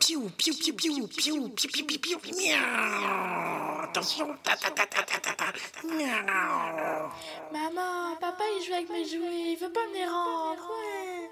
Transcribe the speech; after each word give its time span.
Piou, 0.00 0.30
piou, 0.38 0.54
piou, 0.56 0.74
piou, 0.74 1.06
piou, 1.06 1.50
piou, 1.50 1.68
piou, 1.68 1.98
piou, 2.00 2.18
piou, 2.18 2.32
miaou. 2.38 3.82
Attention, 3.82 4.34
ta, 4.42 4.56
ta, 4.56 4.70
ta, 4.70 4.86
ta, 4.86 5.02
ta, 5.02 5.20
ta, 5.20 5.32
ta. 5.34 5.52
Miaou. 5.86 7.10
Maman, 7.52 8.16
papa 8.20 8.42
il 8.56 8.64
joue 8.64 8.72
avec 8.72 8.88
mes 8.88 9.04
jouets, 9.04 9.52
il 9.52 9.58
veut 9.60 9.70
pas 9.70 9.86
me 9.88 9.94
les 9.98 10.06
rendre. 10.06 10.66
Ouais. 10.70 11.28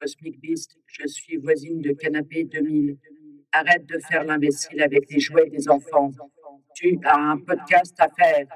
Cosmic 0.00 0.40
Beast, 0.40 0.76
je 0.86 1.06
suis 1.06 1.36
voisine 1.36 1.80
de 1.80 1.92
Canapé 1.92 2.44
2000. 2.44 2.98
Arrête 3.52 3.86
de 3.86 4.00
faire 4.00 4.24
l'imbécile 4.24 4.82
avec 4.82 5.08
les 5.08 5.20
jouets 5.20 5.48
des 5.48 5.68
enfants. 5.68 6.10
Tu 6.74 6.98
as 7.04 7.16
un 7.16 7.38
podcast 7.38 7.94
à 8.00 8.08
faire. 8.08 8.48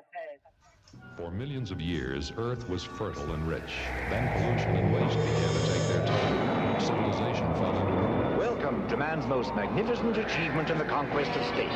For 1.16 1.30
millions 1.30 1.70
of 1.70 1.80
years, 1.80 2.32
Earth 2.38 2.68
was 2.70 2.82
fertile 2.82 3.34
and 3.34 3.46
rich. 3.46 3.90
Then 4.08 4.30
pollution 4.30 4.74
and 4.76 4.94
waste 4.94 5.18
began 5.18 5.52
to 5.52 5.66
take 5.66 5.86
their 5.88 6.00
toll. 6.06 6.80
Civilization 6.80 7.54
fell 7.56 7.78
into 7.78 7.92
ruin. 7.92 8.38
Welcome 8.38 8.88
to 8.88 8.96
man's 8.96 9.26
most 9.26 9.54
magnificent 9.54 10.16
achievement 10.16 10.70
in 10.70 10.78
the 10.78 10.84
conquest 10.84 11.30
of 11.32 11.44
space. 11.48 11.70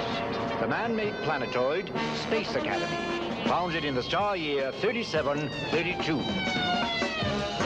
The 0.61 0.67
man-made 0.67 1.13
planetoid, 1.25 1.93
Space 2.15 2.55
Academy. 2.55 2.97
Founded 3.47 3.85
in 3.85 3.95
the 3.95 4.03
star 4.03 4.39
year 4.39 4.73
3732. 4.81 7.66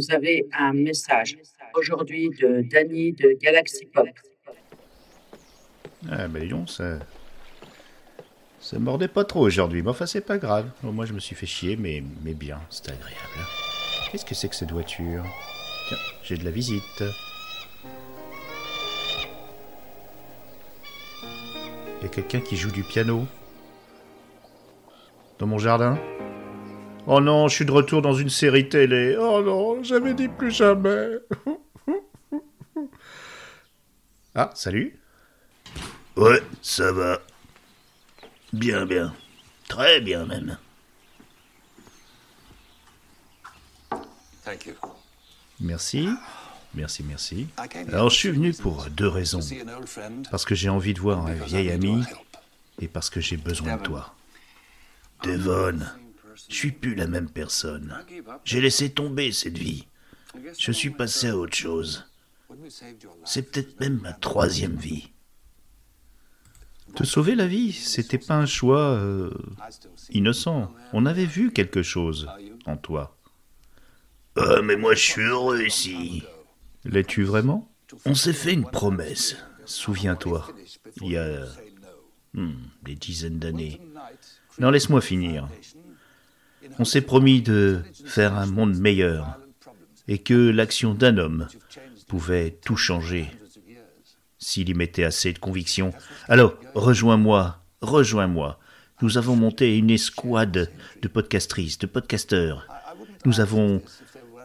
Vous 0.00 0.14
avez 0.14 0.46
un 0.58 0.72
message 0.72 1.36
aujourd'hui 1.74 2.30
de 2.30 2.62
Danny 2.62 3.12
de 3.12 3.36
Galaxy 3.38 3.84
Pop. 3.84 4.08
Ah 6.10 6.26
dis 6.26 6.48
donc, 6.48 6.70
ça... 6.70 7.00
Ça 8.60 8.78
mordait 8.78 9.08
pas 9.08 9.24
trop 9.24 9.40
aujourd'hui, 9.40 9.82
mais 9.82 9.90
enfin 9.90 10.06
c'est 10.06 10.22
pas 10.22 10.38
grave. 10.38 10.70
Moi 10.82 11.04
je 11.04 11.12
me 11.12 11.20
suis 11.20 11.36
fait 11.36 11.44
chier, 11.44 11.76
mais, 11.76 12.02
mais 12.22 12.32
bien, 12.32 12.62
c'est 12.70 12.88
agréable. 12.88 13.46
Qu'est-ce 14.10 14.24
que 14.24 14.34
c'est 14.34 14.48
que 14.48 14.56
cette 14.56 14.70
voiture? 14.70 15.24
Tiens, 15.88 15.98
j'ai 16.22 16.38
de 16.38 16.44
la 16.44 16.50
visite. 16.50 17.04
Il 21.98 22.02
y 22.02 22.06
a 22.06 22.08
quelqu'un 22.08 22.40
qui 22.40 22.56
joue 22.56 22.70
du 22.70 22.84
piano 22.84 23.26
Dans 25.38 25.46
mon 25.46 25.58
jardin? 25.58 25.98
Oh 27.12 27.20
non, 27.20 27.48
je 27.48 27.56
suis 27.56 27.64
de 27.64 27.72
retour 27.72 28.02
dans 28.02 28.14
une 28.14 28.30
série 28.30 28.68
télé. 28.68 29.16
Oh 29.18 29.42
non, 29.42 29.82
j'avais 29.82 30.14
dit 30.14 30.28
plus 30.28 30.52
jamais. 30.52 31.08
ah, 34.36 34.52
salut 34.54 34.96
Ouais, 36.14 36.40
ça 36.62 36.92
va. 36.92 37.18
Bien, 38.52 38.86
bien. 38.86 39.12
Très 39.66 40.00
bien 40.00 40.24
même. 40.24 40.56
Thank 44.44 44.66
you. 44.66 44.74
Merci. 45.58 46.08
Merci, 46.74 47.02
merci. 47.02 47.48
Alors 47.92 48.10
je 48.10 48.14
suis 48.14 48.30
venu 48.30 48.52
pour 48.52 48.86
deux 48.88 49.08
raisons. 49.08 49.40
Parce 50.30 50.44
que 50.44 50.54
j'ai 50.54 50.68
envie 50.68 50.94
de 50.94 51.00
voir 51.00 51.26
un 51.26 51.34
vieil 51.34 51.72
ami 51.72 52.04
et 52.80 52.86
parce 52.86 53.10
que 53.10 53.20
j'ai 53.20 53.36
besoin 53.36 53.78
de 53.78 53.82
toi. 53.82 54.14
Devon, 55.24 55.80
je 56.48 56.54
suis 56.54 56.72
plus 56.72 56.94
la 56.94 57.06
même 57.06 57.30
personne. 57.30 57.96
J'ai 58.44 58.60
laissé 58.60 58.90
tomber 58.90 59.32
cette 59.32 59.58
vie. 59.58 59.86
Je 60.58 60.72
suis 60.72 60.90
passé 60.90 61.28
à 61.28 61.36
autre 61.36 61.56
chose. 61.56 62.06
C'est 63.24 63.50
peut-être 63.50 63.80
même 63.80 64.00
ma 64.00 64.12
troisième 64.12 64.76
vie. 64.76 65.10
Te 66.94 67.04
sauver 67.04 67.36
la 67.36 67.46
vie, 67.46 67.72
c'était 67.72 68.18
pas 68.18 68.34
un 68.34 68.46
choix 68.46 68.80
euh, 68.80 69.30
innocent. 70.10 70.72
On 70.92 71.06
avait 71.06 71.26
vu 71.26 71.52
quelque 71.52 71.82
chose 71.82 72.28
en 72.66 72.76
toi. 72.76 73.16
Ah, 74.36 74.60
mais 74.62 74.76
moi 74.76 74.94
je 74.94 75.02
suis 75.02 75.22
heureux 75.22 75.62
ici. 75.62 76.24
L'es-tu 76.84 77.22
vraiment? 77.22 77.70
On 78.04 78.14
s'est 78.14 78.32
fait 78.32 78.52
une 78.52 78.68
promesse. 78.68 79.36
Souviens-toi, 79.64 80.48
il 81.00 81.12
y 81.12 81.16
a. 81.16 81.46
Hmm, 82.32 82.54
des 82.82 82.94
dizaines 82.94 83.38
d'années. 83.38 83.80
Non, 84.58 84.70
laisse-moi 84.70 85.00
finir. 85.00 85.48
On 86.78 86.84
s'est 86.84 87.00
promis 87.00 87.42
de 87.42 87.80
faire 88.04 88.34
un 88.34 88.46
monde 88.46 88.76
meilleur 88.76 89.38
et 90.08 90.18
que 90.18 90.50
l'action 90.50 90.94
d'un 90.94 91.18
homme 91.18 91.48
pouvait 92.08 92.58
tout 92.64 92.76
changer 92.76 93.30
s'il 94.38 94.68
y 94.68 94.74
mettait 94.74 95.04
assez 95.04 95.32
de 95.32 95.38
conviction. 95.38 95.92
Alors, 96.28 96.54
rejoins-moi, 96.74 97.62
rejoins-moi. 97.82 98.58
Nous 99.02 99.18
avons 99.18 99.36
monté 99.36 99.76
une 99.76 99.90
escouade 99.90 100.70
de 101.00 101.08
podcastrices, 101.08 101.78
de 101.78 101.86
podcasteurs. 101.86 102.66
Nous 103.24 103.40
avons 103.40 103.82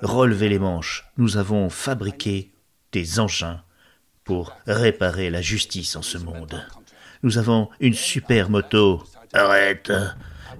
relevé 0.01 0.49
les 0.49 0.59
manches. 0.59 1.05
Nous 1.17 1.37
avons 1.37 1.69
fabriqué 1.69 2.51
des 2.91 3.19
engins 3.19 3.61
pour 4.23 4.55
réparer 4.67 5.29
la 5.29 5.41
justice 5.41 5.95
en 5.95 6.01
ce 6.01 6.17
monde. 6.17 6.61
Nous 7.23 7.37
avons 7.37 7.69
une 7.79 7.93
super 7.93 8.49
moto. 8.49 9.03
Arrête. 9.33 9.91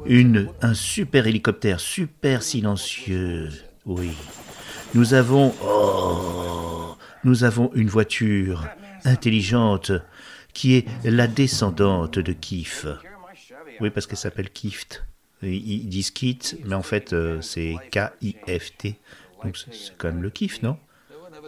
Une, 0.06 0.50
un 0.62 0.74
super 0.74 1.28
hélicoptère, 1.28 1.80
super 1.80 2.44
silencieux. 2.44 3.50
Oui. 3.86 4.12
Nous 4.94 5.14
avons, 5.14 5.54
oh, 5.64 6.96
nous 7.24 7.44
avons 7.44 7.72
une 7.74 7.90
voiture 7.90 8.68
intelligente 9.04 9.92
qui 10.54 10.76
est 10.76 10.86
la 11.04 11.28
descendante 11.28 12.20
de 12.20 12.34
Kif. 12.34 12.86
Oui, 13.82 13.90
parce 13.90 14.08
qu'elle 14.08 14.18
s'appelle 14.18 14.50
Kift. 14.50 15.06
Ils 15.42 15.90
disent 15.90 16.12
Kit, 16.12 16.40
mais 16.64 16.76
en 16.76 16.82
fait, 16.82 17.14
euh, 17.14 17.42
c'est 17.42 17.76
K-I-F-T. 17.92 18.98
Donc 19.44 19.58
c'est 19.58 19.96
quand 19.98 20.08
même 20.08 20.24
le 20.24 20.30
Kif, 20.30 20.62
non? 20.64 20.78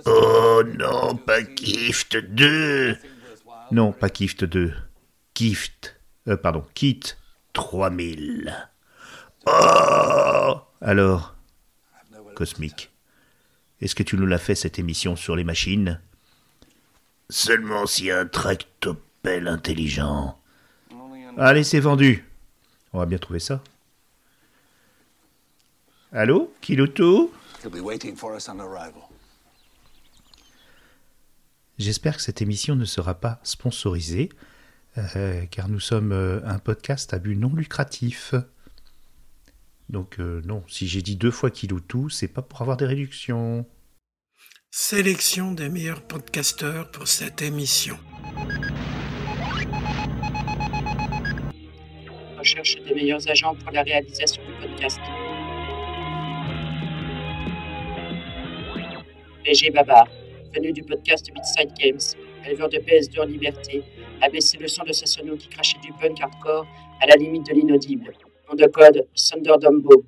Oh 0.05 0.61
non, 0.77 1.15
pas 1.15 1.39
Gift 1.55 2.17
2. 2.17 2.97
Non, 3.71 3.91
pas 3.93 4.09
Kift 4.09 4.43
2. 4.43 4.73
Kift. 5.33 5.95
Euh, 6.27 6.37
pardon, 6.37 6.63
Kit 6.73 6.99
3000. 7.57 8.69
Oh 9.47 10.61
Alors, 10.79 11.35
Cosmique, 12.35 12.91
est-ce 13.81 13.95
que 13.95 14.03
tu 14.03 14.15
nous 14.15 14.27
l'as 14.27 14.37
fait 14.37 14.53
cette 14.53 14.77
émission 14.77 15.15
sur 15.15 15.35
les 15.35 15.43
machines? 15.43 15.99
Seulement 17.31 17.87
si 17.87 18.11
un 18.11 18.27
tractopelle 18.27 19.47
intelligent. 19.47 20.39
Allez, 21.35 21.63
c'est 21.63 21.79
vendu. 21.79 22.23
On 22.93 22.99
va 22.99 23.07
bien 23.07 23.17
trouver 23.17 23.39
ça. 23.39 23.63
Allô 26.11 26.53
Kiloto? 26.61 27.33
J'espère 31.79 32.17
que 32.17 32.21
cette 32.21 32.41
émission 32.43 32.75
ne 32.75 32.85
sera 32.85 33.15
pas 33.15 33.39
sponsorisée, 33.41 34.29
euh, 34.97 35.45
car 35.45 35.69
nous 35.69 35.79
sommes 35.79 36.11
euh, 36.11 36.39
un 36.45 36.59
podcast 36.59 37.13
à 37.13 37.19
but 37.19 37.35
non 37.35 37.53
lucratif. 37.53 38.33
Donc 39.89 40.19
euh, 40.19 40.41
non, 40.45 40.63
si 40.67 40.87
j'ai 40.87 41.01
dit 41.01 41.15
deux 41.15 41.31
fois 41.31 41.49
Kiloutou, 41.49 42.09
c'est 42.09 42.27
pas 42.27 42.41
pour 42.41 42.61
avoir 42.61 42.77
des 42.77 42.85
réductions. 42.85 43.65
Sélection 44.71 45.53
des 45.53 45.69
meilleurs 45.69 46.01
podcasteurs 46.01 46.91
pour 46.91 47.07
cette 47.07 47.41
émission. 47.41 47.97
Recherche 52.37 52.75
des 52.83 52.93
meilleurs 52.93 53.27
agents 53.29 53.55
pour 53.55 53.71
la 53.71 53.83
réalisation 53.83 54.41
du 54.43 54.67
podcast. 54.67 54.99
BG 59.45 59.71
Babar, 59.71 60.07
venu 60.53 60.73
du 60.73 60.83
podcast 60.83 61.31
Beatside 61.33 61.73
Games, 61.79 62.21
éleveur 62.45 62.69
de 62.69 62.77
PS2 62.77 63.21
en 63.21 63.25
liberté, 63.25 63.83
a 64.21 64.29
baissé 64.29 64.57
le 64.57 64.67
son 64.67 64.83
de 64.83 64.93
sa 64.93 65.05
sono 65.05 65.35
qui 65.35 65.47
crachait 65.47 65.79
du 65.79 65.91
punk 65.93 66.19
hardcore 66.21 66.65
à 67.01 67.05
la 67.07 67.15
limite 67.15 67.45
de 67.47 67.53
l'inaudible. 67.53 68.13
Nom 68.49 68.55
de 68.55 68.65
code 68.67 69.07
Thunderdumbo. 69.15 70.03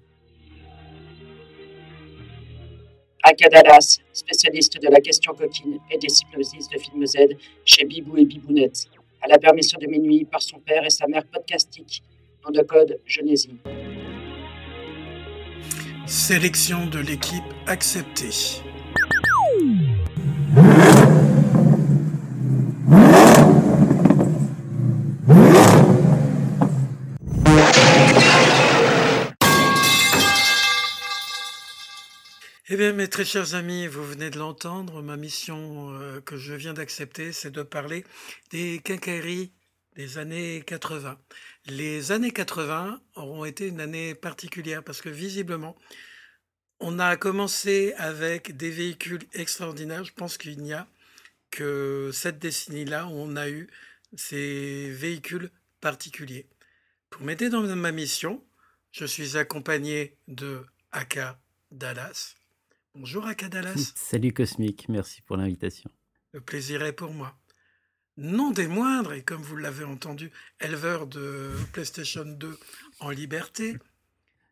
Aka 3.24 3.50
Dallas, 3.50 4.00
spécialiste 4.14 4.82
de 4.82 4.88
la 4.88 5.02
question 5.02 5.34
coquine 5.34 5.80
et 5.92 5.98
des 5.98 6.22
hypnosis 6.22 6.70
de 6.70 6.78
film 6.78 7.06
Z 7.06 7.18
chez 7.66 7.86
Bibou 7.86 8.18
et 8.18 8.26
Bibounette, 8.26 8.86
à 9.22 9.28
la 9.28 9.38
permission 9.38 9.78
de 9.80 9.88
minuit 9.88 10.26
par 10.26 10.42
son 10.42 10.60
père 10.60 10.86
et 10.86 10.90
sa 10.90 11.06
mère 11.08 11.26
podcastique. 11.26 12.02
Nom 12.46 12.52
de 12.52 12.62
code 12.62 13.00
Genésie. 13.06 13.58
Sélection 16.06 16.88
de 16.88 17.00
l'équipe 17.00 17.44
acceptée. 17.68 18.64
Eh 32.72 32.78
bien, 32.78 32.94
mes 32.94 33.08
très 33.08 33.26
chers 33.26 33.56
amis, 33.56 33.88
vous 33.88 34.06
venez 34.06 34.30
de 34.30 34.38
l'entendre, 34.38 35.02
ma 35.02 35.18
mission 35.18 35.92
euh, 35.96 36.22
que 36.22 36.38
je 36.38 36.54
viens 36.54 36.76
d'accepter, 36.76 37.32
c'est 37.34 37.50
de 37.50 37.64
parler 37.64 38.06
des 38.52 38.80
quincailleries 38.84 39.52
des 39.96 40.20
années 40.20 40.62
80. 40.68 41.18
Les 41.66 42.12
années 42.12 42.30
80 42.30 43.02
auront 43.16 43.44
été 43.44 43.66
une 43.66 43.82
année 43.82 44.14
particulière 44.14 44.84
parce 44.84 45.02
que 45.02 45.10
visiblement, 45.10 45.76
on 46.80 47.00
a 47.00 47.18
commencé 47.18 47.96
avec 47.98 48.56
des 48.56 48.70
véhicules 48.70 49.24
extraordinaires. 49.34 50.04
Je 50.04 50.14
pense 50.14 50.38
qu'il 50.38 50.62
n'y 50.62 50.74
a 50.74 50.88
que 51.50 52.12
cette 52.14 52.38
décennie-là 52.38 53.08
où 53.08 53.14
on 53.14 53.36
a 53.36 53.50
eu 53.50 53.68
ces 54.16 54.92
véhicules 54.92 55.50
particuliers. 55.82 56.46
Pour 57.10 57.24
m'aider 57.24 57.50
dans 57.50 57.64
ma 57.64 57.92
mission, 57.92 58.44
je 58.92 59.06
suis 59.06 59.38
accompagné 59.38 60.16
de 60.28 60.64
Aka 60.92 61.40
Dallas. 61.72 62.36
Bonjour 63.00 63.26
Aka 63.28 63.48
Dallas. 63.48 63.94
Salut 63.96 64.34
Cosmique, 64.34 64.88
merci 64.90 65.22
pour 65.22 65.38
l'invitation. 65.38 65.90
Le 66.34 66.42
plaisir 66.42 66.84
est 66.84 66.92
pour 66.92 67.14
moi. 67.14 67.34
Non 68.18 68.52
des 68.52 68.68
moindres, 68.68 69.14
et 69.14 69.24
comme 69.24 69.42
vous 69.42 69.56
l'avez 69.56 69.86
entendu, 69.86 70.32
éleveur 70.60 71.08
de 71.08 71.52
PlayStation 71.72 72.26
2 72.26 72.58
en 73.00 73.10
liberté, 73.10 73.78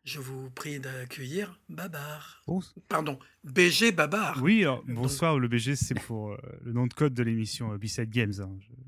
je 0.04 0.18
vous 0.18 0.48
prie 0.48 0.80
d'accueillir 0.80 1.60
Babar. 1.68 2.42
Pardon, 2.88 3.18
BG 3.44 3.92
Babar. 3.92 4.42
Oui, 4.42 4.62
alors, 4.62 4.82
bonsoir, 4.88 5.38
le 5.38 5.46
BG 5.48 5.76
c'est 5.76 6.00
pour 6.00 6.30
euh, 6.32 6.38
le 6.62 6.72
nom 6.72 6.86
de 6.86 6.94
code 6.94 7.12
de 7.12 7.22
l'émission 7.22 7.72
euh, 7.74 7.76
B-Side 7.76 8.08
Games. 8.08 8.32
hein. 8.40 8.56
Je- 8.60 8.87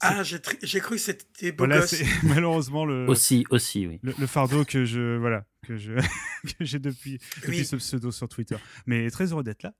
Ah, 0.00 0.22
j'ai 0.22 0.40
cru 0.80 0.96
que 0.96 0.98
c'était 1.02 1.52
beau 1.52 1.64
Voilà, 1.64 1.80
gosse. 1.80 1.90
c'est 1.90 2.04
malheureusement 2.22 2.84
le, 2.84 3.06
Aussi, 3.08 3.44
aussi, 3.50 3.86
oui. 3.86 3.98
le, 4.02 4.12
le 4.18 4.26
fardeau 4.26 4.64
que 4.64 4.84
je 4.84 5.16
voilà 5.16 5.46
que 5.66 5.76
je 5.76 5.92
que 6.58 6.64
j'ai 6.64 6.78
depuis 6.78 7.18
depuis 7.36 7.58
Oui. 7.58 7.64
ce 7.64 7.76
pseudo 7.76 8.10
sur 8.10 8.28
Twitter. 8.28 8.56
Mais 8.86 9.10
très 9.10 9.32
heureux 9.32 9.42
d'être 9.44 9.62
là, 9.62 9.72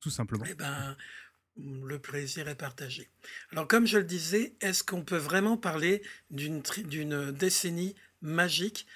tout 0.00 0.10
simplement. 0.10 0.44
Eh 0.48 0.54
ben, 0.54 0.96
le 1.56 1.98
plaisir 1.98 2.48
est 2.48 2.54
partagé. 2.54 3.10
Alors, 3.52 3.66
comme 3.66 3.86
je 3.86 3.98
le 3.98 4.04
disais, 4.04 4.54
est-ce 4.60 4.84
qu'on 4.84 5.02
peut 5.04 5.16
vraiment 5.16 5.56
parler 5.56 6.02
d'une 6.30 6.62
tri- 6.62 6.84
d'une 6.84 7.32
décennie 7.32 7.94
magique? 8.22 8.86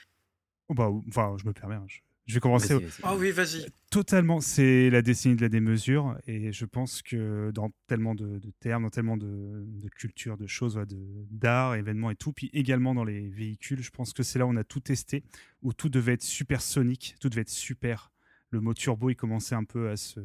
Oh, 0.68 0.74
bah, 0.74 0.88
enfin, 1.08 1.36
je 1.40 1.46
me 1.46 1.52
permets. 1.52 1.74
hein, 1.74 1.84
je, 1.88 1.98
je 2.26 2.34
vais 2.34 2.40
commencer. 2.40 2.74
Vas-y, 2.74 2.84
vas-y. 2.84 3.00
Ah 3.02 3.16
oui, 3.16 3.30
vas-y. 3.32 3.66
Totalement, 3.90 4.40
c'est 4.40 4.90
la 4.90 5.02
décennie 5.02 5.36
de 5.36 5.42
la 5.42 5.48
démesure 5.48 6.16
et 6.26 6.52
je 6.52 6.64
pense 6.64 7.02
que 7.02 7.50
dans 7.52 7.70
tellement 7.86 8.14
de, 8.14 8.38
de 8.38 8.50
termes, 8.60 8.84
dans 8.84 8.90
tellement 8.90 9.16
de, 9.16 9.64
de 9.66 9.88
culture, 9.88 10.36
de 10.38 10.46
choses, 10.46 10.74
de- 10.74 11.26
d'art, 11.30 11.74
événements 11.74 12.10
et 12.10 12.14
tout, 12.16 12.32
puis 12.32 12.48
également 12.52 12.94
dans 12.94 13.04
les 13.04 13.28
véhicules, 13.28 13.82
je 13.82 13.90
pense 13.90 14.12
que 14.12 14.22
c'est 14.22 14.38
là 14.38 14.46
où 14.46 14.50
on 14.50 14.56
a 14.56 14.64
tout 14.64 14.80
testé, 14.80 15.24
où 15.62 15.72
tout 15.72 15.88
devait 15.88 16.14
être 16.14 16.22
supersonique, 16.22 17.16
tout 17.20 17.28
devait 17.28 17.42
être 17.42 17.50
super. 17.50 18.12
Le 18.50 18.60
mot 18.60 18.72
turbo, 18.74 19.10
il 19.10 19.16
commençait 19.16 19.54
un 19.54 19.64
peu 19.64 19.90
à 19.90 19.96
se, 19.96 20.20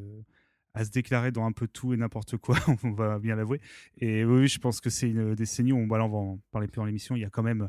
à 0.73 0.85
se 0.85 0.91
déclarer 0.91 1.31
dans 1.31 1.45
un 1.45 1.51
peu 1.51 1.67
tout 1.67 1.93
et 1.93 1.97
n'importe 1.97 2.37
quoi, 2.37 2.57
on 2.83 2.91
va 2.91 3.19
bien 3.19 3.35
l'avouer. 3.35 3.59
Et 3.97 4.23
oui, 4.23 4.47
je 4.47 4.59
pense 4.59 4.79
que 4.81 4.89
c'est 4.89 5.09
une 5.09 5.33
décennie 5.33 5.71
où, 5.71 5.77
on, 5.77 5.87
bah 5.87 5.97
là, 5.97 6.05
on 6.05 6.09
va 6.09 6.17
en 6.17 6.39
parler 6.51 6.67
plus 6.67 6.77
dans 6.77 6.85
l'émission, 6.85 7.15
il 7.15 7.21
y 7.21 7.25
a 7.25 7.29
quand 7.29 7.43
même 7.43 7.67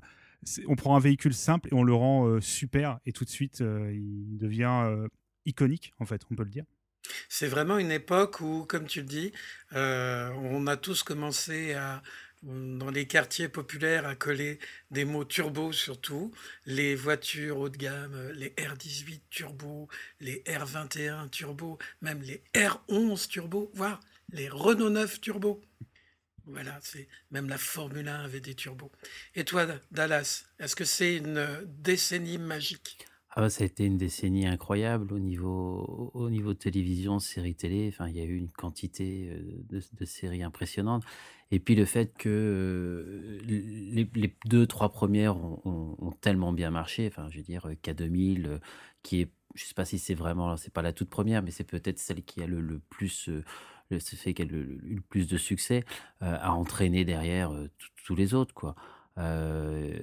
on 0.66 0.76
prend 0.76 0.96
un 0.96 1.00
véhicule 1.00 1.34
simple 1.34 1.68
et 1.70 1.74
on 1.74 1.82
le 1.82 1.94
rend 1.94 2.26
euh, 2.26 2.40
super 2.40 2.98
et 3.06 3.12
tout 3.12 3.24
de 3.24 3.30
suite 3.30 3.60
euh, 3.60 3.92
il 3.92 4.38
devient 4.38 4.82
euh, 4.84 5.08
iconique 5.46 5.92
en 5.98 6.06
fait 6.06 6.22
on 6.30 6.34
peut 6.34 6.44
le 6.44 6.50
dire 6.50 6.64
C'est 7.28 7.48
vraiment 7.48 7.78
une 7.78 7.90
époque 7.90 8.40
où, 8.40 8.64
comme 8.66 8.86
tu 8.86 9.00
le 9.00 9.06
dis, 9.06 9.32
on 9.72 10.66
a 10.66 10.76
tous 10.76 11.02
commencé 11.02 11.72
à, 11.72 12.02
dans 12.42 12.90
les 12.90 13.06
quartiers 13.06 13.48
populaires 13.48 14.06
à 14.06 14.14
coller 14.14 14.58
des 14.90 15.04
mots 15.04 15.24
turbo 15.24 15.72
surtout, 15.72 16.32
les 16.66 16.94
voitures 16.94 17.58
haut 17.58 17.68
de 17.68 17.76
gamme, 17.76 18.30
les 18.34 18.50
R18 18.50 19.20
turbo, 19.30 19.88
les 20.20 20.42
R21 20.46 21.30
turbo, 21.30 21.78
même 22.02 22.20
les 22.22 22.42
R11 22.54 23.28
turbo, 23.28 23.70
voire 23.74 24.00
les 24.32 24.48
Renault 24.48 24.90
9 24.90 25.20
turbo. 25.20 25.62
Voilà, 26.48 26.78
c'est 26.82 27.08
même 27.30 27.48
la 27.48 27.58
Formule 27.58 28.08
1 28.08 28.24
avait 28.24 28.40
des 28.40 28.54
turbos. 28.54 28.90
Et 29.34 29.44
toi, 29.44 29.66
Dallas, 29.90 30.44
est-ce 30.58 30.74
que 30.74 30.84
c'est 30.84 31.16
une 31.16 31.46
décennie 31.66 32.38
magique? 32.38 33.06
Ah 33.30 33.42
bah, 33.42 33.50
ça 33.50 33.62
a 33.62 33.66
été 33.66 33.84
une 33.84 33.98
décennie 33.98 34.46
incroyable 34.46 35.12
au 35.12 35.18
niveau, 35.18 36.10
au 36.14 36.30
niveau 36.30 36.54
télévision, 36.54 37.18
séries 37.20 37.54
télé. 37.54 37.88
Enfin, 37.92 38.08
il 38.08 38.16
y 38.16 38.20
a 38.20 38.24
eu 38.24 38.36
une 38.36 38.50
quantité 38.50 39.28
euh, 39.30 39.42
de, 39.68 39.82
de 39.92 40.04
séries 40.04 40.42
impressionnantes. 40.42 41.04
Et 41.50 41.60
puis 41.60 41.74
le 41.74 41.84
fait 41.84 42.12
que 42.16 42.28
euh, 42.28 43.40
les, 43.44 44.36
deux, 44.46 44.66
trois 44.66 44.90
premières 44.90 45.36
ont, 45.36 46.12
tellement 46.20 46.52
bien 46.52 46.70
marché. 46.70 47.06
Enfin, 47.06 47.28
je 47.30 47.38
veux 47.38 47.42
dire, 47.42 47.66
euh, 47.66 47.74
K2000, 47.74 48.46
euh, 48.46 48.58
qui 49.02 49.22
est, 49.22 49.32
je 49.54 49.64
sais 49.64 49.74
pas 49.74 49.84
si 49.84 49.98
c'est 49.98 50.14
vraiment, 50.14 50.56
c'est 50.56 50.72
pas 50.72 50.82
la 50.82 50.92
toute 50.92 51.08
première, 51.08 51.42
mais 51.42 51.50
c'est 51.50 51.64
peut-être 51.64 51.98
celle 51.98 52.22
qui 52.22 52.42
a 52.42 52.46
le, 52.46 52.80
plus, 52.90 53.30
le, 53.90 53.98
fait 53.98 54.34
qu'elle 54.34 54.48
a 54.48 54.52
le, 54.52 54.62
le 54.82 55.00
plus 55.00 55.26
de 55.28 55.36
succès, 55.36 55.84
euh, 56.22 56.36
a 56.40 56.52
entraîné 56.52 57.04
derrière 57.04 57.52
euh, 57.52 57.70
tous 58.04 58.14
les 58.14 58.34
autres, 58.34 58.54
quoi. 58.54 58.74
Euh, 59.18 59.98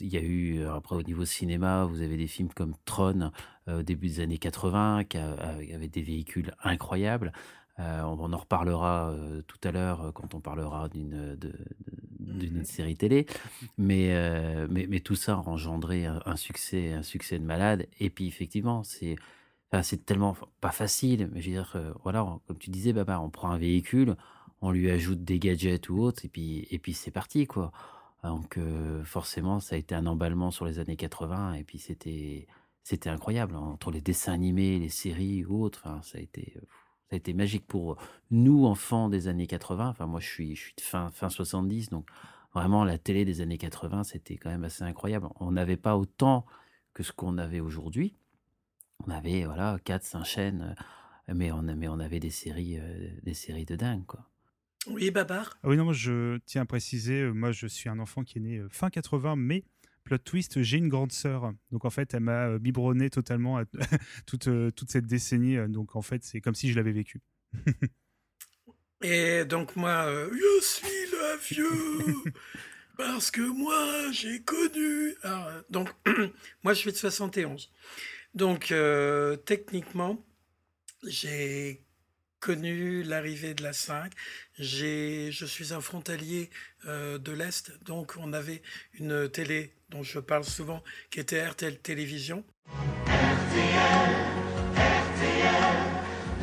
il 0.00 0.08
y 0.08 0.16
a 0.16 0.20
eu, 0.20 0.64
après 0.64 0.96
au 0.96 1.02
niveau 1.02 1.24
cinéma, 1.24 1.84
vous 1.84 2.02
avez 2.02 2.16
des 2.16 2.26
films 2.26 2.48
comme 2.48 2.74
Tron 2.84 3.30
au 3.68 3.82
début 3.82 4.08
des 4.08 4.20
années 4.20 4.38
80 4.38 5.04
qui 5.04 5.16
avait 5.16 5.86
des 5.86 6.02
véhicules 6.02 6.52
incroyables. 6.64 7.32
Euh, 7.80 8.02
on 8.02 8.32
en 8.32 8.36
reparlera 8.36 9.10
euh, 9.10 9.42
tout 9.42 9.58
à 9.62 9.70
l'heure 9.70 10.00
euh, 10.06 10.12
quand 10.12 10.34
on 10.34 10.40
parlera 10.40 10.88
d'une 10.88 11.36
d'une 12.18 12.64
série 12.64 12.96
télé. 12.96 13.26
Mais, 13.78 14.12
mais, 14.68 14.86
mais 14.88 15.00
tout 15.00 15.14
ça 15.14 15.34
a 15.34 15.48
engendré 15.48 16.04
un, 16.04 16.20
un 16.26 16.36
succès, 16.36 16.92
un 16.92 17.02
succès 17.02 17.38
de 17.38 17.44
malade. 17.44 17.86
Et 18.00 18.10
puis 18.10 18.26
effectivement, 18.26 18.82
c'est 18.82 19.16
c'est 19.82 20.04
tellement 20.06 20.36
pas 20.60 20.70
facile, 20.70 21.28
mais 21.32 21.40
je 21.40 21.50
veux 21.50 21.56
dire, 21.56 21.72
euh, 21.76 21.92
voilà, 22.02 22.38
comme 22.46 22.58
tu 22.58 22.70
disais, 22.70 22.94
on 23.08 23.30
prend 23.30 23.50
un 23.50 23.58
véhicule, 23.58 24.16
on 24.62 24.70
lui 24.70 24.90
ajoute 24.90 25.24
des 25.24 25.38
gadgets 25.38 25.88
ou 25.90 26.00
autres, 26.00 26.24
et 26.24 26.28
puis, 26.28 26.66
et 26.70 26.78
puis 26.78 26.94
c'est 26.94 27.10
parti, 27.10 27.46
quoi. 27.46 27.72
Donc 28.24 28.58
euh, 28.58 29.04
forcément, 29.04 29.60
ça 29.60 29.76
a 29.76 29.78
été 29.78 29.94
un 29.94 30.06
emballement 30.06 30.50
sur 30.50 30.64
les 30.64 30.78
années 30.78 30.96
80, 30.96 31.54
et 31.54 31.64
puis 31.64 31.78
c'était 31.78 32.46
c'était 32.82 33.10
incroyable 33.10 33.54
hein, 33.54 33.60
entre 33.60 33.90
les 33.90 34.00
dessins 34.00 34.32
animés, 34.32 34.78
les 34.78 34.88
séries 34.88 35.44
ou 35.44 35.62
autres. 35.62 35.86
Ça 36.02 36.18
a 36.18 36.20
été 36.20 36.54
euh, 36.56 36.60
ça 37.10 37.14
a 37.14 37.16
été 37.16 37.32
magique 37.34 37.66
pour 37.66 37.96
nous 38.30 38.66
enfants 38.66 39.08
des 39.08 39.28
années 39.28 39.46
80. 39.46 39.88
Enfin, 39.90 40.06
moi, 40.06 40.20
je 40.20 40.26
suis 40.26 40.56
je 40.56 40.62
suis 40.62 40.74
de 40.76 40.80
fin 40.80 41.10
fin 41.10 41.28
70, 41.28 41.90
donc 41.90 42.08
vraiment 42.54 42.84
la 42.84 42.98
télé 42.98 43.24
des 43.24 43.40
années 43.40 43.58
80, 43.58 44.04
c'était 44.04 44.36
quand 44.36 44.50
même 44.50 44.64
assez 44.64 44.82
incroyable. 44.84 45.28
On 45.40 45.52
n'avait 45.52 45.76
pas 45.76 45.96
autant 45.96 46.46
que 46.94 47.02
ce 47.02 47.12
qu'on 47.12 47.38
avait 47.38 47.60
aujourd'hui. 47.60 48.16
On 49.06 49.10
avait 49.10 49.44
voilà 49.44 49.78
quatre, 49.84 50.04
cinq 50.04 50.24
chaînes, 50.24 50.74
euh, 51.28 51.34
mais 51.34 51.52
on 51.52 51.62
mais 51.62 51.88
on 51.88 51.98
avait 52.00 52.20
des 52.20 52.30
séries 52.30 52.78
euh, 52.78 53.08
des 53.22 53.34
séries 53.34 53.64
de 53.64 53.76
dingue, 53.76 54.06
quoi. 54.06 54.28
Oui, 54.86 55.10
Babar? 55.10 55.58
Ah 55.62 55.68
oui 55.68 55.76
non 55.76 55.84
moi 55.84 55.92
je 55.92 56.38
tiens 56.46 56.62
à 56.62 56.66
préciser 56.66 57.20
euh, 57.20 57.32
moi 57.32 57.52
je 57.52 57.66
suis 57.66 57.88
un 57.88 57.98
enfant 57.98 58.24
qui 58.24 58.38
est 58.38 58.40
né 58.40 58.62
fin 58.70 58.88
80 58.90 59.36
mais 59.36 59.64
plot 60.04 60.18
twist 60.18 60.62
j'ai 60.62 60.78
une 60.78 60.88
grande 60.88 61.12
sœur 61.12 61.52
donc 61.70 61.84
en 61.84 61.90
fait 61.90 62.14
elle 62.14 62.20
m'a 62.20 62.58
biberonné 62.58 63.10
totalement 63.10 63.58
à 63.58 63.64
toute 64.26 64.48
toute 64.74 64.90
cette 64.90 65.06
décennie 65.06 65.58
donc 65.68 65.96
en 65.96 66.00
fait 66.00 66.24
c'est 66.24 66.40
comme 66.40 66.54
si 66.54 66.70
je 66.70 66.76
l'avais 66.76 66.92
vécu 66.92 67.20
Et 69.02 69.44
donc 69.44 69.76
moi, 69.76 70.06
euh, 70.06 70.28
je 70.32 70.64
suis 70.64 71.06
le 71.12 71.38
vieux, 71.38 72.32
parce 72.96 73.30
que 73.30 73.40
moi, 73.42 74.10
j'ai 74.10 74.42
connu... 74.42 75.14
Alors, 75.22 75.50
donc, 75.70 75.88
moi, 76.64 76.74
je 76.74 76.80
suis 76.80 76.90
de 76.90 76.96
71. 76.96 77.70
Donc, 78.38 78.70
euh, 78.70 79.34
techniquement, 79.34 80.24
j'ai 81.02 81.82
connu 82.38 83.02
l'arrivée 83.02 83.52
de 83.52 83.64
la 83.64 83.72
5. 83.72 84.12
J'ai, 84.56 85.32
je 85.32 85.44
suis 85.44 85.72
un 85.74 85.80
frontalier 85.80 86.48
euh, 86.86 87.18
de 87.18 87.32
l'Est, 87.32 87.72
donc 87.82 88.14
on 88.16 88.32
avait 88.32 88.62
une 89.00 89.28
télé 89.28 89.72
dont 89.88 90.04
je 90.04 90.20
parle 90.20 90.44
souvent, 90.44 90.84
qui 91.10 91.18
était 91.18 91.44
RTL 91.44 91.80
Télévision. 91.80 92.44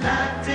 La 0.02 0.44
télévision 0.44 0.55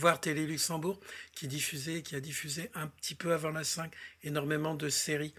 voir 0.00 0.20
Télé 0.20 0.46
Luxembourg 0.46 0.98
qui 1.32 1.46
diffusait, 1.46 2.02
qui 2.02 2.16
a 2.16 2.20
diffusé 2.20 2.70
un 2.74 2.88
petit 2.88 3.14
peu 3.14 3.32
avant 3.32 3.50
la 3.50 3.64
5 3.64 3.92
énormément 4.22 4.74
de 4.74 4.88
séries. 4.88 5.34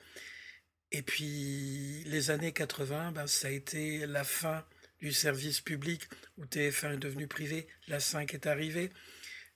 Et 0.91 1.01
puis 1.01 2.03
les 2.05 2.31
années 2.31 2.53
80, 2.53 3.11
ben, 3.11 3.27
ça 3.27 3.47
a 3.47 3.51
été 3.51 4.05
la 4.05 4.23
fin 4.23 4.65
du 4.99 5.11
service 5.11 5.61
public 5.61 6.03
où 6.37 6.45
TF1 6.45 6.93
est 6.93 6.97
devenu 6.97 7.27
privé, 7.27 7.67
la 7.87 7.99
5 7.99 8.33
est 8.33 8.45
arrivée. 8.45 8.91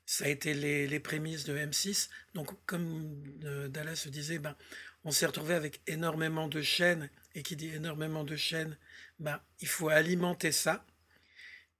Ça 0.07 0.25
a 0.25 0.27
été 0.27 0.53
les, 0.53 0.87
les 0.87 0.99
prémices 0.99 1.45
de 1.45 1.55
M6. 1.55 2.09
Donc 2.33 2.53
comme 2.65 3.23
euh, 3.43 3.67
Dallas 3.67 3.95
se 3.95 4.09
disait, 4.09 4.39
ben, 4.39 4.55
on 5.03 5.11
s'est 5.11 5.25
retrouvé 5.27 5.53
avec 5.53 5.81
énormément 5.87 6.47
de 6.47 6.61
chaînes. 6.61 7.09
Et 7.35 7.43
qui 7.43 7.55
dit 7.55 7.69
énormément 7.75 8.23
de 8.23 8.35
chaînes, 8.35 8.77
ben, 9.19 9.41
il 9.59 9.67
faut 9.67 9.89
alimenter 9.89 10.51
ça. 10.51 10.85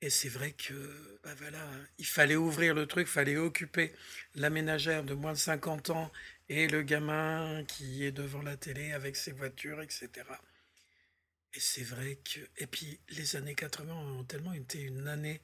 Et 0.02 0.10
c'est 0.10 0.30
vrai 0.30 0.52
que, 0.52 1.20
bah 1.24 1.34
il 1.98 2.06
fallait 2.06 2.36
ouvrir 2.36 2.74
le 2.74 2.86
truc, 2.86 3.08
il 3.08 3.12
fallait 3.12 3.38
occuper 3.38 3.94
la 4.36 4.50
ménagère 4.50 5.04
de 5.04 5.14
moins 5.14 5.34
de 5.34 5.38
50 5.38 5.90
ans 5.90 6.12
et 6.50 6.68
le 6.68 6.82
gamin 6.84 7.64
qui 7.66 8.04
est 8.06 8.12
devant 8.12 8.42
la 8.42 8.58
télé 8.58 8.92
avec 8.92 9.16
ses 9.16 9.32
voitures, 9.32 9.82
etc. 9.82 10.10
Et 11.54 11.60
c'est 11.60 11.84
vrai 11.84 12.18
que. 12.18 12.40
Et 12.58 12.68
puis, 12.68 13.00
les 13.10 13.36
années 13.36 13.56
80 13.56 13.94
ont 13.94 14.24
tellement 14.25 14.54
été 14.54 14.82
une 14.82 15.08
année, 15.08 15.42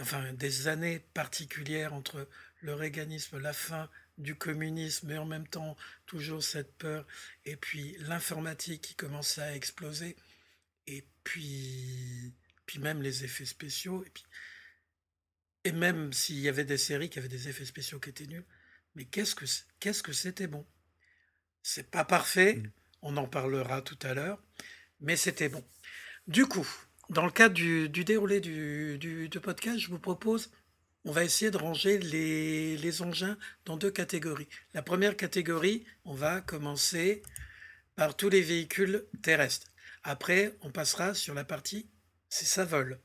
enfin, 0.00 0.32
des 0.34 0.68
années 0.68 1.00
particulières 1.14 1.94
entre 1.94 2.28
le 2.60 2.74
réganisme, 2.74 3.38
la 3.38 3.52
fin 3.52 3.90
du 4.18 4.34
communisme, 4.36 5.08
mais 5.08 5.18
en 5.18 5.24
même 5.24 5.48
temps, 5.48 5.76
toujours 6.06 6.42
cette 6.42 6.76
peur, 6.76 7.06
et 7.46 7.56
puis 7.56 7.96
l'informatique 8.00 8.82
qui 8.82 8.94
commençait 8.94 9.42
à 9.42 9.56
exploser, 9.56 10.16
et 10.86 11.04
puis, 11.24 12.34
puis 12.66 12.78
même 12.78 13.02
les 13.02 13.24
effets 13.24 13.44
spéciaux, 13.44 14.04
et 14.04 14.10
puis. 14.10 14.24
Et 15.64 15.72
même 15.72 16.12
s'il 16.12 16.40
y 16.40 16.48
avait 16.48 16.64
des 16.64 16.78
séries 16.78 17.08
qui 17.08 17.18
avaient 17.18 17.28
des 17.28 17.48
effets 17.48 17.64
spéciaux 17.64 18.00
qui 18.00 18.10
étaient 18.10 18.26
nuls, 18.26 18.44
mais 18.94 19.04
qu'est-ce 19.04 19.34
que 19.34 19.44
qu'est-ce 19.78 20.02
que 20.02 20.12
c'était 20.12 20.48
bon? 20.48 20.66
C'est 21.62 21.90
pas 21.90 22.04
parfait, 22.04 22.62
on 23.00 23.16
en 23.16 23.28
parlera 23.28 23.80
tout 23.82 23.98
à 24.02 24.14
l'heure, 24.14 24.42
mais 25.00 25.16
c'était 25.16 25.48
bon. 25.48 25.64
Du 26.26 26.46
coup, 26.46 26.68
dans 27.10 27.24
le 27.24 27.30
cadre 27.30 27.54
du, 27.54 27.88
du 27.88 28.04
déroulé 28.04 28.40
du, 28.40 28.98
du- 28.98 29.28
du 29.28 29.40
podcast, 29.40 29.78
je 29.78 29.88
vous 29.88 30.00
propose, 30.00 30.50
on 31.04 31.12
va 31.12 31.24
essayer 31.24 31.50
de 31.50 31.56
ranger 31.56 31.98
les, 31.98 32.76
les 32.76 33.02
engins 33.02 33.38
dans 33.64 33.76
deux 33.76 33.90
catégories. 33.90 34.48
La 34.74 34.82
première 34.82 35.16
catégorie, 35.16 35.84
on 36.04 36.14
va 36.14 36.40
commencer 36.40 37.22
par 37.94 38.16
tous 38.16 38.28
les 38.30 38.40
véhicules 38.40 39.04
terrestres. 39.22 39.68
Après, 40.02 40.56
on 40.62 40.70
passera 40.72 41.14
sur 41.14 41.34
la 41.34 41.44
partie 41.44 41.88
si 42.32 42.46
ça 42.46 42.64
vole. 42.64 42.98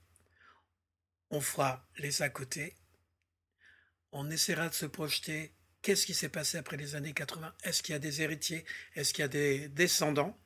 On 1.32 1.42
fera 1.42 1.86
les 1.98 2.22
à 2.22 2.30
côté. 2.30 2.78
On 4.14 4.30
essaiera 4.32 4.70
de 4.70 4.74
se 4.74 4.86
projeter. 4.86 5.52
Qu'est-ce 5.82 6.06
qui 6.06 6.14
s'est 6.14 6.30
passé 6.30 6.58
après 6.58 6.78
les 6.78 6.96
années 6.96 7.12
80 7.12 7.54
Est-ce 7.64 7.84
qu'il 7.84 7.92
y 7.92 7.96
a 7.98 8.00
des 8.00 8.22
héritiers? 8.22 8.64
Est-ce 8.96 9.14
qu'il 9.14 9.24
y 9.24 9.26
a 9.26 9.28
des 9.28 9.68
descendants? 9.68 10.40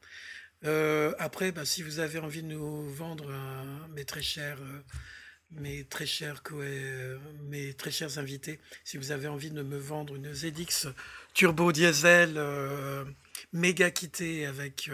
Euh, 0.65 1.13
Après, 1.19 1.51
bah, 1.51 1.63
si 1.63 1.83
vous 1.83 1.99
avez 1.99 2.17
envie 2.17 2.41
de 2.41 2.47
nous 2.47 2.89
vendre, 2.89 3.31
mes 3.89 4.03
très 4.03 4.23
chers, 4.23 4.59
euh, 4.59 4.81
mes 5.51 5.83
très 5.85 6.07
chers, 6.07 6.41
euh, 6.51 7.19
chers 7.91 8.17
invités, 8.17 8.59
si 8.83 8.97
vous 8.97 9.11
avez 9.11 9.27
envie 9.27 9.51
de 9.51 9.61
me 9.61 9.77
vendre 9.77 10.15
une 10.15 10.33
ZX 10.33 10.87
turbo 11.35 11.71
diesel 11.71 12.33
méga 13.53 13.91
kitée 13.91 14.47
avec 14.47 14.89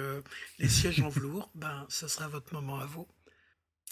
les 0.59 0.67
sièges 0.67 0.99
en 0.99 1.09
velours, 1.09 1.49
ben, 1.55 1.85
ce 1.87 2.09
sera 2.09 2.27
votre 2.27 2.53
moment 2.53 2.81
à 2.81 2.85
vous. 2.85 3.07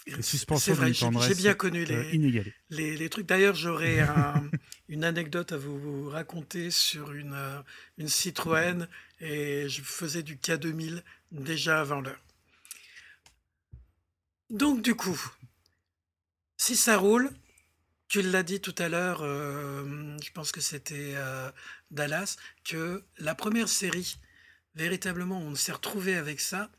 Les 0.06 0.22
suspensions 0.22 0.74
C'est 0.74 0.80
vrai, 0.80 0.92
j'ai 1.28 1.34
bien 1.34 1.54
connu 1.54 1.82
euh, 1.82 2.02
les, 2.02 2.14
inégalée. 2.14 2.54
les, 2.70 2.96
les 2.96 3.08
trucs. 3.10 3.26
D'ailleurs, 3.26 3.54
j'aurais 3.56 4.00
un- 4.00 4.48
une 4.88 5.02
anecdote 5.04 5.50
à 5.52 5.56
vous 5.56 6.08
raconter 6.08 6.70
sur 6.70 7.12
une, 7.12 7.32
euh, 7.34 7.60
une 7.98 8.08
Citroën 8.08 8.86
et 9.20 9.68
je 9.68 9.82
faisais 9.82 10.22
du 10.22 10.36
K2000 10.36 11.02
déjà 11.32 11.80
avant 11.80 12.00
l'heure. 12.00 12.20
Donc, 14.50 14.82
du 14.82 14.94
coup, 14.94 15.20
si 16.56 16.76
ça 16.76 16.96
roule, 16.96 17.30
tu 18.08 18.22
l'as 18.22 18.44
dit 18.44 18.60
tout 18.60 18.74
à 18.78 18.88
l'heure, 18.88 19.20
euh, 19.22 20.16
je 20.22 20.30
pense 20.30 20.52
que 20.52 20.60
c'était 20.60 21.14
euh, 21.16 21.50
Dallas, 21.90 22.36
que 22.64 23.02
la 23.18 23.34
première 23.34 23.68
série, 23.68 24.18
véritablement, 24.76 25.40
on 25.40 25.56
s'est 25.56 25.72
retrouvé 25.72 26.14
avec 26.14 26.38
ça 26.40 26.70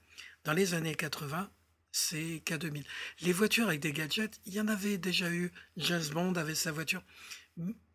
dans 0.46 0.54
les 0.54 0.74
années 0.74 0.96
80, 0.96 1.50
c'est 1.98 2.42
K2000. 2.46 2.84
Les 3.22 3.34
voitures 3.34 3.68
avec 3.68 3.80
des 3.80 3.92
gadgets, 3.92 4.39
il 4.46 4.54
y 4.54 4.62
en 4.62 4.68
avait 4.68 4.98
déjà 4.98 5.30
eu. 5.32 5.51
James 5.77 6.08
Bond 6.13 6.34
avait 6.34 6.56
sa 6.56 6.72
voiture. 6.72 7.04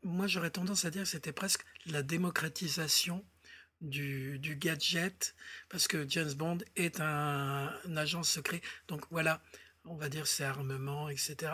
Moi, 0.03 0.27
j'aurais 0.27 0.51
tendance 0.51 0.85
à 0.85 0.91
dire 0.91 1.03
que 1.03 1.09
c'était 1.09 1.33
presque 1.33 1.65
la 1.87 2.03
démocratisation 2.03 3.25
du, 3.81 4.39
gadget, 4.61 5.35
parce 5.69 5.89
que 5.89 6.09
James 6.09 6.33
Bond 6.35 6.59
est 6.77 7.01
un, 7.01 7.73
un 7.85 7.97
agent 7.97 8.23
secret. 8.23 8.61
Donc 8.89 9.05
voilà, 9.11 9.43
on 9.85 9.97
va 9.97 10.09
dire 10.09 10.27
c'est 10.27 10.45
armement, 10.45 11.09
etc. 11.09 11.53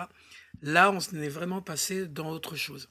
Là, 0.63 0.91
on 0.91 1.01
est 1.01 1.29
vraiment 1.29 1.63
passé 1.63 2.07
dans 2.07 2.31
autre 2.31 2.57
chose. 2.57 2.91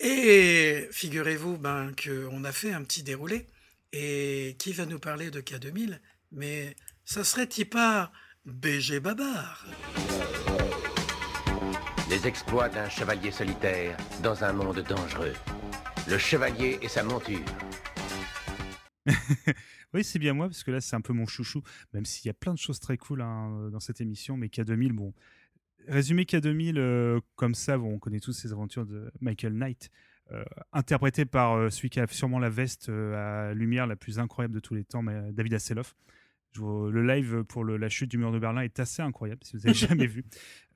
Et 0.00 0.88
figurez-vous 0.90 1.58
ben, 1.58 1.92
qu'on 1.94 2.44
a 2.44 2.52
fait 2.52 2.72
un 2.72 2.82
petit 2.82 3.02
déroulé. 3.02 3.46
Et 3.92 4.56
qui 4.58 4.72
va 4.72 4.86
nous 4.86 4.98
parler 4.98 5.30
de 5.30 5.40
K2000 5.40 6.00
Mais 6.32 6.74
ça 7.04 7.24
serait-il 7.24 7.68
pas 7.68 8.12
BG 8.44 9.00
Babar 9.00 9.66
Les 12.08 12.26
exploits 12.26 12.68
d'un 12.68 12.88
chevalier 12.88 13.30
solitaire 13.30 13.96
dans 14.22 14.44
un 14.44 14.52
monde 14.52 14.80
dangereux. 14.80 15.34
Le 16.08 16.18
chevalier 16.18 16.78
et 16.82 16.88
sa 16.88 17.02
monture. 17.02 17.44
Oui, 19.94 20.04
c'est 20.04 20.18
bien 20.18 20.32
moi, 20.32 20.46
parce 20.46 20.64
que 20.64 20.70
là, 20.70 20.80
c'est 20.80 20.96
un 20.96 21.02
peu 21.02 21.12
mon 21.12 21.26
chouchou, 21.26 21.62
même 21.92 22.06
s'il 22.06 22.26
y 22.26 22.30
a 22.30 22.32
plein 22.32 22.54
de 22.54 22.58
choses 22.58 22.80
très 22.80 22.96
cool 22.96 23.20
hein, 23.20 23.68
dans 23.70 23.78
cette 23.78 24.00
émission, 24.00 24.38
mais 24.38 24.46
K2000, 24.46 24.92
bon. 24.92 25.12
Résumé 25.86 26.22
K2000, 26.22 26.78
euh, 26.78 27.20
comme 27.36 27.54
ça, 27.54 27.76
bon, 27.76 27.92
on 27.92 27.98
connaît 27.98 28.18
tous 28.18 28.32
ces 28.32 28.52
aventures 28.52 28.86
de 28.86 29.12
Michael 29.20 29.52
Knight, 29.52 29.90
euh, 30.30 30.44
interprété 30.72 31.26
par 31.26 31.54
euh, 31.54 31.68
celui 31.68 31.90
qui 31.90 32.00
a 32.00 32.06
sûrement 32.06 32.38
la 32.38 32.48
veste 32.48 32.88
euh, 32.88 33.50
à 33.50 33.54
lumière 33.54 33.86
la 33.86 33.96
plus 33.96 34.18
incroyable 34.18 34.54
de 34.54 34.60
tous 34.60 34.74
les 34.74 34.84
temps, 34.84 35.02
mais, 35.02 35.32
David 35.32 35.54
Hasselhoff. 35.54 35.94
Vous- 36.56 36.90
le 36.90 37.06
live 37.06 37.44
pour 37.44 37.64
la 37.64 37.88
chute 37.88 38.10
du 38.10 38.18
mur 38.18 38.30
de 38.32 38.38
Berlin 38.38 38.60
est 38.62 38.78
assez 38.80 39.02
incroyable, 39.02 39.40
si 39.44 39.56
vous 39.56 39.66
avez 39.66 39.74
jamais 40.04 40.06
vu. 40.06 40.24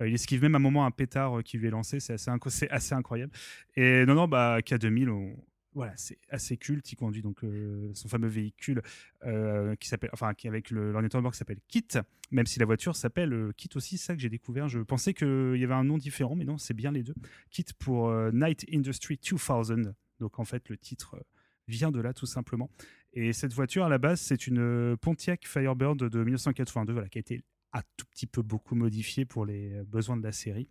Euh, 0.01 0.09
il 0.09 0.15
esquive 0.15 0.43
même 0.43 0.55
un 0.55 0.59
moment 0.61 0.87
un 0.87 0.91
pétard 0.91 1.39
euh, 1.39 1.43
qui 1.43 1.59
lui 1.59 1.67
est 1.67 1.71
lancé, 1.71 2.01
c'est 2.01 2.15
assez, 2.15 2.31
incroyable. 2.95 3.33
Et 3.77 4.05
non, 4.07 4.15
non, 4.15 4.29
bah, 4.29 4.61
K2000, 4.61 5.09
on- 5.11 5.37
voilà, 5.75 5.93
c'est 5.97 6.17
assez 6.31 6.57
culte. 6.57 6.91
Il 6.91 6.97
conduit 6.97 7.21
donc 7.21 7.45
euh, 7.45 7.91
son 7.93 8.09
fameux 8.09 8.29
véhicule 8.29 8.81
euh, 9.27 9.77
qui 9.77 9.89
s'appelle, 9.89 10.09
enfin, 10.15 10.33
avec 10.47 10.71
l'ordinateur 10.71 11.21
de 11.21 11.23
bord 11.23 11.33
qui 11.33 11.39
s'appelle 11.39 11.61
Kit, 11.69 11.87
même 12.31 12.47
si 12.47 12.59
la 12.59 12.65
voiture 12.65 12.97
s'appelle 12.97 13.35
euh, 13.35 13.53
Kit 13.55 13.69
aussi, 13.75 13.99
c'est 13.99 14.07
ça 14.07 14.15
que 14.15 14.21
j'ai 14.23 14.31
découvert. 14.31 14.69
Je 14.69 14.79
pensais 14.79 15.13
qu'il 15.13 15.57
y 15.59 15.65
avait 15.65 15.75
un 15.75 15.85
nom 15.85 15.99
différent, 15.99 16.35
mais 16.35 16.45
non, 16.47 16.57
c'est 16.57 16.73
bien 16.73 16.93
les 16.93 17.03
deux. 17.03 17.15
Kit 17.51 17.67
pour 17.79 18.09
euh, 18.09 18.31
Night 18.33 18.65
Industry 18.73 19.19
2000. 19.23 19.93
Donc 20.19 20.39
en 20.39 20.45
fait, 20.47 20.71
le 20.71 20.79
titre 20.79 21.17
euh, 21.17 21.21
vient 21.69 21.91
de 21.91 22.01
là 22.01 22.15
tout 22.15 22.25
simplement. 22.25 22.71
Et 23.17 23.33
cette 23.33 23.55
voiture 23.55 23.85
à 23.85 23.89
la 23.89 23.99
base, 23.99 24.21
c'est 24.21 24.47
une 24.47 24.59
euh, 24.59 24.97
Pontiac 24.97 25.47
Firebird 25.47 25.97
de 25.97 26.23
1982, 26.23 26.93
voilà, 26.93 27.09
qui 27.09 27.19
a 27.19 27.21
été 27.21 27.43
un 27.73 27.81
tout 27.97 28.07
petit 28.11 28.27
peu 28.27 28.43
beaucoup 28.43 28.75
modifiée 28.75 29.25
pour 29.25 29.47
les 29.47 29.73
euh, 29.73 29.85
besoins 29.85 30.17
de 30.17 30.23
la 30.23 30.33
série. 30.33 30.69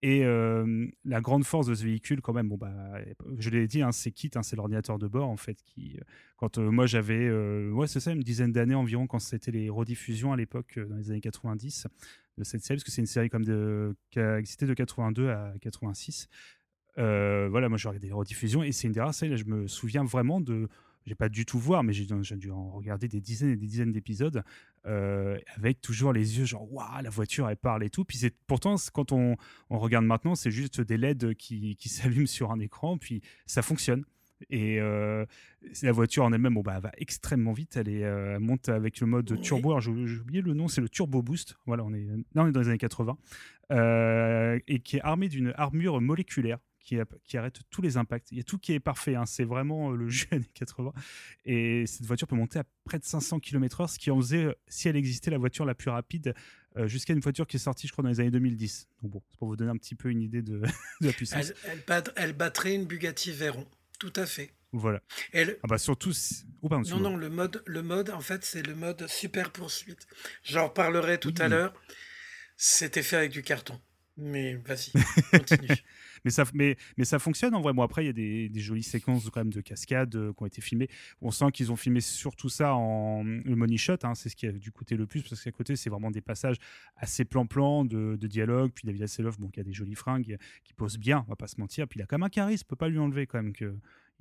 Et 0.00 0.24
euh, 0.24 0.88
la 1.04 1.20
grande 1.20 1.44
force 1.44 1.66
de 1.68 1.74
ce 1.74 1.84
véhicule, 1.84 2.22
quand 2.22 2.32
même, 2.32 2.48
bon 2.48 2.56
bah, 2.56 2.72
je 3.38 3.50
l'ai 3.50 3.68
dit, 3.68 3.82
hein, 3.82 3.92
c'est 3.92 4.10
Kit, 4.10 4.30
hein, 4.34 4.42
c'est 4.42 4.56
l'ordinateur 4.56 4.98
de 4.98 5.06
bord 5.06 5.28
en 5.28 5.36
fait. 5.36 5.62
Qui, 5.62 5.96
quand 6.38 6.58
moi 6.58 6.86
j'avais, 6.86 7.28
euh, 7.28 7.70
ouais, 7.70 7.86
c'est 7.86 8.00
ça, 8.00 8.10
une 8.10 8.22
dizaine 8.22 8.50
d'années 8.50 8.74
environ, 8.74 9.06
quand 9.06 9.20
c'était 9.20 9.52
les 9.52 9.70
rediffusions 9.70 10.32
à 10.32 10.36
l'époque 10.36 10.80
dans 10.88 10.96
les 10.96 11.10
années 11.10 11.20
90 11.20 11.86
de 12.38 12.42
cette 12.42 12.64
série, 12.64 12.78
parce 12.78 12.84
que 12.84 12.90
c'est 12.90 13.02
une 13.02 13.06
série 13.06 13.30
comme 13.30 13.44
de, 13.44 13.94
qui 14.10 14.18
a 14.18 14.38
existé 14.38 14.66
de 14.66 14.74
82 14.74 15.28
à 15.28 15.52
86. 15.60 16.28
Euh, 16.98 17.48
voilà, 17.48 17.68
moi 17.68 17.78
j'ai 17.78 17.88
regardé 17.88 18.08
les 18.08 18.12
rediffusions 18.12 18.62
et 18.62 18.72
c'est 18.72 18.86
une 18.86 18.92
des 18.92 19.00
rares 19.00 19.14
séries. 19.14 19.30
Là, 19.30 19.36
je 19.36 19.44
me 19.44 19.66
souviens 19.66 20.04
vraiment 20.04 20.40
de. 20.40 20.68
J'ai 21.06 21.14
pas 21.14 21.28
du 21.28 21.44
tout 21.44 21.58
voir, 21.58 21.82
mais 21.82 21.92
j'ai 21.92 22.06
dû 22.06 22.50
en 22.50 22.70
regarder 22.70 23.08
des 23.08 23.20
dizaines 23.20 23.50
et 23.50 23.56
des 23.56 23.66
dizaines 23.66 23.92
d'épisodes 23.92 24.44
euh, 24.86 25.38
avec 25.56 25.80
toujours 25.80 26.12
les 26.12 26.38
yeux 26.38 26.44
genre 26.44 26.72
waouh 26.72 27.02
la 27.02 27.10
voiture 27.10 27.48
elle 27.48 27.56
parle 27.56 27.84
et 27.84 27.90
tout. 27.90 28.04
Puis 28.04 28.18
c'est 28.18 28.34
pourtant 28.46 28.76
quand 28.92 29.12
on, 29.12 29.36
on 29.70 29.78
regarde 29.78 30.04
maintenant 30.04 30.34
c'est 30.34 30.50
juste 30.50 30.80
des 30.80 30.96
LED 30.96 31.34
qui, 31.34 31.76
qui 31.76 31.88
s'allument 31.88 32.26
sur 32.26 32.52
un 32.52 32.60
écran 32.60 32.98
puis 32.98 33.22
ça 33.46 33.62
fonctionne. 33.62 34.04
Et 34.50 34.80
euh, 34.80 35.24
la 35.82 35.92
voiture 35.92 36.24
en 36.24 36.32
elle-même, 36.32 36.54
bon, 36.54 36.62
bah, 36.62 36.74
elle 36.76 36.82
va 36.82 36.92
extrêmement 36.96 37.52
vite. 37.52 37.76
Elle, 37.76 37.88
est, 37.88 38.04
euh, 38.04 38.34
elle 38.34 38.40
monte 38.40 38.68
avec 38.68 39.00
le 39.00 39.06
mode 39.06 39.40
turbo. 39.40 39.78
J'ai 39.80 39.90
oublié 39.90 40.42
le 40.42 40.54
nom, 40.54 40.68
c'est 40.68 40.80
le 40.80 40.88
Turbo 40.88 41.22
Boost. 41.22 41.56
Voilà, 41.66 41.84
on 41.84 41.92
est, 41.92 42.06
là, 42.34 42.42
on 42.42 42.48
est 42.48 42.52
dans 42.52 42.60
les 42.60 42.68
années 42.68 42.78
80. 42.78 43.16
Euh, 43.70 44.58
et 44.66 44.80
qui 44.80 44.96
est 44.96 45.00
armé 45.02 45.28
d'une 45.28 45.52
armure 45.56 46.00
moléculaire 46.00 46.58
qui, 46.82 47.36
arrête 47.38 47.60
tous 47.70 47.82
les 47.82 47.96
impacts. 47.96 48.30
Il 48.32 48.38
y 48.38 48.40
a 48.40 48.44
tout 48.44 48.58
qui 48.58 48.72
est 48.72 48.80
parfait. 48.80 49.14
hein. 49.14 49.26
C'est 49.26 49.44
vraiment 49.44 49.92
euh, 49.92 49.96
le 49.96 50.08
jeu 50.10 50.26
années 50.32 50.44
80. 50.54 50.92
Et 51.44 51.86
cette 51.86 52.04
voiture 52.06 52.26
peut 52.28 52.36
monter 52.36 52.58
à 52.58 52.64
près 52.84 52.98
de 52.98 53.04
500 53.04 53.40
km/h, 53.40 53.88
ce 53.94 53.98
qui 53.98 54.10
en 54.10 54.16
faisait, 54.20 54.44
euh, 54.44 54.54
si 54.68 54.88
elle 54.88 54.96
existait, 54.96 55.30
la 55.30 55.38
voiture 55.38 55.64
la 55.64 55.74
plus 55.74 55.90
rapide 55.90 56.34
euh, 56.76 56.86
jusqu'à 56.88 57.12
une 57.12 57.20
voiture 57.20 57.46
qui 57.46 57.56
est 57.56 57.60
sortie, 57.60 57.86
je 57.86 57.92
crois, 57.92 58.02
dans 58.02 58.10
les 58.10 58.20
années 58.20 58.30
2010. 58.30 58.88
Donc 59.02 59.12
bon, 59.12 59.22
c'est 59.30 59.38
pour 59.38 59.48
vous 59.48 59.56
donner 59.56 59.70
un 59.70 59.76
petit 59.76 59.94
peu 59.94 60.08
une 60.10 60.22
idée 60.22 60.42
de, 60.42 60.58
de 61.00 61.06
la 61.06 61.12
puissance. 61.12 61.52
elle, 61.64 61.72
elle 61.72 61.82
bat- 61.86 62.12
elle 62.16 62.32
battrait 62.32 62.74
une 62.74 62.86
Bugatti 62.86 63.30
Veyron, 63.32 63.66
tout 63.98 64.12
à 64.16 64.26
fait. 64.26 64.50
Voilà. 64.74 65.02
Elle- 65.32 65.58
Ah 65.62 65.66
bah 65.68 65.76
surtout. 65.76 66.12
Oh, 66.62 66.68
pardon, 66.70 66.88
Non, 66.88 66.98
non, 67.10 67.16
le 67.16 67.28
mode, 67.28 67.62
le 67.66 67.82
mode, 67.82 68.08
en 68.08 68.20
fait, 68.22 68.42
c'est 68.44 68.66
le 68.66 68.74
mode 68.74 69.06
super 69.06 69.50
poursuite. 69.52 70.06
J'en 70.44 70.68
reparlerai 70.68 71.18
tout 71.20 71.34
à 71.38 71.48
l'heure. 71.48 71.74
C'était 72.56 73.02
fait 73.02 73.16
avec 73.16 73.32
du 73.32 73.42
carton. 73.42 73.78
Mais 74.16 74.54
vas-y, 74.56 74.92
continue. 75.30 75.68
Mais, 76.24 76.30
ça, 76.30 76.44
mais, 76.54 76.76
mais 76.96 77.04
ça 77.04 77.18
fonctionne 77.18 77.54
en 77.54 77.60
vrai. 77.60 77.72
Bon, 77.72 77.82
après, 77.82 78.04
il 78.04 78.06
y 78.06 78.10
a 78.10 78.12
des, 78.12 78.48
des 78.48 78.60
jolies 78.60 78.82
séquences 78.82 79.28
quand 79.30 79.40
même 79.40 79.52
de 79.52 79.60
cascades 79.60 80.14
euh, 80.14 80.32
qui 80.32 80.42
ont 80.42 80.46
été 80.46 80.60
filmées. 80.60 80.88
On 81.20 81.30
sent 81.30 81.50
qu'ils 81.52 81.72
ont 81.72 81.76
filmé 81.76 82.00
surtout 82.00 82.48
ça 82.48 82.74
en 82.74 83.24
money 83.24 83.76
shot. 83.76 83.96
hein, 84.02 84.14
c'est 84.14 84.28
ce 84.28 84.36
qui 84.36 84.46
a 84.46 84.52
dû 84.52 84.70
coûter 84.72 84.96
le 84.96 85.06
plus 85.06 85.22
parce 85.22 85.42
qu'à 85.42 85.52
côté, 85.52 85.76
c'est 85.76 85.90
vraiment 85.90 86.10
des 86.10 86.20
passages 86.20 86.56
assez 86.96 87.24
plan-plan 87.24 87.84
de, 87.84 88.16
de 88.20 88.26
dialogue. 88.26 88.72
Puis 88.74 88.86
David 88.86 89.02
Hasselhoff, 89.02 89.38
bon, 89.38 89.48
qui 89.48 89.60
a 89.60 89.64
des 89.64 89.72
jolies 89.72 89.94
fringues, 89.94 90.36
qui 90.64 90.72
pose 90.74 90.98
bien, 90.98 91.24
on 91.26 91.30
va 91.30 91.36
pas 91.36 91.48
se 91.48 91.60
mentir. 91.60 91.88
Puis 91.88 92.00
il 92.00 92.02
a 92.02 92.06
quand 92.06 92.16
même 92.16 92.24
un 92.24 92.28
charisme, 92.28 92.66
peut 92.68 92.76
pas 92.76 92.88
lui 92.88 92.98
enlever 92.98 93.26
quand 93.26 93.42
même 93.42 93.52
que. 93.52 93.74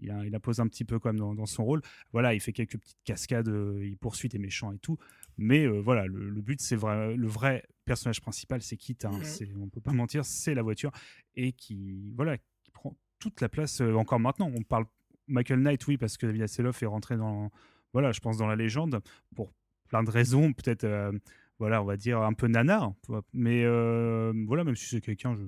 Il 0.04 0.10
a, 0.10 0.26
il 0.26 0.34
un 0.34 0.42
petit 0.68 0.84
peu 0.84 0.98
quand 0.98 1.10
même 1.10 1.20
dans, 1.20 1.36
dans 1.36 1.46
son 1.46 1.64
rôle. 1.64 1.82
Voilà, 2.12 2.34
il 2.34 2.40
fait 2.40 2.54
quelques 2.54 2.78
petites 2.80 3.04
cascades, 3.04 3.50
euh, 3.50 3.86
il 3.86 3.98
poursuit 3.98 4.30
des 4.30 4.40
méchants 4.40 4.72
et 4.72 4.80
tout. 4.80 4.98
Mais 5.38 5.66
euh, 5.66 5.80
voilà, 5.80 6.08
le, 6.08 6.28
le 6.28 6.42
but, 6.42 6.60
c'est 6.60 6.76
vrai, 6.76 7.16
le 7.16 7.28
vrai 7.28 7.64
personnage 7.92 8.22
principal, 8.22 8.62
c'est 8.62 8.78
Kit. 8.78 8.98
Hein, 9.04 9.20
on 9.60 9.68
peut 9.68 9.82
pas 9.82 9.92
mentir, 9.92 10.24
c'est 10.24 10.54
la 10.54 10.62
voiture 10.62 10.92
et 11.36 11.52
qui 11.52 12.14
voilà, 12.16 12.38
qui 12.38 12.72
prend 12.72 12.96
toute 13.20 13.42
la 13.42 13.50
place 13.50 13.82
euh, 13.82 13.96
encore 13.96 14.22
maintenant. 14.22 14.50
On 14.56 14.62
parle 14.64 14.86
Michael 15.28 15.60
Knight, 15.60 15.86
oui, 15.88 15.98
parce 15.98 16.16
que 16.16 16.26
David 16.26 16.44
Hasselhoff 16.44 16.82
est 16.82 16.86
rentré 16.86 17.18
dans, 17.18 17.52
voilà, 17.92 18.14
je 18.14 18.22
pense 18.22 18.38
dans 18.38 18.48
la 18.48 18.56
légende 18.56 19.02
pour 19.36 19.52
plein 19.90 20.04
de 20.04 20.10
raisons, 20.10 20.54
peut-être, 20.54 20.86
euh, 20.86 21.12
voilà, 21.60 21.82
on 21.82 21.86
va 21.86 21.98
dire 21.98 22.22
un 22.22 22.32
peu 22.32 22.48
nanar, 22.48 22.94
mais 23.34 23.66
euh, 23.66 24.32
voilà, 24.48 24.64
même 24.64 24.78
si 24.78 24.86
c'est 24.86 25.02
quelqu'un, 25.02 25.36
je 25.36 25.44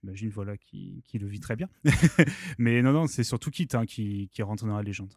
j'imagine, 0.00 0.30
voilà, 0.30 0.56
qui, 0.56 1.02
qui 1.06 1.18
le 1.18 1.26
vit 1.26 1.40
très 1.40 1.54
bien. 1.54 1.68
mais 2.58 2.80
non, 2.80 2.92
non, 2.92 3.06
c'est 3.06 3.24
surtout 3.24 3.50
Kit 3.50 3.68
hein, 3.74 3.84
qui, 3.84 4.30
qui 4.32 4.40
est 4.40 4.44
rentré 4.44 4.66
dans 4.66 4.76
la 4.76 4.82
légende. 4.82 5.12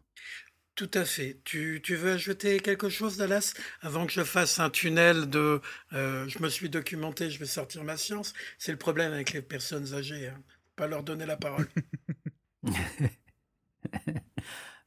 Tout 0.78 0.90
à 0.94 1.04
fait. 1.04 1.40
Tu, 1.42 1.80
veux 1.88 2.12
ajouter 2.12 2.60
quelque 2.60 2.88
chose, 2.88 3.16
Dallas, 3.16 3.52
avant 3.80 4.06
que 4.06 4.12
je 4.12 4.22
fasse 4.22 4.60
un 4.60 4.70
tunnel 4.70 5.28
de 5.28 5.60
euh, 5.92 6.28
je 6.28 6.40
me 6.40 6.48
suis 6.48 6.70
documenté, 6.70 7.30
je 7.30 7.40
vais 7.40 7.46
sortir 7.46 7.82
ma 7.82 7.96
science? 7.96 8.32
C'est 8.58 8.70
le 8.70 8.78
problème 8.78 9.12
avec 9.12 9.32
les 9.32 9.42
personnes 9.42 9.92
âgées, 9.92 10.28
hein. 10.28 10.40
pas 10.76 10.86
leur 10.86 11.02
donner 11.02 11.26
la 11.26 11.36
parole. 11.36 11.66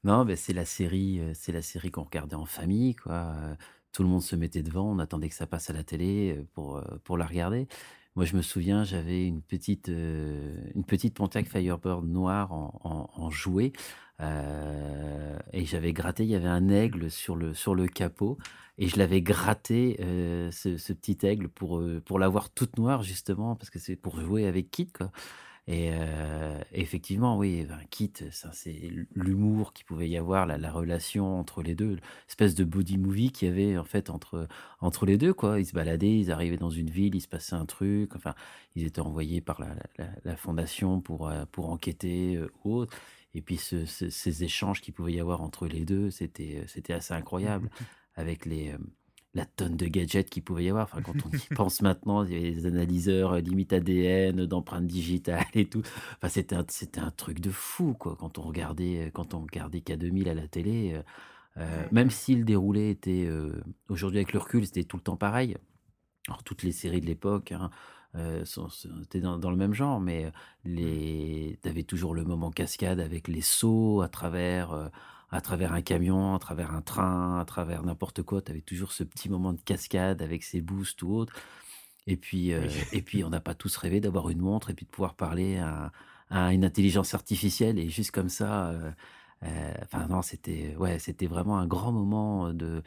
Non, 0.04 0.26
ben 0.26 0.36
c'est 0.36 0.54
la 0.54 0.66
série, 0.66 1.20
euh, 1.20 1.34
c'est 1.36 1.52
la 1.52 1.62
série 1.62 1.92
qu'on 1.92 2.06
regardait 2.06 2.36
en 2.36 2.48
famille, 2.48 2.96
quoi. 2.96 3.36
Euh, 3.36 3.56
Tout 3.92 4.02
le 4.02 4.10
monde 4.10 4.24
se 4.24 4.36
mettait 4.36 4.64
devant, 4.64 4.90
on 4.90 4.98
attendait 4.98 5.30
que 5.30 5.36
ça 5.36 5.46
passe 5.46 5.70
à 5.70 5.74
la 5.74 5.84
télé 5.84 6.44
pour, 6.54 6.82
la 7.18 7.26
regarder. 7.26 7.68
Moi, 8.16 8.26
je 8.26 8.36
me 8.36 8.42
souviens, 8.42 8.84
j'avais 8.84 9.28
une 9.28 9.44
petite, 9.44 9.90
euh, 9.90 10.58
petite 10.88 11.14
Pontiac 11.14 11.48
Firebird 11.48 12.04
noire 12.08 12.52
en 12.52 13.30
jouet. 13.30 13.74
Euh, 14.22 15.38
et 15.54 15.66
j'avais 15.66 15.94
gratté, 15.94 16.24
il 16.24 16.30
y 16.30 16.36
avait 16.36 16.48
un 16.48 16.70
aigle 16.70 17.10
sur 17.10 17.36
le, 17.36 17.54
sur 17.54 17.76
le 17.76 17.88
capot. 17.88 18.38
Et 18.78 18.88
je 18.88 18.98
l'avais 18.98 19.22
gratté, 19.22 19.98
euh, 20.00 20.50
ce, 20.52 20.94
petit 20.94 21.18
aigle, 21.26 21.50
pour, 21.50 21.80
euh, 21.80 22.02
pour 22.04 22.20
l'avoir 22.20 22.50
toute 22.50 22.78
noire, 22.78 23.04
justement, 23.04 23.56
parce 23.56 23.70
que 23.70 23.80
c'est 23.80 23.96
pour 23.96 24.20
jouer 24.20 24.48
avec 24.48 24.72
Kit. 24.72 24.92
Et 25.68 25.92
effectivement, 26.74 27.38
oui, 27.38 27.66
ben, 27.66 27.80
Kit, 27.92 28.12
c'est 28.32 28.92
l'humour 29.14 29.74
qu'il 29.74 29.86
pouvait 29.86 30.10
y 30.10 30.18
avoir, 30.18 30.46
la, 30.46 30.58
la 30.58 30.72
relation 30.72 31.40
entre 31.40 31.62
les 31.62 31.76
deux, 31.76 31.98
l'espèce 32.28 32.56
de 32.56 32.64
body 32.66 32.98
movie 32.98 33.32
qu'il 33.32 33.48
y 33.48 33.52
avait 33.52 33.78
en 33.78 33.84
fait 33.86 34.10
entre, 34.10 34.48
entre 34.82 35.06
les 35.06 35.18
deux. 35.18 35.34
Quoi. 35.34 35.60
Ils 35.60 35.66
se 35.68 35.74
baladaient, 35.74 36.18
ils 36.18 36.32
arrivaient 36.32 36.58
dans 36.58 36.72
une 36.72 36.90
ville, 36.90 37.16
il 37.16 37.22
se 37.22 37.28
passait 37.28 37.56
un 37.56 37.68
truc, 37.68 38.16
enfin, 38.16 38.34
ils 38.76 38.86
étaient 38.86 39.02
envoyés 39.02 39.40
par 39.40 39.62
la, 39.62 39.76
la, 39.98 40.08
la 40.26 40.36
fondation 40.36 41.00
pour, 41.00 41.32
pour 41.52 41.70
enquêter 41.70 42.42
ou 42.66 42.76
autre. 42.78 42.98
Et 43.34 43.42
puis 43.42 43.58
ce- 43.58 43.86
ce- 43.86 44.10
ces 44.10 44.44
échanges 44.44 44.82
qu'il 44.82 44.94
pouvait 44.94 45.14
y 45.14 45.20
avoir 45.20 45.42
entre 45.42 45.68
les 45.68 45.86
deux, 45.86 46.10
c'était 46.12 46.64
c'était 46.68 46.94
assez 46.94 47.14
incroyable, 47.14 47.70
avec 48.16 48.46
les, 48.46 48.72
euh, 48.74 48.78
la 49.34 49.46
tonne 49.46 49.78
de 49.78 49.86
gadgets 49.88 50.30
qu'il 50.30 50.44
pouvait 50.44 50.66
y 50.66 50.70
avoir. 50.70 50.84
Enfin, 50.84 51.02
quand 51.02 51.26
on 51.26 51.30
y 51.32 51.48
pense 51.54 51.82
maintenant, 51.82 52.24
il 52.26 52.34
y 52.34 52.36
avait 52.36 52.52
des 52.52 52.66
analyseurs 52.66 53.34
euh, 53.34 53.40
limite 53.40 53.72
ADN, 53.74 54.46
d'empreintes 54.46 54.88
digitales 54.88 55.46
et 55.54 55.66
tout. 55.70 55.82
Enfin, 56.18 56.28
c'était 56.30 56.56
un, 56.56 56.66
c'était 56.70 57.00
un 57.00 57.12
truc 57.12 57.40
de 57.40 57.50
fou, 57.52 57.94
quoi, 57.94 58.16
quand 58.20 58.38
on 58.38 58.42
regardait, 58.44 59.12
quand 59.14 59.34
on 59.34 59.40
regardait 59.42 59.80
K2000 59.80 60.30
à 60.30 60.34
la 60.34 60.48
télé. 60.48 60.94
euh, 60.96 61.02
euh, 61.58 61.86
même 61.92 62.10
si 62.10 62.36
le 62.36 62.44
déroulé 62.46 62.90
était, 62.92 63.26
euh, 63.28 63.62
aujourd'hui 63.90 64.20
avec 64.20 64.34
le 64.34 64.40
recul, 64.40 64.66
c'était 64.66 64.84
tout 64.86 64.98
le 64.98 65.04
temps 65.04 65.18
pareil. 65.18 65.58
Alors, 66.28 66.44
toutes 66.44 66.64
les 66.64 66.72
séries 66.72 67.02
de 67.02 67.08
l'époque 67.08 67.52
hein, 67.52 67.70
euh, 68.16 68.46
sont- 68.46 68.70
étaient 69.02 69.22
dans, 69.22 69.38
dans 69.38 69.52
le 69.52 69.58
même 69.58 69.74
genre, 69.74 70.00
mais 70.02 70.26
euh, 70.26 70.32
les... 70.66 71.60
tu 71.64 71.70
avais 71.70 71.84
toujours 71.84 72.14
le 72.16 72.24
moment 72.26 72.52
cascade 72.52 73.00
avec 73.00 73.28
les 73.28 73.42
sauts 73.42 74.02
à 74.02 74.10
travers, 74.10 74.72
euh, 74.74 74.88
à 75.32 75.42
travers 75.42 75.74
un 75.74 75.82
camion, 75.82 76.36
à 76.36 76.40
travers 76.40 76.72
un 76.74 76.82
train, 76.82 77.40
à 77.40 77.46
travers 77.46 77.84
n'importe 77.84 78.24
quoi. 78.24 78.42
Tu 78.42 78.52
avais 78.52 78.62
toujours 78.62 78.92
ce 78.92 79.04
petit 79.04 79.30
moment 79.30 79.54
de 79.54 79.62
cascade 79.62 80.22
avec 80.22 80.44
ses 80.44 80.62
boosts 80.62 81.02
ou 81.04 81.14
autre. 81.16 81.34
Et 82.08 82.18
puis, 82.18 82.54
euh, 82.54 82.84
et 82.92 83.02
puis 83.02 83.24
on 83.24 83.30
n'a 83.30 83.40
pas 83.42 83.54
tous 83.56 83.76
rêvé 83.78 84.00
d'avoir 84.02 84.30
une 84.30 84.40
montre 84.40 84.70
et 84.72 84.74
puis 84.74 84.86
de 84.86 84.92
pouvoir 84.92 85.16
parler 85.16 85.58
à, 85.58 85.92
à 86.30 86.54
une 86.54 86.66
intelligence 86.66 87.14
artificielle 87.14 87.80
et 87.80 87.90
juste 87.90 88.12
comme 88.12 88.30
ça. 88.30 88.70
euh, 88.72 88.92
euh, 89.44 89.74
Enfin 89.84 90.08
non, 90.08 90.22
c'était 90.22 90.76
ouais, 90.78 91.00
c'était 91.00 91.28
vraiment 91.28 91.58
un 91.60 91.68
grand 91.68 91.92
moment 91.92 92.54
de. 92.54 92.84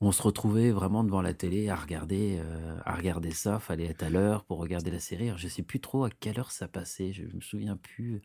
On 0.00 0.12
se 0.12 0.22
retrouvait 0.22 0.70
vraiment 0.70 1.02
devant 1.04 1.22
la 1.22 1.34
télé 1.34 1.68
à 1.68 1.74
regarder, 1.76 2.38
euh, 2.40 2.78
à 2.84 2.94
regarder 2.94 3.32
ça. 3.32 3.58
Fallait 3.58 3.86
être 3.86 4.02
à 4.04 4.10
l'heure 4.10 4.44
pour 4.44 4.58
regarder 4.58 4.90
la 4.92 5.00
série. 5.00 5.26
Alors, 5.28 5.38
je 5.38 5.48
sais 5.48 5.62
plus 5.62 5.80
trop 5.80 6.04
à 6.04 6.10
quelle 6.10 6.38
heure 6.38 6.52
ça 6.52 6.68
passait. 6.68 7.12
Je 7.12 7.24
me 7.24 7.40
souviens 7.40 7.76
plus. 7.76 8.22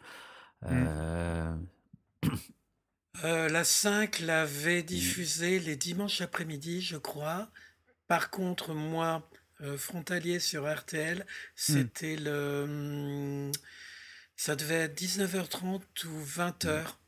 Euh, 0.66 1.56
Euh, 3.24 3.50
la 3.50 3.64
5 3.64 4.20
l'avait 4.20 4.84
diffusé 4.84 5.60
les 5.60 5.76
dimanches 5.76 6.22
après-midi, 6.22 6.82
je 6.82 6.98
crois. 6.98 7.50
Par 8.08 8.30
contre, 8.30 8.74
moi, 8.74 9.30
euh, 9.62 9.78
frontalier 9.78 10.40
sur 10.40 10.72
RTL, 10.72 11.26
c'était 11.56 12.18
le. 12.18 12.64
hum, 12.66 13.52
Ça 14.36 14.56
devait 14.56 14.76
être 14.86 14.96
19h30 14.96 16.06
ou 16.06 16.24
20h. 16.24 17.00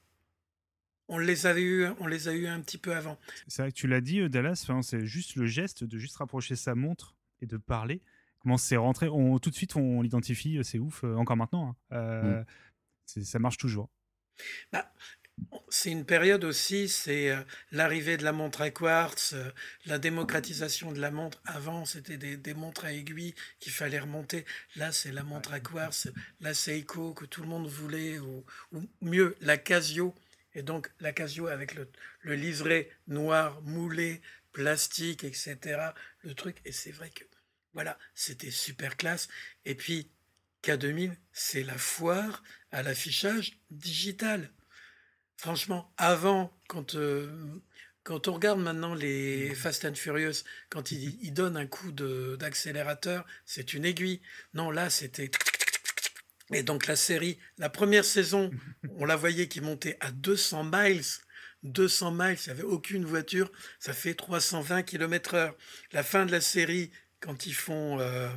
On 1.08 1.18
les 1.20 1.46
avait 1.46 1.62
eu, 1.62 1.86
on 2.00 2.08
les 2.08 2.28
a 2.28 2.34
eu 2.34 2.48
un 2.48 2.60
petit 2.62 2.78
peu 2.78 2.96
avant. 2.96 3.18
C'est 3.48 3.62
vrai 3.62 3.72
que 3.72 3.78
tu 3.78 3.88
l'as 3.88 4.02
dit, 4.02 4.22
euh, 4.22 4.30
Dallas, 4.30 4.60
enfin, 4.64 4.82
c'est 4.82 5.06
juste 5.06 5.36
le 5.36 5.46
geste 5.46 5.84
de 5.84 5.98
juste 5.98 6.18
rapprocher 6.18 6.56
sa 6.56 6.74
montre 6.76 7.16
et 7.42 7.46
de 7.46 7.58
parler. 7.58 8.02
Comment 8.40 8.58
c'est 8.58 8.78
rentré? 8.78 9.08
On, 9.08 9.38
Tout 9.40 9.50
de 9.52 9.56
suite, 9.56 9.76
on 9.76 10.02
l'identifie, 10.02 10.58
euh, 10.58 10.64
c'est 10.64 10.80
ouf, 10.80 11.04
euh, 11.04 11.16
encore 11.16 11.38
maintenant. 11.38 11.70
hein. 11.70 11.96
Euh, 11.96 12.44
c'est- 13.06 13.24
Ça 13.24 13.38
marche 13.40 13.58
toujours. 13.58 13.90
Bah, 14.72 14.92
c'est 15.70 15.92
une 15.92 16.06
période 16.06 16.44
aussi, 16.44 16.88
c'est 16.88 17.30
euh, 17.30 17.42
l'arrivée 17.72 18.18
de 18.18 18.24
la 18.24 18.32
montre 18.32 18.62
à 18.62 18.70
quartz, 18.72 19.34
euh, 19.34 19.52
la 19.86 20.00
démocratisation 20.00 20.92
de 20.92 21.00
la 21.00 21.12
montre. 21.12 21.42
Avant, 21.46 21.86
c'était 21.86 22.18
des, 22.18 22.38
des 22.38 22.54
montres 22.54 22.86
à 22.86 22.94
aiguilles 22.94 23.36
qu'il 23.60 23.72
fallait 23.74 24.00
remonter. 24.00 24.46
Là, 24.76 24.92
c'est 24.92 25.12
la 25.12 25.24
montre 25.24 25.54
à 25.54 25.60
quartz, 25.60 26.08
la 26.40 26.54
Seiko 26.54 27.14
que 27.14 27.26
tout 27.26 27.42
le 27.42 27.48
monde 27.48 27.68
voulait, 27.68 28.18
ou, 28.20 28.44
ou 28.72 28.82
mieux, 29.02 29.36
la 29.42 29.58
Casio. 29.58 30.16
Et 30.56 30.64
donc, 30.64 30.90
la 31.02 31.12
Casio 31.12 31.48
avec 31.48 31.76
le, 31.76 31.88
liseré 32.34 32.90
noir, 33.08 33.62
moulé, 33.64 34.22
plastique, 34.54 35.26
etc. 35.26 35.58
Le 36.24 36.34
truc. 36.34 36.62
Et 36.64 36.72
c'est 36.72 36.92
vrai 36.92 37.10
que, 37.10 37.26
voilà, 37.74 38.00
c'était 38.16 38.52
super 38.52 38.96
classe. 38.96 39.28
Et 39.66 39.76
puis, 39.76 40.10
K2000, 40.64 41.14
c'est 41.34 41.64
la 41.64 41.78
foire 41.78 42.42
à 42.72 42.82
l'affichage 42.82 43.60
digital. 43.70 44.50
Franchement, 45.38 45.94
avant, 45.98 46.58
quand, 46.70 46.96
euh, 46.96 47.30
quand 48.04 48.30
on 48.30 48.34
regarde 48.34 48.60
maintenant 48.60 48.96
les 48.96 49.54
Fast 49.54 49.84
and 49.84 49.96
Furious, 49.96 50.44
quand 50.70 50.92
ils, 50.92 51.22
ils 51.22 51.34
donnent 51.34 51.58
un 51.58 51.68
coup 51.68 51.92
d'accélérateur, 51.92 53.26
c'est 53.46 53.74
une 53.74 53.84
aiguille. 53.84 54.22
Non, 54.54 54.72
là, 54.72 54.90
c'était... 54.90 55.30
Et 56.54 56.64
donc 56.64 56.86
la 56.88 56.96
série, 56.96 57.40
la 57.58 57.70
première 57.70 58.06
saison, 58.06 58.52
on 58.98 59.06
la 59.06 59.16
voyait 59.16 59.48
qui 59.48 59.62
montait 59.62 59.98
à 60.00 60.12
200 60.12 60.64
miles. 60.72 61.04
200 61.64 62.12
miles, 62.12 62.38
il 62.46 62.54
n'y 62.54 62.60
avait 62.60 62.64
aucune 62.64 63.06
voiture, 63.06 63.52
ça 63.80 63.92
fait 63.94 64.14
320 64.14 64.84
km 64.84 65.34
heure. 65.34 65.56
La 65.94 66.04
fin 66.04 66.28
de 66.28 66.32
la 66.32 66.42
série, 66.42 66.92
quand 67.20 67.48
ils 67.48 67.56
font, 67.56 68.00
euh, 68.00 68.30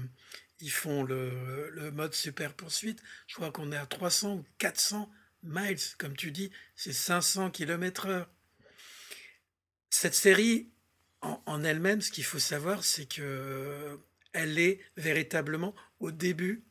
ils 0.61 0.71
font 0.71 1.03
le, 1.03 1.69
le 1.71 1.91
mode 1.91 2.15
super 2.15 2.55
poursuite, 2.55 3.03
je 3.27 3.35
crois 3.35 3.53
qu'on 3.53 3.71
est 3.71 3.77
à 3.77 3.85
300 3.85 4.37
ou 4.37 4.47
400 4.57 5.11
miles, 5.43 5.79
comme 5.99 6.17
tu 6.17 6.31
dis, 6.31 6.51
c'est 6.75 6.95
500 6.95 7.51
km 7.51 8.07
heure. 8.07 8.31
Cette 9.91 10.15
série, 10.15 10.71
en, 11.21 11.43
en 11.45 11.65
elle-même, 11.65 12.01
ce 12.01 12.11
qu'il 12.11 12.25
faut 12.25 12.39
savoir, 12.39 12.83
c'est 12.83 13.07
que 13.07 14.01
elle 14.33 14.59
est 14.59 14.81
véritablement 14.97 15.75
au 16.01 16.11
début 16.13 16.65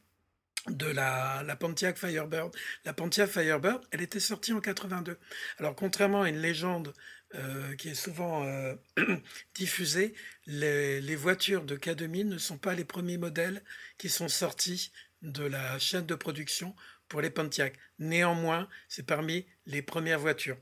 de 0.69 0.87
la, 0.87 1.43
la 1.43 1.55
Pontiac 1.55 1.97
Firebird. 1.97 2.55
La 2.85 2.93
Pontiac 2.93 3.29
Firebird, 3.29 3.83
elle 3.91 4.01
était 4.01 4.19
sortie 4.19 4.53
en 4.53 4.61
82. 4.61 5.17
Alors, 5.57 5.75
contrairement 5.75 6.23
à 6.23 6.29
une 6.29 6.39
légende 6.39 6.93
euh, 7.35 7.75
qui 7.75 7.89
est 7.89 7.95
souvent 7.95 8.45
euh, 8.45 8.75
diffusée, 9.55 10.13
les, 10.45 11.01
les 11.01 11.15
voitures 11.15 11.63
de 11.63 11.75
K2000 11.75 12.27
ne 12.27 12.37
sont 12.37 12.57
pas 12.57 12.73
les 12.73 12.85
premiers 12.85 13.17
modèles 13.17 13.63
qui 13.97 14.09
sont 14.09 14.29
sortis 14.29 14.91
de 15.21 15.43
la 15.43 15.79
chaîne 15.79 16.05
de 16.05 16.15
production 16.15 16.75
pour 17.07 17.21
les 17.21 17.29
Pontiac. 17.29 17.77
Néanmoins, 17.99 18.67
c'est 18.87 19.05
parmi 19.05 19.45
les 19.65 19.81
premières 19.81 20.19
voitures. 20.19 20.57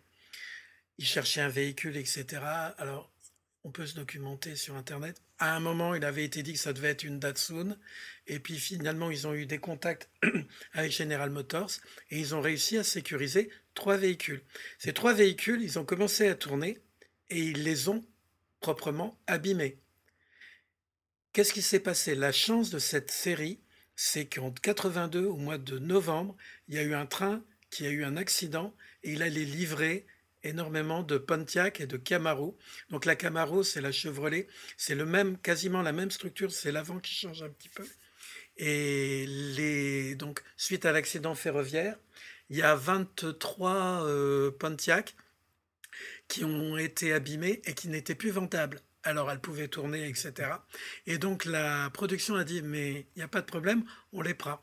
Ils 0.97 1.05
cherchaient 1.05 1.41
un 1.41 1.49
véhicule, 1.49 1.97
etc. 1.97 2.41
Alors, 2.77 3.11
on 3.63 3.71
peut 3.71 3.85
se 3.85 3.95
documenter 3.95 4.55
sur 4.55 4.75
Internet. 4.75 5.21
À 5.37 5.55
un 5.55 5.59
moment, 5.59 5.95
il 5.95 6.05
avait 6.05 6.23
été 6.23 6.43
dit 6.43 6.53
que 6.53 6.59
ça 6.59 6.71
devait 6.71 6.89
être 6.89 7.03
une 7.03 7.19
Datsun. 7.19 7.77
Et 8.27 8.39
puis 8.39 8.57
finalement, 8.57 9.11
ils 9.11 9.27
ont 9.27 9.33
eu 9.33 9.45
des 9.45 9.57
contacts 9.57 10.09
avec 10.73 10.91
General 10.91 11.29
Motors 11.29 11.71
et 12.09 12.19
ils 12.19 12.33
ont 12.33 12.41
réussi 12.41 12.77
à 12.77 12.83
sécuriser 12.83 13.49
trois 13.73 13.97
véhicules. 13.97 14.41
Ces 14.79 14.93
trois 14.93 15.13
véhicules, 15.13 15.61
ils 15.61 15.77
ont 15.77 15.85
commencé 15.85 16.27
à 16.27 16.35
tourner 16.35 16.79
et 17.29 17.39
ils 17.39 17.63
les 17.63 17.89
ont 17.89 18.05
proprement 18.61 19.19
abîmés. 19.27 19.77
Qu'est-ce 21.33 21.53
qui 21.53 21.61
s'est 21.61 21.81
passé? 21.81 22.15
La 22.15 22.31
chance 22.31 22.69
de 22.69 22.79
cette 22.79 23.11
série, 23.11 23.59
c'est 23.95 24.25
qu'en 24.25 24.51
82, 24.51 25.25
au 25.25 25.35
mois 25.35 25.57
de 25.57 25.79
novembre, 25.79 26.35
il 26.69 26.75
y 26.75 26.77
a 26.77 26.83
eu 26.83 26.93
un 26.93 27.05
train 27.05 27.43
qui 27.69 27.85
a 27.85 27.89
eu 27.89 28.05
un 28.05 28.15
accident 28.15 28.73
et 29.03 29.11
il 29.11 29.21
allait 29.21 29.43
livrer 29.43 30.05
énormément 30.45 31.03
de 31.03 31.17
Pontiac 31.17 31.81
et 31.81 31.87
de 31.87 31.97
Camaro. 31.97 32.57
Donc 32.89 33.05
la 33.05 33.15
Camaro, 33.15 33.63
c'est 33.63 33.81
la 33.81 33.91
Chevrolet, 33.91 34.47
c'est 34.77 34.95
le 34.95 35.05
même, 35.05 35.37
quasiment 35.37 35.81
la 35.81 35.91
même 35.91 36.11
structure, 36.11 36.51
c'est 36.51 36.71
l'avant 36.71 36.99
qui 36.99 37.13
change 37.13 37.43
un 37.43 37.49
petit 37.49 37.69
peu. 37.69 37.85
Et 38.57 39.25
les, 39.27 40.15
donc, 40.15 40.41
suite 40.57 40.85
à 40.85 40.91
l'accident 40.91 41.35
ferroviaire, 41.35 41.97
il 42.49 42.57
y 42.57 42.61
a 42.61 42.75
23 42.75 44.05
euh, 44.05 44.51
Pontiac 44.51 45.15
qui 46.27 46.43
ont 46.43 46.77
été 46.77 47.13
abîmés 47.13 47.61
et 47.65 47.73
qui 47.73 47.87
n'étaient 47.87 48.15
plus 48.15 48.31
vendables. 48.31 48.81
Alors 49.03 49.29
elles 49.29 49.39
pouvaient 49.39 49.67
tourner, 49.67 50.07
etc. 50.07 50.33
Et 51.05 51.17
donc 51.17 51.45
la 51.45 51.89
production 51.91 52.35
a 52.35 52.43
dit, 52.43 52.61
mais 52.61 53.05
il 53.15 53.17
n'y 53.17 53.23
a 53.23 53.27
pas 53.27 53.41
de 53.41 53.45
problème, 53.45 53.83
on 54.13 54.21
les 54.21 54.33
prend. 54.33 54.59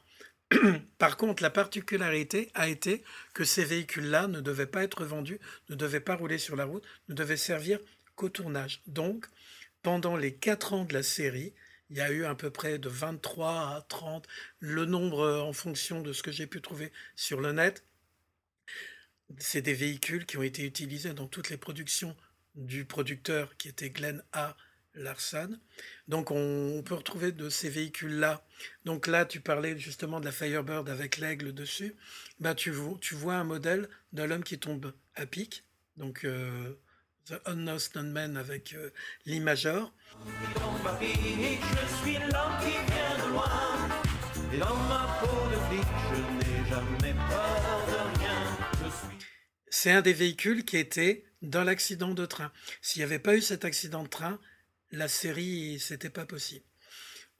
Par 0.99 1.17
contre, 1.17 1.43
la 1.43 1.51
particularité 1.51 2.51
a 2.55 2.69
été 2.69 3.03
que 3.35 3.45
ces 3.45 3.65
véhicules-là 3.65 4.29
ne 4.29 4.41
devaient 4.41 4.67
pas 4.67 4.85
être 4.85 5.05
vendus, 5.05 5.41
ne 5.69 5.75
devaient 5.75 6.01
pas 6.01 6.17
rouler 6.17 6.39
sur 6.39 6.57
la 6.57 6.65
route, 6.65 6.85
ne 7.09 7.15
devaient 7.15 7.37
servir 7.37 7.79
qu'au 8.17 8.29
tournage. 8.29 8.83
Donc, 8.87 9.27
pendant 9.83 10.17
les 10.17 10.35
quatre 10.35 10.73
ans 10.73 10.85
de 10.85 10.95
la 10.95 11.03
série, 11.03 11.55
il 11.91 11.99
y 11.99 12.01
a 12.01 12.11
eu 12.11 12.25
à 12.25 12.35
peu 12.35 12.51
près 12.51 12.79
de 12.79 12.89
23 12.89 13.77
à 13.77 13.85
30, 13.89 14.27
le 14.61 14.85
nombre 14.87 15.21
euh, 15.21 15.41
en 15.43 15.53
fonction 15.53 16.01
de 16.01 16.13
ce 16.13 16.23
que 16.23 16.33
j'ai 16.33 16.47
pu 16.47 16.63
trouver 16.63 16.93
sur 17.17 17.41
le 17.41 17.53
net. 17.53 17.85
C'est 19.39 19.63
des 19.63 19.75
véhicules 19.75 20.25
qui 20.25 20.37
ont 20.39 20.43
été 20.43 20.65
utilisés 20.65 21.13
dans 21.15 21.27
toutes 21.27 21.51
les 21.51 21.57
productions 21.57 22.17
du 22.55 22.85
producteur 22.85 23.57
qui 23.57 23.69
était 23.69 23.91
Glenn 23.91 24.23
A. 24.33 24.57
Larson. 24.95 25.59
Donc 26.09 26.31
on, 26.31 26.83
peut 26.85 26.95
retrouver 26.95 27.33
de 27.33 27.49
ces 27.49 27.69
véhicules-là. 27.69 28.45
Donc 28.85 29.07
là, 29.07 29.25
tu 29.25 29.41
parlais 29.41 29.79
justement 29.79 30.21
de 30.21 30.25
la 30.25 30.33
Firebird 30.33 30.89
avec 30.89 31.19
l'aigle 31.19 31.53
dessus. 31.53 31.95
Ben, 32.41 32.55
tu, 32.55 32.71
vois, 32.71 32.99
tu 33.01 33.15
vois 33.15 33.35
un 33.35 33.45
modèle 33.45 33.89
de 34.13 34.23
l'homme 34.23 34.45
qui 34.45 34.59
tombe 34.59 34.93
à 35.15 35.27
pic. 35.27 35.65
Donc 35.97 36.25
euh, 36.25 36.79
The 37.27 37.35
Unknown 37.47 38.13
Man 38.13 38.37
avec 38.37 38.75
euh, 38.75 38.91
l'Imagor. 39.27 39.93
Dans 40.55 40.73
ma 40.83 40.99
vie, 40.99 41.13
je 41.15 42.03
suis 42.03 42.19
l'homme 42.19 42.59
qui 42.61 42.73
vient 42.73 43.27
de 43.27 43.33
loin. 43.33 43.73
Et 44.53 44.59
dans 44.59 44.77
ma 44.77 45.19
peau 45.21 45.49
de 45.49 45.57
flic, 45.69 45.87
je 46.11 46.21
n'ai 46.37 46.69
jamais 46.69 47.15
peur 47.15 47.87
de 47.87 48.19
rien. 48.19 48.59
Je 48.85 48.91
suis 48.91 49.27
C'est 49.71 49.91
un 49.93 50.03
des 50.03 50.13
véhicules 50.13 50.65
qui 50.65 50.77
était 50.77 51.25
dans 51.43 51.65
l'accident 51.65 52.15
de 52.15 52.27
train. 52.27 52.53
S'il 52.81 53.01
n'y 53.01 53.05
avait 53.05 53.19
pas 53.19 53.35
eu 53.37 53.41
cet 53.41 53.65
accident 53.65 54.03
de 54.03 54.09
train, 54.09 54.39
la 54.93 55.09
série, 55.09 55.81
c'était 55.81 56.11
pas 56.11 56.27
possible. 56.27 56.65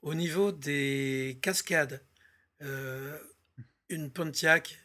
Au 0.01 0.15
niveau 0.15 0.51
des 0.51 1.39
cascades, 1.41 2.03
euh, 2.61 3.17
une 3.89 4.11
Pontiac, 4.11 4.79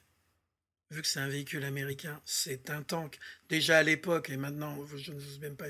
vu 0.91 1.03
que 1.03 1.09
c'est 1.09 1.21
un 1.21 1.29
véhicule 1.29 1.65
américain, 1.65 2.21
c'est 2.25 2.71
un 2.71 2.83
tank. 2.83 3.19
Déjà 3.49 3.79
à 3.79 3.83
l'époque, 3.83 4.31
et 4.31 4.37
maintenant, 4.37 4.87
je 4.87 5.13
ne 5.13 5.21
sais 5.21 5.39
même 5.41 5.57
pas 5.57 5.67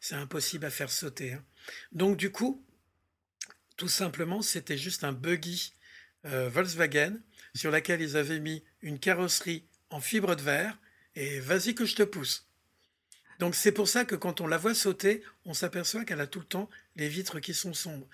c'est 0.00 0.14
impossible 0.14 0.64
à 0.64 0.70
faire 0.70 0.90
sauter. 0.90 1.34
hein. 1.34 1.44
Donc 1.92 2.16
du 2.16 2.30
coup, 2.30 2.64
tout 3.76 3.88
simplement, 3.88 4.42
c'était 4.42 4.78
juste 4.78 5.04
un 5.04 5.12
buggy 5.12 5.74
euh, 6.24 6.48
Volkswagen 6.48 7.20
sur 7.54 7.70
laquelle 7.70 8.00
ils 8.00 8.16
avaient 8.16 8.40
mis 8.40 8.64
une 8.82 8.98
carrosserie 8.98 9.68
en 9.90 10.00
fibre 10.00 10.34
de 10.34 10.42
verre 10.42 10.78
et 11.14 11.40
vas-y 11.40 11.74
que 11.74 11.84
je 11.84 11.94
te 11.94 12.02
pousse. 12.02 12.47
Donc 13.38 13.54
c'est 13.54 13.72
pour 13.72 13.88
ça 13.88 14.04
que 14.04 14.14
quand 14.14 14.40
on 14.40 14.46
la 14.46 14.58
voit 14.58 14.74
sauter, 14.74 15.22
on 15.44 15.54
s'aperçoit 15.54 16.04
qu'elle 16.04 16.20
a 16.20 16.26
tout 16.26 16.40
le 16.40 16.46
temps 16.46 16.68
les 16.96 17.08
vitres 17.08 17.40
qui 17.40 17.54
sont 17.54 17.74
sombres. 17.74 18.06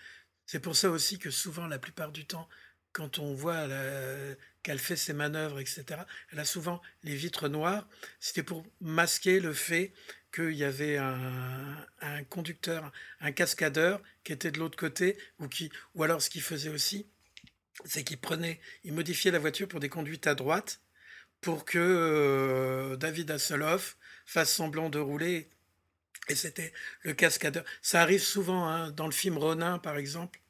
C'est 0.47 0.61
pour 0.61 0.77
ça 0.77 0.91
aussi 0.91 1.19
que 1.19 1.31
souvent, 1.31 1.67
la 1.67 1.79
plupart 1.79 2.13
du 2.13 2.27
temps, 2.27 2.49
quand 2.93 3.19
on 3.19 3.35
voit 3.35 3.67
qu'elle 4.63 4.79
fait 4.79 4.97
ses 4.97 5.15
manœuvres, 5.15 5.61
etc., 5.61 5.85
elle 6.31 6.39
a 6.39 6.45
souvent 6.45 6.81
les 7.03 7.17
vitres 7.17 7.49
noires. 7.49 7.89
C'était 8.21 8.43
pour 8.43 8.65
masquer 8.81 9.41
le 9.41 9.53
fait 9.53 9.93
qu'il 10.33 10.53
y 10.53 10.65
avait 10.65 10.99
un, 10.99 11.77
un 12.01 12.25
conducteur, 12.25 12.93
un 13.21 13.33
cascadeur 13.33 14.03
qui 14.23 14.33
était 14.33 14.51
de 14.51 14.59
l'autre 14.59 14.77
côté, 14.77 15.17
ou, 15.39 15.49
qui, 15.49 15.71
ou 15.95 16.03
alors 16.03 16.21
ce 16.21 16.29
qu'il 16.29 16.43
faisait 16.43 16.69
aussi, 16.69 17.07
c'est 17.85 18.05
qu'il 18.05 18.19
prenait, 18.19 18.61
il 18.85 18.93
modifiait 18.93 19.31
la 19.31 19.39
voiture 19.39 19.69
pour 19.69 19.81
des 19.81 19.89
conduites 19.89 20.27
à 20.27 20.35
droite, 20.35 20.81
pour 21.41 21.65
que 21.65 21.79
euh, 21.79 22.97
David 22.97 23.31
Hasselhoff 23.31 23.97
fasse 24.25 24.53
semblant 24.53 24.91
de 24.91 24.99
rouler. 24.99 25.49
Et 26.29 26.35
c'était 26.35 26.73
le 27.03 27.13
cascadeur. 27.13 27.65
Ça 27.83 28.01
arrive 28.01 28.23
souvent 28.23 28.67
hein, 28.69 28.91
dans 28.91 29.07
le 29.07 29.13
film 29.13 29.37
Ronin, 29.37 29.79
par 29.79 29.99
exemple, 29.99 30.41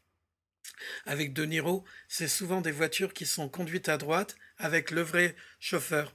avec 1.04 1.32
De 1.32 1.44
Niro. 1.44 1.84
C'est 2.08 2.28
souvent 2.28 2.60
des 2.60 2.70
voitures 2.70 3.12
qui 3.12 3.26
sont 3.26 3.48
conduites 3.48 3.88
à 3.88 3.96
droite 3.96 4.36
avec 4.58 4.90
le 4.90 5.02
vrai 5.02 5.34
chauffeur 5.58 6.14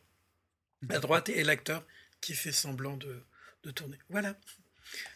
à 0.90 1.00
droite 1.00 1.28
et 1.30 1.44
l'acteur 1.44 1.86
qui 2.22 2.34
fait 2.34 2.54
semblant 2.54 2.96
de, 2.96 3.22
de 3.64 3.72
tourner. 3.72 3.98
Voilà. 4.10 4.36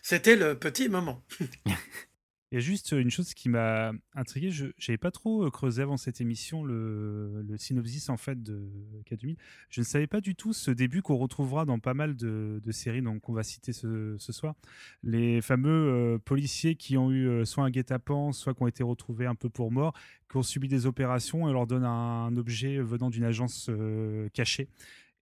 C'était 0.01 0.36
le 0.36 0.58
petit 0.58 0.89
moment. 0.89 1.23
Il 2.54 2.58
y 2.58 2.60
a 2.60 2.62
juste 2.62 2.92
une 2.92 3.10
chose 3.10 3.34
qui 3.34 3.50
m'a 3.50 3.94
intrigué. 4.13 4.52
Je 4.52 4.66
n'avais 4.66 5.00
pas 5.00 5.10
trop 5.10 5.44
euh, 5.44 5.50
creusé 5.50 5.82
avant 5.82 5.98
cette 5.98 6.22
émission 6.22 6.63
le, 6.63 7.44
synopsis 7.58 8.10
en 8.10 8.18
fait 8.18 8.44
de 8.44 8.70
K2000. 9.10 9.38
Je 9.72 9.82
ne 9.82 9.84
savais 9.84 10.06
pas 10.06 10.22
du 10.22 10.36
tout 10.36 10.54
ce 10.54 10.70
début 10.70 11.02
qu'on 11.02 11.18
retrouvera 11.18 11.66
dans 11.66 11.80
pas 11.80 11.96
mal 11.96 12.16
de, 12.16 12.62
séries 12.70 13.02
donc 13.02 13.22
qu'on 13.22 13.34
va 13.34 13.42
citer 13.42 13.74
ce, 13.74 14.18
soir. 14.20 14.54
Les 15.02 15.42
fameux 15.42 15.72
euh, 15.72 16.20
policiers 16.20 16.76
qui 16.76 16.96
ont 16.96 17.10
eu 17.10 17.28
euh, 17.28 17.44
soit 17.44 17.63
un 17.63 17.72
guet-apens, 17.72 18.34
soit 18.34 18.54
qui 18.54 18.62
ont 18.62 18.68
été 18.68 18.84
retrouvés 18.84 19.26
un 19.26 19.34
peu 19.34 19.50
pour 19.50 19.72
morts, 19.72 19.96
qui 20.30 20.38
ont 20.38 20.44
subi 20.44 20.68
des 20.68 20.86
opérations 20.86 21.48
et 21.48 21.50
on 21.50 21.54
leur 21.54 21.66
donne 21.66 21.86
un, 21.86 22.38
objet 22.38 22.78
venant 22.78 23.10
d'une 23.10 23.24
agence 23.24 23.66
euh, 23.70 24.30
cachée. 24.30 24.70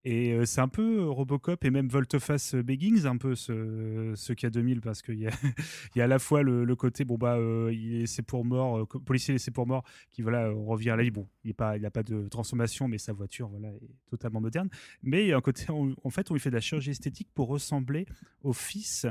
Et 0.04 0.32
euh, 0.32 0.46
c'est 0.46 0.62
un 0.62 0.68
peu 0.68 1.02
euh, 1.02 1.10
Robocop 1.10 1.64
et 1.64 1.70
même 1.70 1.88
Volteface 1.88 2.56
euh, 2.56 2.64
Beggings, 2.64 3.06
un 3.06 3.18
peu 3.18 3.36
ce, 3.36 4.14
ce 4.16 4.34
K2000, 4.34 4.80
parce 4.80 5.04
qu'il 5.04 5.20
y 5.20 5.28
y 5.96 6.02
a 6.02 6.04
à 6.04 6.08
la 6.08 6.18
fois 6.18 6.42
le, 6.42 6.76
côté, 6.76 7.06
bon, 7.06 7.18
bah, 7.18 7.38
il 7.72 7.96
est 7.96 8.00
laissé 8.00 8.24
pour 8.24 8.44
mort, 8.44 8.80
euh, 8.80 8.86
policier 8.86 9.34
laissé 9.34 9.52
pour 9.52 9.68
mort, 9.68 9.84
qui 10.10 10.24
voilà, 10.24 10.50
revient 10.50 10.90
à 10.90 10.96
la. 10.96 11.10
Bon, 11.12 11.28
il 11.44 11.54
n'a 11.60 11.92
pas, 11.92 12.04
de 12.04 12.28
transformation, 12.30 12.88
mais 12.88 12.98
sa 12.98 13.14
voiture 13.14 13.50
voilà, 13.50 13.70
est 13.70 14.10
totalement 14.10 14.42
moderne. 14.42 14.70
Mais 15.04 15.26
il 15.26 15.28
y 15.30 15.34
a 15.34 15.38
un 15.38 15.42
côté, 15.42 15.66
en 15.70 16.10
fait, 16.10 16.32
on 16.32 16.34
lui 16.34 16.40
fait 16.40 16.50
de 16.50 16.56
la 16.56 16.62
chirurgie 16.62 16.92
esthétique 16.92 17.30
pour 17.34 17.48
ressembler 17.48 18.06
au 18.44 18.54
fils 18.54 19.06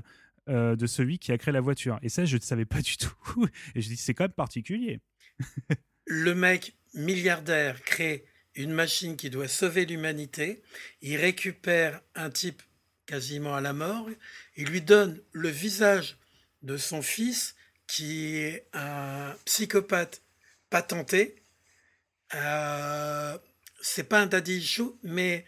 de 0.48 0.87
celui 0.87 1.18
qui 1.18 1.31
a 1.31 1.38
créé 1.38 1.53
la 1.53 1.61
voiture. 1.61 1.98
Et 2.03 2.09
ça, 2.09 2.24
je 2.24 2.37
ne 2.37 2.40
savais 2.40 2.64
pas 2.64 2.81
du 2.81 2.96
tout. 2.96 3.14
Et 3.74 3.83
je 3.83 3.88
dis, 3.88 3.96
c'est 3.96 4.14
quand 4.14 4.24
même 4.24 4.33
particulier. 4.33 5.00
le 6.07 6.35
mec 6.35 6.76
milliardaire 6.94 7.83
crée 7.83 8.24
une 8.55 8.73
machine 8.73 9.17
qui 9.17 9.31
doit 9.31 9.49
sauver 9.49 9.87
l'humanité. 9.87 10.63
Il 11.03 11.17
récupère 11.17 12.01
un 12.15 12.31
type 12.31 12.63
quasiment 13.07 13.55
à 13.55 13.61
la 13.61 13.73
mort. 13.73 14.09
Il 14.57 14.69
lui 14.69 14.81
donne 14.81 15.21
le 15.33 15.49
visage 15.49 16.17
de 16.63 16.77
son 16.77 17.03
fils 17.03 17.55
qui 17.87 18.37
est 18.37 18.67
un 18.73 19.35
psychopathe 19.45 20.23
patenté. 20.69 21.43
Euh, 22.35 23.37
c'est 23.81 24.05
pas 24.05 24.21
un 24.21 24.27
daddy 24.27 24.59
issue, 24.59 24.93
mais 25.03 25.45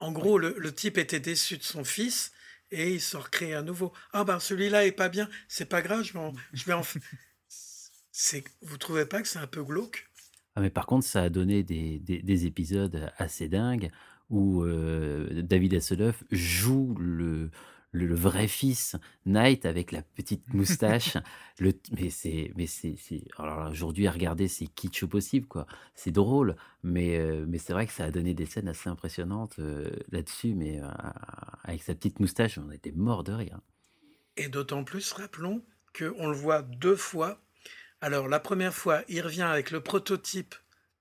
en 0.00 0.12
gros, 0.12 0.38
le, 0.38 0.54
le 0.58 0.74
type 0.74 0.98
était 0.98 1.20
déçu 1.20 1.56
de 1.56 1.62
son 1.62 1.84
fils 1.84 2.32
et 2.70 2.94
il 2.94 3.00
s'en 3.00 3.20
recrée 3.20 3.54
un 3.54 3.62
nouveau. 3.62 3.92
Ah 4.12 4.24
ben 4.24 4.40
celui-là 4.40 4.86
est 4.86 4.92
pas 4.92 5.08
bien, 5.08 5.28
c'est 5.48 5.66
pas 5.66 5.82
grave, 5.82 6.02
je 6.02 6.12
vais 6.14 6.18
en, 6.18 6.34
je 6.52 6.64
vais 6.64 6.72
en 6.72 6.82
vous 8.62 8.78
trouvez 8.78 9.06
pas 9.06 9.22
que 9.22 9.28
c'est 9.28 9.38
un 9.38 9.46
peu 9.46 9.62
glauque? 9.62 10.08
Ah, 10.54 10.60
mais 10.60 10.70
par 10.70 10.86
contre, 10.86 11.06
ça 11.06 11.22
a 11.22 11.28
donné 11.30 11.62
des, 11.62 11.98
des- 11.98 12.22
des 12.22 12.46
épisodes 12.46 13.10
assez 13.16 13.48
dingues 13.48 13.90
où 14.30 14.62
euh, 14.64 15.42
David 15.42 15.74
Hasselhoff 15.74 16.24
joue 16.30 16.94
le, 16.98 17.50
le, 17.92 18.06
le 18.06 18.14
vrai 18.14 18.48
fils, 18.48 18.96
Knight, 19.26 19.64
avec 19.66 19.92
la 19.92 20.02
petite 20.02 20.52
moustache. 20.52 21.16
le, 21.58 21.72
mais 21.96 22.10
c'est, 22.10 22.52
mais 22.56 22.66
c'est, 22.66 22.96
c'est- 22.98 23.24
alors 23.38 23.60
là, 23.64 23.70
aujourd'hui 23.70 24.06
à 24.06 24.10
regarder, 24.10 24.46
c'est 24.48 24.66
kitsch 24.66 25.02
au 25.02 25.08
possible, 25.08 25.46
quoi. 25.46 25.66
C'est 25.94 26.10
drôle, 26.12 26.56
mais, 26.82 27.18
euh, 27.18 27.44
mais 27.48 27.58
c'est 27.58 27.72
vrai 27.72 27.86
que 27.86 27.92
ça 27.92 28.04
a 28.04 28.10
donné 28.10 28.34
des 28.34 28.46
scènes 28.46 28.68
assez 28.68 28.88
impressionnantes 28.90 29.56
euh, 29.58 29.90
là-dessus. 30.10 30.54
Mais 30.54 30.80
euh, 30.82 30.86
avec 31.64 31.82
sa 31.82 31.94
petite 31.94 32.20
moustache, 32.20 32.58
on 32.58 32.70
était 32.70 32.92
mort 32.92 33.24
de 33.24 33.32
rire. 33.32 33.60
Et 34.36 34.48
d'autant 34.48 34.84
plus, 34.84 35.12
rappelons 35.12 35.62
qu'on 35.96 36.28
le 36.28 36.36
voit 36.36 36.62
deux 36.62 36.96
fois. 36.96 37.40
Alors, 38.02 38.26
la 38.26 38.40
première 38.40 38.74
fois, 38.74 39.04
il 39.06 39.22
revient 39.22 39.42
avec 39.42 39.70
le 39.70 39.80
prototype 39.80 40.56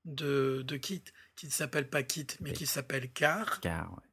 de, 0.06 0.62
de 0.64 0.78
Kit, 0.78 1.04
qui 1.36 1.48
ne 1.48 1.52
s'appelle 1.52 1.90
pas 1.90 2.04
Kit, 2.04 2.28
mais 2.42 2.54
qui 2.54 2.68
s'appelle 2.68 3.10
Car. 3.10 3.60
Car, 3.60 3.92
ouais. 3.92 4.04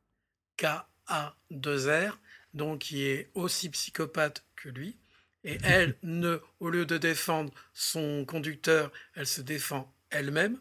K-A-2-R, 0.57 2.19
donc 2.55 2.81
qui 2.81 3.05
est 3.05 3.31
aussi 3.35 3.69
psychopathe 3.69 4.43
que 4.57 4.71
lui. 4.71 4.97
Et 5.45 5.59
elle, 5.65 5.97
ne, 6.03 6.41
au 6.61 6.71
lieu 6.71 6.87
de 6.87 6.97
défendre 6.97 7.53
son 7.75 8.25
conducteur, 8.25 8.91
elle 9.15 9.27
se 9.27 9.43
défend 9.43 9.95
elle-même. 10.09 10.59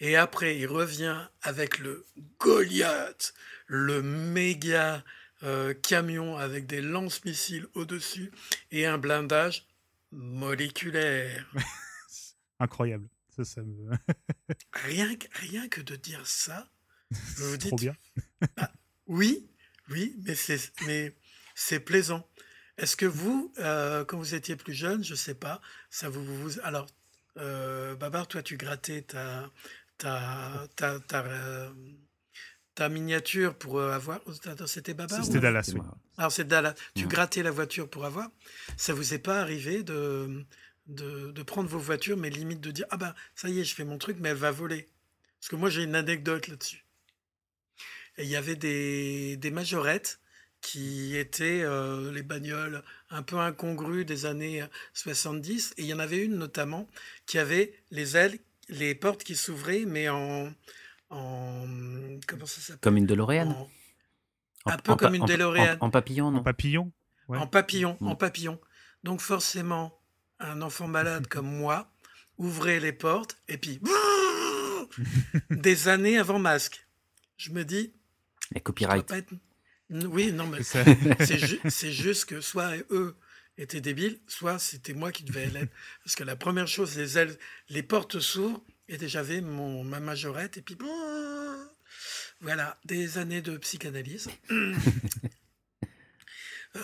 Et 0.00 0.16
après, 0.16 0.56
il 0.56 0.66
revient 0.66 1.28
avec 1.42 1.78
le 1.78 2.06
Goliath, 2.38 3.34
le 3.66 4.00
méga 4.00 5.04
euh, 5.42 5.74
camion 5.74 6.38
avec 6.38 6.66
des 6.66 6.80
lance-missiles 6.80 7.66
au-dessus 7.74 8.32
et 8.70 8.86
un 8.86 8.96
blindage 8.96 9.66
moléculaire. 10.12 11.50
Incroyable. 12.58 13.08
Ça, 13.36 13.44
ça 13.44 13.62
me... 13.62 13.90
rien, 14.72 15.14
que, 15.16 15.26
rien 15.34 15.68
que 15.68 15.80
de 15.80 15.96
dire 15.96 16.26
ça, 16.26 16.68
vous 17.10 17.56
Trop 17.56 17.76
dites, 17.76 17.80
bien. 17.80 17.96
Ah, 18.56 18.72
oui, 19.06 19.50
oui, 19.88 20.16
mais 20.24 20.34
c'est 20.34 20.72
mais 20.86 21.14
c'est 21.54 21.80
plaisant. 21.80 22.26
Est-ce 22.78 22.96
que 22.96 23.06
vous, 23.06 23.52
euh, 23.58 24.04
quand 24.04 24.16
vous 24.16 24.34
étiez 24.34 24.56
plus 24.56 24.72
jeune, 24.72 25.04
je 25.04 25.14
sais 25.14 25.34
pas, 25.34 25.60
ça 25.90 26.08
vous, 26.08 26.24
vous 26.24 26.60
alors 26.60 26.86
euh, 27.36 27.94
Babar, 27.96 28.26
toi 28.26 28.42
tu 28.42 28.56
grattais 28.56 29.02
ta 29.02 29.50
ta 29.98 30.66
ta 30.76 30.98
ta, 31.00 31.24
euh, 31.26 31.70
ta 32.74 32.88
miniature 32.88 33.54
pour 33.54 33.78
euh, 33.78 33.92
avoir 33.92 34.20
attends, 34.46 34.66
c'était 34.66 34.94
Babar 34.94 35.22
C'était 35.24 35.38
ou- 35.38 35.40
Dallas, 35.40 35.70
oui. 35.74 35.80
Alors 36.16 36.32
c'est 36.32 36.46
Dallas. 36.46 36.74
Tu 36.94 37.06
grattais 37.06 37.42
la 37.42 37.50
voiture 37.50 37.88
pour 37.88 38.04
avoir. 38.04 38.28
Ça 38.76 38.92
vous 38.94 39.14
est 39.14 39.18
pas 39.18 39.40
arrivé 39.40 39.82
de 39.82 40.44
de, 40.86 41.30
de 41.30 41.42
prendre 41.42 41.68
vos 41.68 41.78
voitures, 41.78 42.16
mais 42.16 42.30
limite 42.30 42.60
de 42.60 42.70
dire 42.70 42.86
ah 42.90 42.96
ben 42.96 43.14
ça 43.34 43.48
y 43.48 43.60
est, 43.60 43.64
je 43.64 43.74
fais 43.74 43.84
mon 43.84 43.98
truc, 43.98 44.16
mais 44.20 44.30
elle 44.30 44.36
va 44.36 44.50
voler. 44.50 44.88
Parce 45.40 45.48
que 45.48 45.56
moi 45.56 45.70
j'ai 45.70 45.82
une 45.84 45.94
anecdote 45.94 46.48
là-dessus. 46.48 46.84
Et 48.18 48.24
il 48.24 48.28
y 48.28 48.36
avait 48.36 48.56
des, 48.56 49.36
des 49.36 49.50
majorettes 49.50 50.20
qui 50.60 51.16
étaient 51.16 51.62
euh, 51.62 52.12
les 52.12 52.22
bagnoles 52.22 52.82
un 53.08 53.22
peu 53.22 53.36
incongrues 53.38 54.04
des 54.04 54.26
années 54.26 54.62
70. 54.94 55.74
Et 55.78 55.82
il 55.82 55.86
y 55.86 55.94
en 55.94 55.98
avait 56.00 56.18
une 56.18 56.36
notamment 56.36 56.86
qui 57.24 57.38
avait 57.38 57.72
les 57.90 58.16
ailes, 58.16 58.38
les 58.68 58.94
portes 58.94 59.24
qui 59.24 59.36
s'ouvraient, 59.36 59.84
mais 59.86 60.08
en, 60.10 60.52
en 61.10 61.66
comment 62.26 62.46
ça 62.46 62.60
s'appelle? 62.60 62.80
Comme 62.80 62.96
une 62.96 63.06
DeLorean? 63.06 63.48
En- 63.50 63.70
En- 64.66 64.70
un 64.72 64.76
peu 64.78 64.92
en 64.92 64.96
comme 64.96 65.14
une 65.14 65.22
en- 65.22 65.26
DeLorean. 65.26 65.76
En, 65.80 65.86
en 65.86 65.90
papillon, 65.90 66.26
En 66.26 66.30
non 66.32 66.42
papillon 66.42 66.92
Ouais. 67.28 67.38
En 67.38 67.46
papillon, 67.46 67.96
Mm. 68.00 68.08
en 68.08 68.16
papillon. 68.16 68.60
Donc 69.04 69.20
forcément, 69.20 69.98
un 70.40 70.62
enfant 70.62 70.88
malade 70.88 71.26
comme 71.28 71.46
moi 71.46 71.90
ouvrait 72.38 72.80
les 72.80 72.92
portes 72.92 73.36
et 73.48 73.56
puis 73.58 73.80
des 75.50 75.88
années 75.88 76.18
avant 76.18 76.38
masque. 76.38 76.86
Je 77.36 77.50
me 77.50 77.64
dis, 77.64 77.92
doit 78.52 78.60
copyright. 78.60 79.10
être- 79.12 79.32
Oui, 79.90 80.32
non, 80.32 80.46
mais 80.46 80.62
c'est 80.62 81.38
ju- 81.38 81.60
c'est 81.68 81.92
juste 81.92 82.26
que 82.26 82.40
soit 82.40 82.72
eux 82.90 83.16
étaient 83.58 83.80
débiles, 83.80 84.20
soit 84.26 84.58
c'était 84.58 84.94
moi 84.94 85.12
qui 85.12 85.24
devais 85.24 85.46
l'être. 85.46 85.72
Parce 86.04 86.14
que 86.16 86.24
la 86.24 86.36
première 86.36 86.68
chose, 86.68 86.96
les 86.96 87.18
ailes, 87.18 87.36
les 87.68 87.82
portes 87.82 88.20
s'ouvrent 88.20 88.62
et 88.90 88.98
déjà 88.98 89.20
j'avais 89.22 89.40
mon 89.40 89.82
ma 89.84 90.00
majorette 90.00 90.58
et 90.58 90.62
puis 90.62 90.76
voilà 92.42 92.76
des 92.84 93.16
années 93.18 93.40
de 93.42 93.56
psychanalyse. 93.56 94.28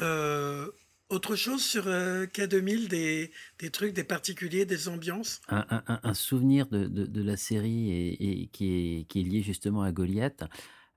Euh, 0.02 0.68
autre 1.10 1.36
chose 1.36 1.62
sur 1.64 1.86
euh, 1.86 2.26
K2000, 2.26 2.88
des, 2.88 3.30
des 3.60 3.70
trucs, 3.70 3.92
des 3.94 4.02
particuliers, 4.02 4.66
des 4.66 4.88
ambiances? 4.88 5.40
un, 5.48 5.64
un- 5.70 5.82
un- 5.86 6.00
un 6.02 6.14
souvenir 6.14 6.66
de, 6.66 6.86
de- 6.86 7.06
de 7.06 7.22
la 7.22 7.36
série 7.36 7.92
et, 7.92 8.42
et 8.42 8.46
qui, 8.48 8.72
est, 9.00 9.04
qui 9.04 9.20
est 9.20 9.22
lié 9.22 9.42
justement 9.42 9.82
à 9.82 9.92
Goliath? 9.92 10.42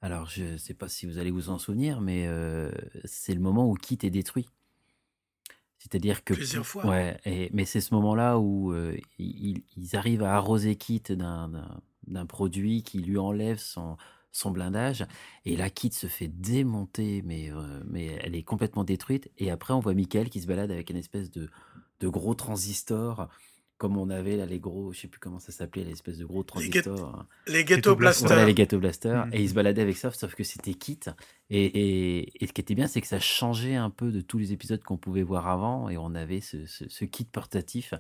Alors, 0.02 0.28
je 0.30 0.44
ne 0.44 0.58
sais 0.58 0.74
pas 0.74 0.90
si 0.90 1.06
vous 1.06 1.20
allez 1.20 1.30
vous 1.30 1.50
en 1.50 1.60
souvenir, 1.60 2.02
mais 2.02 2.26
euh, 2.28 2.72
c'est 3.06 3.36
le 3.36 3.42
moment 3.42 3.70
où 3.70 3.76
Kit 3.76 4.00
est 4.02 4.10
détruit. 4.10 4.48
C'est-à-dire 5.80 6.24
que... 6.24 6.34
Plusieurs 6.34 6.66
fois. 6.66 6.86
Ouais, 6.86 7.18
et- 7.26 7.50
mais 7.54 7.66
c'est 7.66 7.82
ce 7.82 7.94
moment-là 7.96 8.38
où 8.38 8.74
euh, 8.74 8.96
ils, 9.18 9.64
ils 9.78 9.96
arrivent 9.96 10.24
à 10.24 10.36
arroser 10.36 10.76
Kit 10.76 11.02
d'un- 11.10 11.52
produit 12.28 12.84
qui 12.84 13.00
lui 13.00 13.18
enlève 13.18 13.60
son, 13.60 13.96
son 14.32 14.52
blindage. 14.52 15.06
Et 15.46 15.56
là, 15.56 15.70
Kit 15.70 15.92
se 15.92 16.08
fait 16.08 16.28
démonter, 16.28 17.22
mais, 17.24 17.52
euh, 17.52 17.82
mais 17.88 18.18
elle 18.22 18.36
est 18.36 18.44
complètement 18.44 18.84
détruite. 18.84 19.32
Et 19.38 19.52
après, 19.52 19.74
on 19.74 19.80
voit 19.80 19.94
Michael 19.94 20.30
qui 20.30 20.42
se 20.42 20.48
balade 20.48 20.72
avec 20.72 20.90
une 20.90 20.98
espèce 20.98 21.32
de, 21.32 21.50
de 22.00 22.08
gros 22.08 22.34
transistor, 22.36 23.30
comme 23.80 23.98
on 23.98 24.10
avait 24.12 24.36
là, 24.38 24.46
les 24.46 24.60
gros, 24.60 24.94
je 24.94 25.00
sais 25.00 25.08
plus 25.08 25.20
comment 25.20 25.40
ça 25.40 25.52
s'appelait, 25.52 25.84
l'espèce 25.86 26.20
de 26.20 26.26
gros 26.26 26.46
hein. 26.54 26.60
les 27.48 27.64
ghetto 27.64 27.96
blasters. 27.96 28.28
Voilà, 28.28 28.46
les 28.46 28.54
ghetto 28.54 28.78
blasters. 28.78 29.26
Mhm. 29.26 29.34
Et 29.34 29.42
il 29.42 29.50
se 29.50 29.54
baladait 29.56 29.82
avec 29.82 29.98
ça, 29.98 30.12
sauf 30.12 30.36
que 30.36 30.44
c'était 30.44 30.76
Kit. 30.76 31.00
Et, 31.50 31.66
et, 31.66 32.44
et 32.44 32.48
ce 32.48 32.54
qui 32.54 32.62
était 32.62 32.76
bien, 32.76 32.86
c'est 32.88 33.02
que 33.02 33.08
ça 33.08 33.20
changeait 33.20 33.76
un 33.76 33.90
peu 33.90 34.12
de 34.12 34.22
tous 34.22 34.38
les 34.38 34.52
épisodes 34.52 34.84
qu'on 34.84 34.98
pouvait 34.98 35.24
voir 35.24 35.48
avant. 35.48 35.90
Et 35.90 35.98
on 35.98 36.14
avait 36.14 36.42
ce, 36.42 36.66
ce, 36.68 36.88
ce 36.88 37.06
Kit 37.06 37.26
portatif. 37.26 37.94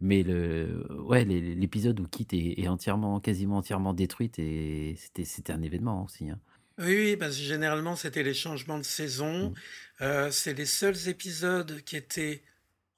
Mais 0.00 0.22
le, 0.22 0.86
ouais, 1.02 1.24
l'épisode 1.24 1.98
où 2.00 2.06
Kit 2.06 2.26
est, 2.32 2.60
est 2.62 2.68
entièrement, 2.68 3.18
quasiment 3.20 3.56
entièrement 3.58 3.94
détruite, 3.94 4.38
et 4.38 4.96
c'était, 4.98 5.24
c'était 5.24 5.52
un 5.52 5.62
événement 5.62 6.04
aussi. 6.04 6.28
hein. 6.28 6.38
Oui, 6.78 6.94
oui, 6.96 7.16
parce 7.16 7.36
que 7.36 7.42
généralement, 7.42 7.96
c'était 7.96 8.22
les 8.22 8.34
changements 8.34 8.78
de 8.78 8.84
saison. 8.84 9.50
Mm. 9.50 9.54
Euh, 10.02 10.30
c'est 10.30 10.54
les 10.54 10.66
seuls 10.66 11.08
épisodes 11.08 11.82
qui 11.84 11.96
étaient 11.96 12.42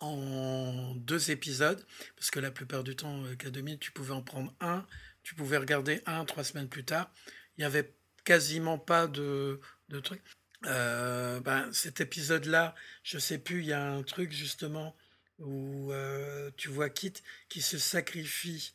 en 0.00 0.94
deux 0.96 1.30
épisodes, 1.30 1.84
parce 2.16 2.30
que 2.30 2.40
la 2.40 2.50
plupart 2.50 2.84
du 2.84 2.96
temps, 2.96 3.24
euh, 3.24 3.34
K2000, 3.34 3.78
tu 3.78 3.92
pouvais 3.92 4.12
en 4.12 4.22
prendre 4.22 4.54
un, 4.60 4.86
tu 5.22 5.34
pouvais 5.34 5.56
regarder 5.56 6.02
un 6.06 6.24
trois 6.24 6.44
semaines 6.44 6.68
plus 6.68 6.84
tard. 6.84 7.12
Il 7.56 7.60
n'y 7.60 7.64
avait 7.64 7.94
quasiment 8.24 8.78
pas 8.78 9.06
de, 9.06 9.60
de 9.88 10.00
trucs. 10.00 10.22
Euh, 10.66 11.40
ben, 11.40 11.70
cet 11.72 12.00
épisode-là, 12.00 12.74
je 13.02 13.18
sais 13.18 13.38
plus, 13.38 13.60
il 13.60 13.66
y 13.66 13.72
a 13.72 13.92
un 13.92 14.02
truc 14.02 14.32
justement 14.32 14.96
où 15.38 15.92
euh, 15.92 16.50
tu 16.56 16.68
vois 16.68 16.88
Kit 16.88 17.12
qui 17.48 17.60
se 17.60 17.78
sacrifie 17.78 18.74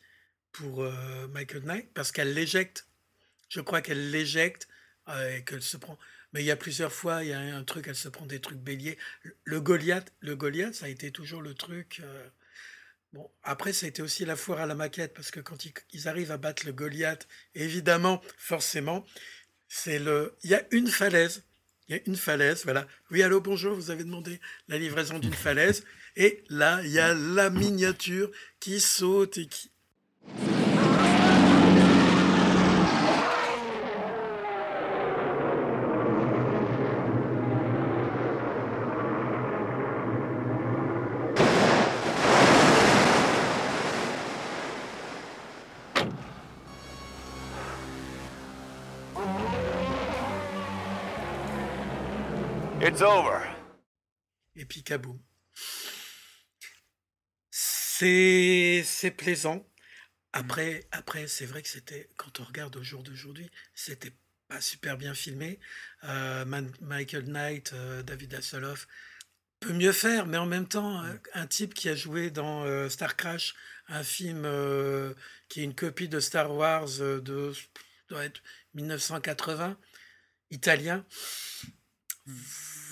pour 0.52 0.84
Michael 1.30 1.64
Knight 1.64 1.94
parce 1.94 2.12
qu'elle 2.12 2.34
l'éjecte. 2.34 2.88
Je 3.50 3.62
crois 3.62 3.82
qu'elle 3.82 4.12
l'éjecte 4.12 4.68
et 5.08 5.44
qu'elle 5.46 5.62
se 5.62 5.78
prend. 5.78 5.98
Mais 6.34 6.42
il 6.42 6.46
y 6.46 6.52
a 6.52 6.56
plusieurs 6.56 6.94
fois, 6.94 7.24
il 7.24 7.30
y 7.30 7.34
a 7.34 7.40
un 7.40 7.64
truc, 7.64 7.88
elle 7.88 7.96
se 7.96 8.08
prend 8.10 8.26
des 8.26 8.40
trucs 8.40 8.60
béliers. 8.60 8.98
Le- 9.46 9.62
Goliath, 9.62 10.14
le 10.20 10.36
Goliath, 10.36 10.76
ça 10.76 10.86
a 10.86 10.90
été 10.90 11.12
toujours 11.12 11.42
le 11.42 11.54
truc. 11.54 12.02
euh, 12.04 12.28
Bon, 13.14 13.28
après, 13.44 13.74
ça 13.74 13.88
a 13.88 13.90
été 13.90 14.04
aussi 14.04 14.24
la 14.26 14.36
foire 14.36 14.60
à 14.62 14.68
la 14.68 14.76
maquette, 14.76 15.16
parce 15.16 15.32
que 15.32 15.40
quand 15.40 15.66
ils, 15.66 15.74
ils 15.94 16.08
arrivent 16.08 16.32
à 16.32 16.38
battre 16.38 16.66
le 16.68 16.74
Goliath, 16.74 17.28
évidemment, 17.56 18.22
forcément, 18.38 19.04
c'est 19.68 19.98
le. 19.98 20.36
Il 20.44 20.52
y 20.52 20.56
a 20.56 20.64
une 20.72 20.88
falaise. 20.88 21.44
Il 21.88 21.96
y 21.96 22.00
a 22.00 22.02
une 22.06 22.16
falaise, 22.16 22.64
voilà. 22.66 22.88
Oui, 23.10 23.24
allô, 23.24 23.42
bonjour, 23.42 23.74
vous 23.74 23.90
avez 23.90 24.04
demandé 24.04 24.40
la 24.68 24.78
livraison 24.78 25.18
d'une 25.18 25.34
falaise. 25.48 25.84
Et 26.16 26.44
là, 26.50 26.82
il 26.84 26.92
y 26.92 27.00
a 27.00 27.16
la 27.16 27.50
miniature 27.50 28.30
qui 28.60 28.80
saute 28.80 29.40
et 29.40 29.48
qui. 29.48 29.72
It's 53.00 53.08
over. 53.08 53.40
Et 54.58 54.66
puis 54.66 54.84
kaboum. 54.84 55.22
C'est 57.50 58.84
c'est 58.84 59.12
plaisant. 59.12 59.66
Après, 60.34 60.86
après 60.92 61.28
c'est 61.28 61.46
vrai 61.46 61.62
que 61.62 61.70
c'était, 61.70 62.10
quand 62.18 62.42
on 62.42 62.44
regarde 62.44 62.76
au 62.76 62.84
jour 62.84 63.02
d'aujourd'hui, 63.02 63.50
c'était 63.74 64.12
pas 64.50 64.60
super 64.60 64.98
bien 64.98 65.14
filmé. 65.14 65.62
Euh, 66.04 66.44
Man- 66.44 66.74
Michael 66.82 67.24
Knight, 67.30 67.72
euh, 67.72 68.04
David 68.04 68.34
Hasselhoff 68.34 68.86
peut 69.62 69.72
mieux 69.72 69.94
faire, 69.94 70.26
mais 70.26 70.38
en 70.38 70.46
même 70.46 70.68
temps, 70.68 71.02
un 71.34 71.48
type 71.48 71.74
qui 71.74 71.88
a 71.88 71.96
joué 71.96 72.32
dans 72.32 72.66
euh, 72.66 72.90
Star 72.90 73.16
Crash, 73.16 73.56
un 73.88 74.04
film 74.04 74.44
euh, 74.44 75.14
qui 75.48 75.62
est 75.62 75.64
une 75.64 75.74
copie 75.76 76.10
de 76.10 76.20
Star 76.20 76.54
Wars 76.54 76.90
euh, 77.00 77.22
de 77.22 77.54
doit 78.10 78.26
être 78.26 78.42
1980, 78.74 79.78
italien. 80.52 81.06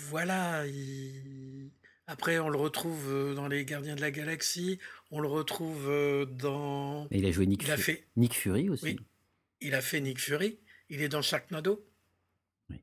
Voilà. 0.09 0.65
il- 0.67 1.71
Après, 2.07 2.39
on 2.39 2.49
le 2.49 2.57
retrouve 2.57 3.05
euh, 3.09 3.33
dans 3.35 3.47
Les 3.47 3.65
Gardiens 3.65 3.95
de 3.95 4.01
la 4.01 4.11
Galaxie. 4.11 4.79
On 5.11 5.19
le 5.19 5.27
retrouve 5.27 5.87
euh, 5.89 6.25
dans. 6.25 7.05
Et 7.11 7.17
il 7.19 7.25
a 7.25 7.31
joué 7.31 7.45
Nick, 7.45 7.63
Il 7.63 7.71
a 7.71 7.75
Fu- 7.77 7.83
fait. 7.83 8.07
Nick 8.15 8.33
Fury 8.33 8.69
aussi. 8.69 8.83
Oui. 8.85 8.99
Il 9.61 9.75
a 9.75 9.81
fait 9.81 9.99
Nick 9.99 10.19
Fury. 10.19 10.59
Il 10.89 11.01
est 11.01 11.09
dans 11.09 11.21
Sharknado. 11.21 11.85
Oui. 12.69 12.81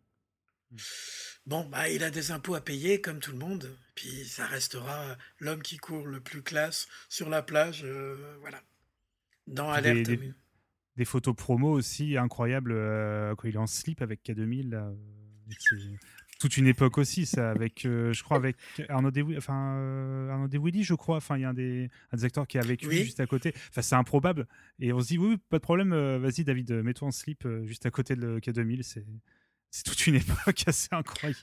Bon, 1.47 1.65
bah, 1.67 1.89
il 1.89 2.03
a 2.05 2.11
des 2.11 2.31
impôts 2.33 2.55
à 2.55 2.61
payer 2.63 3.01
comme 3.01 3.21
tout 3.21 3.33
le 3.33 3.39
monde. 3.39 3.75
Puis 3.95 4.27
ça 4.27 4.47
restera 4.47 5.17
l'homme 5.39 5.63
qui 5.63 5.77
court 5.79 6.07
le 6.07 6.21
plus 6.21 6.43
classe 6.43 6.87
sur 7.09 7.31
la 7.31 7.43
plage. 7.43 7.83
euh, 7.85 8.37
voilà. 8.41 8.63
Dans 9.47 9.69
Puis 9.71 9.79
Alerte. 9.79 10.07
des, 10.07 10.17
des- 10.17 10.33
des 10.97 11.05
photos 11.05 11.35
promo 11.35 11.71
aussi 11.73 12.17
incroyables 12.17 12.73
euh, 12.73 13.35
quand 13.37 13.49
il 13.49 13.55
est 13.55 13.59
en 13.59 13.67
slip 13.67 14.01
avec 14.03 14.23
K2000. 14.25 14.71
là, 14.71 14.87
euh, 14.89 14.95
c'est- 15.59 15.77
toute 16.45 16.59
une 16.59 16.67
époque 16.67 16.99
aussi, 16.99 17.25
ça, 17.25 17.51
avec, 17.51 17.87
euh, 17.87 18.13
je 18.13 18.23
crois, 18.23 18.37
avec 18.37 18.57
Arnaud 18.91 19.11
Deswilly, 19.11 19.39
enfin, 19.39 19.79
euh, 19.79 20.29
Arnaud 20.29 20.47
Deswilly, 20.47 20.85
je 20.85 20.93
crois, 20.93 21.17
enfin, 21.17 21.39
il 21.39 21.41
y 21.41 21.45
a 21.45 21.49
un 21.49 21.55
des, 21.55 21.89
un 22.13 22.19
des 22.19 22.25
acteurs 22.27 22.47
qui 22.47 22.59
lui 22.59 22.79
Oui. 22.87 23.05
juste 23.05 23.21
à 23.21 23.27
côté. 23.27 23.55
Enfin, 23.71 23.81
c'est 23.81 23.95
improbable. 23.95 24.47
Et 24.79 24.93
on 24.93 25.01
se 25.01 25.07
dit, 25.07 25.17
oui, 25.17 25.29
oui, 25.31 25.37
pas 25.49 25.57
de 25.57 25.63
problème, 25.63 25.95
euh, 25.95 26.19
vas-y, 26.19 26.45
David, 26.45 26.71
euh, 26.71 26.83
mets-toi 26.83 27.09
en 27.09 27.13
slip 27.13 27.49
juste 27.65 27.87
à 27.87 27.91
côté 27.91 28.15
de 28.15 28.21
le 28.21 28.41
K2000. 28.41 28.83
C'est, 28.83 29.07
c'est 29.71 29.85
toute 29.85 30.07
une 30.07 30.15
époque 30.17 30.65
assez 30.67 30.89
incroyable. 30.91 31.39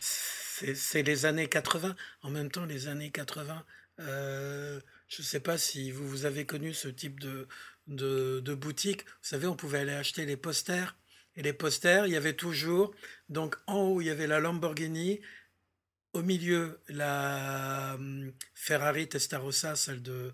C'est 0.00 1.02
les 1.02 1.24
années 1.24 1.48
80. 1.48 1.96
En 2.20 2.30
même 2.30 2.50
temps, 2.50 2.66
les 2.66 2.88
années 2.88 3.10
80, 3.10 3.64
euh, 4.00 4.78
je 5.08 5.22
ne 5.22 5.24
sais 5.24 5.40
pas 5.40 5.56
si 5.56 5.90
vous, 5.90 6.06
vous 6.06 6.26
avez 6.26 6.44
connu 6.44 6.74
ce 6.74 6.88
type 6.88 7.18
de, 7.18 7.48
de, 7.86 8.40
de 8.40 8.54
boutique. 8.54 9.06
Vous 9.06 9.28
savez, 9.28 9.46
on 9.46 9.56
pouvait 9.56 9.78
aller 9.78 9.92
acheter 9.94 10.26
les 10.26 10.36
posters. 10.36 10.98
Et 11.36 11.42
les 11.42 11.52
posters, 11.52 12.06
il 12.06 12.12
y 12.12 12.16
avait 12.16 12.34
toujours, 12.34 12.94
donc 13.28 13.56
en 13.66 13.80
haut, 13.80 14.00
il 14.00 14.06
y 14.06 14.10
avait 14.10 14.26
la 14.26 14.40
Lamborghini. 14.40 15.20
Au 16.12 16.22
milieu, 16.22 16.80
la 16.88 17.94
hum, 17.96 18.32
Ferrari 18.54 19.08
Testarossa, 19.08 19.74
celle 19.74 20.00
de, 20.00 20.32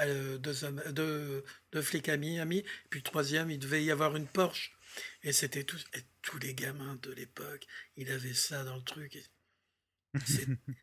euh, 0.00 0.36
de, 0.36 0.90
de, 0.90 1.44
de 1.72 1.80
flic 1.80 2.10
à 2.10 2.18
Miami. 2.18 2.64
Puis 2.90 3.02
troisième, 3.02 3.50
il 3.50 3.58
devait 3.58 3.82
y 3.82 3.90
avoir 3.90 4.14
une 4.14 4.26
Porsche. 4.26 4.76
Et 5.22 5.32
c'était 5.32 5.64
tous, 5.64 5.86
tous 6.20 6.38
les 6.38 6.54
gamins 6.54 6.98
de 7.02 7.12
l'époque, 7.12 7.66
il 7.96 8.10
avait 8.10 8.34
ça 8.34 8.62
dans 8.64 8.76
le 8.76 8.82
truc. 8.82 9.18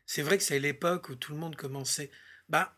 C'est 0.06 0.22
vrai 0.22 0.38
que 0.38 0.42
c'est 0.42 0.58
l'époque 0.58 1.08
où 1.08 1.14
tout 1.14 1.32
le 1.32 1.38
monde 1.38 1.54
commençait. 1.54 2.10
Bah, 2.48 2.76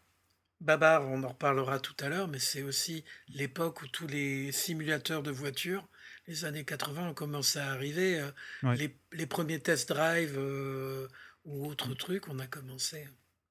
Babar, 0.61 1.09
on 1.09 1.25
en 1.25 1.29
reparlera 1.29 1.81
tout 1.81 1.97
à 1.99 2.09
l'heure, 2.09 2.29
mais 2.29 2.39
c'est 2.39 2.63
aussi 2.63 3.05
l'époque 3.29 3.83
où 3.83 3.89
tous 3.89 4.07
les 4.07 4.53
simulateurs 4.53 5.23
de 5.23 5.31
voitures, 5.31 5.89
les 6.27 6.45
années 6.45 6.65
80, 6.65 7.11
ont 7.11 7.15
commencé 7.15 7.59
à 7.59 7.71
arriver. 7.73 8.21
euh, 8.21 8.31
Ouais. 8.63 8.77
Les, 8.77 8.97
les 9.13 9.27
premiers 9.27 9.61
test 9.61 9.89
drive 9.89 10.35
euh, 10.37 11.09
ou 11.45 11.67
autres 11.67 11.95
trucs, 11.95 12.29
on 12.29 12.39
a 12.39 12.47
commencé. 12.47 13.07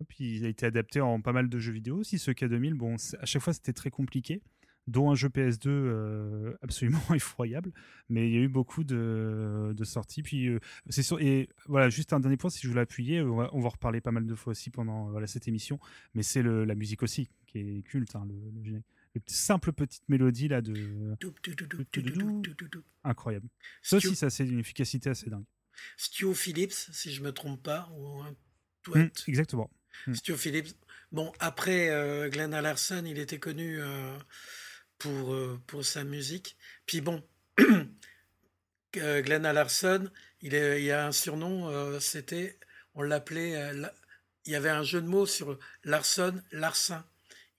Puis 0.10 0.38
il 0.38 0.46
a 0.46 0.50
été 0.50 0.66
adapté 0.66 1.00
en 1.02 1.22
pas 1.22 1.32
mal 1.34 1.48
de 1.50 1.60
jeux 1.60 1.74
vidéo 1.74 1.98
aussi, 1.98 2.18
ce 2.18 2.32
K2000. 2.32 2.74
Bon, 2.74 2.96
à 3.20 3.26
chaque 3.26 3.42
fois, 3.42 3.54
c'était 3.54 3.74
très 3.74 3.92
compliqué, 3.92 4.42
dont 4.88 5.12
un 5.12 5.16
jeu 5.16 5.28
PS2 5.30 5.68
euh, 5.68 6.54
absolument 6.64 7.00
effroyable. 7.14 7.72
Mais 8.10 8.28
il 8.28 8.34
y 8.34 8.38
a 8.38 8.42
eu 8.42 8.48
beaucoup 8.48 8.84
de, 8.84 9.74
de 9.76 9.84
sorties. 9.84 10.24
Puis, 10.24 10.48
euh, 10.48 10.60
c'est 10.90 11.04
sûr, 11.04 11.20
et 11.22 11.50
voilà, 11.68 11.90
juste 11.90 12.14
un 12.14 12.20
dernier 12.20 12.38
point, 12.38 12.50
si 12.50 12.62
je 12.64 12.68
voulais 12.70 12.82
appuyer, 12.82 13.22
on 13.22 13.36
va, 13.36 13.50
on 13.54 13.60
va 13.60 13.70
reparler 13.70 14.02
pas 14.02 14.12
mal 14.12 14.26
de 14.26 14.34
fois 14.34 14.52
aussi 14.52 14.72
pendant 14.72 15.12
voilà, 15.12 15.28
cette 15.28 15.48
émission. 15.48 15.80
Mais 16.16 16.24
c'est 16.24 16.42
la 16.42 16.74
musique 16.74 17.04
aussi, 17.04 17.30
qui 17.46 17.60
est 17.60 17.84
culte, 17.84 18.16
hein, 18.16 18.26
le, 18.28 18.34
le 18.58 18.64
générique. 18.64 18.86
Les 19.16 19.22
simples 19.28 19.74
petites 19.74 20.08
mélodies 20.08 20.48
là 20.48 20.62
de. 20.62 21.16
Incroyable. 23.04 23.48
Ça 23.82 23.98
aussi, 23.98 24.16
ça, 24.16 24.30
c'est 24.30 24.46
d'une 24.46 24.60
efficacité 24.60 25.10
assez 25.10 25.30
dingue. 25.30 25.44
Stu 25.98 26.34
Phillips, 26.36 26.72
si 26.92 27.14
je 27.14 27.22
me 27.24 27.32
trompe 27.32 27.62
pas, 27.64 27.90
ou 27.98 28.22
un 28.22 28.32
Mm, 28.32 28.36
Douette. 28.86 29.24
exactement. 29.28 29.70
Mm. 30.08 30.14
Stu 30.16 30.36
Phillips. 30.38 30.76
Bon, 31.12 31.32
après 31.40 31.90
euh, 31.90 32.30
Glenn 32.30 32.52
Larson, 32.52 33.04
il 33.06 33.20
était 33.20 33.38
connu 33.40 33.80
euh, 33.82 34.18
pour, 34.98 35.34
euh, 35.34 35.60
pour 35.68 35.84
sa 35.86 36.04
musique. 36.04 36.56
Puis 36.86 37.02
bon, 37.02 37.22
Glenn 38.94 39.44
Larson, 39.44 40.10
il, 40.42 40.54
est- 40.54 40.84
il 40.84 40.92
a 40.92 41.08
un 41.08 41.12
surnom, 41.12 42.00
c'était, 42.00 42.58
on 42.96 43.02
l'appelait, 43.04 43.74
la- 43.74 43.94
il 44.46 44.52
y 44.52 44.56
avait 44.56 44.70
un 44.70 44.84
jeu 44.84 45.02
de 45.02 45.08
mots 45.08 45.26
sur 45.26 45.58
Larson, 45.84 46.42
Larsin. 46.52 47.06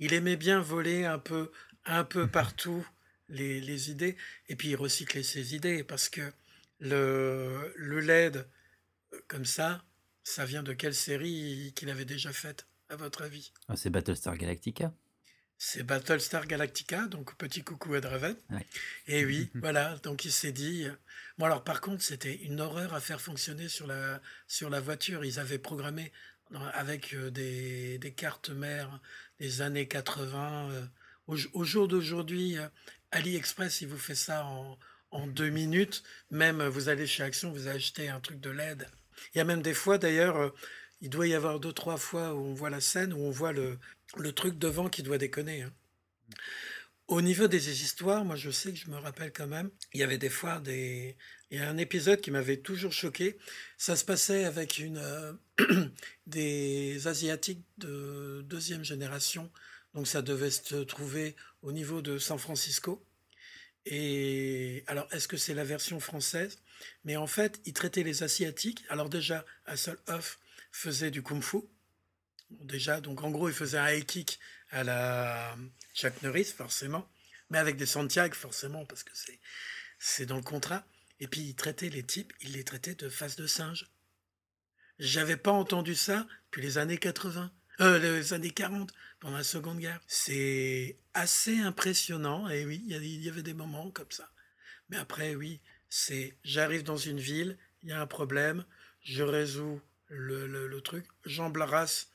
Il 0.02 0.14
aimait 0.14 0.36
bien 0.36 0.60
voler 0.60 1.04
un 1.04 1.20
peu, 1.20 1.52
un 1.84 2.02
peu 2.02 2.26
partout 2.26 2.84
les, 3.28 3.60
les 3.60 3.88
idées, 3.88 4.16
et 4.48 4.56
puis 4.56 4.70
il 4.70 4.74
recyclait 4.74 5.22
ses 5.22 5.54
idées, 5.54 5.84
parce 5.84 6.08
que 6.08 6.32
le, 6.80 7.72
le 7.76 8.00
LED, 8.00 8.44
comme 9.28 9.44
ça, 9.44 9.84
ça 10.24 10.44
vient 10.44 10.64
de 10.64 10.72
quelle 10.72 10.96
série 10.96 11.72
qu'il 11.76 11.88
avait 11.88 12.04
déjà 12.04 12.32
faite, 12.32 12.66
à 12.88 12.96
votre 12.96 13.22
avis? 13.22 13.52
Ah, 13.68 13.76
c'est 13.76 13.90
Battlestar 13.90 14.36
Galactica. 14.36 14.92
C'est 15.56 15.84
Battlestar 15.84 16.48
Galactica, 16.48 17.06
donc 17.06 17.36
petit 17.36 17.62
coucou 17.62 17.94
à 17.94 18.00
Draven. 18.00 18.34
Ouais. 18.50 18.66
Et 19.06 19.24
oui, 19.24 19.50
voilà, 19.54 19.98
donc 20.02 20.24
il 20.24 20.32
s'est 20.32 20.50
dit. 20.50 20.84
Bon, 21.38 21.46
alors 21.46 21.62
par 21.62 21.80
contre, 21.80 22.02
c'était 22.02 22.34
une 22.42 22.60
horreur 22.60 22.92
à 22.92 23.00
faire 23.00 23.20
fonctionner 23.20 23.68
sur 23.68 23.86
la, 23.86 24.20
sur 24.48 24.68
la 24.68 24.80
voiture. 24.80 25.24
Ils 25.24 25.38
avaient 25.38 25.60
programmé 25.60 26.10
avec 26.74 27.14
euh, 27.14 27.30
des, 27.30 27.98
des 27.98 28.12
cartes 28.12 28.50
mères 28.50 29.00
des 29.42 29.60
années 29.60 29.88
80. 29.88 30.70
euh, 30.70 30.86
au, 31.26 31.64
jour 31.64 31.88
d'aujourd'hui, 31.88 32.58
euh, 32.58 32.68
AliExpress, 33.10 33.80
il 33.80 33.88
vous 33.88 33.98
fait 33.98 34.14
ça 34.14 34.46
en, 35.10 35.26
deux 35.26 35.50
minutes. 35.50 36.04
Même 36.30 36.60
euh, 36.60 36.70
vous 36.70 36.88
allez 36.88 37.08
chez 37.08 37.24
Action, 37.24 37.50
vous 37.50 37.66
achetez 37.66 38.08
un 38.08 38.20
truc 38.20 38.38
de 38.40 38.50
LED. 38.50 38.86
Il 39.34 39.38
y 39.38 39.40
a 39.40 39.44
même 39.44 39.60
des 39.60 39.74
fois, 39.74 39.98
d'ailleurs, 39.98 40.54
il 41.00 41.10
doit 41.10 41.26
y 41.26 41.34
avoir 41.34 41.58
deux, 41.58 41.72
trois 41.72 41.96
fois 41.96 42.34
où 42.34 42.38
on 42.38 42.54
voit 42.54 42.70
la 42.70 42.80
scène, 42.80 43.12
où 43.12 43.18
on 43.18 43.30
voit 43.30 43.52
le, 43.52 43.78
le 44.16 44.32
truc 44.32 44.58
devant 44.58 44.88
qui 44.88 45.02
doit 45.02 45.18
déconner. 45.18 45.62
hein. 45.62 45.72
Au 47.08 47.20
niveau 47.20 47.48
des 47.48 47.82
histoires, 47.82 48.24
moi 48.24 48.36
je 48.36 48.50
sais 48.50 48.72
que 48.72 48.78
je 48.78 48.88
me 48.88 48.96
rappelle 48.96 49.32
quand 49.32 49.48
même, 49.48 49.70
il 49.92 50.00
y 50.00 50.04
avait 50.04 50.18
des 50.18 50.30
fois 50.30 50.60
des... 50.60 51.16
Il 51.52 51.58
y 51.58 51.60
a 51.60 51.68
un 51.68 51.76
épisode 51.76 52.22
qui 52.22 52.30
m'avait 52.30 52.56
toujours 52.56 52.94
choqué. 52.94 53.36
Ça 53.76 53.94
se 53.94 54.06
passait 54.06 54.46
avec 54.46 54.78
une, 54.78 54.96
euh, 54.96 55.34
des 56.26 57.06
Asiatiques 57.06 57.62
de 57.76 58.40
deuxième 58.46 58.86
génération. 58.86 59.52
Donc 59.92 60.08
ça 60.08 60.22
devait 60.22 60.50
se 60.50 60.76
trouver 60.76 61.36
au 61.60 61.72
niveau 61.72 62.00
de 62.00 62.16
San 62.16 62.38
Francisco. 62.38 63.04
Et 63.84 64.82
alors, 64.86 65.06
est-ce 65.12 65.28
que 65.28 65.36
c'est 65.36 65.52
la 65.52 65.64
version 65.64 66.00
française? 66.00 66.58
Mais 67.04 67.16
en 67.16 67.26
fait, 67.26 67.60
ils 67.66 67.74
traitaient 67.74 68.02
les 68.02 68.22
Asiatiques. 68.22 68.82
Alors 68.88 69.10
déjà, 69.10 69.44
Hasselhoff 69.66 70.38
faisait 70.70 71.10
du 71.10 71.22
kung-fu. 71.22 71.58
Déjà, 72.48 73.02
donc 73.02 73.22
en 73.22 73.30
gros, 73.30 73.50
il 73.50 73.54
faisait 73.54 73.76
un 73.76 73.92
high 73.92 74.06
kick 74.06 74.38
à 74.70 74.84
la 74.84 75.54
Chuck 75.94 76.14
Norris, 76.22 76.44
forcément, 76.44 77.06
mais 77.50 77.58
avec 77.58 77.76
des 77.76 77.84
Santiago, 77.84 78.34
forcément, 78.34 78.86
parce 78.86 79.02
que 79.02 79.12
c'est 79.98 80.24
dans 80.24 80.36
le 80.36 80.42
contrat. 80.42 80.86
Et 81.22 81.28
puis, 81.28 81.42
il 81.42 81.54
traitait 81.54 81.88
les 81.88 82.02
types, 82.02 82.32
il 82.40 82.54
les 82.54 82.64
traitait 82.64 82.96
de 82.96 83.08
face 83.08 83.36
de 83.36 83.46
singe. 83.46 83.86
J'avais 84.98 85.36
pas 85.36 85.52
entendu 85.52 85.94
ça 85.94 86.26
depuis 86.46 86.62
les 86.62 86.78
années 86.78 86.98
80, 86.98 87.52
euh, 87.80 87.98
les 88.00 88.32
années 88.32 88.50
40, 88.50 88.92
pendant 89.20 89.36
la 89.36 89.44
Seconde 89.44 89.78
Guerre. 89.78 90.00
C'est 90.08 90.96
assez 91.14 91.60
impressionnant, 91.60 92.48
et 92.48 92.66
oui, 92.66 92.82
il 92.88 93.22
y 93.22 93.28
avait 93.28 93.44
des 93.44 93.54
moments 93.54 93.92
comme 93.92 94.10
ça. 94.10 94.32
Mais 94.88 94.96
après, 94.96 95.36
oui, 95.36 95.60
c'est 95.88 96.34
j'arrive 96.42 96.82
dans 96.82 96.96
une 96.96 97.20
ville, 97.20 97.56
il 97.84 97.90
y 97.90 97.92
a 97.92 98.00
un 98.00 98.06
problème, 98.08 98.64
je 99.04 99.22
résous 99.22 99.80
le, 100.08 100.80
truc, 100.80 101.06
j'embarrasse 101.24 102.10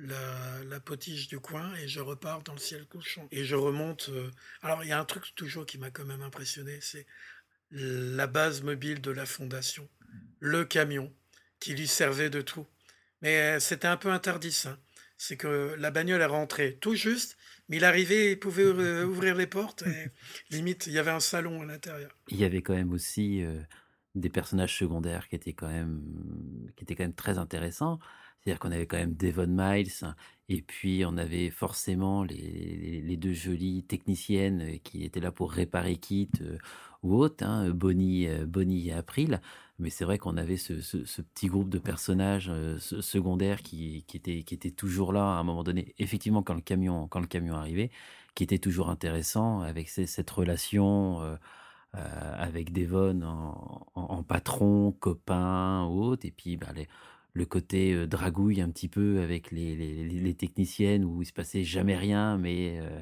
la, 0.00 0.64
la 0.64 0.80
du 0.80 1.38
coin 1.38 1.74
et 1.76 1.86
je 1.86 2.00
repars 2.00 2.42
dans 2.42 2.54
le 2.54 2.58
ciel 2.58 2.86
couchant. 2.86 3.28
Et 3.30 3.44
je 3.44 3.54
remonte. 3.54 4.08
euh, 4.08 4.32
Alors, 4.62 4.82
il 4.82 4.88
y 4.88 4.92
a 4.92 4.98
un 4.98 5.04
truc 5.04 5.32
toujours 5.36 5.64
qui 5.64 5.78
m'a 5.78 5.90
quand 5.90 6.04
même 6.04 6.22
impressionné, 6.22 6.80
c'est 6.80 7.06
la 7.70 8.26
base 8.26 8.62
mobile 8.62 9.00
de 9.00 9.10
la 9.10 9.26
fondation, 9.26 9.88
le 10.40 10.64
camion 10.64 11.12
qui 11.60 11.74
lui 11.74 11.86
servait 11.88 12.30
de 12.30 12.40
tout. 12.40 12.66
Mais 13.22 13.56
euh, 13.56 13.60
c'était 13.60 13.88
un 13.88 13.96
peu 13.96 14.10
interdit, 14.10 14.52
ça. 14.52 14.78
C'est 15.16 15.36
que 15.36 15.74
la 15.78 15.90
bagnole 15.90 16.20
est 16.20 16.26
rentrée 16.26 16.78
tout 16.80 16.94
juste, 16.94 17.36
mais 17.68 17.78
il 17.78 17.84
arrivait, 17.84 18.32
il 18.32 18.38
pouvait 18.38 18.62
euh, 18.62 19.04
ouvrir 19.06 19.34
les 19.34 19.46
portes 19.46 19.82
et 19.86 20.10
limite, 20.50 20.86
il 20.86 20.92
y 20.92 20.98
avait 20.98 21.10
un 21.10 21.20
salon 21.20 21.62
à 21.62 21.66
l'intérieur. 21.66 22.16
Il 22.28 22.38
y 22.38 22.44
avait 22.44 22.62
quand 22.62 22.74
même 22.74 22.92
aussi 22.92 23.42
euh, 23.42 23.60
des 24.14 24.30
personnages 24.30 24.76
secondaires 24.76 25.28
qui 25.28 25.34
étaient 25.36 25.52
quand 25.52 25.68
même, 25.68 26.02
qui 26.76 26.84
étaient 26.84 26.94
quand 26.94 27.04
même 27.04 27.14
très 27.14 27.38
intéressants. 27.38 27.98
C'est-à-dire 28.40 28.60
qu'on 28.60 28.70
avait 28.70 28.86
quand 28.86 28.96
même 28.98 29.16
Devon 29.16 29.48
Miles, 29.48 29.90
et 30.48 30.62
puis 30.62 31.02
on 31.04 31.16
avait 31.16 31.50
forcément 31.50 32.22
les, 32.22 32.36
les- 32.36 33.02
les 33.02 33.16
deux 33.16 33.32
jolies 33.32 33.84
techniciennes 33.84 34.78
qui 34.84 35.04
étaient 35.04 35.20
là 35.20 35.32
pour 35.32 35.52
réparer 35.52 35.96
kit 35.96 36.30
euh, 36.40 36.56
ou 37.02 37.14
autre, 37.16 37.44
hein, 37.44 37.70
Bonnie, 37.70 38.28
euh, 38.28 38.46
Bonnie 38.46 38.88
et 38.88 38.92
April. 38.92 39.40
Mais 39.78 39.90
c'est 39.90 40.04
vrai 40.04 40.18
qu'on 40.18 40.36
avait 40.36 40.56
ce, 40.56 40.74
petit 41.22 41.46
groupe 41.46 41.68
de 41.70 41.78
personnages 41.78 42.48
euh, 42.50 42.78
se- 42.78 43.00
secondaires 43.00 43.62
qui, 43.62 44.04
étaient, 44.14 44.70
toujours 44.72 45.12
là 45.12 45.22
à 45.22 45.38
un 45.38 45.44
moment 45.44 45.62
donné, 45.62 45.94
effectivement 45.98 46.42
quand 46.42 46.54
le 46.54 46.60
camion, 46.60 47.06
quand 47.08 47.20
le 47.20 47.26
camion 47.28 47.54
arrivait, 47.54 47.90
qui 48.34 48.42
était 48.44 48.58
toujours 48.58 48.90
intéressant 48.90 49.60
avec 49.60 49.88
cette 49.88 50.30
relation. 50.30 51.20
euh, 51.22 51.36
euh, 51.96 52.34
avec 52.36 52.72
Devon 52.72 53.22
en, 53.22 53.86
en- 53.94 54.22
patron, 54.22 54.92
copain 55.00 55.86
ou 55.86 56.02
autre, 56.02 56.26
et 56.26 56.30
puis 56.30 56.56
bah, 56.56 56.68
le 57.32 57.46
côté 57.46 57.94
euh, 57.94 58.06
dragouille 58.06 58.60
un 58.60 58.68
petit 58.70 58.88
peu 58.88 59.20
avec 59.22 59.50
les, 59.50 60.34
techniciennes 60.34 61.04
où 61.04 61.22
il 61.22 61.26
se 61.26 61.32
passait 61.32 61.64
jamais 61.64 61.96
rien, 61.96 62.36
mais 62.38 62.78
euh, 62.80 63.00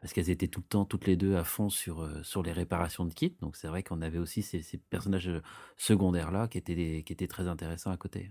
parce 0.00 0.12
qu'elles 0.12 0.30
étaient 0.30 0.48
tout 0.48 0.60
le 0.60 0.66
temps 0.68 0.84
toutes 0.84 1.06
les 1.06 1.16
deux 1.16 1.36
à 1.36 1.44
fond 1.44 1.70
sur, 1.70 2.02
euh, 2.02 2.22
sur 2.22 2.42
les 2.42 2.52
réparations 2.52 3.04
de 3.04 3.12
kits. 3.14 3.36
Donc 3.40 3.56
c'est 3.56 3.68
vrai 3.68 3.82
qu'on 3.82 4.00
avait 4.02 4.18
aussi 4.18 4.42
ces, 4.42 4.62
ces 4.62 4.78
personnages 4.78 5.30
secondaires 5.76 6.30
là 6.30 6.48
qui 6.48 6.58
étaient, 6.58 6.74
des- 6.74 7.02
qui 7.04 7.12
étaient 7.12 7.26
très 7.28 7.48
intéressants 7.48 7.90
à 7.90 7.96
côté. 7.96 8.30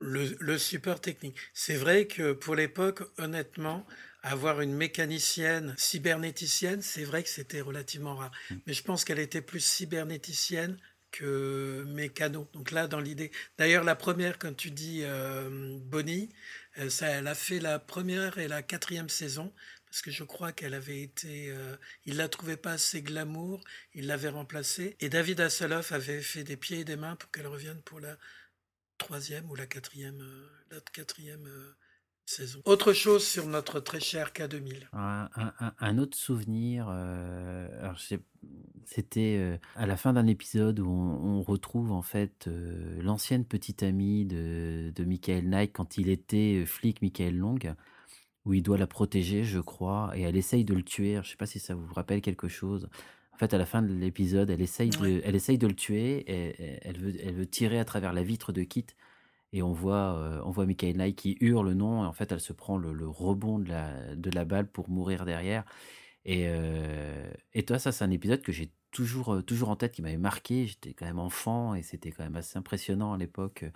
Le, 0.00 0.36
le 0.40 0.58
support 0.58 1.00
technique. 1.00 1.38
C'est 1.54 1.76
vrai 1.76 2.06
que 2.06 2.32
pour 2.32 2.54
l'époque, 2.56 3.02
honnêtement, 3.18 3.86
avoir 4.22 4.60
une 4.60 4.74
mécanicienne 4.74 5.74
cybernéticienne, 5.78 6.82
c'est 6.82 7.04
vrai 7.04 7.22
que 7.22 7.28
c'était 7.28 7.60
relativement 7.60 8.16
rare. 8.16 8.30
Mais 8.66 8.72
je 8.72 8.82
pense 8.82 9.04
qu'elle 9.04 9.18
était 9.18 9.40
plus 9.40 9.60
cybernéticienne 9.60 10.78
que 11.10 11.84
Mécano. 11.88 12.48
Donc 12.52 12.70
là, 12.70 12.88
dans 12.88 13.00
l'idée. 13.00 13.30
D'ailleurs, 13.56 13.84
la 13.84 13.94
première, 13.94 14.38
quand 14.38 14.54
tu 14.54 14.70
dis 14.70 15.00
euh, 15.04 15.78
Bonnie, 15.80 16.28
euh, 16.78 16.90
ça, 16.90 17.06
elle 17.06 17.28
a 17.28 17.34
fait 17.34 17.60
la 17.60 17.78
première 17.78 18.38
et 18.38 18.48
la 18.48 18.62
quatrième 18.62 19.08
saison 19.08 19.52
parce 19.94 20.02
que 20.02 20.10
je 20.10 20.24
crois 20.24 20.50
qu'elle 20.50 20.74
avait 20.74 21.02
été. 21.02 21.50
Euh, 21.50 21.76
il 22.04 22.16
la 22.16 22.28
trouvait 22.28 22.56
pas 22.56 22.72
assez 22.72 23.00
glamour, 23.00 23.62
il 23.92 24.08
l'avait 24.08 24.28
remplacée. 24.28 24.96
Et 24.98 25.08
David 25.08 25.38
Hasselhoff 25.38 25.92
avait 25.92 26.20
fait 26.20 26.42
des 26.42 26.56
pieds 26.56 26.80
et 26.80 26.84
des 26.84 26.96
mains 26.96 27.14
pour 27.14 27.30
qu'elle 27.30 27.46
revienne 27.46 27.80
pour 27.82 28.00
la 28.00 28.16
troisième 28.98 29.48
ou 29.52 29.54
la 29.54 29.66
quatrième, 29.66 30.20
euh, 30.20 30.48
la 30.72 30.80
quatrième 30.80 31.46
euh, 31.46 31.76
saison. 32.26 32.60
Autre 32.64 32.92
chose 32.92 33.24
sur 33.24 33.46
notre 33.46 33.78
très 33.78 34.00
cher 34.00 34.32
K2000. 34.32 34.88
Un, 34.94 35.28
un- 35.78 35.98
autre 35.98 36.16
souvenir, 36.16 36.88
c'était 38.86 39.60
à 39.76 39.86
la 39.86 39.96
fin 39.96 40.12
d'un 40.12 40.26
épisode 40.26 40.80
où 40.80 40.90
on, 40.90 41.40
retrouve 41.42 41.92
en 41.92 42.02
fait 42.02 42.50
l'ancienne 42.98 43.44
petite 43.44 43.84
amie 43.84 44.24
de, 44.24 44.92
de 44.92 45.04
Michael 45.04 45.48
Knight 45.48 45.72
quand 45.72 45.98
il 45.98 46.08
était 46.08 46.64
flic, 46.66 47.00
Michael 47.00 47.36
Long, 47.36 47.58
où 48.44 48.54
il 48.54 48.62
doit 48.62 48.78
la 48.78 48.86
protéger, 48.86 49.44
je 49.44 49.60
crois, 49.60 50.12
et 50.14 50.22
elle 50.22 50.36
essaye 50.36 50.64
de 50.64 50.74
le 50.74 50.82
tuer. 50.82 51.18
Je 51.22 51.30
sais 51.30 51.36
pas 51.36 51.46
si 51.46 51.58
ça 51.58 51.74
vous 51.74 51.92
rappelle 51.94 52.20
quelque 52.20 52.48
chose. 52.48 52.88
En 53.32 53.36
fait, 53.36 53.52
à 53.52 53.58
la 53.58 53.66
fin 53.66 53.82
de 53.82 53.92
l'épisode, 53.92 54.50
elle 54.50 54.60
essaye 54.60 54.90
de, 54.90 55.20
elle 55.24 55.34
essaye 55.34 55.58
de 55.58 55.66
le 55.66 55.74
tuer, 55.74 56.18
et, 56.30 56.62
et 56.62 56.78
elle 56.82 56.98
veut, 56.98 57.14
elle 57.20 57.34
veut 57.34 57.46
tirer 57.46 57.78
à 57.78 57.84
travers 57.84 58.12
la 58.12 58.22
vitre 58.22 58.52
de 58.52 58.62
Kit. 58.62 58.86
Et 59.52 59.62
on 59.62 59.72
voit, 59.72 60.18
euh, 60.18 60.40
on 60.44 60.50
voit 60.50 60.66
Michael 60.66 60.96
Knight 60.96 61.16
qui 61.16 61.36
hurle 61.40 61.72
non, 61.72 62.04
et 62.04 62.06
en 62.06 62.12
fait, 62.12 62.32
elle 62.32 62.40
se 62.40 62.52
prend 62.52 62.76
le, 62.76 62.92
le 62.92 63.08
rebond 63.08 63.58
de 63.60 63.68
la, 63.68 64.14
de 64.16 64.30
la 64.30 64.44
balle 64.44 64.68
pour 64.68 64.88
mourir 64.88 65.24
derrière. 65.24 65.64
Et, 66.24 66.46
euh, 66.48 67.30
et 67.52 67.64
toi, 67.64 67.78
ça, 67.78 67.92
c'est 67.92 68.04
un 68.04 68.10
épisode 68.10 68.42
que 68.42 68.50
j'ai 68.50 68.72
toujours, 68.90 69.34
euh, 69.34 69.42
toujours 69.42 69.68
en 69.68 69.76
tête, 69.76 69.92
qui 69.92 70.02
m'avait 70.02 70.16
marqué. 70.16 70.66
J'étais 70.66 70.92
quand 70.92 71.06
même 71.06 71.20
enfant, 71.20 71.74
et 71.74 71.82
c'était 71.82 72.10
quand 72.10 72.24
même 72.24 72.36
assez 72.36 72.58
impressionnant 72.58 73.12
à 73.12 73.18
l'époque, 73.18 73.62
euh, 73.62 73.70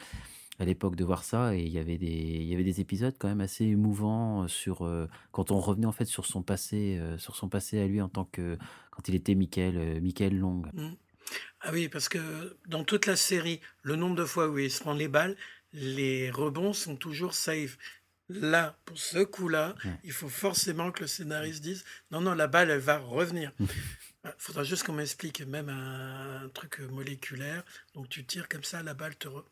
à 0.59 0.64
l'époque 0.64 0.96
de 0.96 1.04
voir 1.04 1.24
ça. 1.24 1.54
Et 1.54 1.61
il 1.62 1.68
y 1.72 1.78
avait 1.78 1.98
des, 1.98 2.06
il 2.06 2.44
y 2.44 2.54
avait 2.54 2.64
des 2.64 2.80
épisodes 2.80 3.14
quand 3.18 3.28
même 3.28 3.40
assez 3.40 3.64
émouvants 3.64 4.44
euh, 4.44 4.48
sur 4.48 4.84
euh, 4.86 5.09
quand 5.32 5.50
on 5.50 5.61
revenait 5.61 5.86
en 5.86 5.92
fait 5.92 6.04
sur 6.06 6.26
son 6.26 6.42
passé, 6.42 6.98
euh, 7.00 7.16
sur 7.18 7.36
son 7.36 7.48
passé 7.48 7.80
à 7.80 7.86
lui 7.86 8.00
en 8.00 8.09
tant 8.09 8.24
que 8.24 8.59
quand 8.90 9.09
il 9.09 9.14
était 9.14 9.34
Michael, 9.34 9.76
euh, 9.78 10.00
Michael 10.00 10.36
Long. 10.38 10.62
Mm. 10.72 10.94
Ah 11.61 11.70
oui, 11.72 11.88
parce 11.88 12.09
que 12.09 12.56
dans 12.66 12.84
toute 12.84 13.04
la 13.06 13.16
série, 13.16 13.61
le 13.82 13.96
nombre 13.96 14.16
de 14.16 14.24
fois 14.24 14.48
où 14.48 14.59
il 14.59 14.70
se 14.70 14.80
prend 14.80 14.94
les 14.94 15.09
balles, 15.09 15.36
les 15.72 16.30
rebonds 16.30 16.72
sont 16.72 16.96
toujours 16.96 17.34
safe. 17.34 17.76
Là, 18.30 18.78
pour 18.84 18.98
ce 18.98 19.24
coup-là, 19.24 19.74
Ouais. 19.84 19.90
il 20.04 20.12
faut 20.12 20.28
forcément 20.28 20.90
que 20.90 21.00
le 21.02 21.06
scénariste 21.06 21.62
dise 21.62 21.84
non, 22.11 22.20
non, 22.20 22.34
la 22.34 22.46
balle, 22.46 22.70
elle 22.70 22.78
va 22.80 22.98
revenir. 22.98 23.52
Il 23.61 23.66
faudra 24.38 24.64
juste 24.64 24.84
qu'on 24.84 24.92
m'explique 24.94 25.40
même 25.46 25.68
un, 25.68 26.44
un 26.44 26.48
truc 26.50 26.80
moléculaire. 26.90 27.62
Donc 27.94 28.09
tu 28.09 28.24
tires 28.24 28.48
comme 28.48 28.64
ça, 28.64 28.82
la 28.82 28.94
balle 28.94 29.16
te. 29.16 29.28
re- 29.28 29.44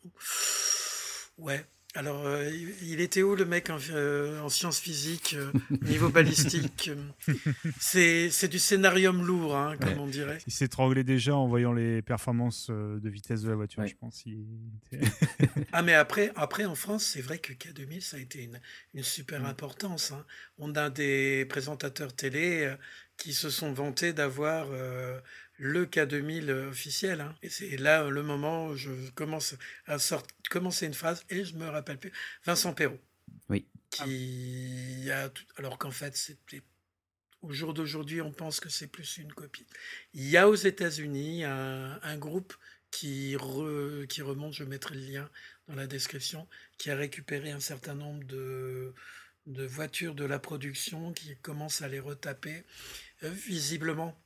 Ouais. 1.38 1.64
Alors, 1.94 2.26
euh, 2.26 2.50
il 2.82 3.00
était 3.00 3.22
où 3.22 3.34
le 3.36 3.46
mec 3.46 3.70
en, 3.70 3.78
euh, 3.90 4.38
en 4.42 4.50
sciences 4.50 4.78
physiques, 4.78 5.34
euh, 5.34 5.50
niveau 5.80 6.10
balistique 6.10 6.90
C'est 7.80 8.28
c'est 8.30 8.48
du 8.48 8.58
scénarium 8.58 9.24
lourd, 9.26 9.56
hein, 9.56 9.78
comme 9.78 9.88
Ouais. 9.94 9.98
on 10.00 10.06
dirait. 10.06 10.36
Il 10.46 10.52
s'étranglait 10.52 11.04
déjà 11.04 11.34
en 11.34 11.48
voyant 11.48 11.72
les 11.72 12.02
performances 12.02 12.68
de 12.68 13.08
vitesse 13.08 13.40
de 13.40 13.48
la 13.48 13.54
voiture, 13.56 13.80
Ouais. 13.80 13.88
je 13.88 13.96
pense. 13.96 14.22
Il 14.26 14.44
était- 14.92 15.06
Ah, 15.72 15.80
mais 15.80 15.94
après, 15.94 16.32
après 16.36 16.66
en 16.66 16.74
France, 16.74 17.02
c'est 17.14 17.22
vrai 17.22 17.38
que 17.38 17.54
K2000, 17.54 18.02
ça 18.02 18.18
a 18.18 18.20
été 18.20 18.42
une, 18.44 18.60
une 18.92 19.02
super 19.02 19.40
Mm. 19.40 19.46
importance. 19.46 20.12
hein. 20.12 20.24
On 20.58 20.74
a 20.74 20.90
des 20.90 21.46
présentateurs 21.46 22.14
télé 22.14 22.64
euh, 22.64 22.76
qui 23.16 23.32
se 23.32 23.48
sont 23.48 23.72
vantés 23.72 24.12
d'avoir 24.12 24.66
euh, 24.70 25.18
le 25.58 25.86
K2000 25.86 26.50
officiel. 26.68 27.20
hein. 27.20 27.34
Et 27.42 27.48
c'est 27.48 27.76
là 27.76 28.04
euh, 28.04 28.10
le 28.10 28.22
moment 28.22 28.68
où 28.68 28.76
je 28.76 28.90
commence 29.10 29.54
à 29.86 29.96
commencer 30.50 30.86
une 30.86 30.94
phrase 30.94 31.24
et 31.30 31.44
je 31.44 31.54
me 31.56 31.66
rappelle 31.68 31.98
plus. 31.98 32.12
Vincent 32.44 32.72
Perrault. 32.74 33.00
Oui. 33.48 33.66
Qui 33.90 35.08
a 35.10 35.28
tout- 35.28 35.44
alors 35.56 35.78
qu'en 35.78 35.90
fait, 35.90 36.16
c'était. 36.16 36.62
Au 37.42 37.52
jour 37.52 37.74
d'aujourd'hui, 37.74 38.20
on 38.22 38.32
pense 38.32 38.58
que 38.60 38.68
c'est 38.68 38.86
plus 38.88 39.18
une 39.18 39.32
copie. 39.32 39.66
Il 40.14 40.24
y 40.28 40.36
a 40.36 40.48
aux 40.48 40.54
États-Unis 40.54 41.44
un, 41.44 42.00
un 42.02 42.16
groupe 42.18 42.54
qui, 42.90 43.36
re- 43.36 44.06
qui 44.06 44.22
remonte, 44.22 44.54
je 44.54 44.64
mettrai 44.64 44.94
le 44.96 45.02
lien 45.02 45.30
dans 45.68 45.74
la 45.76 45.86
description, 45.86 46.48
qui 46.78 46.90
a 46.90 46.96
récupéré 46.96 47.50
un 47.52 47.60
certain 47.60 47.94
nombre 47.94 48.24
de, 48.24 48.94
de 49.46 49.64
voitures 49.64 50.14
de 50.14 50.24
la 50.24 50.38
production, 50.40 51.12
qui 51.12 51.36
commence 51.36 51.82
à 51.82 51.88
les 51.88 52.00
retaper. 52.00 52.64
Euh, 53.22 53.30
visiblement, 53.30 54.18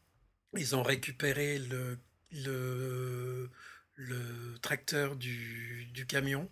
ils 0.57 0.75
ont 0.77 0.83
récupéré 0.83 1.59
le, 1.59 1.99
le, 2.33 3.51
le 3.95 4.59
tracteur 4.61 5.17
du, 5.17 5.87
du 5.93 6.07
camion. 6.07 6.51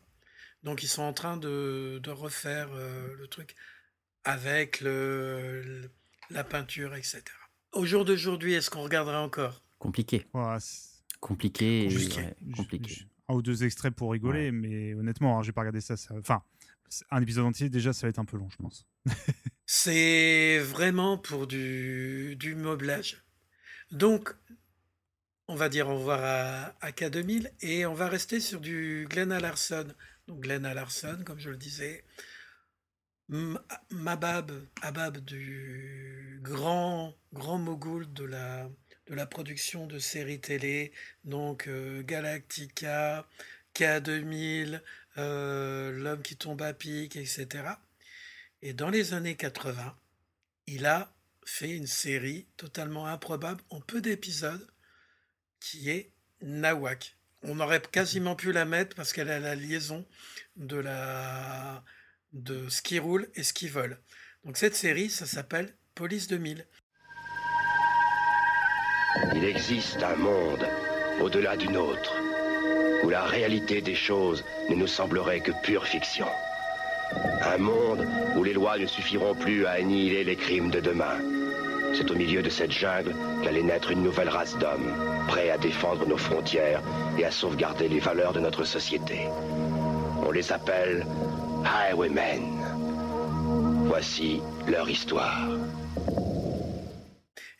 Donc 0.62 0.82
ils 0.82 0.88
sont 0.88 1.02
en 1.02 1.12
train 1.12 1.36
de, 1.36 2.00
de 2.02 2.10
refaire 2.10 2.68
euh, 2.72 3.14
le 3.16 3.26
truc 3.28 3.54
avec 4.24 4.80
le, 4.80 5.62
le- 5.64 5.90
la 6.30 6.44
peinture, 6.44 6.94
etc. 6.94 7.22
Au 7.72 7.86
jour 7.86 8.04
d'aujourd'hui, 8.04 8.52
est-ce 8.54 8.70
qu'on 8.70 8.82
regarderait 8.82 9.16
encore? 9.16 9.62
Compliqué. 9.78 10.26
Compliqué. 11.20 11.86
Compliqué. 12.56 12.92
ouais, 12.92 13.06
Un 13.28 13.34
ou 13.34 13.42
deux 13.42 13.64
extraits 13.64 13.94
pour 13.94 14.12
rigoler, 14.12 14.50
mais 14.52 14.94
honnêtement, 14.94 15.38
hein, 15.38 15.42
j'ai 15.42 15.52
pas 15.52 15.62
regardé 15.62 15.80
ça. 15.80 15.96
ça- 15.96 16.14
Enfin, 16.18 16.42
un 17.10 17.22
épisode 17.22 17.44
entier, 17.46 17.68
déjà, 17.70 17.92
ça 17.92 18.06
va 18.06 18.10
être 18.10 18.18
un 18.18 18.24
peu 18.24 18.36
long, 18.36 18.48
je 18.50 18.56
pense. 18.56 18.86
C'est 19.66 20.58
vraiment 20.60 21.18
pour 21.18 21.46
du, 21.46 22.36
du 22.36 22.54
moblage. 22.54 23.22
Donc, 23.90 24.34
on 25.48 25.54
va 25.54 25.68
dire 25.68 25.88
au 25.88 25.96
revoir 25.98 26.20
à, 26.22 26.74
à 26.80 26.90
K2000 26.90 27.50
et 27.62 27.86
on 27.86 27.94
va 27.94 28.08
rester 28.08 28.40
sur 28.40 28.60
du 28.60 29.06
Glenn 29.08 29.36
Larson. 29.36 29.86
Donc, 30.26 30.40
Glenn 30.40 30.62
Larson, 30.62 31.22
comme 31.24 31.38
je 31.38 31.50
le 31.50 31.56
disais, 31.56 32.04
Mabab, 33.28 34.52
Abab 34.82 35.18
du 35.18 36.40
grand, 36.42 37.14
grand 37.32 37.58
mogul 37.58 38.10
de 38.12 38.24
la, 38.24 38.70
de 39.06 39.14
la 39.14 39.26
production 39.26 39.86
de 39.86 39.98
séries 39.98 40.40
télé, 40.40 40.92
donc 41.24 41.68
euh, 41.68 42.02
Galactica, 42.02 43.26
K2000, 43.74 44.80
euh, 45.18 45.92
L'homme 45.92 46.22
qui 46.22 46.36
tombe 46.36 46.62
à 46.62 46.72
pic, 46.72 47.16
etc. 47.16 47.48
Et 48.62 48.72
dans 48.72 48.88
les 48.88 49.12
années 49.12 49.36
80, 49.36 49.96
il 50.66 50.86
a 50.86 51.12
fait 51.48 51.70
une 51.70 51.86
série 51.86 52.46
totalement 52.56 53.06
improbable 53.06 53.62
en 53.70 53.80
peu 53.80 54.00
d'épisodes 54.00 54.66
qui 55.60 55.88
est 55.88 56.12
Nawak. 56.42 57.16
On 57.42 57.58
aurait 57.60 57.80
quasiment 57.80 58.36
pu 58.36 58.52
la 58.52 58.64
mettre 58.64 58.94
parce 58.94 59.12
qu'elle 59.12 59.30
a 59.30 59.40
la 59.40 59.54
liaison 59.54 60.06
de 60.56 60.76
la 60.76 61.82
de 62.32 62.68
ce 62.68 62.82
qui 62.82 62.98
roule 62.98 63.28
et 63.34 63.42
ce 63.42 63.54
qui 63.54 63.66
vole. 63.66 63.98
Donc 64.44 64.58
cette 64.58 64.76
série, 64.76 65.08
ça 65.08 65.24
s'appelle 65.24 65.74
Police 65.94 66.28
2000. 66.28 66.66
Il 69.34 69.44
existe 69.44 70.02
un 70.02 70.16
monde 70.16 70.66
au-delà 71.20 71.56
du 71.56 71.68
nôtre, 71.68 72.14
où 73.02 73.08
la 73.08 73.24
réalité 73.24 73.80
des 73.80 73.96
choses 73.96 74.44
ne 74.68 74.74
nous 74.74 74.86
semblerait 74.86 75.40
que 75.40 75.52
pure 75.62 75.86
fiction. 75.86 76.28
Un 77.42 77.58
monde 77.58 78.06
où 78.36 78.44
les 78.44 78.52
lois 78.52 78.78
ne 78.78 78.86
suffiront 78.86 79.34
plus 79.34 79.66
à 79.66 79.72
annihiler 79.72 80.24
les 80.24 80.36
crimes 80.36 80.70
de 80.70 80.80
demain. 80.80 81.18
C'est 81.94 82.10
au 82.10 82.14
milieu 82.14 82.42
de 82.42 82.50
cette 82.50 82.72
jungle 82.72 83.14
qu'allait 83.42 83.62
naître 83.62 83.90
une 83.90 84.02
nouvelle 84.02 84.28
race 84.28 84.58
d'hommes, 84.58 84.92
prêts 85.26 85.50
à 85.50 85.58
défendre 85.58 86.06
nos 86.06 86.18
frontières 86.18 86.82
et 87.18 87.24
à 87.24 87.30
sauvegarder 87.30 87.88
les 87.88 87.98
valeurs 88.00 88.32
de 88.32 88.40
notre 88.40 88.64
société. 88.64 89.26
On 90.22 90.30
les 90.30 90.52
appelle 90.52 91.06
Highwaymen. 91.64 92.42
Voici 93.86 94.40
leur 94.66 94.88
histoire. 94.90 95.48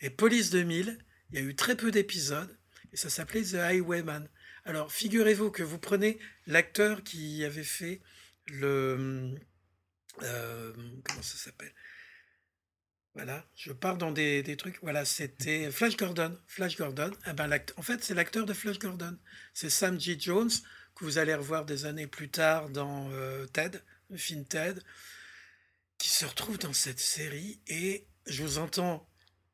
Et 0.01 0.11
Police 0.11 0.51
2000, 0.51 0.99
il 1.31 1.39
y 1.39 1.43
a 1.43 1.45
eu 1.45 1.55
très 1.55 1.75
peu 1.75 1.91
d'épisodes 1.91 2.57
et 2.93 2.97
ça 2.97 3.09
s'appelait 3.09 3.43
The 3.43 3.55
Highwayman. 3.55 4.29
Alors 4.65 4.93
figurez-vous 4.93 5.51
que 5.51 5.63
vous 5.63 5.79
prenez 5.79 6.19
l'acteur 6.47 7.03
qui 7.03 7.45
avait 7.45 7.63
fait 7.63 8.03
le... 8.49 9.35
euh, 10.23 10.73
comment 11.05 11.23
ça 11.23 11.37
s'appelle? 11.37 11.73
Voilà, 13.15 13.45
je 13.57 13.73
pars 13.73 13.97
dans 13.97 14.13
des, 14.13 14.43
des 14.43 14.57
trucs. 14.57 14.79
Voilà, 14.83 15.05
c'était 15.05 15.71
Flash 15.73 15.97
Gordon. 15.97 16.39
Flash 16.47 16.77
Gordon, 16.77 17.11
eh 17.27 17.33
ben, 17.33 17.51
en 17.77 17.83
fait, 17.83 18.05
c'est 18.05 18.15
l'acteur 18.15 18.47
de 18.47 18.53
Flash 18.53 18.79
Gordon. 18.79 19.19
C'est 19.55 19.71
Sam 19.71 19.99
G. 19.99 20.17
Jones, 20.21 20.51
que 20.95 21.05
vous 21.05 21.19
allez 21.19 21.35
revoir 21.35 21.65
des 21.65 21.85
années 21.85 22.07
plus 22.07 22.29
tard 22.29 22.71
dans 22.71 23.11
euh, 23.11 23.47
Ted, 23.47 23.81
le 24.11 24.17
film 24.17 24.45
Ted, 24.45 24.81
qui 25.99 26.11
se 26.11 26.25
retrouve 26.27 26.59
dans 26.59 26.73
cette 26.73 27.01
série 27.01 27.61
et 27.67 28.07
je 28.27 28.43
vous 28.43 28.59
entends 28.59 29.09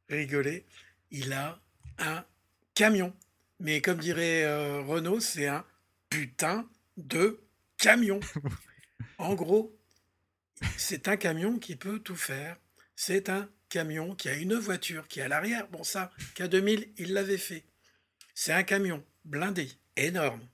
rigoler. 0.09 0.67
Il 1.11 1.33
a 1.33 1.61
un 1.99 2.25
camion. 2.75 3.15
Mais 3.61 3.81
comme 3.81 3.99
dirait 3.99 4.45
euh, 4.45 4.83
Renault, 4.83 5.21
c'est 5.21 5.47
un 5.47 5.65
putain 6.11 6.69
de 6.97 7.41
camion. 7.79 8.21
En 9.25 9.33
gros, 9.33 9.75
c'est 10.77 11.09
un 11.09 11.17
camion 11.17 11.59
qui 11.59 11.77
peut 11.77 11.99
tout 11.99 12.15
faire. 12.15 12.59
C'est 12.95 13.31
un 13.31 13.49
camion 13.71 14.15
qui 14.15 14.29
a 14.29 14.35
une 14.35 14.55
voiture 14.55 15.09
qui 15.09 15.21
est 15.21 15.23
à 15.23 15.29
l'arrière. 15.29 15.67
Bon, 15.69 15.83
ça, 15.83 16.13
K2000, 16.37 16.91
il 16.99 17.15
l'avait 17.15 17.39
fait. 17.39 17.65
C'est 18.35 18.53
un 18.53 18.65
camion 18.65 19.03
blindé 19.25 19.71
énorme. 19.97 20.47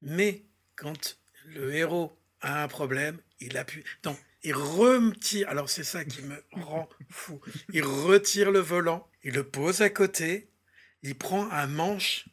Mais 0.00 0.42
quand 0.74 1.18
le 1.44 1.74
héros 1.74 2.18
a 2.40 2.62
un 2.62 2.68
problème, 2.68 3.20
il 3.40 3.58
appuie. 3.58 3.84
Non, 4.06 4.16
il 4.42 4.54
retire. 4.54 5.50
Alors 5.50 5.68
c'est 5.68 5.84
ça 5.84 6.06
qui 6.06 6.22
me 6.22 6.42
rend 6.52 6.88
fou. 7.10 7.42
Il 7.74 7.84
retire 7.84 8.50
le 8.50 8.60
volant, 8.60 9.06
il 9.22 9.34
le 9.34 9.46
pose 9.46 9.82
à 9.82 9.90
côté, 9.90 10.48
il 11.02 11.14
prend 11.14 11.50
un 11.50 11.66
manche, 11.66 12.26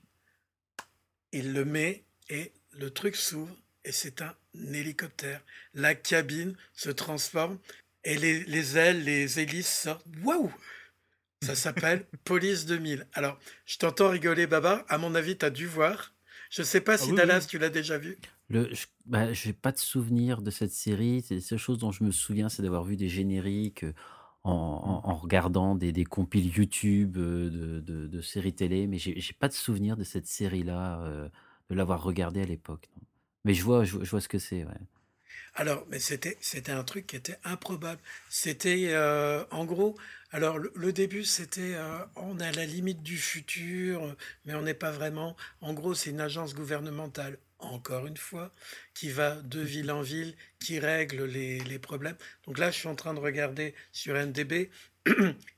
il 1.33 1.51
le 1.51 1.65
met 1.65 2.05
et 2.29 2.53
le 2.71 2.91
truc 2.91 3.17
s'ouvre 3.17 3.57
et 3.83 3.91
c'est 3.91 4.21
un 4.21 4.33
hélicoptère. 4.55 5.41
La 5.73 5.95
cabine 5.95 6.55
se 6.73 6.89
transforme 6.89 7.57
et 8.03 8.17
les, 8.17 8.43
les 8.45 8.77
ailes, 8.77 9.03
les 9.03 9.39
hélices 9.39 9.81
sortent. 9.83 10.05
Waouh 10.23 10.51
Ça 11.43 11.55
s'appelle 11.55 12.05
Police 12.23 12.65
2000. 12.65 13.07
Alors, 13.13 13.39
je 13.65 13.77
t'entends 13.77 14.09
rigoler, 14.09 14.47
Baba. 14.47 14.85
À 14.89 14.97
mon 14.97 15.15
avis, 15.15 15.37
tu 15.37 15.45
as 15.45 15.49
dû 15.49 15.67
voir. 15.67 16.13
Je 16.49 16.61
ne 16.61 16.65
sais 16.65 16.81
pas 16.81 16.93
Ah 16.93 16.97
si 16.97 17.11
oui, 17.11 17.17
Dallas, 17.17 17.41
oui. 17.41 17.47
tu 17.47 17.59
l'as 17.59 17.69
déjà 17.69 17.97
vu. 17.97 18.17
Le, 18.49 18.73
je 18.73 18.85
bah, 19.05 19.27
n'ai 19.45 19.53
pas 19.53 19.71
de 19.71 19.77
souvenir 19.77 20.41
de 20.41 20.49
cette 20.51 20.71
série. 20.71 21.21
C'est- 21.21 21.35
La 21.35 21.41
seule 21.41 21.59
chose 21.59 21.77
dont 21.77 21.91
je 21.91 22.03
me 22.03 22.11
souviens, 22.11 22.49
c'est 22.49 22.63
d'avoir 22.63 22.83
vu 22.83 22.95
des 22.97 23.07
génériques 23.09 23.83
euh, 23.83 23.93
en, 24.43 24.51
en- 25.05 25.09
en 25.09 25.15
regardant 25.15 25.75
des, 25.75 25.91
des 25.91 26.05
compiles 26.05 26.47
YouTube 26.57 27.17
euh, 27.17 27.49
de, 27.51 27.79
de- 27.81 28.07
de 28.07 28.21
séries 28.21 28.53
télé, 28.55 28.87
mais 28.87 28.97
j'ai 28.97 29.19
j'ai 29.19 29.33
pas 29.33 29.47
de 29.49 29.53
souvenir 29.53 29.97
de 29.97 30.03
cette 30.03 30.25
série-là, 30.25 31.01
euh, 31.03 31.29
de 31.69 31.75
l'avoir 31.75 32.01
regardée 32.01 32.41
à 32.41 32.45
l'époque. 32.45 32.89
Mais 33.45 33.53
je 33.53 33.63
vois, 33.63 33.83
je, 33.83 33.93
vois 33.93 34.03
je 34.03 34.09
vois 34.11 34.21
ce 34.21 34.27
que 34.27 34.39
c'est. 34.39 34.63
Ouais. 34.63 34.73
Alors, 35.55 35.85
mais 35.89 35.99
c'était 35.99 36.37
c'était 36.41 36.71
un 36.71 36.83
truc 36.83 37.07
qui 37.07 37.15
était 37.15 37.37
improbable. 37.43 38.01
C'était 38.29 38.87
euh, 38.89 39.43
en 39.51 39.65
gros. 39.65 39.97
Alors 40.31 40.59
le, 40.59 40.71
le 40.75 40.93
début 40.93 41.23
c'était 41.25 41.73
euh, 41.75 41.99
on 42.15 42.39
est 42.39 42.45
à 42.45 42.51
la 42.51 42.65
limite 42.65 43.01
du 43.03 43.17
futur, 43.17 44.15
mais 44.45 44.53
on 44.53 44.61
n'est 44.61 44.73
pas 44.73 44.91
vraiment. 44.91 45.35
En 45.61 45.73
gros, 45.73 45.93
c'est 45.93 46.11
une 46.11 46.21
agence 46.21 46.53
gouvernementale. 46.55 47.37
Encore 47.61 48.07
une 48.07 48.15
fois, 48.15 48.53
qui 48.93 49.09
va 49.09 49.35
de 49.35 49.59
ville 49.59 49.91
en 49.91 50.01
ville, 50.01 50.33
qui 50.59 50.79
règle 50.79 51.25
les, 51.25 51.59
les 51.59 51.77
problèmes. 51.79 52.15
Donc 52.47 52.57
là, 52.57 52.71
je 52.71 52.77
suis 52.77 52.87
en 52.87 52.95
train 52.95 53.13
de 53.13 53.19
regarder 53.19 53.75
sur 53.91 54.15
NDB, 54.15 54.69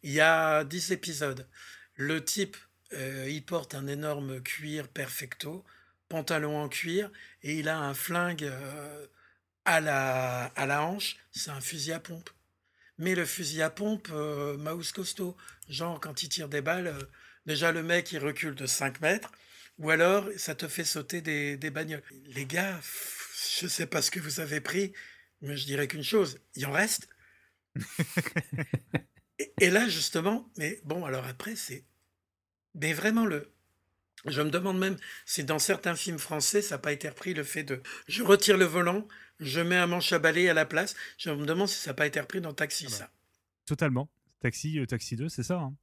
il 0.04 0.12
y 0.12 0.20
a 0.20 0.64
10 0.64 0.92
épisodes. 0.94 1.48
Le 1.96 2.24
type, 2.24 2.58
euh, 2.94 3.28
il 3.30 3.44
porte 3.46 3.76
un 3.76 3.88
énorme 3.88 4.42
cuir 4.42 4.88
perfecto, 4.88 5.64
pantalon 6.12 6.62
en 6.62 6.68
cuir, 6.68 7.10
et 7.42 7.58
il 7.60 7.70
a 7.70 7.80
un 7.80 7.94
flingue 7.94 8.44
euh, 8.44 9.08
à, 9.64 9.80
la, 9.80 10.46
à 10.58 10.66
la 10.66 10.84
hanche, 10.84 11.16
c'est 11.32 11.52
un 11.52 11.62
fusil 11.62 11.94
à 11.94 12.02
pompe. 12.02 12.30
Mais 12.98 13.16
le 13.16 13.26
fusil 13.26 13.62
à 13.62 13.70
pompe, 13.70 14.10
euh, 14.12 14.58
mouse 14.58 14.92
costaud, 14.92 15.38
genre 15.70 16.02
quand 16.02 16.22
il 16.22 16.28
tire 16.28 16.50
des 16.50 16.62
balles, 16.62 16.88
euh, 16.88 17.02
déjà 17.46 17.72
le 17.72 17.82
mec 17.82 18.12
il 18.12 18.20
recule 18.20 18.56
de 18.56 18.66
5 18.66 19.00
mètres, 19.00 19.32
ou 19.78 19.90
alors 19.90 20.28
ça 20.36 20.54
te 20.54 20.68
fait 20.68 20.84
sauter 20.84 21.22
des, 21.22 21.56
des 21.56 21.70
bagnoles. 21.70 22.04
Les 22.26 22.46
gars, 22.46 22.76
pff, 22.76 23.62
je 23.62 23.68
sais 23.68 23.88
pas 23.88 24.02
ce 24.02 24.12
que 24.12 24.20
vous 24.20 24.42
avez 24.42 24.60
pris, 24.60 24.92
mais 25.40 25.56
je 25.56 25.66
dirais 25.66 25.88
qu'une 25.88 26.04
chose, 26.04 26.40
il 26.56 26.66
en 26.66 26.74
reste. 26.74 27.08
et, 29.40 29.54
et 29.62 29.70
là 29.70 29.88
justement, 29.88 30.52
mais 30.58 30.82
bon, 30.84 31.06
alors 31.06 31.26
après 31.26 31.56
c'est... 31.56 31.86
Mais 32.76 32.92
vraiment 32.92 33.26
le... 33.26 33.54
Je 34.28 34.42
me 34.42 34.50
demande 34.52 34.78
même 34.78 34.98
si 35.26 35.44
dans 35.44 35.58
certains 35.60 35.96
films 35.96 36.20
français, 36.20 36.62
ça 36.62 36.76
n'a 36.76 36.80
pas 36.80 36.92
été 36.92 37.10
repris 37.10 37.34
le 37.34 37.44
fait 37.44 37.64
de 37.64 37.82
je 38.08 38.22
retire 38.24 38.58
le 38.58 38.66
volant, 38.66 39.08
je 39.40 39.62
mets 39.62 39.78
un 39.78 39.88
manche 39.88 40.14
à 40.14 40.20
balai 40.20 40.48
à 40.50 40.54
la 40.54 40.66
place. 40.66 40.96
Je 41.18 41.32
me 41.32 41.46
demande 41.46 41.68
si 41.68 41.80
ça 41.80 41.90
n'a 41.92 41.96
pas 41.96 42.06
été 42.06 42.20
repris 42.20 42.40
dans 42.42 42.54
Taxi, 42.54 42.90
ça. 42.90 43.10
Totalement. 43.66 44.10
Taxi, 44.40 44.80
euh, 44.80 44.86
Taxi 44.86 45.16
2, 45.16 45.30
c'est 45.30 45.44
ça. 45.44 45.60
hein. 45.60 45.74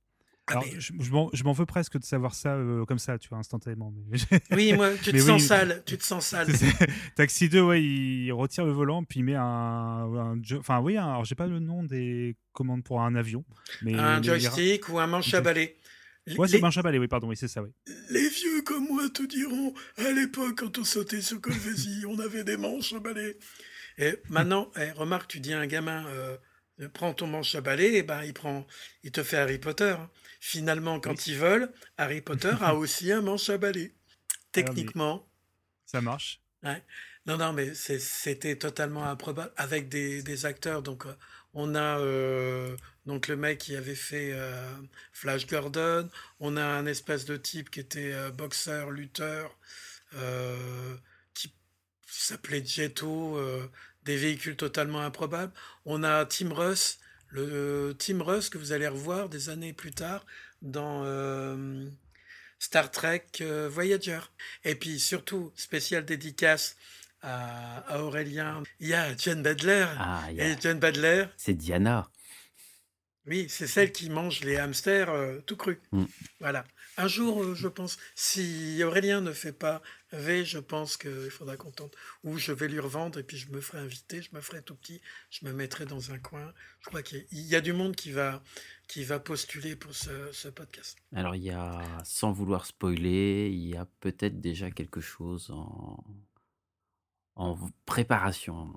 Ah, 0.50 0.60
mais- 0.64 0.80
je, 0.80 0.92
je 0.98 1.10
m'en- 1.44 1.52
veux 1.52 1.66
presque 1.66 1.98
de 1.98 2.04
savoir 2.04 2.34
ça 2.34 2.54
euh, 2.54 2.84
comme 2.86 2.98
ça, 2.98 3.18
tu 3.18 3.28
vois, 3.28 3.36
instantanément. 3.38 3.92
Mais... 4.08 4.16
Oui, 4.52 4.72
moi, 4.72 4.92
tu 5.02 5.10
te 5.10 5.16
Mais 5.16 5.18
sens 5.20 5.42
sale, 5.42 5.82
tu 5.84 5.98
te 5.98 6.02
sens 6.04 6.24
sale. 6.26 6.48
Taxi 7.16 7.48
2, 7.50 7.60
ouais, 7.60 7.82
il 7.82 8.32
retire 8.32 8.64
le 8.64 8.72
volant, 8.72 9.04
puis 9.04 9.20
il 9.20 9.24
met 9.24 9.34
un. 9.34 10.38
Enfin, 10.58 10.80
oui, 10.80 10.96
un- 10.96 11.06
alors 11.06 11.24
j'ai 11.26 11.34
pas 11.34 11.46
le 11.46 11.58
nom 11.58 11.82
des 11.84 12.34
commandes 12.52 12.82
pour 12.82 13.02
un 13.02 13.14
avion. 13.14 13.44
Mais 13.82 13.94
un 13.94 14.22
joystick 14.22 14.88
ou 14.88 14.98
un 14.98 15.06
manche 15.06 15.34
à 15.34 15.40
balai. 15.42 15.76
Ouais, 16.36 16.48
c'est 16.48 16.56
Les- 16.56 16.60
manche 16.60 16.76
à 16.78 16.82
balai, 16.82 16.98
oui, 16.98 17.08
pardon, 17.08 17.28
oui, 17.28 17.36
c'est 17.36 17.48
ça, 17.48 17.62
oui. 17.62 17.70
Les 18.10 18.28
vieux 18.28 18.62
comme 18.62 18.86
moi 18.88 19.08
te 19.08 19.22
diront, 19.22 19.72
à 19.96 20.10
l'époque, 20.12 20.58
quand 20.58 20.78
on 20.78 20.84
sautait 20.84 21.22
sur 21.22 21.40
Colvésie, 21.40 22.04
on 22.08 22.18
avait 22.18 22.44
des 22.44 22.56
manches 22.56 22.92
à 22.92 22.98
balai. 23.00 23.38
Et 23.98 24.14
maintenant, 24.28 24.70
eh, 24.76 24.90
remarque, 24.92 25.28
tu 25.30 25.40
dis 25.40 25.52
à 25.52 25.60
un 25.60 25.66
gamin, 25.66 26.06
euh, 26.08 26.36
prends 26.92 27.14
ton 27.14 27.26
manche 27.26 27.54
à 27.54 27.60
balai, 27.60 27.94
et 27.96 28.02
ben, 28.02 28.22
il, 28.24 28.34
prend, 28.34 28.66
il 29.02 29.10
te 29.12 29.22
fait 29.22 29.36
Harry 29.38 29.58
Potter. 29.58 29.96
Finalement, 30.40 31.00
quand 31.00 31.26
ils 31.26 31.36
veulent, 31.36 31.72
Harry 31.96 32.20
Potter 32.20 32.52
a 32.60 32.74
aussi 32.76 33.10
un 33.12 33.22
manche 33.22 33.48
à 33.50 33.58
balai. 33.58 33.94
Techniquement. 34.52 35.28
Ça 35.86 36.00
marche. 36.00 36.40
Ouais. 36.62 36.82
Non, 37.26 37.36
non, 37.36 37.52
mais 37.52 37.74
c'est- 37.74 37.98
c'était 37.98 38.56
totalement 38.56 39.04
improbable 39.04 39.52
avec 39.56 39.88
des, 39.88 40.22
des 40.22 40.46
acteurs. 40.46 40.82
Donc, 40.82 41.06
euh, 41.06 41.12
on 41.54 41.74
a 41.74 41.98
euh, 41.98 42.76
donc 43.06 43.28
le 43.28 43.36
mec 43.36 43.58
qui 43.58 43.76
avait 43.76 43.94
fait 43.94 44.32
euh, 44.32 44.70
Flash 45.12 45.46
Gordon. 45.46 46.08
On 46.40 46.56
a 46.56 46.64
un 46.64 46.86
espèce 46.86 47.24
de 47.24 47.36
type 47.36 47.70
qui 47.70 47.80
était 47.80 48.12
euh, 48.12 48.30
boxeur, 48.30 48.90
lutteur, 48.90 49.56
qui 51.34 51.52
s'appelait 52.06 52.64
Jetto. 52.64 53.40
des 54.04 54.16
véhicules 54.16 54.56
totalement 54.56 55.00
improbables. 55.00 55.52
On 55.84 56.02
a 56.02 56.24
Tim 56.24 56.52
Russ, 56.52 56.98
le 57.28 57.94
Tim 57.98 58.22
Russ 58.22 58.48
que 58.48 58.58
vous 58.58 58.72
allez 58.72 58.88
revoir 58.88 59.28
des 59.28 59.50
années 59.50 59.74
plus 59.74 59.92
tard 59.92 60.24
dans 60.62 61.04
Star 62.58 62.90
Trek 62.90 63.26
Voyager. 63.68 64.20
Et 64.64 64.74
puis 64.74 64.98
surtout, 64.98 65.52
spécial 65.56 66.04
dédicace 66.04 66.76
à, 67.22 67.78
à 67.92 68.00
Aurélien. 68.02 68.62
Il 68.80 68.88
y 68.88 68.94
a 68.94 69.16
Jane 69.16 69.42
Badler. 69.42 69.86
Ah, 69.98 70.26
il 70.30 70.36
y 70.36 70.40
a- 70.40 70.52
Et 70.70 70.74
Badler, 70.74 71.26
C'est 71.36 71.54
Diana. 71.54 72.10
oui, 73.26 73.46
c'est 73.48 73.66
celle 73.66 73.92
qui 73.92 74.08
mange 74.08 74.40
les 74.40 74.56
hamsters 74.56 75.10
euh, 75.10 75.40
tout 75.46 75.56
cru. 75.56 75.80
Mm. 75.92 76.04
Voilà. 76.40 76.64
Un 76.96 77.06
jour, 77.08 77.42
euh, 77.42 77.54
je 77.54 77.68
pense, 77.68 77.96
si 78.16 78.82
Aurélien 78.82 79.20
ne 79.20 79.32
fait 79.32 79.52
pas 79.52 79.82
V, 80.12 80.44
je 80.44 80.58
pense 80.58 80.96
qu'il 80.96 81.30
faudra 81.30 81.56
qu'on 81.56 81.70
tente. 81.70 81.94
Ou 82.24 82.38
je 82.38 82.50
vais 82.52 82.66
lui 82.68 82.80
revendre 82.80 83.18
et 83.18 83.22
puis 83.22 83.36
je 83.36 83.50
me 83.52 83.60
ferai 83.60 83.78
inviter, 83.78 84.22
je 84.22 84.30
me 84.34 84.40
ferai 84.40 84.62
tout 84.62 84.74
petit, 84.74 85.00
je 85.30 85.44
me 85.44 85.52
mettrai 85.52 85.84
dans 85.84 86.10
un 86.10 86.18
coin. 86.18 86.52
Je 86.80 86.86
crois 86.86 87.02
qu'il 87.02 87.26
y 87.30 87.42
y 87.42 87.54
a 87.54 87.60
du 87.60 87.72
monde 87.72 87.94
qui 87.94 88.10
va, 88.10 88.42
qui 88.88 89.04
va 89.04 89.20
postuler 89.20 89.76
pour 89.76 89.94
ce, 89.94 90.32
ce 90.32 90.48
podcast. 90.48 90.96
Alors, 91.14 91.36
il 91.36 91.42
y 91.44 91.50
a, 91.50 91.82
sans 92.04 92.32
vouloir 92.32 92.64
spoiler, 92.66 93.50
il 93.52 93.68
y 93.68 93.76
a 93.76 93.86
peut-être 94.00 94.40
déjà 94.40 94.70
quelque 94.72 95.00
chose 95.02 95.50
en, 95.50 96.02
en 97.38 97.56
préparation. 97.86 98.68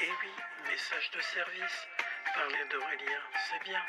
Et 0.00 0.08
oui, 0.08 0.30
message 0.70 1.10
de 1.10 1.20
service. 1.20 1.86
Parler 2.34 2.64
d'Aurélien, 2.70 3.22
c'est 3.48 3.62
bien, 3.64 3.82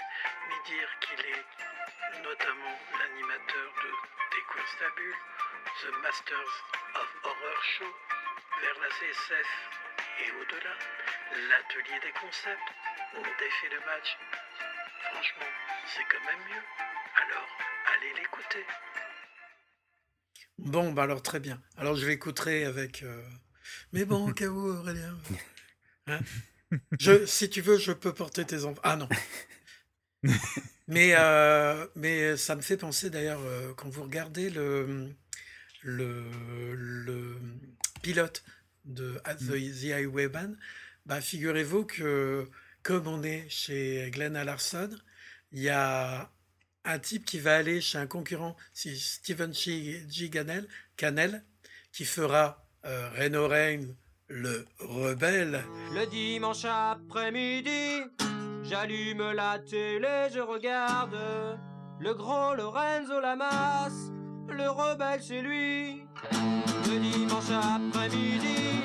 mais 0.47 0.71
dire 0.71 0.89
qu'il 1.01 1.19
est 1.19 2.23
notamment 2.23 2.75
l'animateur 2.97 3.67
de 3.83 3.91
Des 4.33 4.43
Constables, 4.47 5.13
The 5.81 5.91
Masters 6.01 6.63
of 6.95 7.09
Horror 7.23 7.63
Show, 7.77 7.93
vers 8.61 8.79
la 8.81 8.89
CSF 8.89 9.47
et 10.25 10.31
au-delà, 10.31 10.73
l'atelier 11.49 11.99
des 11.99 12.13
concepts, 12.13 12.71
on 13.15 13.21
défait 13.21 13.69
le 13.69 13.79
match. 13.85 14.17
Franchement, 15.11 15.51
c'est 15.85 16.05
quand 16.05 16.25
même 16.25 16.43
mieux. 16.49 16.63
Alors, 17.15 17.49
allez 17.93 18.13
l'écouter. 18.13 18.65
Bon, 20.59 20.91
bah 20.91 21.03
alors 21.03 21.21
très 21.21 21.39
bien. 21.39 21.61
Alors 21.77 21.95
je 21.95 22.05
l'écouterai 22.07 22.65
avec. 22.65 23.03
euh, 23.03 23.21
Mais 23.93 24.05
bon, 24.05 24.29
au 24.29 24.33
cas 24.33 24.47
où, 24.47 24.67
Aurélien. 24.67 25.17
Hein? 26.07 26.19
Je, 26.99 27.25
si 27.25 27.49
tu 27.49 27.61
veux, 27.61 27.77
je 27.77 27.91
peux 27.93 28.13
porter 28.13 28.45
tes 28.45 28.65
enfants. 28.65 28.81
Ah 28.83 28.95
non. 28.97 29.09
mais, 30.87 31.13
euh, 31.17 31.85
mais 31.95 32.37
ça 32.37 32.55
me 32.55 32.61
fait 32.61 32.77
penser 32.77 33.09
d'ailleurs, 33.09 33.41
euh, 33.43 33.73
quand 33.75 33.89
vous 33.89 34.03
regardez 34.03 34.49
le, 34.49 35.09
le, 35.83 36.25
le 36.75 37.37
pilote 38.01 38.43
de 38.85 39.19
At 39.25 39.35
the, 39.35 39.53
the 39.81 39.91
Highwayman, 39.93 40.57
bah, 41.05 41.21
figurez-vous 41.21 41.85
que 41.85 42.49
comme 42.83 43.07
on 43.07 43.23
est 43.23 43.47
chez 43.49 44.09
Glenn 44.11 44.33
Larson, 44.43 44.89
il 45.51 45.61
y 45.63 45.69
a 45.69 46.31
un 46.88 46.99
type 46.99 47.25
qui 47.25 47.39
va 47.39 47.57
aller 47.57 47.81
chez 47.81 47.97
un 47.97 48.07
concurrent, 48.07 48.55
c'est 48.73 48.95
Stephen 48.95 49.53
G. 49.53 50.03
G. 50.09 50.31
Cannell, 50.95 51.43
qui 51.91 52.05
fera 52.05 52.65
euh, 52.85 53.09
Reno 53.17 53.47
Rain, 53.47 53.88
le 54.29 54.65
rebelle. 54.79 55.63
Le 55.93 56.05
dimanche 56.05 56.65
après-midi, 56.65 58.03
j'allume 58.63 59.31
la 59.33 59.59
télé, 59.59 60.29
je 60.33 60.39
regarde 60.39 61.17
le 61.99 62.13
grand 62.13 62.53
Lorenzo 62.53 63.19
Lamas, 63.19 63.91
le 64.49 64.69
rebelle 64.69 65.21
c'est 65.21 65.41
lui. 65.41 66.05
Le 66.31 66.99
dimanche 66.99 67.51
après-midi, 67.51 68.81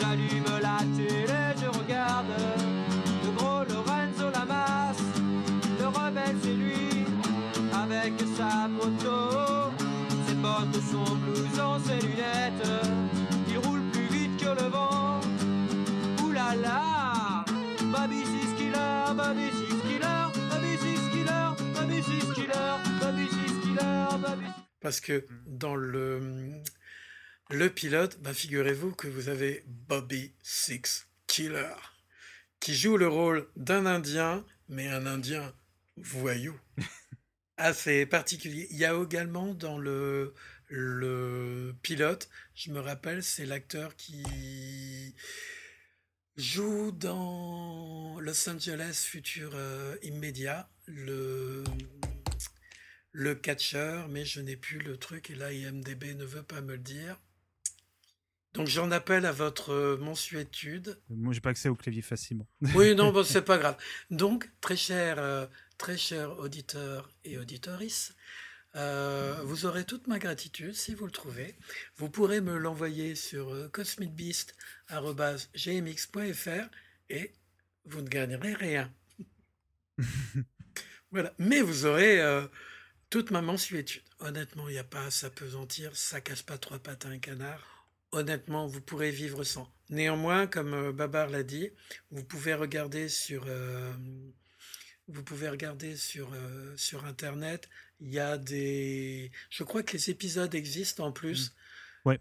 j'allume 0.00 0.60
la 0.62 0.78
télé, 0.96 1.56
je 1.60 1.66
regarde 1.78 2.69
Avec 8.10 8.28
sa 8.36 8.66
moto, 8.68 9.72
ses 10.26 10.34
bottes 10.34 10.82
son 10.90 11.16
blouson, 11.16 11.78
ses 11.84 12.06
lunettes. 12.06 12.68
Il 13.48 13.58
roule 13.58 13.82
plus 13.92 14.08
vite 14.08 14.36
que 14.36 14.46
le 14.46 14.68
vent. 14.68 15.20
Ouh 16.22 16.32
là 16.32 16.56
là, 16.56 17.44
Baby 17.92 18.24
Six 18.24 18.54
Killer, 18.56 19.14
Baby 19.16 19.50
Six 19.52 19.80
Killer, 19.82 20.26
Baby 20.50 20.76
Six 20.78 21.10
Killer, 21.12 21.50
Baby 21.74 22.02
Six 22.02 22.34
Killer, 22.34 22.76
Baby 23.00 23.28
Six 23.28 23.60
Killer, 23.62 24.18
Baby 24.20 24.46
Parce 24.80 25.00
que 25.00 25.26
dans 25.46 25.76
le, 25.76 26.52
le 27.50 27.70
pilote, 27.70 28.18
bah, 28.20 28.34
figurez-vous 28.34 28.92
que 28.92 29.08
vous 29.08 29.28
avez 29.28 29.64
Bobby 29.66 30.32
Six 30.42 31.06
Killer, 31.26 31.74
qui 32.58 32.74
joue 32.74 32.96
le 32.96 33.08
rôle 33.08 33.46
d'un 33.56 33.86
Indien, 33.86 34.44
mais 34.68 34.88
un 34.88 35.06
Indien 35.06 35.52
voyou. 35.96 36.58
Assez 37.62 38.06
particulier. 38.06 38.68
Il 38.70 38.78
y 38.78 38.86
a 38.86 38.94
également 38.94 39.52
dans 39.52 39.76
le, 39.76 40.32
le 40.68 41.74
pilote, 41.82 42.30
je 42.54 42.70
me 42.70 42.80
rappelle, 42.80 43.22
c'est 43.22 43.44
l'acteur 43.44 43.94
qui 43.96 45.14
joue 46.38 46.90
dans 46.90 48.18
Los 48.18 48.48
Angeles 48.48 49.04
Futur 49.06 49.50
euh, 49.52 49.94
Immédiat, 50.02 50.70
le, 50.86 51.62
le 53.12 53.34
catcheur, 53.34 54.08
mais 54.08 54.24
je 54.24 54.40
n'ai 54.40 54.56
plus 54.56 54.78
le 54.78 54.96
truc 54.96 55.28
et 55.28 55.34
là 55.34 55.52
IMDB 55.52 56.14
ne 56.16 56.24
veut 56.24 56.42
pas 56.42 56.62
me 56.62 56.72
le 56.72 56.78
dire. 56.78 57.20
Donc 58.54 58.68
j'en 58.68 58.90
appelle 58.90 59.26
à 59.26 59.32
votre 59.32 59.98
mensuétude. 60.00 60.98
Moi, 61.10 61.34
j'ai 61.34 61.40
pas 61.40 61.50
accès 61.50 61.68
au 61.68 61.76
clavier 61.76 62.00
facilement. 62.00 62.48
Oui, 62.74 62.94
non, 62.94 63.12
bon, 63.12 63.22
c'est 63.22 63.44
pas 63.44 63.58
grave. 63.58 63.76
Donc, 64.10 64.50
très 64.62 64.76
cher, 64.76 65.18
euh, 65.18 65.46
très 65.80 65.96
cher 65.96 66.38
auditeur 66.38 67.10
et 67.24 67.38
auditorice, 67.38 68.14
euh, 68.76 69.40
vous 69.44 69.64
aurez 69.64 69.86
toute 69.86 70.08
ma 70.08 70.18
gratitude 70.18 70.74
si 70.74 70.94
vous 70.94 71.06
le 71.06 71.10
trouvez. 71.10 71.56
Vous 71.96 72.10
pourrez 72.10 72.42
me 72.42 72.58
l'envoyer 72.58 73.14
sur 73.14 73.54
euh, 73.54 73.70
cosmicbeast.gmx.fr 73.70 76.68
et 77.08 77.32
vous 77.86 78.02
ne 78.02 78.08
gagnerez 78.08 78.52
rien. 78.52 78.92
voilà. 81.10 81.32
Mais 81.38 81.62
vous 81.62 81.86
aurez 81.86 82.20
euh, 82.20 82.46
toute 83.08 83.30
ma 83.30 83.40
mensuétude. 83.40 84.02
Honnêtement, 84.18 84.68
il 84.68 84.72
n'y 84.72 84.78
a 84.78 84.84
pas 84.84 85.06
à 85.06 85.10
s'apesantir, 85.10 85.96
ça 85.96 86.20
casse 86.20 86.42
pas 86.42 86.58
trois 86.58 86.78
pattes 86.78 87.06
à 87.06 87.08
un 87.08 87.18
canard. 87.18 87.88
Honnêtement, 88.12 88.66
vous 88.66 88.82
pourrez 88.82 89.12
vivre 89.12 89.44
sans. 89.44 89.72
Néanmoins, 89.88 90.46
comme 90.46 90.74
euh, 90.74 90.92
Babar 90.92 91.30
l'a 91.30 91.42
dit, 91.42 91.70
vous 92.10 92.22
pouvez 92.22 92.52
regarder 92.52 93.08
sur, 93.08 93.46
vous 95.10 95.22
pouvez 95.22 95.48
regarder 95.48 95.96
sur, 95.96 96.32
euh, 96.32 96.74
sur 96.76 97.04
Internet. 97.04 97.68
Il 98.00 98.08
y 98.12 98.18
a 98.18 98.38
des, 98.38 99.30
je 99.50 99.62
crois 99.64 99.82
que 99.82 99.92
les 99.92 100.10
épisodes 100.10 100.54
existent 100.54 101.06
en 101.06 101.12
plus. 101.12 101.54
Ouais. 102.04 102.18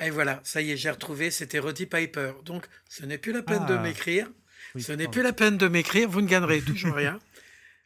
Et 0.00 0.10
voilà, 0.10 0.40
ça 0.44 0.60
y 0.62 0.70
est, 0.72 0.76
j'ai 0.76 0.90
retrouvé. 0.90 1.30
C'était 1.30 1.58
Roddy 1.58 1.86
Piper. 1.86 2.32
Donc, 2.44 2.66
ce 2.88 3.04
n'est 3.04 3.18
plus 3.18 3.32
la 3.32 3.42
peine 3.42 3.66
de 3.66 3.74
Ah. 3.74 3.82
m'écrire. 3.82 4.30
Oui, 4.74 4.82
ce 4.82 4.92
n'est 4.92 5.08
plus 5.08 5.22
la 5.22 5.32
peine 5.32 5.56
de 5.58 5.68
m'écrire. 5.68 6.08
Vous 6.08 6.20
ne 6.20 6.26
gagnerez 6.28 6.60
toujours 6.62 6.94
rien. 6.94 7.18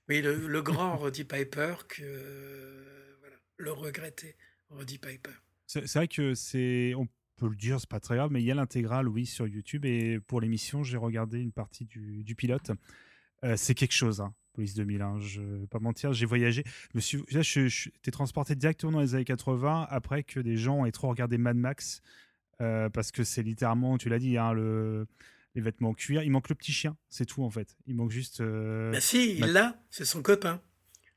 Oui, 0.09 0.23
le, 0.23 0.49
le 0.49 0.63
grand 0.63 0.97
Roddy 0.97 1.25
Piper 1.25 1.75
que 1.89 3.17
voilà, 3.21 3.37
le 3.59 3.73
regretté 3.73 4.37
Roddy 4.71 4.99
Piper. 4.99 5.31
C'est 5.67 5.87
c'est 5.87 5.99
vrai 6.01 6.09
que 6.09 6.35
c'est, 6.35 6.95
on 6.97 7.07
peut 7.37 7.49
le 7.49 7.55
dire, 7.57 7.79
c'est 7.81 7.89
pas 7.89 8.01
très 8.01 8.17
grave, 8.17 8.31
mais 8.33 8.41
il 8.43 8.47
y 8.47 8.51
a 8.51 8.55
l'intégrale, 8.55 9.09
oui, 9.09 9.25
sur 9.27 9.47
YouTube. 9.47 9.85
Et 9.85 10.19
pour 10.21 10.41
l'émission, 10.41 10.83
j'ai 10.83 10.97
regardé 10.97 11.39
une 11.39 11.53
partie 11.53 11.85
du, 11.85 12.25
du 12.25 12.35
pilote. 12.35 12.73
Euh, 13.45 13.55
c'est 13.57 13.75
quelque 13.75 13.93
chose, 13.93 14.21
hein, 14.21 14.35
Police 14.53 14.75
2001. 14.75 15.19
Je 15.21 15.41
vais 15.41 15.67
pas 15.67 15.79
mentir, 15.79 16.13
j'ai 16.13 16.27
voyagé. 16.27 16.63
Je 16.67 16.91
me 16.95 17.01
suis, 17.01 17.19
là, 17.31 17.43
je, 17.43 17.69
je, 17.69 17.89
t'es 18.03 18.11
transporté 18.11 18.55
directement 18.55 18.93
dans 18.93 19.01
les 19.01 19.15
années 19.15 19.25
80 19.25 19.87
après 19.91 20.23
que 20.25 20.41
des 20.41 20.57
gens 20.57 20.85
aient 20.85 20.93
trop 20.93 21.09
regardé 21.09 21.39
Mad 21.39 21.57
Max. 21.57 22.03
euh, 22.61 22.89
parce 22.91 23.11
que 23.13 23.25
c'est 23.25 23.43
littéralement, 23.43 23.97
tu 23.97 24.09
l'as 24.11 24.19
dit, 24.19 24.37
hein, 24.37 24.53
le, 24.53 25.07
les 25.55 25.63
vêtements 25.63 25.91
en 25.91 25.95
cuir. 25.95 26.23
Il 26.23 26.31
manque 26.31 26.49
le 26.51 26.55
petit 26.55 26.73
chien, 26.73 26.97
c'est 27.09 27.25
tout 27.25 27.43
en 27.43 27.49
fait. 27.51 27.75
Il 27.87 27.95
manque 27.97 28.11
juste. 28.11 28.41
euh, 28.43 28.93
Ben 28.93 29.01
si, 29.01 29.37
il 29.39 29.47
l'a, 29.47 29.83
c'est 29.91 30.05
son 30.05 30.21
copain. 30.23 30.61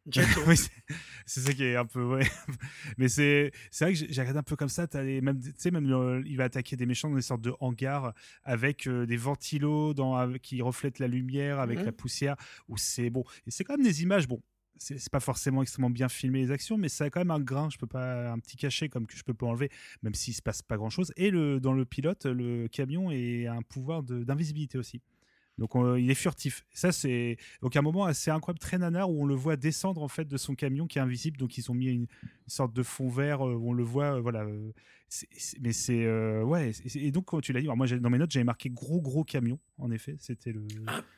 Oui, 0.47 0.57
c'est- 0.57 1.39
ça 1.41 1.53
qui 1.53 1.63
est 1.63 1.75
un 1.77 1.85
peu 1.85 2.03
ouais. 2.03 2.27
Mais 2.97 3.07
c'est 3.07 3.51
c'est 3.71 3.85
vrai 3.85 3.93
que 3.93 3.99
j'ai 4.11 4.21
regardé 4.21 4.39
un 4.39 4.43
peu 4.43 4.55
comme 4.57 4.69
ça. 4.69 4.85
T'as 4.87 5.01
les 5.01 5.21
même 5.21 5.39
tu 5.41 5.51
sais 5.57 5.71
même 5.71 5.89
euh, 5.91 6.21
il 6.25 6.35
va 6.37 6.43
attaquer 6.45 6.75
des 6.75 6.85
méchants 6.85 7.09
dans 7.09 7.15
des 7.15 7.21
sortes 7.21 7.41
de 7.41 7.53
hangars 7.61 8.13
avec 8.43 8.87
euh, 8.87 9.05
des 9.05 9.15
ventilos 9.17 9.93
dans 9.93 10.15
avec- 10.15 10.41
qui 10.41 10.61
reflètent 10.61 10.99
la 10.99 11.07
lumière 11.07 11.59
avec 11.59 11.79
Mhm. 11.79 11.85
la 11.85 11.91
poussière. 11.93 12.35
Où 12.67 12.77
c'est 12.77 13.09
bon 13.09 13.23
et 13.47 13.51
c'est 13.51 13.63
quand 13.63 13.77
même 13.77 13.85
des 13.85 14.03
images 14.03 14.27
bon. 14.27 14.41
C'est 14.75 15.09
pas 15.11 15.21
forcément 15.21 15.61
extrêmement 15.61 15.91
bien 15.91 16.09
filmé 16.09 16.41
les 16.41 16.51
actions, 16.51 16.77
mais 16.77 16.89
ça 16.89 17.05
a 17.05 17.09
quand 17.09 17.21
même 17.21 17.31
un 17.31 17.39
grain. 17.39 17.69
Je 17.71 17.77
peux 17.77 17.87
pas 17.87 18.31
un 18.31 18.39
petit 18.39 18.57
cachet 18.57 18.89
comme 18.89 19.05
que 19.07 19.15
je 19.15 19.23
peux 19.23 19.33
pas 19.35 19.45
enlever, 19.45 19.69
même 20.01 20.13
s'il 20.15 20.33
se 20.33 20.41
passe 20.41 20.61
pas 20.61 20.75
grand 20.75 20.89
chose. 20.89 21.13
Et 21.15 21.29
le 21.29 21.61
dans 21.61 21.71
le 21.73 21.85
pilote, 21.85 22.25
le 22.25 22.67
camion 22.67 23.09
est 23.11 23.47
un 23.47 23.61
pouvoir 23.61 24.03
d'invisibilité 24.03 24.77
aussi. 24.77 24.99
Donc 25.59 25.71
il 25.75 26.09
est 26.09 26.15
furtif. 26.15 26.65
Ça 26.73 26.91
c'est 26.91 27.37
donc 27.61 27.75
un 27.75 27.81
moment 27.81 28.05
assez 28.05 28.31
incroyable, 28.31 28.59
très 28.59 28.77
nanar 28.79 29.09
où 29.11 29.21
on 29.21 29.25
le 29.25 29.35
voit 29.35 29.55
descendre 29.55 30.01
en 30.01 30.07
fait 30.07 30.25
de 30.27 30.37
son 30.37 30.55
camion 30.55 30.87
qui 30.87 30.97
est 30.97 31.01
invisible. 31.01 31.37
Donc 31.37 31.57
ils 31.57 31.69
ont 31.71 31.75
mis 31.75 31.85
une, 31.87 32.01
une 32.01 32.07
sorte 32.47 32.73
de 32.73 32.81
fond 32.83 33.07
vert 33.09 33.45
euh, 33.47 33.53
où 33.53 33.69
on 33.69 33.73
le 33.73 33.83
voit. 33.83 34.15
euh, 34.15 34.21
voilà. 34.21 34.41
euh, 34.45 34.71
c'est- 35.09 35.27
c'est- 35.37 35.59
mais 35.61 35.71
c'est 35.73 36.05
euh, 36.05 36.43
ouais. 36.43 36.71
et- 36.95 37.07
Et 37.07 37.11
donc 37.11 37.25
quand 37.25 37.39
tu 37.41 37.53
l'as 37.53 37.61
dit, 37.61 37.67
moi 37.67 37.85
dans 37.87 38.09
mes 38.09 38.17
notes 38.17 38.31
j'avais 38.31 38.43
marqué 38.43 38.69
gros 38.71 38.99
gros 39.01 39.23
camion. 39.23 39.59
En 39.77 39.91
effet, 39.91 40.15
c'était 40.19 40.51
le 40.53 40.65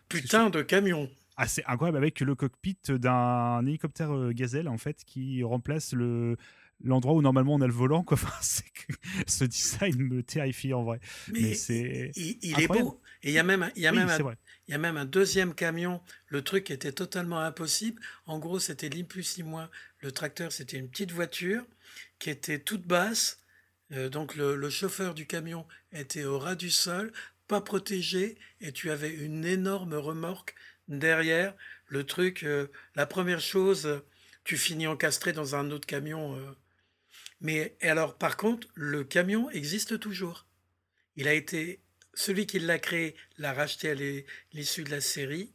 Putain 0.10 0.50
de 0.50 0.62
camion. 0.62 1.10
assez 1.38 1.64
incroyable 1.66 1.98
avec 1.98 2.20
le 2.20 2.36
cockpit 2.36 2.78
d'un 2.90 3.66
hélicoptère 3.66 4.34
Gazelle 4.34 4.68
en 4.68 4.78
fait 4.78 5.04
qui 5.06 5.44
remplace 5.44 5.94
le 5.94 6.36
l'endroit 6.84 7.14
où 7.16 7.22
normalement 7.22 7.56
on 7.56 7.62
a 7.62 7.68
le 7.68 7.74
volant 7.74 8.04
quoi. 8.04 8.18
Enfin, 8.22 8.32
que 8.74 8.94
ce 9.28 9.46
design 9.46 9.96
me 10.04 10.24
terrifie 10.24 10.74
en 10.74 10.84
vrai. 10.84 11.00
Mais, 11.28 11.40
Mais 11.40 11.54
c'est 11.54 12.16
Il, 12.16 12.38
il 12.42 12.60
est 12.62 12.68
beau. 12.68 13.02
Et 13.24 13.30
il 13.30 13.34
y 13.34 13.40
a 13.40 13.44
même, 13.44 13.64
un- 13.64 13.72
il 13.76 13.82
y 13.84 13.88
a 13.88 13.92
Oui, 13.92 13.98
même, 13.98 14.10
un, 14.10 14.22
il 14.68 14.72
y 14.72 14.76
a 14.76 14.78
même 14.78 14.98
un 14.98 15.06
deuxième 15.06 15.54
camion. 15.56 16.02
Le 16.28 16.44
truc 16.44 16.72
était 16.72 16.92
totalement 16.92 17.40
impossible. 17.42 18.02
En 18.26 18.40
gros, 18.40 18.60
c'était 18.60 18.90
ni 18.90 19.04
plus 19.04 19.38
ni 19.38 19.44
moins. 19.44 19.70
Le 20.00 20.12
tracteur, 20.12 20.52
c'était 20.52 20.78
une 20.78 20.90
petite 20.90 21.12
voiture 21.12 21.64
qui 22.20 22.30
était 22.30 22.60
toute 22.60 22.86
basse. 22.88 23.40
Euh, 23.92 24.10
donc 24.10 24.36
le, 24.36 24.56
le 24.56 24.70
chauffeur 24.70 25.14
du 25.14 25.28
camion 25.28 25.68
était 25.92 26.26
au 26.26 26.40
ras 26.40 26.56
du 26.56 26.72
sol, 26.72 27.12
pas 27.48 27.62
protégé, 27.62 28.38
et 28.62 28.72
tu 28.72 28.90
avais 28.92 29.14
une 29.14 29.46
énorme 29.46 29.94
remorque 29.96 30.56
derrière. 30.88 31.54
Le 31.88 32.04
truc, 32.06 32.44
euh, 32.44 32.68
la 32.96 33.06
première 33.06 33.42
chose, 33.42 34.02
tu 34.44 34.58
finis 34.58 34.88
encastré 34.88 35.34
dans 35.34 35.56
un 35.56 35.72
autre 35.72 35.86
camion. 35.88 36.36
euh. 36.38 36.52
Mais 37.42 37.76
alors, 37.82 38.18
par 38.18 38.38
contre, 38.38 38.68
le 38.76 39.04
camion 39.04 39.50
existe 39.52 40.00
toujours. 40.00 40.46
Il 41.16 41.28
a 41.28 41.34
été 41.34 41.82
celui 42.14 42.48
qui 42.48 42.60
l'a 42.60 42.80
créé 42.80 43.16
l'a 43.38 43.54
racheté 43.54 43.90
à 43.90 43.96
l'issue 44.54 44.84
de 44.84 44.92
la 44.92 45.02
série. 45.02 45.52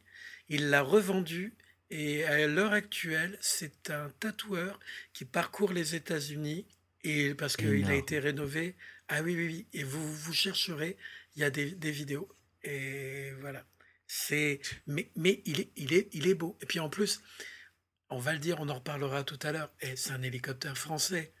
Il 0.47 0.69
l'a 0.69 0.81
revendu 0.81 1.55
et 1.89 2.23
à 2.23 2.47
l'heure 2.47 2.71
actuelle, 2.71 3.37
c'est 3.41 3.89
un 3.89 4.09
tatoueur 4.19 4.79
qui 5.11 5.25
parcourt 5.25 5.73
les 5.73 5.95
États-Unis 5.95 6.65
et 7.03 7.33
parce 7.33 7.57
qu'il 7.57 7.89
a 7.89 7.95
été 7.95 8.17
rénové. 8.19 8.75
Ah 9.09 9.21
oui, 9.21 9.35
oui, 9.35 9.47
oui. 9.47 9.67
Et 9.73 9.83
vous 9.83 10.13
vous 10.13 10.33
chercherez, 10.33 10.95
il 11.35 11.41
y 11.41 11.43
a 11.43 11.49
des, 11.49 11.71
des 11.71 11.91
vidéos. 11.91 12.29
Et 12.63 13.31
voilà. 13.41 13.65
C'est 14.07 14.61
mais 14.87 15.09
mais 15.15 15.41
il 15.45 15.61
est 15.61 15.71
il 15.75 15.93
est 15.93 16.09
il 16.13 16.27
est 16.27 16.33
beau. 16.33 16.57
Et 16.61 16.65
puis 16.65 16.79
en 16.79 16.89
plus, 16.89 17.21
on 18.09 18.19
va 18.19 18.33
le 18.33 18.39
dire, 18.39 18.57
on 18.59 18.69
en 18.69 18.75
reparlera 18.75 19.23
tout 19.23 19.39
à 19.41 19.51
l'heure. 19.51 19.71
Et 19.81 19.95
c'est 19.97 20.11
un 20.11 20.21
hélicoptère 20.21 20.77
français. 20.77 21.33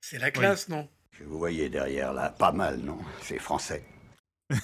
C'est 0.00 0.18
la 0.18 0.30
classe, 0.30 0.68
non? 0.68 0.88
Que 1.12 1.24
vous 1.24 1.38
voyez 1.38 1.68
derrière 1.68 2.12
là, 2.12 2.30
pas 2.30 2.52
mal, 2.52 2.78
non? 2.78 2.98
C'est 3.22 3.38
français. 3.38 3.84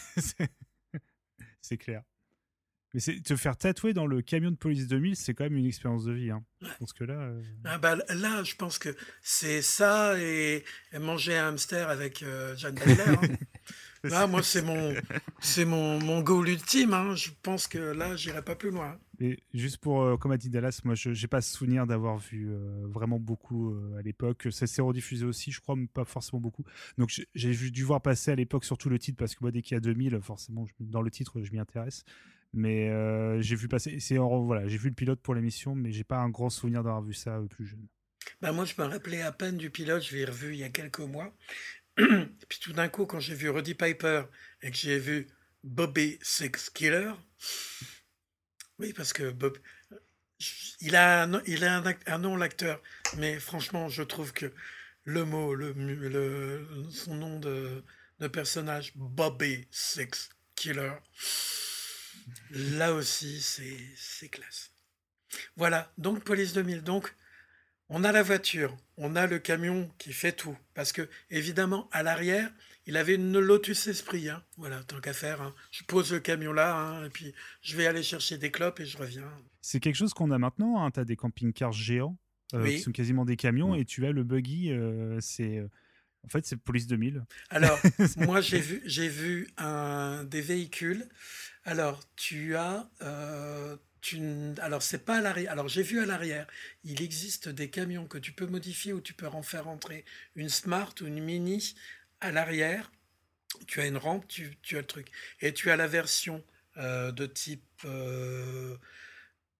C'est- 1.60 1.76
clair. 1.78 2.02
Mais 2.92 3.00
c'est 3.00 3.20
te 3.20 3.34
faire 3.34 3.56
tatouer 3.56 3.92
dans 3.92 4.06
le 4.06 4.22
camion 4.22 4.50
de 4.52 4.56
police 4.56 4.86
2000, 4.86 5.16
c'est 5.16 5.34
quand 5.34 5.44
même 5.44 5.56
une 5.56 5.66
expérience 5.66 6.04
de 6.04 6.12
vie. 6.12 6.30
Hein. 6.30 6.44
Je 6.60 6.68
pense 6.78 6.92
que 6.92 7.02
là, 7.02 7.14
euh, 7.14 7.42
Ah 7.64 7.78
bah, 7.78 7.96
là, 8.10 8.44
je 8.44 8.54
pense 8.54 8.78
que 8.78 8.94
c'est 9.22 9.62
ça 9.62 10.16
et, 10.20 10.64
et 10.92 10.98
manger 11.00 11.36
un 11.36 11.48
hamster 11.48 11.88
avec 11.88 12.22
euh, 12.22 12.54
Jeanne 12.56 12.76
Baudelaire. 12.76 13.18
hein. 13.20 13.28
Là, 14.04 14.26
moi, 14.26 14.42
c'est 14.42 14.62
mon, 14.62 14.94
c'est 15.40 15.64
mon, 15.64 15.98
mon 16.00 16.20
goal 16.22 16.48
ultime. 16.48 16.92
hein. 16.94 17.14
Je 17.14 17.30
pense 17.42 17.66
que 17.66 17.78
là, 17.78 18.14
j'irai 18.16 18.42
pas 18.42 18.54
plus 18.54 18.70
loin. 18.70 18.98
mais 19.18 19.38
juste 19.52 19.78
pour, 19.78 20.02
euh, 20.02 20.16
comme 20.16 20.32
a 20.32 20.36
dit 20.36 20.50
Dallas, 20.50 20.80
moi, 20.84 20.94
je 20.94 21.10
n'ai 21.10 21.26
pas 21.28 21.40
souvenir 21.40 21.86
d'avoir 21.86 22.18
vu 22.18 22.48
euh, 22.50 22.86
vraiment 22.86 23.18
beaucoup 23.18 23.72
euh, 23.74 23.98
à 23.98 24.02
l'époque. 24.02 24.48
Ça 24.50 24.66
s'est 24.66 24.82
rediffusé 24.82 25.24
aussi, 25.24 25.50
je 25.52 25.60
crois, 25.60 25.76
mais 25.76 25.86
pas 25.86 26.04
forcément 26.04 26.40
beaucoup. 26.40 26.64
Donc 26.98 27.10
j'ai- 27.34 27.54
dû 27.70 27.82
voir 27.84 28.00
passer 28.02 28.30
à 28.30 28.34
l'époque 28.34 28.64
surtout 28.64 28.88
le 28.88 28.98
titre 28.98 29.16
parce 29.18 29.34
que 29.34 29.38
moi, 29.42 29.50
dès 29.50 29.62
qu'il 29.62 29.74
y 29.74 29.78
a 29.78 29.80
2000, 29.80 30.20
forcément, 30.22 30.66
je- 30.66 30.72
dans 30.80 31.02
le 31.02 31.10
titre, 31.10 31.42
je 31.42 31.50
m'y 31.52 31.58
intéresse. 31.58 32.04
Mais 32.52 32.88
j'ai 33.42 33.56
vu 33.56 33.66
passer, 33.66 33.98
c'est 33.98 34.16
voilà, 34.16 34.68
j'ai 34.68 34.76
vu 34.76 34.88
le 34.88 34.94
pilote 34.94 35.20
pour 35.20 35.34
l'émission, 35.34 35.74
mais 35.74 35.90
j'ai 35.90 36.04
pas 36.04 36.18
un 36.18 36.28
grand 36.28 36.50
souvenir 36.50 36.84
d'avoir 36.84 37.02
vu 37.02 37.12
ça 37.12 37.40
plus 37.50 37.66
jeune. 37.66 37.86
Bah, 38.40 38.52
moi, 38.52 38.64
je 38.64 38.74
me 38.78 38.86
rappelais 38.86 39.22
à 39.22 39.32
peine 39.32 39.56
du 39.56 39.70
pilote. 39.70 40.02
Je 40.02 40.16
l'ai 40.16 40.24
revu 40.24 40.52
il 40.54 40.58
y 40.60 40.64
a 40.64 40.68
quelques 40.68 41.00
mois. 41.00 41.34
Puis 41.96 42.58
tout 42.60 42.72
d'un 42.72 42.88
coup, 42.88 43.06
quand 43.06 43.20
j'ai 43.20 43.34
vu 43.34 43.48
Roddy 43.50 43.74
Piper 43.74 44.24
et 44.62 44.70
que 44.70 44.76
j'ai 44.76 44.98
vu 44.98 45.26
Bobby 45.62 46.18
Six 46.22 46.70
Killer, 46.70 47.12
oui, 48.78 48.92
parce 48.92 49.12
que 49.12 49.30
Bob, 49.30 49.56
il 50.80 50.96
a 50.96 51.22
un, 51.24 51.42
il 51.46 51.64
a 51.64 51.82
un, 52.06 52.18
nom 52.18 52.36
l'acteur, 52.36 52.82
mais 53.16 53.38
franchement, 53.38 53.88
je 53.88 54.02
trouve 54.02 54.32
que 54.32 54.52
le 55.04 55.24
mot, 55.24 55.54
le, 55.54 55.72
le- 55.72 56.66
son 56.90 57.14
nom 57.14 57.38
de, 57.38 57.84
de 58.18 58.28
personnage, 58.28 58.92
Bobby 58.96 59.66
Six 59.70 60.30
Killer. 60.56 60.92
Là 62.50 62.92
aussi, 62.94 63.40
c'est 63.42 64.28
classe. 64.28 64.70
Voilà, 65.56 65.92
donc 65.98 66.24
Police 66.24 66.52
2000. 66.52 66.82
Donc, 66.82 67.14
on 67.96 68.02
a 68.02 68.10
la 68.12 68.22
voiture, 68.22 68.76
on 68.96 69.14
a 69.14 69.26
le 69.26 69.38
camion 69.38 69.88
qui 69.98 70.12
fait 70.12 70.32
tout. 70.32 70.56
Parce 70.74 70.92
que, 70.92 71.08
évidemment, 71.30 71.88
à 71.92 72.02
l'arrière, 72.02 72.50
il 72.86 72.96
avait 72.96 73.14
une 73.14 73.38
Lotus 73.38 73.86
Esprit. 73.86 74.28
hein. 74.28 74.42
Voilà, 74.56 74.82
tant 74.82 75.00
qu'à 75.00 75.12
faire. 75.12 75.40
hein. 75.40 75.54
Je 75.70 75.84
pose 75.84 76.12
le 76.12 76.18
camion 76.20 76.52
là, 76.52 76.74
hein, 76.76 77.04
et 77.06 77.08
puis 77.10 77.32
je 77.62 77.76
vais 77.76 77.86
aller 77.86 78.02
chercher 78.02 78.36
des 78.36 78.50
clopes 78.50 78.80
et 78.80 78.84
je 78.86 78.98
reviens. 78.98 79.30
C'est 79.62 79.80
quelque 79.80 79.94
chose 79.96 80.12
qu'on 80.12 80.30
a 80.32 80.38
maintenant. 80.38 80.90
Tu 80.90 80.98
as 81.00 81.04
des 81.04 81.16
camping-cars 81.16 81.72
géants 81.72 82.16
euh, 82.54 82.62
Oui. 82.64 82.76
qui 82.76 82.80
sont 82.82 82.92
quasiment 82.92 83.24
des 83.24 83.36
camions 83.36 83.74
et 83.74 83.84
tu 83.84 84.04
as 84.06 84.12
le 84.12 84.24
buggy. 84.24 84.72
euh, 84.72 85.18
c'est 85.20 85.58
euh, 85.58 85.68
en 86.24 86.28
fait 86.28 86.44
c'est 86.44 86.56
Police 86.56 86.86
2000. 86.88 87.24
Alors, 87.50 87.80
moi, 88.16 88.40
j'ai 88.40 88.60
vu, 88.60 88.82
j'ai 88.84 89.08
vu 89.08 89.46
un, 89.56 90.24
des 90.24 90.40
véhicules. 90.42 91.06
Alors, 91.64 92.02
tu 92.16 92.56
as. 92.56 92.90
euh, 93.02 93.76
alors, 94.58 94.82
c'est 94.82 95.04
pas 95.04 95.18
à 95.18 95.20
l'arrière. 95.20 95.52
Alors, 95.52 95.68
j'ai 95.68 95.82
vu 95.82 96.00
à 96.00 96.06
l'arrière. 96.06 96.46
Il 96.84 97.02
existe 97.02 97.48
des 97.48 97.70
camions 97.70 98.06
que 98.06 98.18
tu 98.18 98.32
peux 98.32 98.46
modifier 98.46 98.92
ou 98.92 99.00
tu 99.00 99.14
peux 99.14 99.26
en 99.26 99.42
faire 99.42 99.68
entrer 99.68 100.04
une 100.36 100.48
Smart 100.48 100.94
ou 101.00 101.06
une 101.06 101.22
Mini 101.22 101.74
à 102.20 102.30
l'arrière. 102.30 102.92
Tu 103.66 103.80
as 103.80 103.86
une 103.86 103.96
rampe, 103.96 104.26
tu, 104.28 104.58
as 104.72 104.76
le 104.76 104.86
truc. 104.86 105.10
Et 105.40 105.54
tu 105.54 105.70
as 105.70 105.76
la 105.76 105.86
version 105.86 106.44
euh, 106.76 107.12
de 107.12 107.26
type 107.26 107.64
euh, 107.84 108.76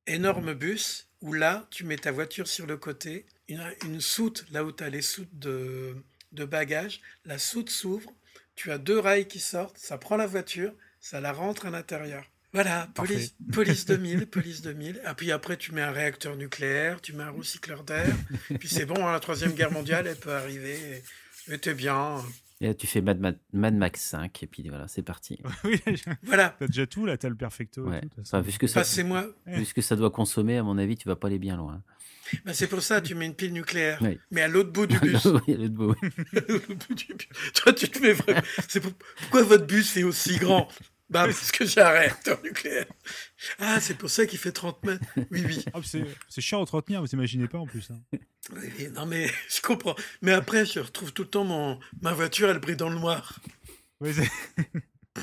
énorme 0.07 0.55
bus 0.55 1.09
où 1.20 1.32
là, 1.32 1.66
tu 1.70 1.84
mets 1.84 1.97
ta 1.97 2.12
voiture 2.12 2.49
sur 2.49 2.66
le 2.66 2.76
côté, 2.76 3.24
une, 3.49 4.01
soute, 4.01 4.45
là 4.51 4.64
où 4.64 4.72
tu 4.72 4.84
as 4.84 4.90
les 4.90 5.01
soutes 5.03 5.38
de 5.38 5.95
bagages, 6.32 7.01
la 7.24 7.38
soute 7.38 7.70
s'ouvre, 7.70 8.12
tu 8.55 8.70
as 8.70 8.78
deux 8.78 8.99
rails 8.99 9.26
qui 9.26 9.40
sortent, 9.40 9.78
ça 9.78 9.99
prend 9.99 10.16
la 10.16 10.26
voiture, 10.26 10.74
ça 11.01 11.20
la 11.20 11.32
rentre 11.32 11.66
à 11.66 11.70
l'intérieur. 11.70 12.24
Voilà, 12.55 12.89
police, 12.95 13.35
police 13.53 13.85
2000, 13.85 14.27
police 14.27 14.63
2000. 14.63 14.97
Et 15.05 15.15
puis 15.17 15.31
après, 15.33 15.57
tu 15.59 15.73
mets 15.73 15.83
un 15.83 15.91
réacteur 15.93 16.37
nucléaire, 16.37 17.01
tu 17.03 17.13
mets 17.13 17.25
un 17.25 17.31
recycleur 17.31 17.85
d'air. 17.85 18.15
puis 18.59 18.69
c'est 18.69 18.87
bon, 18.87 19.07
hein, 19.07 19.13
la 19.13 19.21
Troisième 19.21 19.53
Guerre 19.53 19.73
mondiale, 19.73 20.07
elle 20.07 20.17
peut 20.17 20.33
arriver. 20.35 20.79
Et 21.49 21.53
et 21.53 21.59
t'es 21.59 21.75
bien. 21.75 22.23
Et 22.63 22.69
là, 22.69 22.75
tu 22.75 22.87
fais 22.87 23.03
Mad, 23.03 23.21
Mad- 23.21 23.39
Mad 23.53 23.75
Max 23.75 24.01
5, 24.01 24.43
et 24.45 24.47
puis 24.47 24.67
voilà, 24.71 24.89
c'est 24.89 25.03
parti. 25.03 25.39
oui, 25.65 25.79
Voilà. 26.23 26.57
T'as 26.59 26.67
déjà 26.69 26.87
tout 26.87 27.05
là, 27.05 27.19
t'as 27.19 27.29
le 27.29 27.35
perfecto. 27.35 27.85
et 27.87 27.91
Ouais. 27.91 28.01
tout, 28.01 28.07
de 28.09 28.15
toute 28.15 28.25
façon. 28.25 28.37
Enfin, 28.39 28.47
vu 28.47 28.53
ce 28.53 28.59
que 28.59 28.67
ça, 28.67 28.81
Passez-moi. 28.81 29.27
vu 29.47 29.65
ce 29.67 29.75
que 29.75 29.83
ça 29.83 29.95
doit 29.97 30.11
consommer, 30.11 30.57
à 30.57 30.63
mon 30.63 30.79
avis, 30.79 30.97
tu 30.97 31.07
vas 31.07 31.17
pas 31.17 31.27
aller 31.29 31.39
bien 31.39 31.57
loin. 31.59 31.83
Ben, 32.47 32.55
c'est 32.55 32.69
pour 32.69 32.81
ça, 32.81 33.03
tu 33.03 33.15
mets 33.15 33.27
une 33.27 33.35
pile 33.35 33.53
nucléaire. 33.53 33.99
Oui. 34.01 34.19
Mais 34.31 34.41
à 34.41 34.49
l'autre 34.49 34.71
bout 34.73 34.87
du 34.87 34.99
bus. 34.99 35.27
Oui, 35.27 35.53
à 35.55 35.59
l'autre 35.59 35.75
bout. 35.75 35.91
À 35.93 36.41
l'autre 36.49 36.69
bout 36.89 36.95
du 36.95 37.13
bus. 37.15 37.29
Toi, 37.55 37.73
tu 37.75 37.89
te 37.91 37.99
mets 37.99 38.15
vraiment. 38.15 38.41
C'est 38.69 38.81
pour- 38.81 38.95
Pourquoi 39.19 39.43
votre 39.43 39.67
bus 39.67 39.95
est 39.99 40.05
aussi 40.05 40.39
grand? 40.39 40.67
Bah, 41.11 41.25
parce 41.27 41.53
que 41.53 41.67
j'ai 41.67 41.81
un 41.81 41.91
réacteur 41.91 42.43
nucléaire. 42.43 42.87
Ah, 43.59 43.79
c'est 43.81 43.95
pour 43.97 44.09
ça 44.11 44.27
qu'il 44.27 44.39
fait 44.39 44.53
30 44.53 44.83
mètres. 44.85 45.05
Oui, 45.17 45.45
oui. 45.47 45.65
Puis 45.83 46.05
c'est 46.29 46.41
chiant 46.41 46.59
à 46.59 46.63
entretenir, 46.63 47.01
vous 47.03 47.11
imaginez 47.13 47.47
pas 47.47 47.59
en 47.59 47.67
plus. 47.67 47.91
hein. 47.91 48.01
Oui, 48.53 48.71
oui, 48.79 48.89
non, 48.91 49.05
mais 49.07 49.31
je 49.55 49.61
comprends. 49.61 49.95
Mais 50.23 50.33
après, 50.33 50.65
je 50.67 50.81
retrouve 50.81 51.13
tout 51.13 51.23
le 51.23 51.29
temps 51.29 51.45
mon... 51.45 51.79
ma 52.01 52.13
voiture, 52.15 52.49
elle 52.51 52.59
brille 52.59 52.77
dans 52.77 52.89
le 52.89 52.97
noir. 52.99 53.39
C'est- 54.03 54.31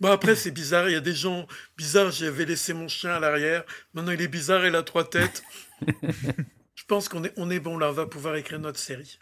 Bon, 0.00 0.10
après, 0.10 0.34
c'est 0.34 0.50
bizarre. 0.50 0.88
Il 0.88 0.92
y 0.94 0.96
a 0.96 1.00
des 1.00 1.14
gens 1.14 1.46
bizarres. 1.76 2.10
J'avais 2.10 2.44
laissé 2.44 2.72
mon 2.74 2.88
chien 2.88 3.12
à 3.12 3.20
l'arrière. 3.20 3.62
Maintenant, 3.94 4.10
il 4.10 4.20
est 4.20 4.26
bizarre. 4.28 4.66
Il 4.66 4.74
a 4.74 4.82
trois 4.82 5.08
têtes. 5.08 5.44
je 6.74 6.84
pense 6.88 7.08
qu'on 7.08 7.22
est, 7.22 7.32
on 7.36 7.48
est 7.50 7.60
bon 7.60 7.78
là. 7.78 7.90
On 7.90 7.92
va 7.92 8.06
pouvoir 8.06 8.34
écrire 8.34 8.58
notre 8.58 8.80
série. 8.80 9.20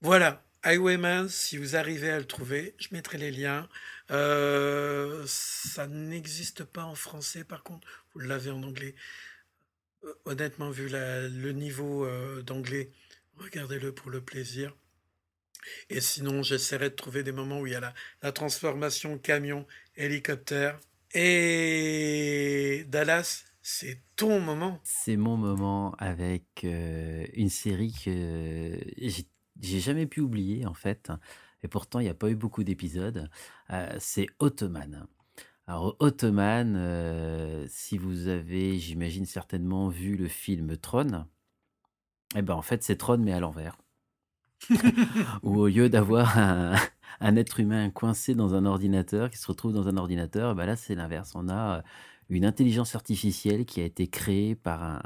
Voilà. 0.00 0.42
Highwayman, 0.64 1.28
si 1.28 1.58
vous 1.58 1.76
arrivez 1.76 2.10
à 2.10 2.18
le 2.18 2.24
trouver, 2.24 2.74
je 2.78 2.88
mettrai 2.92 3.18
les 3.18 3.30
liens. 3.30 3.68
Euh, 4.12 5.22
ça 5.26 5.86
n'existe 5.86 6.64
pas 6.64 6.84
en 6.84 6.94
français, 6.94 7.44
par 7.44 7.62
contre. 7.62 7.86
Vous 8.12 8.20
l'avez 8.20 8.50
en 8.50 8.62
anglais. 8.62 8.94
Euh, 10.04 10.12
Honnêtement, 10.26 10.70
vu 10.70 10.88
le 10.90 11.52
niveau 11.52 12.04
euh, 12.04 12.42
d'anglais, 12.42 12.90
regardez-le 13.36 13.92
pour 13.92 14.10
le 14.10 14.20
plaisir. 14.20 14.76
Et 15.88 16.00
sinon, 16.00 16.42
j'essaierai 16.42 16.90
de 16.90 16.94
trouver 16.94 17.22
des 17.22 17.32
moments 17.32 17.60
où 17.60 17.66
il 17.66 17.72
y 17.72 17.76
a 17.76 17.94
la, 18.22 18.32
transformation 18.32 19.16
camion, 19.18 19.66
hélicoptère. 19.96 20.78
Et 21.14 22.84
Dallas, 22.88 23.44
c'est 23.62 24.00
ton 24.16 24.40
moment. 24.40 24.80
C'est 24.82 25.16
mon 25.16 25.36
moment 25.36 25.94
avec 25.98 26.64
une 26.64 27.50
série 27.50 27.94
que 28.04 28.76
j'ai 29.60 29.80
jamais 29.80 30.06
pu 30.06 30.20
oublier 30.20 30.66
en 30.66 30.74
fait. 30.74 31.12
Et 31.62 31.68
pourtant, 31.68 32.00
il 32.00 32.04
n'y 32.04 32.08
a 32.10 32.14
pas 32.14 32.30
eu 32.30 32.36
beaucoup 32.36 32.64
d'épisodes. 32.64 33.28
Euh, 33.70 33.96
c'est 33.98 34.26
Ottoman. 34.38 35.06
Alors, 35.66 35.96
Ottoman, 36.00 36.74
euh, 36.76 37.66
si 37.68 37.98
vous 37.98 38.28
avez, 38.28 38.78
j'imagine 38.78 39.26
certainement 39.26 39.88
vu 39.88 40.16
le 40.16 40.28
film 40.28 40.76
Tron, 40.76 41.26
eh 42.34 42.42
ben 42.42 42.54
en 42.54 42.62
fait, 42.62 42.82
c'est 42.82 42.96
Tron 42.96 43.18
mais 43.18 43.32
à 43.32 43.40
l'envers. 43.40 43.76
Où 45.42 45.58
au 45.58 45.68
lieu 45.68 45.88
d'avoir 45.88 46.38
un, 46.38 46.74
un 47.20 47.36
être 47.36 47.60
humain 47.60 47.90
coincé 47.90 48.34
dans 48.34 48.54
un 48.54 48.66
ordinateur, 48.66 49.30
qui 49.30 49.38
se 49.38 49.46
retrouve 49.46 49.72
dans 49.72 49.88
un 49.88 49.96
ordinateur, 49.96 50.52
eh 50.52 50.54
ben 50.54 50.66
là 50.66 50.76
c'est 50.76 50.94
l'inverse. 50.94 51.32
On 51.34 51.48
a 51.48 51.78
euh, 51.78 51.82
une 52.30 52.44
intelligence 52.44 52.94
artificielle 52.94 53.64
qui 53.66 53.80
a 53.80 53.84
été 53.84 54.06
créée 54.08 54.54
par 54.54 54.82
un, 54.82 55.00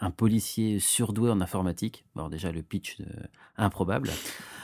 un 0.00 0.10
policier 0.10 0.80
surdoué 0.80 1.30
en 1.30 1.40
informatique. 1.40 2.04
Bon, 2.14 2.28
déjà 2.28 2.52
le 2.52 2.62
pitch 2.62 3.00
euh, 3.00 3.04
improbable. 3.56 4.10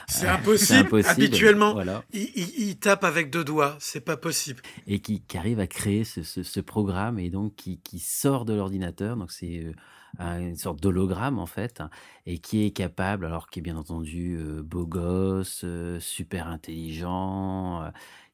C'est 0.07 0.27
Euh, 0.27 0.33
impossible. 0.33 0.89
Habituellement, 1.05 1.73
Voilà 1.73 2.03
il, 2.13 2.29
il- 2.35 2.69
il 2.69 2.79
tape 2.79 3.03
avec 3.03 3.29
deux 3.29 3.43
doigts. 3.43 3.75
C'est 3.79 4.01
pas 4.01 4.17
possible. 4.17 4.61
et 4.87 4.99
qui, 4.99 5.21
qui 5.21 5.37
arrive 5.37 5.59
à 5.59 5.67
créer 5.67 6.03
ce, 6.03 6.23
ce- 6.23 6.43
ce 6.43 6.59
programme 6.59 7.19
et 7.19 7.29
donc 7.29 7.55
qui, 7.55 7.79
qui 7.79 7.99
sort 7.99 8.45
de 8.45 8.53
l'ordinateur. 8.53 9.17
Donc 9.17 9.31
c'est 9.31 9.59
euh, 9.63 9.73
un- 10.17 10.39
une 10.41 10.55
sorte 10.57 10.81
d'hologramme 10.81 11.37
en 11.39 11.45
fait 11.45 11.81
hein, 11.81 11.89
et 12.25 12.39
qui 12.39 12.65
est 12.65 12.71
capable, 12.71 13.25
alors 13.25 13.49
qui 13.49 13.59
est 13.59 13.61
bien 13.61 13.77
entendu 13.77 14.39
beau 14.63 14.85
gosse, 14.87 15.63
super 15.99 16.47
intelligent, 16.47 17.83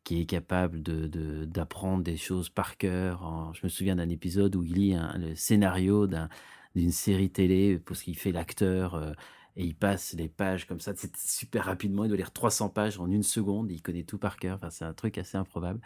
qui 0.05 0.21
est 0.21 0.25
capable 0.25 0.81
de, 0.81 1.07
de- 1.07 1.43
d'apprendre 1.45 2.03
des 2.03 2.15
choses 2.17 2.47
par 2.49 2.77
cœur. 2.77 3.51
Je 3.53 3.61
me 3.65 3.69
souviens 3.69 3.97
d'un 3.97 4.07
épisode 4.09 4.55
où 4.55 4.63
il 4.63 4.73
lit 4.75 4.93
un- 4.95 5.17
le 5.17 5.35
scénario 5.35 6.07
d'un- 6.07 6.29
d'une 6.75 6.91
série 6.93 7.29
télé 7.31 7.79
parce 7.79 8.01
qu'il 8.03 8.17
fait 8.17 8.31
l'acteur. 8.31 8.95
euh, 8.95 9.11
et 9.57 9.63
il 9.65 9.73
passe 9.75 10.13
les 10.13 10.27
pages 10.29 10.67
comme 10.67 10.81
ça, 10.81 10.91
c'est 10.97 11.15
super 11.17 11.65
rapidement. 11.65 12.03
Il 12.03 12.09
doit 12.09 12.17
lire 12.17 12.33
300 12.33 12.67
pages 12.69 12.99
en 12.99 13.09
une 13.09 13.23
seconde. 13.23 13.71
Il 13.71 13.81
connaît 13.81 14.03
tout 14.03 14.17
par 14.17 14.35
cœur. 14.37 14.55
Enfin, 14.57 14.69
c'est 14.69 14.83
un 14.85 14.93
truc 14.93 15.17
assez 15.17 15.37
improbable. 15.37 15.79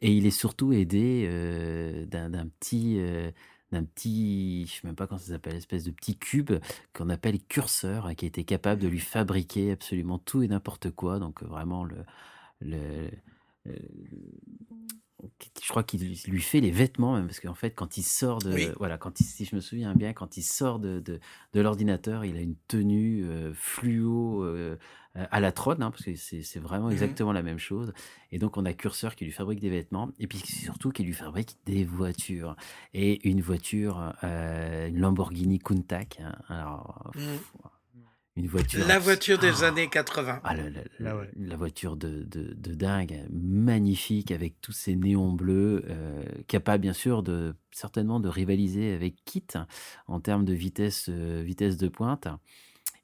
Et 0.00 0.12
il 0.12 0.26
est 0.26 0.30
surtout 0.30 0.72
aidé 0.72 1.26
euh, 1.28 2.06
d'un 2.06 2.46
petit, 2.60 2.96
euh, 3.00 3.30
d'un 3.72 3.84
petit, 3.84 4.66
je 4.66 4.72
sais 4.74 4.86
même 4.86 4.94
pas 4.96 5.06
comment 5.08 5.18
ça 5.18 5.32
s'appelle, 5.32 5.56
espèce 5.56 5.84
de 5.84 5.90
petit 5.90 6.16
cube 6.16 6.52
qu'on 6.92 7.10
appelle 7.10 7.40
curseur, 7.44 8.06
hein, 8.06 8.14
qui 8.14 8.26
était 8.26 8.44
capable 8.44 8.80
de 8.80 8.88
lui 8.88 9.00
fabriquer 9.00 9.72
absolument 9.72 10.18
tout 10.18 10.42
et 10.42 10.48
n'importe 10.48 10.90
quoi. 10.92 11.18
Donc 11.18 11.42
euh, 11.42 11.46
vraiment 11.46 11.84
le, 11.84 11.96
le, 12.60 13.10
je 15.62 15.68
crois 15.70 15.82
qu'il 15.84 16.00
lui- 16.26 16.40
fait 16.40 16.60
les 16.60 16.70
vêtements 16.70 17.14
même 17.14 17.26
parce 17.26 17.40
qu'en 17.40 17.54
fait 17.54 17.70
quand 17.70 17.96
il 17.96 18.02
sort 18.02 18.40
de 18.40 18.52
Oui. 18.52 18.68
voilà 18.78 18.98
quand 18.98 19.20
il, 19.20 19.24
si 19.24 19.44
je 19.46 19.56
me 19.56 19.60
souviens 19.60 19.94
bien 19.94 20.12
quand 20.12 20.36
il 20.36 20.42
sort 20.42 20.78
de, 20.78 21.00
de, 21.00 21.18
de 21.54 21.60
l'ordinateur 21.60 22.24
il 22.26 22.36
a 22.36 22.40
une 22.40 22.56
tenue 22.68 23.24
euh, 23.24 23.52
fluo 23.54 24.44
euh, 24.44 24.76
à 25.14 25.40
la 25.40 25.52
Tron 25.52 25.76
hein, 25.80 25.90
parce 25.90 26.04
que 26.04 26.14
c'est 26.16 26.58
vraiment 26.58 26.86
Mhm. 26.88 26.92
exactement 26.92 27.32
la 27.32 27.42
même 27.42 27.58
chose 27.58 27.92
et 28.32 28.38
donc 28.38 28.56
on 28.58 28.64
a 28.66 28.72
Curseur 28.74 29.14
qui 29.16 29.24
lui 29.24 29.32
fabrique 29.32 29.60
des 29.60 29.70
vêtements 29.70 30.10
et 30.18 30.26
puis 30.26 30.38
surtout 30.38 30.90
qui 30.90 31.04
lui 31.04 31.14
fabrique 31.14 31.56
des 31.64 31.84
voitures 31.84 32.56
et 32.92 33.26
une 33.28 33.40
voiture 33.40 34.12
euh, 34.24 34.88
une 34.88 34.98
Lamborghini 35.00 35.58
Countach 35.58 36.18
hein. 36.20 36.34
alors 36.48 37.12
Mm. 37.14 37.20
Une 38.36 38.48
voiture 38.48 38.86
La 38.86 38.98
voiture 38.98 39.38
des 39.38 39.62
Ah 39.62 39.66
années 39.68 39.88
80. 39.88 40.40
ah, 40.42 40.56
la, 40.56 40.64
la- 40.98 41.16
ouais. 41.16 41.30
la 41.36 41.56
voiture 41.56 41.96
de, 41.96 42.24
de, 42.24 42.52
de 42.54 42.74
dingue, 42.74 43.24
magnifique, 43.30 44.30
avec 44.32 44.60
tous 44.60 44.72
ces 44.72 44.96
néons 44.96 45.32
bleus, 45.32 45.84
euh, 45.88 46.24
capable 46.48 46.82
bien 46.82 46.92
sûr 46.92 47.22
de 47.22 47.54
certainement 47.70 48.18
de 48.20 48.28
rivaliser 48.28 48.92
avec 48.92 49.16
Kit 49.24 49.46
en 50.08 50.20
termes 50.20 50.44
de 50.44 50.52
vitesse, 50.52 51.06
euh, 51.10 51.42
vitesse 51.44 51.76
de 51.76 51.88
pointe. 51.88 52.26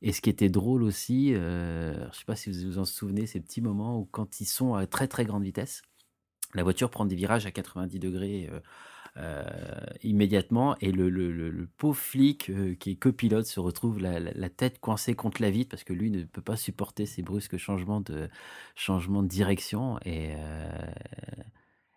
Et 0.03 0.13
ce 0.13 0.21
qui 0.21 0.31
était 0.31 0.49
drôle 0.49 0.83
aussi, 0.83 1.35
euh, 1.35 1.95
je 1.95 2.09
ne 2.09 2.13
sais 2.13 2.25
pas 2.25 2.37
si 2.37 2.51
vous 2.51 2.67
vous 2.73 2.79
en 2.79 2.85
souvenez, 2.85 3.27
ces 3.27 3.39
petits 3.41 3.61
moments 3.61 3.99
où 4.01 4.07
quand 4.07 4.41
ils 4.41 4.47
sont 4.47 4.75
à 4.75 4.87
très 4.87 5.07
très 5.09 5.25
grande 5.25 5.45
vitesse, 5.45 5.83
la 6.55 6.65
voiture 6.65 6.91
prend 6.91 7.05
des 7.07 7.15
virages 7.15 7.47
à 7.47 7.53
90 7.53 7.99
degrés 8.01 8.51
euh, 9.17 9.45
immédiatement 10.03 10.77
et 10.81 10.93
le, 10.93 11.11
le- 11.11 11.33
le- 11.33 11.51
le 11.51 11.67
pauvre 11.67 11.97
flic 11.99 12.51
euh, 12.51 12.75
qui 12.77 12.93
est 12.93 12.97
copilote 12.97 13.47
se 13.47 13.61
retrouve 13.61 14.01
la, 14.01 14.21
la- 14.21 14.33
la 14.33 14.51
tête 14.51 14.79
coincée 14.81 15.15
contre 15.15 15.43
la 15.43 15.51
vitre 15.51 15.71
parce 15.71 15.85
que 15.85 15.93
lui 15.93 16.11
ne 16.11 16.25
peut 16.25 16.43
pas 16.43 16.57
supporter 16.57 17.07
ces 17.07 17.23
brusques 17.23 17.57
changements 17.57 18.01
de, 18.01 18.29
changements 18.77 19.23
de 19.23 19.29
direction 19.29 19.99
et, 20.05 20.35
euh, 20.37 20.93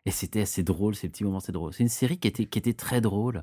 Et 0.05 0.11
c'était 0.11 0.41
assez 0.41 0.64
drôle, 0.64 0.95
ces 0.95 1.07
petits 1.07 1.24
moments, 1.24 1.39
c'est 1.39 1.53
drôle. 1.53 1.74
C'est 1.74 1.84
une 1.84 1.88
série 1.89 2.20
qui 2.20 2.28
était, 2.28 2.45
qui 2.45 2.59
était 2.59 2.74
très 2.74 2.99
drôle. 2.99 3.41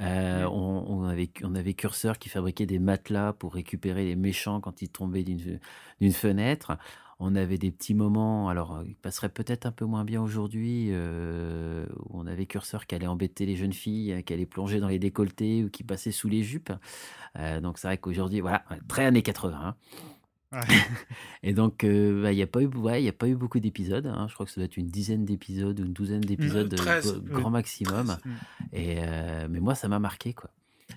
Euh, 0.00 0.44
on, 0.46 0.84
on 0.88 1.04
avait, 1.04 1.30
on 1.44 1.54
avait 1.54 1.74
Curseur 1.74 2.18
qui 2.18 2.28
fabriquait 2.30 2.66
des 2.66 2.78
matelas 2.78 3.34
pour 3.34 3.54
récupérer 3.54 4.04
les 4.06 4.16
méchants 4.16 4.60
quand 4.60 4.82
ils 4.82 4.90
tombaient 4.90 5.24
d'une 5.24 6.12
fenêtre. 6.12 6.78
On 7.22 7.34
avait 7.36 7.58
des 7.58 7.70
petits 7.70 7.92
moments, 7.92 8.48
alors 8.48 8.76
euh, 8.76 8.82
ils 8.86 8.94
passeraient 8.96 9.28
peut-être 9.28 9.66
un 9.66 9.72
peu 9.72 9.84
moins 9.84 10.04
bien 10.06 10.22
aujourd'hui, 10.22 10.86
euh, 10.90 11.84
où 12.08 12.18
on 12.18 12.26
avait 12.26 12.46
Curseur 12.46 12.86
qui 12.86 12.94
allait 12.94 13.06
embêter 13.06 13.44
les 13.44 13.56
jeunes 13.56 13.74
filles, 13.74 14.12
euh, 14.12 14.22
qui 14.22 14.32
allait 14.32 14.46
plonger 14.46 14.80
dans 14.80 14.88
les 14.88 14.98
décolletés 14.98 15.62
ou 15.64 15.68
qui 15.68 15.84
passait 15.84 16.12
sous 16.12 16.28
les 16.30 16.42
jupes. 16.42 16.72
Euh, 17.38 17.60
donc 17.60 17.76
c'est 17.78 17.88
vrai 17.88 17.98
qu'aujourd'hui, 17.98 18.40
voilà, 18.40 18.64
très 18.88 19.04
années 19.04 19.22
80. 19.22 19.58
hein. 19.62 19.74
Et 21.42 21.52
donc, 21.52 21.84
bah, 21.84 22.32
il 22.32 22.36
n'y 22.36 22.42
a 22.42 22.46
pas 22.46 22.60
eu, 22.62 22.66
ouais, 22.66 23.02
y 23.02 23.08
a 23.08 23.12
pas 23.12 23.28
eu 23.28 23.36
beaucoup 23.36 23.60
d'épisodes. 23.60 24.06
hein. 24.06 24.26
Je 24.28 24.34
crois 24.34 24.46
que 24.46 24.52
ça 24.52 24.56
doit 24.60 24.64
être 24.64 24.76
une 24.78 24.88
dizaine 24.88 25.24
d'épisodes 25.24 25.78
ou 25.78 25.84
une 25.84 25.92
douzaine 25.92 26.20
d'épisodes, 26.22 26.72
euh, 26.72 26.76
13. 26.76 27.04
gr- 27.06 27.28
grand 27.40 27.50
maximum. 27.50 28.06
13. 28.06 28.18
Et 28.72 28.96
euh, 28.98 29.46
mais 29.48 29.60
moi, 29.60 29.74
ça 29.74 29.88
m'a 29.88 29.98
marqué, 29.98 30.32
quoi. 30.34 30.50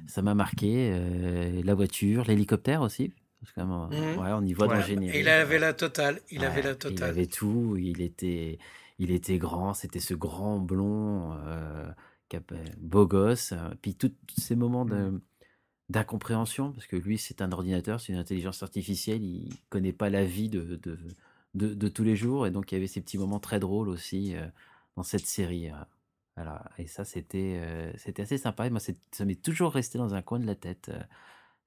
Ça 0.07 0.21
m'a 0.21 0.34
marqué. 0.34 0.91
euh, 0.93 1.61
la 1.63 1.74
voiture, 1.76 2.24
l'hélicoptère 2.24 2.82
aussi. 2.82 3.11
Parce 3.44 3.52
que, 3.52 3.60
vraiment, 3.60 3.89
ouais, 3.89 4.32
on 4.32 4.41
y 4.46 4.54
voit 4.54 4.68
générique. 4.82 5.16
Il 5.22 5.28
avait 5.28 5.60
la 5.60 5.74
totale. 5.74 6.22
Il 6.32 6.44
avait 6.44 6.62
Il 7.24 7.28
tout. 7.28 7.76
Il 7.78 8.02
était, 8.02 8.58
il 9.00 9.12
était 9.12 9.38
grand. 9.38 9.74
C'était 9.74 10.00
ce 10.00 10.14
grand 10.14 10.60
blond, 10.60 11.34
euh, 11.46 11.89
a- 12.34 12.38
beau 12.80 13.06
gosse. 13.06 13.52
euh, 13.52 13.70
Puis 13.82 13.96
tous 13.96 14.12
ces 14.38 14.56
moments 14.56 14.86
de 14.86 15.22
d'incompréhension, 15.89 16.72
parce 16.72 16.88
que 16.88 16.96
lui, 16.96 17.18
c'est 17.18 17.41
un 17.41 17.52
ordinateur, 17.52 18.00
c'est 18.00 18.14
une 18.14 18.20
intelligence 18.20 18.64
artificielle. 18.64 19.22
Il 19.22 19.54
connaît 19.70 19.94
pas 19.94 20.10
la 20.10 20.24
vie 20.26 20.50
de, 20.50 20.78
de, 20.78 20.98
de, 21.54 21.74
de 21.74 21.88
tous 21.89 22.04
les 22.04 22.16
jours. 22.16 22.48
Et 22.48 22.52
donc, 22.52 22.72
il 22.72 22.76
y 22.76 22.78
avait 22.78 22.88
ces 22.88 23.02
petits 23.02 23.18
moments 23.18 23.39
très 23.39 23.60
drôles 23.60 23.89
aussi 23.89 24.36
euh, 24.36 24.48
dans 24.96 25.04
cette 25.04 25.28
série. 25.28 25.70
euh. 25.70 25.76
Voilà. 26.36 26.64
Et 26.80 26.88
ça, 26.88 27.06
c'était 27.06 27.60
euh, 27.62 27.91
c'était 27.98 28.24
assez 28.24 28.38
sympa. 28.39 28.66
Et 28.66 28.70
moi, 28.72 28.80
ça 28.80 29.26
m'est 29.26 29.39
toujours 29.41 29.74
resté 29.74 29.98
dans 30.00 30.16
un 30.16 30.22
coin 30.24 30.39
de 30.39 30.48
la 30.48 30.56
tête, 30.56 30.89
euh, 30.89 31.04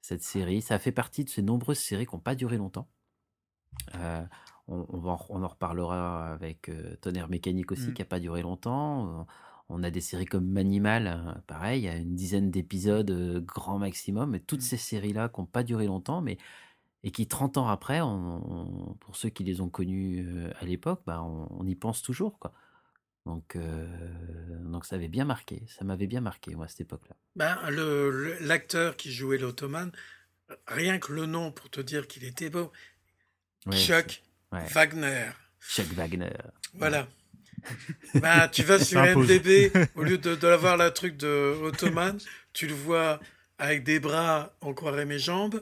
cette 0.01 0.23
série. 0.23 0.63
Ça 0.63 0.79
fait 0.79 0.93
partie 0.93 1.25
de 1.25 1.29
ces 1.31 1.43
nombreuses 1.43 1.79
séries 1.79 2.07
qui 2.07 2.15
n'ont 2.15 2.21
pas 2.21 2.35
duré 2.35 2.57
longtemps. 2.57 2.89
Euh, 3.95 4.25
on, 4.69 4.81
en, 5.09 5.19
on 5.29 5.43
en 5.43 5.49
reparlera 5.49 6.33
avec 6.33 6.69
euh, 6.69 6.97
Tonnerre 7.01 7.29
Mécanique 7.29 7.73
aussi, 7.73 7.89
Mm. 7.91 7.95
qui 7.95 8.03
n'a 8.03 8.07
pas 8.07 8.21
duré 8.21 8.43
longtemps. 8.43 9.27
On, 9.69 9.83
a 9.83 9.91
des 9.91 10.01
séries 10.01 10.27
comme 10.27 10.47
Manimal, 10.47 11.07
hein, 11.09 11.43
pareil, 11.47 11.81
il 11.83 11.85
y 11.85 11.89
a 11.89 11.97
une 11.97 12.15
dizaine 12.15 12.51
d'épisodes 12.51 13.11
euh, 13.11 13.41
grand 13.41 13.79
maximum. 13.79 14.35
Et 14.35 14.41
toutes 14.41 14.63
ces 14.63 14.77
séries-là 14.77 15.29
qui 15.29 15.41
n'ont 15.41 15.47
pas 15.47 15.63
duré 15.65 15.87
longtemps, 15.87 16.21
mais 16.21 16.39
et 17.05 17.11
qui 17.13 17.27
30 17.29 17.57
ans 17.59 17.69
après, 17.69 18.01
on- 18.01 18.97
pour 19.01 19.17
ceux 19.17 19.29
qui 19.29 19.45
les 19.45 19.61
ont 19.61 19.69
connues 19.69 20.25
euh, 20.27 20.51
à 20.61 20.65
l'époque, 20.65 21.03
bah, 21.07 21.23
on, 21.23 21.47
on 21.51 21.67
y 21.67 21.75
pense 21.77 22.03
toujours. 22.03 22.39
Quoi. 22.39 22.53
Donc, 23.27 23.57
euh, 23.57 23.87
donc 24.61 24.87
ça 24.87 24.95
avait 24.95 25.09
bien 25.09 25.25
marqué, 25.25 25.65
ça 25.67 25.85
m'avait 25.85 26.07
bien 26.07 26.21
marqué, 26.21 26.55
moi, 26.55 26.67
à 26.67 26.69
cette 26.69 26.83
époque-là. 26.83 27.17
Ben, 27.35 27.59
l'acteur 28.41 28.97
qui 28.97 29.13
jouait 29.13 29.37
l'Ottoman, 29.37 29.91
rien 30.69 31.01
que 31.01 31.13
le 31.13 31.27
nom 31.27 31.51
pour 31.51 31.69
te 31.69 31.81
dire 31.81 32.07
qu'il 32.07 32.25
était 32.25 32.51
beau, 32.51 32.73
Ouais, 33.67 33.77
Chuck 33.77 34.23
ouais. 34.53 34.65
Wagner. 34.69 35.27
Chuck 35.61 35.89
Wagner. 35.95 36.31
Voilà. 36.75 37.09
Ben, 38.15 38.47
tu 38.47 38.63
vas 38.63 38.79
sur. 38.85 39.03
MDB, 39.03 39.73
au 39.97 40.05
lieu 40.05 40.19
de, 40.19 40.37
de 40.37 40.47
l'avoir 40.47 40.77
la 40.77 40.93
truc 40.93 41.17
de 41.17 41.59
Ottoman, 41.65 42.17
tu 42.53 42.69
le 42.69 42.75
vois 42.75 43.19
avec 43.59 43.83
des 43.83 43.99
bras, 43.99 44.55
on 44.61 44.73
croirait 44.73 45.05
mes 45.05 45.19
jambes, 45.19 45.61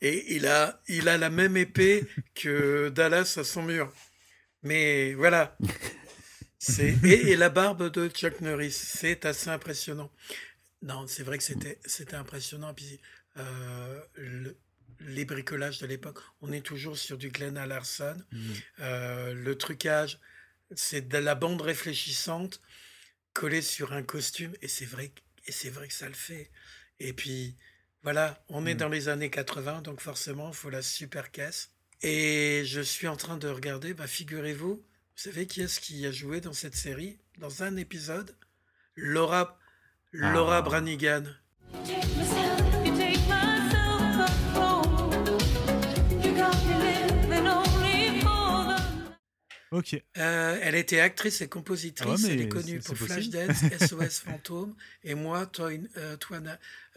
et 0.00 0.34
il 0.34 0.46
a, 0.46 0.80
il 0.88 1.10
a 1.10 1.18
la 1.18 1.28
même 1.28 1.58
épée 1.58 2.06
que 2.34 2.88
Dallas 2.88 3.34
à 3.36 3.44
son 3.44 3.64
mur. 3.64 3.92
Mais 4.62 5.12
voilà. 5.12 5.58
Et, 7.04 7.30
et 7.32 7.36
la 7.36 7.48
barbe 7.48 7.90
de 7.90 8.08
Chuck 8.08 8.40
Norris, 8.40 8.72
c'est 8.72 9.24
assez 9.26 9.50
impressionnant. 9.50 10.10
Non, 10.82 11.06
c'est 11.06 11.22
vrai 11.22 11.38
que 11.38 11.44
c'était, 11.44 11.78
c'était 11.84 12.14
impressionnant. 12.16 12.72
Puis, 12.74 13.00
euh, 13.36 14.00
le- 14.14 14.56
les 15.00 15.24
bricolages 15.24 15.78
de 15.78 15.86
l'époque, 15.86 16.18
on 16.40 16.52
est 16.52 16.60
toujours 16.64 16.96
sur 16.96 17.18
du 17.18 17.30
Glenn 17.30 17.54
Larson. 17.54 18.16
Euh, 18.80 19.34
le 19.34 19.58
trucage, 19.58 20.20
c'est 20.74 21.08
de 21.08 21.18
la 21.18 21.34
bande 21.34 21.60
réfléchissante 21.62 22.60
collée 23.32 23.62
sur 23.62 23.92
un 23.92 24.02
costume, 24.02 24.52
et 24.62 24.68
c'est 24.68 24.84
vrai, 24.84 25.08
que- 25.08 25.20
et 25.46 25.52
c'est 25.52 25.70
vrai 25.70 25.88
que 25.88 25.94
ça 25.94 26.06
le 26.08 26.14
fait. 26.14 26.50
Et 27.00 27.12
puis, 27.12 27.56
voilà, 28.02 28.44
on 28.48 28.66
est 28.66 28.74
Mm. 28.74 28.78
dans 28.78 28.88
les 28.88 29.08
années 29.08 29.30
80, 29.30 29.82
donc 29.82 30.00
forcément, 30.00 30.50
il 30.50 30.54
faut 30.54 30.70
la 30.70 30.82
super 30.82 31.30
caisse. 31.32 31.70
Et 32.02 32.62
je 32.66 32.80
suis 32.80 33.08
en 33.08 33.16
train 33.16 33.36
de 33.38 33.48
regarder, 33.48 33.94
bah, 33.94 34.06
figurez-vous, 34.06 34.76
vous 34.76 34.84
savez 35.30 35.46
qui 35.46 35.62
est-ce 35.62 35.80
qui 35.80 36.04
a 36.06 36.10
joué 36.12 36.40
dans 36.40 36.52
cette 36.52 36.74
série, 36.74 37.18
dans 37.38 37.62
un 37.62 37.76
épisode 37.76 38.34
Laura, 38.96 39.58
Laura 40.12 40.58
Ah. 40.58 40.62
Branigan. 40.62 41.24
Ok. 49.70 49.94
Euh, 50.18 50.58
elle 50.60 50.74
était 50.74 51.00
actrice 51.00 51.40
et 51.40 51.48
compositrice. 51.48 52.20
Ah 52.24 52.26
ouais, 52.26 52.32
elle 52.34 52.40
est 52.42 52.48
connue 52.48 52.80
c'est- 52.82 52.94
pour. 52.94 52.96
Flashdance, 53.06 53.62
SOS 53.80 54.18
Fantôme 54.20 54.74
et 55.02 55.14
moi, 55.14 55.46
Toin- 55.46 55.88
euh, 55.96 56.16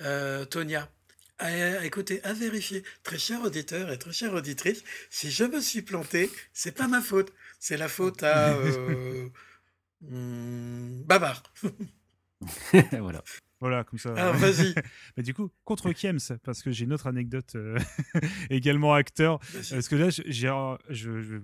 euh, 0.02 0.46
Tonia. 0.46 0.90
À, 1.38 1.86
écoutez, 1.86 2.22
à 2.24 2.34
vérifier, 2.34 2.84
très 3.04 3.18
cher 3.18 3.42
auditeur 3.44 3.92
et 3.92 3.98
très 4.00 4.14
chère 4.14 4.34
auditrice, 4.34 4.84
si 5.10 5.32
je 5.32 5.44
me 5.46 5.60
suis 5.62 5.82
planté, 5.82 6.30
c'est 6.54 6.72
pas 6.74 6.88
ma 6.88 7.02
faute. 7.02 7.32
C'est 7.68 7.78
la 7.78 7.88
faute 7.88 8.22
à 8.22 8.54
euh, 8.60 9.28
hmm, 10.02 11.02
Babar. 11.02 11.42
voilà. 12.92 13.24
Voilà, 13.60 13.84
comme 13.84 13.98
ça. 13.98 14.14
Alors, 14.14 14.36
vas-y. 14.36 14.76
Mais 15.18 15.24
du 15.24 15.34
coup, 15.34 15.50
contre 15.64 15.92
Kiems, 15.92 16.20
parce 16.44 16.62
que 16.62 16.70
j'ai 16.70 16.86
une 16.86 16.94
autre 16.94 17.08
anecdote, 17.08 17.56
euh, 17.56 17.80
également 18.52 18.94
acteur. 18.94 19.40
Vas-y. 19.52 19.70
Parce 19.72 19.88
que 19.88 19.96
là, 19.96 20.12
j'ai, 20.12 20.24
je, 20.90 21.22
je- 21.24 21.38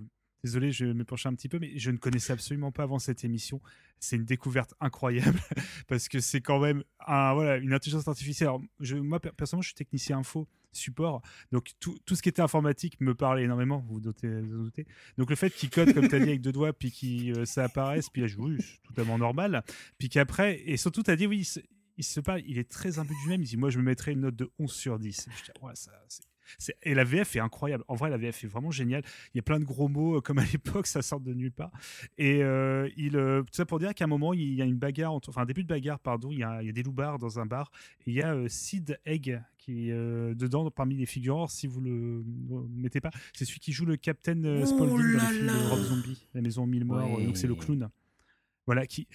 désolé, 0.43 0.71
je 0.71 0.85
vais 0.85 0.93
m'épancher 0.93 1.27
un 1.27 1.33
petit 1.33 1.49
peu, 1.49 1.57
mais 1.57 1.71
je 1.79 1.89
ne 1.89 1.97
connaissais 1.97 2.33
absolument 2.33 2.71
pas 2.71 2.83
avant 2.83 2.99
cette 2.99 3.23
émission. 3.23 3.59
C'est 3.99 4.15
une 4.17 4.25
découverte 4.25 4.75
incroyable, 4.79 5.39
parce 5.87 6.07
que 6.07 6.19
c'est 6.19 6.41
quand 6.41 6.59
même 6.59 6.83
un, 7.07 7.33
voilà, 7.33 7.57
une 7.57 7.73
intelligence 7.73 8.07
artificielle. 8.07 8.49
Alors, 8.49 8.61
je, 8.79 8.95
moi, 8.95 9.19
per- 9.19 9.31
personnellement, 9.35 9.63
je 9.63 9.69
suis 9.69 9.75
technicien 9.75 10.19
info 10.19 10.47
support. 10.73 11.21
Donc 11.51 11.69
tout, 11.79 11.97
tout 12.05 12.15
ce 12.15 12.21
qui 12.21 12.29
était 12.29 12.41
informatique 12.41 12.99
me 13.01 13.13
parlait 13.15 13.43
énormément, 13.43 13.79
vous 13.87 13.95
vous 13.95 13.99
doutez. 13.99 14.85
Donc 15.17 15.29
le 15.29 15.35
fait 15.35 15.49
qu'il 15.49 15.69
code, 15.69 15.93
comme 15.93 16.07
tu 16.07 16.15
as 16.15 16.19
dit, 16.19 16.29
avec 16.29 16.41
deux 16.41 16.51
doigts, 16.51 16.73
puis 16.73 16.91
que 16.91 17.45
ça 17.45 17.65
apparaisse, 17.65 18.09
puis 18.09 18.21
là, 18.21 18.27
je 18.27 18.37
oui, 18.37 18.57
totalement 18.87 19.17
normal. 19.17 19.63
Puis 19.97 20.09
qu'après, 20.09 20.61
et 20.65 20.77
surtout, 20.77 21.03
tu 21.03 21.11
as 21.11 21.15
dit, 21.15 21.27
oui, 21.27 21.39
il 21.39 21.45
se, 21.45 21.59
il 21.97 22.23
parle, 22.23 22.41
il 22.47 22.57
est 22.57 22.69
très 22.69 22.99
imbu 22.99 23.13
du 23.23 23.29
même. 23.29 23.41
Il 23.41 23.47
dit, 23.47 23.57
moi, 23.57 23.69
je 23.69 23.77
me 23.77 23.83
mettrais 23.83 24.13
une 24.13 24.21
note 24.21 24.35
de 24.35 24.49
11 24.59 24.71
sur 24.71 24.97
10. 24.97 25.27
Je 25.29 25.51
dis, 25.51 25.51
ça, 25.75 25.91
c'est- 26.07 26.23
Et 26.83 26.93
la 26.93 27.03
VF 27.03 27.35
est 27.35 27.39
incroyable. 27.39 27.83
En 27.87 27.95
vrai, 27.95 28.09
la 28.09 28.17
VF 28.17 28.43
est 28.43 28.47
vraiment 28.47 28.71
géniale. 28.71 29.03
Il 29.33 29.37
y 29.37 29.39
a 29.39 29.43
plein 29.43 29.59
de 29.59 29.65
gros 29.65 29.87
mots, 29.87 30.17
euh, 30.17 30.21
comme 30.21 30.37
à 30.39 30.43
l'époque, 30.53 30.87
ça 30.87 31.01
sort 31.01 31.19
de 31.19 31.33
nulle 31.33 31.51
part. 31.51 31.71
Et 32.17 32.43
euh, 32.43 32.89
il, 32.97 33.15
euh, 33.17 33.41
tout 33.41 33.53
ça 33.53 33.65
pour 33.65 33.79
dire 33.79 33.93
qu'à 33.93 34.05
un 34.05 34.07
moment, 34.07 34.33
il 34.33 34.53
y 34.53 34.61
a 34.61 34.65
une 34.65 34.77
bagarre, 34.77 35.13
entre- 35.13 35.29
enfin 35.29 35.41
un 35.41 35.45
début 35.45 35.63
de 35.63 35.67
bagarre, 35.67 35.99
pardon. 35.99 36.31
Il 36.31 36.39
y 36.39 36.43
a, 36.43 36.61
il 36.61 36.65
y 36.67 36.69
a 36.69 36.73
des 36.73 36.83
loupards 36.83 37.19
dans 37.19 37.39
un 37.39 37.45
bar. 37.45 37.71
Et 38.05 38.11
il 38.11 38.13
y 38.15 38.21
a 38.21 38.33
euh, 38.33 38.47
Sid 38.47 38.99
Egg 39.05 39.41
qui 39.57 39.89
est 39.89 39.91
euh, 39.93 40.33
dedans 40.33 40.69
parmi 40.71 40.95
les 40.95 41.05
figurants. 41.05 41.47
Si 41.47 41.67
vous 41.67 41.81
le 41.81 42.23
le 42.49 42.67
mettez 42.75 42.99
pas, 42.99 43.11
c'est 43.33 43.45
celui 43.45 43.59
qui 43.59 43.71
joue 43.71 43.85
le 43.85 43.95
Captain 43.97 44.43
euh, 44.43 44.61
Oh 44.63 44.65
Spaulding 44.65 44.97
dans 44.97 45.17
là 45.23 45.31
le 45.31 45.37
film. 45.37 45.49
Rob 45.69 45.79
Zombie, 45.81 46.27
La 46.33 46.41
Maison 46.41 46.63
aux 46.63 46.67
Mille 46.67 46.85
Morts. 46.85 47.19
Donc 47.21 47.37
c'est 47.37 47.47
le 47.47 47.55
clown. 47.55 47.89
Voilà 48.65 48.85
qui. 48.87 49.07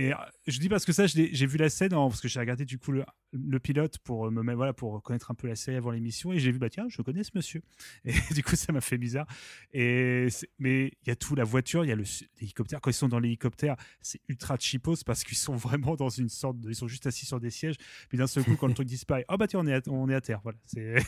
Et 0.00 0.14
euh, 0.14 0.16
je 0.46 0.58
dis 0.58 0.70
parce 0.70 0.86
que 0.86 0.92
ça, 0.92 1.06
j'ai 1.06 1.46
vu 1.46 1.58
la 1.58 1.68
scène 1.68 1.90
parce 1.90 2.22
que 2.22 2.28
j'ai 2.28 2.40
regardé 2.40 2.64
du 2.64 2.78
coup 2.78 2.90
le, 2.90 3.58
pilote 3.58 3.98
pour 3.98 4.26
euh, 4.26 4.30
me 4.30 4.54
voilà 4.54 4.72
pour 4.72 5.02
connaître 5.02 5.30
un 5.30 5.34
peu 5.34 5.46
la 5.46 5.56
série 5.56 5.76
avant 5.76 5.90
l'émission. 5.90 6.32
Et 6.32 6.38
j'ai 6.38 6.50
vu 6.50 6.58
bah 6.58 6.70
tiens 6.70 6.86
je 6.88 7.02
connais 7.02 7.22
ce 7.22 7.32
monsieur. 7.34 7.60
Et 8.06 8.14
du 8.32 8.42
coup 8.42 8.56
ça 8.56 8.72
m'a 8.72 8.80
fait 8.80 8.96
bizarre. 8.96 9.26
Et 9.74 10.28
mais 10.58 10.86
il 11.02 11.08
y 11.08 11.10
a 11.10 11.16
tout 11.16 11.34
la 11.34 11.44
voiture 11.44 11.84
il 11.84 11.88
y 11.88 11.92
a 11.92 11.96
l'hélicoptère. 11.96 12.80
Quand 12.80 12.88
ils 12.88 12.94
sont 12.94 13.08
dans 13.08 13.18
l'hélicoptère 13.18 13.76
c'est 14.00 14.22
ultra 14.28 14.56
cheapos 14.58 15.04
parce 15.04 15.22
qu'ils 15.22 15.36
sont 15.36 15.54
vraiment 15.56 15.96
dans 15.96 16.08
une 16.08 16.30
sorte 16.30 16.58
de, 16.60 16.70
ils 16.70 16.74
sont 16.74 16.88
juste 16.88 17.06
assis 17.06 17.26
sur 17.26 17.38
des 17.38 17.50
sièges. 17.50 17.76
Puis 18.08 18.16
d'un 18.16 18.26
seul 18.26 18.42
coup 18.42 18.56
quand 18.56 18.68
le 18.68 18.74
truc 18.74 18.88
disparaît 18.88 19.26
oh 19.28 19.36
bah 19.36 19.48
tiens 19.48 19.60
on 19.60 19.66
est 19.66 19.74
à, 19.74 19.80
on 19.88 20.08
est 20.08 20.14
à 20.14 20.22
terre. 20.22 20.40
Voilà 20.42 20.56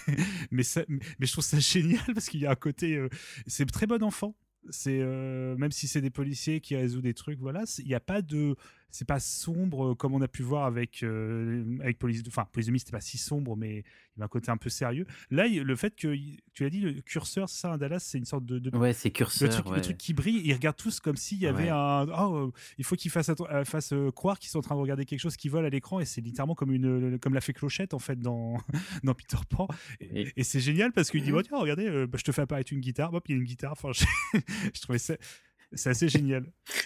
mais 0.51 0.65
mais 1.19 1.27
je 1.27 1.33
trouve 1.33 1.45
ça 1.45 1.59
génial 1.59 2.13
parce 2.13 2.29
qu'il 2.29 2.41
y 2.41 2.47
a 2.47 2.51
un 2.51 2.57
côté 2.57 2.97
euh, 2.97 3.09
c'est 3.47 3.65
très 3.71 3.87
bon 3.87 4.03
enfant. 4.03 4.37
C'est 4.71 4.99
même 4.99 5.73
si 5.73 5.89
c'est 5.89 6.01
des 6.01 6.11
policiers 6.11 6.61
qui 6.61 6.77
résout 6.77 7.01
des 7.01 7.15
trucs 7.15 7.41
voilà 7.41 7.65
il 7.79 7.87
n'y 7.87 7.95
a 7.95 8.01
pas 8.01 8.23
de 8.23 8.55
c'est 8.95 9.07
pas 9.07 9.19
sombre 9.19 9.93
euh, 9.93 9.95
comme 9.95 10.15
on 10.15 10.21
a 10.21 10.29
pu 10.29 10.43
voir 10.43 10.65
avec 10.67 11.03
euh, 11.03 11.65
avec 11.81 11.99
police 11.99 12.23
enfin 12.29 12.47
police 12.53 12.69
de 12.71 12.77
c'était 12.79 12.93
pas 12.93 13.01
si 13.01 13.19
sombre 13.19 13.57
mais 13.57 13.79
il 14.17 14.19
y 14.19 14.23
a 14.23 14.25
un 14.27 14.29
côté 14.29 14.51
un 14.51 14.57
peu 14.59 14.69
sérieux 14.69 15.07
là 15.31 15.47
il- 15.47 15.63
le 15.63 15.75
fait 15.77 15.97
que 15.97 16.15
tu 16.53 16.65
as 16.65 16.71
dit 16.71 16.81
le 16.81 16.93
curseur 17.01 17.49
c'est 17.49 17.63
ça 17.63 17.73
un 17.73 17.79
Dallas 17.79 18.01
c'est 18.01 18.19
une 18.19 18.27
sorte 18.27 18.45
de, 18.45 18.59
de- 18.59 18.77
Ouais, 18.77 18.93
c'est 18.93 19.09
le 19.09 19.15
curseur. 19.15 19.49
truc, 19.51 19.75
le 19.75 19.81
truc 19.81 19.97
qui 19.97 20.13
brille 20.13 20.43
ils 20.45 20.53
regardent 20.53 20.77
tous 20.77 21.01
comme 21.01 21.17
s'il 21.17 21.39
y 21.39 21.47
avait 21.47 21.65
Ouais. 21.65 21.69
un 21.71 22.07
oh 22.09 22.37
euh, 22.49 22.51
il 22.79 22.85
faut 22.85 22.95
qu'ils 22.97 23.11
fassent, 23.11 23.31
euh, 23.31 23.65
fassent, 23.65 23.95
croire 24.15 24.39
qu'ils 24.39 24.51
sont 24.51 24.59
en 24.59 24.63
train 24.63 24.75
de 24.77 24.81
regarder 24.81 25.05
quelque 25.07 25.21
chose 25.21 25.37
qui 25.39 25.49
vole 25.49 25.65
à 25.65 25.71
l'écran 25.71 25.99
et 25.99 26.05
c'est 26.05 26.21
littéralement 26.21 26.55
comme 26.55 26.71
une 26.73 27.19
comme 27.19 27.33
l'a 27.35 27.41
fait 27.41 27.55
Clochette 27.55 27.95
en 27.95 27.99
fait 27.99 28.19
dans 28.21 28.59
dans 29.05 29.15
Peter 29.15 29.39
Pan 29.49 29.67
et, 30.01 30.21
Et- 30.23 30.33
et 30.37 30.45
c'est 30.45 30.61
génial 30.61 30.93
parce 30.93 31.11
qu'il 31.11 31.23
dit 31.25 31.33
bah, 31.33 31.41
tiens 31.43 31.59
regardez 31.59 31.87
euh, 31.89 32.07
bah, 32.07 32.19
je 32.19 32.25
te 32.25 32.33
fais 32.33 32.43
apparaître 32.43 32.73
une 32.73 32.81
guitare 32.81 33.13
hop 33.15 33.25
il 33.29 33.33
y 33.33 33.35
a 33.35 33.39
une 33.39 33.45
guitare 33.47 33.73
enfin 33.73 33.91
je, 33.95 34.05
je 34.75 34.81
trouvais 34.83 34.99
ça 34.99 35.15
C'est 35.75 35.89
assez 35.89 36.07
génial. 36.11 36.45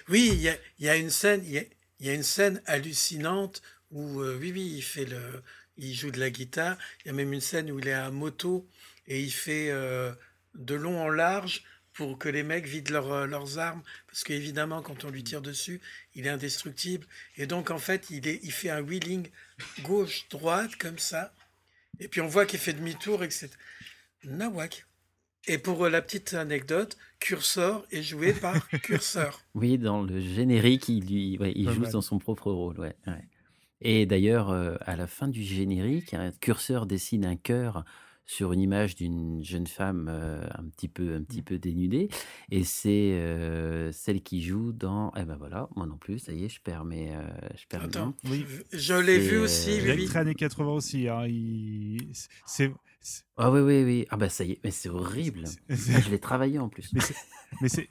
Oui, 0.08 0.30
il 0.32 0.40
y 0.40 0.48
a, 0.48 0.54
il 0.78 0.84
y 0.84 0.88
a 0.88 0.96
une 0.96 1.10
scène, 1.10 1.40
il 1.44 1.50
y 1.50 1.58
a, 1.58 1.62
il 2.00 2.06
y 2.06 2.10
a 2.10 2.14
une 2.14 2.22
scène 2.22 2.62
hallucinante 2.66 3.62
où, 3.90 4.20
euh, 4.20 4.36
oui, 4.40 4.52
oui, 4.52 4.74
il 4.76 4.82
fait 4.82 5.04
le, 5.04 5.42
il 5.76 5.94
joue 5.94 6.10
de 6.10 6.20
la 6.20 6.30
guitare. 6.30 6.76
Il 7.04 7.08
y 7.08 7.10
a 7.10 7.14
même 7.14 7.32
une 7.32 7.40
scène 7.40 7.70
où 7.70 7.78
il 7.78 7.88
est 7.88 7.92
à 7.92 8.10
moto 8.10 8.68
et 9.06 9.20
il 9.20 9.30
fait 9.30 9.70
euh, 9.70 10.12
de 10.54 10.74
long 10.74 11.00
en 11.00 11.08
large 11.08 11.64
pour 11.92 12.18
que 12.18 12.28
les 12.28 12.42
mecs 12.42 12.66
vident 12.66 13.10
euh, 13.10 13.26
leurs 13.26 13.58
armes. 13.58 13.82
Parce 14.06 14.24
qu'évidemment, 14.24 14.82
quand 14.82 15.04
on 15.04 15.10
lui 15.10 15.24
tire 15.24 15.42
dessus, 15.42 15.80
il 16.14 16.26
est 16.26 16.30
indestructible. 16.30 17.06
Et 17.36 17.46
donc, 17.46 17.70
en 17.70 17.78
fait, 17.78 18.10
il, 18.10 18.26
est, 18.28 18.40
il 18.42 18.52
fait 18.52 18.70
un 18.70 18.82
wheeling 18.82 19.30
gauche-droite 19.82 20.76
comme 20.76 20.98
ça. 20.98 21.32
Et 22.00 22.08
puis, 22.08 22.20
on 22.20 22.26
voit 22.26 22.44
qu'il 22.44 22.58
fait 22.58 22.74
demi-tour 22.74 23.24
et 23.24 23.28
que 23.28 23.34
c'est 23.34 23.56
nawak. 24.24 24.84
Et 25.46 25.58
pour 25.58 25.88
la 25.88 26.02
petite 26.02 26.34
anecdote, 26.34 26.98
Cursor 27.26 27.84
est 27.90 28.02
joué 28.02 28.32
par 28.32 28.54
Curseur. 28.82 29.40
Oui, 29.54 29.78
dans 29.78 30.02
le 30.02 30.20
générique, 30.20 30.88
il, 30.88 31.04
lui- 31.06 31.38
ouais, 31.38 31.52
il 31.56 31.64
Pas 31.66 31.72
joue 31.72 31.80
mal. 31.82 31.92
dans 31.92 32.00
son 32.00 32.18
propre 32.18 32.52
rôle. 32.52 32.78
Ouais, 32.78 32.94
ouais. 33.06 33.24
Et 33.80 34.06
d'ailleurs, 34.06 34.50
euh, 34.50 34.76
à 34.80 34.96
la 34.96 35.06
fin 35.06 35.28
du 35.28 35.42
générique, 35.42 36.14
un 36.14 36.30
curseur 36.30 36.86
dessine 36.86 37.26
un 37.26 37.36
cœur 37.36 37.84
sur 38.28 38.52
une 38.52 38.60
image 38.60 38.96
d'une 38.96 39.44
jeune 39.44 39.66
femme 39.68 40.08
euh, 40.10 40.44
un 40.58 40.64
petit 40.68 40.88
peu, 40.88 41.14
un 41.14 41.22
petit 41.22 41.42
peu 41.42 41.58
dénudée, 41.58 42.08
et 42.50 42.64
c'est 42.64 43.12
euh, 43.12 43.92
celle 43.92 44.20
qui 44.22 44.42
joue 44.42 44.72
dans. 44.72 45.12
Eh 45.16 45.24
ben 45.24 45.36
voilà, 45.36 45.68
moi 45.76 45.86
non 45.86 45.96
plus, 45.96 46.18
ça 46.18 46.32
y 46.32 46.44
est, 46.44 46.48
je 46.48 46.60
perds 46.60 46.84
mes, 46.84 47.14
euh, 47.14 47.22
je 47.56 47.66
perds 47.68 47.82
mes 47.82 47.86
Attends. 47.86 48.14
Oui. 48.28 48.44
je 48.72 48.94
l'ai 48.94 49.18
vu 49.20 49.38
aussi, 49.38 49.78
euh, 49.80 49.94
oui, 49.94 50.08
années 50.16 50.34
80 50.34 50.72
aussi. 50.72 51.08
Hein. 51.08 51.26
il- 51.28 52.10
C'est. 52.46 52.72
Ah 53.36 53.50
oui, 53.50 53.60
oui, 53.60 53.82
oui. 53.84 54.06
Ah 54.10 54.16
bah 54.16 54.28
ça 54.28 54.44
y 54.44 54.52
est, 54.52 54.60
mais 54.64 54.70
c'est 54.70 54.88
horrible. 54.88 55.44
Ah, 55.68 55.74
je 55.76 56.10
l'ai 56.10 56.18
travaillé 56.18 56.58
en 56.58 56.68
plus. 56.68 56.90
Mais 57.60 57.68
c'est. 57.68 57.88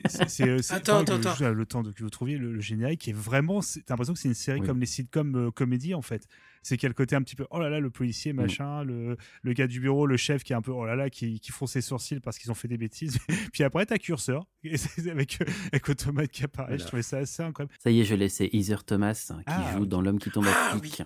Attends, 0.72 1.00
attends, 1.00 1.18
le- 1.18 1.28
attends. 1.28 1.50
Le 1.54 1.66
temps 1.66 1.84
de, 1.84 1.92
que 1.92 2.04
vous 2.04 2.10
trouviez 2.10 2.38
le, 2.38 2.52
le 2.52 2.60
générique 2.62 3.02
qui 3.02 3.12
est 3.12 3.14
vraiment. 3.14 3.62
T'as 3.62 3.80
l'impression 3.90 4.14
que 4.14 4.20
c'est 4.20 4.28
une 4.28 4.34
série 4.34 4.60
Oui. 4.60 4.68
comme 4.68 4.80
les 4.80 4.86
sitcoms 4.86 5.36
euh, 5.36 5.52
comédie 5.52 5.94
en 5.94 6.02
fait. 6.02 6.28
C'est 6.64 6.78
qu'il 6.78 6.84
y 6.84 6.88
a 6.88 6.90
le 6.90 6.96
côté 6.96 7.16
un 7.16 7.22
petit 7.22 7.36
peu 7.36 7.46
oh 7.52 7.60
là 7.60 7.70
là, 7.70 7.80
le 7.80 7.90
policier, 7.92 8.34
Mm. 8.34 8.36
machin, 8.38 8.84
le, 8.84 9.18
le 9.44 9.54
gars 9.54 9.68
du 9.68 9.80
bureau, 9.80 10.08
le 10.08 10.18
chef 10.18 10.44
qui 10.44 10.52
est 10.54 10.56
un 10.56 10.62
peu 10.64 10.72
oh 10.72 10.86
là 10.86 10.96
là, 10.96 11.10
qui, 11.12 11.40
qui 11.40 11.52
font 11.52 11.68
ses 11.68 11.82
sourcils 11.82 12.20
parce 12.20 12.38
qu'ils 12.40 12.50
ont 12.52 12.56
fait 12.56 12.68
des 12.68 12.78
bêtises. 12.78 13.18
Puis 13.54 13.64
après, 13.64 13.86
t'as 13.86 13.98
Curseur 13.98 14.48
et 14.64 14.76
avec, 15.10 15.38
euh, 15.42 15.46
avec 15.72 15.88
Automate 15.90 16.32
qui 16.32 16.44
apparaît. 16.44 16.70
Voilà. 16.70 16.84
Je 16.84 16.88
trouvais 16.88 17.04
ça 17.04 17.20
assez 17.20 17.44
incroyable. 17.44 17.74
Ça 17.82 17.92
y 17.92 18.02
est, 18.02 18.06
je 18.06 18.16
l'ai, 18.16 18.30
c'est 18.30 18.50
Heather 18.52 18.84
Thomas 18.84 19.28
hein, 19.30 19.38
qui 19.38 19.44
Ah, 19.48 19.76
joue 19.78 19.86
dans 19.86 20.02
L'homme 20.02 20.20
qui 20.20 20.32
tombe 20.32 20.48
à 20.48 20.72
Ah, 20.74 20.80
pic. 20.82 21.04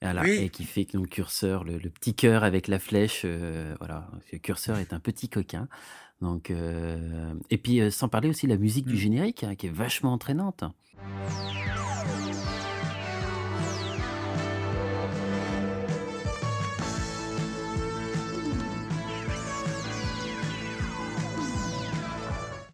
Voilà, 0.00 0.22
Oui. 0.22 0.36
et 0.42 0.48
qui 0.48 0.64
fait 0.64 0.84
que 0.84 0.96
donc 0.96 1.08
curseur, 1.08 1.64
le, 1.64 1.78
le 1.78 1.90
petit 1.90 2.14
cœur 2.14 2.44
avec 2.44 2.68
la 2.68 2.78
flèche, 2.78 3.22
euh, 3.24 3.74
voilà, 3.80 4.08
ce 4.30 4.36
curseur 4.36 4.78
est 4.78 4.92
un 4.92 5.00
petit 5.00 5.28
coquin. 5.28 5.68
Donc, 6.20 6.50
euh, 6.50 7.34
et 7.50 7.58
puis 7.58 7.80
euh, 7.80 7.90
sans 7.90 8.08
parler 8.08 8.28
aussi 8.28 8.46
de 8.46 8.52
la 8.52 8.58
musique 8.58 8.86
du 8.86 8.94
Mm. 8.94 8.98
générique 8.98 9.44
hein, 9.44 9.54
qui 9.56 9.66
est 9.66 9.70
vachement 9.74 10.12
entraînante. 10.12 10.64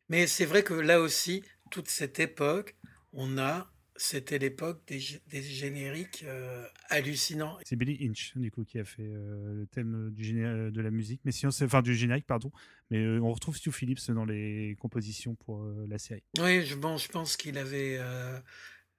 Mais 0.09 0.27
c'est 0.27 0.45
vrai 0.45 0.63
que 0.63 0.75
là 0.75 1.01
aussi, 1.01 1.43
toute 1.71 1.89
cette 1.89 2.21
époque, 2.21 2.77
on 3.13 3.39
a, 3.39 3.71
c'était 3.97 4.39
l'époque 4.39 4.83
des, 4.87 4.99
gé- 4.99 5.21
des 5.29 5.43
génériques 5.43 6.25
euh, 6.27 6.67
hallucinants. 6.89 7.59
C'est 7.65 7.77
Billy 7.77 8.07
Inch, 8.09 8.33
du 8.37 8.51
coup, 8.51 8.65
qui 8.65 8.79
a 8.79 8.85
fait 8.85 9.03
euh, 9.03 9.55
le 9.55 9.67
thème 9.67 10.11
du 10.13 10.25
géné- 10.25 10.45
euh, 10.45 10.71
de 10.71 10.81
la 10.81 10.91
musique. 10.91 11.21
Mais 11.25 11.33
sinon, 11.33 11.51
enfin 11.63 11.83
du 11.83 11.95
générique, 11.95 12.27
pardon. 12.27 12.51
Mais 12.91 12.99
euh, 12.99 13.21
on 13.21 13.33
retrouve 13.33 13.57
Stu 13.57 13.71
Phillips 13.73 14.11
dans 14.11 14.25
les 14.25 14.77
compositions 14.81 15.35
pour 15.35 15.65
la 15.89 15.99
série. 15.99 16.23
Oui, 16.39 16.65
je, 16.67 16.75
bon, 16.75 16.97
je 16.97 17.09
pense 17.09 17.37
qu'il 17.37 17.57
avait, 17.59 18.01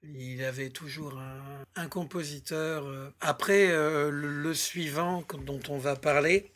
il 0.04 0.44
avait 0.44 0.70
toujours 0.70 1.20
un, 1.20 1.66
un 1.76 1.88
compositeur. 1.88 3.14
Après, 3.20 3.68
le, 3.68 4.10
le 4.12 4.54
suivant 4.54 5.26
dont 5.46 5.62
on 5.70 5.78
va 5.78 5.96
parler, 5.96 6.52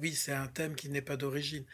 oui, 0.00 0.14
c'est 0.14 0.32
un 0.32 0.46
thème 0.46 0.74
qui 0.74 0.88
n'est 0.88 1.02
pas 1.02 1.16
d'origine. 1.16 1.64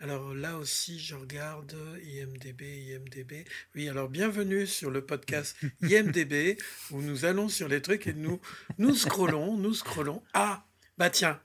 Alors 0.00 0.32
là 0.32 0.56
aussi, 0.58 1.00
je 1.00 1.16
regarde 1.16 1.74
IMDB, 2.04 2.62
IMDB. 2.62 3.44
Oui, 3.74 3.88
alors 3.88 4.08
bienvenue 4.08 4.64
sur 4.64 4.92
le 4.92 5.04
podcast 5.04 5.56
IMDB 5.82 6.56
où 6.92 7.02
nous 7.02 7.24
allons 7.24 7.48
sur 7.48 7.66
les 7.66 7.82
trucs 7.82 8.06
et 8.06 8.12
nous 8.12 8.40
nous 8.78 8.94
scrollons, 8.94 9.56
nous 9.56 9.74
scrollons. 9.74 10.22
Ah, 10.34 10.64
bah 10.98 11.10
tiens, 11.10 11.40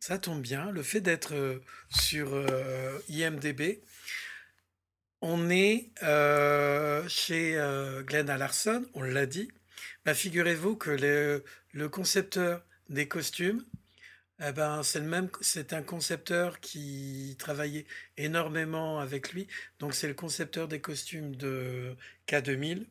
ça 0.00 0.18
tombe 0.18 0.42
bien, 0.42 0.72
le 0.72 0.82
fait 0.82 1.00
d'être 1.00 1.36
euh, 1.36 1.60
sur 1.88 2.30
euh, 2.32 2.98
IMDB, 3.10 3.80
on 5.20 5.48
est 5.48 5.92
euh, 6.02 7.08
chez 7.08 7.52
Glenn 8.06 8.26
Larson, 8.26 8.84
on 8.94 9.02
l'a 9.02 9.26
dit. 9.26 9.52
Bah, 10.04 10.14
Figurez-vous 10.14 10.74
que 10.74 10.90
le, 10.90 11.44
le 11.72 11.88
concepteur 11.88 12.64
des 12.88 13.06
costumes, 13.06 13.64
eh 14.40 14.52
ben, 14.52 14.82
c'est 14.82 15.00
le 15.00 15.06
même, 15.06 15.28
c'est 15.40 15.72
un 15.72 15.82
concepteur 15.82 16.60
qui 16.60 17.36
travaillait 17.38 17.86
énormément 18.16 19.00
avec 19.00 19.32
lui. 19.32 19.48
Donc 19.80 19.94
c'est 19.94 20.08
le 20.08 20.14
concepteur 20.14 20.68
des 20.68 20.80
costumes 20.80 21.34
de 21.36 21.96
K2000, 22.28 22.86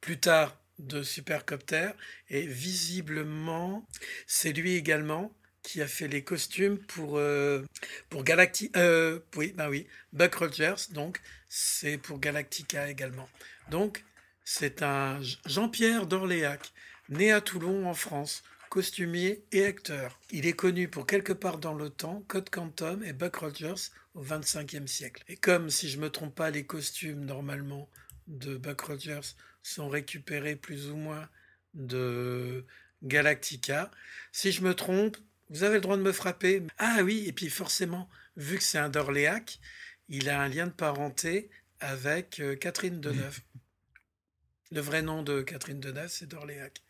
plus 0.00 0.18
tard 0.18 0.60
de 0.78 1.02
Supercopter, 1.02 1.90
et 2.28 2.46
visiblement 2.46 3.86
c'est 4.26 4.52
lui 4.52 4.74
également 4.74 5.32
qui 5.62 5.80
a 5.80 5.88
fait 5.88 6.08
les 6.08 6.22
costumes 6.24 6.78
pour 6.78 7.16
euh, 7.18 7.64
pour 8.10 8.24
Galacti, 8.24 8.70
euh, 8.76 9.20
oui, 9.36 9.52
bah 9.56 9.68
oui, 9.70 9.86
Buck 10.12 10.34
Rogers. 10.34 10.90
Donc 10.90 11.20
c'est 11.48 11.96
pour 11.98 12.18
Galactica 12.18 12.90
également. 12.90 13.28
Donc 13.70 14.04
c'est 14.44 14.82
un 14.82 15.20
Jean-Pierre 15.46 16.06
d'Orléac, 16.06 16.72
né 17.08 17.32
à 17.32 17.40
Toulon 17.40 17.88
en 17.88 17.94
France 17.94 18.42
costumier 18.74 19.44
et 19.52 19.66
acteur. 19.66 20.18
Il 20.32 20.46
est 20.46 20.52
connu 20.52 20.88
pour 20.88 21.06
Quelque 21.06 21.32
part 21.32 21.58
dans 21.58 21.74
le 21.74 21.90
temps, 21.90 22.24
Code 22.26 22.50
Quantum 22.50 23.04
et 23.04 23.12
Buck 23.12 23.36
Rogers 23.36 23.92
au 24.14 24.20
XXVe 24.20 24.88
siècle. 24.88 25.22
Et 25.28 25.36
comme, 25.36 25.70
si 25.70 25.88
je 25.88 26.00
me 26.00 26.10
trompe 26.10 26.34
pas, 26.34 26.50
les 26.50 26.66
costumes 26.66 27.24
normalement 27.24 27.88
de 28.26 28.56
Buck 28.56 28.80
Rogers 28.80 29.36
sont 29.62 29.88
récupérés 29.88 30.56
plus 30.56 30.90
ou 30.90 30.96
moins 30.96 31.28
de 31.74 32.64
Galactica, 33.04 33.92
si 34.32 34.50
je 34.50 34.62
me 34.62 34.74
trompe, 34.74 35.18
vous 35.50 35.62
avez 35.62 35.76
le 35.76 35.80
droit 35.80 35.96
de 35.96 36.02
me 36.02 36.10
frapper. 36.10 36.60
Ah 36.78 37.02
oui, 37.04 37.26
et 37.28 37.32
puis 37.32 37.50
forcément, 37.50 38.10
vu 38.36 38.58
que 38.58 38.64
c'est 38.64 38.78
un 38.78 38.88
d'Orléac, 38.88 39.60
il 40.08 40.28
a 40.28 40.40
un 40.40 40.48
lien 40.48 40.66
de 40.66 40.72
parenté 40.72 41.48
avec 41.78 42.40
euh, 42.40 42.56
Catherine 42.56 43.00
Deneuve. 43.00 43.38
Le 44.72 44.80
vrai 44.80 45.02
nom 45.02 45.22
de 45.22 45.42
Catherine 45.42 45.78
Deneuve, 45.78 46.10
c'est 46.10 46.26
d'Orléac. 46.26 46.82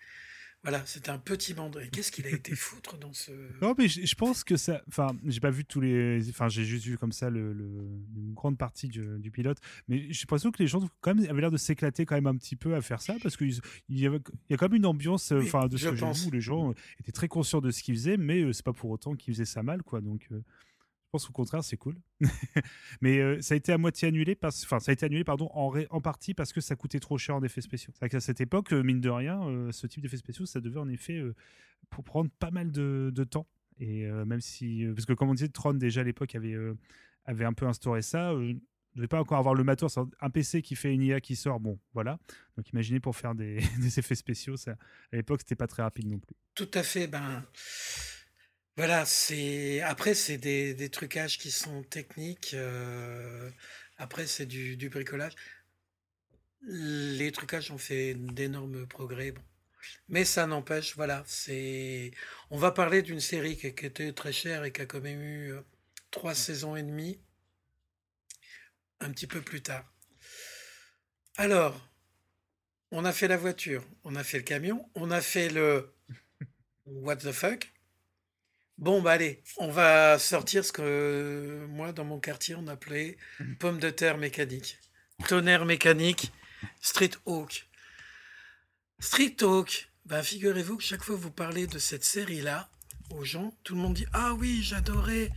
Voilà, 0.65 0.83
c'est 0.87 1.09
un 1.09 1.19
petit 1.19 1.55
mandré. 1.55 1.89
Qu'est-ce 1.93 2.11
qu'il 2.11 2.27
a 2.27 2.31
été 2.31 2.55
foutre 2.57 2.99
dans 2.99 3.13
ce... 3.13 3.31
Non, 3.63 3.75
mais 3.79 3.87
je, 3.87 4.05
je 4.05 4.15
pense 4.17 4.43
que 4.43 4.57
ça. 4.57 4.83
Enfin, 4.89 5.07
j'ai 5.27 5.39
pas 5.39 5.51
vu 5.51 5.65
tous 5.65 5.81
les. 5.81 6.27
Enfin, 6.31 6.49
j'ai 6.49 6.65
juste 6.65 6.87
vu 6.87 6.97
comme 6.99 7.13
ça 7.13 7.31
le, 7.31 7.53
le- 7.53 7.87
une 8.17 8.33
grande 8.35 8.57
partie 8.59 8.89
du, 8.89 9.05
du 9.19 9.31
pilote. 9.31 9.59
Mais 9.89 10.07
j'ai 10.11 10.23
l'impression 10.23 10.51
que 10.51 10.61
les 10.63 10.67
gens 10.67 10.81
quand 11.03 11.15
même 11.15 11.29
avaient 11.31 11.43
l'air 11.43 11.51
de 11.51 11.57
s'éclater 11.59 12.07
quand 12.07 12.15
même 12.17 12.27
un 12.27 12.37
petit 12.37 12.57
peu 12.57 12.75
à 12.75 12.81
faire 12.81 13.01
ça 13.03 13.15
parce 13.23 13.37
qu'il 13.37 13.53
y, 13.91 14.07
avait- 14.07 14.19
il 14.49 14.53
y 14.53 14.55
a 14.55 14.57
quand 14.57 14.69
même 14.69 14.77
une 14.79 14.87
ambiance. 14.87 15.31
euh, 15.33 15.43
Enfin, 15.43 15.69
de 15.69 15.77
ce 15.77 15.85
je 15.85 15.91
que 15.91 15.97
j'ai 15.97 16.07
vu 16.13 16.29
où 16.29 16.31
les 16.31 16.41
gens 16.41 16.73
étaient 16.99 17.13
très 17.13 17.29
conscients 17.29 17.61
de 17.61 17.71
ce 17.71 17.83
qu'ils 17.83 17.95
faisaient, 17.95 18.17
mais 18.17 18.41
euh, 18.43 18.53
c'est 18.53 18.65
pas 18.65 18.73
pour 18.73 18.91
autant 18.91 19.15
qu'ils 19.15 19.35
faisaient 19.35 19.45
ça 19.45 19.63
mal, 19.63 19.83
quoi. 19.83 20.01
Donc. 20.01 20.27
euh, 20.33 20.41
pense 21.15 21.31
au 21.31 21.33
contraire, 21.33 21.63
c'est 21.63 21.77
cool. 21.77 21.97
Mais 23.01 23.19
euh, 23.19 23.41
ça 23.41 23.55
a 23.55 23.57
été 23.57 23.73
à 23.73 23.79
moitié 23.79 24.09
annulé, 24.09 24.35
parce... 24.35 24.65
enfin, 24.65 24.81
ça 24.81 24.91
a 24.91 24.95
été 24.95 25.07
annulé 25.07 25.23
pardon, 25.23 25.49
en, 25.53 26.01
partie 26.01 26.35
parce 26.35 26.53
que 26.53 26.61
ça 26.61 26.75
coûtait 26.75 26.99
trop 26.99 27.19
cher 27.19 27.37
en 27.37 27.43
effets 27.43 27.61
spéciaux. 27.61 27.93
C'est 27.99 28.09
qu'à 28.09 28.21
cette 28.21 28.41
époque, 28.41 28.73
euh, 28.73 28.83
mine 28.83 29.01
de 29.01 29.11
rien, 29.11 29.41
euh, 29.47 29.71
ce 29.71 29.87
type 29.87 30.03
d'effets 30.03 30.17
spéciaux, 30.17 30.45
ça 30.45 30.61
devait 30.61 30.81
en 30.81 30.89
effet 30.89 31.23
pour 31.89 32.03
prendre 32.03 32.31
pas 32.39 32.51
mal 32.51 32.73
de, 32.73 33.25
temps. 33.25 33.47
Et 33.79 34.07
même 34.07 34.41
si, 34.41 34.85
parce 34.95 35.07
que 35.07 35.13
comme 35.13 35.31
on 35.31 35.35
disait, 35.35 35.49
Tron 35.49 35.75
déjà 35.75 36.01
à 36.01 36.05
l'époque 36.05 36.35
avait, 36.35 36.57
avait 37.25 37.45
un 37.45 37.53
peu 37.53 37.67
instauré 37.67 38.03
ça. 38.03 38.33
euh, 38.33 38.55
ne 38.55 39.01
devait 39.01 39.09
pas 39.09 39.21
encore 39.21 39.39
avoir 39.39 39.55
le 39.55 39.65
matos. 39.65 39.99
Un 40.21 40.31
PC 40.31 40.63
qui 40.63 40.77
fait 40.77 40.93
une 40.93 41.03
IA 41.03 41.21
qui 41.21 41.35
sort, 41.35 41.59
bon, 41.59 41.79
voilà. 41.95 42.19
Donc 42.57 42.71
imaginez 42.71 43.01
pour 43.01 43.17
faire 43.17 43.35
des, 43.35 43.61
des 43.81 43.99
effets 43.99 44.15
spéciaux, 44.15 44.57
ça, 44.57 44.73
à 45.13 45.17
l'époque, 45.17 45.41
c'était 45.41 45.57
pas 45.57 45.67
très 45.67 45.83
rapide 45.83 46.09
non 46.09 46.19
plus. 46.19 46.37
Tout 46.55 46.71
à 46.75 46.83
fait. 46.83 47.07
Ben, 47.07 47.45
voilà, 48.77 49.05
c'est 49.07 49.81
après 49.83 50.15
c'est 50.15 50.39
des, 50.39 50.75
des 50.75 50.89
trucages 50.91 51.39
qui 51.39 51.51
sont 51.51 51.83
techniques. 51.85 52.55
euh, 52.55 53.51
après 53.99 54.27
c'est 54.27 54.47
du, 54.47 54.77
du 54.77 54.89
bricolage. 54.89 55.35
Les 56.63 57.31
trucages 57.33 57.71
ont 57.71 57.79
fait 57.79 58.15
d'énormes 58.15 58.87
progrès. 58.87 59.33
Bon. 59.33 59.43
Mais 60.09 60.25
ça 60.25 60.47
n'empêche, 60.47 60.97
voilà, 60.97 61.23
c'est. 61.27 62.11
On 62.51 62.59
va 62.59 62.73
parler 62.73 63.03
d'une 63.03 63.21
série 63.21 63.57
qui, 63.57 63.67
était 63.67 64.13
très 64.13 64.33
chère 64.33 64.65
et 64.65 64.73
qui 64.73 64.81
a 64.83 64.87
quand 64.87 65.01
même 65.01 65.21
eu 65.23 65.53
euh, 65.53 65.61
trois 66.11 66.35
saisons 66.35 66.77
et 66.77 66.83
demie. 66.83 67.21
Un 69.01 69.11
petit 69.13 69.27
peu 69.27 69.43
plus 69.43 69.63
tard. 69.63 69.85
Alors, 71.37 71.81
on 72.91 73.05
a 73.05 73.13
fait 73.13 73.29
la 73.29 73.37
voiture, 73.37 73.85
on 74.05 74.15
a 74.17 74.25
fait 74.25 74.39
le 74.39 74.45
camion, 74.45 74.89
on 74.95 75.11
a 75.11 75.21
fait 75.21 75.49
le 75.49 75.93
What 76.87 77.17
the 77.17 77.33
fuck? 77.33 77.74
Bon, 78.79 79.01
bah 79.01 79.13
allez, 79.13 79.43
on 79.59 79.71
va 79.71 80.19
sortir 80.19 80.65
ce 80.65 80.73
que 80.73 81.65
moi, 81.69 81.93
dans 81.93 82.05
mon 82.05 82.19
quartier, 82.19 82.57
on 82.57 82.67
appelait 82.67 83.17
pomme 83.61 83.79
de 83.79 83.91
terre 83.91 84.19
mécanique. 84.19 84.79
Tonnerre 85.29 85.65
mécanique, 85.65 86.33
Street 86.81 87.13
Hawk. 87.25 87.69
Street 88.99 89.37
Hawk, 89.43 89.91
bah, 90.07 90.23
figurez-vous 90.23 90.77
que 90.77 90.83
chaque 90.83 91.05
fois 91.05 91.15
que 91.15 91.21
vous 91.21 91.31
parlez 91.31 91.67
de 91.67 91.79
cette 91.79 92.05
série-là 92.05 92.69
aux 93.11 93.25
gens, 93.25 93.57
tout 93.63 93.75
le 93.75 93.81
monde 93.81 93.95
dit 93.95 94.07
Ah 94.13 94.35
oui, 94.35 94.63
j'adorais. 94.63 95.31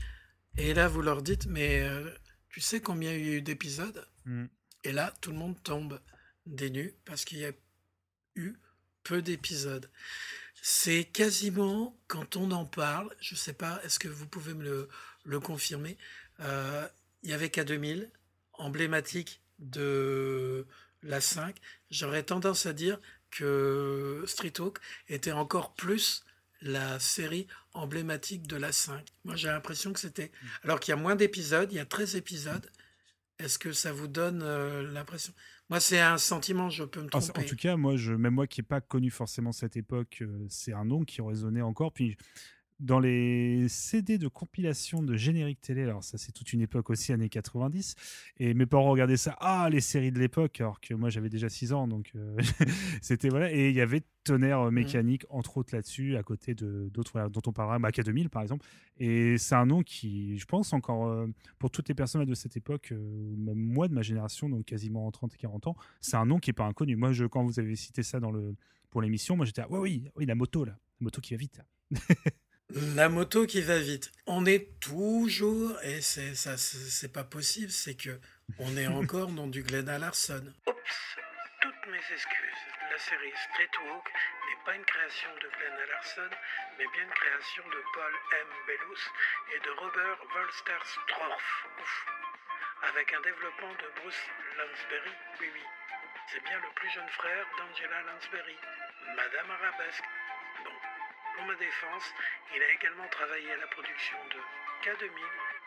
Et 0.58 0.74
là, 0.74 0.88
vous 0.88 1.02
leur 1.02 1.22
dites 1.22 1.46
Mais 1.46 1.82
euh, 1.82 2.10
tu 2.50 2.60
sais 2.60 2.82
combien 2.82 3.14
il 3.14 3.26
y 3.26 3.30
a 3.30 3.34
eu 3.36 3.42
d'épisodes? 3.42 4.08
Mm. 4.26 4.46
Et 4.84 4.92
là, 4.92 5.14
tout 5.22 5.32
le 5.32 5.38
monde 5.38 5.62
tombe 5.62 6.02
des 6.46 6.70
nues 6.70 6.96
parce 7.06 7.24
qu'il 7.24 7.38
y 7.38 7.46
a 7.46 7.52
eu 8.36 8.56
peu 9.04 9.22
d'épisodes. 9.22 9.90
C'est 10.70 11.06
quasiment, 11.06 11.98
quand 12.08 12.36
on 12.36 12.52
en 12.52 12.66
parle, 12.66 13.16
je 13.22 13.36
ne 13.36 13.38
sais 13.38 13.54
pas, 13.54 13.80
est-ce 13.86 14.00
que 14.00 14.10
vous 14.10 14.28
pouvez 14.28 14.54
me 14.54 14.66
le, 14.66 14.90
le 15.24 15.40
confirmer 15.40 15.98
euh, 16.42 16.86
Il 17.24 17.30
y 17.30 17.34
avait 17.34 17.48
K2000, 17.48 18.10
emblématique 18.52 19.42
de 19.60 20.68
la 21.04 21.22
5. 21.22 21.56
J'aurais 21.90 22.24
tendance 22.24 22.66
à 22.66 22.74
dire 22.74 23.00
que 23.32 24.26
Street 24.28 24.52
Hawk 24.60 24.80
était 25.08 25.32
encore 25.32 25.74
plus 25.74 26.26
la 26.62 27.00
série 27.00 27.48
emblématique 27.72 28.46
de 28.46 28.58
la 28.58 28.74
5. 28.74 29.06
Moi, 29.24 29.38
j'ai 29.38 29.48
l'impression 29.48 29.94
que 29.94 30.02
c'était... 30.02 30.34
Alors 30.64 30.82
qu'il 30.82 30.92
y 30.92 30.98
a 30.98 31.02
moins 31.02 31.16
d'épisodes, 31.16 31.72
il 31.72 31.78
y 31.78 31.80
a 31.80 31.86
13 31.86 32.18
épisodes. 32.18 32.70
Est-ce 33.40 33.58
que 33.58 33.72
ça 33.72 33.94
vous 33.94 34.10
donne 34.10 34.42
euh, 34.44 34.84
l'impression? 34.92 35.32
Moi, 35.70 35.80
c'est 35.82 36.00
un 36.00 36.18
sentiment, 36.18 36.70
je 36.70 36.84
peux 36.86 37.02
me 37.02 37.08
En, 37.08 37.20
tromper. 37.20 37.42
en 37.42 37.44
tout 37.44 37.56
cas, 37.58 37.76
moi, 37.76 37.98
je, 37.98 38.14
même 38.14 38.34
moi 38.36 38.48
qui 38.48 38.62
n'ai 38.62 38.66
pas 38.66 38.80
connu 38.80 39.10
forcément 39.12 39.52
cette 39.52 39.76
époque, 39.76 40.20
euh, 40.22 40.46
c'est 40.50 40.74
un 40.74 40.86
nom 40.86 41.04
qui 41.04 41.22
résonnait 41.22 41.62
encore. 41.62 41.92
Puis 41.92 42.16
dans 42.80 43.00
les 43.00 43.68
CD 43.70 44.18
de 44.18 44.28
compilation 44.28 45.02
de 45.02 45.16
générique 45.16 45.62
télé, 45.62 45.84
alors 45.84 46.04
ça 46.04 46.18
c'est 46.18 46.32
toute 46.32 46.54
une 46.54 46.62
époque 46.62 46.90
aussi, 46.90 47.14
années 47.14 47.30
90, 47.30 47.96
et 48.38 48.54
mes 48.54 48.66
parents 48.66 48.92
regardaient 48.92 49.18
ça, 49.18 49.36
ah 49.40 49.70
les 49.72 49.82
séries 49.82 50.12
de 50.12 50.20
l'époque, 50.20 50.62
alors 50.62 50.80
que 50.80 50.94
moi 50.94 51.10
j'avais 51.10 51.30
déjà 51.30 51.50
6 51.50 51.74
ans, 51.74 51.88
donc 51.88 52.12
euh, 52.16 52.38
c'était 53.02 53.30
voilà, 53.30 53.52
et 53.52 53.70
il 53.70 53.76
y 53.76 53.82
avait 53.82 54.04
Tonnerre 54.28 54.60
euh, 54.60 54.72
mécanique, 54.72 55.26
entre 55.30 55.58
autres 55.58 55.74
là-dessus, 55.74 56.18
à 56.18 56.24
côté 56.24 56.54
de 56.54 56.90
d'autres 56.94 57.30
dont 57.30 57.42
on 57.48 57.54
parlera, 57.54 57.80
Maca 57.80 58.04
2000 58.04 58.30
par 58.30 58.42
exemple, 58.42 58.66
et 59.00 59.38
c'est 59.38 59.56
un 59.56 59.66
nom 59.66 59.84
qui, 59.84 60.38
je 60.38 60.46
pense 60.46 60.74
encore, 60.74 61.08
euh, 61.08 61.28
pour 61.60 61.72
toutes 61.72 61.88
les 61.88 61.96
personnes 61.96 62.26
de 62.26 62.34
cette 62.34 62.58
époque, 62.58 62.90
euh, 62.92 63.36
même 63.38 63.58
moi 63.58 63.88
de 63.88 63.94
ma 63.94 64.02
génération, 64.02 64.50
donc 64.50 64.66
quasiment 64.66 65.08
en 65.08 65.12
30 65.12 65.34
et 65.34 65.38
40 65.38 65.68
ans, 65.68 65.76
c'est 66.02 66.18
un 66.18 66.26
nom 66.26 66.40
qui 66.40 66.50
est 66.50 66.54
pas 66.54 66.66
inconnu. 66.66 66.96
Moi, 66.96 67.12
je, 67.12 67.26
quand 67.26 67.44
vous 67.44 67.60
avez 67.60 67.76
cité 67.76 68.04
ça 68.04 68.20
dans 68.20 68.32
le, 68.32 68.56
pour 68.90 69.02
l'émission, 69.02 69.36
moi 69.36 69.46
j'étais, 69.46 69.62
ah, 69.62 69.72
ouais, 69.72 69.80
oui, 69.80 70.10
oui, 70.16 70.26
la 70.26 70.36
moto 70.36 70.66
là, 70.66 70.78
la 71.00 71.06
moto 71.06 71.22
qui 71.22 71.34
va 71.34 71.38
vite. 71.38 71.62
La 72.70 73.08
moto 73.08 73.46
qui 73.46 73.62
va 73.62 73.80
vite. 73.80 74.12
On 74.26 74.46
est 74.46 74.80
toujours, 74.82 75.80
et 75.84 76.02
c'est 76.02 76.36
ça, 76.36 76.58
c'est 76.58 77.12
pas 77.12 77.24
possible, 77.24 77.72
c'est 77.72 77.96
que 77.96 78.20
on 78.60 78.76
est 78.76 78.88
encore 78.88 79.28
dans 79.28 79.48
du 79.48 79.64
Glenn 79.64 79.86
Larson. 79.86 80.44
Oups, 80.68 81.00
toutes 81.62 81.88
mes 81.88 82.04
excuses. 82.12 82.64
La 82.92 83.00
série 83.00 83.32
Street 83.52 83.72
Walk 83.88 84.04
n'est 84.04 84.64
pas 84.66 84.76
une 84.76 84.84
création 84.84 85.30
de 85.40 85.48
Glenn 85.48 85.80
Larson, 85.92 86.30
mais 86.78 86.86
bien 86.92 87.04
une 87.04 87.16
création 87.16 87.64
de 87.68 87.80
Paul 87.94 88.14
M. 88.36 88.48
Bellus 88.68 89.04
et 89.56 89.60
de 89.64 89.72
Robert 89.80 90.20
Wolsterstorff. 90.36 91.48
Ouf. 91.80 91.96
Avec 92.92 93.14
un 93.14 93.22
développement 93.22 93.74
de 93.80 93.88
Bruce 94.02 94.24
Lansbury. 94.60 95.16
Oui, 95.40 95.48
oui. 95.54 95.66
C'est 96.32 96.44
bien 96.44 96.60
le 96.60 96.72
plus 96.76 96.90
jeune 96.92 97.10
frère 97.16 97.46
d'Angela 97.58 98.02
Lansbury, 98.12 98.58
Madame 99.16 99.52
Arabesque. 99.52 100.04
Bon, 100.66 100.76
pour 101.38 101.46
ma 101.46 101.56
défense, 101.56 102.04
il 102.56 102.62
a 102.62 102.72
également 102.74 103.08
travaillé 103.10 103.52
à 103.52 103.58
la 103.58 103.68
production 103.68 104.18
de 104.34 104.40
K2000 104.84 105.22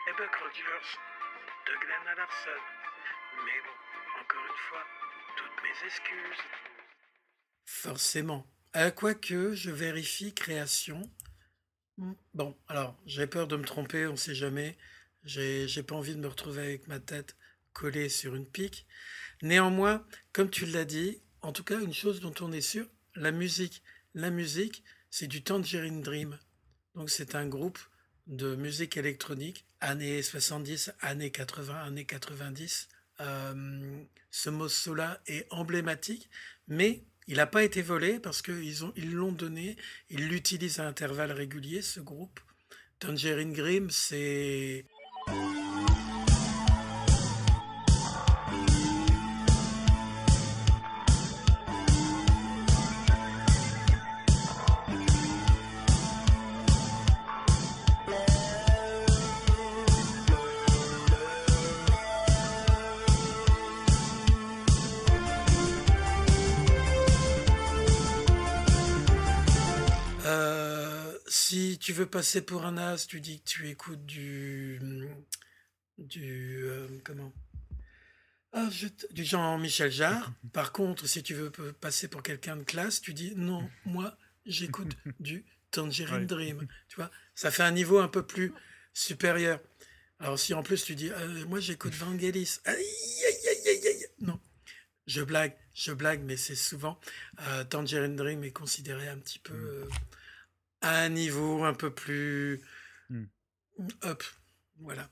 et 0.09 0.13
Buck 0.17 0.35
Rogers 0.35 0.99
de 1.67 1.73
Glenn 1.79 2.15
Larson. 2.17 2.61
Mais 3.45 3.59
bon, 3.63 4.21
encore 4.21 4.45
une 4.45 4.61
fois, 4.69 4.83
toutes 5.37 5.63
mes 5.63 5.87
excuses. 5.87 6.43
Forcément. 7.65 8.45
Euh, 8.75 8.91
Quoique, 8.91 9.53
je 9.53 9.71
vérifie 9.71 10.33
création. 10.33 11.01
Hmm, 11.97 12.13
Bon, 12.33 12.57
alors, 12.67 12.97
j'ai 13.05 13.27
peur 13.27 13.47
de 13.47 13.55
me 13.55 13.63
tromper, 13.63 14.07
on 14.07 14.17
sait 14.17 14.35
jamais. 14.35 14.77
J'ai 15.23 15.83
pas 15.83 15.95
envie 15.95 16.15
de 16.15 16.19
me 16.19 16.27
retrouver 16.27 16.63
avec 16.63 16.87
ma 16.87 16.99
tête 16.99 17.37
collée 17.73 18.09
sur 18.09 18.35
une 18.35 18.49
pique. 18.49 18.87
Néanmoins, 19.41 20.05
comme 20.33 20.49
tu 20.49 20.65
l'as 20.65 20.85
dit, 20.85 21.21
en 21.41 21.53
tout 21.53 21.63
cas, 21.63 21.79
une 21.79 21.93
chose 21.93 22.19
dont 22.19 22.33
on 22.41 22.51
est 22.51 22.61
sûr, 22.61 22.85
la 23.15 23.31
musique. 23.31 23.83
La 24.13 24.29
musique, 24.29 24.83
c'est 25.11 25.27
du 25.27 25.43
Tangerine 25.43 26.01
Dream. 26.01 26.39
Donc, 26.95 27.09
c'est 27.09 27.35
un 27.35 27.45
groupe 27.45 27.79
de 28.27 28.55
musique 28.55 28.97
électronique, 28.97 29.65
années 29.81 30.23
70, 30.23 30.93
années 31.01 31.31
80, 31.31 31.75
années 31.75 32.05
90. 32.05 32.87
Euh, 33.19 34.03
ce 34.31 34.49
morceau-là 34.49 35.21
est 35.27 35.45
emblématique, 35.51 36.29
mais 36.67 37.03
il 37.27 37.37
n'a 37.37 37.45
pas 37.45 37.63
été 37.63 37.81
volé 37.81 38.19
parce 38.19 38.41
qu'ils 38.41 38.73
ils 38.95 39.11
l'ont 39.11 39.31
donné, 39.31 39.75
ils 40.09 40.27
l'utilisent 40.27 40.79
à 40.79 40.87
intervalles 40.87 41.33
réguliers, 41.33 41.81
ce 41.81 41.99
groupe. 41.99 42.39
Tangerine 42.99 43.53
Dream, 43.53 43.89
c'est... 43.89 44.85
passer 72.11 72.41
pour 72.41 72.65
un 72.65 72.77
as, 72.77 73.07
tu 73.07 73.19
dis 73.21 73.39
que 73.41 73.49
tu 73.49 73.69
écoutes 73.69 74.05
du... 74.05 74.79
du... 75.97 76.61
euh, 76.63 76.87
comment? 77.03 77.33
Ah, 78.53 78.67
je 78.69 78.87
t- 78.87 79.07
du 79.11 79.23
Jean-Michel 79.23 79.91
Jarre. 79.91 80.31
Par 80.53 80.71
contre, 80.71 81.07
si 81.07 81.23
tu 81.23 81.33
veux 81.33 81.51
passer 81.79 82.07
pour 82.07 82.21
quelqu'un 82.21 82.57
de 82.57 82.63
classe, 82.63 83.01
tu 83.01 83.13
dis 83.13 83.33
non, 83.35 83.67
moi, 83.85 84.17
j'écoute 84.45 84.95
du 85.19 85.45
Tangerine 85.71 86.15
Ouais. 86.17 86.25
Dream. 86.25 86.67
Tu 86.89 86.97
vois, 86.97 87.09
ça 87.33 87.49
fait 87.51 87.63
un 87.63 87.71
niveau 87.71 87.99
un 87.99 88.07
peu 88.09 88.23
plus 88.25 88.53
supérieur. 88.93 89.59
Alors, 90.19 90.37
si 90.37 90.53
en 90.53 90.61
plus 90.63 90.83
tu 90.83 90.95
dis, 90.95 91.09
euh, 91.09 91.45
moi, 91.47 91.59
j'écoute 91.59 91.93
Vangelis. 91.95 92.59
Aïe, 92.65 92.75
aïe, 92.75 93.47
aïe, 93.47 93.69
aïe, 93.69 93.87
aïe. 93.87 94.05
Non, 94.19 94.39
je 95.07 95.21
blague, 95.21 95.55
je 95.73 95.93
blague, 95.93 96.21
mais 96.23 96.37
c'est 96.37 96.55
souvent. 96.55 96.99
euh, 97.47 97.63
Tangerine 97.63 98.15
Dream 98.17 98.43
est 98.43 98.51
considéré 98.51 99.07
un 99.07 99.17
petit 99.17 99.39
peu 99.39 99.53
euh, 99.53 99.85
à 100.81 100.99
un 101.01 101.09
niveau 101.09 101.63
un 101.63 101.73
peu 101.73 101.93
plus. 101.93 102.61
Mm. 103.09 103.23
Hop, 104.03 104.23
voilà. 104.79 105.09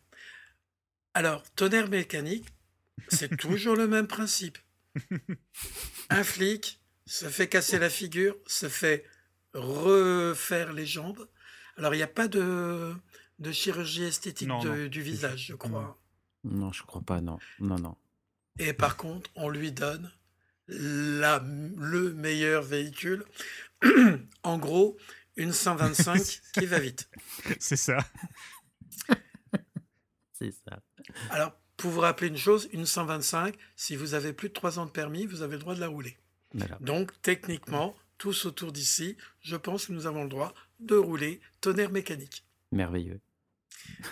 Alors, 1.13 1.43
tonnerre 1.51 1.89
mécanique, 1.89 2.45
c'est 3.09 3.35
toujours 3.37 3.75
le 3.75 3.87
même 3.87 4.07
principe. 4.07 4.57
Un 6.09 6.23
flic 6.23 6.79
se 7.05 7.27
fait 7.29 7.47
casser 7.47 7.79
la 7.79 7.89
figure, 7.89 8.35
se 8.47 8.67
fait 8.69 9.05
refaire 9.53 10.73
les 10.73 10.85
jambes. 10.85 11.27
Alors, 11.77 11.93
il 11.93 11.97
n'y 11.97 12.03
a 12.03 12.07
pas 12.07 12.27
de, 12.27 12.93
de 13.39 13.51
chirurgie 13.51 14.03
esthétique 14.03 14.47
Non, 14.47 14.59
de- 14.63 14.69
non. 14.69 14.87
du 14.87 15.01
visage, 15.01 15.45
je 15.47 15.53
crois. 15.55 15.99
Non, 16.43 16.71
je 16.71 16.83
crois 16.83 17.01
pas, 17.01 17.21
non. 17.21 17.39
Non, 17.59 17.77
non. 17.77 17.95
Et 18.59 18.73
par 18.73 18.97
contre, 18.97 19.29
on 19.35 19.49
lui 19.49 19.71
donne 19.71 20.11
la, 20.67 21.43
le 21.45 22.13
meilleur 22.13 22.61
véhicule. 22.63 23.25
en 24.43 24.57
gros, 24.57 24.97
une 25.39 25.51
125 25.53 26.41
qui 26.53 26.65
va 26.67 26.79
vite. 26.79 27.09
C'est 27.59 27.75
ça. 27.77 27.97
C'est 30.33 30.51
ça. 30.51 30.81
Alors, 31.31 31.59
pour 31.77 31.91
vous 31.91 31.99
rappeler 32.01 32.27
une 32.27 32.37
chose, 32.37 32.69
une 32.71 32.85
125, 32.85 33.55
si 33.75 33.95
vous 33.95 34.13
avez 34.13 34.33
plus 34.33 34.49
de 34.49 34.53
3 34.53 34.79
ans 34.79 34.85
de 34.85 34.91
permis, 34.91 35.25
vous 35.25 35.41
avez 35.41 35.53
le 35.53 35.59
droit 35.59 35.75
de 35.75 35.79
la 35.79 35.87
rouler. 35.87 36.17
Voilà. 36.53 36.77
Donc, 36.81 37.11
techniquement, 37.21 37.95
tous 38.17 38.45
autour 38.45 38.71
d'ici, 38.71 39.17
je 39.41 39.55
pense 39.55 39.87
que 39.87 39.91
nous 39.93 40.05
avons 40.07 40.23
le 40.23 40.29
droit 40.29 40.53
de 40.79 40.95
rouler 40.95 41.41
tonnerre 41.61 41.91
mécanique. 41.91 42.45
Merveilleux. 42.71 43.19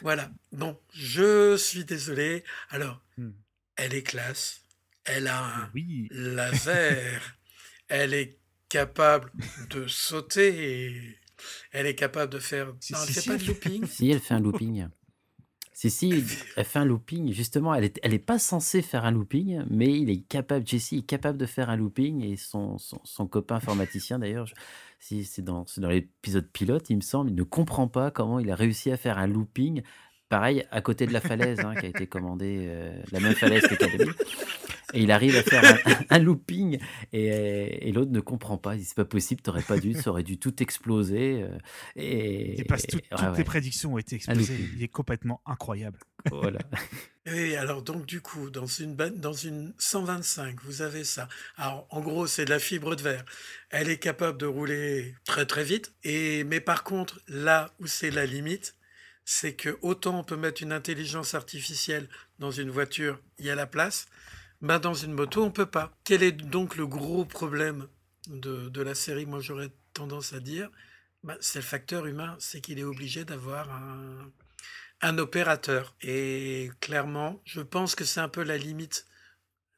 Voilà. 0.02 0.32
Bon, 0.52 0.80
je 0.94 1.56
suis 1.58 1.86
désolé. 1.86 2.44
Alors, 2.70 3.02
Hmm. 3.18 3.32
elle 3.76 3.94
est 3.94 4.04
classe. 4.04 4.62
Elle 5.04 5.28
a 5.28 5.44
un 5.44 5.72
Oui. 5.74 6.08
laser. 6.12 7.22
elle 7.88 8.14
est 8.14 8.38
capable 8.70 9.32
de 9.70 9.88
sauter. 9.88 11.18
Elle 11.72 11.86
est 11.86 11.96
capable 11.96 12.32
de 12.32 12.40
faire. 12.40 12.74
Si, 12.80 12.94
non, 12.94 13.00
elle 13.02 13.14
fait 13.14 13.22
si, 13.22 13.28
pas 13.30 13.36
elle 13.36 13.42
de 13.42 13.48
looping. 13.48 13.86
Si 13.86 14.10
elle 14.10 14.20
fait 14.20 14.34
un 14.34 14.40
looping. 14.40 14.88
Si, 15.74 15.92
si, 15.92 16.24
elle 16.56 16.66
fait 16.66 16.80
un 16.80 16.86
looping. 16.86 17.32
Justement, 17.34 17.76
elle 17.76 17.84
est, 17.84 18.00
elle 18.02 18.14
est 18.14 18.20
pas 18.20 18.40
censée 18.40 18.82
faire 18.82 19.06
un 19.06 19.12
looping, 19.12 19.64
mais 19.70 20.00
il 20.00 20.10
est 20.10 20.22
capable, 20.28 20.66
Jesse 20.66 20.94
est 20.94 21.06
capable 21.06 21.38
de 21.38 21.46
faire 21.46 21.70
un 21.70 21.76
looping 21.76 22.24
et 22.24 22.36
son, 22.36 22.80
son, 22.80 23.00
son 23.04 23.28
copain 23.28 23.58
informaticien, 23.58 24.18
d'ailleurs, 24.18 24.48
si 25.00 25.24
c'est 25.24 25.44
dans, 25.44 25.68
c'est 25.68 25.82
dans 25.82 25.90
l'épisode 25.90 26.50
pilote, 26.52 26.90
il 26.90 26.96
me 26.96 27.02
semble, 27.02 27.30
il 27.30 27.36
ne 27.36 27.44
comprend 27.44 27.88
pas 27.88 28.10
comment 28.10 28.40
il 28.40 28.50
a 28.50 28.56
réussi 28.56 28.90
à 28.90 28.98
faire 28.98 29.20
un 29.20 29.28
looping. 29.28 29.84
Pareil, 30.30 30.66
à 30.72 30.82
côté 30.82 31.06
de 31.06 31.14
la 31.14 31.22
falaise 31.22 31.60
hein, 31.60 31.76
qui 31.76 31.86
a 31.86 31.90
été 31.90 32.08
commandée, 32.08 32.66
euh, 32.68 33.00
la 33.12 33.20
même 33.20 33.36
falaise 33.36 33.62
que 33.68 33.76
Academy. 33.76 34.10
Et 34.94 35.02
il 35.02 35.12
arrive 35.12 35.36
à 35.36 35.44
faire 35.44 35.64
un, 35.66 36.00
un 36.10 36.20
looping 36.20 36.80
et, 37.12 37.88
et 37.90 37.92
l'autre 37.92 38.12
ne 38.12 38.20
comprend 38.22 38.58
pas. 38.58 38.76
Il 38.76 38.80
dit 38.80 38.86
c'est 38.86 38.96
pas 38.96 39.04
possible, 39.06 39.42
t'aurais 39.42 39.62
pas 39.62 39.78
dû, 39.80 39.94
ça 39.94 40.10
aurait 40.12 40.24
dû 40.24 40.38
tout 40.38 40.62
exploser. 40.64 41.42
euh, 41.44 41.58
Et, 41.98 42.52
Il 42.52 42.56
dépasse 42.58 42.88
tout- 42.88 42.98
et- 42.98 43.02
ouais, 43.02 43.08
toutes 43.12 43.22
ouais. 43.32 43.38
les 43.38 43.44
prédictions 43.44 43.94
ont 43.94 43.98
été 43.98 44.16
explosées. 44.16 44.58
Il 44.76 44.82
est 44.84 44.88
complètement 44.88 45.42
incroyable. 45.46 46.00
Voilà. 46.32 46.60
Et 47.26 47.58
alors, 47.58 47.82
donc, 47.82 48.06
du 48.06 48.22
coup, 48.22 48.50
dans 48.50 48.66
une, 48.68 48.96
dans 48.96 49.34
une 49.34 49.74
125, 49.78 50.62
vous 50.64 50.82
avez 50.82 51.04
ça. 51.04 51.28
Alors, 51.58 51.86
en 51.90 52.00
gros, 52.00 52.26
c'est 52.26 52.46
de 52.46 52.50
la 52.50 52.60
fibre 52.60 52.96
de 52.96 53.02
verre. 53.02 53.26
Elle 53.70 53.90
est 53.90 53.98
capable 53.98 54.38
de 54.38 54.46
rouler 54.46 55.14
très, 55.26 55.46
très 55.46 55.66
vite. 55.66 55.94
Et, 56.06 56.46
mais 56.46 56.62
par 56.62 56.86
contre, 56.86 57.20
là 57.28 57.74
où 57.82 57.88
c'est 57.88 58.12
la 58.12 58.26
limite, 58.26 58.76
c'est 59.26 59.56
que 59.56 59.78
autant 59.82 60.20
on 60.20 60.24
peut 60.24 60.38
mettre 60.38 60.64
une 60.64 60.72
intelligence 60.72 61.34
artificielle 61.36 62.08
dans 62.40 62.52
une 62.52 62.70
voiture, 62.70 63.20
il 63.40 63.46
y 63.46 63.50
a 63.50 63.56
la 63.56 63.68
place, 63.68 64.08
ben 64.62 64.80
dans 64.80 64.94
une 64.94 65.14
moto, 65.14 65.44
on 65.44 65.52
peut 65.52 65.66
pas. 65.66 65.96
Quel 66.04 66.24
est 66.24 66.32
donc 66.32 66.76
le 66.76 66.88
gros 66.88 67.26
problème 67.26 67.88
de, 68.28 68.70
de 68.70 68.82
la 68.82 68.96
série 68.96 69.26
Moi, 69.26 69.40
j'aurais 69.40 69.72
tendance 69.94 70.34
à 70.34 70.40
dire, 70.40 70.70
ben, 71.24 71.38
c'est 71.42 71.60
le 71.60 71.66
facteur 71.66 72.06
humain, 72.06 72.36
c'est 72.40 72.62
qu'il 72.62 72.80
est 72.80 72.84
obligé 72.84 73.26
d'avoir 73.26 73.72
un, 73.72 74.32
un 75.02 75.18
opérateur. 75.18 75.96
Et 76.02 76.72
clairement, 76.80 77.42
je 77.46 77.62
pense 77.62 77.96
que 77.96 78.06
c'est 78.06 78.20
un 78.20 78.30
peu 78.30 78.44
la 78.44 78.58
limite. 78.58 79.08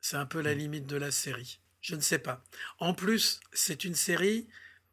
C'est 0.02 0.18
un 0.18 0.26
peu 0.26 0.42
la 0.42 0.54
limite 0.54 0.86
de 0.86 0.96
la 0.96 1.12
série. 1.12 1.60
Je 1.82 1.96
ne 1.96 2.02
sais 2.02 2.20
pas. 2.20 2.44
En 2.80 2.94
plus, 2.94 3.40
c'est 3.54 3.84
une 3.84 3.96
série, 3.96 4.48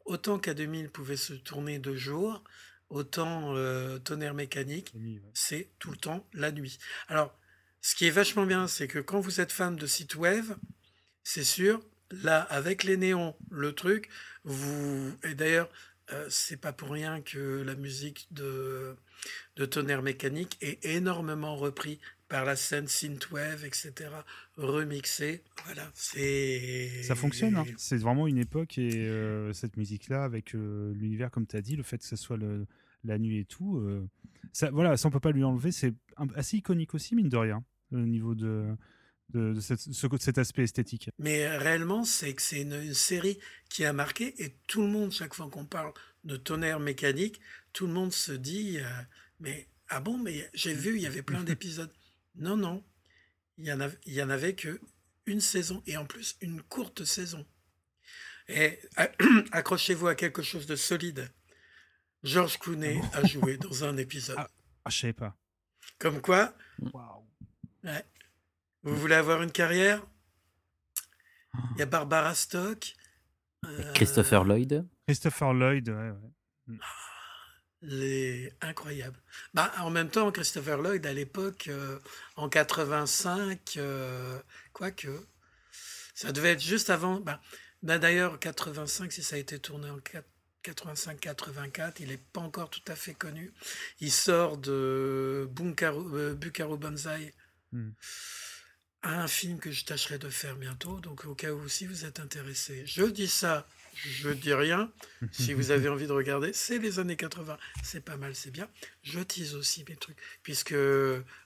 autant 0.05 0.39
qu'à 0.39 0.55
2000 0.55 0.91
pouvait 0.91 1.17
se 1.17 1.33
tourner 1.33 1.79
de 1.79 1.95
jour, 1.95 2.43
autant 2.89 3.55
euh, 3.57 3.99
Tonnerre 3.99 4.35
mécanique, 4.35 4.93
c'est 5.35 5.71
tout 5.79 5.91
le 5.91 5.97
temps 5.97 6.27
la 6.33 6.53
nuit. 6.53 6.79
Alors, 7.09 7.37
ce 7.87 7.95
qui 7.95 8.09
est 8.09 8.11
vachement 8.11 8.47
bien, 8.47 8.67
c'est 8.67 8.89
que 8.89 8.99
quand 8.99 9.21
vous 9.21 9.41
êtes 9.41 9.53
fan 9.53 9.77
de 9.77 9.87
site 9.87 10.17
web, 10.17 10.45
c'est 11.23 11.45
sûr, 11.45 11.81
là, 12.11 12.41
avec 12.41 12.83
les 12.83 12.97
néons, 12.97 13.37
le 13.49 13.75
truc, 13.75 14.09
vous. 14.43 15.13
Et 15.23 15.37
d'ailleurs, 15.37 15.71
euh, 16.13 16.27
c'est 16.29 16.57
pas 16.57 16.73
pour 16.73 16.91
rien 16.91 17.21
que 17.21 17.63
la 17.63 17.77
musique 17.77 18.27
de, 18.33 18.97
de 19.55 19.67
Tonnerre 19.67 20.03
Mécanique 20.03 20.59
est 20.61 20.85
énormément 20.85 21.55
repris 21.55 22.01
par 22.29 22.45
la 22.45 22.57
scène 22.57 22.89
synthwave, 22.89 23.65
etc., 23.65 23.93
remixée. 24.57 25.45
Voilà, 25.67 25.89
c'est. 25.95 27.05
Ça 27.05 27.15
fonctionne, 27.15 27.55
hein. 27.55 27.67
c'est 27.77 27.99
vraiment 27.99 28.27
une 28.27 28.39
époque 28.39 28.79
et 28.79 29.07
euh, 29.07 29.53
cette 29.53 29.77
musique-là, 29.77 30.25
avec 30.25 30.57
euh, 30.57 30.93
l'univers, 30.95 31.31
comme 31.31 31.47
tu 31.47 31.55
as 31.55 31.63
dit, 31.63 31.77
le 31.77 31.85
fait 31.85 31.99
que 31.99 32.07
ce 32.07 32.17
soit 32.17 32.39
la 33.05 33.19
nuit 33.19 33.39
et 33.39 33.45
tout, 33.45 33.77
euh, 33.77 34.05
ça, 34.53 34.73
voilà, 34.73 34.97
ça 34.97 35.07
on 35.07 35.13
peut 35.13 35.21
pas 35.21 35.31
lui 35.31 35.45
enlever, 35.45 35.71
c'est 35.71 35.95
assez 36.35 36.57
iconique 36.57 36.93
aussi, 36.93 37.15
mine 37.15 37.29
de 37.29 37.37
rien, 37.37 37.63
au 37.93 37.99
niveau 37.99 38.35
de, 38.35 38.75
de, 39.31 39.53
de 39.55 39.61
cette- 39.61 39.81
ce- 39.81 40.07
cet 40.21 40.39
aspect 40.39 40.63
esthétique. 40.65 41.11
Mais 41.19 41.57
réellement, 41.57 42.05
c'est 42.05 42.35
que 42.35 42.43
c'est 42.43 42.61
une, 42.63 42.75
une 42.75 42.95
série 42.95 43.39
qui 43.69 43.85
a 43.85 43.93
marqué 43.93 44.35
et 44.43 44.57
tout 44.67 44.81
le 44.83 44.89
monde, 44.89 45.13
chaque 45.13 45.35
fois 45.35 45.49
qu'on 45.51 45.67
parle 45.67 45.93
de 46.25 46.37
tonnerre 46.37 46.81
mécanique, 46.81 47.41
tout 47.73 47.87
le 47.87 47.93
monde 47.93 48.13
se 48.13 48.33
dit 48.33 48.79
euh, 48.79 48.85
Mais 49.41 49.69
ah 49.89 50.01
bon, 50.01 50.19
mais 50.19 50.49
j'ai 50.55 50.75
vu, 50.75 50.97
il 50.97 51.03
y 51.03 51.07
avait 51.07 51.23
plein 51.23 51.45
d'épisodes. 51.45 51.93
Non, 52.39 52.57
non, 52.57 52.85
il 53.57 53.65
y 53.65 53.73
en, 53.73 53.81
avait, 53.81 53.97
il 54.05 54.13
y 54.13 54.23
en 54.23 54.29
avait 54.29 54.55
que 54.55 54.79
une 55.25 55.41
saison 55.41 55.83
et 55.87 55.97
en 55.97 56.05
plus 56.05 56.37
une 56.43 56.61
courte 56.63 57.05
saison. 57.07 57.47
Et 58.49 58.79
accrochez-vous 59.53 60.07
à 60.09 60.15
quelque 60.15 60.43
chose 60.43 60.67
de 60.67 60.77
solide. 60.77 61.31
George 62.23 62.59
Clooney 62.59 63.01
a 63.15 63.25
joué 63.25 63.57
dans 63.57 63.85
un 63.85 63.97
épisode. 64.07 64.37
Ah, 64.39 64.91
je 64.91 64.99
savais 64.99 65.13
pas. 65.15 65.35
Comme 65.99 66.21
quoi. 66.21 66.55
Ouais. 67.87 68.05
Vous 68.83 68.97
voulez 68.97 69.15
avoir 69.15 69.43
une 69.43 69.53
carrière? 69.53 70.05
Il 71.73 71.79
y 71.79 71.83
a 71.83 71.87
Barbara 71.87 72.35
Stock. 72.35 72.93
euh, 73.65 73.93
Christopher 73.95 74.45
Lloyd. 74.45 74.87
Christopher 75.07 75.55
Lloyd, 75.55 75.89
ouais, 75.89 76.11
ouais. 76.11 76.31
Mm. 76.67 76.79
Les 77.83 78.53
incroyables. 78.61 79.21
Bah, 79.55 79.73
en 79.79 79.91
même 79.91 80.09
temps, 80.11 80.31
Christopher 80.33 80.79
Lloyd, 80.79 81.07
à 81.07 81.13
l'époque, 81.13 81.69
euh, 81.69 81.99
en 82.35 82.49
85, 82.49 83.75
euh, 83.77 84.39
quoique, 84.73 85.09
ça 86.15 86.33
devait 86.33 86.53
être 86.53 86.63
juste 86.63 86.91
avant. 86.91 87.21
Bah, 87.21 87.41
bah, 87.83 87.99
D'ailleurs, 87.99 88.39
85, 88.41 89.13
si 89.13 89.23
ça 89.23 89.37
a 89.37 89.39
été 89.39 89.59
tourné 89.59 89.89
en 89.91 89.99
85-84, 90.65 91.97
il 92.01 92.09
n'est 92.09 92.17
pas 92.17 92.41
encore 92.41 92.71
tout 92.71 92.83
à 92.89 92.97
fait 92.97 93.15
connu. 93.15 93.53
Il 94.01 94.11
sort 94.11 94.57
de 94.59 95.49
Bunkaro, 95.53 96.17
euh, 96.17 96.35
Bucaro 96.35 96.77
Banzai, 96.77 97.33
Mm. 97.77 97.91
un 99.03 99.29
film 99.29 99.59
que 99.61 99.71
je 99.71 99.85
tâcherai 99.85 100.19
de 100.19 100.29
faire 100.29 100.57
bientôt. 100.57 100.99
Donc, 101.01 101.25
au 101.27 101.35
cas 101.35 101.53
où, 101.53 101.69
si 101.69 101.87
vous 101.87 102.05
êtes 102.05 102.19
intéressé, 102.21 102.85
je 102.87 103.05
dis 103.05 103.29
ça, 103.29 103.67
je 103.95 104.31
dis 104.31 104.53
rien. 104.55 104.91
Si 105.33 105.53
vous 105.55 105.71
avez 105.71 105.89
envie 105.89 106.07
de 106.07 106.13
regarder, 106.13 106.53
c'est 106.53 106.79
les 106.79 106.99
années 106.99 107.17
80, 107.17 107.57
c'est 107.83 108.05
pas 108.05 108.17
mal, 108.17 108.35
c'est 108.35 108.51
bien. 108.51 108.69
Je 109.03 109.21
tease 109.21 109.55
aussi 109.55 109.85
mes 109.89 109.97
trucs, 109.97 110.19
puisque 110.43 110.75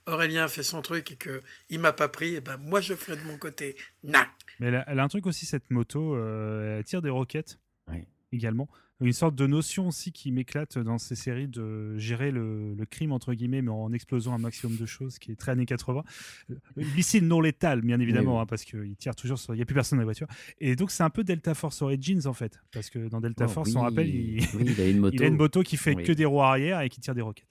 Aurélien 0.07 0.48
fait 0.48 0.62
son 0.62 0.81
truc 0.82 1.12
et 1.12 1.16
que 1.16 1.43
il 1.69 1.81
m'a 1.81 1.93
pas 1.93 2.09
pris, 2.09 2.35
et 2.36 2.40
ben 2.40 2.57
moi 2.57 2.81
je 2.81 2.94
ferai 2.94 3.16
de 3.16 3.23
mon 3.24 3.36
côté. 3.39 3.77
Non. 4.05 4.24
Mais 4.59 4.69
elle 4.69 4.77
a, 4.77 4.85
elle 4.89 4.98
a 4.98 5.05
un 5.05 5.09
truc 5.09 5.27
aussi, 5.27 5.47
cette 5.47 5.70
moto, 5.70 6.15
euh, 6.16 6.78
elle 6.78 6.85
tire 6.85 7.02
des 7.02 7.11
roquettes 7.11 7.59
Oui. 7.89 8.07
également. 8.32 8.69
Une 9.02 9.12
sorte 9.14 9.35
de 9.35 9.47
notion 9.47 9.89
aussi 9.89 10.12
qui 10.12 10.31
m'éclate 10.31 10.77
dans 10.78 10.98
ces 10.98 11.14
séries 11.14 11.48
de 11.48 11.97
gérer 11.97 12.31
le, 12.31 12.74
le 12.74 12.86
crime, 12.86 13.12
entre 13.12 13.32
guillemets, 13.35 13.62
mais 13.62 13.70
en 13.70 13.93
explosant 13.93 14.35
un 14.35 14.39
maximum 14.39 14.77
de 14.77 14.85
choses, 14.86 15.18
qui 15.18 15.32
est 15.32 15.36
très 15.36 15.52
années 15.52 15.64
80. 15.66 16.05
Euh, 16.51 16.55
Missile 16.77 17.27
non 17.27 17.40
létal, 17.40 17.81
bien 17.81 17.98
évidemment, 17.98 18.32
Oui, 18.32 18.36
oui. 18.36 18.43
hein, 18.43 18.47
parce 18.47 18.64
qu'il 18.64 18.97
tire 18.97 19.14
toujours 19.16 19.39
sur. 19.39 19.55
Il 19.55 19.56
n'y 19.56 19.62
a 19.62 19.66
plus 19.66 19.74
personne 19.74 19.97
dans 19.97 20.02
la 20.02 20.05
voiture. 20.05 20.27
Et 20.60 20.77
donc, 20.77 20.90
c'est 20.90 21.02
un 21.02 21.10
peu 21.10 21.24
Delta 21.24 21.55
Force 21.55 21.81
Origins, 21.82 22.27
en 22.27 22.35
fait. 22.35 22.60
Parce 22.72 22.90
que 22.90 23.09
dans 23.09 23.20
Delta 23.20 23.47
Oh, 23.47 23.48
Force, 23.48 23.70
oui, 23.70 23.77
on 23.78 23.81
rappelle, 23.82 24.09
il... 24.09 24.40
oui, 24.55 24.64
il 24.66 24.81
a 24.81 24.89
une 24.89 24.98
moto. 25.01 25.16
il 25.16 25.22
a 25.22 25.27
une 25.28 25.36
moto 25.36 25.62
qui 25.62 25.77
fait 25.78 25.94
Oui. 25.94 26.05
que 26.05 26.12
des 26.12 26.24
roues 26.27 26.43
arrière 26.43 26.81
et 26.82 26.89
qui 26.90 27.01
tire 27.01 27.14
des 27.14 27.22
roquettes. 27.22 27.47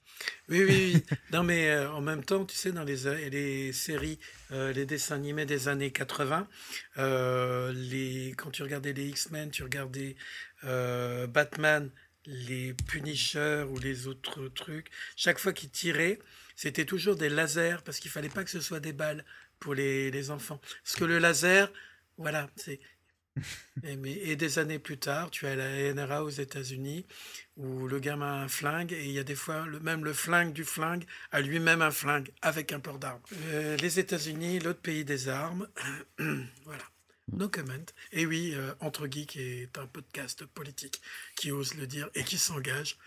Oui, 0.48 0.62
oui, 0.68 0.92
oui. 0.94 1.02
Non, 1.32 1.42
mais 1.42 1.68
euh, 1.68 1.90
en 1.92 2.00
même 2.00 2.22
temps, 2.24 2.44
tu 2.44 2.54
sais, 2.56 2.70
dans 2.72 2.84
les, 2.84 3.06
a- 3.06 3.28
les 3.28 3.72
séries, 3.72 4.18
euh, 4.52 4.72
les 4.72 4.86
dessins 4.86 5.16
animés 5.16 5.46
des 5.46 5.66
années 5.68 5.90
80, 5.90 6.46
euh, 6.98 7.72
les, 7.72 8.34
quand 8.36 8.50
tu 8.50 8.62
regardais 8.62 8.92
les 8.92 9.08
X-Men, 9.08 9.50
tu 9.50 9.62
regardais 9.62 10.16
euh, 10.64 11.26
Batman, 11.26 11.90
les 12.26 12.74
Punisher 12.86 13.64
ou 13.68 13.78
les 13.78 14.06
autres 14.06 14.48
trucs, 14.48 14.88
chaque 15.16 15.38
fois 15.38 15.52
qu'ils 15.52 15.70
tiraient, 15.70 16.18
c'était 16.56 16.84
toujours 16.84 17.16
des 17.16 17.28
lasers 17.30 17.78
parce 17.84 17.98
qu'il 17.98 18.10
fallait 18.10 18.28
pas 18.28 18.44
que 18.44 18.50
ce 18.50 18.60
soit 18.60 18.80
des 18.80 18.92
balles 18.92 19.24
pour 19.58 19.74
les, 19.74 20.10
les 20.10 20.30
enfants. 20.30 20.60
Parce 20.84 20.96
que 20.96 21.04
le 21.04 21.18
laser, 21.18 21.72
voilà, 22.18 22.50
c'est. 22.56 22.80
Et, 23.84 23.96
mais- 23.96 24.12
et 24.12 24.36
des 24.36 24.58
années 24.58 24.78
plus 24.80 24.98
tard, 24.98 25.30
tu 25.30 25.46
as 25.46 25.54
la 25.56 25.94
NRA 25.94 26.24
aux 26.24 26.28
États-Unis 26.30 27.06
où 27.56 27.86
le 27.86 27.98
gamin 28.00 28.26
a 28.40 28.44
un 28.44 28.48
flingue 28.48 28.92
et 28.92 29.04
il 29.04 29.12
y 29.12 29.18
a 29.18 29.24
des 29.24 29.36
fois 29.36 29.66
le, 29.66 29.80
même 29.80 30.04
le 30.04 30.12
flingue 30.12 30.52
du 30.52 30.64
flingue 30.64 31.04
a 31.30 31.40
lui-même 31.40 31.80
un 31.80 31.92
flingue 31.92 32.30
avec 32.42 32.72
un 32.72 32.80
port 32.80 32.98
d'armes. 32.98 33.22
Euh, 33.52 33.76
les 33.78 33.98
États-Unis, 34.00 34.58
l'autre 34.58 34.80
pays 34.80 35.04
des 35.04 35.28
armes, 35.28 35.68
voilà. 36.64 36.82
No 37.32 37.48
comment. 37.48 37.86
Et 38.12 38.26
oui, 38.26 38.52
euh, 38.54 38.74
Entre 38.80 39.06
Geeks 39.06 39.36
est 39.36 39.78
un 39.78 39.86
podcast 39.86 40.44
politique 40.46 41.00
qui 41.36 41.52
ose 41.52 41.74
le 41.74 41.86
dire 41.86 42.08
et 42.14 42.24
qui 42.24 42.38
s'engage. 42.38 42.98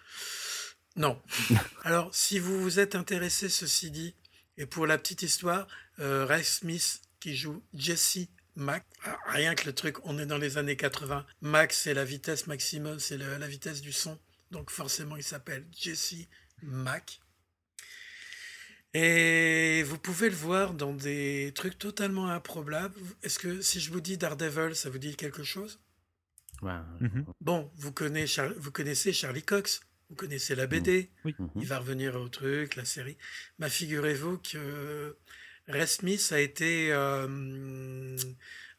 Non. 0.96 1.22
Alors, 1.84 2.14
si 2.14 2.40
vous 2.40 2.62
vous 2.62 2.80
êtes 2.80 2.96
intéressé, 2.96 3.50
ceci 3.50 3.92
dit, 3.92 4.16
et 4.58 4.66
pour 4.66 4.88
la 4.88 4.98
petite 4.98 5.24
histoire, 5.24 5.68
euh, 6.00 6.26
Ray 6.26 6.44
Smith 6.44 7.02
qui 7.20 7.36
joue 7.36 7.64
Jesse 7.74 8.28
Mac, 8.56 8.86
ah, 9.04 9.18
rien 9.28 9.56
que 9.56 9.66
le 9.66 9.74
truc, 9.74 9.98
on 10.06 10.20
est 10.20 10.28
dans 10.28 10.38
les 10.38 10.58
années 10.58 10.76
80. 10.76 11.26
Max, 11.42 11.82
c'est 11.82 11.94
la 11.94 12.06
vitesse 12.06 12.46
maximum, 12.48 13.00
c'est 13.00 13.18
la 13.18 13.48
vitesse 13.48 13.82
du 13.82 13.92
son. 13.92 14.20
Donc 14.52 14.70
forcément, 14.70 15.16
il 15.18 15.24
s'appelle 15.24 15.66
Jesse 15.72 16.28
Mac. 16.62 17.20
Et 18.94 19.82
vous 19.84 19.98
pouvez 19.98 20.30
le 20.30 20.36
voir 20.36 20.74
dans 20.74 20.94
des 20.94 21.52
trucs 21.56 21.80
totalement 21.80 22.30
improbables. 22.30 22.94
Est-ce 23.24 23.40
que 23.40 23.62
si 23.62 23.80
je 23.80 23.92
vous 23.92 24.02
dis 24.02 24.18
Daredevil, 24.18 24.76
ça 24.76 24.90
vous 24.90 25.00
dit 25.00 25.16
quelque 25.16 25.44
chose? 25.44 25.80
Ouais. 26.62 26.72
Bon, 27.42 27.72
vous 27.76 27.92
connaissez, 27.92 28.28
Char- 28.28 28.54
vous 28.58 28.72
connaissez 28.72 29.12
Charlie 29.12 29.42
Cox, 29.44 29.82
vous 30.10 30.16
connaissez 30.16 30.56
la 30.56 30.68
BD, 30.68 31.10
Oui. 31.26 31.36
il 31.56 31.66
va 31.66 31.80
revenir 31.80 32.16
au 32.16 32.30
truc, 32.30 32.76
la 32.76 32.86
série. 32.86 33.18
Mais 33.60 33.70
figurez-vous 33.70 34.38
que 34.38 35.18
Ray 35.68 35.88
Smith 35.88 36.30
a 36.32 36.40
été, 36.40 36.90
euh, 36.94 38.16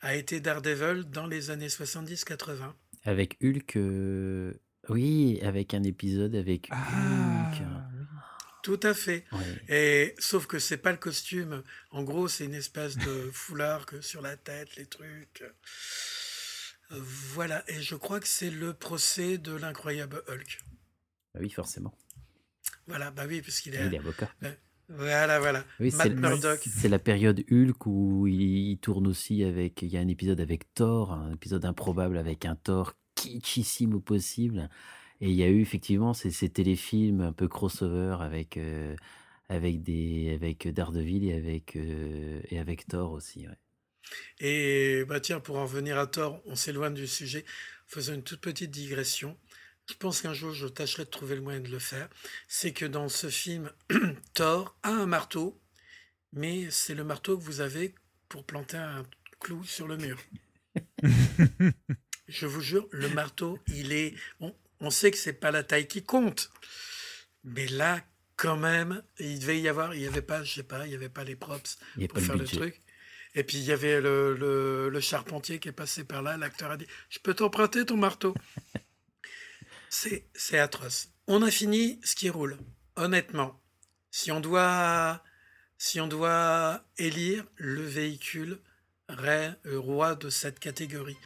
a 0.01 0.15
été 0.15 0.39
Daredevil 0.41 1.11
dans 1.11 1.27
les 1.27 1.51
années 1.51 1.69
70-80. 1.69 2.73
Avec 3.03 3.37
Hulk. 3.43 3.77
euh, 3.77 4.55
Oui, 4.89 5.41
avec 5.43 5.75
un 5.75 5.83
épisode 5.83 6.37
avec 6.37 6.69
Ah, 6.71 7.51
Hulk. 7.53 7.63
Tout 8.65 8.81
à 8.83 8.95
fait. 8.95 9.25
Et 9.69 10.15
sauf 10.19 10.47
que 10.47 10.59
c'est 10.59 10.79
pas 10.79 10.91
le 10.91 10.97
costume. 10.97 11.63
En 11.91 12.03
gros, 12.03 12.29
c'est 12.29 12.47
une 12.47 12.55
espèce 12.55 12.97
de 12.97 13.31
foulard 13.33 13.85
que 13.85 14.01
sur 14.01 14.23
la 14.23 14.39
tête, 14.39 14.75
les 14.77 14.87
trucs. 14.87 15.45
Euh, 16.91 16.99
Voilà. 17.35 17.63
Et 17.69 17.83
je 17.83 17.95
crois 17.95 18.21
que 18.21 18.27
c'est 18.27 18.51
le 18.51 18.73
procès 18.73 19.37
de 19.37 19.53
l'incroyable 19.53 20.23
Hulk. 20.29 20.61
Bah 21.35 21.41
oui, 21.43 21.51
forcément. 21.51 21.95
Voilà. 22.87 23.11
Bah 23.11 23.25
oui, 23.29 23.43
puisqu'il 23.43 23.75
est. 23.75 23.87
Il 23.87 23.95
est 23.95 23.99
avocat. 23.99 24.31
Euh, 24.45 24.53
Voilà, 24.89 25.39
voilà. 25.41 25.63
Oui, 25.79 25.93
c'est 25.93 26.89
la 26.89 26.99
période 26.99 27.45
Hulk 27.51 27.85
où 27.85 28.27
il, 28.27 28.71
il 28.71 28.79
tourne 28.79 29.07
aussi 29.07 29.45
avec. 29.45 29.83
Il 29.83 29.89
y 29.89 29.99
a 29.99 30.01
un 30.01 30.09
épisode 30.09 30.41
avec 30.41 30.73
Thor, 30.73 31.13
un 31.13 31.35
épisode 31.35 31.67
improbable 31.67 32.17
avec 32.17 32.47
un 32.47 32.57
Thor 32.57 32.95
kitschissime 33.15 33.93
au 33.93 34.01
possible. 34.01 34.71
Et 35.25 35.29
il 35.29 35.37
y 35.37 35.43
a 35.43 35.49
eu 35.49 35.63
effectivement 35.63 36.13
ces, 36.13 36.31
ces 36.31 36.51
téléfilms 36.51 37.23
un 37.23 37.33
peu 37.33 37.49
crossover 37.49 38.19
avec, 38.21 38.59
euh, 38.59 38.95
avec, 39.49 39.83
des, 39.83 40.35
avec 40.35 40.69
Daredevil 40.69 41.27
et 41.31 41.33
avec, 41.33 41.77
euh, 41.77 42.43
et 42.51 42.59
avec 42.59 42.87
Thor 42.87 43.11
aussi. 43.13 43.49
ouais. 43.49 43.59
Et 44.39 45.07
bah 45.07 45.21
tiens, 45.21 45.41
pour 45.41 45.57
en 45.57 45.63
revenir 45.63 45.99
à 45.99 46.07
Thor, 46.07 46.43
on 46.45 46.57
s'éloigne 46.57 46.93
du 46.93 47.07
sujet. 47.07 47.47
Faisons 47.87 48.13
une 48.13 48.23
toute 48.23 48.43
petite 48.43 48.71
digression. 48.71 49.39
Je 49.89 49.95
pense 49.95 50.21
qu'un 50.21 50.35
jour, 50.35 50.53
je 50.53 50.67
tâcherai 50.67 51.07
de 51.07 51.11
trouver 51.11 51.37
le 51.37 51.41
moyen 51.41 51.61
de 51.61 51.71
le 51.71 51.79
faire. 51.79 52.11
C'est 52.47 52.75
que 52.75 52.85
dans 52.85 53.09
ce 53.09 53.31
film, 53.31 53.73
Thor 54.35 54.77
a 54.83 54.91
un 54.91 55.07
marteau, 55.07 55.59
mais 56.35 56.71
c'est 56.71 56.95
le 56.95 57.03
marteau 57.03 57.39
que 57.39 57.43
vous 57.43 57.63
avez 57.63 57.95
pour 58.29 58.45
planter 58.45 58.77
un 58.77 59.05
clou 59.41 59.65
sur 59.65 59.89
le 59.89 59.97
mur. 59.97 60.19
Je 62.29 62.45
vous 62.45 62.61
jure, 62.61 62.87
le 62.91 63.09
marteau, 63.09 63.59
il 63.69 63.93
est. 63.93 64.15
On, 64.41 64.55
on 64.85 64.91
sait 64.91 65.11
que 65.11 65.17
c'est 65.17 65.33
pas 65.33 65.51
la 65.51 65.63
taille 65.63 65.89
qui 65.89 66.05
compte, 66.05 66.51
mais 67.43 67.67
là, 67.67 68.01
quand 68.37 68.57
même, 68.57 69.03
il 69.19 69.39
devait 69.39 69.61
y 69.61 69.69
avoir. 69.69 69.95
Il 69.95 70.01
y 70.03 70.07
avait 70.07 70.23
pas, 70.23 70.43
je 70.45 70.55
sais 70.55 70.63
pas, 70.63 70.87
il 70.87 70.93
y 70.93 70.95
avait 70.95 71.09
pas 71.09 71.25
les 71.25 71.37
props 71.37 71.79
pour 72.09 72.19
le 72.19 72.25
faire 72.27 72.37
le 72.37 72.45
truc. 72.59 72.83
Et 73.37 73.43
puis 73.45 73.59
il 73.59 73.65
y 73.65 73.73
avait 73.73 74.01
le, 74.01 74.35
le- 74.35 74.89
le 74.89 75.01
charpentier 75.01 75.59
qui 75.59 75.69
est 75.69 75.73
passé 75.73 76.05
par 76.05 76.23
là. 76.23 76.37
L'acteur 76.37 76.71
a 76.71 76.77
dit 76.77 76.87
Je 77.11 77.19
peux 77.19 77.35
t'emprunter 77.35 77.85
ton 77.85 77.97
marteau 77.97 78.35
C'est 79.89 80.27
c'est 80.35 80.59
atroce. 80.59 81.09
On 81.27 81.43
a 81.43 81.51
fini 81.51 82.01
ce 82.05 82.15
qui 82.15 82.29
roule. 82.31 82.59
Honnêtement, 82.97 83.61
si 84.11 84.31
on 84.33 84.41
doit, 84.41 85.23
si 85.79 86.01
on 86.01 86.07
doit 86.07 86.85
élire 86.99 87.45
le 87.57 87.83
véhicule 87.83 88.59
roi 89.65 90.15
de 90.15 90.31
cette 90.31 90.59
catégorie, 90.59 91.17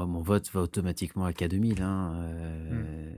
moi, 0.00 0.06
mon 0.06 0.22
vote 0.22 0.50
va 0.52 0.62
automatiquement 0.62 1.26
à 1.26 1.32
K2000. 1.32 1.82
Hein, 1.82 2.14
euh, 2.22 3.12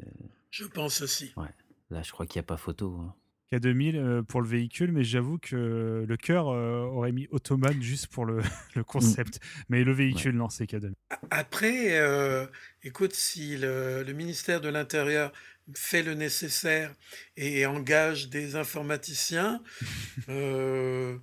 je 0.51 0.65
pense 0.65 1.01
aussi. 1.01 1.33
ouais. 1.37 1.47
Là, 1.91 2.03
je 2.03 2.11
crois 2.11 2.27
qu'il 2.27 2.39
n'y 2.41 2.45
a 2.45 2.47
pas 2.47 2.57
photo. 2.57 2.97
hein. 2.99 3.15
K2000 3.53 3.97
euh, 3.97 4.23
pour 4.23 4.41
le 4.41 4.49
véhicule, 4.49 4.91
mais 4.93 5.05
j'avoue 5.05 5.39
que 5.39 6.05
le 6.09 6.17
cœur 6.17 6.49
euh, 6.49 6.81
aurait 6.87 7.13
mis 7.13 7.29
Ottoman 7.31 7.81
juste 7.83 8.07
pour 8.09 8.25
le, 8.25 8.41
le 8.75 8.83
concept. 8.83 9.39
Mais 9.69 9.85
le 9.85 9.93
véhicule, 9.93 10.35
non, 10.35 10.49
c'est 10.49 10.65
K2000. 10.65 10.95
Après, 11.31 12.01
euh, 12.01 12.47
écoute, 12.83 13.13
si 13.15 13.57
le, 13.59 14.03
le 14.03 14.13
ministère 14.15 14.61
de 14.61 14.69
l'Intérieur 14.71 15.33
fait 15.75 16.03
le 16.03 16.15
nécessaire 16.15 16.93
et 17.37 17.65
engage 17.67 18.29
des 18.31 18.57
informaticiens, 18.57 19.63
euh, 20.31 21.17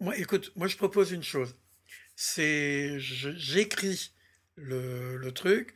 moi, 0.00 0.16
écoute, 0.18 0.52
moi 0.56 0.66
je 0.66 0.76
propose 0.76 1.12
une 1.12 1.22
chose. 1.22 1.54
C'est, 2.16 2.98
j'écris 2.98 4.12
le, 4.56 5.16
le 5.16 5.32
truc, 5.32 5.74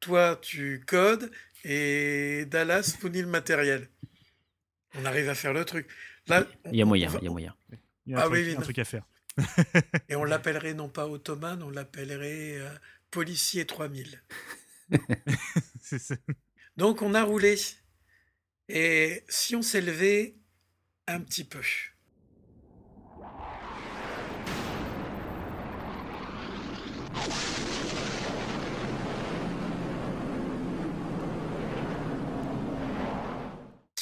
toi 0.00 0.36
tu 0.40 0.82
codes 0.86 1.30
et 1.64 2.44
Dallas 2.46 2.96
fournit 3.00 3.22
le 3.22 3.28
matériel. 3.28 3.88
On 4.96 5.04
arrive 5.04 5.28
à 5.28 5.34
faire 5.34 5.52
le 5.52 5.64
truc. 5.64 5.88
Là, 6.28 6.46
on- 6.64 6.72
Il 6.72 6.78
y 6.78 6.82
a 6.82 6.84
moyen, 6.84 7.08
va- 7.08 7.18
il 7.20 7.24
y 7.24 7.28
a 7.28 7.30
moyen. 7.30 7.54
Il 8.06 8.12
y 8.12 8.14
a 8.14 8.18
un, 8.18 8.20
Ah 8.22 8.24
truc, 8.26 8.34
oui, 8.34 8.42
oui, 8.46 8.52
un 8.52 8.54
non. 8.56 8.62
truc 8.62 8.78
à 8.78 8.84
faire. 8.84 9.04
Et 10.08 10.14
on 10.16 10.24
l'appellerait 10.24 10.74
non 10.74 10.88
pas 10.88 11.08
Ottoman, 11.08 11.62
on 11.62 11.70
l'appellerait 11.70 12.58
euh, 12.58 12.70
Policier 13.10 13.66
3000. 13.66 14.22
C'est 15.82 15.98
ça. 15.98 16.16
Donc 16.76 17.02
on 17.02 17.14
a 17.14 17.22
roulé. 17.22 17.56
Et 18.68 19.24
si 19.28 19.56
on 19.56 19.62
s'est 19.62 19.80
levé 19.80 20.36
un 21.06 21.20
petit 21.20 21.44
peu. 21.44 21.60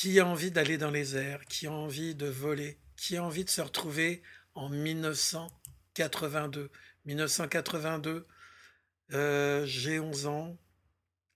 Qui 0.02 0.18
a 0.18 0.26
envie 0.26 0.50
d'aller 0.50 0.78
dans 0.78 0.90
les 0.90 1.16
airs 1.16 1.44
Qui 1.44 1.68
a 1.68 1.72
envie 1.72 2.16
de 2.16 2.26
voler 2.26 2.76
Qui 2.96 3.16
a 3.16 3.22
envie 3.22 3.44
de 3.44 3.50
se 3.50 3.60
retrouver 3.60 4.20
en 4.56 4.68
1982 4.68 6.70
1982, 7.04 8.26
euh, 9.12 9.64
j'ai 9.64 10.00
11 10.00 10.26
ans. 10.26 10.58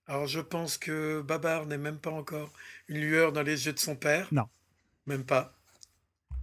Alors 0.05 0.27
je 0.27 0.41
pense 0.41 0.77
que 0.77 1.21
Babar 1.21 1.65
n'est 1.65 1.77
même 1.77 1.97
pas 1.97 2.11
encore 2.11 2.51
une 2.89 2.99
lueur 2.99 3.31
dans 3.31 3.41
les 3.41 3.67
yeux 3.67 3.71
de 3.71 3.79
son 3.79 3.95
père. 3.95 4.27
Non. 4.33 4.49
Même 5.05 5.23
pas. 5.23 5.57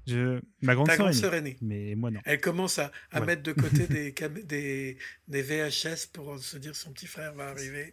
Je... 0.07 0.41
Ma 0.63 0.75
grande 0.75 0.87
Ta 0.87 0.97
sœur 0.97 1.05
grande 1.05 1.13
est 1.13 1.17
née, 1.17 1.21
sœur 1.21 1.35
est 1.35 1.43
née. 1.43 1.59
Mais 1.61 1.95
moi, 1.95 2.11
non. 2.11 2.21
Elle 2.25 2.41
commence 2.41 2.79
à, 2.79 2.91
à 3.11 3.21
Ouais. 3.21 3.27
mettre 3.27 3.43
de 3.43 3.53
côté 3.53 3.87
des, 3.87 4.13
des, 4.13 4.97
des 5.29 5.43
VHS 5.43 6.07
pour 6.11 6.39
se 6.39 6.57
dire 6.57 6.75
son 6.75 6.91
petit 6.91 7.07
frère 7.07 7.35
va 7.35 7.49
arriver. 7.49 7.93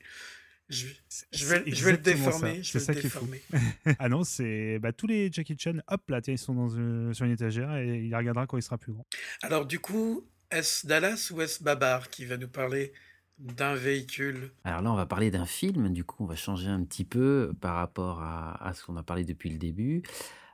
Je, 0.71 0.87
je 1.33 1.45
vais, 1.45 1.63
je 1.67 1.85
vais 1.85 1.91
le 1.91 1.97
déformer. 1.97 2.61
C'est 2.63 2.79
vais 2.79 2.85
ça 2.85 2.93
le 2.93 3.01
qui 3.01 3.07
est 3.07 3.09
fou. 3.09 3.27
déformer. 3.27 3.41
ah 3.99 4.07
non, 4.09 4.23
c'est 4.23 4.79
bah, 4.79 4.93
tous 4.93 5.05
les 5.05 5.31
Jackie 5.31 5.55
Chan, 5.59 5.73
hop 5.87 6.09
là, 6.09 6.21
tiens, 6.21 6.33
ils 6.33 6.37
sont 6.37 6.53
dans 6.55 6.69
une- 6.69 7.13
sur 7.13 7.25
une 7.25 7.33
étagère 7.33 7.75
et 7.75 7.99
il 8.05 8.15
regardera 8.15 8.47
quand 8.47 8.57
il 8.57 8.63
sera 8.63 8.77
plus 8.77 8.93
grand. 8.93 9.05
Alors 9.43 9.65
du 9.65 9.79
coup, 9.79 10.25
est-ce 10.49 10.87
Dallas 10.87 11.29
ou 11.33 11.41
est-ce 11.41 11.61
Babar 11.61 12.09
qui 12.09 12.25
va 12.25 12.37
nous 12.37 12.47
parler 12.47 12.93
d'un 13.37 13.75
véhicule? 13.75 14.51
Alors 14.63 14.81
là, 14.81 14.91
on 14.91 14.95
va 14.95 15.05
parler 15.05 15.29
d'un 15.29 15.45
film, 15.45 15.91
du 15.91 16.03
coup, 16.03 16.23
on 16.23 16.27
va 16.27 16.35
changer 16.35 16.67
un 16.69 16.83
petit 16.83 17.03
peu 17.05 17.51
par 17.59 17.75
rapport 17.75 18.21
à, 18.21 18.65
à 18.65 18.73
ce 18.73 18.83
qu'on 18.85 18.95
a 18.97 19.03
parlé 19.03 19.25
depuis 19.25 19.49
le 19.49 19.57
début. 19.57 20.03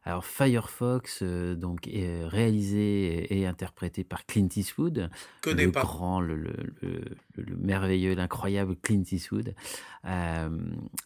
Alors 0.07 0.25
Firefox, 0.25 1.19
euh, 1.21 1.53
donc 1.55 1.85
est 1.89 2.07
euh, 2.07 2.27
réalisé 2.29 3.37
et 3.37 3.45
interprété 3.45 4.05
par 4.05 4.25
Clint 4.25 4.47
Eastwood, 4.55 5.09
Connais 5.41 5.65
le 5.65 5.71
pas. 5.73 5.81
grand, 5.81 6.21
le, 6.21 6.37
le- 6.37 6.53
le- 6.81 7.01
le- 7.35 7.43
le 7.43 7.55
merveilleux, 7.57 8.15
l'incroyable 8.15 8.77
Clint 8.77 9.03
Eastwood. 9.11 9.53
Euh, 10.05 10.49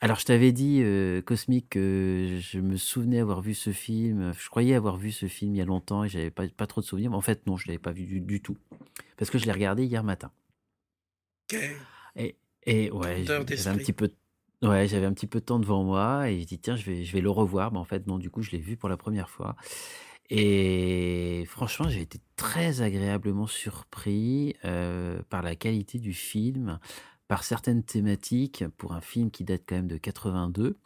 alors 0.01 0.19
je 0.19 0.25
t'avais 0.25 0.51
dit, 0.51 0.81
euh, 0.83 1.19
Cosmic, 1.23 1.69
que 1.71 2.37
je 2.39 2.59
me 2.59 2.77
souvenais 2.77 3.19
avoir 3.19 3.41
vu 3.41 3.55
ce 3.55 3.71
film. 3.71 4.33
Je 4.37 4.49
croyais 4.49 4.75
avoir 4.75 4.97
vu 4.97 5.11
ce 5.11 5.25
film 5.25 5.55
il 5.55 5.57
y 5.57 5.61
a 5.61 5.65
longtemps 5.65 6.03
et 6.03 6.07
j'avais 6.09 6.29
pas, 6.29 6.47
pas 6.49 6.67
trop 6.67 6.81
de 6.81 6.85
souvenirs. 6.85 7.09
Mais 7.09 7.17
en 7.17 7.21
fait, 7.21 7.47
non, 7.47 7.57
je 7.57 7.67
l'avais 7.69 7.79
pas 7.79 7.91
vu 7.91 8.05
du, 8.05 8.21
du 8.21 8.39
tout, 8.39 8.57
parce 9.17 9.31
que 9.31 9.39
je 9.39 9.45
l'ai 9.47 9.51
regardé 9.51 9.83
hier 9.83 10.03
matin. 10.03 10.29
Et, 12.15 12.35
et 12.67 12.91
ouais, 12.91 13.23
j'avais 13.25 13.67
un 13.67 13.77
petit 13.77 13.93
peu, 13.93 14.11
ouais, 14.61 14.87
j'avais 14.87 15.05
un 15.05 15.13
petit 15.13 15.27
peu 15.27 15.39
de 15.39 15.45
temps 15.45 15.59
devant 15.59 15.83
moi 15.83 16.29
et 16.29 16.41
je 16.41 16.45
dis 16.45 16.59
tiens, 16.59 16.75
je 16.75 16.85
vais, 16.85 17.03
je 17.03 17.13
vais 17.13 17.21
le 17.21 17.29
revoir. 17.29 17.71
Mais 17.71 17.79
en 17.79 17.83
fait, 17.83 18.07
non, 18.07 18.17
du 18.17 18.29
coup, 18.29 18.41
je 18.41 18.51
l'ai 18.51 18.59
vu 18.59 18.77
pour 18.77 18.89
la 18.89 18.97
première 18.97 19.29
fois. 19.29 19.55
Et 20.33 21.43
franchement, 21.49 21.89
j'ai 21.89 22.01
été 22.01 22.19
très 22.37 22.81
agréablement 22.81 23.47
surpris 23.47 24.55
euh, 24.63 25.21
par 25.29 25.41
la 25.41 25.57
qualité 25.57 25.99
du 25.99 26.13
film, 26.13 26.79
par 27.27 27.43
certaines 27.43 27.83
thématiques 27.83 28.63
pour 28.77 28.93
un 28.93 29.01
film 29.01 29.29
qui 29.29 29.43
date 29.43 29.63
quand 29.67 29.75
même 29.75 29.87
de 29.89 29.97
82, 29.97 30.77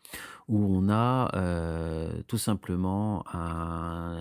où 0.48 0.76
on 0.76 0.90
a 0.90 1.30
euh, 1.36 2.24
tout 2.28 2.40
simplement 2.40 3.24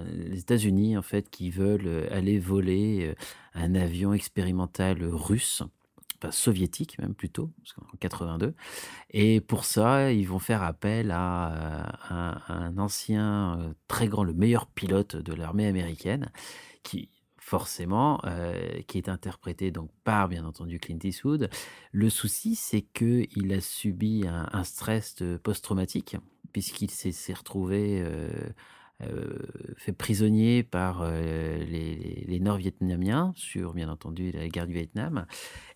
les 0.06 0.40
États-Unis 0.40 0.98
en 0.98 1.02
fait 1.02 1.30
qui 1.30 1.50
veulent 1.50 2.06
aller 2.10 2.38
voler 2.38 3.08
euh, 3.08 3.14
un 3.54 3.74
avion 3.74 4.12
expérimental 4.12 5.02
russe 5.04 5.62
soviétique 6.30 6.98
même 6.98 7.14
plutôt, 7.14 7.52
qu'en 7.74 7.96
82. 7.98 8.54
Et 9.10 9.40
pour 9.40 9.64
ça, 9.64 10.12
ils 10.12 10.26
vont 10.28 10.38
faire 10.38 10.62
appel 10.62 11.10
à, 11.10 11.86
euh, 12.10 12.34
un, 12.48 12.78
ancien 12.78 13.58
euh, 13.58 13.72
très 13.88 14.08
grand, 14.08 14.24
le 14.24 14.32
meilleur 14.32 14.66
pilote 14.66 15.16
de 15.16 15.32
l'armée 15.32 15.66
américaine, 15.66 16.30
qui 16.82 17.10
forcément, 17.38 18.20
euh, 18.24 18.80
qui 18.88 18.96
est 18.96 19.10
interprété 19.10 19.70
donc 19.70 19.90
par 20.02 20.28
bien 20.28 20.46
entendu 20.46 20.78
Clint 20.78 20.98
Eastwood. 21.02 21.50
Le 21.92 22.08
souci, 22.08 22.54
c'est 22.54 22.80
que 22.80 23.26
il 23.36 23.52
a 23.52 23.60
subi 23.60 24.24
un, 24.26 24.64
stress 24.64 25.16
post-traumatique 25.42 26.16
puisqu'il 26.52 26.90
s'est 26.90 27.34
retrouvé 27.34 28.02
fait 29.76 29.92
prisonnier 29.92 30.62
par 30.62 31.02
euh, 31.02 31.58
les, 31.64 32.40
Nord-Vietnamiens 32.40 33.32
sur, 33.36 33.74
bien 33.74 33.88
entendu, 33.88 34.30
la 34.32 34.48
guerre 34.48 34.66
du 34.66 34.74
Vietnam. 34.74 35.26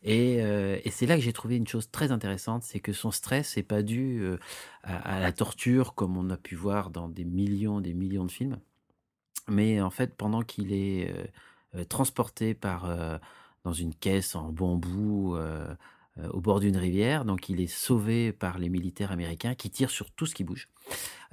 Et, 0.02 0.36
euh, 0.40 0.78
et 0.84 0.90
c'est 0.90 1.06
là 1.06 1.16
que 1.16 1.22
j'ai 1.22 1.32
trouvé 1.32 1.56
une 1.56 1.66
chose 1.66 1.90
très 1.90 2.12
intéressante, 2.12 2.62
c'est 2.62 2.80
que 2.80 2.92
son 2.92 3.10
stress 3.10 3.56
n'est 3.56 3.62
pas 3.62 3.82
dû 3.82 4.20
euh, 4.22 4.38
à, 4.82 5.20
la 5.20 5.32
torture 5.32 5.94
comme 5.94 6.16
on 6.16 6.30
a 6.30 6.36
pu 6.36 6.54
voir 6.54 6.90
dans 6.90 7.08
des 7.08 7.24
millions, 7.24 7.80
des 7.80 7.94
millions 7.94 8.24
de 8.24 8.30
films. 8.30 8.58
Mais 9.48 9.80
en 9.80 9.90
fait, 9.90 10.14
pendant 10.14 10.42
qu'il 10.42 10.72
est 10.72 11.10
euh, 11.10 11.24
euh, 11.74 11.84
transporté 11.84 12.54
par, 12.54 12.86
euh, 12.86 13.18
dans 13.64 13.72
une 13.74 13.94
caisse 13.94 14.34
en 14.34 14.52
bambou 14.52 15.36
euh, 15.36 15.74
euh, 16.18 16.28
au 16.30 16.40
bord 16.40 16.60
d'une 16.60 16.76
rivière. 16.76 17.24
Donc 17.24 17.48
il 17.48 17.60
est 17.60 17.66
sauvé 17.66 18.32
par 18.32 18.58
les 18.58 18.68
militaires 18.68 19.12
américains 19.12 19.54
qui 19.54 19.70
tirent 19.70 19.90
sur 19.90 20.10
tout 20.10 20.26
ce 20.26 20.34
qui 20.34 20.44
bouge. 20.44 20.68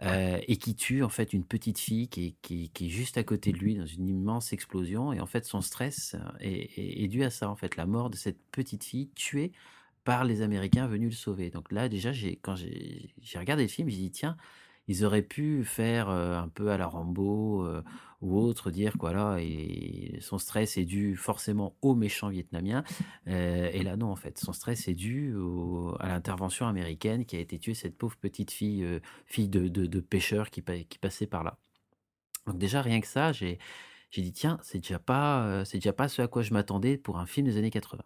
Euh, 0.03 0.39
et 0.49 0.57
qui 0.57 0.75
tue 0.75 1.03
en 1.03 1.09
fait 1.09 1.31
une 1.31 1.45
petite 1.45 1.79
fille 1.79 2.09
qui 2.09 2.25
est, 2.25 2.35
qui, 2.41 2.69
qui 2.71 2.87
est 2.87 2.89
juste 2.89 3.17
à 3.17 3.23
côté 3.23 3.53
de 3.53 3.57
lui 3.57 3.75
dans 3.75 3.85
une 3.85 4.09
immense 4.09 4.51
explosion. 4.51 5.13
Et 5.13 5.21
en 5.21 5.25
fait, 5.25 5.45
son 5.45 5.61
stress 5.61 6.17
est, 6.41 6.77
est- 6.77 7.03
est 7.03 7.07
dû 7.07 7.23
à 7.23 7.29
ça, 7.29 7.49
en 7.49 7.55
fait, 7.55 7.77
la 7.77 7.85
mort 7.85 8.09
de 8.09 8.17
cette 8.17 8.37
petite 8.51 8.83
fille 8.83 9.09
tuée 9.15 9.53
par 10.03 10.25
les 10.25 10.41
Américains 10.41 10.87
venus 10.87 11.11
le 11.11 11.15
sauver. 11.15 11.49
Donc 11.49 11.71
là, 11.71 11.87
déjà, 11.87 12.11
j'ai, 12.11 12.35
quand 12.35 12.55
j'ai, 12.57 13.09
j'ai 13.21 13.39
regardé 13.39 13.63
le 13.63 13.69
film, 13.69 13.87
j'ai 13.89 13.97
dit, 13.97 14.11
tiens, 14.11 14.35
ils 14.87 15.05
auraient 15.05 15.21
pu 15.21 15.63
faire 15.63 16.09
un 16.09 16.47
peu 16.47 16.69
à 16.69 16.77
la 16.77 16.87
Rambo 16.87 17.67
ou 18.21 18.39
autre, 18.39 18.71
dire 18.71 18.97
quoi 18.97 19.13
là, 19.13 19.37
et 19.39 20.17
son 20.21 20.37
stress 20.37 20.77
est 20.77 20.85
dû 20.85 21.15
forcément 21.15 21.75
aux 21.81 21.95
méchants 21.95 22.29
vietnamiens. 22.29 22.83
Et 23.27 23.83
là, 23.83 23.97
non, 23.97 24.11
en 24.11 24.15
fait, 24.15 24.37
son 24.37 24.53
stress 24.53 24.87
est 24.87 24.93
dû 24.93 25.35
à 25.99 26.07
l'intervention 26.09 26.67
américaine 26.67 27.25
qui 27.25 27.35
a 27.35 27.39
été 27.39 27.59
tuée 27.59 27.73
cette 27.73 27.97
pauvre 27.97 28.15
petite 28.17 28.51
fille, 28.51 28.85
fille 29.25 29.49
de, 29.49 29.67
de, 29.67 29.99
pêcheur 29.99 30.49
qui, 30.49 30.63
qui 30.63 30.97
passait 30.97 31.27
par 31.27 31.43
là. 31.43 31.57
Donc 32.47 32.57
déjà, 32.57 32.81
rien 32.81 33.01
que 33.01 33.07
ça, 33.07 33.31
j'ai 33.31 33.59
j'ai 34.11 34.21
dit, 34.21 34.31
tiens, 34.31 34.59
c'est 34.61 34.79
déjà 34.79 34.99
pas, 34.99 35.63
c'est 35.65 35.77
déjà 35.77 35.93
pas 35.93 36.07
ce 36.07 36.21
à 36.21 36.27
quoi 36.27 36.41
je 36.41 36.53
m'attendais 36.53 36.97
pour 36.97 37.19
un 37.19 37.25
film 37.25 37.47
des 37.47 37.57
années 37.57 37.71
80. 37.71 38.03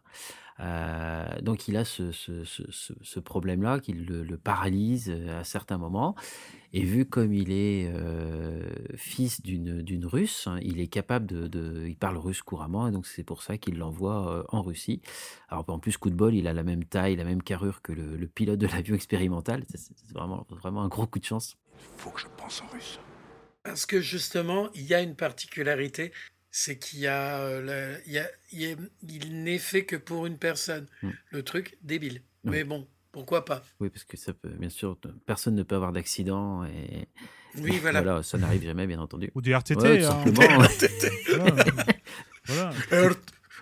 Euh, 0.61 1.25
donc 1.41 1.67
il 1.67 1.77
a 1.77 1.85
ce, 1.85 2.11
ce, 2.11 2.43
ce, 2.43 3.19
problème-là 3.19 3.79
qui 3.79 3.93
le, 3.93 4.37
paralyse 4.37 5.09
à 5.29 5.43
certains 5.43 5.77
moments. 5.77 6.15
Et 6.73 6.83
vu 6.83 7.05
comme 7.05 7.33
il 7.33 7.51
est 7.51 7.91
fils 8.95 9.41
d'une 9.41 10.05
Russe, 10.05 10.47
hein, 10.47 10.59
il 10.61 10.79
est 10.79 10.87
capable 10.87 11.25
de, 11.25 11.47
de- 11.47 11.85
il 11.87 11.95
parle 11.95 12.17
russe 12.17 12.41
couramment, 12.41 12.87
et 12.87 12.91
donc 12.91 13.07
c'est 13.07 13.23
pour 13.23 13.41
ça 13.41 13.57
qu'il 13.57 13.77
l'envoie 13.77 14.45
en 14.49 14.61
Russie. 14.61 15.01
Alors 15.47 15.65
en 15.69 15.79
plus, 15.79 15.97
coup 15.97 16.09
de 16.09 16.15
bol, 16.15 16.35
il 16.35 16.47
a 16.47 16.53
la 16.53 16.63
même 16.63 16.83
taille, 16.83 17.15
la 17.15 17.23
même 17.23 17.41
carrure 17.41 17.81
que 17.81 17.91
le, 17.91 18.17
le 18.17 18.27
pilote 18.27 18.59
de 18.59 18.67
l'avion 18.67 18.95
expérimental. 18.95 19.63
C'est 19.73 20.13
vraiment, 20.13 20.45
vraiment 20.49 20.83
un 20.83 20.89
gros 20.89 21.07
coup 21.07 21.19
de 21.19 21.25
chance. 21.25 21.57
Faut 21.97 22.11
que 22.11 22.19
je 22.21 22.27
pense 22.37 22.61
en 22.61 22.67
russe. 22.67 22.99
Parce 23.69 23.85
que 23.85 24.01
justement, 24.01 24.69
il 24.73 24.83
y 24.83 24.93
a 24.93 25.01
une 25.01 25.15
particularité, 25.15 26.11
c'est 26.51 26.77
qu'il 26.79 26.99
y 26.99 27.07
a, 27.07 27.37
euh, 27.39 27.61
le- 27.61 28.01
il 28.07 28.13
y 28.13 28.17
a- 28.19 28.29
il 28.51 28.61
y 28.61 28.65
a- 28.71 28.75
il 29.07 29.43
n'est 29.43 29.59
fait 29.59 29.85
que 29.85 29.95
pour 29.95 30.25
une 30.25 30.37
personne. 30.37 30.87
Mm. 31.03 31.09
Le 31.31 31.43
truc 31.43 31.77
débile. 31.83 32.21
Oui. 32.43 32.51
Mais 32.51 32.63
bon, 32.63 32.87
pourquoi 33.11 33.45
pas? 33.45 33.63
Oui, 33.79 33.89
parce 33.89 34.03
que 34.05 34.17
ça 34.17 34.33
peut, 34.33 34.49
bien 34.49 34.69
sûr, 34.69 34.97
personne 35.25 35.55
ne 35.55 35.63
peut 35.63 35.75
avoir 35.75 35.91
d'accident 35.91 36.63
et 36.65 37.07
Oui, 37.59 37.77
voilà. 37.81 38.23
ça 38.23 38.37
n'arrive 38.37 38.63
jamais, 38.63 38.87
bien 38.87 38.99
entendu. 38.99 39.29
Ou 39.35 39.41
du 39.41 39.53
RTT, 39.53 39.79
Ouais, 39.81 40.03
hein. 40.03 40.23
simplement. 40.25 40.63
Voilà. 42.45 42.73
Voilà. 42.89 43.15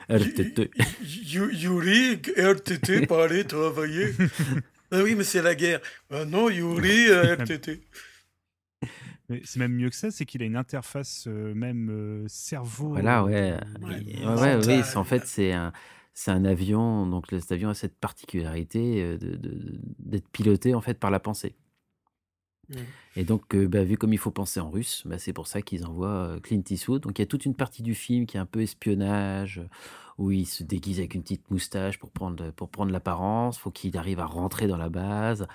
RTT. 0.10 0.72
You- 1.04 1.50
Yuri, 1.52 2.22
RTT, 2.38 3.06
pas 3.08 3.26
aller 3.26 3.44
travailler. 3.44 4.14
ah 4.92 5.02
oui, 5.04 5.16
mais 5.16 5.26
c'est 5.26 5.42
la 5.42 5.54
guerre. 5.56 5.82
Ah 6.10 6.24
non, 6.24 6.50
Yuri, 6.50 7.10
euh, 7.10 7.36
RTT. 7.36 7.82
Mais 9.30 9.42
c'est 9.44 9.60
même 9.60 9.74
mieux 9.74 9.90
que 9.90 9.96
ça, 9.96 10.10
c'est 10.12 10.26
qu'il 10.26 10.42
a 10.42 10.46
une 10.46 10.56
interface 10.56 11.26
euh, 11.28 11.54
même 11.54 11.90
euh, 11.90 12.26
cerveau. 12.28 12.90
Voilà, 12.90 13.24
ouais. 13.26 13.52
euh, 13.54 13.58
Et- 14.08 14.26
ouais, 14.26 14.34
ouais, 14.34 14.56
oui, 14.56 14.84
c'est- 14.84 14.98
en 14.98 15.04
fait, 15.04 15.26
c'est 15.26 15.52
un, 15.52 15.74
c'est 16.14 16.32
un 16.32 16.46
avion. 16.46 17.06
Donc, 17.08 17.26
cet 17.30 17.52
avion 17.52 17.70
a 17.70 17.74
cette 17.74 17.96
particularité 17.98 19.18
de- 19.18 19.36
de- 19.36 19.80
d'être 20.00 20.28
piloté 20.30 20.74
en 20.74 20.82
fait 20.82 20.94
par 21.00 21.12
la 21.12 21.20
pensée. 21.20 21.56
Et 23.16 23.24
donc, 23.24 23.56
euh, 23.56 23.68
bah, 23.68 23.84
vu 23.84 23.98
comme 23.98 24.14
il 24.14 24.18
faut 24.20 24.32
penser 24.32 24.60
en 24.60 24.70
russe, 24.70 25.04
bah, 25.06 25.18
c'est 25.18 25.34
pour 25.34 25.48
ça 25.48 25.62
qu'ils 25.62 25.86
envoient 25.86 26.38
Clint 26.44 26.62
Eastwood. 26.70 27.02
Donc, 27.02 27.18
il 27.18 27.22
y 27.22 27.24
a 27.24 27.26
toute 27.26 27.46
une 27.46 27.56
partie 27.56 27.82
du 27.82 27.96
film 27.96 28.26
qui 28.26 28.38
est 28.38 28.40
un 28.40 28.46
peu 28.46 28.62
espionnage, 28.62 29.62
où 30.18 30.32
il 30.32 30.46
se 30.46 30.64
déguise 30.64 31.00
avec 31.00 31.16
une 31.16 31.22
petite 31.22 31.50
moustache 31.50 31.98
pour 31.98 32.12
prendre, 32.12 32.52
pour 32.52 32.70
prendre 32.70 32.92
l'apparence. 32.92 33.58
faut 33.58 33.72
qu'il 33.72 33.98
arrive 33.98 34.20
à 34.20 34.26
rentrer 34.26 34.68
dans 34.68 34.78
la 34.78 34.90
base, 34.90 35.48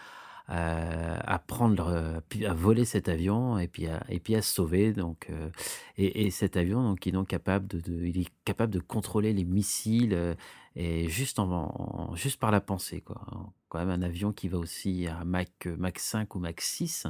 à 0.49 1.39
prendre, 1.39 1.89
euh, 1.89 2.21
à 2.49 2.55
voler 2.55 2.85
cet 2.85 3.09
avion 3.09 3.59
et 3.59 3.69
puis 3.69 3.87
à, 3.87 4.03
et 4.09 4.21
puis 4.21 4.35
à 4.35 4.43
se 4.43 4.53
sauver. 4.53 4.93
Donc, 4.93 5.27
euh, 5.31 5.51
et, 5.97 6.27
et 6.27 6.31
cet 6.31 6.57
avion, 6.57 6.83
donc, 6.83 7.07
il 7.07 7.11
est 7.11 7.13
donc 7.13 7.29
capable 7.29 7.67
de, 7.69 7.81
de- 7.81 8.05
il 8.05 8.19
est 8.21 8.29
capable 8.45 8.73
de 8.73 8.81
contrôler 8.81 9.33
les 9.33 9.45
missiles 9.45 10.15
euh, 10.15 10.35
et 10.77 11.09
juste 11.09 11.39
en, 11.39 11.51
en- 11.51 12.15
juste 12.17 12.41
par 12.41 12.51
la 12.51 12.61
pensée, 12.61 13.01
quoi. 13.01 13.23
Quand 13.69 13.79
même 13.79 13.91
un 13.91 14.03
avion 14.03 14.33
qui 14.33 14.49
va 14.49 14.59
aussi 14.59 15.07
à 15.07 15.25
Mach, 15.25 15.47
Mach 15.79 15.99
5 15.99 16.35
ou 16.35 16.39
Mach 16.39 16.61
6. 16.61 17.07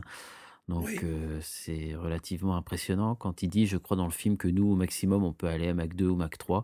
Donc 0.68 0.84
Oui. 0.86 0.98
euh, 1.02 1.40
c'est 1.42 1.94
relativement 1.96 2.54
impressionnant 2.56 3.16
quand 3.16 3.42
il 3.42 3.48
dit, 3.48 3.66
je 3.66 3.76
crois 3.78 3.96
dans 3.96 4.04
le 4.04 4.12
film, 4.12 4.36
que 4.36 4.46
nous, 4.46 4.70
au 4.72 4.76
maximum, 4.76 5.24
on 5.24 5.32
peut 5.32 5.48
aller 5.48 5.68
à 5.68 5.74
Mach 5.74 5.88
2 5.94 6.08
ou 6.08 6.14
Mach 6.16 6.38
3. 6.38 6.62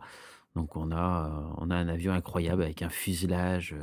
Donc 0.54 0.76
on 0.76 0.92
a, 0.92 1.52
on 1.58 1.70
a 1.70 1.76
un 1.76 1.88
avion 1.88 2.12
incroyable 2.12 2.62
avec 2.62 2.82
un 2.82 2.88
fuselage 2.90 3.74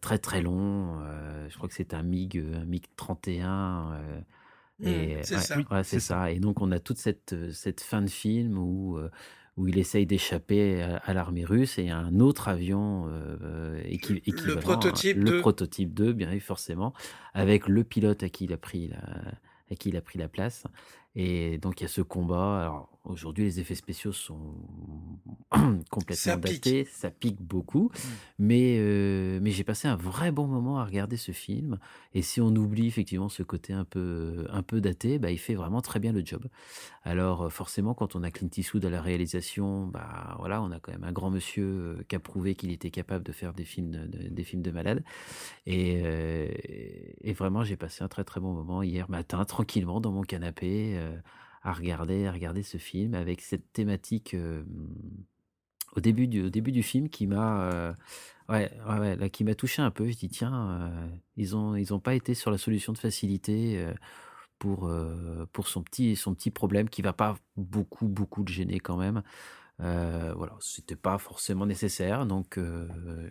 très 0.00 0.18
très 0.18 0.42
long. 0.42 1.00
euh, 1.02 1.48
je 1.48 1.56
crois 1.56 1.68
que 1.68 1.74
c'est 1.74 1.94
un 1.94 2.02
MiG, 2.02 2.38
euh, 2.38 2.60
un 2.60 2.64
MiG 2.64 2.84
31. 2.96 3.92
euh, 3.94 4.20
Mm, 4.78 4.86
et 4.88 5.18
c'est 5.22 5.34
ouais, 5.36 5.40
ça. 5.42 5.56
ouais, 5.70 5.84
ça. 5.84 6.30
Et 6.32 6.40
donc 6.40 6.60
on 6.60 6.72
a 6.72 6.80
toute 6.80 6.98
cette, 6.98 7.34
euh, 7.34 7.52
cette 7.52 7.80
fin 7.82 8.02
de 8.02 8.08
film 8.10 8.58
où, 8.58 8.96
euh, 8.98 9.10
où 9.56 9.68
il 9.68 9.78
essaye 9.78 10.06
d'échapper 10.06 10.82
à, 10.82 10.96
à 10.96 11.14
l'armée 11.14 11.44
russe 11.44 11.78
et 11.78 11.90
un 11.90 12.18
autre 12.20 12.48
avion 12.48 13.06
euh, 13.08 13.80
équi- 13.84 14.22
équivalent, 14.26 14.60
prototype 14.60 15.18
le 15.18 15.30
2. 15.30 15.40
prototype 15.40 15.94
2, 15.94 16.12
bien 16.14 16.38
forcément, 16.40 16.94
avec 17.34 17.68
le 17.68 17.84
pilote 17.84 18.22
à 18.22 18.28
qui 18.28 18.44
il 18.46 18.52
a 18.52 18.56
pris 18.56 18.88
la, 18.88 18.98
à 19.70 19.74
qui 19.76 19.90
il 19.90 19.96
a 19.96 20.00
pris 20.00 20.18
la 20.18 20.28
place. 20.28 20.64
Et 21.14 21.58
donc 21.58 21.80
il 21.80 21.84
y 21.84 21.86
a 21.86 21.88
ce 21.88 22.00
combat. 22.00 22.62
Alors 22.62 22.91
aujourd'hui, 23.04 23.44
les 23.44 23.60
effets 23.60 23.74
spéciaux 23.74 24.12
sont 24.12 24.54
complètement 25.90 26.14
Ça 26.16 26.36
pique. 26.38 26.64
datés, 26.64 26.84
ça 26.84 27.10
pique 27.10 27.40
beaucoup, 27.42 27.90
mais 28.38 28.76
euh, 28.78 29.38
mais 29.42 29.50
j'ai 29.50 29.64
passé 29.64 29.88
un 29.88 29.96
vrai 29.96 30.32
bon 30.32 30.46
moment 30.46 30.78
à 30.78 30.84
regarder 30.84 31.16
ce 31.16 31.32
film. 31.32 31.78
Et 32.14 32.22
si 32.22 32.40
on 32.40 32.48
oublie 32.54 32.86
effectivement 32.86 33.28
ce 33.28 33.42
côté 33.42 33.72
un 33.72 33.84
peu 33.84 34.46
un 34.50 34.62
peu 34.62 34.80
daté, 34.80 35.18
bah, 35.18 35.30
il 35.30 35.38
fait 35.38 35.54
vraiment 35.54 35.80
très 35.82 36.00
bien 36.00 36.12
le 36.12 36.24
job. 36.24 36.46
Alors 37.04 37.42
euh, 37.42 37.48
forcément, 37.50 37.94
quand 37.94 38.16
on 38.16 38.22
a 38.22 38.30
Clint 38.30 38.50
Eastwood 38.56 38.84
à 38.84 38.90
la 38.90 39.02
réalisation, 39.02 39.86
bah 39.86 40.36
voilà, 40.38 40.62
on 40.62 40.70
a 40.72 40.80
quand 40.80 40.92
même 40.92 41.04
un 41.04 41.12
grand 41.12 41.30
monsieur 41.30 41.64
euh, 41.66 42.04
qui 42.08 42.16
a 42.16 42.20
prouvé 42.20 42.54
qu'il 42.54 42.72
était 42.72 42.90
capable 42.90 43.24
de 43.24 43.32
faire 43.32 43.54
des 43.54 43.64
films 43.64 43.90
de, 43.90 44.06
de- 44.06 44.28
des 44.28 44.44
films 44.44 44.62
de 44.62 44.70
malade. 44.70 45.04
Et, 45.66 46.02
euh, 46.04 46.48
et 47.22 47.32
vraiment, 47.32 47.64
j'ai 47.64 47.76
passé 47.76 48.02
un 48.04 48.08
très 48.08 48.24
très 48.24 48.40
bon 48.40 48.52
moment 48.52 48.82
hier 48.82 49.10
matin, 49.10 49.44
tranquillement 49.44 50.00
dans 50.00 50.12
mon 50.12 50.22
canapé, 50.22 50.94
euh, 50.96 51.16
à 51.62 51.72
regarder 51.72 52.26
à 52.26 52.32
regarder 52.32 52.62
ce 52.62 52.78
film 52.78 53.14
avec 53.14 53.40
cette 53.40 53.72
thématique. 53.72 54.36
au 55.96 56.00
début 56.00 56.26
du, 56.26 56.42
au 56.44 56.50
début 56.50 56.72
du 56.72 56.82
film 56.82 57.08
qui 57.08 57.26
m'a 57.26 57.94
ouais, 58.48 58.70
ouais, 58.88 59.30
qui 59.30 59.44
m'a 59.44 59.54
touché 59.54 59.82
un 59.82 59.90
peu. 59.90 60.08
Je 60.10 60.16
dis 60.16 60.28
tiens, 60.28 60.90
ils 61.36 61.54
ont 61.56 61.76
ils 61.76 61.92
ont 61.94 62.00
pas 62.00 62.14
été 62.14 62.34
sur 62.34 62.50
la 62.50 62.58
solution 62.58 62.92
de 62.92 62.98
facilité 62.98 63.86
pour 64.58 64.90
pour 65.52 65.68
son 65.68 65.82
petit 65.82 66.16
son 66.16 66.34
petit 66.34 66.50
problème 66.50 66.88
qui 66.88 67.02
va 67.02 67.12
pas 67.12 67.36
beaucoup 67.56 68.08
beaucoup 68.08 68.42
le 68.44 68.52
gêner 68.52 68.80
quand 68.80 68.96
même. 68.96 69.22
Voilà, 69.78 70.56
c'était 70.60 70.96
pas 70.96 71.18
forcément 71.18 71.66
nécessaire, 71.66 72.26
donc 72.26 72.58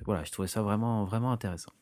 voilà, 0.06 0.24
je 0.24 0.32
trouvais 0.32 0.48
ça 0.48 0.62
vraiment 0.62 1.06
vraiment 1.06 1.32
intéressant. 1.32 1.74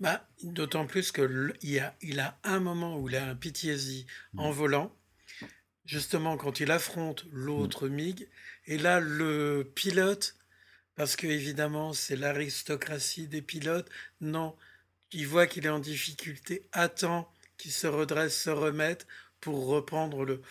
Bah, 0.00 0.26
d'autant 0.42 0.86
plus 0.86 1.12
que 1.12 1.22
le- 1.22 1.54
il 1.62 1.70
y 1.70 1.78
a, 1.78 1.94
il 2.00 2.20
a 2.20 2.38
un 2.44 2.58
moment 2.60 2.98
où 2.98 3.08
il 3.08 3.16
a 3.16 3.26
un 3.28 3.34
PTSD 3.36 4.06
Mm. 4.34 4.40
en 4.40 4.50
volant, 4.50 4.96
justement 5.84 6.36
quand 6.36 6.60
il 6.60 6.70
affronte 6.70 7.24
l'autre 7.32 7.88
MiG, 7.88 8.28
et 8.66 8.78
là 8.78 9.00
le 9.00 9.70
pilote, 9.74 10.36
parce 10.96 11.16
que 11.16 11.26
évidemment 11.26 11.92
c'est 11.92 12.16
l'aristocratie 12.16 13.28
des 13.28 13.42
pilotes, 13.42 13.90
non, 14.20 14.56
il 15.12 15.26
voit 15.26 15.46
qu'il 15.46 15.66
est 15.66 15.70
en 15.70 15.80
difficulté, 15.80 16.66
attend 16.72 17.30
qu'il 17.58 17.72
se 17.72 17.86
redresse, 17.86 18.36
se 18.42 18.50
remette 18.50 19.06
pour 19.40 19.66
reprendre 19.66 20.24
le. 20.24 20.42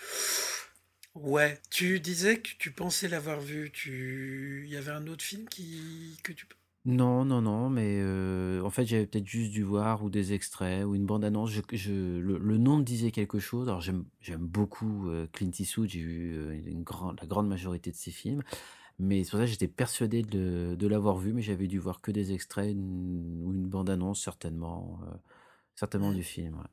Ouais, 1.15 1.59
tu 1.69 1.99
disais 1.99 2.39
que 2.39 2.49
tu 2.59 2.71
pensais 2.71 3.07
l'avoir 3.07 3.41
vu, 3.41 3.71
tu... 3.71 4.63
il 4.65 4.71
y 4.71 4.77
avait 4.77 4.91
un 4.91 5.07
autre 5.07 5.23
film 5.23 5.47
qui... 5.49 6.17
que 6.23 6.31
tu... 6.31 6.45
Non, 6.85 7.25
non, 7.25 7.41
non, 7.41 7.69
mais 7.69 8.01
en 8.61 8.69
fait, 8.69 8.85
j'avais 8.85 9.05
peut-être 9.05 9.27
juste 9.27 9.51
dû 9.51 9.63
voir 9.63 10.03
ou 10.03 10.09
des 10.09 10.33
extraits 10.33 10.85
ou 10.85 10.95
une 10.95 11.05
bande-annonce. 11.05 11.51
Je, 11.51 11.61
je- 11.73 12.19
le, 12.19 12.57
nom 12.57 12.77
me 12.77 12.83
disait 12.83 13.11
quelque 13.11 13.39
chose. 13.39 13.67
Alors, 13.67 13.81
j'aime, 13.81 14.05
beaucoup 14.39 15.09
Clint 15.33 15.51
Eastwood. 15.59 15.89
J'ai 15.89 16.01
vu 16.01 16.63
la 16.73 17.25
grande 17.27 17.47
majorité 17.47 17.91
de 17.91 17.95
ses 17.95 18.11
films. 18.11 18.43
Mais 18.99 19.23
c'est 19.23 19.31
pour 19.31 19.39
ça 19.39 19.45
j'étais 19.45 19.69
persuadé 19.69 20.21
de, 20.21 20.87
l'avoir 20.87 21.17
vu, 21.17 21.31
mais 21.31 21.41
j'avais 21.41 21.67
dû 21.67 21.79
voir 21.79 22.01
que 22.01 22.11
des 22.11 22.33
extraits 22.33 22.75
ou 22.75 23.51
une 23.51 23.65
bande-annonce, 23.65 24.21
certainement, 24.21 24.99
euh, 25.03 25.15
certainement 25.75 26.11
Mm. 26.11 26.15
du 26.15 26.23
film. 26.23 26.63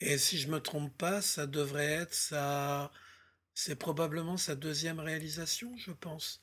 Et 0.00 0.16
si 0.16 0.38
je 0.38 0.48
me 0.48 0.60
trompe 0.60 0.96
pas, 0.96 1.20
ça 1.20 1.46
devrait 1.46 1.84
être 1.84 2.14
sa... 2.14 2.90
C'est 3.54 3.76
probablement 3.76 4.38
sa 4.38 4.54
deuxième 4.54 4.98
réalisation, 4.98 5.76
je 5.76 5.92
pense. 5.92 6.41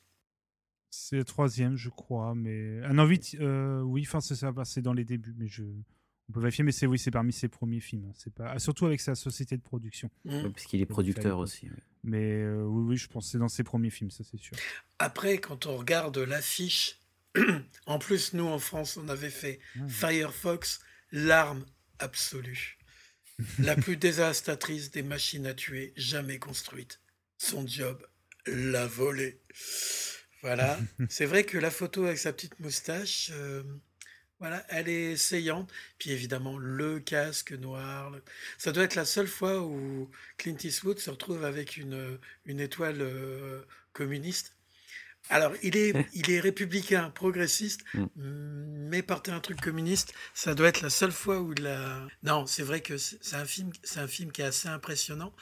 C'est 0.90 1.16
le 1.16 1.24
troisième, 1.24 1.76
je 1.76 1.88
crois, 1.88 2.34
mais 2.34 2.80
un 2.84 2.98
envie, 2.98 3.20
euh, 3.40 3.80
oui, 3.82 4.02
enfin 4.06 4.20
c'est 4.20 4.34
ça, 4.34 4.50
bah, 4.52 4.64
c'est 4.64 4.82
dans 4.82 4.92
les 4.92 5.04
débuts, 5.04 5.34
mais 5.38 5.46
je, 5.46 5.62
on 5.62 6.32
peut 6.32 6.40
vérifier, 6.40 6.64
mais 6.64 6.72
c'est 6.72 6.86
oui, 6.86 6.98
c'est 6.98 7.10
parmi 7.12 7.32
ses 7.32 7.48
premiers 7.48 7.80
films. 7.80 8.06
hein. 8.08 8.12
C'est 8.16 8.32
pas, 8.34 8.58
surtout 8.58 8.86
avec 8.86 9.00
sa 9.00 9.14
société 9.14 9.56
de 9.56 9.62
production. 9.62 10.10
Mm. 10.24 10.30
Ouais, 10.34 10.50
parce 10.50 10.64
qu'il 10.66 10.80
est 10.80 10.86
producteur 10.86 11.38
aussi. 11.38 11.66
ouais. 11.66 11.76
Mais 12.02 12.42
euh, 12.42 12.64
oui, 12.64 12.82
oui, 12.90 12.96
je 12.96 13.06
pense 13.08 13.26
que 13.26 13.32
c'est 13.32 13.38
dans 13.38 13.48
ses 13.48 13.62
premiers 13.62 13.90
films, 13.90 14.10
ça 14.10 14.24
c'est 14.24 14.38
sûr. 14.40 14.56
Après, 14.98 15.38
quand 15.38 15.66
on 15.66 15.76
regarde 15.76 16.18
l'affiche, 16.18 16.98
en 17.86 17.98
plus, 18.00 18.32
nous 18.32 18.46
en 18.46 18.58
France, 18.58 18.96
on 18.96 19.08
avait 19.08 19.30
fait 19.30 19.60
Ah. 19.76 19.88
Firefox, 19.88 20.80
l'arme 21.12 21.64
absolue. 22.00 22.78
La 23.60 23.76
plus 23.76 23.96
dévastatrice 23.96 24.90
des 24.90 25.02
machines 25.02 25.46
à 25.46 25.54
tuer 25.54 25.92
jamais 25.96 26.38
construite. 26.38 27.00
Son 27.38 27.66
job, 27.66 28.04
la 28.46 28.86
voler. 28.86 29.40
Voilà. 30.42 30.78
C'est 31.08 31.26
vrai 31.26 31.44
que 31.44 31.58
la 31.58 31.70
photo 31.70 32.04
avec 32.06 32.18
sa 32.18 32.32
petite 32.32 32.58
moustache, 32.60 33.30
euh, 33.34 33.62
voilà, 34.38 34.64
elle 34.70 34.88
est 34.88 35.12
essayante. 35.12 35.70
Puis 35.98 36.10
évidemment, 36.12 36.58
le 36.58 37.00
casque 37.00 37.52
noir. 37.52 38.10
le- 38.10 38.22
Ça 38.58 38.72
doit 38.72 38.84
être 38.84 38.94
la 38.94 39.04
seule 39.04 39.28
fois 39.28 39.60
où 39.62 40.10
Clint 40.38 40.56
Eastwood 40.62 40.98
se 40.98 41.10
retrouve 41.10 41.44
avec 41.44 41.76
une, 41.76 42.18
une 42.46 42.60
étoile 42.60 42.98
euh, 43.02 43.62
communiste. 43.92 44.54
Alors, 45.28 45.52
il 45.62 45.76
est, 45.76 45.94
il 46.14 46.30
est 46.30 46.40
républicain, 46.40 47.10
progressiste, 47.10 47.82
mais 48.16 49.02
porter 49.02 49.32
un 49.32 49.40
truc 49.40 49.60
communiste, 49.60 50.14
ça 50.34 50.54
doit 50.54 50.68
être 50.68 50.80
la 50.82 50.90
seule 50.90 51.12
fois 51.12 51.40
où 51.40 51.52
il 51.52 51.66
a... 51.66 52.06
Non, 52.22 52.46
c'est 52.46 52.62
vrai 52.62 52.80
que 52.80 52.96
c'est 52.98 53.18
c'est 53.22 53.36
un 53.36 53.44
film, 53.44 53.70
c'est 53.84 54.00
un 54.00 54.08
film 54.08 54.32
qui 54.32 54.42
est 54.42 54.46
assez 54.46 54.68
impressionnant. 54.68 55.34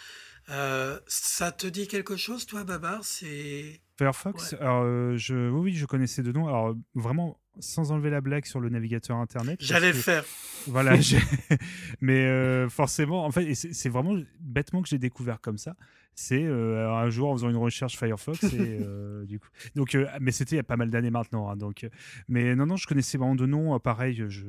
Euh, 0.50 0.98
ça 1.06 1.52
te 1.52 1.66
dit 1.66 1.88
quelque 1.88 2.16
chose, 2.16 2.46
toi, 2.46 2.64
Babar? 2.64 3.04
C'est 3.04 3.80
Firefox, 3.98 4.54
alors 4.60 4.82
euh, 4.84 5.16
je, 5.16 5.50
oui, 5.50 5.74
je 5.74 5.84
connaissais 5.84 6.22
de 6.22 6.30
nom. 6.32 6.46
Alors 6.46 6.74
vraiment, 6.94 7.40
sans 7.58 7.90
enlever 7.90 8.10
la 8.10 8.20
blague 8.20 8.46
sur 8.46 8.60
le 8.60 8.68
navigateur 8.68 9.16
internet. 9.16 9.58
J'allais 9.60 9.90
que- 9.90 9.96
le 9.96 10.02
faire. 10.02 10.24
Voilà, 10.66 10.94
mais 12.00 12.26
euh, 12.26 12.68
forcément, 12.68 13.24
en 13.24 13.30
fait, 13.30 13.54
c'est 13.54 13.88
vraiment 13.88 14.16
bêtement 14.40 14.82
que 14.82 14.88
j'ai 14.88 14.98
découvert 14.98 15.40
comme 15.40 15.58
ça. 15.58 15.74
C'est 16.14 16.44
euh, 16.44 16.90
un 16.90 17.10
jour 17.10 17.30
en 17.30 17.34
faisant 17.34 17.48
une 17.50 17.56
recherche 17.56 17.96
Firefox 17.96 18.42
et 18.44 18.48
euh, 18.80 19.24
du 19.24 19.38
coup, 19.38 19.48
donc, 19.76 19.96
mais 20.20 20.32
c'était 20.32 20.56
il 20.56 20.58
y 20.58 20.60
a 20.60 20.64
pas 20.64 20.76
mal 20.76 20.90
d'années 20.90 21.10
maintenant. 21.10 21.48
hein, 21.48 21.56
donc, 21.56 21.86
mais 22.28 22.54
non, 22.56 22.66
non, 22.66 22.76
je 22.76 22.86
connaissais 22.86 23.18
vraiment 23.18 23.36
de 23.36 23.46
nom. 23.46 23.78
Pareil, 23.78 24.24
je 24.28 24.44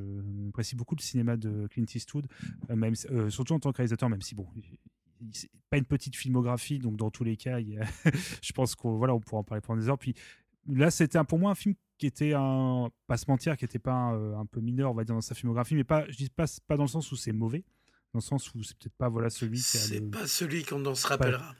apprécie 0.49 0.75
beaucoup 0.75 0.95
le 0.95 1.01
cinéma 1.01 1.37
de 1.37 1.67
Clint 1.67 1.85
Eastwood, 1.93 2.27
même 2.69 2.95
surtout 2.95 3.53
en 3.53 3.59
tant 3.59 3.71
que 3.71 3.77
réalisateur, 3.77 4.09
même 4.09 4.21
si 4.21 4.35
bon. 4.35 4.47
Pas 5.69 5.77
une 5.77 5.85
petite 5.85 6.15
filmographie, 6.15 6.79
donc 6.79 6.95
dans 6.97 7.09
tous 7.11 7.23
les 7.23 7.37
cas, 7.37 7.59
il 7.59 7.69
y 7.69 7.77
a- 7.77 7.85
je 8.41 8.51
pense 8.53 8.75
qu'on 8.75 8.97
voilà, 8.97 9.13
on 9.13 9.19
pourra 9.19 9.39
en 9.39 9.43
parler 9.43 9.61
pendant 9.61 9.79
des 9.81 9.89
heures. 9.89 9.97
Puis 9.99 10.13
là, 10.67 10.91
c'était 10.91 11.23
pour 11.23 11.39
moi 11.39 11.51
un 11.51 11.55
film 11.55 11.75
qui 11.97 12.07
était 12.07 12.33
un, 12.33 12.89
pas 13.07 13.17
se 13.17 13.25
mentir, 13.29 13.57
qui 13.57 13.65
était 13.65 13.79
pas 13.79 13.91
un, 13.93 14.15
euh, 14.15 14.37
un 14.37 14.45
peu 14.45 14.61
mineur, 14.61 14.91
on 14.91 14.93
va 14.93 15.03
dire 15.03 15.15
dans 15.15 15.21
sa 15.21 15.35
filmographie, 15.35 15.75
mais 15.75 15.83
pas, 15.83 16.05
je 16.09 16.15
dis 16.17 16.29
pas, 16.29 16.45
pas 16.67 16.77
dans 16.77 16.83
le 16.83 16.89
sens 16.89 17.11
où 17.11 17.15
c'est 17.17 17.33
mauvais, 17.33 17.65
dans 18.13 18.19
le 18.19 18.21
sens 18.21 18.53
où 18.55 18.63
c'est 18.63 18.77
peut-être 18.77 18.95
pas 18.97 19.09
voilà 19.09 19.29
celui 19.29 19.59
qui 19.59 19.77
a 19.77 19.79
C'est 19.81 20.01
pas 20.09 20.25
celui 20.25 20.63
qu'on 20.63 20.85
en 20.85 20.95
se 20.95 21.03
pas- 21.03 21.09
rappellera. 21.15 21.53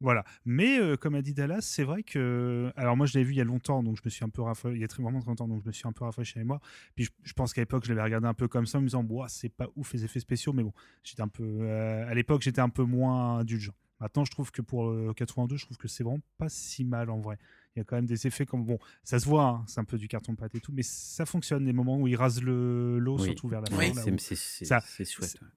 Voilà. 0.00 0.24
Mais 0.44 0.78
euh, 0.78 0.96
comme 0.96 1.14
a 1.14 1.22
dit 1.22 1.32
Dallas, 1.32 1.62
c'est 1.62 1.84
vrai 1.84 2.02
que. 2.02 2.70
Alors, 2.76 2.96
moi, 2.96 3.06
je 3.06 3.14
l'avais 3.16 3.24
vu 3.24 3.32
il 3.32 3.38
y 3.38 3.40
a 3.40 3.44
longtemps, 3.44 3.82
donc 3.82 3.96
je 3.96 4.02
me 4.04 4.10
suis 4.10 4.24
un 4.24 4.28
peu 4.28 4.42
rafraîchi. 4.42 4.76
Il 4.76 4.80
y 4.80 4.84
a 4.84 4.88
très, 4.88 5.02
vraiment 5.02 5.20
très 5.20 5.28
longtemps, 5.30 5.48
donc 5.48 5.62
je 5.62 5.66
me 5.68 5.72
suis 5.72 5.86
un 5.88 5.92
peu 5.92 6.04
rafraîchi 6.04 6.36
avec 6.36 6.46
moi. 6.46 6.60
Puis 6.94 7.04
je, 7.06 7.10
je 7.22 7.32
pense 7.32 7.54
qu'à 7.54 7.62
l'époque, 7.62 7.84
je 7.84 7.90
l'avais 7.90 8.02
regardé 8.02 8.26
un 8.26 8.34
peu 8.34 8.46
comme 8.46 8.66
ça, 8.66 8.76
en 8.78 8.82
me 8.82 8.86
disant, 8.88 9.02
Boah, 9.02 9.28
c'est 9.28 9.48
pas 9.48 9.68
ouf 9.74 9.94
les 9.94 10.04
effets 10.04 10.20
spéciaux, 10.20 10.52
mais 10.52 10.62
bon, 10.62 10.72
j'étais 11.02 11.22
un 11.22 11.28
peu. 11.28 11.44
euh, 11.44 12.06
à 12.08 12.14
l'époque, 12.14 12.42
j'étais 12.42 12.60
un 12.60 12.68
peu 12.68 12.82
moins 12.84 13.38
indulgent. 13.38 13.72
Maintenant, 13.98 14.26
je 14.26 14.30
trouve 14.30 14.50
que 14.52 14.60
pour 14.60 14.90
euh, 14.90 15.14
82, 15.16 15.56
je 15.56 15.64
trouve 15.64 15.78
que 15.78 15.88
c'est 15.88 16.04
vraiment 16.04 16.20
pas 16.36 16.50
si 16.50 16.84
mal 16.84 17.08
en 17.08 17.18
vrai. 17.20 17.38
Il 17.74 17.78
y 17.78 17.80
a 17.80 17.84
quand 17.84 17.96
même 17.96 18.04
des 18.04 18.26
effets 18.26 18.44
comme. 18.44 18.66
Bon, 18.66 18.78
ça 19.02 19.18
se 19.18 19.24
voit, 19.24 19.44
hein, 19.44 19.64
c'est 19.66 19.80
un 19.80 19.84
peu 19.84 19.96
du 19.96 20.06
carton-pâte 20.08 20.54
et 20.54 20.60
tout, 20.60 20.72
mais 20.72 20.82
ça 20.82 21.24
fonctionne. 21.24 21.64
Les 21.64 21.72
moments 21.72 21.96
où 21.98 22.06
il 22.06 22.16
rase 22.16 22.42
le- 22.42 22.98
l'eau, 22.98 23.16
Oui. 23.18 23.24
surtout 23.24 23.48
vers 23.48 23.62
la 23.62 23.74
Oui, 23.74 23.88
fin. 23.88 23.94
là 23.94 24.02
c'est- 24.02 24.12
où- 24.12 24.18
c'est- 24.18 24.34
c'est- 24.36 24.64
ça- 24.66 24.82
c'est 24.86 25.06
chouette, 25.06 25.38
ouais. 25.40 25.48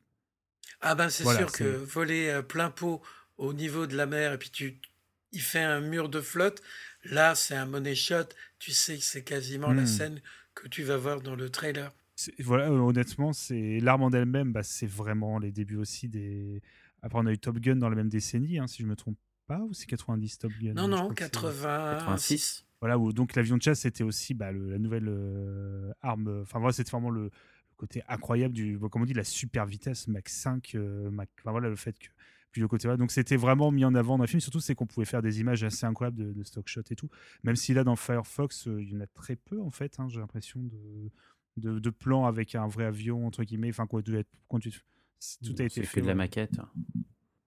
Ah 0.81 0.95
ben 0.95 1.09
c'est 1.09 1.23
Voilà, 1.23 1.39
sûr 1.39 1.51
que 1.51 1.63
voler 1.65 2.29
euh, 2.29 2.41
plein 2.41 2.69
pot 2.69 3.01
au 3.39 3.53
niveau 3.53 3.87
de 3.87 3.95
la 3.95 4.05
mer 4.05 4.33
et 4.33 4.37
puis 4.37 4.49
tu 4.51 4.77
il 5.31 5.41
fait 5.41 5.59
un 5.63 5.79
mur 5.81 6.09
de 6.09 6.21
flotte, 6.21 6.61
là 7.03 7.35
c'est 7.35 7.55
un 7.55 7.65
money 7.65 7.95
shot, 7.95 8.25
tu 8.57 8.71
sais 8.71 8.97
que 8.97 9.03
c'est 9.03 9.23
quasiment 9.23 9.71
la 9.73 9.83
Hmm. 9.83 9.87
scène 9.87 10.21
que 10.55 10.67
tu 10.67 10.83
vas 10.83 10.97
voir 10.97 11.21
dans 11.21 11.35
le 11.35 11.49
trailer. 11.49 11.91
C'est- 12.15 12.33
Voilà, 12.41 12.65
euh, 12.69 12.77
honnêtement, 12.79 13.31
c'est 13.31 13.79
l'arme 13.79 14.03
en 14.03 14.09
elle-même, 14.11 14.51
bah, 14.51 14.63
c'est 14.63 14.87
vraiment 14.89 15.39
les 15.39 15.51
débuts 15.51 15.77
aussi 15.77 16.09
des. 16.09 16.61
Après, 17.01 17.17
on 17.19 17.25
a 17.27 17.31
eu 17.31 17.37
Top 17.37 17.59
Gun 17.59 17.77
dans 17.77 17.89
la 17.89 17.95
même 17.95 18.09
décennie, 18.09 18.59
hein, 18.59 18.67
si 18.67 18.81
je 18.83 18.87
me 18.87 18.95
trompe 18.95 19.17
pas, 19.47 19.59
ou 19.59 19.73
c'est 19.73 19.85
90 19.85 20.37
Top 20.39 20.51
Gun 20.59 20.73
Non, 20.73 20.87
non, 20.89 20.97
crois 21.03 21.13
que 21.15 21.23
c'est- 21.23 21.29
86. 21.29 22.65
Voilà, 22.81 22.97
où 22.97 23.13
donc 23.13 23.35
l'avion 23.35 23.55
de 23.57 23.61
chasse 23.61 23.81
c'était 23.81 24.03
aussi 24.03 24.33
bah, 24.33 24.51
le- 24.51 24.69
la 24.71 24.79
nouvelle 24.79 25.07
euh, 25.07 25.91
arme. 26.01 26.41
Enfin 26.41 26.59
voilà, 26.59 26.73
c'était 26.73 26.91
vraiment 26.91 27.09
le, 27.11 27.23
le 27.25 27.31
côté 27.77 28.01
incroyable 28.09 28.53
du, 28.53 28.77
bon, 28.77 28.89
comme 28.89 29.03
on 29.03 29.05
dit, 29.05 29.13
la 29.13 29.23
super 29.23 29.65
vitesse 29.65 30.07
Mach 30.07 30.27
5, 30.27 30.71
euh, 30.75 31.09
Mach- 31.11 31.27
enfin 31.39 31.51
voilà 31.51 31.69
le 31.69 31.75
fait 31.75 31.97
que 31.97 32.07
puis 32.51 32.61
le 32.61 32.67
côté 32.67 32.87
voilà, 32.87 32.97
donc 32.97 33.11
c'était 33.11 33.35
vraiment 33.37 33.71
mis 33.71 33.85
en 33.85 33.93
avant 33.95 34.17
dans 34.17 34.23
le 34.23 34.27
film. 34.27 34.39
Surtout 34.39 34.59
c'est 34.59 34.75
qu'on 34.75 34.87
pouvait 34.87 35.05
faire 35.05 35.21
des 35.21 35.39
images 35.39 35.63
assez 35.63 35.85
incroyables 35.85 36.17
de, 36.17 36.33
de 36.33 36.43
stock 36.43 36.67
shot 36.67 36.81
et 36.89 36.95
tout. 36.95 37.09
Même 37.43 37.55
si 37.55 37.73
là 37.73 37.83
dans 37.83 37.95
Firefox 37.95 38.67
euh, 38.67 38.81
il 38.81 38.91
y 38.91 38.95
en 38.95 39.01
a 39.01 39.07
très 39.07 39.35
peu 39.35 39.61
en 39.61 39.71
fait. 39.71 39.99
hein, 39.99 40.07
J'ai 40.09 40.19
l'impression 40.19 40.59
de, 40.61 41.11
de 41.57 41.79
de 41.79 41.89
plans 41.89 42.25
avec 42.25 42.55
un 42.55 42.67
vrai 42.67 42.85
avion 42.85 43.27
entre 43.27 43.43
guillemets. 43.43 43.69
Enfin 43.69 43.85
quoi, 43.87 44.01
doit 44.01 44.19
être 44.19 44.29
conduit- 44.47 44.75
tout 45.45 45.55
a 45.59 45.63
été 45.63 45.81
C'est 45.81 45.85
fait 45.85 45.99
que 45.99 46.05
de 46.05 46.07
la 46.07 46.15
maquette. 46.15 46.57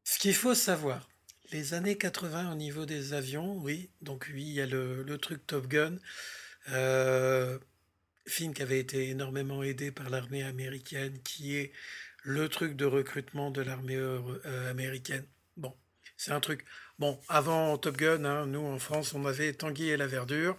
Ce 0.05 0.19
qu'il 0.19 0.35
faut 0.35 0.55
savoir, 0.55 1.09
les 1.53 1.75
années 1.75 1.97
80 1.97 2.53
au 2.53 2.55
niveau 2.55 2.85
des 2.87 3.15
avions, 3.15 3.57
oui, 3.63 3.89
donc 4.03 4.31
oui, 4.35 4.43
il 4.43 4.53
y 4.53 4.61
a 4.61 4.67
le, 4.67 5.03
le 5.03 5.19
truc 5.19 5.47
Top 5.47 5.67
Gun, 5.69 5.97
euh, 6.71 7.59
film 8.27 8.53
qui 8.55 8.63
avait 8.63 8.79
été 8.81 9.09
énormément 9.09 9.63
aidé 9.63 9.91
par 9.91 10.11
l'armée 10.11 10.43
américaine, 10.43 11.19
qui 11.25 11.57
est 11.57 11.73
le 12.23 12.49
truc 12.49 12.77
de 12.77 12.85
recrutement 12.85 13.51
de 13.51 13.63
l'armée 13.63 13.97
euh, 13.97 14.71
américaine. 14.71 15.27
Bon, 15.57 15.75
c'est 16.17 16.33
un 16.33 16.41
truc. 16.41 16.65
Bon, 16.99 17.19
avant 17.29 17.77
Top 17.79 17.97
Gun, 17.97 18.25
hein, 18.25 18.47
nous 18.47 18.65
en 18.65 18.79
France, 18.79 19.15
on 19.15 19.25
avait 19.27 19.53
Tanguy 19.53 19.91
et 19.91 19.97
la 19.97 20.07
Verdure. 20.07 20.57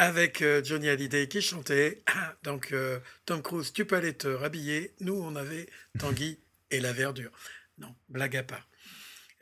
avec 0.00 0.40
euh, 0.40 0.64
Johnny 0.64 0.88
Hallyday 0.88 1.28
qui 1.28 1.42
chantait. 1.42 2.02
Donc, 2.42 2.72
euh, 2.72 3.00
Tom 3.26 3.42
Cruise, 3.42 3.70
tu 3.70 3.84
peux 3.84 3.96
aller 3.96 4.14
te 4.14 4.28
rhabiller. 4.28 4.94
Nous, 5.00 5.12
on 5.12 5.36
avait 5.36 5.66
Tanguy 5.98 6.38
et 6.70 6.80
la 6.80 6.92
verdure. 6.92 7.30
Non, 7.78 7.94
blague 8.08 8.36
à 8.36 8.42
part. 8.42 8.68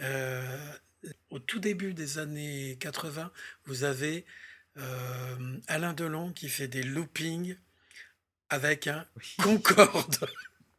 Euh, 0.00 0.72
au 1.30 1.38
tout 1.38 1.58
début 1.58 1.94
des 1.94 2.18
années 2.18 2.76
80, 2.80 3.30
vous 3.66 3.84
avez 3.84 4.24
euh, 4.76 5.58
Alain 5.66 5.92
Delon 5.92 6.32
qui 6.32 6.48
fait 6.48 6.68
des 6.68 6.82
loopings 6.82 7.56
avec 8.48 8.86
un 8.86 9.06
Concorde. 9.42 10.28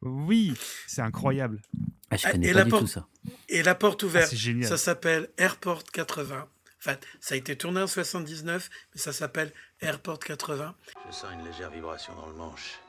Oui, 0.02 0.54
c'est 0.88 1.02
incroyable. 1.02 1.62
Ah, 2.10 2.18
je 2.18 2.28
Ah, 2.28 2.32
connais 2.32 2.48
et 2.48 2.52
pas 2.54 2.58
la 2.60 2.64
du 2.64 2.70
porte- 2.72 2.82
tout 2.84 2.88
ça. 2.88 3.08
Et 3.50 3.62
la 3.64 3.76
porte 3.76 4.04
ouverte, 4.04 4.26
Ah, 4.28 4.30
c'est 4.30 4.38
génial. 4.38 4.68
ça 4.70 4.78
s'appelle 4.78 5.30
Airport 5.38 5.84
80. 5.84 6.50
Enfin, 6.80 6.96
ça 7.20 7.36
a 7.36 7.38
été 7.38 7.58
tourné 7.58 7.82
en 7.82 7.88
79, 7.88 8.70
mais 8.96 9.02
ça 9.02 9.12
s'appelle 9.12 9.52
Airport 9.82 10.20
80. 10.20 10.76
Je 11.08 11.12
sens 11.14 11.26
une 11.34 11.44
légère 11.46 11.70
vibration 11.72 12.16
dans 12.16 12.28
le 12.28 12.36
manche. 12.36 12.80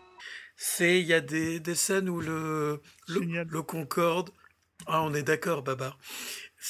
C'est, 0.63 1.01
il 1.01 1.07
y 1.07 1.15
a 1.15 1.21
des, 1.21 1.59
des 1.59 1.75
scènes 1.75 2.09
où 2.11 2.21
le, 2.21 2.83
le, 3.09 3.45
le 3.45 3.63
Concorde, 3.63 4.31
ah, 4.87 5.03
on 5.03 5.15
est 5.15 5.23
d'accord, 5.23 5.63
Babar. 5.63 5.99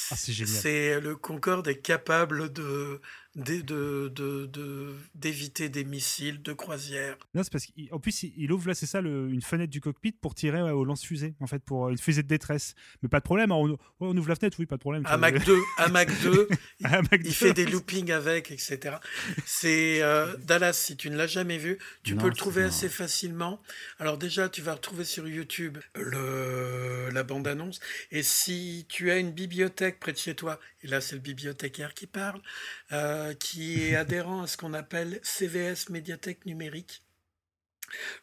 Ah, 0.09 0.15
c'est 0.15 0.31
génial. 0.33 0.53
C'est 0.61 1.01
le 1.01 1.15
Concorde 1.17 1.67
est 1.67 1.81
capable 1.81 2.53
de 2.53 3.01
de- 3.35 3.61
de- 3.61 4.11
de- 4.13 4.45
de- 4.47 4.95
d'éviter 5.15 5.69
des 5.69 5.83
missiles 5.85 6.41
de 6.41 6.51
croisière. 6.53 7.17
Non, 7.33 7.43
c'est 7.43 7.51
parce 7.51 7.65
qu'en 7.67 7.99
plus, 7.99 8.23
il, 8.23 8.51
ouvre 8.51 8.67
là, 8.67 8.73
c'est 8.73 8.85
ça, 8.85 8.99
le- 9.01 9.29
une 9.29 9.41
fenêtre 9.41 9.71
du 9.71 9.79
cockpit 9.79 10.11
pour 10.11 10.35
tirer 10.35 10.61
ouais, 10.61 10.71
au 10.71 10.83
lance-fusée, 10.83 11.33
en 11.39 11.47
fait, 11.47 11.59
pour 11.63 11.87
euh, 11.87 11.91
une 11.91 11.97
fusée 11.97 12.23
de 12.23 12.27
détresse. 12.27 12.75
Mais 13.01 13.09
pas 13.09 13.19
de 13.19 13.23
problème, 13.23 13.51
hein, 13.51 13.55
on, 14.01 14.17
ouvre 14.17 14.27
la 14.29 14.35
fenêtre, 14.35 14.57
oui, 14.59 14.65
pas 14.65 14.75
de 14.75 14.81
problème. 14.81 15.03
Un 15.05 15.17
Mac 15.17 15.45
2, 15.45 15.55
un 15.77 15.87
Mac 15.89 16.09
2, 16.23 16.47
il, 16.81 16.87
Un 16.87 17.01
Mac 17.03 17.21
il 17.21 17.23
2. 17.23 17.29
fait 17.31 17.53
des 17.53 17.65
loopings 17.65 18.11
avec, 18.11 18.51
etc. 18.51 18.97
C'est 19.45 20.01
euh, 20.01 20.35
Dallas, 20.37 20.73
si 20.73 20.97
tu 20.97 21.09
ne 21.09 21.15
l'as 21.15 21.27
jamais 21.27 21.57
vu, 21.57 21.77
tu 22.03 22.15
Non, 22.15 22.23
peux 22.23 22.27
le 22.29 22.35
trouver 22.35 22.63
non. 22.63 22.67
assez 22.67 22.89
facilement. 22.89 23.61
Alors 23.99 24.17
déjà, 24.17 24.49
tu 24.49 24.61
vas 24.61 24.73
retrouver 24.73 25.05
sur 25.05 25.27
YouTube 25.27 25.77
le, 25.95 27.09
la 27.11 27.23
bande-annonce. 27.23 27.79
Et 28.11 28.23
si 28.23 28.85
tu 28.89 29.09
as 29.11 29.17
une 29.17 29.31
bibliothèque 29.31 29.99
près 29.99 30.11
de 30.11 30.17
chez 30.17 30.35
toi, 30.35 30.59
et 30.83 30.87
là 30.87 30.99
c'est 31.01 31.15
le 31.15 31.21
bibliothécaire 31.21 31.93
qui 31.93 32.07
parle, 32.07 32.41
euh, 32.91 33.20
qui 33.39 33.83
est 33.83 33.95
adhérent 33.95 34.43
à 34.43 34.47
ce 34.47 34.57
qu'on 34.57 34.73
appelle 34.73 35.19
CVS 35.23 35.89
médiathèque 35.89 36.45
numérique, 36.45 37.03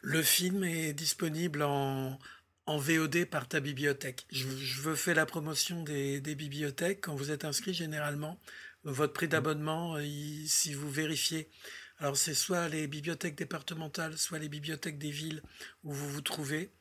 le 0.01 0.23
film 0.23 0.63
est 0.63 0.93
disponible 0.93 1.61
en, 1.61 2.17
en 2.65 2.77
VOD 2.77 3.25
par 3.25 3.47
ta 3.47 3.59
bibliothèque. 3.59 4.25
Je, 4.31 4.45
veux 4.81 4.95
faire 4.95 5.15
la 5.15 5.25
promotion 5.25 5.83
des, 5.83 6.21
des 6.21 6.35
bibliothèques. 6.35 7.01
Quand 7.01 7.15
vous 7.15 7.31
êtes 7.31 7.45
inscrit, 7.45 7.73
généralement, 7.73 8.39
votre 8.83 9.13
prix 9.13 9.27
d'abonnement, 9.27 9.95
euh, 9.95 10.05
si 10.45 10.73
vous 10.73 10.89
vérifiez 10.89 11.49
Alors 11.99 12.15
c'est 12.15 12.33
soit 12.33 12.69
les 12.69 12.87
bibliothèques 12.87 13.35
départementales, 13.35 14.17
soit 14.17 14.39
les 14.39 14.49
bibliothèques 14.49 14.97
des 14.97 15.11
villes 15.11 15.41
où 15.83 15.91
vous 15.91 16.09
vous 16.09 16.21
trouvez. 16.21 16.71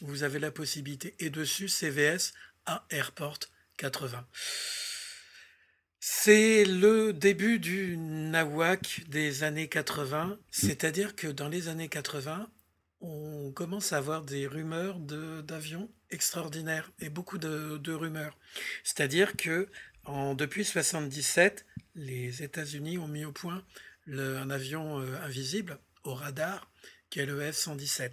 Vous 0.00 0.22
avez 0.22 0.38
la 0.38 0.50
possibilité. 0.50 1.14
Et 1.18 1.30
dessus, 1.30 1.68
CVS 1.68 2.34
à 2.66 2.84
Airport 2.90 3.38
80. 3.78 4.26
C'est 6.08 6.64
le 6.64 7.12
début 7.12 7.58
du 7.58 7.96
nawak 7.96 9.02
des 9.08 9.42
années 9.42 9.66
80, 9.66 10.38
c'est-à-dire 10.52 11.16
que 11.16 11.26
dans 11.26 11.48
les 11.48 11.66
années 11.66 11.88
80, 11.88 12.48
on 13.00 13.50
commence 13.50 13.92
à 13.92 13.96
avoir 13.96 14.22
des 14.22 14.46
rumeurs 14.46 15.00
d'avions 15.00 15.90
extraordinaires 16.10 16.92
et 17.00 17.08
beaucoup 17.08 17.38
de, 17.38 17.92
rumeurs. 17.92 18.38
C'est-à-dire 18.84 19.36
que 19.36 19.68
en, 20.04 20.36
depuis 20.36 20.64
77, 20.64 21.66
les 21.96 22.44
États-Unis 22.44 22.98
ont 22.98 23.08
mis 23.08 23.24
au 23.24 23.32
point 23.32 23.64
un 24.06 24.48
avion 24.48 25.00
euh, 25.00 25.20
invisible 25.24 25.76
au 26.04 26.14
radar 26.14 26.70
qui 27.10 27.18
est 27.18 27.26
le 27.26 27.40
F-117. 27.50 28.12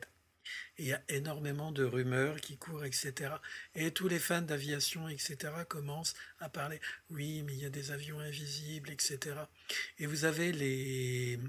Il 0.79 0.85
y 0.85 0.93
a 0.93 1.01
énormément 1.07 1.71
de 1.71 1.83
rumeurs 1.83 2.41
qui 2.41 2.57
courent, 2.57 2.83
etc. 2.83 3.33
Et 3.75 3.91
tous 3.91 4.07
les 4.07 4.19
fans 4.19 4.41
d'aviation, 4.41 5.07
etc., 5.07 5.53
commencent 5.67 6.15
à 6.39 6.49
parler. 6.49 6.79
Oui, 7.11 7.43
mais 7.43 7.53
il 7.53 7.61
y 7.61 7.65
a 7.65 7.69
des 7.69 7.91
avions 7.91 8.19
invisibles, 8.19 8.89
etc. 8.89 9.35
Et 9.99 10.07
vous 10.07 10.25
avez 10.25 10.51
les, 10.51 11.39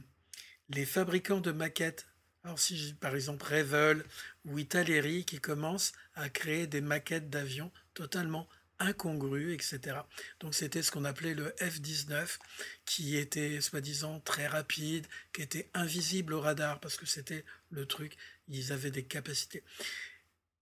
les 0.69 0.85
fabricants 0.85 1.41
de 1.41 1.53
maquettes. 1.53 2.07
Alors, 2.45 2.59
si 2.59 2.95
par 3.01 3.15
exemple 3.15 3.47
Revel 3.47 4.05
ou 4.45 4.59
Italeri 4.59 5.25
qui 5.25 5.41
commencent 5.41 5.93
à 6.15 6.29
créer 6.29 6.67
des 6.67 6.83
maquettes 6.83 7.31
d'avions 7.31 7.73
totalement 7.95 8.47
incongrues, 8.79 9.55
etc. 9.55 9.99
Donc, 10.41 10.55
c'était 10.55 10.83
ce 10.83 10.91
qu'on 10.91 11.05
appelait 11.05 11.35
le 11.35 11.55
F-19, 11.59 12.39
qui 12.85 13.17
était 13.17 13.61
soi-disant 13.61 14.21
très 14.21 14.47
rapide, 14.47 15.07
qui 15.33 15.43
était 15.43 15.71
invisible 15.75 16.35
au 16.35 16.41
radar, 16.41 16.81
parce 16.81 16.97
que 16.97 17.07
c'était 17.07 17.45
le 17.71 17.87
truc, 17.87 18.17
ils 18.49 18.73
avaient 18.73 18.91
des 18.91 19.05
capacités. 19.05 19.63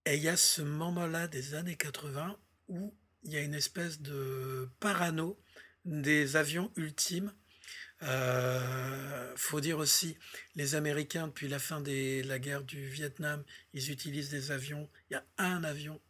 Et 0.04 0.16
il 0.16 0.22
y 0.22 0.28
a 0.28 0.36
ce 0.36 0.62
moment-là 0.62 1.28
des 1.28 1.54
années 1.54 1.76
80 1.76 2.36
où 2.68 2.94
il 3.24 3.32
y 3.32 3.36
a 3.36 3.40
une 3.40 3.54
espèce 3.54 4.00
de 4.00 4.68
parano 4.80 5.38
des 5.84 6.36
avions 6.36 6.72
ultimes. 6.76 7.32
Euh, 8.02 9.32
faut 9.36 9.60
dire 9.60 9.78
aussi, 9.78 10.16
les 10.56 10.74
Américains, 10.74 11.28
depuis 11.28 11.46
la 11.48 11.60
fin 11.60 11.80
de 11.80 12.26
la 12.26 12.38
guerre 12.40 12.64
du 12.64 12.88
Vietnam, 12.88 13.44
ils 13.74 13.92
utilisent 13.92 14.30
des 14.30 14.50
avions. 14.50 14.88
Il 15.10 15.14
y 15.14 15.16
a 15.16 15.24
un 15.38 15.62
avion 15.62 16.00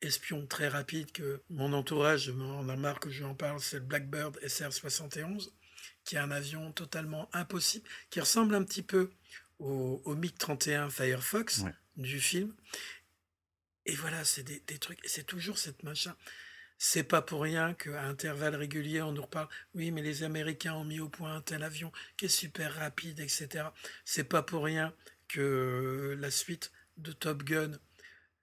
espion 0.00 0.46
très 0.46 0.68
rapide 0.68 1.12
que 1.12 1.42
mon 1.50 1.72
entourage 1.72 2.30
m'en 2.30 2.68
a 2.68 2.76
marre 2.76 3.00
que 3.00 3.10
je 3.10 3.24
en 3.24 3.34
parle, 3.34 3.60
c'est 3.60 3.78
le 3.78 3.84
Blackbird 3.84 4.38
SR-71, 4.42 5.50
qui 6.04 6.16
est 6.16 6.18
un 6.18 6.30
avion 6.30 6.72
totalement 6.72 7.28
impossible, 7.32 7.86
qui 8.10 8.20
ressemble 8.20 8.54
un 8.54 8.62
petit 8.62 8.82
peu 8.82 9.10
au, 9.60 10.02
au 10.04 10.14
MiG-31 10.16 10.90
Firefox 10.90 11.58
Ouais. 11.60 11.74
du 11.96 12.20
film. 12.20 12.54
Et 13.86 13.94
voilà, 13.94 14.24
c'est 14.24 14.42
des, 14.42 14.62
des 14.66 14.78
trucs, 14.78 14.98
c'est 15.04 15.24
toujours 15.26 15.58
cette 15.58 15.82
machin. 15.82 16.14
C'est 16.78 17.02
pas 17.04 17.20
pour 17.22 17.42
rien 17.42 17.74
qu'à 17.74 18.02
intervalles 18.04 18.54
réguliers, 18.56 19.02
on 19.02 19.12
nous 19.12 19.22
reparle. 19.22 19.48
Oui, 19.74 19.90
mais 19.90 20.02
les 20.02 20.22
Américains 20.22 20.74
ont 20.74 20.84
mis 20.84 20.98
au 21.00 21.08
point 21.08 21.36
un 21.36 21.40
tel 21.42 21.62
avion 21.62 21.92
qui 22.16 22.24
est 22.26 22.28
super 22.28 22.74
rapide, 22.74 23.20
etc. 23.20 23.66
C'est 24.04 24.24
pas 24.24 24.42
pour 24.42 24.64
rien 24.64 24.94
que 25.28 26.16
la 26.18 26.30
suite 26.30 26.72
de 26.96 27.12
Top 27.12 27.42
Gun, 27.44 27.72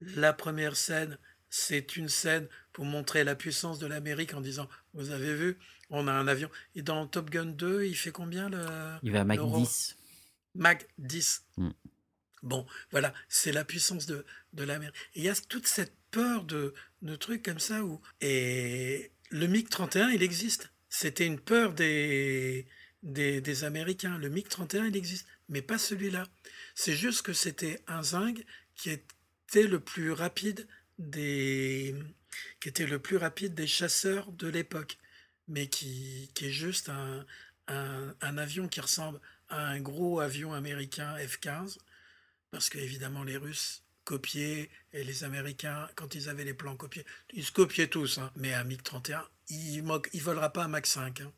la 0.01 0.33
première 0.33 0.75
scène, 0.75 1.17
c'est 1.49 1.95
une 1.95 2.09
scène 2.09 2.47
pour 2.73 2.85
montrer 2.85 3.23
la 3.23 3.35
puissance 3.35 3.79
de 3.79 3.87
l'Amérique 3.87 4.33
en 4.35 4.41
disant 4.41 4.69
Vous 4.93 5.09
avez 5.11 5.33
vu, 5.33 5.57
on 5.89 6.07
a 6.07 6.11
un 6.11 6.27
avion. 6.27 6.49
Et 6.75 6.83
dans 6.83 7.07
Top 7.07 7.29
Gun 7.31 7.45
2, 7.45 7.85
il 7.85 7.95
fait 7.95 8.11
combien 8.11 8.49
le. 8.49 8.63
Il 9.01 9.11
va 9.13 9.21
à 9.21 9.23
Mach 9.23 9.37
le 9.37 9.43
Ro- 9.43 9.59
10. 9.59 9.96
Mach 10.57 10.85
10. 10.97 11.43
Mm. 11.57 11.69
Bon, 12.43 12.65
voilà, 12.91 13.13
c'est 13.29 13.51
la 13.51 13.65
puissance 13.65 14.05
de, 14.05 14.25
de 14.53 14.63
l'Amérique. 14.63 14.95
Et 15.15 15.19
il 15.19 15.23
y 15.25 15.29
a 15.29 15.35
toute 15.35 15.67
cette 15.67 15.93
peur 16.11 16.43
de, 16.43 16.73
de 17.01 17.15
trucs 17.15 17.43
comme 17.43 17.59
ça 17.59 17.83
où. 17.83 18.01
Et 18.21 19.11
le 19.29 19.47
MiG-31, 19.47 20.11
il 20.13 20.23
existe. 20.23 20.71
C'était 20.89 21.25
une 21.25 21.39
peur 21.39 21.73
des, 21.73 22.67
des, 23.03 23.41
des 23.41 23.63
Américains. 23.63 24.17
Le 24.17 24.29
MiG-31, 24.29 24.87
il 24.87 24.95
existe, 24.97 25.27
mais 25.49 25.61
pas 25.61 25.77
celui-là. 25.77 26.25
C'est 26.75 26.95
juste 26.95 27.23
que 27.23 27.33
c'était 27.33 27.81
un 27.87 28.03
Zing 28.03 28.43
qui 28.75 28.91
était 28.91 29.67
le 29.67 29.79
plus 29.79 30.11
rapide 30.11 30.67
des 30.99 31.95
qui 32.59 32.69
était 32.69 32.85
le 32.85 32.99
plus 32.99 33.17
rapide 33.17 33.55
des 33.55 33.67
chasseurs 33.67 34.31
de 34.31 34.47
l'époque, 34.47 34.97
mais 35.47 35.67
qui, 35.67 36.29
qui 36.35 36.45
est 36.45 36.51
juste 36.51 36.89
un, 36.89 37.25
un, 37.67 38.15
un 38.21 38.37
avion 38.37 38.67
qui 38.67 38.79
ressemble 38.79 39.19
un 39.49 39.79
gros 39.79 40.19
avion 40.19 40.53
américain 40.53 41.15
F-15, 41.17 41.77
parce 42.51 42.69
que 42.69 42.77
évidemment 42.77 43.23
les 43.23 43.37
Russes 43.37 43.83
copiaient 44.03 44.69
et 44.93 45.03
les 45.03 45.23
Américains, 45.23 45.89
quand 45.95 46.15
ils 46.15 46.29
avaient 46.29 46.45
les 46.45 46.53
plans 46.53 46.75
copiés, 46.75 47.05
ils 47.33 47.43
se 47.43 47.51
copiaient 47.51 47.87
tous, 47.87 48.19
hein. 48.19 48.31
mais 48.35 48.53
un 48.53 48.63
MiG-31, 48.63 49.21
il 49.49 49.83
ne 49.83 50.21
volera 50.21 50.51
pas 50.53 50.63
un 50.63 50.67
Mach 50.69 50.85
5. 50.85 51.21
hein. 51.21 51.33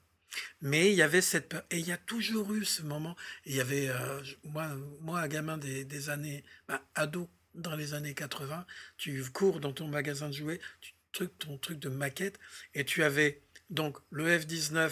Mais 0.61 0.91
il 0.91 0.95
y 0.95 1.01
avait 1.01 1.21
cette 1.21 1.49
peur. 1.49 1.63
Et 1.71 1.79
il 1.79 1.87
y 1.87 1.91
a 1.91 1.97
toujours 1.97 2.53
eu 2.53 2.63
ce 2.65 2.83
moment. 2.83 3.15
Il 3.45 3.55
y 3.55 3.61
avait, 3.61 3.89
euh, 3.89 4.21
moi, 4.43 4.67
moi, 5.01 5.21
un 5.21 5.27
gamin 5.27 5.57
des, 5.57 5.83
des 5.85 6.09
années, 6.09 6.43
bah, 6.67 6.83
ado, 6.95 7.27
dans 7.55 7.75
les 7.75 7.93
années 7.95 8.13
80, 8.13 8.65
tu 8.97 9.23
cours 9.31 9.59
dans 9.59 9.73
ton 9.73 9.87
magasin 9.87 10.29
de 10.29 10.33
jouets, 10.33 10.59
tu 10.81 10.93
truc, 11.11 11.37
ton 11.39 11.57
truc 11.57 11.79
de 11.79 11.89
maquette, 11.89 12.39
et 12.75 12.85
tu 12.85 13.03
avais 13.03 13.41
donc 13.69 13.97
le 14.11 14.25
F-19 14.39 14.91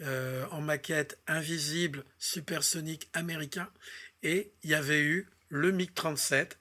euh, 0.00 0.46
en 0.50 0.60
maquette 0.60 1.18
invisible, 1.26 2.04
supersonique 2.18 3.08
américain, 3.12 3.70
et 4.22 4.52
il 4.62 4.70
y 4.70 4.74
avait 4.74 5.02
eu 5.02 5.28
le 5.48 5.72
MiG-37, 5.72 6.52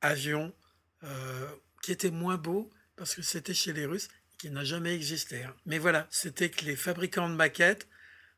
avion 0.00 0.54
euh, 1.04 1.48
qui 1.82 1.92
était 1.92 2.10
moins 2.10 2.36
beau 2.36 2.70
parce 2.96 3.14
que 3.14 3.22
c'était 3.22 3.54
chez 3.54 3.72
les 3.72 3.86
Russes, 3.86 4.08
qui 4.38 4.50
n'a 4.50 4.64
jamais 4.64 4.94
existé. 4.94 5.42
hein. 5.44 5.54
Mais 5.66 5.78
voilà, 5.78 6.06
c'était 6.10 6.50
que 6.50 6.64
les 6.64 6.76
fabricants 6.76 7.28
de 7.28 7.34
maquettes 7.34 7.88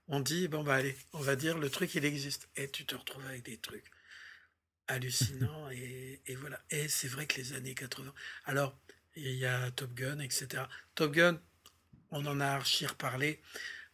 ont 0.09 0.21
dit 0.21 0.49
bon 0.49 0.63
bah 0.63 0.75
allez, 0.75 0.97
on 1.13 1.21
va 1.21 1.37
dire 1.37 1.59
le 1.59 1.71
truc 1.71 1.95
il 1.95 2.05
existe, 2.05 2.49
et 2.57 2.71
tu 2.71 2.85
te 2.85 2.95
retrouves 2.95 3.25
avec 3.27 3.45
des 3.45 3.59
trucs 3.59 3.91
hallucinants 4.89 5.71
et, 5.71 6.21
et 6.27 6.35
voilà. 6.37 6.61
Et 6.71 6.89
c'est 6.89 7.09
vrai 7.09 7.27
que 7.27 7.37
les 7.41 7.55
années 7.55 7.75
80. 7.75 8.13
Alors 8.45 8.77
il 9.17 9.35
y 9.35 9.47
a 9.47 9.71
Top 9.73 9.95
Gun, 9.95 10.19
etc. 10.21 10.65
Top 10.95 11.13
Gun, 11.13 11.41
on 12.11 12.25
en 12.27 12.41
a 12.41 12.47
archi 12.47 12.87
reparlé. 12.87 13.41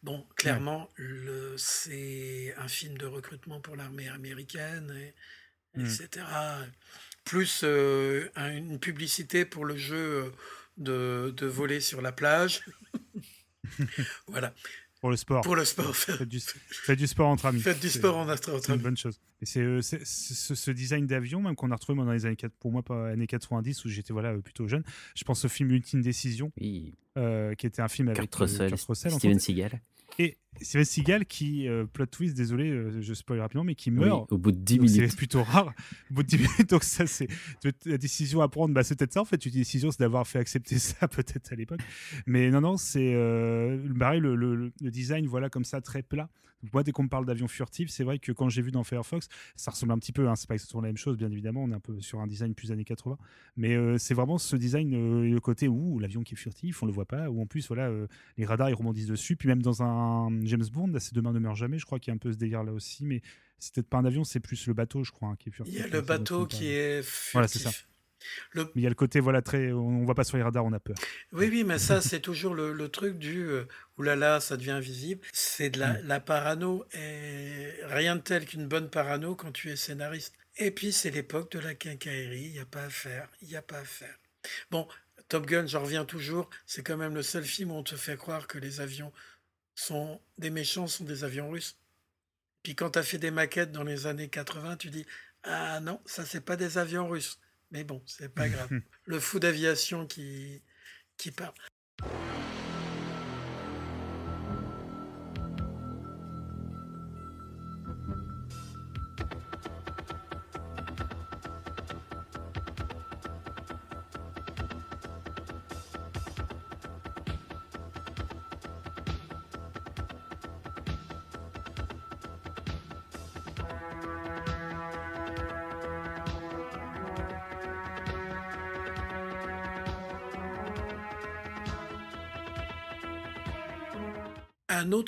Bon, 0.01 0.25
clairement, 0.35 0.89
c'est 1.57 2.53
un 2.57 2.67
film 2.67 2.97
de 2.97 3.05
recrutement 3.05 3.59
pour 3.59 3.75
l'armée 3.75 4.07
américaine, 4.07 4.91
et, 4.95 5.13
etc. 5.81 6.25
Plus 7.25 7.61
euh, 7.63 8.29
un- 8.35 8.55
une 8.55 8.79
publicité 8.79 9.45
pour 9.45 9.65
le 9.65 9.75
jeu 9.77 9.95
euh, 9.97 10.31
de, 10.77 11.31
de 11.35 11.45
voler 11.45 11.81
sur 11.81 12.01
la 12.01 12.11
plage. 12.13 12.61
voilà. 14.27 14.53
Pour 15.01 15.09
le 15.09 15.15
sport. 15.15 15.41
Pour 15.41 15.55
le 15.55 15.63
sport. 15.63 15.95
Faites 15.95 16.27
du, 16.27 16.39
faites 16.41 16.99
du 16.99 17.07
sport 17.07 17.29
entre 17.29 17.45
amis. 17.45 17.61
Faites 17.61 17.79
du 17.79 17.89
sport 17.89 18.17
en 18.17 18.27
entre- 18.29 18.51
entre 18.53 18.59
C'est 18.61 18.67
une 18.67 18.73
amis. 18.73 18.83
bonne 18.83 18.97
chose. 18.97 19.19
Et 19.41 19.45
c'est 19.45 19.61
euh, 19.61 19.81
ce, 19.81 19.95
ce 20.55 20.71
design 20.71 21.07
d'avion, 21.07 21.41
même 21.41 21.55
qu'on 21.55 21.71
a 21.71 21.75
retrouvé 21.75 21.95
moi, 21.95 22.05
dans 22.05 22.11
les 22.11 22.25
années 22.25 22.35
4, 22.35 22.51
pour 22.59 22.71
moi, 22.73 22.83
pas 22.83 23.07
années 23.09 23.25
90, 23.27 23.85
où 23.85 23.89
j'étais 23.89 24.11
voilà, 24.11 24.33
euh, 24.33 24.41
plutôt 24.41 24.67
jeune. 24.67 24.83
Je 25.15 25.23
pense 25.23 25.45
au 25.45 25.49
film 25.49 25.71
Ultime 25.71 26.01
Décision, 26.01 26.51
euh, 27.17 27.53
qui 27.55 27.65
était 27.65 27.81
un 27.81 27.87
film 27.87 28.09
avec 28.09 28.19
Kurt 28.19 28.35
Russell, 28.35 28.69
Kurt 28.71 28.83
Russell, 28.87 29.11
Steven. 29.13 29.39
Seagal. 29.39 29.81
Et 30.17 30.37
Steven 30.61 30.83
Seagal 30.85 31.25
qui, 31.25 31.67
euh, 31.67 31.85
plot 31.85 32.07
twist, 32.07 32.35
désolé, 32.35 32.69
euh, 32.69 33.01
je 33.01 33.13
spoil 33.13 33.39
rapidement, 33.39 33.63
mais 33.63 33.75
qui 33.75 33.89
Oui, 33.91 33.97
meurt. 33.99 34.29
au 34.31 34.37
bout 34.37 34.51
de 34.51 34.57
10 34.57 34.77
Donc, 34.77 34.87
minutes. 34.89 35.09
C'est 35.11 35.15
plutôt 35.17 35.43
rare. 35.43 35.73
Au 36.11 36.13
bout 36.15 36.23
de 36.23 36.27
10 36.27 36.37
minutes, 36.39 36.69
donc 36.69 36.83
ça, 36.83 37.07
c'est 37.07 37.27
la 37.85 37.97
décision 37.97 38.41
à 38.41 38.49
prendre. 38.49 38.73
Bah, 38.73 38.83
c'est 38.83 38.97
peut-être 38.97 39.13
ça, 39.13 39.21
en 39.21 39.25
fait. 39.25 39.45
Une 39.45 39.51
décision, 39.53 39.91
c'est 39.91 39.99
d'avoir 39.99 40.27
fait 40.27 40.39
accepter 40.39 40.77
ça, 40.79 41.07
peut-être 41.07 41.53
à 41.53 41.55
l'époque. 41.55 41.79
Mais 42.25 42.49
non, 42.51 42.59
non, 42.61 42.75
c'est 42.77 43.13
euh, 43.13 43.77
pareil, 43.97 44.19
le, 44.19 44.35
le- 44.35 44.71
le 44.81 44.91
design, 44.91 45.25
voilà, 45.27 45.49
comme 45.49 45.63
ça, 45.63 45.79
très 45.79 46.01
plat. 46.03 46.29
Moi, 46.73 46.83
dès 46.83 46.91
qu'on 46.91 47.03
me 47.03 47.09
parle 47.09 47.25
d'avion 47.25 47.47
furtif, 47.47 47.89
c'est 47.89 48.03
vrai 48.03 48.19
que 48.19 48.31
quand 48.31 48.49
j'ai 48.49 48.61
vu 48.61 48.71
dans 48.71 48.83
Firefox, 48.83 49.27
ça 49.55 49.71
ressemble 49.71 49.93
un 49.93 49.99
petit 49.99 50.11
peu, 50.11 50.27
hein, 50.27 50.35
c'est 50.35 50.47
pas 50.47 50.55
exactement 50.55 50.81
la 50.81 50.89
même 50.89 50.97
chose, 50.97 51.17
bien 51.17 51.31
évidemment, 51.31 51.63
on 51.63 51.71
est 51.71 51.75
un 51.75 51.79
peu 51.79 51.99
sur 52.01 52.19
un 52.19 52.27
design 52.27 52.53
plus 52.53 52.71
années 52.71 52.83
80, 52.83 53.17
mais 53.55 53.75
euh, 53.75 53.97
c'est 53.97 54.13
vraiment 54.13 54.37
ce 54.37 54.55
design, 54.55 54.93
euh, 54.93 55.29
le 55.29 55.39
côté 55.39 55.67
où 55.67 55.99
l'avion 55.99 56.21
qui 56.21 56.33
est 56.33 56.37
furtif, 56.37 56.83
on 56.83 56.85
le 56.85 56.91
voit 56.91 57.05
pas, 57.05 57.29
ou 57.29 57.41
en 57.41 57.45
plus, 57.45 57.67
voilà, 57.67 57.87
euh, 57.87 58.07
les 58.37 58.45
radars, 58.45 58.69
ils 58.69 58.75
rebondissent 58.75 59.07
dessus, 59.07 59.35
puis 59.35 59.47
même 59.47 59.61
dans 59.61 59.83
un 59.83 60.29
James 60.43 60.65
Bond, 60.71 60.87
là, 60.87 60.99
c'est 60.99 61.13
Demain 61.13 61.33
ne 61.33 61.39
meurt 61.39 61.55
jamais, 61.55 61.79
je 61.79 61.85
crois 61.85 61.99
qu'il 61.99 62.11
y 62.11 62.13
a 62.13 62.15
un 62.15 62.19
peu 62.19 62.31
ce 62.31 62.37
délire 62.37 62.63
là 62.63 62.73
aussi, 62.73 63.05
mais 63.05 63.21
c'est 63.57 63.73
peut-être 63.73 63.89
pas 63.89 63.97
un 63.97 64.05
avion, 64.05 64.23
c'est 64.23 64.39
plus 64.39 64.67
le 64.67 64.73
bateau, 64.73 65.03
je 65.03 65.11
crois, 65.11 65.29
hein, 65.29 65.35
qui 65.37 65.49
est 65.49 65.51
furtif. 65.51 65.73
Il 65.73 65.79
y 65.79 65.83
a 65.83 65.87
le 65.87 66.01
bateau 66.01 66.45
qui 66.45 66.67
est 66.67 67.01
Voilà, 67.33 67.47
c'est 67.47 67.59
ça. 67.59 67.71
Le- 68.51 68.65
Mais 68.75 68.81
il 68.81 68.83
y 68.83 68.85
a 68.85 68.89
le 68.89 68.95
côté, 68.95 69.19
voilà, 69.19 69.41
très, 69.41 69.71
on, 69.71 69.79
on 70.01 70.05
voit 70.05 70.15
pas 70.15 70.23
sur 70.23 70.37
les 70.37 70.43
radars, 70.43 70.65
on 70.65 70.73
a 70.73 70.79
peur. 70.79 70.95
Oui, 71.31 71.47
oui, 71.49 71.63
mais 71.63 71.79
ça, 71.79 72.01
c'est 72.01 72.19
toujours 72.19 72.53
le, 72.53 72.73
le 72.73 72.89
truc 72.89 73.17
du 73.17 73.43
euh, 73.43 73.65
oulala, 73.97 74.39
ça 74.39 74.57
devient 74.57 74.79
visible. 74.81 75.25
C'est 75.33 75.69
de 75.69 75.79
la, 75.79 75.93
Mm. 75.93 76.07
la 76.07 76.19
parano 76.19 76.85
et 76.93 77.73
rien 77.85 78.15
de 78.15 78.21
tel 78.21 78.45
qu'une 78.45 78.67
bonne 78.67 78.89
parano 78.89 79.35
quand 79.35 79.51
tu 79.51 79.69
es 79.71 79.75
scénariste. 79.75 80.33
Et 80.57 80.71
puis, 80.71 80.91
c'est 80.91 81.11
l'époque 81.11 81.51
de 81.53 81.59
la 81.59 81.73
quincaillerie, 81.75 82.45
il 82.47 82.51
n'y 82.51 82.59
a 82.59 82.65
pas 82.65 82.83
à 82.83 82.89
faire, 82.89 83.29
il 83.41 83.47
n'y 83.47 83.55
a 83.55 83.61
pas 83.61 83.79
à 83.79 83.85
faire. 83.85 84.15
Bon, 84.71 84.87
Top 85.29 85.45
Gun, 85.45 85.67
j'en 85.67 85.81
reviens 85.83 86.05
toujours, 86.05 86.49
c'est 86.65 86.81
quand 86.83 86.97
même 86.97 87.13
le 87.15 87.23
seul 87.23 87.43
film 87.45 87.71
où 87.71 87.75
on 87.75 87.83
te 87.83 87.95
fait 87.95 88.17
croire 88.17 88.47
que 88.47 88.57
les 88.57 88.81
avions 88.81 89.11
sont 89.75 90.19
des 90.37 90.49
méchants, 90.49 90.87
sont 90.87 91.05
des 91.05 91.23
avions 91.23 91.49
russes. 91.49 91.77
Puis 92.63 92.75
quand 92.75 92.89
tu 92.91 92.99
as 92.99 93.03
fait 93.03 93.17
des 93.19 93.31
maquettes 93.31 93.71
dans 93.71 93.83
les 93.83 94.05
années 94.07 94.27
80, 94.27 94.75
tu 94.77 94.89
dis 94.89 95.05
Ah 95.43 95.79
non, 95.79 96.01
ça, 96.05 96.25
c'est 96.25 96.41
pas 96.41 96.57
des 96.57 96.77
avions 96.77 97.07
russes. 97.07 97.39
Mais 97.71 97.83
bon, 97.83 98.01
c'est 98.05 98.33
pas 98.33 98.49
grave. 98.49 98.69
Le 99.05 99.19
fou 99.19 99.39
d'aviation 99.39 100.07
qui, 100.07 100.63
qui 101.17 101.31
parle. 101.31 101.53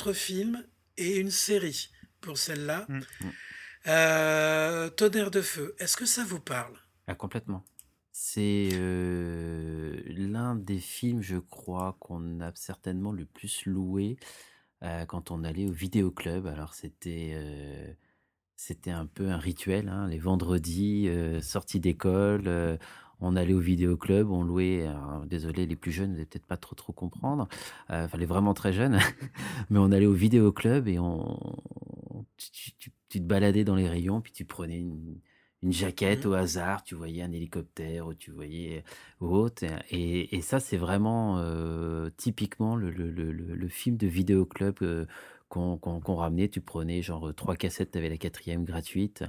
Autre 0.02 0.14
film 0.14 0.64
et 0.98 1.18
une 1.18 1.30
série 1.30 1.92
pour 2.22 2.38
celle-là. 2.38 2.86
Mm. 2.90 3.02
Euh, 3.88 4.90
Tonnerre 4.90 5.32
de 5.32 5.42
feu, 5.42 5.76
est-ce 5.78 5.96
que 5.96 6.06
ça 6.06 6.24
vous 6.24 6.40
parle? 6.40 6.76
Ah, 7.08 7.16
complètement. 7.16 7.64
C'est 8.12 8.70
euh, 8.74 10.02
l'un 10.08 10.56
des 10.56 10.80
films, 10.80 11.22
je 11.22 11.38
crois, 11.38 11.98
qu'on 12.00 12.42
a 12.42 12.52
certainement 12.56 13.12
le 13.12 13.26
plus 13.26 13.66
loué 13.66 14.18
euh, 14.84 15.06
quand 15.06 15.30
on 15.32 15.44
allait 15.44 15.68
au 15.68 15.72
vidéoclub. 15.72 16.48
Alors, 16.48 16.74
c'était 16.74 17.34
euh, 17.36 17.94
c'était 18.56 18.92
un 18.92 19.06
peu 19.06 19.30
un 19.30 19.38
rituel, 19.38 19.88
hein, 19.88 20.08
les 20.08 20.20
vendredis, 20.20 21.08
euh, 21.08 21.42
sortie 21.42 21.80
d'école, 21.80 22.48
euh, 22.48 22.78
on 23.22 23.36
allait 23.36 23.54
au 23.54 23.60
vidéoclub, 23.60 24.30
on 24.32 24.44
louait. 24.44 24.86
alors, 24.88 25.26
désolé, 25.26 25.66
les 25.66 25.76
plus 25.76 25.92
jeunes, 25.92 26.08
vous 26.12 26.14
n'allez 26.16 26.26
peut-être 26.26 26.46
pas 26.48 26.58
trop 26.58 26.76
trop 26.76 26.94
comprendre. 26.94 27.48
Euh, 27.92 28.06
Enfin, 28.06 28.18
les 28.18 28.26
vraiment 28.26 28.54
très 28.54 28.74
jeunes, 28.74 29.00
mais 29.70 29.80
on 29.80 29.92
allait 29.92 30.06
au 30.08 30.14
vidéoclub 30.14 30.88
et 30.88 31.00
on, 31.00 31.38
tu, 32.38 32.52
tu- 32.52 32.72
tu- 32.78 32.92
tu 33.10 33.20
te 33.20 33.26
baladais 33.26 33.64
dans 33.64 33.76
les 33.76 33.88
rayons, 33.90 34.22
puis 34.22 34.32
tu 34.32 34.46
prenais 34.46 34.80
une, 34.80 35.20
une 35.64 35.74
jaquette 35.74 36.26
au 36.26 36.34
hasard, 36.34 36.84
tu 36.84 36.96
voyais 36.96 37.22
un 37.24 37.32
hélicoptère 37.32 38.08
ou 38.08 38.14
tu 38.14 38.32
voyais 38.32 38.84
ou 39.20 39.28
autre. 39.28 39.64
Et, 39.92 40.36
et 40.36 40.42
ça, 40.42 40.60
c'est 40.60 40.78
vraiment 40.78 41.38
euh, 41.40 42.10
typiquement 42.18 42.76
le, 42.76 42.90
le- 42.92 43.12
le- 43.12 43.32
le- 43.32 43.56
le 43.56 43.68
film 43.70 43.98
de 43.98 44.08
vidéoclub 44.08 44.76
euh, 44.82 45.06
qu'on 45.52 45.78
qu'on- 45.78 46.00
qu'on 46.00 46.16
ramenait. 46.16 46.48
Tu 46.50 46.62
prenais 46.62 47.02
genre 47.04 47.34
trois 47.36 47.56
cassettes, 47.56 47.92
tu 47.92 47.98
avais 47.98 48.10
la 48.10 48.18
quatrième 48.18 48.64
gratuite 48.64 49.24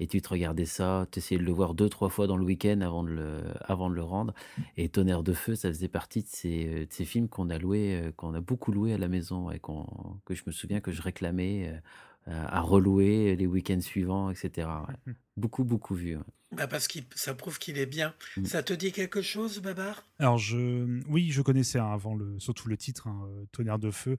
et 0.00 0.06
tu 0.08 0.20
te 0.20 0.28
regardais 0.28 0.64
ça. 0.64 1.06
Tu 1.12 1.18
essayais 1.20 1.38
de 1.38 1.44
le 1.44 1.52
voir 1.52 1.74
deux, 1.74 1.88
trois 1.88 2.08
fois 2.08 2.26
dans 2.26 2.36
le 2.36 2.44
week-end 2.44 2.80
avant 2.80 3.04
de 3.04 3.10
le, 3.10 3.42
avant 3.60 3.88
de 3.90 3.94
le 3.94 4.02
rendre. 4.02 4.34
Et 4.76 4.88
Tonnerre 4.88 5.22
de 5.22 5.32
Feu, 5.34 5.54
ça 5.54 5.68
faisait 5.68 5.88
partie 5.88 6.22
de 6.22 6.28
ces, 6.28 6.66
euh, 6.66 6.80
de 6.86 6.92
ces 6.92 7.04
films 7.04 7.28
qu'on 7.28 7.50
a 7.50 7.58
loué, 7.58 7.94
euh, 8.00 8.12
qu'on 8.16 8.34
a 8.34 8.40
beaucoup 8.40 8.72
loué 8.72 8.92
à 8.94 8.98
la 8.98 9.08
maison 9.08 9.50
et 9.50 9.58
qu'on, 9.60 9.86
que 10.24 10.34
je 10.34 10.42
me 10.46 10.52
souviens 10.52 10.80
que 10.80 10.90
je 10.92 11.02
réclamais 11.02 11.68
euh, 12.28 12.44
à 12.48 12.60
relouer 12.60 13.36
les 13.36 13.46
week-ends 13.46 13.80
suivants, 13.80 14.30
etc. 14.30 14.68
ouais. 15.06 15.14
Beaucoup, 15.36 15.64
beaucoup 15.64 15.94
vu. 15.94 16.16
ouais. 16.16 16.22
Bah, 16.52 16.66
Parce 16.66 16.88
que 16.88 16.98
ça 17.14 17.34
prouve 17.34 17.58
qu'il 17.58 17.76
est 17.78 17.86
bien. 17.86 18.14
Mm. 18.36 18.44
Ça 18.46 18.62
te 18.62 18.72
dit 18.72 18.90
quelque 18.92 19.20
chose, 19.22 19.60
Babar? 19.60 20.02
Alors, 20.18 20.38
je, 20.38 21.00
oui, 21.08 21.30
je 21.30 21.42
connaissais 21.42 21.78
hein, 21.78 21.90
avant 21.92 22.14
le, 22.14 22.38
surtout 22.40 22.68
le 22.68 22.76
titre, 22.76 23.06
hein, 23.08 23.28
euh, 23.28 23.44
Tonnerre 23.52 23.78
de 23.78 23.90
feu, 23.90 24.16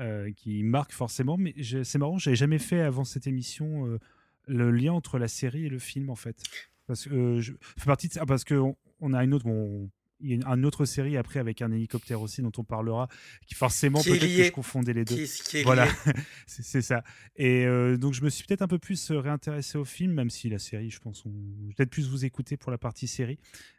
euh, 0.00 0.30
qui 0.32 0.62
marque 0.62 0.92
forcément. 0.92 1.36
Mais 1.36 1.54
c'est 1.84 1.98
marrant, 1.98 2.18
j'avais 2.18 2.36
jamais 2.36 2.58
fait 2.58 2.80
avant 2.80 3.04
cette 3.04 3.26
émission 3.26 3.86
euh, 3.86 3.98
le 4.46 4.70
lien 4.70 4.92
entre 4.92 5.18
la 5.18 5.28
série 5.28 5.66
et 5.66 5.68
le 5.68 5.78
film, 5.78 6.10
en 6.10 6.16
fait. 6.16 6.42
Parce 6.86 7.04
que 7.04 7.14
euh, 7.14 7.40
je 7.40 7.52
fais 7.78 7.86
partie 7.86 8.08
de 8.08 8.14
ça, 8.14 8.26
parce 8.26 8.44
qu'on 8.44 8.76
on 9.00 9.12
a 9.12 9.22
une 9.22 9.32
autre, 9.34 9.44
bon, 9.44 9.90
il 10.22 10.30
y 10.30 10.44
a 10.44 10.54
une, 10.54 10.66
autre 10.66 10.84
série 10.84 11.16
après 11.16 11.38
avec 11.40 11.62
un 11.62 11.70
hélicoptère 11.72 12.20
aussi 12.20 12.42
dont 12.42 12.52
on 12.58 12.64
parlera, 12.64 13.08
qui 13.46 13.54
forcément 13.54 14.02
peut-être 14.02 14.20
que 14.20 14.44
je 14.44 14.50
confondais 14.50 14.92
les 14.92 15.04
deux. 15.04 15.14
Qui 15.14 15.22
est- 15.22 15.42
qui 15.48 15.56
est 15.58 15.62
voilà, 15.62 15.86
c'est 16.46 16.82
ça. 16.82 17.02
Et 17.36 17.64
euh, 17.64 17.96
donc 17.96 18.12
je 18.12 18.22
me 18.22 18.28
suis 18.28 18.44
peut-être 18.44 18.60
un 18.62 18.68
peu 18.68 18.78
plus 18.78 19.10
réintéressé 19.12 19.78
au 19.78 19.84
film, 19.84 20.12
même 20.12 20.28
si 20.30 20.48
la 20.50 20.58
série, 20.58 20.90
je 20.90 20.98
pense, 20.98 21.24
on... 21.24 21.30
peut-être 21.76 21.90
plus 21.90 22.08
vous 22.10 22.24
écouter 22.24 22.56
pour 22.58 22.70
la 22.70 22.76
partie 22.78 23.06
série. 23.06 23.38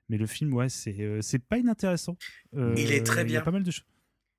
Mais 0.10 0.18
le 0.18 0.26
film, 0.26 0.54
ouais, 0.54 0.68
c'est 0.70 1.00
euh, 1.02 1.22
c'est 1.22 1.40
pas 1.40 1.58
inintéressant. 1.58 2.18
Il 2.54 2.92
est 2.92 3.04
très 3.04 3.22
Euh, 3.22 3.24
Il 3.28 3.32
y 3.32 3.36
a 3.36 3.40
bien. 3.40 3.42
pas 3.42 3.52
mal 3.52 3.64
de 3.64 3.70
choses. 3.72 3.86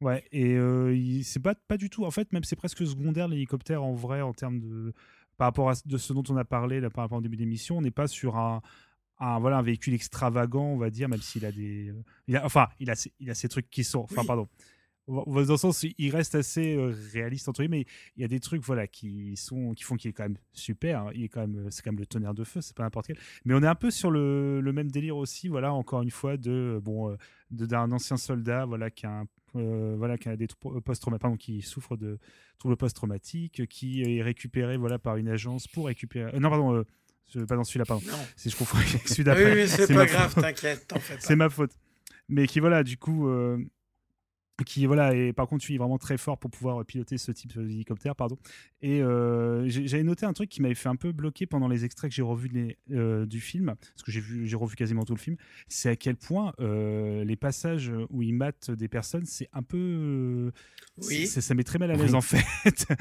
Ouais, 0.03 0.25
et 0.33 0.55
euh, 0.57 1.21
c'est 1.23 1.41
pas, 1.41 1.55
pas 1.55 1.77
du 1.77 1.89
tout. 1.89 2.05
En 2.05 2.11
fait, 2.11 2.33
même 2.33 2.45
c'est 2.45 2.57
presque 2.57 2.85
secondaire 2.87 3.29
l'hélicoptère 3.29 3.83
en 3.83 3.95
vrai 3.95 4.21
en 4.21 4.33
termes 4.35 4.59
de 4.61 4.93
par 5.39 5.47
rapport 5.47 5.71
à 5.71 5.75
ce- 5.77 5.87
de 5.89 5.97
ce 5.97 6.13
dont 6.13 6.25
on 6.29 6.37
a 6.37 6.45
parlé 6.45 6.81
là, 6.81 6.91
par 6.91 7.05
rapport 7.05 7.19
au 7.19 7.23
début 7.23 7.37
d'émission. 7.37 7.79
On 7.79 7.83
n'est 7.83 7.91
pas 7.91 8.07
sur 8.09 8.37
un, 8.37 8.61
un 9.21 9.39
voilà 9.39 9.59
un 9.59 9.63
véhicule 9.63 9.95
extravagant, 9.95 10.65
on 10.65 10.77
va 10.77 10.91
dire, 10.91 11.09
même 11.09 11.21
s'il 11.23 11.47
a 11.47 11.53
des, 11.53 11.93
il 12.27 12.37
a, 12.37 12.45
enfin, 12.45 12.69
il 12.81 12.91
a, 12.91 13.09
il 13.21 13.31
a 13.31 13.35
ces 13.35 13.49
trucs 13.49 13.71
qui 13.71 13.85
sont, 13.85 14.01
enfin, 14.01 14.23
Oui. 14.23 14.27
pardon. 14.27 14.49
Dans 15.09 15.25
le 15.27 15.57
sens, 15.57 15.85
il 15.99 16.11
reste 16.11 16.37
assez 16.37 16.77
réaliste 17.13 17.49
entre 17.49 17.63
guillemets. 17.63 17.79
mais 17.89 17.93
Il 18.17 18.23
y 18.23 18.25
a 18.25 18.29
des 18.29 18.39
trucs 18.39 18.63
voilà 18.63 18.87
qui 18.87 19.37
sont, 19.37 19.73
qui 19.75 19.83
font 19.83 19.97
qu'il 19.97 20.09
est 20.11 20.13
quand 20.13 20.23
même 20.23 20.37
super. 20.53 21.01
hein. 21.03 21.11
Il 21.15 21.25
est 21.25 21.29
quand 21.29 21.41
même, 21.41 21.71
c'est 21.71 21.83
quand 21.83 21.91
même 21.91 21.99
le 21.99 22.07
tonnerre 22.07 22.35
de 22.35 22.45
feu, 22.45 22.61
c'est 22.61 22.77
pas 22.77 22.85
n'importe 22.85 23.09
quel. 23.09 23.19
Mais 23.45 23.53
on 23.55 23.63
est 23.63 23.67
un 23.67 23.75
peu 23.75 23.91
sur 23.91 24.11
le, 24.13 24.61
le 24.61 24.73
même 24.73 24.91
délire 24.93 25.17
aussi, 25.17 25.49
voilà, 25.49 25.73
encore 25.73 26.03
une 26.03 26.13
fois, 26.13 26.37
de 26.37 26.81
bon, 26.83 27.17
de- 27.51 27.67
d'un 27.67 27.91
ancien 27.91 28.17
soldat, 28.17 28.65
voilà, 28.65 28.91
qui 28.91 29.07
a 29.07 29.11
un 29.21 29.27
euh, 29.57 29.95
voilà, 29.97 30.19
qui 30.19 30.29
a 30.29 30.37
des 30.37 30.47
post-trauma- 30.85 31.19
pardon, 31.19 31.37
qui 31.37 31.63
souffre 31.63 31.97
de 31.97 32.19
troubles 32.59 32.77
post-traumatiques, 32.77 33.67
qui 33.69 34.03
est 34.03 34.23
récupéré 34.23 34.77
voilà, 34.77 34.99
par 34.99 35.17
une 35.17 35.29
agence 35.29 35.67
pour 35.69 35.87
récupérer. 35.87 36.35
euh, 36.35 36.39
non, 36.41 36.49
pardon, 36.51 36.75
euh, 36.75 36.85
je- 37.35 37.41
pas 37.41 37.57
dans 37.57 37.65
celui-là, 37.65 37.85
pardon. 37.85 38.03
Si 38.37 38.51
je 38.51 38.57
confonds 38.57 38.79
avec 38.79 39.09
celui 39.09 39.25
d'après. 39.25 39.55
Oui, 39.55 39.63
oui, 39.63 39.69
c'est 39.69 39.93
pas 39.93 40.07
grave, 40.07 40.35
t'inquiète, 40.35 40.87
t'en 40.89 40.99
fais 40.99 41.15
pas. 41.15 41.21
C'est 41.21 41.37
ma 41.37 41.49
faute. 41.51 41.73
Mais 42.29 42.47
qui, 42.47 42.61
voilà, 42.61 42.83
du 42.83 42.97
coup. 42.97 43.29
Euh, 44.61 44.65
qui 44.65 44.87
voilà 44.87 45.15
et 45.15 45.33
par 45.33 45.49
contre 45.49 45.67
lui 45.67 45.75
est 45.75 45.79
vraiment 45.79 45.99
très 45.99 46.17
fort 46.19 46.39
pour 46.39 46.51
pouvoir 46.51 46.85
piloter 46.85 47.19
ce 47.19 47.33
type 47.33 47.59
d'hélicoptère 47.59 48.15
pardon 48.15 48.37
et 48.81 49.03
euh, 49.03 49.65
j'avais 49.69 50.03
noté 50.05 50.27
un 50.27 50.33
truc 50.33 50.49
qui 50.51 50.61
m'avait 50.63 50.75
fait 50.75 50.89
un 50.89 50.97
peu 50.97 51.11
bloquer 51.13 51.47
pendant 51.47 51.69
les 51.69 51.85
extraits 51.85 52.11
que 52.11 52.15
j'ai 52.15 52.23
revus 52.23 52.49
les- 52.49 52.77
euh, 52.93 53.27
du 53.27 53.41
film 53.41 53.75
parce 53.77 54.03
que 54.05 54.13
j'ai 54.13 54.21
vu 54.21 54.47
j'ai 54.47 54.57
revu 54.57 54.77
quasiment 54.77 55.05
tout 55.05 55.15
le 55.15 55.19
film 55.21 55.37
c'est 55.69 55.89
à 55.89 55.97
quel 55.97 56.17
point 56.17 56.53
euh, 56.61 57.25
les 57.25 57.37
passages 57.37 57.93
où 58.11 58.23
ils 58.23 58.35
matent 58.35 58.71
des 58.71 58.89
personnes 58.89 59.25
c'est 59.27 59.49
un 59.53 59.63
peu 59.63 59.79
euh, 59.79 60.51
Oui. 61.09 61.27
ça 61.27 61.55
met 61.55 61.65
très 61.65 61.79
mal 61.79 61.91
à 61.91 61.95
l'aise 61.95 62.11
Oui. 62.11 62.17
en 62.17 62.21
fait 62.21 62.87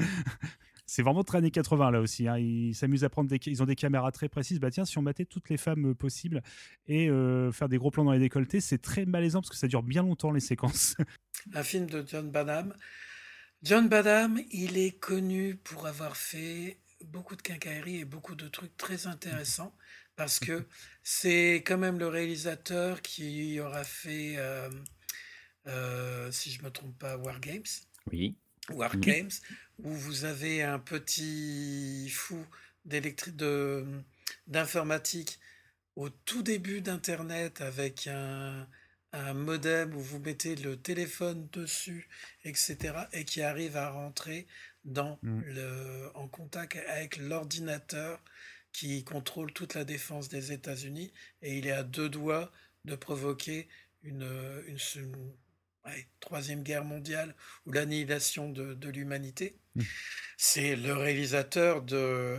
c'est 0.94 1.02
vraiment 1.02 1.24
très 1.24 1.38
années 1.38 1.50
80 1.50 1.90
là 1.90 2.00
aussi. 2.02 2.28
hein. 2.28 2.36
Ils 2.36 2.74
s'amusent 2.74 3.02
à 3.02 3.08
prendre 3.08 3.30
des, 3.30 3.40
ils 3.46 3.62
ont 3.62 3.66
des 3.66 3.76
caméras 3.76 4.12
très 4.12 4.28
précises. 4.28 4.60
Bah 4.60 4.70
tiens, 4.70 4.84
si 4.84 4.98
on 4.98 5.02
battait 5.02 5.24
toutes 5.24 5.48
les 5.48 5.56
femmes 5.56 5.92
euh, 5.92 5.94
possibles 5.94 6.42
et 6.86 7.08
euh, 7.08 7.50
faire 7.50 7.70
des 7.70 7.78
gros 7.78 7.90
plans 7.90 8.04
dans 8.04 8.12
les 8.12 8.18
décolletés, 8.18 8.60
c'est 8.60 8.76
très 8.76 9.06
malaisant 9.06 9.40
parce 9.40 9.48
que 9.48 9.56
ça 9.56 9.68
dure 9.68 9.82
bien 9.82 10.02
longtemps 10.02 10.32
les 10.32 10.40
séquences. 10.40 10.96
un 11.54 11.62
film 11.62 11.86
de 11.86 12.04
John 12.06 12.30
Badham. 12.30 12.74
John 13.62 13.88
Badham, 13.88 14.38
il 14.50 14.76
est 14.76 14.98
connu 14.98 15.56
pour 15.56 15.86
avoir 15.86 16.14
fait 16.14 16.76
beaucoup 17.06 17.36
de 17.36 17.42
quincailleries 17.42 18.00
et 18.00 18.04
beaucoup 18.04 18.34
de 18.34 18.46
trucs 18.48 18.76
très 18.76 19.06
intéressants 19.06 19.74
parce 20.14 20.38
que 20.40 20.66
c'est 21.02 21.62
quand 21.64 21.78
même 21.78 21.98
le 21.98 22.08
réalisateur 22.08 23.00
qui 23.00 23.58
aura 23.60 23.82
fait, 23.84 24.34
euh, 24.36 24.68
euh, 25.68 26.30
si 26.32 26.50
je 26.50 26.62
me 26.62 26.70
trompe 26.70 26.98
pas, 26.98 27.16
War 27.16 27.40
Games. 27.40 27.62
Oui. 28.12 28.36
War 28.70 28.94
Mhm. 28.94 29.00
Games, 29.00 29.30
où 29.82 29.90
vous 29.92 30.24
avez 30.24 30.62
un 30.62 30.78
petit 30.78 32.08
fou 32.10 32.44
d'informatique 34.46 35.38
au 35.96 36.08
tout 36.08 36.42
début 36.42 36.80
d'Internet 36.80 37.60
avec 37.60 38.06
un, 38.06 38.66
un 39.12 39.34
modem 39.34 39.94
où 39.94 40.00
vous 40.00 40.18
mettez 40.20 40.56
le 40.56 40.76
téléphone 40.76 41.48
dessus, 41.52 42.08
etc., 42.44 42.94
et 43.12 43.24
qui 43.24 43.42
arrive 43.42 43.76
à 43.76 43.90
rentrer 43.90 44.46
dans 44.84 45.18
Mm. 45.22 45.40
le, 45.46 46.10
en 46.14 46.26
contact 46.26 46.76
avec 46.88 47.16
l'ordinateur 47.18 48.20
qui 48.72 49.04
contrôle 49.04 49.52
toute 49.52 49.74
la 49.74 49.84
défense 49.84 50.28
des 50.28 50.50
États-Unis, 50.52 51.12
et 51.42 51.56
il 51.58 51.66
est 51.68 51.72
à 51.72 51.84
deux 51.84 52.08
doigts 52.08 52.50
de 52.84 52.96
provoquer 52.96 53.68
une, 54.02 54.22
une, 54.66 54.78
une- 54.96 55.32
ouais, 55.86 56.08
troisième 56.20 56.62
guerre 56.62 56.84
mondiale 56.84 57.34
ou 57.66 57.72
l'annihilation 57.72 58.50
de, 58.50 58.74
de 58.74 58.88
l'humanité. 58.90 59.56
Mm. 59.76 59.82
C'est 60.36 60.76
le 60.76 60.94
réalisateur 60.94 61.82
de 61.82 62.38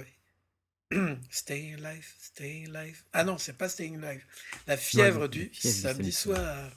Staying 1.30 1.84
Alive, 1.84 2.08
Staying 2.20 2.76
Alive. 2.76 3.04
Ah 3.14 3.24
non, 3.24 3.38
c'est 3.38 3.58
pas 3.58 3.70
Staying 3.70 4.02
Alive. 4.04 4.24
La 4.68 4.78
fièvre 4.78 5.28
du 5.28 5.50
fièvre 5.54 5.76
samedi 5.76 6.12
soir. 6.12 6.72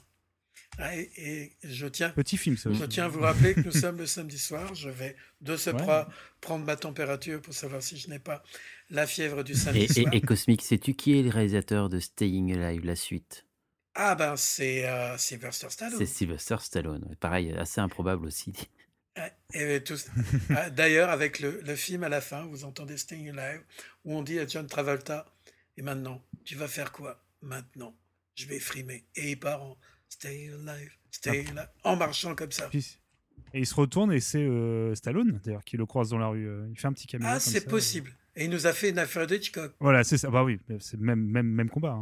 Ah, 0.79 0.95
et, 0.95 1.09
et 1.17 1.53
je 1.63 1.87
tiens, 1.87 2.09
Petit 2.11 2.37
film 2.37 2.55
ça. 2.57 2.71
je 2.71 2.83
aussi. 2.83 2.89
tiens 2.89 3.05
à 3.05 3.07
vous 3.07 3.21
rappeler 3.21 3.55
que 3.55 3.61
nous 3.61 3.71
sommes 3.71 3.97
le 3.97 4.05
samedi 4.07 4.37
soir. 4.39 4.75
Je 4.75 4.89
vais 4.89 5.15
de 5.41 5.57
ce 5.57 5.71
Ouais. 5.71 5.85
pas 5.85 6.09
prendre 6.41 6.65
ma 6.65 6.75
température 6.75 7.41
pour 7.41 7.53
savoir 7.53 7.81
si 7.81 7.97
je 7.97 8.09
n'ai 8.09 8.19
pas 8.19 8.43
la 8.91 9.07
fièvre 9.07 9.43
du 9.43 9.55
samedi 9.55 9.87
Et, 9.87 10.01
et, 10.01 10.03
soir. 10.03 10.13
et 10.13 10.21
Cosmic, 10.21 10.61
sais-tu 10.61 10.93
qui 10.95 11.17
est 11.19 11.23
le 11.23 11.29
réalisateur 11.29 11.89
de 11.89 11.99
Staying 11.99 12.53
Alive, 12.57 12.85
la 12.85 12.95
suite? 12.95 13.46
Ah 13.99 14.13
ben 14.15 14.35
c'est 14.37 14.87
euh, 14.87 15.17
Sylvester 15.17 15.69
Stallone. 15.71 15.97
C'est 15.97 16.05
Sylvester 16.05 16.57
Stallone. 16.61 17.15
Pareil, 17.19 17.51
assez 17.53 17.81
improbable 17.81 18.25
aussi. 18.27 18.53
Ah, 19.19 19.31
Ah, 20.55 20.69
D'ailleurs, 20.69 21.09
avec 21.09 21.39
le, 21.39 21.59
le 21.65 21.75
film 21.75 22.03
à 22.03 22.09
la 22.09 22.21
fin, 22.21 22.45
vous 22.45 22.65
entendez 22.65 22.97
Staying 22.97 23.35
Alive, 23.35 23.63
où 24.05 24.13
on 24.15 24.21
dit 24.21 24.37
à 24.37 24.45
John 24.45 24.67
Travolta, 24.67 25.25
et 25.75 25.81
maintenant, 25.81 26.21
tu 26.45 26.53
vas 26.55 26.67
faire 26.67 26.91
quoi? 26.91 27.19
Maintenant, 27.41 27.95
je 28.35 28.45
vais 28.45 28.59
frimer. 28.59 29.05
Et 29.15 29.31
il 29.31 29.39
part 29.39 29.63
en 29.63 29.75
Stay 30.09 30.51
Alive, 30.53 30.91
Stay 31.09 31.45
Ah. 31.47 31.49
Alive, 31.49 31.67
en 31.83 31.95
marchant 31.95 32.35
comme 32.35 32.51
ça. 32.51 32.67
Puis- 32.69 32.99
et 33.55 33.59
il 33.61 33.65
se 33.65 33.73
retourne 33.73 34.11
et 34.13 34.19
c'est 34.19 34.37
euh, 34.43 34.93
Stallone, 34.93 35.39
d'ailleurs, 35.43 35.63
qui 35.63 35.77
le 35.77 35.87
croise 35.87 36.09
dans 36.09 36.19
la 36.19 36.27
rue. 36.27 36.47
euh, 36.47 36.67
Il 36.69 36.79
fait 36.79 36.87
un 36.87 36.93
petit 36.93 37.07
caméo. 37.07 37.27
Ah, 37.31 37.39
c'est 37.39 37.65
possible. 37.65 38.11
Et 38.35 38.43
il 38.43 38.51
nous 38.51 38.67
a 38.67 38.73
fait 38.73 38.91
une 38.91 38.99
affaire 38.99 39.25
d'Hitchcock. 39.25 39.73
Voilà, 39.79 40.03
c'est 40.03 40.19
ça. 40.19 40.29
Bah 40.29 40.43
oui, 40.43 40.59
c'est 40.79 40.99
même, 40.99 41.25
même, 41.25 41.47
même 41.47 41.71
combat. 41.71 41.93
hein, 41.99 42.01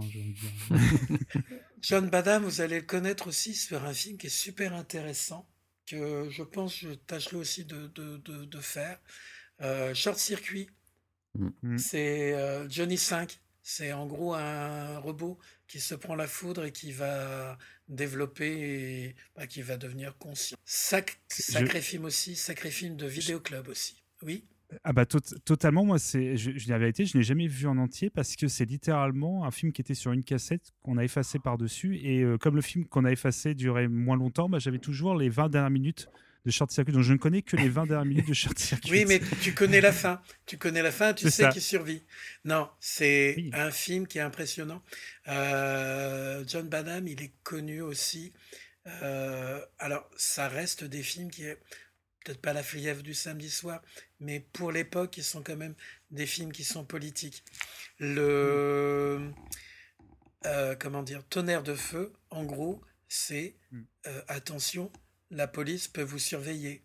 John 1.87 2.09
Badham, 2.09 2.43
vous 2.43 2.61
allez 2.61 2.77
le 2.79 2.85
connaître 2.85 3.27
aussi 3.27 3.53
sur 3.53 3.85
un 3.85 3.93
film 3.93 4.17
qui 4.17 4.27
est 4.27 4.29
super 4.29 4.73
intéressant, 4.73 5.47
que 5.85 6.27
je 6.31 6.41
pense 6.41 6.79
je 6.79 6.89
tâcherai 6.89 7.37
aussi 7.37 7.63
de, 7.65 7.87
de, 7.87 8.17
de, 8.17 8.45
de 8.45 8.59
faire. 8.59 8.99
Euh, 9.61 9.93
Short 9.93 10.17
Circuit, 10.17 10.69
Mm. 11.37 11.77
c'est 11.77 12.33
euh, 12.33 12.69
Johnny 12.69 12.97
5. 12.97 13.41
C'est 13.61 13.91
en 13.91 14.05
gros 14.05 14.33
un 14.35 14.99
robot 14.99 15.37
qui 15.67 15.81
se 15.81 15.93
prend 15.95 16.15
la 16.15 16.27
foudre 16.27 16.63
et 16.63 16.71
qui 16.71 16.93
va 16.93 17.57
développer, 17.89 18.51
et, 19.07 19.15
bah, 19.35 19.45
qui 19.45 19.61
va 19.61 19.75
devenir 19.75 20.17
conscient. 20.17 20.57
Sac- 20.65 21.17
sacré 21.27 21.81
film 21.81 22.05
aussi, 22.05 22.35
sacré 22.37 22.71
film 22.71 22.95
de 22.95 23.05
vidéoclub 23.05 23.67
aussi. 23.67 24.01
Oui? 24.21 24.45
Ah 24.83 24.93
bah 24.93 25.05
tot- 25.05 25.19
totalement, 25.45 25.85
moi, 25.85 25.99
c'est, 25.99 26.37
je, 26.37 26.51
je 26.51 26.63
dis 26.65 26.69
la 26.69 26.79
vérité, 26.79 27.05
je 27.05 27.17
n'ai 27.17 27.23
jamais 27.23 27.47
vu 27.47 27.67
en 27.67 27.77
entier 27.77 28.09
parce 28.09 28.35
que 28.35 28.47
c'est 28.47 28.65
littéralement 28.65 29.45
un 29.45 29.51
film 29.51 29.71
qui 29.71 29.81
était 29.81 29.93
sur 29.93 30.11
une 30.11 30.23
cassette 30.23 30.71
qu'on 30.81 30.97
a 30.97 31.03
effacé 31.03 31.37
par-dessus. 31.39 31.97
Et 31.97 32.21
euh, 32.23 32.37
comme 32.37 32.55
le 32.55 32.61
film 32.61 32.85
qu'on 32.85 33.05
a 33.05 33.11
effacé 33.11 33.53
durait 33.53 33.87
moins 33.87 34.17
longtemps, 34.17 34.49
bah, 34.49 34.57
j'avais 34.59 34.79
toujours 34.79 35.15
les 35.15 35.29
20 35.29 35.49
dernières 35.49 35.69
minutes 35.69 36.09
de 36.45 36.51
Short 36.51 36.71
Circuit. 36.71 36.93
Donc 36.93 37.03
je 37.03 37.13
ne 37.13 37.17
connais 37.17 37.41
que 37.41 37.55
les 37.57 37.69
20 37.69 37.85
dernières 37.87 38.05
minutes 38.05 38.27
de 38.27 38.33
Short 38.33 38.57
Circuit. 38.57 38.91
Oui, 38.91 39.05
mais 39.07 39.19
tu 39.41 39.53
connais 39.53 39.81
la 39.81 39.91
fin. 39.91 40.19
Tu 40.45 40.57
connais 40.57 40.81
la 40.81 40.91
fin, 40.91 41.13
tu 41.13 41.29
sais 41.29 41.43
ça. 41.43 41.49
qu'il 41.49 41.61
survit. 41.61 42.03
Non, 42.43 42.67
c'est 42.79 43.49
un 43.53 43.71
film 43.71 44.07
qui 44.07 44.17
est 44.17 44.21
impressionnant. 44.21 44.81
Euh, 45.27 46.43
John 46.47 46.67
Badham, 46.69 47.07
il 47.07 47.21
est 47.21 47.33
connu 47.43 47.81
aussi. 47.81 48.33
Euh, 49.01 49.59
alors, 49.79 50.07
ça 50.17 50.47
reste 50.47 50.83
des 50.83 51.01
films 51.01 51.31
qui 51.31 51.43
est 51.43 51.57
peut-être 52.25 52.41
pas 52.41 52.53
la 52.53 52.63
fièvre 52.63 53.03
du 53.03 53.13
samedi 53.13 53.49
soir, 53.49 53.81
mais 54.19 54.39
pour 54.39 54.71
l'époque, 54.71 55.15
ils 55.17 55.23
sont 55.23 55.43
quand 55.43 55.55
même 55.55 55.75
des 56.11 56.25
films 56.25 56.51
qui 56.51 56.63
sont 56.63 56.83
politiques. 56.83 57.43
Le 57.99 59.31
euh, 60.45 60.75
comment 60.75 61.03
dire, 61.03 61.23
tonnerre 61.27 61.63
de 61.63 61.75
feu, 61.75 62.13
en 62.29 62.43
gros, 62.43 62.81
c'est 63.07 63.55
euh, 64.07 64.21
attention, 64.27 64.91
la 65.31 65.47
police 65.47 65.87
peut 65.87 66.03
vous 66.03 66.19
surveiller. 66.19 66.83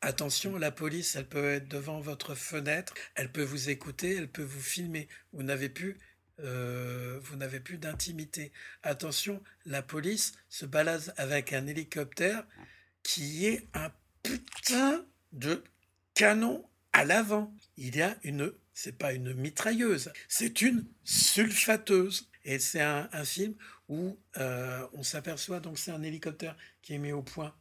Attention, 0.00 0.56
la 0.56 0.70
police, 0.70 1.16
elle 1.16 1.28
peut 1.28 1.52
être 1.52 1.68
devant 1.68 2.00
votre 2.00 2.34
fenêtre, 2.34 2.94
elle 3.14 3.30
peut 3.30 3.44
vous 3.44 3.70
écouter, 3.70 4.16
elle 4.16 4.30
peut 4.30 4.42
vous 4.42 4.60
filmer. 4.60 5.08
Vous 5.32 5.42
n'avez 5.42 5.68
plus, 5.68 5.98
euh, 6.40 7.18
vous 7.22 7.36
n'avez 7.36 7.60
plus 7.60 7.78
d'intimité. 7.78 8.52
Attention, 8.82 9.42
la 9.64 9.82
police 9.82 10.32
se 10.48 10.66
balade 10.66 11.14
avec 11.16 11.52
un 11.52 11.66
hélicoptère 11.66 12.44
qui 13.02 13.46
est 13.46 13.68
un 13.74 13.90
putain 14.22 15.04
de 15.32 15.62
canon 16.14 16.64
à 16.92 17.04
l'avant. 17.04 17.54
Il 17.76 17.96
y 17.96 18.02
a 18.02 18.16
une, 18.22 18.52
c'est 18.74 18.98
pas 18.98 19.12
une 19.12 19.34
mitrailleuse, 19.34 20.12
c'est 20.28 20.62
une 20.62 20.86
sulfateuse. 21.04 22.28
Et 22.44 22.58
c'est 22.58 22.80
un, 22.80 23.24
film 23.24 23.54
où 23.88 24.18
euh, 24.36 24.84
on 24.94 25.04
s'aperçoit, 25.04 25.60
donc 25.60 25.78
c'est 25.78 25.92
un 25.92 26.02
hélicoptère 26.02 26.56
qui 26.82 26.94
est 26.94 26.98
mis 26.98 27.12
au 27.12 27.22
point 27.22 27.54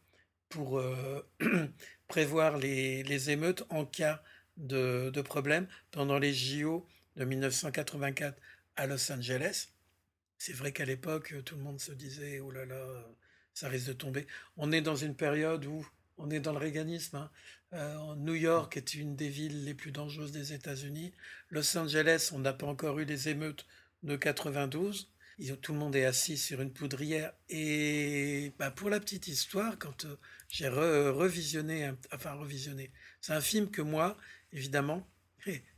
pour 0.49 0.79
euh, 0.79 1.23
prévoir 2.07 2.57
les, 2.57 3.03
les 3.03 3.29
émeutes 3.29 3.63
en 3.69 3.85
cas 3.85 4.23
de, 4.57 5.11
de 5.13 5.21
problème 5.21 5.67
pendant 5.91 6.17
les 6.17 6.33
JO 6.33 6.87
de 7.15 7.25
1984 7.25 8.39
à 8.75 8.87
Los 8.87 9.11
Angeles. 9.11 9.69
C'est 10.39 10.53
vrai 10.53 10.71
qu'à 10.71 10.85
l'époque, 10.85 11.35
tout 11.45 11.55
le 11.55 11.61
monde 11.61 11.79
se 11.79 11.91
disait, 11.91 12.39
oh 12.39 12.49
là 12.49 12.65
là, 12.65 12.83
ça 13.53 13.69
risque 13.69 13.87
de 13.87 13.93
tomber. 13.93 14.25
On 14.57 14.71
est 14.71 14.81
dans 14.81 14.95
une 14.95 15.15
période 15.15 15.65
où 15.65 15.85
on 16.21 16.29
est 16.29 16.39
dans 16.39 16.51
le 16.53 16.57
réganisme. 16.59 17.17
hein. 17.17 17.31
Euh, 17.73 18.15
New 18.17 18.35
York 18.35 18.75
est 18.77 18.93
une 18.95 19.15
des 19.15 19.29
villes 19.29 19.63
les 19.65 19.73
plus 19.73 19.91
dangereuses 19.91 20.31
des 20.31 20.53
États-Unis. 20.53 21.13
Los 21.49 21.77
Angeles, 21.77 22.31
on 22.33 22.39
n'a 22.39 22.53
pas 22.53 22.67
encore 22.67 22.99
eu 22.99 23.05
les 23.05 23.29
émeutes 23.29 23.65
de 24.03 24.15
92. 24.15 25.09
Ils 25.37 25.53
ont- 25.53 25.55
tout 25.57 25.73
le 25.73 25.79
monde 25.79 25.95
est 25.95 26.05
assis 26.05 26.37
sur 26.37 26.61
une 26.61 26.73
poudrière. 26.73 27.33
Et 27.49 28.53
bah, 28.59 28.71
pour 28.71 28.89
la 28.89 28.99
petite 28.99 29.27
histoire, 29.27 29.77
quand 29.79 30.05
euh, 30.05 30.15
j'ai 30.49 30.65
re- 30.67 31.09
revisionné, 31.11 31.91
enfin 32.13 32.33
revisionné, 32.33 32.91
c'est 33.21 33.33
un 33.33 33.41
film 33.41 33.71
que 33.71 33.81
moi, 33.81 34.17
évidemment, 34.51 35.07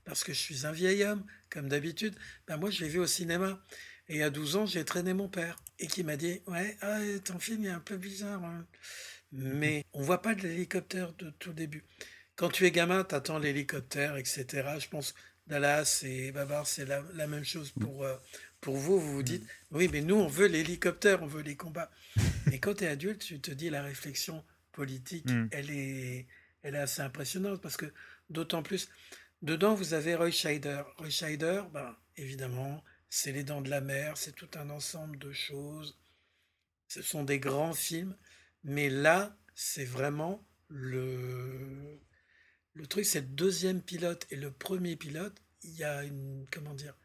parce 0.06 0.24
que 0.24 0.34
je 0.34 0.40
suis 0.40 0.65
un 0.65 0.72
vieil 0.72 1.03
homme, 1.03 1.26
comme 1.49 1.70
d'habitude, 1.70 2.15
bah, 2.48 2.57
moi 2.57 2.70
je 2.72 2.82
l'ai 2.84 2.90
vu 2.90 2.99
au 2.99 3.07
cinéma. 3.07 3.64
Et 4.10 4.22
à 4.24 4.30
12 4.30 4.57
ans, 4.57 4.65
j'ai 4.65 4.84
traîné 4.84 5.14
mon 5.14 5.30
père 5.30 5.56
et 5.80 5.88
qui 5.88 6.03
m'a 6.03 6.18
dit 6.18 6.41
Ouais, 6.48 6.78
ah, 6.82 6.99
ton 7.24 7.40
film 7.40 7.64
est 7.65 7.70
un 7.70 7.80
peu 7.80 7.95
bizarre. 7.98 8.44
hein. 8.44 8.68
Mais 9.35 9.84
on 9.93 10.01
voit 10.01 10.22
pas 10.22 10.35
de 10.35 10.41
l'hélicoptère 10.41 11.11
de 11.14 11.31
tout 11.31 11.53
début. 11.53 11.84
Quand 12.35 12.49
tu 12.49 12.65
es 12.65 12.72
gamin, 12.72 13.03
tu 13.03 13.15
attends 13.15 13.39
l'hélicoptère, 13.39 14.15
etc. 14.18 14.45
Je 14.80 14.88
pense 14.88 15.14
Dallas 15.47 16.01
et 16.03 16.31
Babar, 16.31 16.65
c'est 16.68 16.85
la, 16.85 17.03
la 17.15 17.27
même 17.27 17.43
chose 17.43 17.72
pour, 17.72 18.03
euh, 18.03 18.15
pour 18.61 18.77
vous. 18.77 18.99
Vous 18.99 19.14
vous 19.15 19.23
dites 19.23 19.45
Oui, 19.72 19.89
mais 19.91 20.01
nous, 20.01 20.15
on 20.15 20.27
veut 20.27 20.47
l'hélicoptère, 20.47 21.22
on 21.23 21.27
veut 21.27 21.41
les 21.41 21.55
combats. 21.57 21.91
Et 22.51 22.60
quand 22.60 22.76
tu 22.76 22.84
es 22.84 22.88
adulte, 22.88 23.22
tu 23.22 23.39
te 23.41 23.51
dis 23.51 23.69
la 23.69 23.81
réflexion 23.84 24.43
politique, 24.72 25.26
Mm. 25.30 25.47
elle, 25.51 25.69
est, 25.72 26.27
elle 26.61 26.76
est 26.76 26.80
assez 26.80 27.01
impressionnante 27.01 27.61
parce 27.61 27.77
que 27.77 27.91
d'autant 28.30 28.64
plus, 28.64 28.89
dedans, 29.41 29.73
vous 29.76 29.93
avez 29.93 30.15
Roy 30.15 30.31
Scheider. 30.31 30.81
Roy 30.97 31.10
Scheider, 31.10 31.64
ben, 31.73 31.95
évidemment, 32.18 32.84
c'est 33.10 33.31
Les 33.31 33.43
Dents 33.43 33.61
de 33.61 33.69
la 33.69 33.81
Mer, 33.81 34.18
c'est 34.18 34.35
tout 34.35 34.49
un 34.55 34.69
ensemble 34.69 35.18
de 35.19 35.31
choses. 35.31 35.99
Ce 36.88 37.01
sont 37.01 37.23
des 37.23 37.39
grands 37.39 37.73
films, 37.73 38.15
mais 38.64 38.90
là, 38.90 39.38
c'est 39.56 39.85
vraiment 39.85 40.45
le, 40.69 41.99
le 42.73 42.88
truc, 42.88 43.06
c'est 43.06 43.22
le 43.22 43.27
deuxième 43.27 43.81
pilote 43.81 44.26
et 44.30 44.35
le 44.35 44.52
premier 44.52 44.95
pilote. 44.95 45.41
Il 45.64 45.76
y 45.76 45.84
a 45.84 46.03
comment 46.52 46.73
dire, 46.73 46.95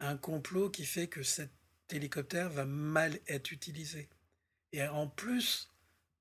un 0.00 0.16
complot 0.16 0.70
qui 0.70 0.84
fait 0.84 1.08
que 1.08 1.22
cet 1.22 1.50
hélicoptère 1.90 2.50
va 2.50 2.64
mal 2.64 3.18
être 3.26 3.52
utilisé. 3.52 4.08
Et 4.72 4.86
en 4.86 5.08
plus, 5.08 5.70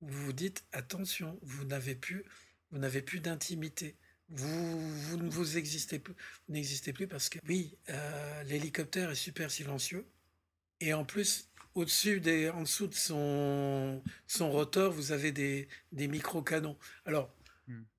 vous 0.01 0.26
vous 0.26 0.34
dites 0.34 0.64
attention, 0.72 1.39
vous 1.41 1.65
n'avez 1.65 1.95
plus, 1.95 2.23
vous 2.72 2.77
n'avez 2.77 3.01
plus 3.01 3.19
d'intimité. 3.19 3.97
Vous, 4.30 4.91
vous 4.91 5.18
ne 5.18 5.30
vous 5.30 5.57
existez 5.57 5.99
plus, 5.99 6.15
n'existez 6.47 6.93
plus 6.93 7.07
parce 7.07 7.30
que 7.30 7.39
oui, 7.47 7.77
euh, 7.89 8.43
l'hélicoptère 8.43 9.11
est 9.11 9.15
super 9.15 9.51
silencieux. 9.51 10.07
Et 10.80 10.93
en 10.93 11.05
plus, 11.05 11.49
au-dessus 11.76 12.20
des, 12.20 12.50
en 12.50 12.62
dessous 12.62 12.88
de 12.88 12.94
son, 12.94 14.02
son 14.28 14.52
rotor, 14.52 14.91
vous 14.91 15.12
avez 15.12 15.32
des, 15.32 15.68
des 15.91 16.08
micro-canons. 16.08 16.78
Alors, 17.06 17.34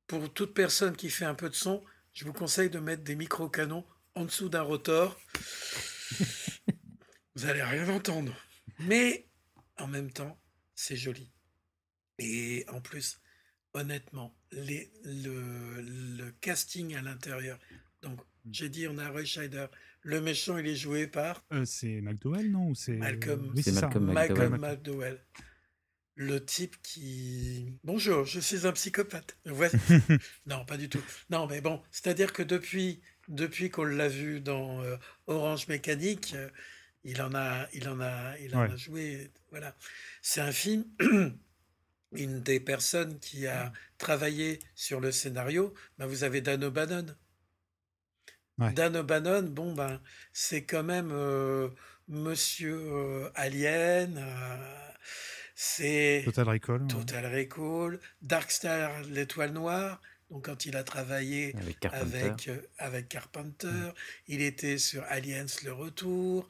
pour 0.07 0.33
toute 0.33 0.55
personne 0.55 0.97
qui 0.97 1.11
fait 1.11 1.25
un 1.25 1.35
peu 1.35 1.49
de 1.49 1.55
son, 1.55 1.83
je 2.13 2.25
vous 2.25 2.33
conseille 2.33 2.71
de 2.71 2.79
mettre 2.79 3.03
des 3.03 3.17
micro-canons 3.17 3.85
en 4.15 4.25
dessous 4.25 4.49
d'un 4.49 4.63
rotor. 4.63 5.19
vous 7.35 7.47
allez 7.47 7.63
rien 7.63 7.89
entendre. 7.89 8.35
Mais 8.79 9.27
en 9.79 9.87
même 9.87 10.13
temps, 10.13 10.39
c'est 10.75 10.97
joli. 10.97 11.31
Et 12.19 12.65
en 12.69 12.81
plus, 12.81 13.21
honnêtement, 13.73 14.37
les, 14.53 14.93
le, 15.03 15.81
le 15.81 16.31
casting 16.41 16.95
à 16.95 17.03
l'intérieur. 17.03 17.59
Donc, 18.03 18.21
j'ai 18.51 18.69
dit, 18.69 18.87
on 18.87 18.99
a 18.99 19.09
Roy 19.09 19.25
Scheider. 19.25 19.67
Le 20.06 20.20
méchant, 20.20 20.59
il 20.59 20.66
est 20.66 20.76
joué 20.76 21.06
par 21.06 21.43
Euh, 21.52 21.64
c'est 21.64 22.01
McDowell, 22.02 22.51
non 22.51 22.68
Ou 22.68 22.74
c'est 22.74 22.93
Malcolm, 22.93 23.52
Oui, 23.56 23.62
c'est 23.62 23.72
ça. 23.72 23.89
Malcolm 23.89 24.59
McDowell. 24.60 25.18
Le 26.16 26.44
type 26.44 26.76
qui. 26.82 27.72
Bonjour, 27.82 28.24
je 28.24 28.39
suis 28.39 28.66
un 28.66 28.72
psychopathe. 28.72 29.36
Voici- 29.47 29.76
non, 30.47 30.64
pas 30.64 30.76
du 30.76 30.89
tout. 30.89 31.02
Non, 31.31 31.47
mais 31.48 31.60
bon, 31.60 31.82
c'est-à-dire 31.90 32.32
que 32.32 32.43
depuis, 32.43 33.01
depuis 33.28 33.70
qu'on 33.70 33.85
l'a 33.85 34.09
vu 34.09 34.40
dans 34.40 34.81
euh, 34.82 34.97
Orange 35.26 35.66
Mécanique, 35.68 36.32
euh, 36.36 36.48
il 37.02 37.20
en 37.22 37.35
a, 37.35 37.66
il 37.72 37.89
en 37.89 37.98
a, 38.01 38.39
il 38.39 38.55
en 38.55 38.60
Ouais. 38.62 38.70
a 38.72 38.76
joué. 38.76 39.31
Voilà. 39.51 39.74
C'est 40.22 40.40
un 40.43 40.52
film. 40.52 40.85
Une 42.12 42.43
des 42.43 42.60
personnes 42.60 43.18
qui 43.18 43.48
a 43.48 43.72
travaillé 43.98 44.60
sur 44.76 45.01
le 45.01 45.10
scénario, 45.10 45.74
ben, 45.98 46.06
vous 46.06 46.22
avez 46.22 46.40
Dan 46.43 46.62
O'Bannon. 46.62 47.06
Ouais. 48.59 48.72
Dan 48.72 48.97
O'Bannon, 48.97 49.43
bon 49.43 49.74
ben, 49.74 50.01
c'est 50.32 50.62
quand 50.64 50.85
même 50.85 51.10
euh, 51.12 51.68
Monsieur 52.09 52.76
euh, 52.76 53.28
Alien. 53.35 54.16
euh, 54.18 54.56
c'est 55.56 56.22
Total 56.24 56.48
Recall. 56.48 56.82
ouais. 56.82 56.89
Total 56.89 57.35
Recall, 57.35 58.01
Dark 58.22 58.51
Star, 58.51 59.02
l'étoile 59.05 59.52
noire. 59.52 60.01
Donc 60.31 60.47
quand 60.47 60.66
il 60.66 60.76
a 60.76 60.85
travaillé 60.85 61.55
Avec 61.56 61.81
Carpenter. 61.81 62.20
avec, 62.22 62.48
euh, 62.48 62.60
avec 62.78 63.09
Carpenter, 63.09 63.90
il 64.28 64.40
était 64.40 64.78
sur 64.78 65.02
Aliens 65.09 65.47
le 65.64 65.72
retour. 65.72 66.48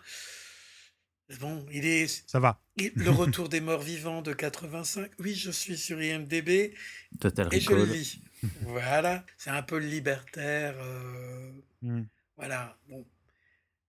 Bon, 1.41 1.65
il 1.73 1.87
est. 1.87 2.23
Ça 2.29 2.39
va. 2.39 2.61
il- 2.77 2.93
Le 2.97 3.11
retour 3.11 3.49
des 3.49 3.61
morts 3.61 3.83
vivants 3.83 4.21
de 4.23 4.33
85. 4.33 5.11
Oui, 5.19 5.35
je 5.35 5.51
suis 5.51 5.77
sur 5.79 6.01
IMDb 6.03 6.75
Total 7.19 7.49
et 7.53 7.61
je 7.61 7.71
le 7.73 7.85
lis. 7.87 8.21
Voilà, 8.63 9.25
c'est 9.37 9.51
un 9.51 9.63
peu 9.63 9.79
le 9.79 9.87
libertaire. 9.87 10.75
euh, 10.79 11.53
Hmm. 11.83 12.05
Voilà, 12.37 12.79
bon. 12.89 13.07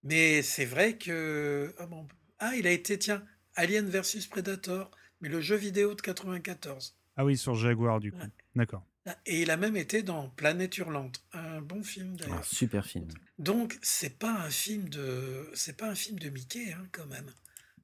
Mais 0.03 0.41
c'est 0.41 0.65
vrai 0.65 0.97
que. 0.97 1.73
Ah, 1.79 1.85
bon. 1.87 2.07
Ah, 2.39 2.55
il 2.55 2.67
a 2.67 2.71
été, 2.71 2.99
tiens, 2.99 3.25
Alien 3.55 3.87
versus 3.89 4.27
Predator, 4.27 4.91
mais 5.21 5.29
le 5.29 5.39
jeu 5.41 5.55
vidéo 5.55 5.95
de 5.95 6.01
94. 6.01 6.97
Ah 7.17 7.23
oui, 7.25 7.37
sur 7.37 7.55
Jaguar, 7.55 7.99
du 8.01 8.11
coup. 8.11 8.19
Ouais. 8.19 8.29
D'accord. 8.55 8.85
Ah, 9.05 9.17
Et 9.25 9.41
il 9.43 9.51
a 9.51 9.55
même 9.57 9.77
été 9.77 10.03
dans 10.03 10.29
Planète 10.29 10.77
Hurlante, 10.77 11.23
un 11.31 11.61
bon 11.61 11.83
film 11.83 12.13
Un 12.13 12.15
d'ailleurs. 12.15 12.43
super 12.45 12.85
film. 12.85 13.07
Donc, 13.39 13.77
c'est 13.81 14.17
pas 14.19 14.31
un 14.31 14.49
film 14.49 14.89
de, 14.89 15.49
c'est 15.53 15.77
pas 15.77 15.89
un 15.89 15.95
film 15.95 16.19
de 16.19 16.29
Mickey, 16.29 16.73
hein, 16.73 16.85
quand 16.91 17.05
même. 17.07 17.31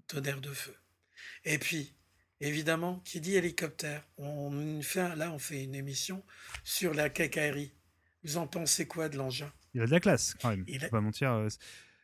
Tonnerre 0.07 0.41
de 0.41 0.52
feu. 0.52 0.76
Et 1.45 1.57
puis, 1.57 1.93
évidemment, 2.41 2.99
qui 3.05 3.22
dit 3.22 3.35
hélicoptère, 3.35 4.03
on 4.18 4.81
fait, 4.81 5.15
là, 5.15 5.31
on 5.31 5.39
fait 5.39 5.63
une 5.63 5.76
émission 5.76 6.23
sur 6.63 6.93
la 6.93 7.09
quincaillerie. 7.09 7.73
Vous 8.23 8.38
en 8.38 8.47
pensez 8.47 8.85
quoi 8.88 9.07
de 9.09 9.18
l'engin? 9.18 9.51
Il 9.73 9.81
a 9.81 9.85
de 9.85 9.91
la 9.91 9.99
classe, 9.99 10.35
quand 10.41 10.49
même. 10.49 10.63
Il 10.68 10.80
Faut 10.80 10.85
a- 10.88 10.89
pas 10.89 11.01
mentir. 11.01 11.31
euh, 11.31 11.47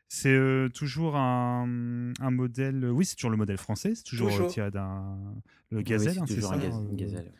C'est 0.07 0.30
euh, 0.34 0.69
toujours 0.69 1.18
un, 1.18 2.14
un 2.22 2.31
modèle. 2.31 2.85
Oui, 2.85 3.05
c'est 3.05 3.15
toujours 3.15 3.30
le 3.31 3.35
modèle 3.38 3.57
français. 3.57 3.93
C'est 3.93 4.03
toujours, 4.05 4.30
Toujours. 4.30 4.51
tiré 4.53 4.72
d'un. 4.72 5.18
Le 5.69 5.80
Oui, 5.80 5.84
Gazelle, 5.84 6.14
c'est 6.14 6.19
hein, 6.19 6.26
c'est 6.27 6.35
toujours 6.35 6.49
ça 6.51 6.55
un 6.55 6.59
gaz- 6.59 6.73
euh, 6.89 6.95
gazelle. 6.95 7.34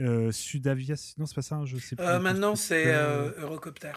euh, 0.00 0.32
Sudavia. 0.32 0.94
Non, 1.18 1.26
c'est 1.26 1.34
pas 1.34 1.42
ça, 1.42 1.60
je 1.66 1.76
sais 1.76 1.94
plus. 1.94 2.04
Euh, 2.04 2.18
Maintenant, 2.20 2.56
c'est 2.56 2.86
euh, 2.94 3.32
Eurocopter. 3.38 3.92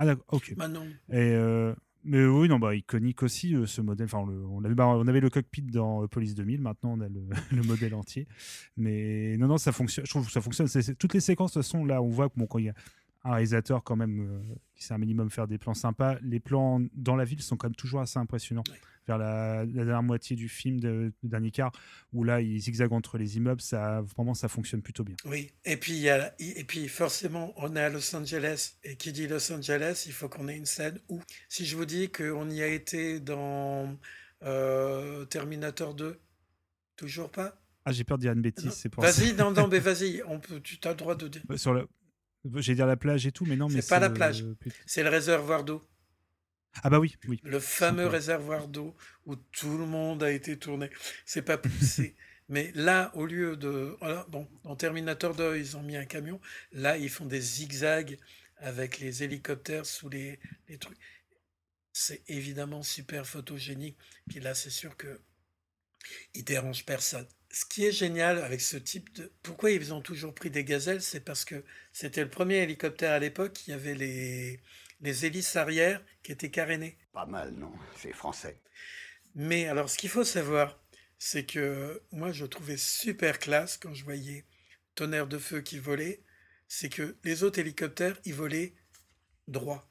Ah, 0.00 0.06
d'accord, 0.06 0.24
ok. 0.32 0.54
Maintenant. 0.56 0.84
Et, 1.10 1.16
euh, 1.32 1.74
mais 2.04 2.24
oui, 2.24 2.48
non, 2.48 2.58
bah, 2.58 2.74
iconique 2.74 3.22
aussi 3.22 3.54
euh, 3.54 3.66
ce 3.66 3.80
modèle. 3.80 4.06
Enfin, 4.06 4.24
le- 4.26 4.44
on, 4.46 4.64
avait, 4.64 4.74
bah, 4.74 4.86
on 4.86 5.06
avait 5.06 5.20
le 5.20 5.30
cockpit 5.30 5.62
dans 5.62 6.02
euh, 6.04 6.06
Police 6.08 6.34
2000, 6.34 6.60
maintenant 6.60 6.94
on 6.96 7.00
a 7.00 7.08
le, 7.08 7.20
le 7.52 7.62
modèle 7.62 7.94
entier. 7.94 8.26
Mais 8.76 9.36
non, 9.38 9.46
non, 9.46 9.58
ça 9.58 9.72
fonctionne. 9.72 10.04
Je 10.06 10.10
trouve 10.10 10.26
que 10.26 10.32
ça 10.32 10.40
fonctionne. 10.40 10.68
Toutes 10.96 11.14
les 11.14 11.20
séquences, 11.20 11.54
façon, 11.54 11.84
là, 11.84 12.02
on 12.02 12.08
voit 12.08 12.28
que 12.28 12.34
bon, 12.36 12.46
quand 12.46 12.58
il 12.58 12.66
y 12.66 12.70
a 12.70 12.74
un 13.24 13.32
réalisateur 13.32 13.84
quand 13.84 13.96
même 13.96 14.20
euh, 14.20 14.54
qui 14.74 14.84
sait 14.84 14.94
un 14.94 14.98
minimum 14.98 15.30
faire 15.30 15.46
des 15.46 15.58
plans 15.58 15.74
sympas, 15.74 16.16
les 16.22 16.40
plans 16.40 16.80
dans 16.94 17.14
la 17.16 17.24
ville 17.24 17.40
sont 17.40 17.56
quand 17.56 17.68
même 17.68 17.76
toujours 17.76 18.00
assez 18.00 18.18
impressionnants. 18.18 18.64
Vers 19.08 19.18
la, 19.18 19.64
la 19.64 19.84
dernière 19.84 20.02
moitié 20.04 20.36
du 20.36 20.48
film 20.48 20.78
de, 20.78 21.12
de 21.24 21.28
dernier 21.28 21.50
quart, 21.50 21.72
où 22.12 22.22
là, 22.22 22.40
il 22.40 22.56
zigzague 22.60 22.92
entre 22.92 23.18
les 23.18 23.36
immeubles, 23.36 23.60
ça, 23.60 24.00
vraiment, 24.02 24.32
ça 24.34 24.48
fonctionne 24.48 24.80
plutôt 24.80 25.02
bien. 25.02 25.16
Oui, 25.24 25.50
et 25.64 25.76
puis, 25.76 25.94
il 25.94 25.98
y 26.02 26.08
a, 26.08 26.32
et 26.38 26.62
puis 26.62 26.86
forcément, 26.86 27.52
on 27.56 27.74
est 27.74 27.80
à 27.80 27.88
Los 27.90 28.14
Angeles. 28.14 28.74
Et 28.84 28.94
qui 28.94 29.10
dit 29.12 29.26
Los 29.26 29.50
Angeles, 29.52 30.04
il 30.06 30.12
faut 30.12 30.28
qu'on 30.28 30.46
ait 30.46 30.56
une 30.56 30.66
scène 30.66 31.00
où, 31.08 31.20
si 31.48 31.66
je 31.66 31.76
vous 31.76 31.84
dis 31.84 32.10
qu'on 32.12 32.48
y 32.48 32.62
a 32.62 32.68
été 32.68 33.18
dans 33.18 33.98
euh, 34.44 35.24
Terminator 35.24 35.94
2, 35.94 36.20
toujours 36.96 37.30
pas? 37.30 37.58
Ah, 37.84 37.90
j'ai 37.90 38.04
peur 38.04 38.18
de 38.18 38.22
dire 38.22 38.32
une 38.32 38.42
bêtise, 38.42 38.70
c'est 38.70 38.88
pour 38.88 39.02
Vas-y, 39.02 39.32
non, 39.34 39.50
non, 39.50 39.66
mais 39.66 39.78
vas-y, 39.80 40.22
on 40.28 40.38
peut, 40.38 40.60
tu 40.60 40.78
as 40.84 40.90
le 40.90 40.96
droit 40.96 41.16
de 41.16 41.26
dire. 41.26 41.42
Sur 41.56 41.74
le... 41.74 41.88
J'ai 42.56 42.74
dire 42.76 42.86
la 42.86 42.96
plage 42.96 43.26
et 43.26 43.32
tout, 43.32 43.44
mais 43.46 43.56
non, 43.56 43.68
mais 43.68 43.80
C'est 43.82 43.88
pas 43.88 43.98
la 44.00 44.08
le- 44.08 44.14
plage, 44.14 44.44
c'est 44.86 45.02
le 45.02 45.08
réservoir 45.10 45.64
d'eau. 45.64 45.82
Ah 46.82 46.90
bah 46.90 46.98
oui, 46.98 47.16
oui. 47.28 47.40
Le 47.44 47.60
fameux 47.60 48.06
réservoir 48.06 48.68
d'eau 48.68 48.96
où 49.26 49.36
tout 49.36 49.76
le 49.76 49.86
monde 49.86 50.22
a 50.22 50.30
été 50.30 50.58
tourné. 50.58 50.90
C'est 51.24 51.42
pas 51.42 51.58
poussé. 51.58 52.16
Mais 52.48 52.72
là, 52.74 53.10
au 53.14 53.26
lieu 53.26 53.56
de. 53.56 53.96
voilà, 54.00 54.26
bon, 54.28 54.48
dans 54.64 54.76
Terminator 54.76 55.34
2, 55.34 55.56
ils 55.58 55.76
ont 55.76 55.82
mis 55.82 55.96
un 55.96 56.04
camion. 56.04 56.40
Là, 56.72 56.96
ils 56.98 57.10
font 57.10 57.26
des 57.26 57.40
zigzags 57.40 58.18
avec 58.58 58.98
les 58.98 59.22
hélicoptères 59.22 59.86
sous 59.86 60.08
les, 60.08 60.38
les 60.68 60.78
trucs. 60.78 60.98
C'est 61.92 62.22
évidemment 62.28 62.82
super 62.82 63.26
photogénique. 63.26 63.98
Puis 64.28 64.40
là, 64.40 64.54
c'est 64.54 64.70
sûr 64.70 64.96
que 64.96 65.20
il 66.34 66.44
dérange 66.44 66.84
personne. 66.84 67.26
Ce 67.50 67.64
qui 67.64 67.84
est 67.84 67.92
génial 67.92 68.38
avec 68.38 68.60
ce 68.60 68.76
type 68.76 69.14
de... 69.14 69.30
Pourquoi 69.42 69.70
ils 69.70 69.92
ont 69.92 70.00
toujours 70.00 70.34
pris 70.34 70.50
des 70.50 70.64
gazelles? 70.64 71.02
C'est 71.02 71.20
parce 71.20 71.44
que 71.44 71.64
c'était 71.92 72.24
le 72.24 72.30
premier 72.30 72.56
hélicoptère 72.56 73.12
à 73.12 73.18
l'époque 73.18 73.52
qui 73.52 73.72
avait 73.72 73.94
les, 73.94 74.60
les 75.02 75.26
hélices 75.26 75.56
arrière 75.56 76.02
qui 76.22 76.32
étaient 76.32 76.50
carénées. 76.50 76.96
Pas 77.12 77.26
mal, 77.26 77.52
non 77.52 77.72
C'est 77.96 78.12
français. 78.12 78.60
Mais 79.34 79.66
alors, 79.66 79.88
ce 79.90 79.98
qu'il 79.98 80.10
faut 80.10 80.24
savoir, 80.24 80.80
c'est 81.18 81.44
que 81.44 82.02
moi, 82.12 82.32
je 82.32 82.44
trouvais 82.46 82.76
super 82.76 83.38
classe 83.38 83.76
quand 83.76 83.94
je 83.94 84.04
voyais 84.04 84.44
Tonnerre 84.94 85.26
de 85.26 85.38
Feu 85.38 85.60
qui 85.60 85.78
volait, 85.78 86.22
c'est 86.68 86.88
que 86.88 87.16
les 87.24 87.42
autres 87.42 87.58
hélicoptères, 87.58 88.18
ils 88.24 88.34
volaient 88.34 88.74
droit. 89.48 89.88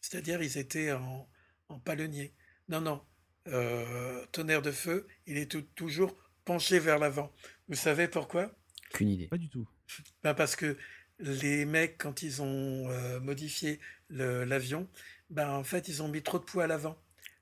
C'est-à-dire, 0.00 0.42
ils 0.42 0.58
étaient 0.58 0.92
en, 0.92 1.28
en 1.68 1.78
palonnier. 1.78 2.34
Non, 2.68 2.80
non. 2.80 3.02
euh, 3.48 4.24
Tonnerre 4.32 4.62
de 4.62 4.72
Feu, 4.72 5.06
il 5.26 5.36
est 5.36 5.50
tou- 5.50 5.62
toujours 5.74 6.16
penché 6.44 6.78
vers 6.78 6.98
l'avant. 6.98 7.32
Vous 7.68 7.74
savez 7.76 8.08
pourquoi? 8.08 8.50
Qu'une 8.92 9.08
idée. 9.10 9.28
Pas 9.28 9.38
du 9.38 9.48
tout. 9.48 9.68
ben 10.22 10.34
Parce 10.34 10.56
que 10.56 10.76
les 11.20 11.64
mecs, 11.64 11.98
quand 11.98 12.22
ils 12.22 12.42
ont 12.42 12.88
euh, 12.90 13.20
modifié 13.20 13.80
l'avion, 14.10 14.88
ben 15.30 15.50
en 15.50 15.64
fait, 15.64 15.88
ils 15.88 16.02
ont 16.02 16.08
mis 16.08 16.22
trop 16.22 16.38
de 16.38 16.44
poids 16.44 16.64
à 16.64 16.66
l'avant. 16.66 16.98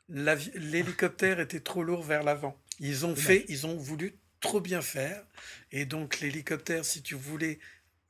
L'hélicoptère 0.08 1.40
était 1.40 1.60
trop 1.60 1.82
lourd 1.82 2.02
vers 2.02 2.22
l'avant. 2.22 2.58
Ils 2.80 3.06
ont 3.06 3.16
fait, 3.16 3.44
ils 3.48 3.66
ont 3.66 3.76
voulu 3.76 4.14
trop 4.40 4.60
bien 4.60 4.82
faire. 4.82 5.24
Et 5.72 5.84
donc, 5.84 6.20
l'hélicoptère, 6.20 6.84
si 6.84 7.02
tu 7.02 7.14
voulais 7.14 7.58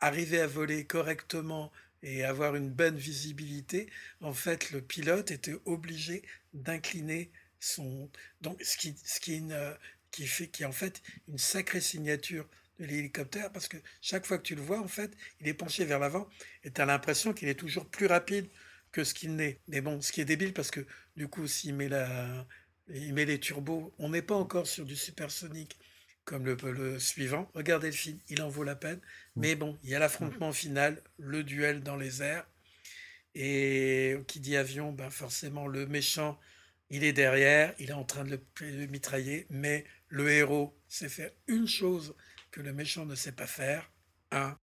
arriver 0.01 0.41
à 0.41 0.47
voler 0.47 0.85
correctement 0.85 1.73
et 2.03 2.25
avoir 2.25 2.55
une 2.55 2.71
bonne 2.71 2.97
visibilité, 2.97 3.89
en 4.21 4.33
fait, 4.33 4.71
le 4.71 4.81
pilote 4.81 5.31
était 5.31 5.57
obligé 5.65 6.23
d'incliner 6.55 7.31
son. 7.61 8.09
Donc, 8.41 8.61
ce 8.63 8.77
qui, 8.77 8.97
ce 9.05 9.21
qui, 9.21 9.35
est 9.35 9.39
une, 9.39 9.53
euh, 9.53 9.75
qui 10.11 10.27
fait, 10.27 10.49
qui 10.49 10.63
est 10.63 10.67
en 10.67 10.73
fait 10.73 11.03
une 11.29 11.39
sacrée 11.39 11.81
signature 11.81 12.47
de 12.79 12.85
l'hélicoptère, 12.87 13.51
parce 13.53 13.69
que 13.69 13.77
chaque 14.01 14.27
fois 14.27 14.39
que 14.39 14.43
tu 14.43 14.55
le 14.55 14.63
vois, 14.63 14.81
en 14.81 14.89
fait, 14.89 15.13
il 15.41 15.49
est 15.49 15.55
penché 15.55 15.85
vers 15.85 15.99
l'avant 15.99 16.29
et 16.65 16.71
tu 16.71 16.81
as 16.81 16.87
l'impression 16.87 17.33
qu'il 17.33 17.49
est 17.49 17.55
toujours 17.59 17.87
plus 17.87 18.07
rapide 18.07 18.49
que 18.93 19.05
ce 19.05 19.15
qu'il 19.15 19.35
n'est. 19.37 19.61
Mais 19.69 19.81
bon, 19.81 20.01
ce 20.01 20.13
qui 20.13 20.21
est 20.21 20.25
débile, 20.25 20.53
parce 20.55 20.71
que 20.71 20.87
du 21.17 21.29
coup, 21.29 21.47
s'il 21.47 21.75
met, 21.75 21.89
la, 21.89 22.47
il 22.89 23.13
met 23.15 23.25
les 23.25 23.41
turbos, 23.41 23.93
on 23.99 24.11
n'est 24.11 24.23
pas 24.23 24.35
encore 24.35 24.67
sur 24.67 24.85
du 24.85 24.97
supersonique 24.97 25.79
comme 26.25 26.45
le, 26.45 26.57
le 26.73 26.99
suivant. 26.99 27.51
Regardez 27.55 27.89
le 27.89 27.95
film, 27.97 28.19
il 28.29 28.43
en 28.43 28.49
vaut 28.49 28.65
la 28.65 28.77
peine. 28.77 29.01
Mais 29.35 29.57
bon, 29.57 29.79
il 29.83 29.91
y 29.91 29.95
a 29.95 29.99
l'affrontement 29.99 30.53
final, 30.53 31.03
le 31.19 31.43
duel 31.43 31.83
dans 31.83 31.97
les 31.97 32.23
airs. 32.23 32.47
Et 33.35 34.17
qui 34.27 34.41
dit 34.41 34.57
avion, 34.57 34.93
ben 34.93 35.11
forcément, 35.11 35.67
le 35.67 35.87
méchant, 35.87 36.39
il 36.91 37.05
est 37.05 37.13
derrière, 37.13 37.75
il 37.79 37.91
est 37.91 37.95
en 37.95 38.05
train 38.05 38.25
de 38.25 38.31
le, 38.31 38.71
le 38.71 38.87
mitrailler, 38.87 39.47
mais 39.51 39.85
le 40.09 40.31
héros 40.31 40.77
sait 40.89 41.09
faire 41.09 41.31
une 41.47 41.69
chose 41.69 42.15
que 42.59 42.63
le 42.65 42.73
méchant 42.73 43.07
ne 43.07 43.15
sait 43.15 43.31
pas 43.31 43.47
faire. 43.47 43.89
Un, 44.33 44.57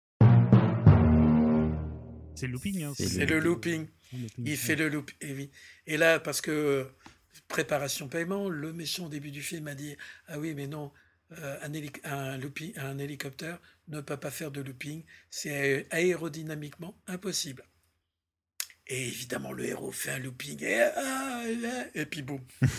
C'est 2.35 2.49
le 2.49 2.53
looping. 2.55 2.83
Hein, 2.83 2.93
c'est 2.97 3.25
le 3.25 3.39
looping. 3.39 3.87
Le 4.13 4.19
looping, 4.19 4.35
Il 4.45 4.57
fait 4.57 4.75
le 4.75 4.89
loop. 4.89 5.13
Et, 5.21 5.33
oui. 5.33 5.51
et 5.87 5.97
là, 5.97 6.19
parce 6.19 6.41
que 6.41 6.51
euh, 6.51 6.85
préparation 7.47 8.09
paiement, 8.09 8.49
le 8.49 8.73
méchant 8.73 9.07
au 9.07 9.09
début 9.09 9.31
du 9.31 9.43
film 9.43 9.69
a 9.69 9.77
dit 9.77 9.97
Ah 10.27 10.41
oui, 10.41 10.55
mais 10.55 10.67
non, 10.67 10.91
euh, 11.39 11.57
un, 11.63 11.73
hélic- 11.73 12.01
un, 12.05 12.37
looping- 12.37 12.77
un 12.79 12.99
hélicoptère 12.99 13.61
ne 13.87 14.01
peut 14.01 14.17
pas 14.17 14.33
faire 14.33 14.51
de 14.51 14.61
looping. 14.61 15.05
C'est 15.31 15.87
aérodynamiquement 15.93 17.01
impossible. 17.07 17.65
Et 18.89 19.07
évidemment, 19.07 19.53
le 19.53 19.67
héros 19.67 19.93
fait 19.93 20.11
un 20.11 20.19
looping. 20.19 20.61
Et, 20.65 20.83
ah, 20.83 21.45
et- 21.95 22.01
et 22.01 22.07
puis 22.07 22.23
boum. 22.23 22.41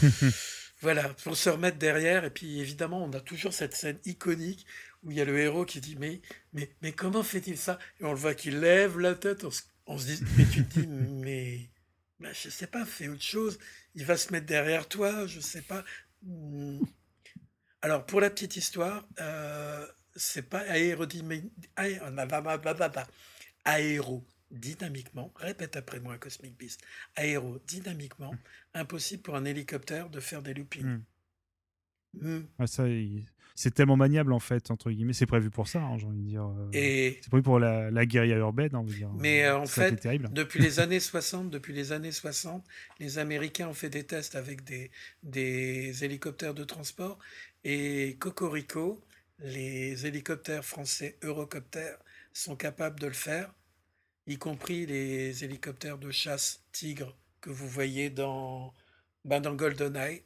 Voilà, 0.81 1.07
pour 1.23 1.37
se 1.37 1.49
remettre 1.49 1.77
derrière. 1.77 2.25
Et 2.25 2.29
puis 2.29 2.59
évidemment, 2.59 3.03
on 3.03 3.11
a 3.13 3.21
toujours 3.21 3.53
cette 3.53 3.73
scène 3.73 3.97
iconique 4.05 4.67
où 5.05 5.11
il 5.11 5.17
y 5.17 5.21
a 5.21 5.25
le 5.25 5.39
héros 5.39 5.65
qui 5.65 5.79
dit 5.79 5.95
Mais, 5.95 6.21
mais, 6.51 6.69
mais 6.81 6.91
comment 6.91 7.23
fait-il 7.23 7.57
ça? 7.57 7.79
Et 8.01 8.03
on 8.05 8.11
le 8.11 8.17
voit 8.17 8.33
qu'il 8.35 8.59
lève 8.59 8.99
la 8.99 9.15
tête. 9.15 9.43
On 9.45 9.51
se, 9.51 9.61
on 9.85 9.97
se 9.97 10.07
dit 10.07 10.23
Mais 10.37 10.45
tu 10.45 10.65
te 10.65 10.79
dis 10.79 10.87
Mais 10.87 11.69
ben, 12.19 12.33
je 12.33 12.49
sais 12.49 12.67
pas, 12.67 12.85
fais 12.85 13.07
autre 13.07 13.21
chose. 13.21 13.59
Il 13.93 14.05
va 14.05 14.17
se 14.17 14.31
mettre 14.31 14.47
derrière 14.47 14.87
toi, 14.87 15.27
je 15.27 15.39
sais 15.39 15.61
pas. 15.61 15.83
Hmm. 16.23 16.79
Alors, 17.81 18.05
pour 18.05 18.19
la 18.19 18.29
petite 18.29 18.55
histoire, 18.57 19.07
euh, 19.19 19.85
c'est 20.15 20.49
pas 20.49 20.59
aérodynamiquement. 20.59 21.51
Aérodynamiquement, 23.65 25.31
répète 25.35 25.75
après 25.75 25.99
moi, 25.99 26.17
Cosmic 26.17 26.57
Beast. 26.57 26.81
Aérodynamiquement, 27.15 28.33
impossible 28.73 29.21
pour 29.21 29.35
un 29.35 29.45
hélicoptère 29.45 30.09
de 30.09 30.19
faire 30.19 30.41
des 30.41 30.53
loopings. 30.53 30.83
Hmm. 30.83 31.03
Hmm. 32.21 32.43
Ouais, 32.57 32.67
ça, 32.67 32.87
il- 32.87 33.25
c'est 33.55 33.73
tellement 33.73 33.95
maniable 33.97 34.33
en 34.33 34.39
fait, 34.39 34.69
entre 34.71 34.91
guillemets. 34.91 35.13
C'est 35.13 35.25
prévu 35.25 35.49
pour 35.49 35.67
ça, 35.67 35.81
hein, 35.81 35.97
j'ai 35.97 36.05
envie 36.05 36.21
de 36.21 36.27
dire. 36.27 36.45
euh, 36.45 36.69
Et- 36.73 37.17
C'est 37.21 37.29
prévu 37.29 37.43
pour 37.43 37.59
la, 37.59 37.89
la 37.89 38.05
guérilla 38.05 38.35
urbaine, 38.37 38.75
on 38.75 38.83
veut 38.83 38.93
dire. 38.93 39.09
Mais 39.17 39.45
euh, 39.45 39.59
en 39.59 39.65
Ça, 39.65 39.87
fait, 39.89 39.95
terrible. 39.95 40.29
depuis 40.33 40.59
les 40.59 40.79
années 40.79 40.99
60, 40.99 41.49
depuis 41.49 41.73
les 41.73 41.91
années 41.91 42.11
60, 42.11 42.65
les 42.99 43.17
Américains 43.17 43.67
ont 43.69 43.73
fait 43.73 43.89
des 43.89 44.03
tests 44.05 44.35
avec 44.35 44.63
des, 44.65 44.91
des 45.23 46.03
hélicoptères 46.03 46.53
de 46.53 46.63
transport 46.63 47.17
et 47.63 48.15
Cocorico, 48.19 48.99
les 49.39 50.05
hélicoptères 50.05 50.63
français 50.65 51.17
Eurocopters 51.23 51.97
sont 52.33 52.55
capables 52.55 52.99
de 52.99 53.07
le 53.07 53.13
faire, 53.13 53.53
y 54.27 54.37
compris 54.37 54.85
les 54.85 55.43
hélicoptères 55.43 55.97
de 55.97 56.11
chasse 56.11 56.61
Tigre 56.71 57.15
que 57.41 57.49
vous 57.49 57.67
voyez 57.67 58.09
dans, 58.09 58.73
ben 59.23 59.39
dans 59.41 59.53
GoldenEye, 59.55 60.23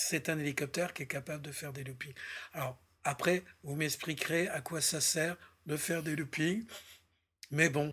c'est 0.00 0.28
un 0.28 0.38
hélicoptère 0.38 0.92
qui 0.94 1.02
est 1.02 1.06
capable 1.06 1.42
de 1.42 1.50
faire 1.50 1.72
des 1.72 1.82
loopings. 1.82 2.14
Alors, 2.52 2.80
après, 3.02 3.44
vous 3.64 3.74
m'expliquerez 3.74 4.46
à 4.48 4.60
quoi 4.60 4.80
ça 4.80 5.00
sert 5.00 5.36
de 5.66 5.76
faire 5.76 6.04
des 6.04 6.14
loopings. 6.14 6.64
Mais 7.50 7.68
bon. 7.68 7.92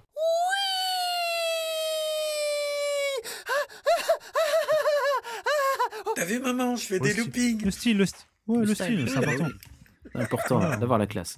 T'as 6.15 6.25
vu, 6.25 6.39
maman, 6.39 6.75
je 6.75 6.85
fais 6.85 6.99
des 6.99 7.13
loopings. 7.13 7.63
Le 7.63 7.71
style, 7.71 7.97
le, 7.97 8.05
sti- 8.05 8.25
ouais, 8.47 8.59
le, 8.59 8.65
Le 8.65 8.73
style, 8.75 8.85
style, 8.85 9.09
c'est 9.09 9.17
oui, 9.17 9.23
important. 9.25 9.45
oui. 9.45 10.09
C'est 10.13 10.21
important 10.21 10.59
d'avoir 10.77 10.99
la 10.99 11.07
classe. 11.07 11.37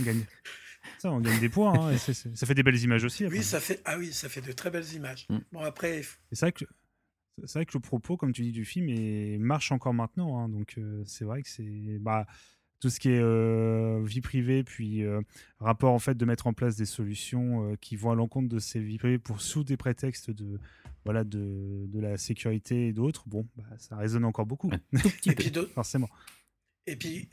On 0.00 0.04
gagne- 0.04 0.24
Ça, 0.98 1.10
on 1.10 1.20
gagne 1.20 1.38
des 1.40 1.48
points. 1.48 1.78
hein, 1.78 1.92
et 1.92 1.98
ça 1.98 2.46
fait 2.46 2.54
des 2.54 2.62
belles 2.62 2.80
images 2.82 3.04
aussi. 3.04 3.24
après. 3.24 3.38
Oui, 3.38 3.44
ça 3.44 3.60
fait, 3.60 3.80
ah 3.84 3.98
oui, 3.98 4.12
ça 4.12 4.28
fait 4.28 4.40
de 4.40 4.52
très 4.52 4.70
belles 4.70 4.90
images. 4.94 5.26
Mm. 5.28 5.38
Bon, 5.52 5.60
après, 5.60 6.02
c'est 6.32 6.40
vrai 6.40 6.52
que 6.52 6.64
c'est 7.44 7.58
vrai 7.58 7.66
que 7.66 7.72
le 7.74 7.80
propos, 7.80 8.16
comme 8.16 8.32
tu 8.32 8.42
dis, 8.42 8.52
du 8.52 8.64
film 8.64 8.88
est- 8.88 9.38
marche 9.38 9.72
encore 9.72 9.94
maintenant. 9.94 10.38
hein, 10.38 10.48
donc 10.48 10.74
euh, 10.78 11.02
c'est 11.06 11.24
vrai 11.24 11.42
que 11.42 11.48
c'est 11.48 11.98
bah, 12.00 12.26
tout 12.80 12.90
ce 12.90 13.00
qui 13.00 13.08
est 13.10 13.20
euh, 13.20 14.02
vie 14.04 14.20
privée, 14.20 14.62
puis 14.64 15.02
euh, 15.04 15.20
rapport 15.58 15.92
en 15.92 15.98
fait 15.98 16.16
de 16.16 16.24
mettre 16.24 16.46
en 16.46 16.52
place 16.52 16.76
des 16.76 16.84
solutions 16.86 17.72
euh, 17.72 17.76
qui 17.80 17.96
vont 17.96 18.10
à 18.10 18.14
l'encontre 18.14 18.48
de 18.48 18.58
ces 18.58 18.80
vies 18.80 18.98
privées 18.98 19.18
pour 19.18 19.40
sous 19.40 19.64
des 19.64 19.76
prétextes 19.76 20.30
de 20.30 20.58
voilà 21.04 21.24
de, 21.24 21.84
de 21.88 22.00
la 22.00 22.16
sécurité 22.16 22.88
et 22.88 22.92
d'autres. 22.92 23.24
Bon, 23.26 23.46
bah, 23.56 23.64
ça 23.78 23.96
résonne 23.96 24.24
encore 24.24 24.46
beaucoup. 24.46 24.70
Et 25.26 25.34
puis 25.34 25.52
forcément. 25.74 26.08
Et 26.86 26.96
puis, 26.96 27.28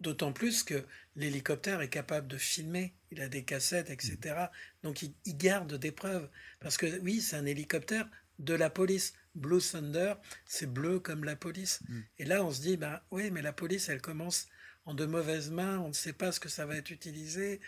d'autant 0.00 0.32
plus 0.32 0.62
que 0.62 0.84
l'hélicoptère 1.16 1.80
est 1.80 1.88
capable 1.88 2.28
de 2.28 2.36
filmer, 2.36 2.94
il 3.10 3.20
a 3.20 3.28
des 3.28 3.44
cassettes, 3.44 3.90
etc. 3.90 4.50
Donc, 4.82 5.02
il, 5.02 5.14
il 5.24 5.36
garde 5.36 5.74
des 5.74 5.92
preuves. 5.92 6.28
Parce 6.60 6.76
que 6.76 7.00
oui, 7.00 7.20
c'est 7.20 7.36
un 7.36 7.46
hélicoptère 7.46 8.08
de 8.38 8.54
la 8.54 8.70
police. 8.70 9.14
Blue 9.36 9.60
Thunder, 9.60 10.14
c'est 10.46 10.66
bleu 10.72 10.98
comme 10.98 11.24
la 11.24 11.36
police. 11.36 11.80
Et 12.18 12.24
là, 12.24 12.44
on 12.44 12.50
se 12.50 12.60
dit, 12.62 12.76
ben 12.76 13.00
oui, 13.10 13.30
mais 13.30 13.42
la 13.42 13.52
police, 13.52 13.88
elle 13.88 14.00
commence 14.00 14.48
en 14.84 14.94
de 14.94 15.06
mauvaises 15.06 15.50
mains, 15.50 15.78
on 15.80 15.88
ne 15.88 15.92
sait 15.92 16.12
pas 16.12 16.32
ce 16.32 16.40
que 16.40 16.48
ça 16.48 16.66
va 16.66 16.76
être 16.76 16.90
utilisé. 16.90 17.60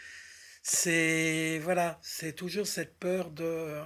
C'est, 0.62 1.58
voilà, 1.62 1.98
c'est 2.02 2.34
toujours 2.34 2.66
cette 2.66 2.98
peur 2.98 3.30
de 3.30 3.44
euh, 3.44 3.84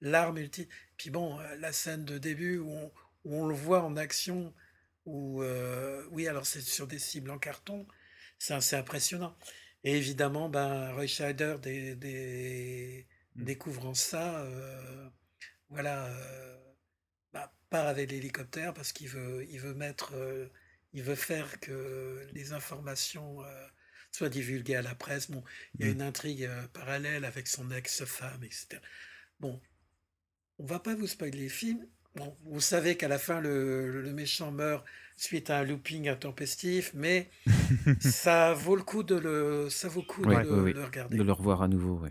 l'arme 0.00 0.38
ultime. 0.38 0.66
Puis 0.96 1.10
bon, 1.10 1.38
euh, 1.40 1.56
la 1.56 1.72
scène 1.72 2.04
de 2.04 2.18
début 2.18 2.58
où 2.58 2.70
on, 2.70 2.92
où 3.24 3.36
on 3.42 3.46
le 3.46 3.54
voit 3.54 3.82
en 3.82 3.96
action, 3.96 4.54
où, 5.06 5.42
euh, 5.42 6.04
oui, 6.10 6.28
alors 6.28 6.46
c'est 6.46 6.60
sur 6.60 6.86
des 6.86 6.98
cibles 6.98 7.30
en 7.30 7.38
carton, 7.38 7.86
c'est 8.38 8.54
assez 8.54 8.76
impressionnant. 8.76 9.36
Et 9.84 9.96
évidemment, 9.96 10.48
ben, 10.48 10.92
Roy 10.94 11.06
Scheider 11.06 11.56
des, 11.62 11.94
des- 11.96 13.06
découvrant 13.36 13.94
ça, 13.94 14.40
euh, 14.40 15.08
voilà, 15.70 16.08
part 17.74 17.86
avec 17.88 18.10
l'hélicoptère 18.10 18.72
parce 18.74 18.92
qu'il 18.92 19.08
veut, 19.08 19.44
il 19.50 19.60
veut 19.60 19.74
mettre, 19.74 20.12
euh, 20.14 20.46
il 20.92 21.02
veut 21.02 21.14
faire 21.16 21.60
que 21.60 22.26
les 22.32 22.52
informations 22.52 23.42
euh, 23.44 23.66
soient 24.12 24.28
divulguées 24.28 24.76
à 24.76 24.82
la 24.82 24.94
presse. 24.94 25.30
Bon, 25.30 25.42
il 25.78 25.86
y 25.86 25.88
a 25.88 25.92
Mm. 25.92 25.92
une 25.92 26.02
intrigue 26.02 26.44
euh, 26.44 26.66
parallèle 26.68 27.24
avec 27.24 27.48
son 27.48 27.70
ex-femme, 27.70 28.42
etc. 28.44 28.80
Bon, 29.40 29.60
on 30.58 30.66
va 30.66 30.78
pas 30.80 30.94
vous 30.94 31.06
spoiler 31.06 31.38
les 31.38 31.48
films. 31.48 31.86
Bon, 32.16 32.36
vous 32.44 32.60
savez 32.60 32.96
qu'à 32.96 33.08
la 33.08 33.18
fin, 33.18 33.40
le, 33.40 34.02
le 34.02 34.12
méchant 34.12 34.50
meurt 34.52 34.84
suite 35.16 35.50
à 35.50 35.58
un 35.60 35.64
looping 35.64 36.08
intempestif, 36.08 36.92
mais 36.94 37.30
ça 38.00 38.54
vaut 38.54 38.76
le 38.76 38.82
coup 38.82 39.02
de 39.02 39.16
le, 39.16 39.68
ça 39.70 39.88
vaut 39.88 40.00
le 40.00 40.06
coup 40.06 40.24
Ouais, 40.24 40.36
de 40.36 40.36
ouais, 40.36 40.44
le, 40.44 40.62
ouais. 40.62 40.72
le 40.72 40.84
regarder. 40.84 41.18
De 41.18 41.22
le 41.22 41.32
revoir 41.32 41.62
à 41.62 41.68
nouveau. 41.68 42.02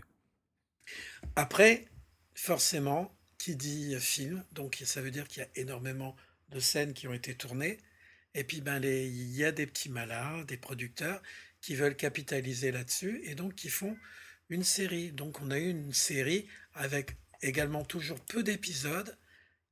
Après, 1.36 1.86
forcément, 2.34 3.13
qui 3.44 3.56
dit 3.56 3.94
film, 4.00 4.42
donc 4.52 4.80
ça 4.86 5.02
veut 5.02 5.10
dire 5.10 5.28
qu'il 5.28 5.42
y 5.42 5.44
a 5.44 5.48
énormément 5.56 6.16
de 6.48 6.60
scènes 6.60 6.94
qui 6.94 7.06
ont 7.08 7.12
été 7.12 7.34
tournées. 7.34 7.76
Et 8.34 8.42
puis, 8.42 8.62
ben, 8.62 8.78
les- 8.78 9.06
il 9.06 9.36
y 9.36 9.44
a 9.44 9.52
des 9.52 9.66
petits 9.66 9.90
malins, 9.90 10.44
des 10.44 10.56
producteurs 10.56 11.20
qui 11.60 11.74
veulent 11.74 11.94
capitaliser 11.94 12.72
là-dessus 12.72 13.20
et 13.24 13.34
donc 13.34 13.54
qui 13.54 13.68
font 13.68 13.98
une 14.48 14.64
série. 14.64 15.12
Donc, 15.12 15.42
on 15.42 15.50
a 15.50 15.58
eu 15.58 15.68
une 15.68 15.92
série 15.92 16.48
avec 16.72 17.18
également 17.42 17.84
toujours 17.84 18.18
peu 18.24 18.42
d'épisodes 18.42 19.14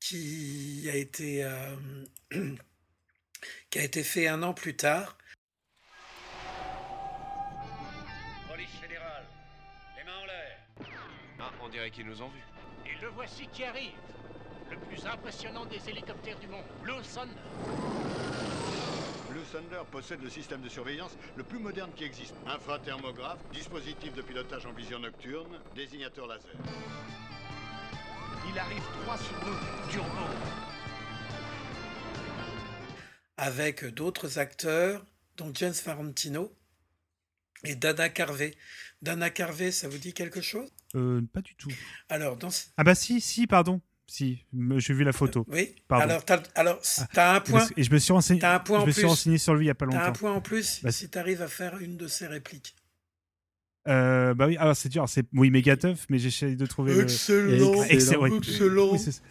qui 0.01 0.87
a 0.93 0.95
été, 0.97 1.43
euh, 1.43 1.75
qui 3.71 3.79
a 3.79 3.85
été 3.85 4.05
fait 4.05 4.29
un 4.29 4.43
an 4.43 4.53
plus 4.53 4.77
tard. 4.77 5.17
Police 8.51 8.69
fédérale, 8.83 9.25
les 9.97 10.05
mains 10.05 10.19
en 10.19 10.27
l'air. 10.27 10.59
Ah, 11.41 11.51
on 11.63 11.71
dirait 11.71 11.91
qu'ils 11.91 12.05
nous 12.07 12.21
ont 12.21 12.29
vus. 12.29 12.52
Le 13.03 13.09
voici 13.09 13.49
qui 13.53 13.65
arrive. 13.65 13.91
Le 14.71 14.77
plus 14.77 15.05
impressionnant 15.07 15.67
des 15.67 15.81
hélicoptères 15.89 16.39
du 16.39 16.47
monde, 16.47 16.63
Blue 16.85 17.03
Thunder. 17.03 17.33
Blue 19.29 19.43
Thunder 19.51 19.83
possède 19.91 20.23
le 20.23 20.31
système 20.31 20.63
de 20.63 20.69
surveillance 20.69 21.11
le 21.37 21.43
plus 21.43 21.59
moderne 21.59 21.91
qui 21.97 22.05
existe. 22.05 22.37
Infrathermographe, 22.47 23.41
dispositif 23.53 24.15
de 24.15 24.23
pilotage 24.23 24.67
en 24.67 24.73
vision 24.73 25.01
nocturne, 25.01 25.59
désignateur 25.75 26.29
laser. 26.29 26.53
Il 28.49 28.57
arrive 28.57 28.83
droit 29.03 29.19
sur 29.19 29.37
nous, 29.47 29.91
turbo. 29.91 30.09
avec 33.37 33.85
d'autres 33.85 34.39
acteurs, 34.39 35.05
dont 35.37 35.51
James 35.55 35.75
Farentino 35.75 36.55
et 37.65 37.75
Dana 37.75 38.09
Carvey. 38.09 38.55
Dana 39.01 39.31
Carvey, 39.31 39.73
ça 39.73 39.89
vous 39.89 39.99
dit 39.99 40.15
quelque 40.15 40.41
chose? 40.41 40.71
Euh, 40.95 41.23
pas 41.33 41.41
du 41.41 41.55
tout. 41.55 41.71
Alors, 42.09 42.37
dans 42.37 42.51
ce- 42.51 42.67
Ah 42.77 42.85
bah 42.85 42.95
si, 42.95 43.21
si, 43.21 43.47
pardon. 43.47 43.81
Si, 44.07 44.45
j'ai 44.77 44.93
vu 44.93 45.05
la 45.05 45.13
photo. 45.13 45.47
Oui, 45.49 45.75
Pardon. 45.89 46.05
alors, 46.05 46.25
t'as, 46.25 46.43
alors 46.55 46.79
Ah, 46.99 47.09
t'as 47.15 47.35
un 47.37 47.41
point. 47.41 47.67
Et 47.79 47.83
je 47.83 47.91
me 47.91 47.99
suis 47.99 48.13
renseigné, 48.13 48.41
T'as 48.41 48.57
un 48.57 48.61
point 48.61 48.79
je 48.81 48.83
en 48.83 48.87
me 48.87 48.91
suis 48.93 49.03
plus. 49.03 49.09
renseigné 49.09 49.39
sur 49.39 49.55
lui 49.55 49.65
il 49.65 49.69
y 49.69 49.71
a 49.71 49.75
pas 49.75 49.87
longtemps. 49.87 49.99
T'as 50.01 50.09
un 50.09 50.13
point 50.13 50.33
en 50.33 50.41
plus 50.43 50.83
Bah, 50.83 50.93
si 50.93 51.09
tu 51.09 51.17
arrives 51.19 51.41
à 51.41 51.49
faire 51.49 51.79
une 51.79 51.97
de 51.97 52.07
ses 52.09 52.27
répliques. 52.27 52.77
Euh, 53.89 54.35
bah 54.35 54.47
oui, 54.49 54.57
alors 54.59 54.77
c'est 54.77 54.89
dur, 54.91 55.09
c'est 55.09 55.25
oui 55.33 55.51
méga 55.51 55.77
tough, 55.77 55.97
mais 56.11 56.19
j'essaie 56.19 56.57
de 56.57 56.67
trouver. 56.67 56.95
le- 56.95 57.03
Excellent, 57.05 57.83
Excellent, 57.85 58.23
oui. 58.23 58.37
excellent. 58.37 58.93
Oui, 58.93 58.99
c'est 58.99 59.13
ça. 59.13 59.23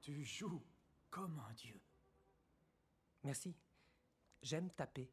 Tu 0.00 0.24
joues 0.24 0.62
comme 1.10 1.38
un 1.48 1.52
dieu. 1.54 1.80
Merci. 3.24 3.54
J'aime 4.48 4.68
taper. 4.76 5.10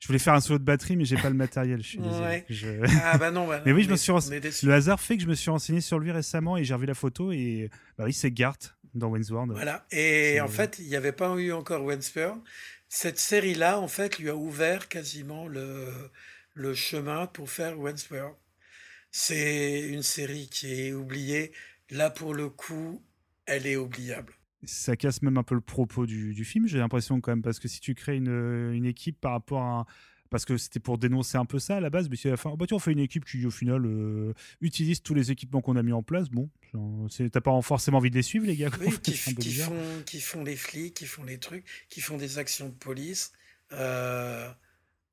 Je 0.00 0.08
voulais 0.08 0.18
faire 0.18 0.34
un 0.34 0.40
solo 0.40 0.58
de 0.58 0.64
batterie, 0.64 0.96
mais 0.96 1.04
j'ai 1.04 1.16
pas 1.16 1.30
le 1.30 1.36
matériel. 1.36 1.80
Je 1.80 1.86
suis 1.90 1.98
désolé. 1.98 2.18
Ouais. 2.26 2.44
Je- 2.50 2.84
Ah 3.04 3.16
bah 3.18 3.30
non, 3.30 3.46
bah 3.46 3.62
mais 3.66 3.72
oui, 3.72 3.82
on 3.82 3.84
je 3.86 3.90
me 3.92 3.96
suis 3.96 4.10
rense-. 4.10 4.28
Le 4.30 4.72
hasard 4.72 5.00
fait 5.00 5.16
que 5.16 5.22
je 5.22 5.28
me 5.28 5.34
suis 5.34 5.48
renseigné 5.50 5.80
sur 5.80 6.00
lui 6.00 6.10
récemment 6.10 6.56
et 6.56 6.64
j'ai 6.64 6.74
revu 6.74 6.86
la 6.86 6.94
photo 6.94 7.30
et 7.30 7.70
bah 7.96 8.04
oui, 8.04 8.12
c'est 8.12 8.32
Garth 8.32 8.76
dans 8.94 9.08
Wayne's 9.10 9.30
World. 9.30 9.52
Voilà. 9.52 9.86
Et 9.92 10.40
en 10.40 10.48
fait, 10.48 10.78
il 10.80 10.88
n'y 10.88 10.96
avait 10.96 11.12
pas 11.12 11.32
eu 11.36 11.52
encore 11.52 11.84
Wensburn. 11.86 12.42
Cette 12.88 13.18
série-là, 13.18 13.78
en 13.78 13.88
fait, 13.88 14.18
lui 14.18 14.28
a 14.28 14.34
ouvert 14.36 14.88
quasiment 14.88 15.46
le, 15.46 15.86
le 16.54 16.74
chemin 16.74 17.26
pour 17.28 17.48
faire 17.48 17.78
Wensburn. 17.78 18.34
C'est 19.12 19.82
une 19.88 20.02
série 20.02 20.48
qui 20.48 20.80
est 20.88 20.92
oubliée. 20.92 21.52
Là, 21.90 22.10
pour 22.10 22.34
le 22.34 22.48
coup, 22.50 23.02
elle 23.46 23.66
est 23.68 23.76
oubliable. 23.76 24.32
Ça 24.66 24.96
casse 24.96 25.22
même 25.22 25.36
un 25.38 25.42
peu 25.42 25.54
le 25.54 25.60
propos 25.60 26.06
du, 26.06 26.34
du 26.34 26.44
film, 26.44 26.66
j'ai 26.66 26.78
l'impression 26.78 27.20
quand 27.20 27.32
même, 27.32 27.42
parce 27.42 27.58
que 27.58 27.68
si 27.68 27.80
tu 27.80 27.94
crées 27.94 28.16
une, 28.16 28.72
une 28.72 28.84
équipe 28.86 29.20
par 29.20 29.32
rapport 29.32 29.62
à 29.62 29.80
un- 29.80 29.86
Parce 30.30 30.44
que 30.44 30.56
c'était 30.56 30.80
pour 30.80 30.98
dénoncer 30.98 31.36
un 31.38 31.44
peu 31.44 31.58
ça 31.60 31.76
à 31.76 31.80
la 31.80 31.90
base, 31.90 32.08
mais 32.08 32.16
si 32.16 32.26
à 32.26 32.32
la 32.32 32.36
fin, 32.36 32.54
bah 32.56 32.64
tiens, 32.66 32.76
on 32.76 32.80
fait 32.80 32.90
une 32.92 32.98
équipe 32.98 33.24
qui 33.24 33.44
au 33.46 33.50
final 33.52 33.84
euh, 33.86 34.32
utilise 34.60 35.00
tous 35.00 35.14
les 35.14 35.30
équipements 35.30 35.60
qu'on 35.60 35.76
a 35.76 35.82
mis 35.82 35.92
en 35.92 36.02
place, 36.02 36.28
bon, 36.28 36.50
c'est- 37.08 37.30
t'as 37.30 37.40
pas 37.40 37.60
forcément 37.62 37.98
envie 37.98 38.10
de 38.10 38.16
les 38.16 38.22
suivre 38.22 38.46
les 38.46 38.56
gars. 38.56 38.70
Oui, 38.80 38.88
qui, 39.02 39.12
c'est 39.12 39.34
font, 39.64 40.02
qui 40.06 40.20
font 40.20 40.42
les 40.42 40.56
flics, 40.56 40.94
qui 40.94 41.06
font 41.06 41.22
les 41.24 41.38
trucs, 41.38 41.64
qui 41.88 42.00
font 42.00 42.16
des 42.16 42.38
actions 42.38 42.68
de 42.68 42.74
police. 42.74 43.30
Euh, 43.72 44.50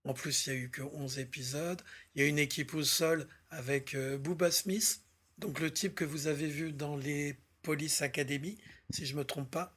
en 0.05 0.13
plus, 0.13 0.47
il 0.47 0.53
n'y 0.53 0.59
a 0.59 0.61
eu 0.63 0.69
que 0.69 0.81
11 0.81 1.19
épisodes. 1.19 1.81
Il 2.15 2.21
y 2.21 2.25
a 2.25 2.27
une 2.27 2.39
équipe 2.39 2.73
au 2.73 2.83
sol 2.83 3.27
avec 3.51 3.93
euh, 3.93 4.17
Booba 4.17 4.49
Smith, 4.49 5.01
donc 5.37 5.59
le 5.59 5.69
type 5.71 5.93
que 5.93 6.05
vous 6.05 6.25
avez 6.27 6.47
vu 6.47 6.71
dans 6.73 6.95
les 6.97 7.35
Police 7.61 8.01
Academy, 8.01 8.57
si 8.91 9.05
je 9.05 9.15
me 9.15 9.23
trompe 9.23 9.49
pas. 9.51 9.75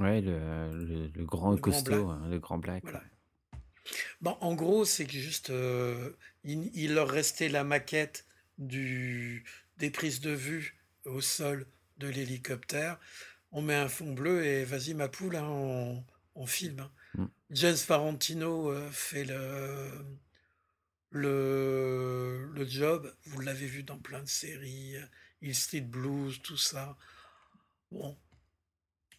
Ouais, 0.00 0.20
le, 0.20 0.38
le, 0.72 1.06
le 1.08 1.24
grand 1.24 1.52
Le 1.52 1.56
costaud, 1.58 2.08
hein, 2.08 2.26
le 2.30 2.38
grand 2.38 2.58
black. 2.58 2.82
Voilà. 2.84 3.02
Bon, 4.20 4.36
en 4.40 4.54
gros, 4.54 4.84
c'est 4.84 5.04
que 5.06 5.12
juste, 5.12 5.50
euh, 5.50 6.12
il, 6.44 6.70
il 6.74 6.94
leur 6.94 7.08
restait 7.08 7.48
la 7.48 7.64
maquette 7.64 8.24
du, 8.58 9.44
des 9.78 9.90
prises 9.90 10.20
de 10.20 10.30
vue 10.30 10.78
au 11.04 11.20
sol 11.20 11.66
de 11.98 12.08
l'hélicoptère. 12.08 12.98
On 13.52 13.62
met 13.62 13.74
un 13.74 13.88
fond 13.88 14.12
bleu 14.12 14.44
et 14.44 14.64
vas-y, 14.64 14.94
ma 14.94 15.08
poule, 15.08 15.36
hein, 15.36 15.48
on, 15.48 16.04
on 16.36 16.46
filme. 16.46 16.80
hein. 16.80 16.90
Mm. 17.14 17.26
James 17.50 17.76
Farentino 17.76 18.70
euh, 18.70 18.88
fait 18.90 19.24
le, 19.24 19.90
le, 21.10 22.48
le 22.54 22.68
job. 22.68 23.12
Vous 23.24 23.40
l'avez 23.40 23.66
vu 23.66 23.82
dans 23.82 23.98
plein 23.98 24.22
de 24.22 24.28
séries, 24.28 24.96
euh, 24.96 25.06
Hill 25.42 25.54
Street 25.54 25.80
Blues, 25.80 26.40
tout 26.42 26.56
ça. 26.56 26.96
Bon, 27.90 28.16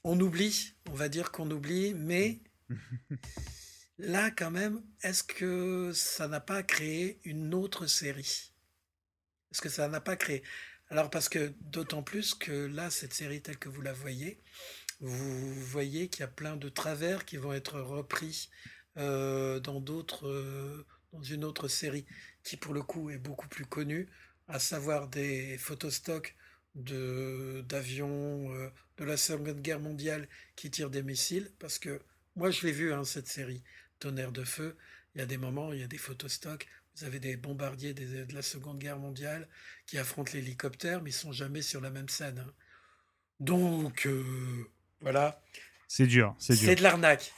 on 0.04 0.20
oublie, 0.20 0.74
on 0.90 0.94
va 0.94 1.10
dire 1.10 1.32
qu'on 1.32 1.50
oublie, 1.52 1.94
mais 1.94 2.40
là, 3.98 4.32
quand 4.32 4.52
même, 4.52 4.82
est-ce 5.04 5.24
que 5.24 5.92
ça 5.94 6.28
n'a 6.28 6.40
pas 6.40 6.64
créé 6.64 7.20
une 7.24 7.54
autre 7.54 7.86
série? 7.86 8.54
Est-ce 9.52 9.62
que 9.62 9.70
ça 9.70 9.88
n'a 9.88 10.02
pas 10.02 10.16
créé? 10.16 10.44
Alors, 10.90 11.10
parce 11.10 11.30
que 11.30 11.54
d'autant 11.62 12.04
plus 12.04 12.34
que 12.34 12.52
là, 12.52 12.90
cette 12.90 13.14
série 13.14 13.42
telle 13.42 13.58
que 13.58 13.70
vous 13.70 13.82
la 13.82 13.94
voyez, 13.94 14.42
vous 15.00 15.54
voyez 15.54 16.10
qu'il 16.10 16.22
y 16.22 16.24
a 16.24 16.28
plein 16.28 16.58
de 16.58 16.70
travers 16.70 17.26
qui 17.26 17.38
vont 17.38 17.54
être 17.54 17.80
repris 17.80 18.50
euh, 18.98 19.60
dans 19.60 19.80
d'autres, 19.80 20.28
euh, 20.28 20.86
dans 21.14 21.24
une 21.24 21.44
autre 21.44 21.68
série 21.68 22.06
qui, 22.44 22.58
pour 22.58 22.74
le 22.74 22.82
coup, 22.82 23.10
est 23.10 23.18
beaucoup 23.18 23.48
plus 23.48 23.66
connue, 23.66 24.10
à 24.48 24.60
savoir 24.60 25.08
des 25.08 25.58
photostocks 26.74 26.86
de 26.86 27.62
d'avions 27.68 28.54
euh, 28.54 28.70
de 28.98 29.04
la 29.06 29.18
Seconde 29.18 29.62
Guerre 29.62 29.80
mondiale 29.80 30.28
qui 30.56 30.70
tirent 30.72 30.90
des 30.90 31.04
missiles, 31.04 31.52
parce 31.60 31.80
que 31.80 32.02
moi, 32.36 32.50
je 32.52 32.66
l'ai 32.66 32.72
vu, 32.72 32.94
hein, 32.94 33.04
cette 33.04 33.28
série. 33.28 33.62
Tonnerre 34.00 34.32
de 34.32 34.44
feu. 34.44 34.78
Il 35.14 35.20
y 35.20 35.22
a 35.22 35.26
des 35.26 35.38
moments, 35.38 35.74
il 35.74 35.80
y 35.80 35.84
a 35.84 35.88
des 35.88 35.98
photostocks. 35.98 36.68
Vous 36.96 37.04
avez 37.06 37.20
des 37.20 37.36
bombardiers 37.38 37.94
des- 37.94 38.26
de 38.26 38.34
la 38.34 38.42
Seconde 38.42 38.80
Guerre 38.80 38.98
mondiale 38.98 39.48
qui 39.86 39.98
affrontent 39.98 40.32
l'hélicoptère, 40.34 41.02
mais 41.02 41.10
ils 41.10 41.14
sont 41.14 41.32
jamais 41.34 41.62
sur 41.62 41.82
la 41.82 41.90
même 41.90 42.10
scène. 42.10 42.40
hein. 42.40 42.54
Donc, 43.40 44.06
euh, 44.08 44.66
voilà. 45.02 45.42
C'est 45.88 46.08
dur, 46.08 46.36
c'est 46.40 46.54
dur. 46.56 46.66
C'est 46.70 46.76
de 46.76 46.84
l'arnaque. 46.84 47.34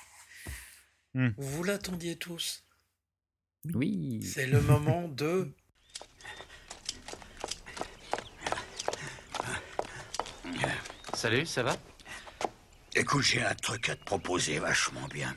Hmm. 1.16 1.30
Vous 1.38 1.64
l'attendiez 1.64 2.16
tous. 2.18 2.64
Oui. 3.74 4.22
C'est 4.24 4.48
le 4.48 4.62
moment 4.62 5.08
de. 5.08 5.52
Salut, 11.14 11.46
ça 11.46 11.64
va? 11.64 11.76
Écoute, 12.96 13.24
j'ai 13.24 13.44
un 13.44 13.56
truc 13.56 13.90
à 13.90 13.96
te 13.96 14.04
proposer 14.04 14.60
vachement 14.60 15.08
bien. 15.12 15.36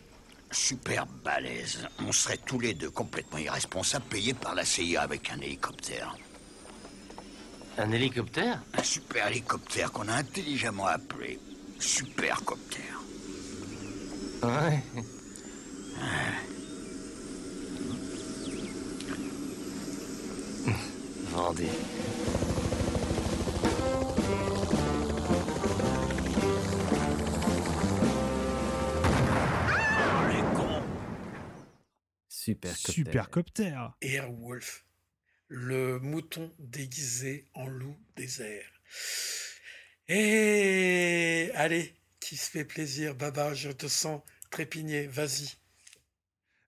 Super 0.51 1.07
balèze. 1.07 1.87
On 2.01 2.13
serait 2.13 2.39
tous 2.39 2.59
les 2.59 2.75
deux 2.75 2.91
complètement 2.91 3.39
irresponsables, 3.39 4.05
payés 4.07 4.35
par 4.35 4.55
la 4.55 4.65
CIA 4.65 5.03
avec 5.03 5.31
un 5.31 5.41
hélicoptère. 5.41 6.17
Un 7.79 7.93
hélicoptère? 7.93 8.63
Un 8.75 8.83
super 8.83 9.29
hélicoptère 9.29 9.93
qu'on 9.93 10.09
a 10.09 10.15
intelligemment 10.15 10.87
appelé 10.87 11.39
Supercoptère. 11.79 13.01
Ouais. 14.43 14.83
Vendu. 21.31 21.67
Super 32.47 32.77
Supercoptère. 32.77 33.97
Airwolf, 34.01 34.85
le 35.49 35.99
mouton 35.99 36.53
déguisé 36.61 37.47
en 37.55 37.67
loup 37.67 37.97
airs. 38.19 38.81
Et 40.09 41.51
allez, 41.55 41.93
qui 42.21 42.37
se 42.37 42.49
fait 42.49 42.65
plaisir, 42.65 43.17
Baba, 43.17 43.53
je 43.55 43.71
te 43.71 43.89
sens 43.89 44.23
trépigner, 44.51 45.09
vas-y. 45.09 45.57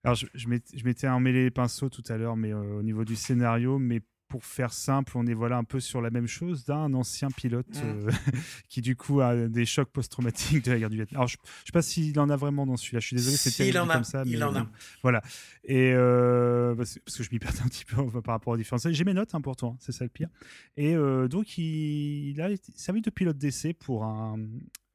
Alors, 0.03 0.15
je, 0.15 0.27
je 0.33 0.47
m'étais 0.49 0.77
je 0.77 0.83
m'étais 0.83 1.07
emmêlé 1.07 1.43
les 1.43 1.51
pinceaux 1.51 1.89
tout 1.89 2.03
à 2.09 2.17
l'heure, 2.17 2.35
mais 2.35 2.53
euh, 2.53 2.79
au 2.79 2.83
niveau 2.83 3.05
du 3.05 3.15
scénario, 3.15 3.79
mais 3.79 4.01
pour 4.29 4.45
faire 4.45 4.71
simple, 4.71 5.13
on 5.15 5.25
est 5.27 5.33
voilà 5.33 5.57
un 5.57 5.63
peu 5.65 5.79
sur 5.79 6.01
la 6.01 6.09
même 6.11 6.27
chose 6.27 6.63
d'un 6.63 6.93
ancien 6.93 7.29
pilote 7.29 7.65
Mm. 7.69 7.81
euh, 7.83 8.11
qui 8.69 8.81
du 8.81 8.95
coup 8.95 9.19
a 9.21 9.35
des 9.47 9.65
chocs 9.65 9.89
post-traumatiques 9.89 10.63
de 10.65 10.71
la 10.71 10.79
guerre 10.79 10.89
du 10.89 10.95
Vietnam. 10.97 11.17
Alors, 11.19 11.27
je, 11.27 11.37
je 11.43 11.65
sais 11.65 11.71
pas 11.73 11.81
s'il 11.81 12.17
en 12.19 12.29
a 12.29 12.35
vraiment 12.35 12.65
dans 12.65 12.77
celui-là. 12.77 12.99
Je 12.99 13.07
suis 13.07 13.15
désolé, 13.15 13.35
c'est 13.37 13.49
Si, 13.49 13.67
il 13.67 13.77
a, 13.77 13.85
comme 13.85 14.03
ça, 14.03 14.23
il 14.25 14.37
mais 14.37 14.43
en 14.43 14.55
a. 14.55 14.67
voilà. 15.01 15.21
Et 15.65 15.91
euh, 15.93 16.75
parce, 16.75 16.99
que 17.17 17.23
je 17.23 17.29
m'y 17.31 17.39
perdais 17.39 17.59
un 17.61 17.67
petit 17.67 17.85
peu 17.85 17.95
par 18.21 18.35
rapport 18.35 18.53
aux 18.53 18.57
différences. 18.57 18.87
J'ai 18.89 19.03
mes 19.03 19.13
notes 19.13 19.33
hein, 19.35 19.41
pour 19.41 19.55
toi, 19.55 19.69
hein, 19.69 19.77
c'est 19.79 19.91
ça 19.91 20.05
le 20.05 20.09
pire. 20.09 20.29
Et 20.77 20.95
euh, 20.95 21.27
donc 21.27 21.57
il, 21.57 22.29
il 22.29 22.41
a 22.41 22.49
servi 22.75 23.01
de 23.01 23.09
pilote 23.09 23.37
d'essai 23.37 23.73
pour 23.73 24.03
un 24.05 24.37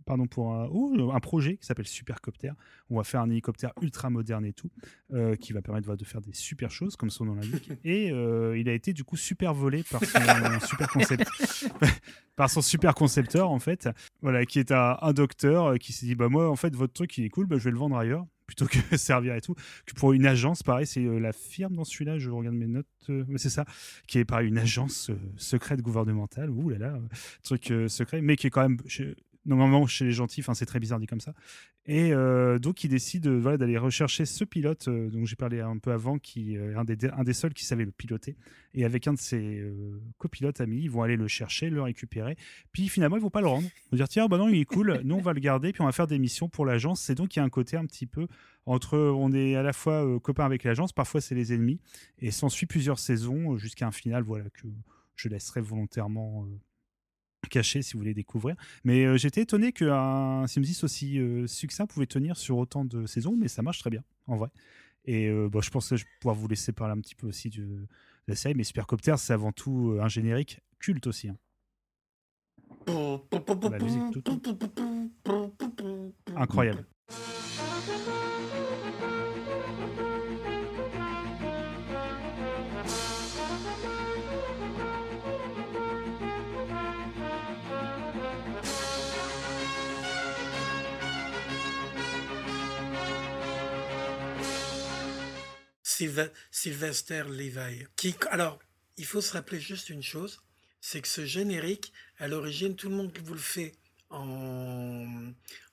pardon, 0.04 0.26
pour 0.26 0.54
un, 0.54 0.68
oh, 0.70 1.10
un 1.12 1.20
projet 1.20 1.56
qui 1.56 1.66
s'appelle 1.66 1.86
Supercopter. 1.86 2.52
On 2.90 2.96
va 2.96 3.04
faire 3.04 3.20
un 3.20 3.30
hélicoptère 3.30 3.72
ultra 3.80 4.10
moderne 4.10 4.44
et 4.44 4.52
tout, 4.52 4.70
euh, 5.12 5.36
qui 5.36 5.52
va 5.52 5.62
permettre 5.62 5.96
de 5.96 6.04
faire 6.04 6.20
des 6.20 6.32
super 6.32 6.70
choses, 6.70 6.96
comme 6.96 7.10
son 7.10 7.24
nom 7.24 7.34
l'indique. 7.34 7.70
Et 7.84 8.10
euh, 8.10 8.58
il 8.58 8.68
a 8.68 8.72
été 8.72 8.92
du 8.92 9.04
coup 9.04 9.16
super 9.16 9.54
volé 9.54 9.82
par 9.90 10.04
son 10.04 10.18
super 10.66 10.88
concept, 10.88 11.28
par 12.36 12.50
son 12.50 12.62
super 12.62 12.94
concepteur 12.94 13.50
en 13.50 13.58
fait, 13.58 13.88
voilà, 14.22 14.44
qui 14.44 14.58
est 14.58 14.72
un, 14.72 14.98
un 15.00 15.12
docteur 15.12 15.66
euh, 15.66 15.76
qui 15.76 15.92
s'est 15.92 16.06
dit 16.06 16.14
bah 16.14 16.28
moi 16.28 16.48
en 16.50 16.56
fait 16.56 16.74
votre 16.74 16.92
truc 16.92 17.16
il 17.18 17.24
est 17.24 17.30
cool, 17.30 17.46
bah, 17.46 17.56
je 17.58 17.64
vais 17.64 17.70
le 17.70 17.78
vendre 17.78 17.96
ailleurs 17.96 18.26
plutôt 18.46 18.66
que 18.66 18.96
servir 18.96 19.34
et 19.34 19.40
tout. 19.40 19.54
Que 19.86 19.94
pour 19.94 20.12
une 20.12 20.26
agence, 20.26 20.62
pareil, 20.62 20.86
c'est 20.86 21.04
euh, 21.04 21.18
la 21.18 21.32
firme 21.32 21.74
dans 21.76 21.84
celui-là, 21.84 22.18
je 22.18 22.30
regarde 22.30 22.56
mes 22.56 22.66
notes, 22.66 22.86
euh, 23.08 23.24
mais 23.28 23.38
c'est 23.38 23.50
ça, 23.50 23.64
qui 24.06 24.18
est 24.18 24.24
pareil, 24.24 24.48
une 24.48 24.58
agence 24.58 25.10
euh, 25.10 25.18
secrète 25.36 25.80
gouvernementale, 25.80 26.50
ouh 26.50 26.70
là 26.70 26.78
là, 26.78 26.94
euh, 26.94 27.00
truc 27.42 27.70
euh, 27.70 27.88
secret, 27.88 28.20
mais 28.20 28.36
qui 28.36 28.46
est 28.46 28.50
quand 28.50 28.62
même 28.62 28.78
chez- 29.44 29.48
normalement 29.50 29.86
chez 29.86 30.04
les 30.04 30.12
gentils, 30.12 30.42
c'est 30.54 30.66
très 30.66 30.80
bizarre 30.80 31.00
dit 31.00 31.06
comme 31.06 31.20
ça. 31.20 31.34
Et 31.86 32.12
euh, 32.12 32.58
donc 32.58 32.82
il 32.82 32.88
décide 32.88 33.26
euh, 33.26 33.38
voilà, 33.38 33.58
d'aller 33.58 33.76
rechercher 33.76 34.24
ce 34.24 34.44
pilote 34.44 34.88
euh, 34.88 35.10
dont 35.10 35.24
j'ai 35.26 35.36
parlé 35.36 35.60
un 35.60 35.78
peu 35.78 35.92
avant, 35.92 36.18
qui 36.18 36.54
est 36.54 36.74
un 36.74 36.84
des, 36.84 36.96
un 37.10 37.24
des 37.24 37.34
seuls 37.34 37.52
qui 37.52 37.64
savait 37.64 37.84
le 37.84 37.90
piloter. 37.92 38.36
Et 38.72 38.84
avec 38.84 39.06
un 39.06 39.12
de 39.12 39.18
ses 39.18 39.60
euh, 39.60 40.00
copilotes 40.18 40.60
amis, 40.60 40.80
ils 40.82 40.90
vont 40.90 41.02
aller 41.02 41.16
le 41.16 41.28
chercher, 41.28 41.68
le 41.70 41.82
récupérer. 41.82 42.36
Puis 42.72 42.88
finalement, 42.88 43.16
ils 43.16 43.22
vont 43.22 43.30
pas 43.30 43.42
le 43.42 43.48
rendre. 43.48 43.68
Ils 43.68 43.90
vont 43.92 43.96
dire 43.96 44.08
tiens, 44.08 44.26
bah 44.28 44.38
non, 44.38 44.48
il 44.48 44.58
est 44.58 44.64
cool, 44.64 45.00
nous 45.04 45.16
on 45.16 45.20
va 45.20 45.32
le 45.34 45.40
garder, 45.40 45.72
puis 45.72 45.82
on 45.82 45.86
va 45.86 45.92
faire 45.92 46.06
des 46.06 46.18
missions 46.18 46.48
pour 46.48 46.64
l'agence. 46.64 47.00
C'est 47.02 47.14
donc 47.14 47.36
il 47.36 47.38
y 47.38 47.42
a 47.42 47.44
un 47.44 47.50
côté 47.50 47.76
un 47.76 47.84
petit 47.86 48.06
peu 48.06 48.26
entre 48.66 48.96
on 48.98 49.32
est 49.32 49.56
à 49.56 49.62
la 49.62 49.74
fois 49.74 50.06
euh, 50.06 50.18
copains 50.18 50.46
avec 50.46 50.64
l'agence, 50.64 50.92
parfois 50.92 51.20
c'est 51.20 51.34
les 51.34 51.52
ennemis. 51.52 51.80
Et 52.18 52.30
s'ensuit 52.30 52.66
plusieurs 52.66 52.98
saisons 52.98 53.52
euh, 53.54 53.58
jusqu'à 53.58 53.86
un 53.86 53.92
final 53.92 54.22
voilà, 54.22 54.48
que 54.50 54.66
je 55.16 55.28
laisserai 55.28 55.60
volontairement. 55.60 56.46
Caché 57.48 57.82
si 57.82 57.92
vous 57.94 58.00
voulez 58.00 58.14
découvrir. 58.14 58.56
Mais 58.84 59.04
euh, 59.04 59.16
j'étais 59.16 59.42
étonné 59.42 59.72
qu'un 59.72 60.46
Sims 60.46 60.84
aussi 60.84 61.18
euh, 61.18 61.46
succinct 61.46 61.86
pouvait 61.86 62.06
tenir 62.06 62.36
sur 62.36 62.58
autant 62.58 62.84
de 62.84 63.06
saisons, 63.06 63.36
mais 63.36 63.48
ça 63.48 63.62
marche 63.62 63.78
très 63.78 63.90
bien, 63.90 64.02
en 64.26 64.36
vrai. 64.36 64.48
Et 65.04 65.28
euh, 65.28 65.48
bon, 65.48 65.60
je 65.60 65.70
pensais 65.70 65.96
je 65.96 66.06
pouvoir 66.20 66.34
vous 66.34 66.48
laisser 66.48 66.72
parler 66.72 66.92
un 66.92 67.00
petit 67.00 67.14
peu 67.14 67.26
aussi 67.26 67.50
de, 67.50 67.62
de 67.64 67.86
la 68.28 68.34
série, 68.36 68.54
mais 68.54 68.64
Supercopter, 68.64 69.14
c'est 69.18 69.32
avant 69.32 69.52
tout 69.52 69.92
euh, 69.92 70.02
un 70.02 70.08
générique 70.08 70.60
culte 70.78 71.06
aussi. 71.06 71.28
hein. 71.28 71.36
La 73.70 73.78
musique, 73.78 74.10
tout, 74.12 74.20
tout. 74.22 74.40
Incroyable. 76.36 76.86
Sylve- 95.94 96.32
Sylvester 96.50 97.24
Levi. 97.28 97.86
Alors, 98.30 98.58
il 98.96 99.04
faut 99.04 99.20
se 99.20 99.32
rappeler 99.32 99.60
juste 99.60 99.90
une 99.90 100.02
chose, 100.02 100.42
c'est 100.80 101.00
que 101.00 101.08
ce 101.08 101.24
générique, 101.24 101.92
à 102.18 102.26
l'origine, 102.28 102.74
tout 102.74 102.88
le 102.88 102.96
monde 102.96 103.16
vous 103.22 103.34
le 103.34 103.40
fait 103.40 103.72
en, 104.10 105.32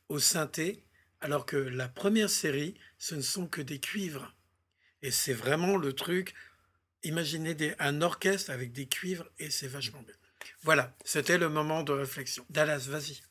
au 0.09 0.19
synthé, 0.19 0.83
alors 1.21 1.45
que 1.45 1.57
la 1.57 1.87
première 1.87 2.29
série, 2.29 2.75
ce 2.97 3.15
ne 3.15 3.21
sont 3.21 3.47
que 3.47 3.61
des 3.61 3.79
cuivres. 3.79 4.33
Et 5.01 5.11
c'est 5.11 5.33
vraiment 5.33 5.77
le 5.77 5.93
truc. 5.93 6.33
Imaginez 7.03 7.73
un 7.79 8.01
orchestre 8.03 8.51
avec 8.51 8.71
des 8.71 8.87
cuivres 8.87 9.27
et 9.39 9.49
c'est 9.49 9.67
vachement 9.67 10.01
bien. 10.03 10.15
Voilà, 10.61 10.95
c'était 11.03 11.39
le 11.39 11.49
moment 11.49 11.81
de 11.83 11.91
réflexion. 11.93 12.45
Dallas, 12.49 12.85
vas-y. 12.87 13.21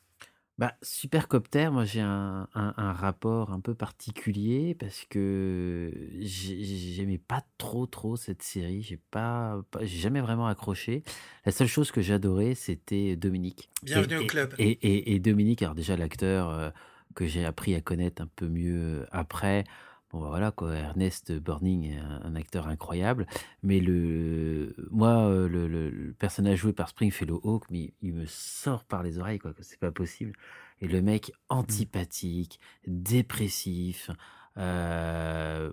Bah, 0.61 0.75
Supercopter, 0.83 1.71
moi 1.71 1.87
j'ai 1.87 2.03
un, 2.03 2.47
un- 2.55 2.75
un 2.77 2.93
rapport 2.93 3.51
un 3.51 3.61
peu 3.61 3.75
particulier 3.75 4.75
parce 4.79 5.07
que 5.09 5.91
j'ai- 6.19 6.63
j'aimais 6.63 7.17
pas 7.17 7.43
trop 7.57 7.87
trop 7.87 8.17
cette 8.17 8.43
série. 8.43 8.83
J'ai 8.83 8.99
pas, 9.11 9.63
pas- 9.71 9.87
j'ai 9.87 9.97
jamais 9.99 10.21
vraiment 10.21 10.47
accroché. 10.49 11.03
La 11.47 11.53
seule 11.53 11.67
chose 11.67 11.91
que 11.91 12.03
j'adorais, 12.03 12.55
c'était 12.55 13.17
Dominique. 13.17 13.71
Bienvenue 13.83 14.17
Et- 14.17 14.19
au 14.19 14.27
club. 14.27 14.55
Et, 14.59 14.69
et- 14.73 15.15
et 15.15 15.19
Dominique, 15.19 15.63
alors 15.63 15.75
déjà 15.75 15.97
l'acteur 15.97 16.51
euh, 16.51 16.69
que 17.15 17.25
j'ai 17.27 17.47
appris 17.47 17.75
à 17.75 17.81
connaître 17.81 18.21
un 18.21 18.29
peu 18.37 18.47
mieux 18.47 19.07
après. 19.13 19.65
Bon, 20.13 20.21
bah 20.23 20.29
voilà 20.31 20.51
quoi, 20.51 20.75
Ernest 20.75 21.31
Borgnine 21.33 21.85
est 21.85 21.97
un, 21.99 22.21
un 22.25 22.35
acteur 22.35 22.67
incroyable, 22.67 23.27
mais 23.63 23.79
le, 23.79 24.75
moi, 24.91 25.29
euh, 25.29 25.49
le, 25.49 25.69
le- 25.69 25.89
le 25.91 26.13
personnage 26.15 26.59
joué 26.59 26.73
par 26.73 26.89
Springfellow 26.89 27.41
Hawk, 27.45 27.65
mais 27.71 27.93
il 28.03 28.15
me 28.15 28.27
sort 28.27 28.83
par 28.85 29.05
les 29.05 29.19
oreilles, 29.21 29.39
quoi, 29.39 29.53
que 29.55 29.63
c'est 29.63 29.79
pas 29.79 29.93
possible. 29.93 30.33
Et 30.81 30.89
le 30.89 31.01
mec 31.01 31.33
antipathique, 31.49 32.59
dépressif, 32.89 34.11
euh, 34.59 35.71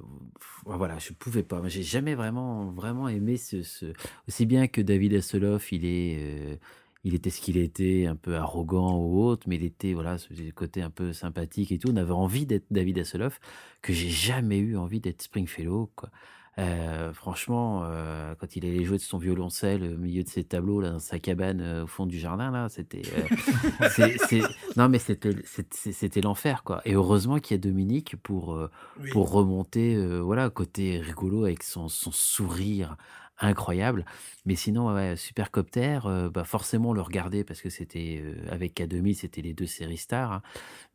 voilà, 0.65 0.99
je 0.99 1.13
pouvais 1.13 1.43
pas. 1.43 1.59
Moi, 1.59 1.69
j'ai 1.69 1.81
jamais 1.83 2.13
vraiment, 2.15 2.71
vraiment 2.71 3.07
aimé 3.07 3.37
ce, 3.37 3.63
ce- 3.63 3.93
aussi 4.27 4.45
bien 4.45 4.67
que 4.67 4.81
David 4.81 5.15
Hasselhoff, 5.15 5.71
il 5.71 5.83
est, 5.85 6.17
euh, 6.19 6.55
il 7.07 7.15
était 7.15 7.29
ce 7.29 7.39
qu'il 7.39 7.57
était, 7.57 8.05
un 8.05 8.15
peu 8.15 8.35
arrogant 8.35 8.97
ou 8.97 9.23
autre, 9.23 9.47
mais 9.47 9.55
il 9.55 9.63
était, 9.63 9.93
voilà, 9.93 10.17
ce 10.17 10.27
côté 10.51 10.81
un 10.81 10.89
peu 10.89 11.13
sympathique 11.13 11.71
et 11.71 11.79
tout. 11.79 11.89
On 11.89 11.95
avait 11.95 12.11
envie 12.11 12.45
d'être 12.45 12.65
David 12.69 12.99
Hasselhoff, 12.99 13.39
que 13.81 13.93
j'ai 13.93 14.09
jamais 14.09 14.57
eu 14.57 14.77
envie 14.77 14.99
d'être 14.99 15.21
Springfellow, 15.21 15.89
quoi. 15.95 16.09
Euh, 16.59 17.13
franchement, 17.13 17.83
euh, 17.83 18.33
quand 18.39 18.55
il 18.55 18.65
allait 18.65 18.83
jouer 18.83 18.97
de 18.97 19.03
son 19.03 19.19
violoncelle 19.19 19.83
au 19.93 19.97
milieu 19.99 20.23
de 20.23 20.27
ses 20.27 20.43
tableaux 20.43 20.81
là, 20.81 20.89
dans 20.89 20.99
sa 20.99 21.19
cabane 21.19 21.61
euh, 21.61 21.83
au 21.83 21.87
fond 21.87 22.07
du 22.07 22.17
jardin 22.17 22.49
là, 22.49 22.67
c'était 22.67 23.03
non 24.75 24.89
mais 24.89 24.97
c'était 24.97 26.21
l'enfer 26.21 26.63
quoi. 26.63 26.81
Et 26.83 26.95
heureusement 26.95 27.37
qu'il 27.37 27.53
y 27.53 27.59
a 27.59 27.61
Dominique 27.61 28.15
pour 28.23 28.57
Oui. 28.99 29.11
pour 29.11 29.29
remonter 29.29 29.95
voilà 30.19 30.49
côté 30.49 30.99
rigolo 30.99 31.43
avec 31.43 31.61
son, 31.61 31.89
son 31.89 32.11
sourire 32.11 32.97
incroyable. 33.39 34.05
Mais 34.45 34.55
sinon 34.55 34.93
ouais, 34.93 35.15
Supercopter, 35.15 35.99
euh, 36.05 36.29
bah 36.29 36.43
forcément 36.43 36.93
le 36.93 37.01
regardait 37.01 37.43
parce 37.43 37.61
que 37.61 37.69
c'était 37.69 38.21
euh, 38.23 38.35
avec 38.51 38.73
K2000 38.75 39.15
c'était 39.15 39.41
les 39.41 39.53
deux 39.53 39.65
séries 39.67 39.97
stars. 39.97 40.31
hein. 40.33 40.41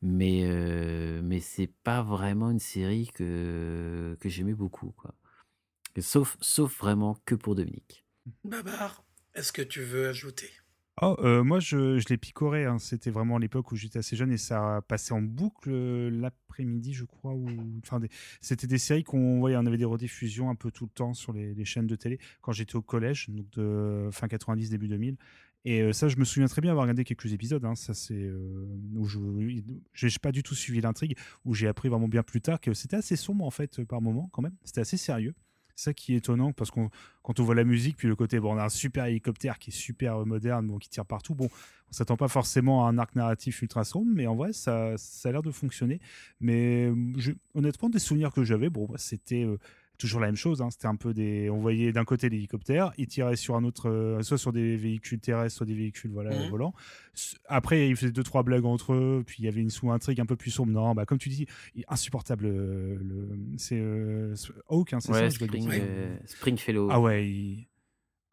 Mais 0.03 0.43
euh, 0.45 1.21
mais 1.25 1.41
c'est 1.41 1.71
pas 1.85 2.03
vraiment 2.03 2.51
une 2.51 2.59
série 2.61 3.11
que 3.15 4.17
que 4.21 4.29
j'aimais 4.29 4.55
beaucoup 4.55 4.93
quoi. 4.97 5.15
Sauf, 6.01 6.37
sauf 6.41 6.79
vraiment 6.81 7.19
que 7.27 7.35
pour 7.35 7.55
Dominique. 7.55 8.05
Babar, 8.45 9.05
est-ce 9.35 9.53
que 9.53 9.63
tu 9.63 9.83
veux 9.83 10.07
ajouter? 10.09 10.53
Oh, 11.01 11.17
euh, 11.21 11.43
moi, 11.43 11.59
je, 11.59 11.99
je 11.99 12.07
l'ai 12.11 12.19
picoré. 12.19 12.67
hein. 12.67 12.79
C'était 12.79 13.11
vraiment 13.11 13.39
l'époque 13.39 13.73
où 13.73 13.77
j'étais 13.77 13.99
assez 13.99 14.15
jeune 14.15 14.31
et 14.31 14.37
ça 14.37 14.83
passait 14.89 15.15
en 15.15 15.23
boucle 15.23 15.71
euh, 15.73 16.11
l'après-midi, 16.11 16.93
je 16.93 17.05
crois. 17.05 17.33
Enfin, 17.83 17.99
des- 17.99 18.11
c'était 18.43 18.67
des 18.67 18.77
séries 18.79 19.03
qu'on 19.03 19.39
voyait. 19.41 19.57
On 19.57 19.65
avait 19.67 19.79
des 19.79 19.87
rediffusions 19.87 20.51
un 20.51 20.55
peu 20.55 20.71
tout 20.71 20.85
le 20.85 20.91
temps 20.91 21.15
sur 21.15 21.33
les, 21.33 21.65
chaînes 21.65 21.87
de 21.87 21.97
télé 21.97 22.19
quand 22.43 22.53
j'étais 22.53 22.77
au 22.77 22.83
collège, 22.83 23.29
donc 23.31 23.49
de 23.53 24.11
fin 24.13 24.29
90, 24.29 24.69
début 24.71 24.87
2000. 24.89 25.17
Et 25.65 25.81
euh, 25.81 25.93
ça, 25.93 26.09
je 26.09 26.17
me 26.19 26.25
souviens 26.25 26.47
très 26.49 26.61
bien 26.61 26.71
avoir 26.73 26.83
regardé 26.85 27.05
quelques 27.05 27.33
épisodes. 27.33 27.65
hein. 27.65 27.75
Ça, 27.75 27.95
c'est 27.95 28.31
où 28.95 29.05
je 29.07 29.19
j'ai 29.95 30.09
pas 30.21 30.33
du 30.33 30.43
tout 30.43 30.55
suivi 30.55 30.81
l'intrigue, 30.83 31.17
où 31.47 31.55
j'ai 31.55 31.69
appris 31.69 31.89
vraiment 31.89 32.09
bien 32.09 32.23
plus 32.23 32.41
tard 32.43 32.61
que 32.61 32.75
c'était 32.75 32.97
assez 32.97 33.17
sombre 33.17 33.45
en 33.47 33.51
fait 33.51 33.83
par 33.85 34.03
moment 34.03 34.29
quand 34.33 34.43
même. 34.43 34.57
C'était 34.65 34.83
assez 34.83 34.99
sérieux. 34.99 35.35
Ça 35.83 35.93
qui 35.93 36.15
est 36.15 36.19
étonnant 36.19 36.53
parce 36.53 36.71
qu'on 36.71 36.91
quand 37.23 37.41
on 37.41 37.43
voit 37.45 37.55
la 37.55 37.65
musique 37.65 37.97
puis 37.97 38.07
le 38.09 38.15
côté 38.15 38.39
bon 38.39 38.55
on 38.55 38.59
a 38.59 38.65
un 38.65 38.69
super 38.69 39.07
hélicoptère 39.07 39.59
qui 39.59 39.71
est 39.71 39.73
super 39.73 40.19
euh, 40.19 40.25
moderne 40.25 40.67
bon 40.69 40.79
qui 40.79 40.89
tire 40.89 41.05
partout 41.05 41.35
bon 41.35 41.49
on 41.91 41.93
s'attend 41.93 42.17
pas 42.17 42.29
forcément 42.29 42.87
à 42.87 42.89
un 42.89 42.99
arc 42.99 43.17
narratif 43.17 43.63
ultra 43.63 43.83
sombre 43.83 44.11
mais 44.15 44.27
en 44.29 44.37
vrai 44.37 44.53
ça, 44.53 44.97
ça 44.97 45.29
a 45.29 45.33
l'air 45.33 45.43
de 45.43 45.51
fonctionner. 45.51 46.01
Mais 46.41 46.93
honnêtement 47.55 47.89
des 47.89 47.99
souvenirs 47.99 48.33
que 48.33 48.45
j'avais 48.45 48.71
bon 48.71 48.87
bah, 48.87 48.95
c'était 48.99 49.45
euh, 49.45 49.59
toujours 50.03 50.21
la 50.21 50.27
même 50.29 50.37
chose 50.37 50.61
hein. 50.63 50.71
c'était 50.71 50.87
un 50.87 50.97
peu 50.97 51.13
des 51.15 51.49
on 51.51 51.59
voyait 51.61 51.93
d'un 51.93 52.05
côté 52.05 52.29
l'hélicoptère 52.29 52.93
il 52.99 53.07
tirait 53.07 53.37
sur 53.37 53.57
un 53.57 53.65
autre 53.65 53.89
euh, 53.89 54.23
soit 54.23 54.39
sur 54.39 54.53
des 54.53 54.77
véhicules 54.77 55.19
terrestres 55.21 55.57
soit 55.57 55.67
des 55.67 55.75
véhicules 55.75 56.11
voilà 56.11 56.31
Mhm. 56.39 56.51
volants 56.51 56.75
après 57.47 57.89
il 57.89 57.97
faisait 57.97 58.13
deux 58.13 58.23
trois 58.23 58.43
blagues 58.43 58.65
entre 58.65 58.93
eux 58.95 59.23
puis 59.27 59.37
il 59.41 59.45
y 59.45 59.49
avait 59.49 59.61
une 59.61 59.71
sous-intrigue 59.71 60.21
un 60.21 60.27
peu 60.27 60.37
plus 60.37 60.51
sombre 60.51 60.73
non 60.73 60.95
bah 60.95 61.05
comme 61.07 61.19
tu 61.19 61.29
dis 61.29 61.47
insupportable 61.89 62.47
euh, 62.47 62.97
le 63.01 63.29
c'est 63.57 63.79
euh, 63.81 64.35
Hawk 64.69 64.93
hein, 64.93 65.01
c'est 65.01 65.13
Ouais, 65.13 65.31
ça 65.31 65.45
Spring, 65.47 65.69
euh, 65.73 66.17
Springfellow. 66.27 66.89
ah 66.91 67.01
ouais, 67.01 67.29
il- 67.29 67.67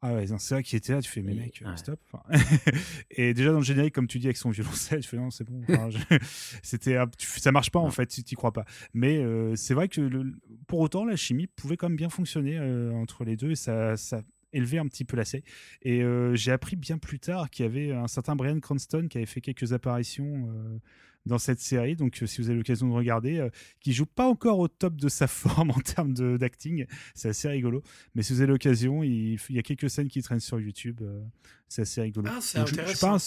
ah 0.02 0.14
ouais, 0.14 0.26
c'est 0.38 0.54
vrai 0.56 0.64
qu'il 0.64 0.78
était 0.78 0.94
là, 0.94 1.02
tu 1.02 1.10
fais, 1.10 1.22
mais 1.22 1.34
mec, 1.34 1.62
euh, 1.62 1.70
ouais. 1.70 1.78
stop. 1.78 2.00
Enfin, 2.12 2.24
et 3.12 3.34
déjà 3.34 3.52
dans 3.52 3.58
le 3.58 3.64
générique, 3.64 3.94
comme 3.94 4.08
tu 4.08 4.20
dis, 4.20 4.28
avec 4.28 4.38
son 4.38 4.50
violoncelle, 4.52 5.02
je 5.04 5.08
fais, 5.08 5.18
non, 5.18 5.30
c'est 5.30 5.44
bon. 5.44 5.62
Enfin, 5.70 5.90
je- 5.90 5.98
C'était, 6.64 6.98
tu- 7.18 7.28
ça 7.40 7.52
marche 7.52 7.70
pas 7.72 7.80
en 7.80 7.92
fait, 7.92 8.12
si 8.12 8.24
tu 8.24 8.36
crois 8.36 8.54
pas. 8.54 8.66
Mais 8.94 9.18
euh, 9.18 9.56
c'est 9.56 9.74
vrai 9.74 9.88
que 9.90 10.02
le- 10.02 10.34
pour 10.68 10.80
autant, 10.80 11.04
la 11.06 11.16
chimie 11.16 11.48
pouvait 11.48 11.76
quand 11.78 11.90
même 11.90 11.98
bien 11.98 12.10
fonctionner 12.10 12.58
euh, 12.58 12.92
entre 12.94 13.24
les 13.26 13.36
deux 13.36 13.52
et 13.52 13.56
ça, 13.56 13.98
ça 13.98 14.22
élevait 14.54 14.80
un 14.80 14.88
petit 14.88 15.06
peu 15.06 15.16
la 15.18 15.26
série. 15.26 15.44
Et 15.84 16.02
euh, 16.02 16.34
j'ai 16.36 16.52
appris 16.52 16.76
bien 16.76 16.98
plus 16.98 17.20
tard 17.20 17.50
qu'il 17.50 17.66
y 17.66 17.68
avait 17.68 17.92
un 17.92 18.08
certain 18.08 18.36
Brian 18.36 18.60
Cranston 18.60 19.08
qui 19.10 19.18
avait 19.18 19.26
fait 19.28 19.42
quelques 19.42 19.74
apparitions. 19.74 20.50
euh, 20.50 20.80
dans 21.26 21.38
cette 21.38 21.60
série, 21.60 21.96
donc 21.96 22.22
euh, 22.24 22.26
si 22.26 22.42
vous 22.42 22.50
avez 22.50 22.58
l'occasion 22.58 22.88
de 22.88 22.94
regarder, 22.94 23.38
euh, 23.40 23.50
qui 23.82 23.94
joue 23.94 24.06
pas 24.06 24.28
encore 24.28 24.58
au 24.60 24.68
top 24.68 24.96
de 24.96 25.10
sa 25.10 25.28
forme 25.28 25.72
en 25.72 25.80
termes 25.80 26.14
d'acting, 26.38 26.86
c'est 27.14 27.30
assez 27.30 27.48
rigolo. 27.50 27.84
Mais 28.16 28.24
si 28.24 28.34
vous 28.34 28.42
avez 28.42 28.52
l'occasion, 28.52 29.04
il, 29.04 29.38
il 29.50 29.56
y 29.56 29.60
a 29.60 29.64
quelques 29.64 29.90
scènes 29.90 30.08
qui 30.08 30.22
traînent 30.22 30.40
sur 30.40 30.60
YouTube. 30.60 31.02
euh, 31.02 31.22
c'est 31.68 31.84
assez 31.84 32.02
rigolo. 32.02 32.30
Ah, 32.32 32.40
c'est 32.42 32.58
je- 32.66 32.74
intéressant. 32.74 33.18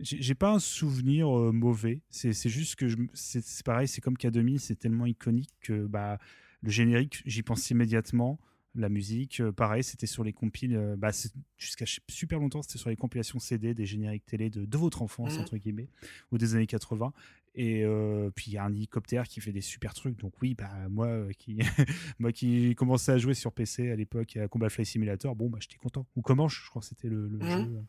J'ai 0.00 0.34
pas 0.34 0.52
un 0.52 0.60
souvenir 0.60 1.28
euh, 1.36 1.50
mauvais. 1.50 2.02
C'est 2.08 2.32
juste 2.48 2.76
que 2.76 2.86
c'est 3.14 3.64
pareil, 3.64 3.88
c'est 3.88 4.00
comme 4.00 4.14
K2000, 4.16 4.58
c'est 4.58 4.76
tellement 4.76 5.06
iconique 5.06 5.50
que 5.60 5.86
bah, 5.86 6.18
le 6.62 6.70
générique, 6.70 7.22
j'y 7.26 7.42
pense 7.42 7.68
immédiatement. 7.70 8.38
La 8.78 8.88
musique, 8.88 9.40
euh, 9.40 9.50
pareil, 9.52 9.82
c'était 9.82 10.06
sur 10.06 10.22
les 10.24 10.32
compiles. 10.32 10.76
euh, 10.76 10.94
bah, 10.96 11.10
Jusqu'à 11.56 11.84
super 12.08 12.38
longtemps, 12.38 12.62
c'était 12.62 12.78
sur 12.78 12.90
les 12.90 12.96
compilations 12.96 13.38
CD 13.40 13.74
des 13.74 13.86
génériques 13.86 14.24
télé 14.24 14.50
de, 14.50 14.64
de 14.64 14.78
votre 14.78 15.02
enfance, 15.02 15.34
Mhm. 15.34 15.40
entre 15.40 15.56
guillemets, 15.56 15.88
ou 16.30 16.38
des 16.38 16.54
années 16.54 16.66
80. 16.68 17.12
Et 17.54 17.82
euh, 17.84 18.30
puis 18.32 18.52
il 18.52 18.54
y 18.54 18.56
a 18.58 18.62
un 18.64 18.72
hélicoptère 18.72 19.26
qui 19.26 19.40
fait 19.40 19.50
des 19.50 19.62
super 19.62 19.92
trucs. 19.94 20.16
Donc 20.18 20.32
oui, 20.42 20.54
bah 20.54 20.70
moi 20.88 21.06
euh, 21.08 21.32
qui 21.36 21.58
moi 22.20 22.30
qui 22.30 22.74
commençais 22.76 23.10
à 23.10 23.18
jouer 23.18 23.34
sur 23.34 23.52
PC 23.52 23.90
à 23.90 23.96
l'époque 23.96 24.36
à 24.36 24.46
Combat 24.46 24.68
Fly 24.68 24.86
Simulator, 24.86 25.34
bon 25.34 25.48
bah 25.50 25.58
j'étais 25.60 25.76
content. 25.78 26.06
Ou 26.14 26.22
comment 26.22 26.46
je 26.46 26.60
crois 26.70 26.80
que 26.80 26.86
c'était 26.86 27.08
le, 27.08 27.26
le 27.26 27.38
Mhm. 27.38 27.50
jeu. 27.50 27.82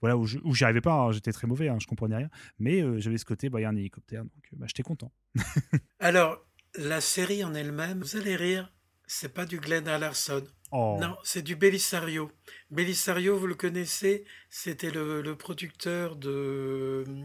Voilà 0.00 0.16
où 0.16 0.26
j'y 0.26 0.62
arrivais 0.64 0.80
pas. 0.82 0.92
hein, 1.06 1.10
j'étais 1.12 1.32
très 1.32 1.48
mauvais, 1.48 1.68
hein, 1.68 1.78
je 1.80 1.86
comprenais 1.88 2.16
rien. 2.16 2.30
Mais 2.60 2.82
euh, 2.82 3.00
j'avais 3.00 3.18
ce 3.18 3.24
côté, 3.24 3.48
bah 3.50 3.58
il 3.58 3.62
y 3.62 3.66
a 3.66 3.70
un 3.70 3.76
hélicoptère, 3.76 4.22
donc 4.22 4.48
bah, 4.52 4.66
j'étais 4.68 4.84
content. 4.84 5.10
Alors, 5.98 6.46
la 6.78 7.00
série 7.00 7.42
en 7.42 7.54
elle-même, 7.54 8.00
vous 8.02 8.16
allez 8.16 8.36
rire, 8.36 8.72
c'est 9.06 9.32
pas 9.32 9.46
du 9.46 9.58
Glenn 9.58 9.86
Hallerson. 9.88 10.44
Oh. 10.72 10.98
Non, 11.00 11.16
c'est 11.22 11.42
du 11.42 11.56
Belisario. 11.56 12.30
Belisario, 12.70 13.38
vous 13.38 13.46
le 13.46 13.54
connaissez, 13.54 14.24
c'était 14.50 14.90
le, 14.90 15.22
le 15.22 15.36
producteur 15.36 16.16
de 16.16 17.04
euh, 17.06 17.24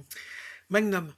Magnum. 0.70 1.12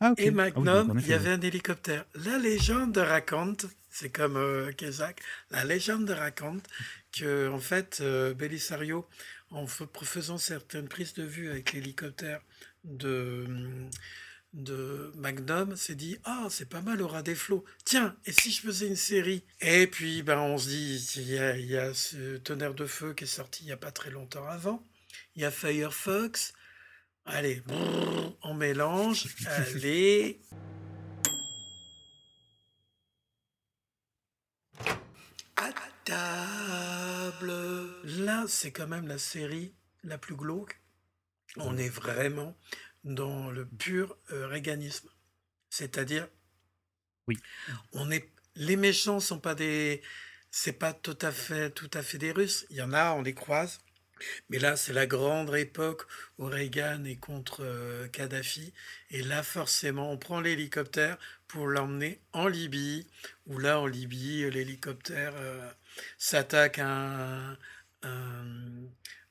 Ah. 0.00 0.12
Et 0.16 0.28
Ah 0.28 0.30
oui, 0.30 0.30
Magnum, 0.30 0.98
il 0.98 1.08
y 1.08 1.12
avait 1.12 1.30
un 1.30 1.40
hélicoptère. 1.40 2.04
La 2.14 2.38
légende 2.38 2.96
raconte, 2.98 3.66
c'est 3.90 4.10
comme 4.10 4.36
euh, 4.36 4.72
Kézak, 4.72 5.20
la 5.50 5.64
légende 5.64 6.10
raconte 6.10 6.64
que, 7.12 7.48
en 7.48 7.58
fait, 7.58 7.98
euh, 8.00 8.34
Belisario, 8.34 9.08
en 9.50 9.66
faisant 9.66 10.38
certaines 10.38 10.88
prises 10.88 11.14
de 11.14 11.24
vue 11.24 11.50
avec 11.50 11.72
l'hélicoptère 11.72 12.40
de, 12.84 13.46
de 14.52 15.12
Magnum, 15.16 15.76
s'est 15.76 15.94
dit 15.94 16.18
Ah, 16.24 16.46
c'est 16.50 16.68
pas 16.68 16.80
mal, 16.80 17.02
aura 17.02 17.22
des 17.22 17.34
flots. 17.34 17.64
Tiens, 17.84 18.16
et 18.24 18.32
si 18.32 18.50
je 18.50 18.62
faisais 18.62 18.86
une 18.86 18.96
série? 18.96 19.44
Et 19.60 19.86
puis, 19.86 20.22
ben, 20.22 20.38
on 20.38 20.58
se 20.58 20.68
dit 20.68 21.12
Il 21.16 21.30
y 21.30 21.38
a, 21.38 21.56
il 21.56 21.66
y 21.66 21.76
a 21.76 21.94
ce 21.94 22.38
Tonnerre 22.38 22.74
de 22.74 22.86
Feu 22.86 23.14
qui 23.14 23.24
est 23.24 23.26
sorti 23.26 23.64
il 23.64 23.66
n'y 23.66 23.72
a 23.72 23.76
pas 23.76 23.92
très 23.92 24.10
longtemps 24.10 24.46
avant. 24.46 24.86
Il 25.36 25.42
y 25.42 25.44
a 25.44 25.50
Firefox. 25.50 26.52
Allez, 27.24 27.60
brrr, 27.66 28.36
on 28.42 28.54
mélange. 28.54 29.26
Allez. 29.46 30.40
À 35.56 35.70
table. 36.04 37.52
Là, 38.04 38.44
c'est 38.48 38.72
quand 38.72 38.86
même 38.86 39.06
la 39.06 39.18
série 39.18 39.74
la 40.04 40.16
plus 40.16 40.36
glauque. 40.36 40.80
On 41.56 41.76
est 41.76 41.88
vraiment 41.88 42.56
dans 43.04 43.50
le 43.50 43.66
pur 43.66 44.16
euh, 44.32 44.46
réganisme. 44.46 45.08
C'est-à-dire, 45.70 46.28
Oui. 47.26 47.38
on 47.92 48.10
est, 48.10 48.30
les 48.54 48.76
méchants 48.76 49.20
sont 49.20 49.38
pas 49.38 49.54
des, 49.54 50.02
c'est 50.50 50.72
pas 50.72 50.92
tout 50.92 51.18
à 51.20 51.30
fait, 51.30 51.70
tout 51.70 51.90
à 51.94 52.02
fait 52.02 52.18
des 52.18 52.32
Russes. 52.32 52.66
Il 52.70 52.76
y 52.76 52.82
en 52.82 52.92
a, 52.92 53.12
on 53.12 53.22
les 53.22 53.34
croise. 53.34 53.80
Mais 54.50 54.58
là, 54.58 54.76
c'est 54.76 54.92
la 54.92 55.06
grande 55.06 55.54
époque 55.54 56.02
où 56.38 56.46
Reagan 56.46 57.04
est 57.04 57.16
contre 57.20 57.60
euh, 57.62 58.08
Kadhafi. 58.08 58.72
Et 59.10 59.22
là, 59.22 59.42
forcément, 59.44 60.10
on 60.10 60.18
prend 60.18 60.40
l'hélicoptère 60.40 61.18
pour 61.46 61.68
l'emmener 61.68 62.20
en 62.32 62.48
Libye. 62.48 63.06
Où 63.46 63.58
là, 63.58 63.78
en 63.78 63.86
Libye, 63.86 64.50
l'hélicoptère 64.50 65.34
euh, 65.36 65.70
s'attaque 66.18 66.78
à 66.80 66.88
un, 66.88 67.58
un, 68.02 68.82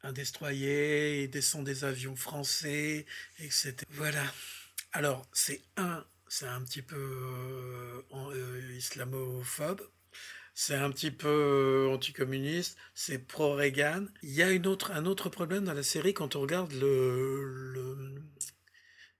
un 0.03 0.13
destroyer 0.13 1.23
et 1.23 1.27
descend 1.27 1.65
des 1.65 1.83
avions 1.83 2.15
français, 2.15 3.05
etc. 3.39 3.75
Voilà. 3.89 4.23
Alors, 4.93 5.27
c'est 5.33 5.61
un, 5.75 6.05
c'est 6.29 6.47
un 6.47 6.61
petit 6.61 6.81
peu 6.81 6.95
euh, 6.95 8.01
euh, 8.13 8.73
islamophobe. 8.75 9.81
C'est 10.53 10.75
un 10.75 10.89
petit 10.89 11.11
peu 11.11 11.27
euh, 11.27 11.93
anticommuniste, 11.93 12.77
c'est 12.95 13.19
pro-Reagan. 13.19 14.05
Il 14.23 14.31
y 14.31 14.41
a 14.41 14.51
une 14.51 14.65
autre, 14.65 14.91
un 14.91 15.05
autre 15.05 15.29
problème 15.29 15.65
dans 15.65 15.73
la 15.73 15.83
série 15.83 16.15
quand 16.15 16.35
on 16.35 16.41
regarde 16.41 16.73
le, 16.73 18.15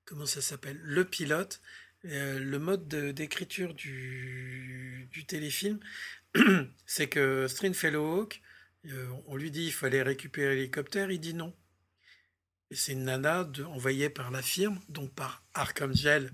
comment 0.05 0.25
ça 0.25 0.41
s'appelle, 0.41 0.79
le 0.81 1.05
pilote, 1.05 1.61
le 2.03 2.57
mode 2.57 2.87
de- 2.87 3.11
d'écriture 3.11 3.75
du, 3.75 5.09
téléfilm, 5.27 5.79
c'est 6.87 7.07
que 7.07 7.47
Stringfellow 7.47 8.21
Hawk, 8.21 8.41
on 9.27 9.35
lui 9.35 9.51
dit 9.51 9.65
il 9.65 9.73
fallait 9.73 10.01
récupérer 10.03 10.55
l'hélicoptère, 10.55 11.11
il 11.11 11.19
dit 11.19 11.33
non. 11.33 11.53
Et 12.71 12.75
c'est 12.75 12.93
une 12.93 13.03
nana 13.05 13.43
de- 13.45 13.63
envoyée 13.63 14.09
par 14.09 14.29
la 14.31 14.41
firme, 14.41 14.79
donc 14.89 15.13
par 15.13 15.43
Archangel. 15.53 16.31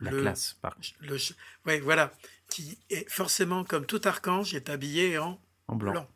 La 0.00 0.10
classe, 0.10 0.54
par- 0.60 0.76
Le, 1.00 1.18
ch- 1.18 1.34
ouais, 1.66 1.78
voilà. 1.80 2.12
Qui 2.48 2.78
est 2.90 3.08
forcément, 3.10 3.64
comme 3.64 3.86
tout 3.86 4.00
archange, 4.04 4.54
est 4.54 4.68
habillé 4.68 5.18
en, 5.18 5.40
En 5.68 5.76
blanc. 5.76 6.08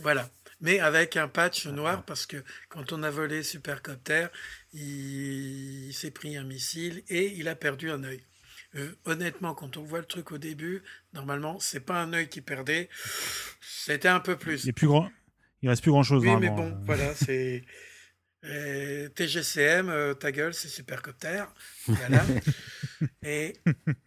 Voilà. 0.00 0.30
mais 0.60 0.78
avec 0.80 1.16
un 1.16 1.26
patch 1.28 1.66
noir 1.66 2.04
parce 2.04 2.26
que 2.26 2.36
quand 2.68 2.92
on 2.92 3.02
a 3.02 3.10
volé 3.10 3.42
Supercopter, 3.42 4.28
il, 4.72 5.86
il 5.88 5.92
s'est 5.94 6.10
pris 6.12 6.36
un 6.36 6.44
missile 6.44 7.02
et 7.08 7.32
il 7.36 7.48
a 7.48 7.56
perdu 7.56 7.90
un 7.90 8.04
œil. 8.04 8.22
Euh, 8.74 8.92
honnêtement, 9.06 9.54
quand 9.54 9.76
on 9.76 9.82
voit 9.82 10.00
le 10.00 10.04
truc 10.04 10.32
au 10.32 10.38
début, 10.38 10.82
normalement, 11.14 11.58
c'est 11.58 11.80
pas 11.80 12.02
un 12.02 12.12
œil 12.12 12.28
qui 12.28 12.40
perdait, 12.40 12.88
c'était 13.60 14.08
un 14.08 14.20
peu 14.20 14.36
plus. 14.36 14.64
Il 14.64 14.70
est 14.70 14.72
plus 14.72 14.88
grand. 14.88 15.10
Il 15.62 15.68
reste 15.68 15.82
plus 15.82 15.90
grand 15.90 16.02
chose. 16.02 16.22
Oui, 16.24 16.36
mais 16.38 16.50
bon, 16.50 16.78
voilà, 16.84 17.14
c'est. 17.14 17.64
Euh, 18.44 19.08
TGCM, 19.08 19.88
euh, 19.88 20.14
ta 20.14 20.30
gueule, 20.30 20.54
c'est 20.54 20.68
Supercopter. 20.68 21.44
Voilà. 21.86 22.24
et, 23.22 23.54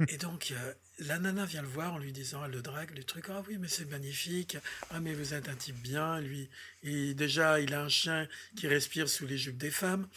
et 0.08 0.18
donc, 0.18 0.54
euh, 0.56 0.74
la 1.00 1.20
nana 1.20 1.46
vient 1.46 1.62
le 1.62 1.68
voir 1.68 1.94
en 1.94 1.98
lui 1.98 2.14
disant, 2.14 2.46
elle 2.46 2.52
le 2.52 2.62
drague, 2.62 2.96
le 2.96 3.04
truc, 3.04 3.26
ah 3.30 3.44
oui, 3.48 3.58
mais 3.60 3.68
c'est 3.68 3.90
magnifique, 3.90 4.58
ah 4.90 5.00
mais 5.02 5.14
vous 5.14 5.34
êtes 5.34 5.50
un 5.50 5.56
type 5.56 5.82
bien, 5.82 6.22
lui, 6.22 6.50
et 6.84 7.14
déjà, 7.14 7.60
il 7.60 7.74
a 7.74 7.82
un 7.82 7.90
chien 7.90 8.28
qui 8.56 8.68
respire 8.68 9.10
sous 9.10 9.28
les 9.28 9.38
jupes 9.38 9.58
des 9.58 9.72
femmes. 9.72 10.08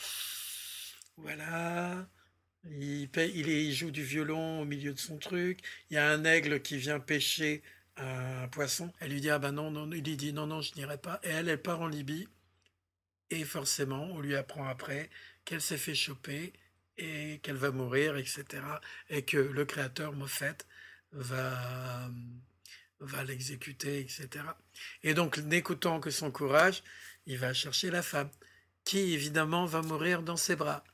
Voilà. 1.16 2.06
Il, 2.70 3.72
joue 3.72 3.90
du 3.90 4.02
violon 4.02 4.62
au 4.62 4.64
milieu 4.64 4.92
de 4.94 4.98
son 4.98 5.18
truc. 5.18 5.60
Il 5.90 5.94
y 5.94 5.98
a 5.98 6.10
un 6.10 6.24
aigle 6.24 6.60
qui 6.60 6.78
vient 6.78 7.00
pêcher 7.00 7.62
un 7.96 8.48
poisson. 8.48 8.92
Elle 9.00 9.12
lui 9.12 9.20
dit, 9.20 9.30
ah 9.30 9.38
ben 9.38 9.52
non, 9.52 9.70
non, 9.70 9.90
il 9.92 10.02
lui 10.02 10.16
dit, 10.16 10.32
non, 10.32 10.46
non, 10.46 10.60
je 10.60 10.74
n'irai 10.74 10.98
pas. 10.98 11.20
Et 11.22 11.28
elle, 11.28 11.48
elle 11.48 11.60
part 11.60 11.80
en 11.80 11.88
Libye. 11.88 12.28
Et 13.30 13.44
forcément, 13.44 14.04
on 14.04 14.20
lui 14.20 14.36
apprend 14.36 14.66
après 14.66 15.10
qu'elle 15.44 15.60
s'est 15.60 15.78
fait 15.78 15.94
choper 15.94 16.52
et 16.96 17.40
qu'elle 17.42 17.56
va 17.56 17.70
mourir, 17.70 18.16
etc. 18.16 18.44
Et 19.10 19.22
que 19.22 19.36
le 19.36 19.64
créateur 19.64 20.12
Moffat 20.12 20.56
va, 21.12 22.10
va 23.00 23.24
l'exécuter, 23.24 24.00
etc. 24.00 24.44
Et 25.02 25.14
donc, 25.14 25.38
n'écoutant 25.38 26.00
que 26.00 26.10
son 26.10 26.30
courage, 26.30 26.82
il 27.26 27.38
va 27.38 27.52
chercher 27.52 27.90
la 27.90 28.02
femme, 28.02 28.30
qui 28.84 29.14
évidemment 29.14 29.66
va 29.66 29.82
mourir 29.82 30.22
dans 30.22 30.36
ses 30.36 30.56
bras. 30.56 30.84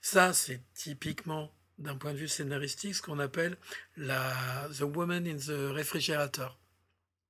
Ça, 0.00 0.32
c'est 0.32 0.60
typiquement, 0.74 1.52
d'un 1.78 1.96
point 1.96 2.12
de 2.12 2.18
vue 2.18 2.28
scénaristique, 2.28 2.94
ce 2.94 3.02
qu'on 3.02 3.18
appelle 3.18 3.56
la 3.96 4.68
The 4.76 4.82
Woman 4.82 5.26
in 5.26 5.36
the 5.36 5.72
Refrigerator. 5.74 6.58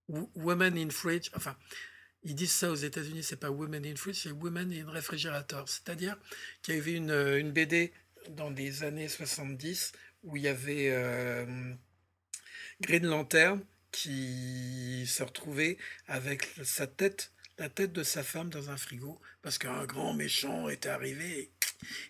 Wo- 0.09 0.31
Woman 0.35 0.77
in 0.77 0.91
Fridge, 0.91 1.31
enfin, 1.35 1.57
ils 2.23 2.35
disent 2.35 2.53
ça 2.53 2.71
aux 2.71 2.75
États-Unis, 2.77 3.23
c'est 3.23 3.37
pas 3.37 3.51
Women 3.51 3.85
in 3.87 3.97
Fridge, 3.97 4.21
c'est 4.23 4.31
Women 4.33 4.73
in 4.73 4.91
Refrigerator. 4.91 5.69
C'est-à-dire 5.69 6.17
qu'il 6.63 6.75
y 6.75 6.79
avait 6.79 6.95
une, 6.95 7.11
une 7.11 7.53
BD 7.53 7.93
dans 8.31 8.51
les 8.51 8.83
années 8.85 9.09
70 9.09 9.93
où 10.23 10.37
il 10.37 10.43
y 10.43 10.49
avait 10.49 10.91
euh, 10.91 11.75
Green 12.81 13.07
Lantern 13.07 13.65
qui 13.93 15.05
se 15.07 15.23
retrouvait 15.23 15.79
avec 16.07 16.49
sa 16.63 16.87
tête, 16.87 17.33
la 17.59 17.69
tête 17.69 17.93
de 17.93 18.03
sa 18.03 18.23
femme 18.23 18.51
dans 18.51 18.71
un 18.71 18.77
frigo 18.77 19.21
parce 19.43 19.59
qu'un 19.59 19.85
grand 19.87 20.15
méchant 20.15 20.69
était 20.69 20.89
arrivé. 20.89 21.51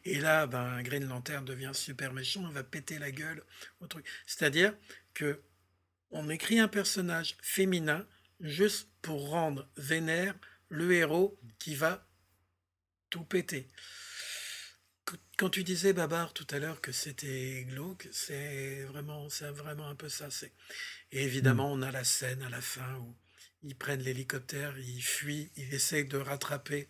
Et, 0.05 0.21
là, 0.21 0.47
ben, 0.47 0.83
Green 0.83 1.07
Lantern 1.07 1.45
devient 1.45 1.73
super 1.75 2.13
méchant, 2.13 2.47
il 2.49 2.55
va 2.55 2.65
péter 2.65 2.99
la 2.99 3.11
gueule 3.11 3.43
au 3.81 3.87
truc. 3.87 4.07
C'est-à-dire 4.27 4.75
que 5.15 5.41
on 6.11 6.29
écrit 6.31 6.59
un 6.61 6.69
personnage 6.69 7.37
féminin 7.43 8.07
juste 8.41 8.89
pour 9.03 9.31
rendre 9.31 9.69
vénère 9.77 10.35
le 10.69 10.93
héros 10.93 11.39
qui 11.59 11.75
va 11.75 12.07
tout 13.11 13.25
péter. 13.25 13.69
Qu- 15.07 15.17
Quand 15.37 15.51
tu 15.51 15.65
disais 15.65 15.93
Babar 15.93 16.33
tout 16.33 16.47
à 16.51 16.59
l'heure 16.59 16.81
que 16.81 16.93
c'était 16.93 17.65
glauque, 17.69 18.09
c'est 18.13 18.83
vraiment, 18.85 19.29
c'est 19.29 19.51
vraiment 19.51 19.89
un 19.89 19.95
peu 19.95 20.09
ça. 20.09 20.31
C'est 20.31 20.53
et 21.13 21.25
évidemment 21.25 21.73
on 21.73 21.83
a 21.83 21.91
la 21.93 22.05
scène 22.05 22.43
à 22.43 22.51
la 22.51 22.61
fin 22.63 22.97
où 22.99 23.17
ils 23.63 23.77
prennent 23.77 24.03
l'hélicoptère, 24.03 24.79
ils 24.79 25.03
fuient, 25.03 25.51
ils 25.57 25.75
essayent 25.75 26.07
de 26.09 26.19
rattraper 26.19 26.89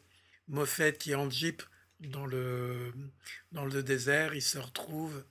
Moffat 0.48 0.92
qui 0.92 1.12
est 1.12 1.16
en 1.16 1.30
jeep 1.30 1.62
dans 2.00 2.26
le 2.26 2.92
dans 3.52 3.64
le 3.64 3.82
désert, 3.82 4.34
il 4.34 4.42
se 4.42 4.58
retrouve 4.58 5.24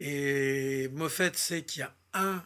et 0.00 0.88
Moffat 0.92 1.34
sait 1.34 1.64
qu'il 1.64 1.80
y 1.80 1.84
a 2.12 2.44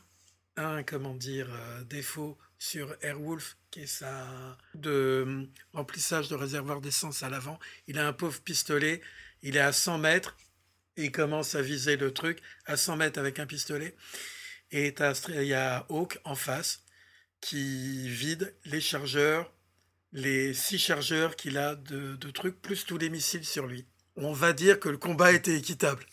un 0.56 0.82
comment 0.82 1.14
dire 1.14 1.48
euh, 1.50 1.84
défaut 1.84 2.36
sur 2.58 2.96
Airwolf 3.02 3.56
qui 3.70 3.80
est 3.82 3.86
sa 3.86 4.56
de 4.74 4.90
euh, 4.90 5.46
remplissage 5.72 6.28
de 6.28 6.34
réservoir 6.34 6.80
d'essence 6.80 7.22
à 7.22 7.30
l'avant. 7.30 7.58
Il 7.86 7.98
a 7.98 8.06
un 8.06 8.12
pauvre 8.12 8.40
pistolet, 8.40 9.00
il 9.42 9.56
est 9.56 9.60
à 9.60 9.72
100 9.72 9.98
mètres, 9.98 10.36
et 10.96 11.04
il 11.04 11.12
commence 11.12 11.54
à 11.54 11.62
viser 11.62 11.96
le 11.96 12.12
truc 12.12 12.40
à 12.66 12.76
100 12.76 12.96
mètres 12.96 13.20
avec 13.20 13.38
un 13.38 13.46
pistolet. 13.46 13.94
Et 14.70 14.94
il 15.28 15.44
y 15.44 15.54
a 15.54 15.86
Hawk 15.88 16.18
en 16.24 16.34
face 16.34 16.82
qui 17.40 18.08
vide 18.08 18.54
les 18.64 18.80
chargeurs, 18.80 19.52
les 20.12 20.54
six 20.54 20.78
chargeurs 20.78 21.36
qu'il 21.36 21.58
a 21.58 21.74
de, 21.74 22.16
de 22.16 22.30
trucs, 22.30 22.60
plus 22.60 22.84
tous 22.84 22.98
les 22.98 23.10
missiles 23.10 23.44
sur 23.44 23.66
lui. 23.66 23.86
On 24.16 24.32
va 24.32 24.52
dire 24.52 24.80
que 24.80 24.88
le 24.88 24.98
combat 24.98 25.32
était 25.32 25.56
équitable. 25.56 26.04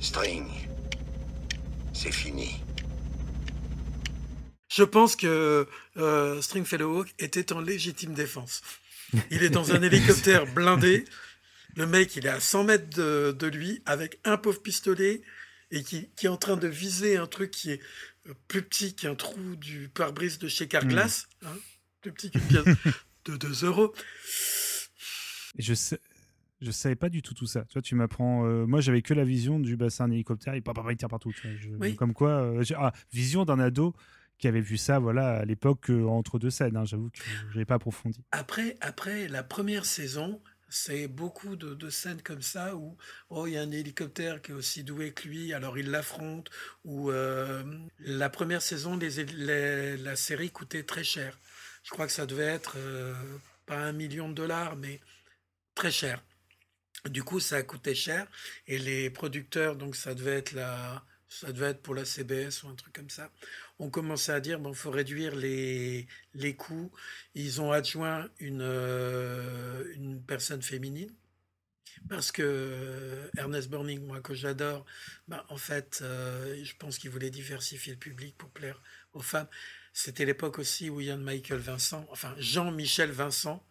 String, 0.00 0.46
c'est 1.94 2.12
fini. 2.12 2.60
Je 4.74 4.82
pense 4.84 5.16
que 5.16 5.66
euh, 5.96 6.40
Stringfellow 6.40 7.00
Hawk 7.00 7.14
était 7.18 7.52
en 7.52 7.60
légitime 7.60 8.14
défense. 8.14 8.62
Il 9.30 9.42
est 9.42 9.50
dans 9.50 9.72
un 9.72 9.82
hélicoptère 9.82 10.46
blindé. 10.52 11.04
Le 11.76 11.86
mec, 11.86 12.16
il 12.16 12.26
est 12.26 12.30
à 12.30 12.40
100 12.40 12.64
mètres 12.64 12.90
de, 12.96 13.32
de 13.38 13.46
lui 13.46 13.82
avec 13.86 14.18
un 14.24 14.36
pauvre 14.36 14.60
pistolet 14.62 15.22
et 15.70 15.82
qui, 15.82 16.08
qui 16.16 16.26
est 16.26 16.30
en 16.30 16.36
train 16.36 16.56
de 16.56 16.68
viser 16.68 17.16
un 17.16 17.26
truc 17.26 17.50
qui 17.50 17.70
est 17.72 17.80
euh, 18.28 18.34
plus 18.48 18.62
petit 18.62 18.94
qu'un 18.94 19.14
trou 19.14 19.56
du 19.56 19.88
pare-brise 19.88 20.38
de 20.38 20.48
chez 20.48 20.68
Carglass. 20.68 21.28
hein, 21.44 21.56
plus 22.00 22.12
petit 22.12 22.30
qu'une 22.30 22.40
pièce 22.42 22.64
de 23.26 23.36
2 23.36 23.64
euros. 23.66 23.92
Je 25.58 25.74
sais. 25.74 25.98
Je 26.60 26.70
savais 26.70 26.94
pas 26.94 27.08
du 27.08 27.22
tout 27.22 27.34
tout 27.34 27.46
ça. 27.46 27.62
Tu 27.64 27.72
vois, 27.74 27.82
tu 27.82 27.94
m'apprends. 27.96 28.46
euh, 28.46 28.66
moi, 28.66 28.80
j'avais 28.80 29.02
que 29.02 29.14
la 29.14 29.24
vision 29.24 29.58
du 29.58 29.76
bassin 29.76 30.06
d'un 30.06 30.14
hélicoptère. 30.14 30.54
Il, 30.54 30.62
il 30.90 30.96
tire 30.96 31.08
partout. 31.08 31.32
tu 31.32 31.48
vois, 31.48 31.56
je- 31.60 31.68
Oui. 31.70 31.96
Comme 31.96 32.14
quoi, 32.14 32.30
euh, 32.30 32.62
ah, 32.76 32.92
vision 33.12 33.44
d'un 33.44 33.58
ado 33.58 33.94
qui 34.42 34.48
avait 34.48 34.60
vu 34.60 34.76
ça, 34.76 34.98
voilà, 34.98 35.36
à 35.36 35.44
l'époque 35.44 35.88
euh, 35.88 36.04
entre 36.04 36.40
deux 36.40 36.50
scènes. 36.50 36.76
hein. 36.76 36.84
J'avoue 36.84 37.10
que 37.10 37.18
j'avais 37.52 37.64
pas 37.64 37.76
approfondi. 37.76 38.24
Après, 38.32 38.76
après 38.80 39.28
la 39.28 39.44
première 39.44 39.84
saison, 39.84 40.42
c'est 40.68 41.06
beaucoup 41.06 41.54
de, 41.54 41.90
scènes 41.90 42.20
comme 42.22 42.42
ça 42.42 42.74
où 42.74 42.96
oh 43.30 43.46
il 43.46 43.52
y 43.52 43.56
a 43.56 43.60
un 43.62 43.70
hélicoptère 43.70 44.42
qui 44.42 44.50
est 44.50 44.54
aussi 44.54 44.82
doué 44.82 45.12
que 45.12 45.28
lui, 45.28 45.54
alors 45.54 45.78
il 45.78 45.90
l'affronte. 45.92 46.50
Ou 46.84 47.12
euh, 47.12 47.62
la 48.00 48.28
première 48.30 48.62
saison, 48.62 48.96
les, 48.96 49.24
les- 49.26 49.96
la 49.96 50.16
série 50.16 50.50
coûtait 50.50 50.82
très 50.82 51.04
cher. 51.04 51.38
Je 51.84 51.90
crois 51.90 52.06
que 52.06 52.12
ça 52.12 52.26
devait 52.26 52.42
être 52.42 52.74
euh, 52.78 53.14
pas 53.66 53.78
un 53.78 53.92
million 53.92 54.28
de 54.28 54.34
dollars, 54.34 54.74
mais 54.74 55.00
très 55.76 55.92
cher. 55.92 56.20
Du 57.08 57.22
coup, 57.22 57.38
ça 57.38 57.56
a 57.56 57.62
coûté 57.62 57.94
cher 57.94 58.26
et 58.66 58.78
les 58.78 59.08
producteurs, 59.08 59.76
donc 59.76 59.94
ça 59.94 60.16
devait 60.16 60.38
être 60.38 60.52
la, 60.52 61.04
ça 61.32 61.50
devait 61.52 61.68
être 61.70 61.82
pour 61.82 61.94
la 61.94 62.04
CBS 62.04 62.62
ou 62.62 62.68
un 62.68 62.74
truc 62.74 62.92
comme 62.94 63.10
ça, 63.10 63.30
ont 63.82 63.90
commencé 63.90 64.32
à 64.32 64.40
dire 64.40 64.58
bon, 64.60 64.72
faut 64.74 64.90
réduire 64.90 65.34
les 65.36 66.06
les 66.34 66.54
coûts. 66.54 66.90
Ils 67.34 67.60
ont 67.60 67.72
adjoint 67.72 68.28
une 68.38 68.62
euh, 68.62 69.84
une 69.94 70.22
personne 70.22 70.62
féminine 70.62 71.12
parce 72.08 72.32
que 72.32 72.42
euh, 72.44 73.28
Ernest 73.36 73.68
Borgnine, 73.68 74.04
moi 74.04 74.20
que 74.20 74.34
j'adore, 74.34 74.84
bah, 75.28 75.44
en 75.48 75.56
fait, 75.56 76.00
euh, 76.02 76.62
je 76.62 76.74
pense 76.76 76.98
qu'il 76.98 77.10
voulait 77.10 77.30
diversifier 77.30 77.92
le 77.92 77.98
public 77.98 78.36
pour 78.36 78.50
plaire 78.50 78.80
aux 79.12 79.20
femmes. 79.20 79.48
C'était 79.92 80.24
l'époque 80.24 80.58
aussi 80.58 80.90
où 80.90 81.00
Ian 81.00 81.18
Michael 81.18 81.60
Vincent, 81.60 82.06
enfin 82.10 82.34
Jean-Michel 82.38 83.10
Vincent, 83.10 83.64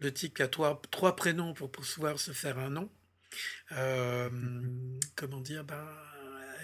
le 0.00 0.12
type 0.12 0.36
qui 0.36 0.42
a 0.42 0.48
trois, 0.48 0.80
trois 0.90 1.16
prénoms 1.16 1.54
pour 1.54 1.70
pouvoir 1.70 2.18
se 2.18 2.32
faire 2.32 2.58
un 2.58 2.70
nom. 2.70 2.90
Euh, 3.72 4.30
comment 5.14 5.40
dire 5.40 5.64
ben, 5.64 5.86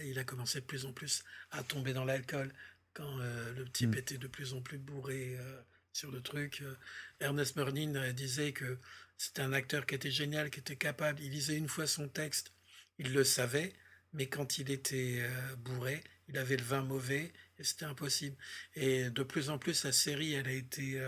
Il 0.04 0.18
a 0.18 0.24
commencé 0.24 0.60
de 0.60 0.66
plus 0.66 0.84
en 0.86 0.92
plus 0.92 1.24
à 1.52 1.62
tomber 1.62 1.92
dans 1.92 2.04
l'alcool 2.04 2.52
quand 2.94 3.18
euh, 3.20 3.52
le 3.54 3.68
type 3.68 3.96
était 3.96 4.18
de 4.18 4.28
plus 4.28 4.54
en 4.54 4.62
plus 4.62 4.78
bourré 4.78 5.36
euh, 5.38 5.60
sur 5.92 6.10
le 6.10 6.22
truc. 6.22 6.62
Euh, 6.62 6.74
Ernest 7.20 7.56
Merlin 7.56 8.12
disait 8.12 8.52
que 8.52 8.78
c'était 9.18 9.42
un 9.42 9.52
acteur 9.52 9.84
qui 9.84 9.96
était 9.96 10.10
génial, 10.10 10.50
qui 10.50 10.60
était 10.60 10.76
capable. 10.76 11.20
Il 11.20 11.32
lisait 11.32 11.56
une 11.56 11.68
fois 11.68 11.86
son 11.86 12.08
texte, 12.08 12.52
il 12.98 13.12
le 13.12 13.24
savait, 13.24 13.72
mais 14.12 14.26
quand 14.26 14.58
il 14.58 14.70
était 14.70 15.22
bourré, 15.58 16.02
il 16.28 16.38
avait 16.38 16.56
le 16.56 16.62
vin 16.64 16.82
mauvais 16.82 17.32
et 17.58 17.64
c'était 17.64 17.84
impossible. 17.84 18.36
Et 18.74 19.10
de 19.10 19.22
plus 19.22 19.50
en 19.50 19.58
plus, 19.58 19.84
la 19.84 19.92
série, 19.92 20.34
elle 20.34 20.46
a 20.46 20.52
été 20.52 21.00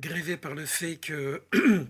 grévée 0.00 0.36
par 0.36 0.54
le 0.54 0.66
fait 0.66 0.96
que, 0.98 1.44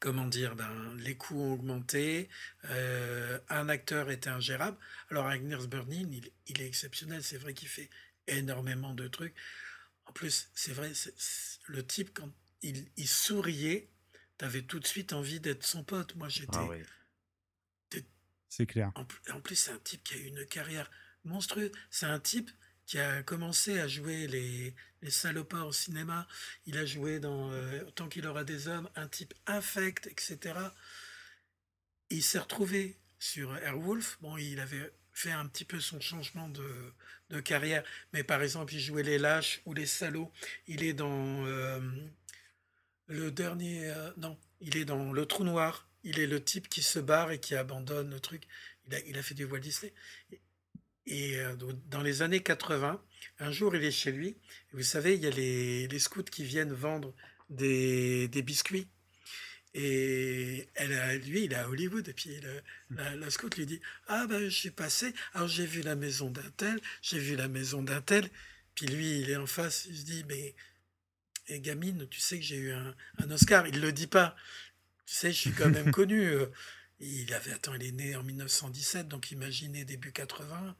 comment 0.00 0.26
dire, 0.26 0.54
ben, 0.56 0.94
les 0.98 1.16
coûts 1.16 1.40
ont 1.40 1.52
augmenté, 1.54 2.28
euh, 2.66 3.38
un 3.48 3.68
acteur 3.68 4.10
était 4.10 4.30
ingérable. 4.30 4.76
Alors 5.10 5.26
Agnes 5.26 5.56
Bernin, 5.66 6.08
il, 6.12 6.30
il 6.46 6.60
est 6.62 6.66
exceptionnel, 6.66 7.22
c'est 7.22 7.38
vrai 7.38 7.54
qu'il 7.54 7.68
fait 7.68 7.90
énormément 8.26 8.94
de 8.94 9.08
trucs. 9.08 9.34
En 10.06 10.12
plus, 10.12 10.50
c'est 10.54 10.72
vrai, 10.72 10.94
c'est- 10.94 11.14
c'est- 11.18 11.58
le 11.66 11.84
type, 11.86 12.12
quand 12.14 12.30
il, 12.62 12.88
il 12.96 13.08
souriait, 13.08 13.88
t'avais 14.38 14.62
tout 14.62 14.80
de 14.80 14.86
suite 14.86 15.12
envie 15.12 15.40
d'être 15.40 15.64
son 15.64 15.84
pote. 15.84 16.14
Moi, 16.16 16.28
j'étais... 16.28 16.56
Ah 16.56 16.66
oui. 16.66 16.82
C'est 18.48 18.66
clair. 18.66 18.92
En 18.94 19.40
plus, 19.40 19.56
c'est 19.56 19.72
un 19.72 19.78
type 19.78 20.02
qui 20.02 20.14
a 20.14 20.16
eu 20.16 20.24
une 20.24 20.46
carrière 20.46 20.90
monstrueuse. 21.24 21.70
C'est 21.90 22.06
un 22.06 22.18
type 22.18 22.50
qui 22.88 22.98
a 22.98 23.22
commencé 23.22 23.78
à 23.78 23.86
jouer 23.86 24.26
les, 24.26 24.74
les 25.02 25.10
salopards 25.10 25.66
au 25.66 25.72
cinéma. 25.72 26.26
Il 26.64 26.78
a 26.78 26.86
joué 26.86 27.20
dans 27.20 27.52
euh, 27.52 27.84
Tant 27.94 28.08
qu'il 28.08 28.26
aura 28.26 28.44
des 28.44 28.66
hommes, 28.66 28.88
un 28.96 29.06
type 29.06 29.34
infect, 29.46 30.06
etc. 30.06 30.58
Il 32.08 32.22
s'est 32.22 32.38
retrouvé 32.38 32.96
sur 33.18 33.54
Airwolf. 33.58 34.16
Bon, 34.22 34.38
il 34.38 34.58
avait 34.58 34.90
fait 35.12 35.30
un 35.30 35.46
petit 35.46 35.66
peu 35.66 35.80
son 35.80 36.00
changement 36.00 36.48
de, 36.48 36.94
de 37.28 37.40
carrière. 37.40 37.84
Mais 38.14 38.24
par 38.24 38.42
exemple, 38.42 38.72
il 38.72 38.80
jouait 38.80 39.02
les 39.02 39.18
lâches 39.18 39.60
ou 39.66 39.74
les 39.74 39.86
salauds. 39.86 40.32
Il 40.66 40.82
est 40.82 40.94
dans 40.94 41.44
euh, 41.44 41.80
le 43.08 43.30
dernier... 43.30 43.90
euh, 43.90 44.10
non, 44.16 44.38
il 44.62 44.78
est 44.78 44.86
dans 44.86 45.12
Le 45.12 45.26
Trou 45.26 45.44
Noir. 45.44 45.86
Il 46.04 46.18
est 46.18 46.26
le 46.26 46.42
type 46.42 46.70
qui 46.70 46.82
se 46.82 46.98
barre 46.98 47.32
et 47.32 47.38
qui 47.38 47.54
abandonne 47.54 48.08
le 48.08 48.20
truc. 48.20 48.44
Il 48.86 48.94
a, 48.94 49.00
il 49.00 49.18
a 49.18 49.22
fait 49.22 49.34
du 49.34 49.44
Walt 49.44 49.58
Disney. 49.58 49.92
Et, 51.08 51.38
euh, 51.38 51.54
dans 51.90 52.02
les 52.02 52.22
années 52.22 52.42
80, 52.42 53.02
un 53.40 53.52
jour, 53.52 53.74
il 53.76 53.84
est 53.84 53.90
chez 53.90 54.12
lui. 54.12 54.28
Et 54.28 54.36
vous 54.74 54.82
savez, 54.82 55.14
il 55.14 55.22
y 55.22 55.26
a 55.26 55.30
les, 55.30 55.88
les 55.88 55.98
scouts 55.98 56.22
qui 56.24 56.44
viennent 56.44 56.72
vendre 56.72 57.14
des, 57.50 58.28
des 58.28 58.42
biscuits. 58.42 58.88
Et 59.74 60.68
elle 60.74 60.92
a- 60.94 61.16
lui, 61.16 61.44
il 61.44 61.52
est 61.52 61.56
à 61.56 61.68
Hollywood. 61.68 62.08
Et 62.08 62.12
puis 62.12 62.40
le- 62.40 62.62
la, 62.90 63.16
la 63.16 63.30
scout 63.30 63.56
lui 63.56 63.66
dit 63.66 63.80
Ah 64.08 64.26
ben, 64.26 64.44
je 64.44 64.54
suis 64.54 64.70
passé. 64.70 65.12
Alors 65.34 65.48
j'ai 65.48 65.66
vu 65.66 65.82
la 65.82 65.94
maison 65.96 66.30
d'un 66.30 66.50
tel, 66.56 66.80
j'ai 67.02 67.18
vu 67.18 67.36
la 67.36 67.48
maison 67.48 67.82
d'un 67.82 68.00
tel. 68.00 68.28
Puis 68.74 68.86
lui, 68.86 69.20
il 69.20 69.30
est 69.30 69.36
en 69.36 69.46
face. 69.46 69.86
Il 69.90 69.96
se 69.98 70.04
dit 70.04 70.24
Mais, 70.28 70.54
et 71.48 71.60
gamine, 71.60 72.06
tu 72.08 72.20
sais 72.20 72.38
que 72.38 72.44
j'ai 72.44 72.56
eu 72.56 72.72
un, 72.72 72.94
un 73.18 73.30
Oscar. 73.30 73.66
Il 73.66 73.80
le 73.80 73.92
dit 73.92 74.06
pas. 74.06 74.36
Tu 75.06 75.14
sais, 75.14 75.32
je 75.32 75.38
suis 75.38 75.52
quand 75.52 75.70
même 75.70 75.90
connu. 75.92 76.30
Il 77.00 77.32
avait, 77.32 77.52
attends, 77.52 77.74
il 77.74 77.84
est 77.84 77.92
né 77.92 78.16
en 78.16 78.24
1917, 78.24 79.06
donc 79.06 79.30
imaginez 79.30 79.84
début 79.84 80.12
80. 80.12 80.76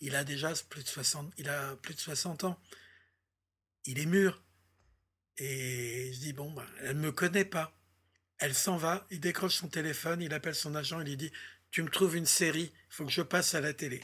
Il 0.00 0.16
a 0.16 0.24
déjà 0.24 0.52
plus 0.68 0.82
de 0.82 0.88
60, 0.88 1.32
il 1.38 1.48
a 1.48 1.76
plus 1.76 1.94
de 1.94 2.00
60 2.00 2.44
ans. 2.44 2.60
Il 3.84 3.98
est 3.98 4.06
mûr. 4.06 4.42
Et 5.36 6.12
je 6.12 6.18
dis, 6.18 6.32
bon, 6.32 6.50
ben, 6.50 6.66
elle 6.80 6.96
ne 6.96 7.02
me 7.02 7.12
connaît 7.12 7.44
pas. 7.44 7.76
Elle 8.38 8.54
s'en 8.54 8.76
va, 8.76 9.06
il 9.10 9.20
décroche 9.20 9.54
son 9.54 9.68
téléphone, 9.68 10.22
il 10.22 10.34
appelle 10.34 10.54
son 10.54 10.74
agent, 10.74 11.00
il 11.00 11.06
lui 11.06 11.16
dit, 11.16 11.32
tu 11.70 11.82
me 11.82 11.88
trouves 11.88 12.16
une 12.16 12.26
série, 12.26 12.72
il 12.74 12.94
faut 12.94 13.04
que 13.04 13.12
je 13.12 13.22
passe 13.22 13.54
à 13.54 13.60
la 13.60 13.72
télé. 13.72 14.02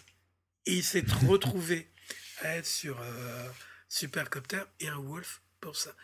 Et 0.67 0.75
il 0.75 0.85
s'est 0.85 1.05
retrouvé 1.27 1.91
à 2.41 2.57
être 2.57 2.67
sur 2.67 3.01
euh, 3.01 3.49
Supercopter 3.89 4.63
et 4.81 4.89
un 4.89 4.99
Wolf 4.99 5.43
pour 5.61 5.77
ça. 5.77 5.95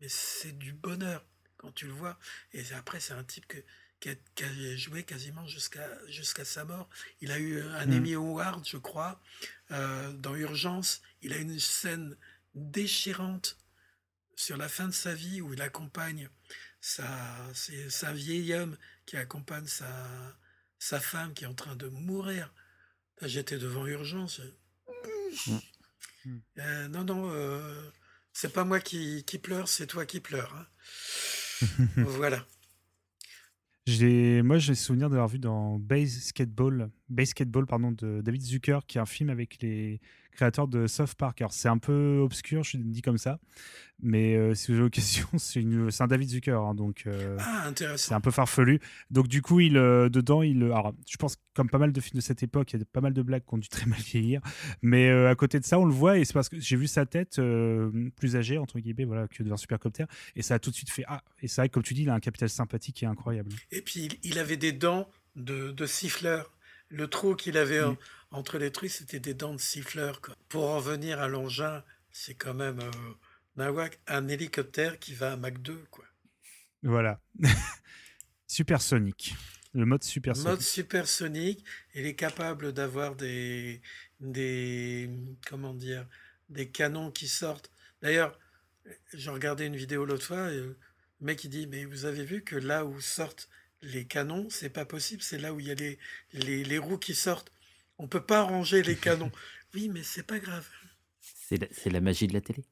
Mais 0.00 0.08
c'est 0.08 0.58
du 0.58 0.72
bonheur 0.72 1.24
quand 1.56 1.72
tu 1.72 1.86
le 1.86 1.92
vois. 1.92 2.18
Et 2.52 2.62
après, 2.72 3.00
c'est 3.00 3.12
un 3.12 3.24
type 3.24 3.46
que, 3.46 3.58
qui, 4.00 4.08
a, 4.10 4.14
qui 4.34 4.44
a 4.44 4.76
joué 4.76 5.04
quasiment 5.04 5.46
jusqu'à 5.46 5.86
jusqu'à 6.08 6.44
sa 6.44 6.64
mort. 6.64 6.88
Il 7.20 7.30
a 7.32 7.38
eu 7.38 7.60
un 7.62 7.86
Mm. 7.86 7.92
Emmy 7.92 8.14
Award, 8.14 8.66
je 8.66 8.78
crois, 8.78 9.20
euh, 9.70 10.12
dans 10.14 10.34
Urgence. 10.34 11.02
Il 11.22 11.32
a 11.32 11.36
une 11.36 11.58
scène 11.60 12.16
déchirante 12.54 13.58
sur 14.36 14.56
la 14.56 14.68
fin 14.68 14.88
de 14.88 14.92
sa 14.94 15.14
vie 15.14 15.40
où 15.40 15.52
il 15.52 15.60
accompagne 15.62 16.28
sa, 16.80 17.06
c'est 17.54 18.06
un 18.06 18.12
vieil 18.12 18.54
homme 18.54 18.76
qui 19.04 19.16
accompagne 19.18 19.66
sa, 19.66 19.86
sa 20.78 20.98
femme 20.98 21.34
qui 21.34 21.44
est 21.44 21.46
en 21.46 21.54
train 21.54 21.76
de 21.76 21.88
mourir. 21.88 22.52
J'étais 23.22 23.58
devant 23.58 23.86
Urgence. 23.86 24.40
Euh, 26.58 26.88
non, 26.88 27.04
non, 27.04 27.30
euh, 27.32 27.90
c'est 28.32 28.52
pas 28.52 28.64
moi 28.64 28.80
qui, 28.80 29.24
qui 29.24 29.38
pleure, 29.38 29.68
c'est 29.68 29.86
toi 29.86 30.06
qui 30.06 30.20
pleures. 30.20 30.54
hein. 30.54 30.66
voilà. 31.96 32.46
Moi, 34.42 34.58
j'ai 34.58 34.74
souvenir 34.74 35.10
d'avoir 35.10 35.28
vu 35.28 35.38
dans 35.38 35.78
Basketball, 35.78 36.90
Basketball 37.10 37.66
pardon, 37.66 37.92
de 37.92 38.20
David 38.22 38.40
Zucker, 38.42 38.78
qui 38.86 38.98
est 38.98 39.00
un 39.00 39.06
film 39.06 39.28
avec 39.30 39.60
les 39.60 40.00
créateurs 40.32 40.68
de 40.68 40.86
South 40.86 41.14
Park. 41.16 41.40
Alors, 41.42 41.52
c'est 41.52 41.68
un 41.68 41.76
peu 41.78 42.18
obscur, 42.22 42.62
je 42.62 42.76
dis 42.76 43.02
comme 43.02 43.18
ça, 43.18 43.40
mais 44.00 44.36
euh, 44.36 44.54
si 44.54 44.68
vous 44.68 44.74
avez 44.74 44.84
l'occasion, 44.84 45.26
c'est, 45.38 45.60
une, 45.60 45.90
c'est 45.90 46.04
un 46.04 46.06
David 46.06 46.28
Zucker, 46.30 46.52
hein, 46.62 46.74
donc 46.74 47.02
euh, 47.06 47.36
Ah, 47.40 47.64
intéressant. 47.66 48.08
c'est 48.08 48.14
un 48.14 48.20
peu 48.20 48.30
farfelu. 48.30 48.78
Donc, 49.10 49.26
du 49.26 49.42
coup, 49.42 49.58
il, 49.58 49.76
euh, 49.76 50.08
dedans, 50.08 50.42
il, 50.42 50.62
alors, 50.62 50.94
je 51.08 51.16
pense, 51.16 51.36
comme 51.54 51.68
pas 51.68 51.78
mal 51.78 51.92
de 51.92 52.00
films 52.00 52.16
de 52.16 52.22
cette 52.22 52.44
époque, 52.44 52.72
il 52.72 52.78
y 52.78 52.82
a 52.82 52.86
pas 52.92 53.00
mal 53.00 53.12
de 53.12 53.22
blagues 53.22 53.42
qui 53.44 53.54
ont 53.54 53.58
dû 53.58 53.68
très 53.68 53.86
mal 53.86 53.98
vieillir, 53.98 54.40
mais 54.82 55.10
à 55.10 55.34
côté 55.34 55.58
de 55.58 55.64
ça, 55.64 55.80
on 55.80 55.84
le 55.84 55.92
voit, 55.92 56.16
et 56.18 56.24
c'est 56.24 56.32
parce 56.32 56.48
que 56.48 56.60
j'ai 56.60 56.76
vu 56.76 56.86
sa 56.86 57.06
tête 57.06 57.40
plus 58.16 58.36
âgée, 58.36 58.56
entre 58.56 58.78
guillemets, 58.78 59.04
voilà, 59.04 59.26
que 59.26 59.42
devant 59.42 59.56
Supercopter, 59.56 60.04
et 60.36 60.42
ça 60.42 60.54
a 60.54 60.58
tout 60.60 60.70
de 60.70 60.76
suite 60.76 60.90
fait 60.90 61.04
Ah, 61.08 61.22
et 61.42 61.48
c'est 61.48 61.60
vrai 61.60 61.68
que, 61.68 61.74
comme 61.74 61.82
tu 61.82 61.92
dis, 61.94 62.02
il 62.02 62.08
a 62.08 62.14
un 62.14 62.20
capital 62.20 62.48
sympathique 62.48 62.94
qui 62.96 63.04
est 63.04 63.08
incroyable. 63.08 63.50
Et 63.72 63.82
puis, 63.82 64.04
il, 64.04 64.30
il 64.30 64.38
avait 64.38 64.56
des 64.56 64.72
dents 64.72 65.08
de, 65.36 65.72
de 65.72 65.86
siffleur. 65.86 66.50
Le 66.90 67.08
trou 67.08 67.34
qu'il 67.36 67.56
avait 67.56 67.82
en- 67.82 67.96
entre 68.32 68.58
les 68.58 68.70
trucs, 68.70 68.90
c'était 68.90 69.20
des 69.20 69.34
dents 69.34 69.54
de 69.54 69.60
siffleur. 69.60 70.20
quoi. 70.20 70.34
Pour 70.48 70.68
en 70.70 70.80
venir 70.80 71.20
à 71.20 71.28
l'engin, 71.28 71.82
c'est 72.12 72.34
quand 72.34 72.54
même 72.54 72.80
euh, 72.80 72.90
nawak, 73.56 74.00
un 74.06 74.28
hélicoptère 74.28 74.98
qui 74.98 75.14
va 75.14 75.32
à 75.32 75.36
Mach 75.36 75.54
2. 75.58 75.84
Quoi. 75.90 76.04
Voilà. 76.82 77.20
supersonique. 78.46 79.34
Le 79.72 79.86
mode 79.86 80.02
supersonique. 80.02 80.48
Mode 80.48 80.60
supersonique, 80.62 81.64
il 81.94 82.06
est 82.06 82.16
capable 82.16 82.72
d'avoir 82.72 83.14
des, 83.14 83.80
des, 84.18 85.08
comment 85.48 85.74
dire, 85.74 86.06
des 86.48 86.68
canons 86.68 87.12
qui 87.12 87.28
sortent. 87.28 87.70
D'ailleurs, 88.02 88.36
j'ai 89.14 89.30
regardé 89.30 89.66
une 89.66 89.76
vidéo 89.76 90.04
l'autre 90.04 90.26
fois, 90.26 90.50
et 90.50 90.56
le 90.56 90.76
mec 91.20 91.44
il 91.44 91.50
dit, 91.50 91.66
mais 91.68 91.84
vous 91.84 92.04
avez 92.04 92.24
vu 92.24 92.42
que 92.42 92.56
là 92.56 92.84
où 92.84 93.00
sortent 93.00 93.48
les 93.82 94.04
canons, 94.04 94.48
c'est 94.50 94.70
pas 94.70 94.84
possible, 94.84 95.22
c'est 95.22 95.38
là 95.38 95.52
où 95.52 95.60
il 95.60 95.66
y 95.66 95.70
a 95.70 95.74
les, 95.74 95.98
les, 96.32 96.64
les 96.64 96.78
roues 96.78 96.98
qui 96.98 97.14
sortent. 97.14 97.52
On 97.98 98.08
peut 98.08 98.24
pas 98.24 98.42
ranger 98.42 98.82
les 98.82 98.96
canons. 98.96 99.32
Oui, 99.72 99.88
mais 99.88 100.02
c'est 100.02 100.24
pas 100.24 100.40
grave. 100.40 100.66
C'est 101.20 101.90
la, 101.90 102.00
magie 102.00 102.26
de 102.26 102.32
la 102.32 102.40
télé. 102.40 102.64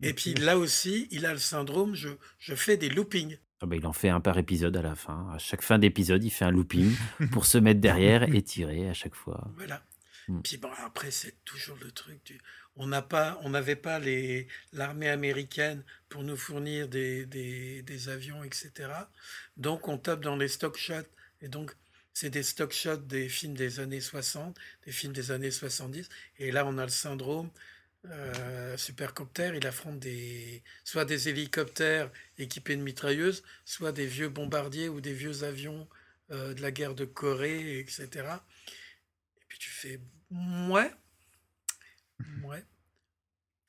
Et 0.00 0.12
puis 0.12 0.34
là 0.34 0.58
aussi, 0.58 1.06
il 1.12 1.24
a 1.24 1.32
le 1.32 1.38
syndrome, 1.38 1.94
je, 1.94 2.08
je 2.40 2.56
fais 2.56 2.76
des 2.76 2.88
loopings. 2.88 3.38
Ah 3.60 3.66
bah, 3.66 3.76
il 3.76 3.86
en 3.86 3.92
fait 3.92 4.08
un 4.08 4.20
par 4.20 4.36
épisode 4.38 4.76
à 4.76 4.82
la 4.82 4.96
fin. 4.96 5.30
À 5.32 5.38
chaque 5.38 5.62
fin 5.62 5.78
d'épisode, 5.78 6.24
il 6.24 6.30
fait 6.30 6.44
un 6.44 6.50
looping 6.50 6.96
pour 7.30 7.46
se 7.46 7.58
mettre 7.58 7.80
derrière 7.80 8.24
et 8.24 8.42
tirer 8.42 8.88
à 8.88 8.92
chaque 8.92 9.14
fois. 9.14 9.52
Voilà. 9.56 9.84
Mm. 10.26 10.40
Puis 10.42 10.56
bon, 10.56 10.70
après, 10.84 11.12
c'est 11.12 11.44
toujours 11.44 11.76
le 11.80 11.92
truc 11.92 12.24
du... 12.24 12.40
On 12.76 12.86
n'a 12.86 13.02
pas, 13.02 13.38
on 13.42 13.50
n'avait 13.50 13.76
pas 13.76 13.98
les, 13.98 14.48
l'armée 14.72 15.08
américaine 15.08 15.82
pour 16.08 16.22
nous 16.22 16.36
fournir 16.36 16.88
des, 16.88 17.26
des, 17.26 18.08
avions, 18.08 18.42
etc. 18.44 18.72
Donc, 19.56 19.88
on 19.88 19.98
tape 19.98 20.20
dans 20.20 20.36
les 20.36 20.48
stock 20.48 20.76
shots. 20.76 21.08
Et 21.42 21.48
donc, 21.48 21.74
c'est 22.14 22.30
des 22.30 22.42
stock 22.42 22.72
shots 22.72 22.96
des 22.96 23.28
films 23.28 23.54
des 23.54 23.80
années 23.80 24.00
60, 24.00 24.58
des 24.86 24.92
films 24.92 25.12
des 25.12 25.30
années 25.30 25.50
70. 25.50 26.08
Et 26.38 26.50
là, 26.50 26.66
on 26.66 26.78
a 26.78 26.84
le 26.84 26.90
syndrome. 26.90 27.50
Euh, 28.06 28.76
Supercopter, 28.76 29.52
il 29.54 29.66
affronte 29.66 30.00
des, 30.00 30.62
soit 30.82 31.04
des 31.04 31.28
hélicoptères 31.28 32.10
équipés 32.38 32.76
de 32.76 32.82
mitrailleuses, 32.82 33.44
soit 33.64 33.92
des 33.92 34.06
vieux 34.06 34.28
bombardiers 34.28 34.88
ou 34.88 35.00
des 35.00 35.12
vieux 35.12 35.44
avions 35.44 35.88
euh, 36.32 36.52
de 36.54 36.62
la 36.62 36.72
guerre 36.72 36.94
de 36.94 37.04
Corée, 37.04 37.78
etc. 37.78 38.08
Et 39.36 39.44
puis 39.48 39.58
tu 39.58 39.70
fais 39.70 40.00
ouais, 40.68 40.90
ouais. 42.44 42.64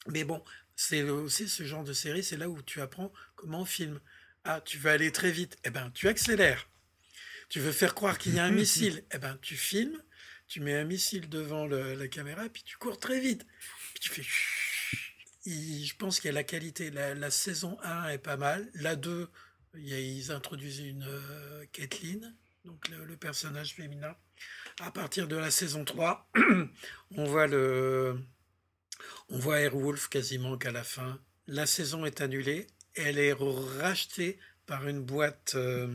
Mais 0.07 0.23
bon, 0.23 0.43
c'est 0.75 1.03
aussi 1.03 1.47
ce 1.47 1.63
genre 1.65 1.83
de 1.83 1.93
série, 1.93 2.23
c'est 2.23 2.37
là 2.37 2.49
où 2.49 2.61
tu 2.61 2.81
apprends 2.81 3.11
comment 3.35 3.61
on 3.61 3.65
filme. 3.65 3.99
Ah, 4.43 4.59
tu 4.61 4.77
veux 4.77 4.89
aller 4.91 5.11
très 5.11 5.31
vite, 5.31 5.57
eh 5.63 5.69
ben 5.69 5.89
tu 5.91 6.07
accélères. 6.07 6.69
Tu 7.49 7.59
veux 7.59 7.71
faire 7.71 7.95
croire 7.95 8.17
qu'il 8.17 8.33
y 8.35 8.39
a 8.39 8.43
un 8.45 8.51
missile, 8.61 9.03
eh 9.13 9.17
ben 9.17 9.37
tu 9.41 9.55
filmes, 9.55 10.01
tu 10.47 10.59
mets 10.59 10.75
un 10.75 10.83
missile 10.83 11.29
devant 11.29 11.65
le- 11.65 11.93
la 11.93 12.07
caméra, 12.07 12.49
puis 12.49 12.63
tu 12.63 12.77
cours 12.77 12.99
très 12.99 13.19
vite. 13.21 13.45
Puis 13.93 13.99
tu 14.01 14.09
fais. 14.09 14.25
Il- 15.45 15.85
je 15.85 15.95
pense 15.95 16.19
qu'il 16.19 16.27
y 16.27 16.31
a 16.31 16.33
la 16.33 16.43
qualité. 16.43 16.89
La, 16.91 17.13
la 17.15 17.31
saison 17.31 17.77
1 17.83 18.09
est 18.09 18.17
pas 18.17 18.37
mal. 18.37 18.69
La 18.75 18.95
2, 18.95 19.29
il 19.75 19.87
y 19.87 19.93
a- 19.93 19.99
ils 19.99 20.31
introduisent 20.31 20.79
une 20.79 21.03
euh, 21.07 21.65
Kathleen, 21.71 22.35
donc 22.65 22.87
le, 22.89 23.05
le 23.05 23.15
personnage 23.17 23.73
féminin. 23.75 24.15
À 24.81 24.91
partir 24.91 25.27
de 25.27 25.35
la 25.37 25.51
saison 25.51 25.85
3, 25.85 26.29
on 27.11 27.23
voit 27.25 27.47
le. 27.47 28.19
On 29.29 29.39
voit 29.39 29.59
Airwolf 29.59 30.07
quasiment 30.09 30.57
qu'à 30.57 30.71
la 30.71 30.83
fin. 30.83 31.19
La 31.47 31.65
saison 31.65 32.05
est 32.05 32.21
annulée. 32.21 32.67
Elle 32.95 33.19
est 33.19 33.33
rachetée 33.33 34.37
par 34.65 34.87
une 34.87 35.01
boîte 35.01 35.53
euh, 35.55 35.87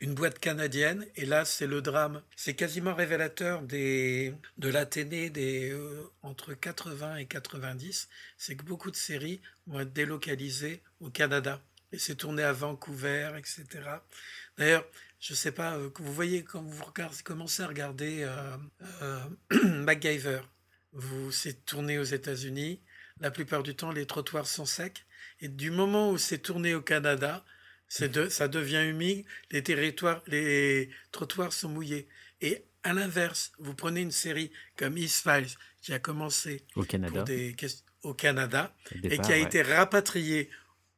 une 0.00 0.14
boîte 0.14 0.38
canadienne. 0.38 1.06
Et 1.16 1.26
là, 1.26 1.44
c'est 1.44 1.66
le 1.66 1.82
drame. 1.82 2.22
C'est 2.36 2.54
quasiment 2.54 2.94
révélateur 2.94 3.62
de 3.62 4.34
l'Athénée 4.58 5.30
des, 5.30 5.70
euh, 5.70 6.10
entre 6.22 6.54
80 6.54 7.16
et 7.16 7.26
90. 7.26 8.08
C'est 8.38 8.56
que 8.56 8.64
beaucoup 8.64 8.90
de 8.90 8.96
séries 8.96 9.40
vont 9.66 9.80
être 9.80 9.92
délocalisées 9.92 10.82
au 11.00 11.10
Canada. 11.10 11.60
Et 11.92 11.98
c'est 11.98 12.14
tourné 12.14 12.42
à 12.42 12.52
Vancouver, 12.52 13.32
etc. 13.36 13.66
D'ailleurs, 14.56 14.86
je 15.18 15.34
sais 15.34 15.52
pas, 15.52 15.76
euh, 15.76 15.90
vous 15.98 16.14
voyez 16.14 16.44
quand 16.44 16.62
vous 16.62 16.84
commencez 17.24 17.62
à 17.62 17.66
regarder 17.66 18.26
MacGyver, 19.50 20.40
vous 20.92 21.30
c'est 21.32 21.64
tourné 21.64 21.98
aux 21.98 22.04
États-Unis. 22.04 22.80
La 23.20 23.30
plupart 23.30 23.62
du 23.62 23.74
temps, 23.74 23.92
les 23.92 24.06
trottoirs 24.06 24.46
sont 24.46 24.66
secs. 24.66 25.04
Et 25.40 25.48
du 25.48 25.70
moment 25.70 26.10
où 26.10 26.18
c'est 26.18 26.38
tourné 26.38 26.74
au 26.74 26.80
Canada, 26.82 27.44
de, 28.00 28.28
ça 28.28 28.48
devient 28.48 28.84
humide. 28.88 29.24
Les 29.50 29.62
territoires, 29.62 30.22
les 30.26 30.90
trottoirs 31.12 31.52
sont 31.52 31.68
mouillés. 31.68 32.08
Et 32.40 32.64
à 32.82 32.92
l'inverse, 32.94 33.52
vous 33.58 33.74
prenez 33.74 34.00
une 34.00 34.10
série 34.10 34.50
comme 34.76 34.96
East 34.96 35.22
Files 35.22 35.48
qui 35.82 35.92
a 35.92 35.98
commencé 35.98 36.64
Au 36.76 36.84
Canada. 36.84 37.12
pour 37.14 37.24
des 37.24 37.54
ques- 37.54 37.84
au 38.02 38.14
Canada 38.14 38.74
Au 38.92 38.96
et 39.08 39.18
qui 39.18 39.32
a 39.32 39.36
ouais. 39.36 39.42
été 39.42 39.60
rapatrié 39.62 40.48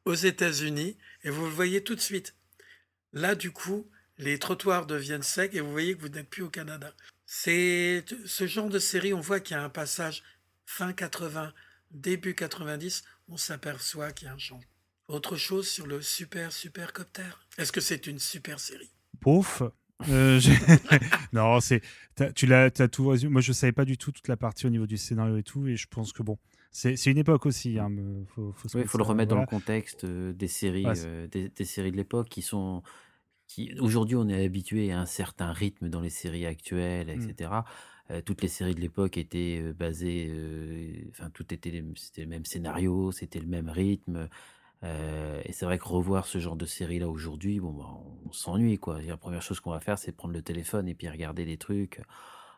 aux 0.05 0.13
États-Unis. 0.15 0.97
Et 1.25 1.29
vous 1.29 1.43
le 1.45 1.51
voyez 1.51 1.83
tout 1.83 1.95
de 1.95 2.01
suite. 2.01 2.35
Là, 3.11 3.35
du 3.35 3.51
coup, 3.51 3.89
les 4.17 4.39
trottoirs 4.39 4.85
deviennent 4.85 5.23
secs 5.23 5.53
et 5.53 5.59
vous 5.61 5.71
voyez 5.71 5.95
que 5.95 6.01
vous 6.01 6.09
n'êtes 6.09 6.29
plus 6.29 6.43
au 6.43 6.49
Canada. 6.49 6.93
C'est 7.35 8.05
ce 8.27 8.45
genre 8.45 8.69
de 8.69 8.77
série, 8.77 9.11
on 9.11 9.19
voit 9.19 9.39
qu'il 9.39 9.57
y 9.57 9.59
a 9.59 9.63
un 9.63 9.69
passage 9.69 10.21
fin 10.67 10.93
80, 10.93 11.51
début 11.89 12.35
90, 12.35 13.03
on 13.27 13.37
s'aperçoit 13.37 14.11
qu'il 14.11 14.27
y 14.27 14.29
a 14.29 14.35
un 14.35 14.37
changement. 14.37 14.69
Autre 15.07 15.35
chose 15.35 15.67
sur 15.67 15.87
le 15.87 16.03
super 16.03 16.51
supercopter. 16.51 17.23
Est-ce 17.57 17.71
que 17.71 17.81
c'est 17.81 18.05
une 18.05 18.19
super 18.19 18.59
série? 18.59 18.91
Pauf. 19.19 19.63
Euh, 20.09 20.39
non, 21.33 21.59
c'est 21.59 21.81
tu 22.35 22.45
l'as 22.45 22.69
t'as 22.69 22.87
tout 22.87 23.07
résumé. 23.07 23.31
Moi, 23.31 23.41
je 23.41 23.51
savais 23.51 23.71
pas 23.73 23.85
du 23.85 23.97
tout 23.97 24.11
toute 24.11 24.27
la 24.27 24.37
partie 24.37 24.67
au 24.67 24.69
niveau 24.69 24.85
du 24.85 24.97
scénario 24.97 25.35
et 25.37 25.43
tout, 25.43 25.65
et 25.67 25.75
je 25.75 25.87
pense 25.87 26.13
que 26.13 26.21
bon, 26.21 26.37
c'est 26.71 26.95
c'est 26.97 27.09
une 27.09 27.17
époque 27.17 27.47
aussi. 27.47 27.79
Hein, 27.79 27.89
faut, 28.35 28.51
faut 28.51 28.67
se 28.69 28.77
Oui, 28.77 28.81
il 28.81 28.83
mettre 28.83 28.91
faut 28.91 28.97
le 28.99 29.05
remettre 29.05 29.31
dans 29.31 29.39
le 29.39 29.47
contexte 29.47 30.03
euh, 30.03 30.33
des 30.33 30.47
séries, 30.47 30.85
Ouais, 30.85 30.93
c'est- 30.93 31.07
euh, 31.07 31.27
des, 31.27 31.49
des 31.49 31.65
séries 31.65 31.91
de 31.91 31.97
l'époque 31.97 32.29
qui 32.29 32.43
sont, 32.43 32.83
qui 33.47 33.73
aujourd'hui 33.79 34.15
on 34.15 34.27
est 34.29 34.45
habitué 34.45 34.91
à 34.91 34.99
un 34.99 35.05
certain 35.05 35.51
rythme 35.51 35.89
dans 35.89 36.01
les 36.01 36.09
séries 36.09 36.45
actuelles, 36.45 37.09
etc. 37.09 37.51
Euh, 38.11 38.21
toutes 38.21 38.41
les 38.41 38.49
séries 38.49 38.75
de 38.75 38.81
l'époque 38.81 39.17
étaient 39.17 39.59
euh, 39.61 39.73
basées, 39.73 41.07
enfin 41.11 41.29
tout 41.29 41.53
était, 41.53 41.83
c'était 41.95 42.23
le 42.23 42.27
même 42.27 42.45
scénario, 42.45 43.11
c'était 43.11 43.39
le 43.39 43.47
même 43.47 43.69
rythme. 43.69 44.29
euh, 44.83 45.41
et 45.45 45.53
c'est 45.53 45.65
vrai 45.65 45.77
que 45.79 45.85
revoir 45.87 46.25
ce 46.27 46.39
genre 46.39 46.57
de 46.57 46.65
série 46.65 46.99
là 46.99 47.07
aujourd'hui, 47.09 47.59
bon, 47.59 47.71
bah, 47.73 47.89
on 48.25 48.31
s'ennuie 48.33 48.77
quoi. 48.77 49.01
Et 49.01 49.07
La 49.07 49.17
première 49.17 49.41
chose 49.41 49.59
qu'on 49.61 49.71
va 49.71 49.79
faire, 49.79 49.97
c'est 49.97 50.11
prendre 50.11 50.33
le 50.33 50.41
téléphone 50.41 50.87
et 50.89 50.95
puis 50.95 51.07
regarder 51.09 51.45
des 51.45 51.57
trucs. 51.57 52.01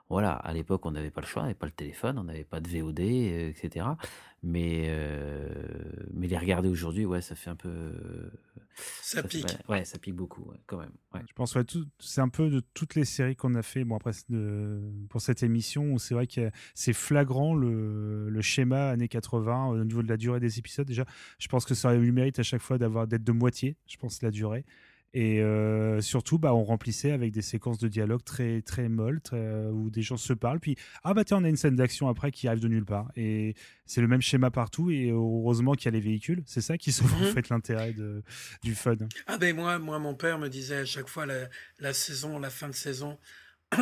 Voilà, 0.10 0.34
à 0.34 0.53
l'époque, 0.53 0.86
on 0.86 0.91
n'avait 0.91 1.10
pas 1.12 1.22
le 1.22 1.28
choix, 1.28 1.41
on 1.44 1.45
n'avait 1.45 1.56
pas 1.56 1.66
le 1.66 1.72
téléphone, 1.72 2.20
on 2.20 2.24
n'avait 2.26 2.44
pas 2.44 2.60
de 2.60 2.70
VOD, 2.70 2.99
etc. 2.99 3.88
Mais, 4.47 4.85
euh, 4.89 5.49
mais 6.13 6.27
les 6.27 6.38
regarder 6.38 6.69
aujourd'hui, 6.69 7.03
ouais, 7.03 7.22
ça 7.22 7.34
fait 7.34 7.49
un 7.49 7.55
peu. 7.55 7.67
euh, 7.67 8.30
Ça 9.01 9.23
fait- 9.23 9.27
pique. 9.39 9.45
ouais, 9.67 9.77
ouais, 9.80 9.85
ça 9.85 9.97
pique 9.97 10.13
beaucoup, 10.15 10.43
ouais, 10.43 10.57
quand 10.67 10.77
même. 10.77 10.91
ouais. 11.15 11.22
Je 11.27 11.34
pense 11.34 11.55
ouais, 11.55 11.63
c'est 11.97 12.22
un 12.22 12.30
peu 12.30 12.49
de 12.51 12.61
toutes 12.76 12.93
les 12.93 13.05
séries 13.05 13.35
qu'on 13.35 13.55
a 13.55 13.63
fait 13.63 13.84
bon 13.85 13.95
après 13.95 14.11
de- 14.30 14.81
pour 15.09 15.19
cette 15.22 15.41
émission 15.43 15.93
où 15.93 15.97
c'est 15.97 16.13
vrai 16.13 16.27
que 16.27 16.51
c'est 16.76 16.93
flagrant 16.93 17.55
le, 17.55 18.30
le 18.30 18.41
schéma 18.41 18.89
années 18.89 19.07
80 19.07 19.67
au 19.69 19.84
niveau 19.84 20.03
de 20.03 20.09
la 20.09 20.17
durée 20.17 20.39
des 20.39 20.59
épisodes 20.59 20.85
déjà 20.85 21.05
je 21.39 21.47
pense 21.47 21.65
que 21.65 21.73
ça 21.73 21.88
aurait 21.89 21.97
eu 21.97 22.05
le 22.05 22.11
mérite 22.11 22.38
à 22.39 22.43
chaque 22.43 22.61
fois 22.61 22.77
d'avoir 22.77 23.07
d'être 23.07 23.23
de 23.23 23.31
moitié 23.31 23.77
je 23.88 23.95
pense 23.97 24.22
la 24.22 24.30
durée 24.31 24.65
et 25.17 25.39
euh, 25.41 26.01
surtout 26.01 26.37
bah 26.37 26.53
on 26.53 26.63
remplissait 26.63 27.11
avec 27.11 27.31
des 27.31 27.41
séquences 27.41 27.79
de 27.79 27.87
dialogue 27.87 28.23
très 28.23 28.61
très 28.61 28.89
molles 28.89 29.21
très, 29.21 29.37
euh, 29.37 29.71
où 29.71 29.89
des 29.89 30.01
gens 30.01 30.17
se 30.17 30.33
parlent 30.33 30.59
puis 30.59 30.75
ah 31.03 31.13
bah 31.13 31.23
tiens 31.23 31.37
on 31.37 31.43
a 31.45 31.49
une 31.49 31.55
scène 31.55 31.75
d'action 31.75 32.09
après 32.09 32.31
qui 32.31 32.47
arrive 32.47 32.59
de 32.61 32.67
nulle 32.67 32.85
part 32.85 33.11
et 33.15 33.55
c'est 33.85 34.01
le 34.01 34.07
même 34.07 34.21
schéma 34.21 34.51
partout 34.51 34.91
et 34.91 35.09
heureusement 35.11 35.73
qu'il 35.73 35.85
y 35.85 35.87
a 35.87 35.91
les 35.91 36.01
véhicules 36.01 36.43
c'est 36.45 36.61
ça 36.61 36.77
qui 36.77 36.91
sauve 36.91 37.13
en 37.13 37.19
Mhm. 37.19 37.31
fait 37.33 37.49
l'intérêt 37.49 37.95
du 38.61 38.75
fun 38.75 38.95
Ah 39.25 39.37
ben 39.37 39.55
moi, 39.55 39.79
moi, 39.79 39.99
mon 39.99 40.15
père 40.15 40.37
me 40.37 40.49
disait 40.49 40.77
à 40.79 40.85
chaque 40.85 41.07
fois 41.07 41.25
la, 41.25 41.47
la 41.79 41.93
saison, 41.93 42.37
la 42.39 42.49
fin 42.49 42.67
de 42.67 42.73
saison. 42.75 43.17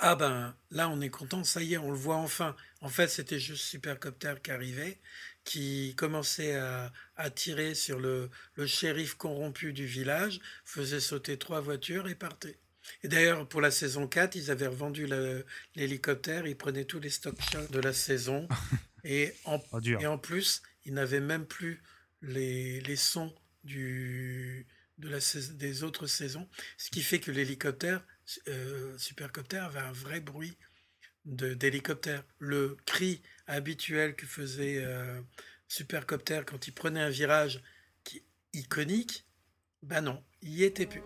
Ah 0.00 0.14
ben 0.14 0.54
là, 0.70 0.88
on 0.88 1.00
est 1.00 1.08
content, 1.10 1.42
ça 1.42 1.60
y 1.62 1.74
est, 1.74 1.78
on 1.78 1.90
le 1.90 1.96
voit 1.96 2.16
enfin. 2.16 2.54
En 2.80 2.88
fait, 2.88 3.08
c'était 3.08 3.40
juste 3.40 3.64
Supercopter 3.64 4.34
qui 4.42 4.50
arrivait, 4.52 5.00
qui 5.44 5.94
commençait 5.96 6.56
à, 6.56 6.92
à 7.16 7.30
tirer 7.30 7.74
sur 7.74 7.98
le, 7.98 8.30
le 8.54 8.66
shérif 8.66 9.14
corrompu 9.14 9.72
du 9.72 9.86
village, 9.86 10.40
faisait 10.64 11.00
sauter 11.00 11.38
trois 11.38 11.60
voitures 11.60 12.08
et 12.08 12.14
partait. 12.14 12.58
Et 13.02 13.08
d'ailleurs, 13.08 13.46
pour 13.48 13.60
la 13.60 13.70
saison 13.70 14.06
4, 14.06 14.34
ils 14.34 14.50
avaient 14.50 14.66
revendu 14.66 15.06
l'hélicoptère, 15.76 16.46
ils 16.46 16.56
prenaient 16.56 16.84
tous 16.84 17.00
les 17.00 17.10
stock 17.10 17.36
shots 17.40 17.66
de 17.70 17.80
la 17.80 17.92
saison. 17.92 18.48
et, 19.04 19.32
en, 19.44 19.60
Oh, 19.72 19.80
dur. 19.80 20.00
et 20.00 20.06
en 20.06 20.18
plus, 20.18 20.62
ils 20.84 20.94
n'avaient 20.94 21.20
même 21.20 21.46
plus 21.46 21.82
les, 22.22 22.80
les 22.80 22.96
sons 22.96 23.34
du, 23.64 24.66
de 24.98 25.08
la, 25.08 25.18
des 25.52 25.82
autres 25.82 26.06
saisons. 26.06 26.48
Ce 26.76 26.90
qui 26.90 27.02
fait 27.02 27.20
que 27.20 27.30
l'hélicoptère, 27.30 28.04
euh, 28.48 28.96
Supercopter, 28.98 29.58
avait 29.58 29.80
un 29.80 29.92
vrai 29.92 30.20
bruit 30.20 30.56
d'hélicoptère. 31.24 32.24
Le 32.38 32.76
cri 32.86 33.22
habituel 33.48 34.14
que 34.14 34.26
faisait 34.26 34.84
euh, 34.84 35.20
Supercopter 35.66 36.42
quand 36.46 36.68
il 36.68 36.72
prenait 36.72 37.00
un 37.00 37.10
virage 37.10 37.60
qui, 38.04 38.22
iconique, 38.52 39.26
ben 39.82 40.02
non, 40.02 40.22
il 40.42 40.50
y 40.50 40.64
était 40.64 40.86
plus. 40.86 41.02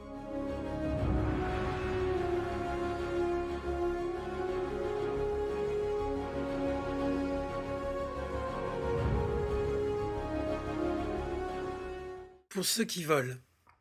Pour 12.50 12.66
ceux 12.66 12.84
qui 12.84 13.02
volent, 13.02 13.34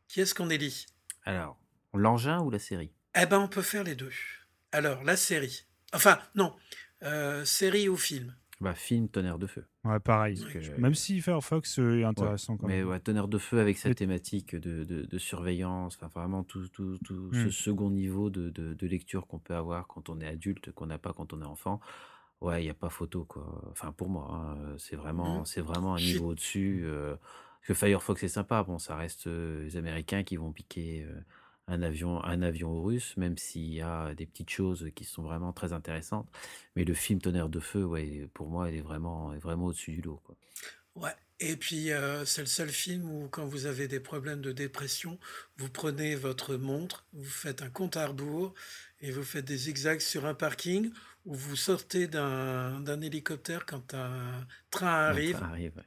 qui 0.08 0.22
est-ce 0.22 0.34
qu'on 0.34 0.50
élit? 0.50 0.86
Alors, 1.26 1.60
l'engin 1.94 2.40
ou 2.40 2.50
la 2.50 2.60
série? 2.60 2.94
Eh 3.16 3.26
ben, 3.26 3.40
on 3.40 3.50
peut 3.50 3.62
faire 3.62 3.84
les 3.84 3.96
deux. 3.96 4.14
Alors, 4.72 5.04
la 5.04 5.18
série. 5.18 5.66
Enfin, 5.94 6.22
non, 6.36 6.56
euh, 7.04 7.44
série 7.44 7.90
ou 7.90 7.98
film. 7.98 8.34
Bah, 8.62 8.74
Film 8.76 9.10
Tonnerre 9.10 9.40
de 9.40 9.48
Feu. 9.48 9.66
Ouais, 9.84 10.00
pareil. 10.00 10.40
Que- 10.40 10.80
Même 10.80 10.94
si 10.96 11.20
Firefox 11.20 11.80
euh, 11.80 11.96
est 11.96 11.98
Ouais, 12.00 12.04
intéressant 12.06 12.56
quand 12.58 12.68
mais 12.68 12.78
même. 12.80 12.88
ouais, 12.90 13.00
Tonnerre 13.00 13.28
de 13.28 13.38
Feu 13.38 13.60
avec 13.60 13.78
sa 13.78 13.90
Mais- 13.90 13.96
thématique 13.96 14.56
de, 14.56 14.84
de- 14.84 15.04
de 15.06 15.18
surveillance, 15.18 15.98
enfin 16.02 16.08
vraiment 16.22 16.44
tout, 16.44 16.68
tout, 16.70 16.98
tout 17.04 17.30
Mm. 17.34 17.44
ce 17.46 17.50
second 17.50 17.90
niveau 17.90 18.30
de, 18.30 18.50
de- 18.50 18.74
de 18.74 18.88
lecture 18.88 19.28
qu'on 19.28 19.40
peut 19.40 19.56
avoir 19.56 19.88
quand 19.88 20.08
on 20.10 20.20
est 20.22 20.28
adulte, 20.28 20.72
qu'on 20.72 20.86
n'a 20.86 20.98
pas 20.98 21.12
quand 21.14 21.34
on 21.34 21.42
est 21.42 21.46
enfant. 21.46 21.80
Ouais, 22.40 22.62
il 22.62 22.66
n'y 22.66 22.72
a 22.72 22.76
pas 22.76 22.90
photo, 22.90 23.26
quoi. 23.26 23.62
Enfin, 23.72 23.92
pour 23.92 24.10
moi, 24.10 24.28
hein, 24.32 24.76
c'est 24.78 24.96
vraiment, 24.96 25.46
c'est 25.46 25.62
vraiment 25.62 25.94
un 25.96 26.00
niveau 26.00 26.30
au-dessus. 26.30 26.82
euh, 26.86 27.16
parce 27.16 27.68
que 27.68 27.74
Firefox 27.86 28.24
est 28.24 28.28
sympa. 28.30 28.64
Bon, 28.64 28.80
ça 28.80 28.96
reste 28.96 29.28
euh, 29.28 29.64
les 29.64 29.78
Américains 29.78 30.24
qui 30.24 30.38
vont 30.38 30.52
piquer 30.52 31.04
euh, 31.08 31.20
un 31.68 31.82
avion, 31.82 32.24
un 32.24 32.42
avion 32.42 32.72
aux 32.72 32.84
Russes, 32.84 33.16
même 33.18 33.38
s'il 33.38 33.74
y 33.74 33.82
a 33.82 34.14
des 34.14 34.26
petites 34.26 34.50
choses 34.50 34.90
qui 34.96 35.06
sont 35.06 35.24
vraiment 35.24 35.54
très 35.54 35.74
intéressantes. 35.74 36.30
Mais 36.76 36.84
le 36.84 36.94
film 36.94 37.22
Tonnerre 37.22 37.50
de 37.50 37.60
Feu, 37.60 37.84
ouais, 37.84 38.28
pour 38.34 38.50
moi, 38.50 38.70
il 38.70 38.78
est 38.78 38.82
vraiment, 38.82 39.34
est 39.34 39.40
vraiment 39.40 39.68
au-dessus 39.68 39.92
du 39.92 40.02
lot, 40.02 40.22
quoi. 40.24 40.36
Ouais. 40.96 41.16
Et 41.44 41.56
puis, 41.56 41.92
euh, 41.92 42.24
c'est 42.24 42.42
le 42.42 42.48
seul 42.48 42.70
film 42.70 43.10
où, 43.10 43.28
quand 43.28 43.46
vous 43.46 43.66
avez 43.66 43.88
des 43.88 44.00
problèmes 44.00 44.42
de 44.42 44.52
dépression, 44.52 45.18
vous 45.58 45.70
prenez 45.70 46.14
votre 46.14 46.56
montre, 46.56 47.08
vous 47.14 47.24
faites 47.24 47.64
un 47.64 47.70
compte 47.70 47.98
à 47.98 48.06
rebours 48.06 48.54
et 49.00 49.10
vous 49.10 49.24
faites 49.24 49.46
des 49.46 49.58
zigzags 49.58 50.02
sur 50.02 50.28
un 50.28 50.36
parking 50.36 50.92
ou 51.26 51.34
vous 51.34 51.56
sortez 51.56 52.08
d'un 52.08 53.02
hélicoptère 53.02 53.66
quand 53.66 53.96
un 53.96 54.46
train 54.70 55.08
arrive. 55.08 55.38
Arrive, 55.42 55.76
ouais. 55.78 55.84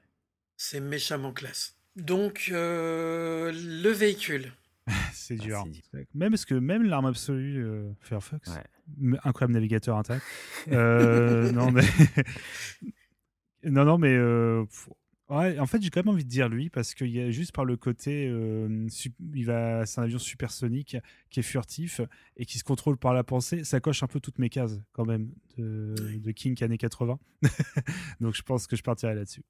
C'est 0.57 0.81
méchamment 0.81 1.33
classe. 1.33 1.77
Donc, 1.95 2.49
euh, 2.51 3.53
le 3.55 3.91
véhicule. 3.91 4.53
c'est 5.13 5.37
Ah, 5.41 5.45
dur. 5.45 5.65
Même 6.15 6.31
parce 6.31 6.45
que 6.45 6.55
même 6.55 6.83
l'arme 6.83 7.07
absolue 7.07 7.65
euh, 7.65 7.91
Firefox, 8.01 8.51
incroyable 9.25 9.55
navigateur 9.55 9.97
intact. 9.97 10.25
Euh, 10.73 11.51
non 11.53 11.71
mais 11.71 11.83
non 13.65 13.85
non 13.85 13.99
mais 13.99 14.15
euh, 14.15 14.65
ouais, 15.31 15.59
en 15.59 15.67
fait 15.67 15.81
j'ai 15.83 15.89
quand 15.91 16.01
même 16.05 16.13
envie 16.15 16.25
de 16.25 16.29
dire 16.29 16.49
lui 16.49 16.69
parce 16.69 16.95
qu'il 16.95 17.09
y 17.09 17.21
a 17.21 17.31
juste 17.31 17.53
par 17.53 17.65
le 17.65 17.77
côté 17.77 18.29
euh, 18.29 18.87
sup- 18.89 19.15
il 19.35 19.47
va 19.47 19.87
c'est 19.87 20.01
un 20.01 20.05
avion 20.05 20.19
supersonique 20.19 20.97
qui 21.31 21.41
est 21.41 21.43
furtif 21.45 22.01
et 22.37 22.45
qui 22.45 22.59
se 22.59 22.65
contrôle 22.65 22.97
par 22.99 23.15
la 23.15 23.25
pensée. 23.25 23.65
Ça 23.65 23.81
coche 23.81 24.03
un 24.03 24.07
peu 24.07 24.21
toutes 24.21 24.39
mes 24.39 24.51
cases 24.51 24.79
quand 24.93 25.07
même 25.07 25.31
de, 25.57 25.95
de 26.19 26.31
King 26.33 26.63
années 26.63 26.79
80. 26.79 27.19
Donc 28.21 28.35
je 28.35 28.43
pense 28.43 28.67
que 28.67 28.77
je 28.77 28.83
partirai 28.83 29.15
là-dessus. 29.15 29.43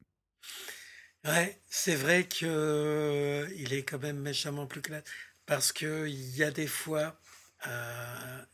Ouais, 1.24 1.60
c'est 1.68 1.94
vrai 1.96 2.28
que 2.28 2.44
euh, 2.46 3.48
il 3.56 3.72
est 3.72 3.82
quand 3.84 3.98
même 3.98 4.18
méchamment 4.20 4.66
plus 4.66 4.82
classe 4.82 5.04
parce 5.46 5.72
que 5.72 6.06
il 6.08 6.36
y 6.36 6.42
a 6.44 6.50
des 6.50 6.66
fois 6.66 7.18
un 7.64 8.46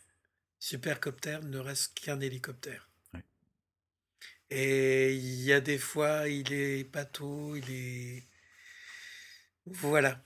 supercopter 0.61 1.41
ne 1.45 1.59
reste 1.59 1.95
qu'un 2.01 2.21
hélicoptère. 2.21 2.89
Et 4.51 5.15
il 5.15 5.41
y 5.45 5.53
a 5.53 5.61
des 5.63 5.79
fois 5.79 6.29
il 6.29 6.53
est 6.53 6.85
bateau, 6.85 7.57
il 7.57 7.71
est 7.71 8.29
voilà. 9.67 10.21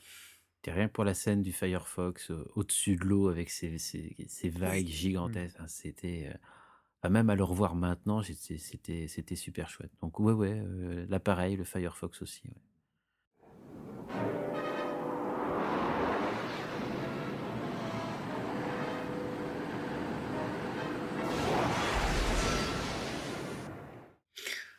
T'es 0.62 0.72
rien 0.72 0.88
pour 0.88 1.04
la 1.04 1.14
scène 1.14 1.42
du 1.42 1.52
Firefox 1.52 2.30
euh, 2.30 2.44
au-dessus 2.56 2.96
de 2.96 3.04
l'eau 3.04 3.28
avec 3.28 3.50
ces, 3.50 3.78
ces- 3.78 4.16
ces 4.28 4.48
vagues 4.48 4.86
gigantesques. 4.88 5.56
hein, 5.60 5.68
C'était. 5.68 6.30
euh, 6.32 6.38
enfin, 7.04 7.10
même 7.12 7.28
à 7.28 7.34
le 7.34 7.44
revoir 7.44 7.74
maintenant, 7.74 8.22
c'était 8.22 9.36
super 9.36 9.68
chouette. 9.68 9.90
Donc, 10.00 10.18
ouais, 10.20 10.32
ouais, 10.32 10.54
euh, 10.54 11.04
l'appareil, 11.10 11.54
le 11.56 11.64
Firefox 11.64 12.22
aussi. 12.22 12.42
ouais. 12.48 12.54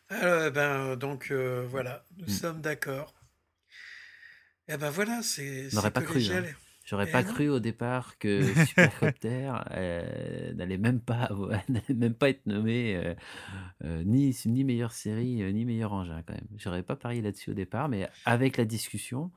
Alors, 0.10 0.46
eh 0.46 0.52
ben, 0.52 0.96
donc 0.96 1.30
euh, 1.32 1.66
voilà, 1.70 2.06
nous 2.18 2.26
Mm. 2.26 2.30
sommes 2.30 2.62
d'accord. 2.62 3.14
Et 4.68 4.78
ben 4.78 4.90
voilà, 4.90 5.22
c'est 5.22 5.68
On 5.72 5.76
n'aurait 5.76 5.92
pas 5.92 6.02
cru. 6.02 6.20
hein. 6.32 6.44
J'aurais 6.86 7.08
Eh 7.08 7.12
pas 7.12 7.24
cru 7.24 7.50
au 7.50 7.60
départ 7.60 8.18
que 8.20 8.54
Supercopter 8.68 9.52
euh, 9.72 10.54
n'allait 10.54 10.78
même 10.78 11.00
pas 11.02 11.30
même 11.90 12.14
pas 12.14 12.30
être 12.30 12.46
nommé 12.46 12.96
euh, 12.96 13.16
euh, 13.84 14.04
ni 14.04 14.36
ni 14.46 14.64
meilleure 14.64 14.92
série 14.92 15.42
ni 15.54 15.66
meilleur 15.66 15.94
engin 15.94 16.22
quand 16.22 16.34
même. 16.34 16.48
J'aurais 16.58 16.84
pas 16.84 16.96
parié 16.96 17.22
là-dessus 17.22 17.52
au 17.52 17.54
départ, 17.56 17.90
mais 17.90 18.08
avec 18.26 18.58
la 18.58 18.66
discussion, 18.66 19.32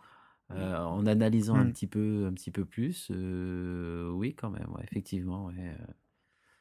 en 0.50 1.06
analysant 1.06 1.58
un 1.58 1.66
Mm. 1.66 1.72
petit 1.72 1.86
peu 1.86 2.26
un 2.26 2.32
petit 2.32 2.50
peu 2.50 2.64
plus, 2.64 3.10
oui 3.10 4.34
quand 4.34 4.50
même, 4.50 4.70
ouais, 4.74 4.84
effectivement. 4.84 5.46
ouais, 5.46 5.54
euh. 5.58 5.92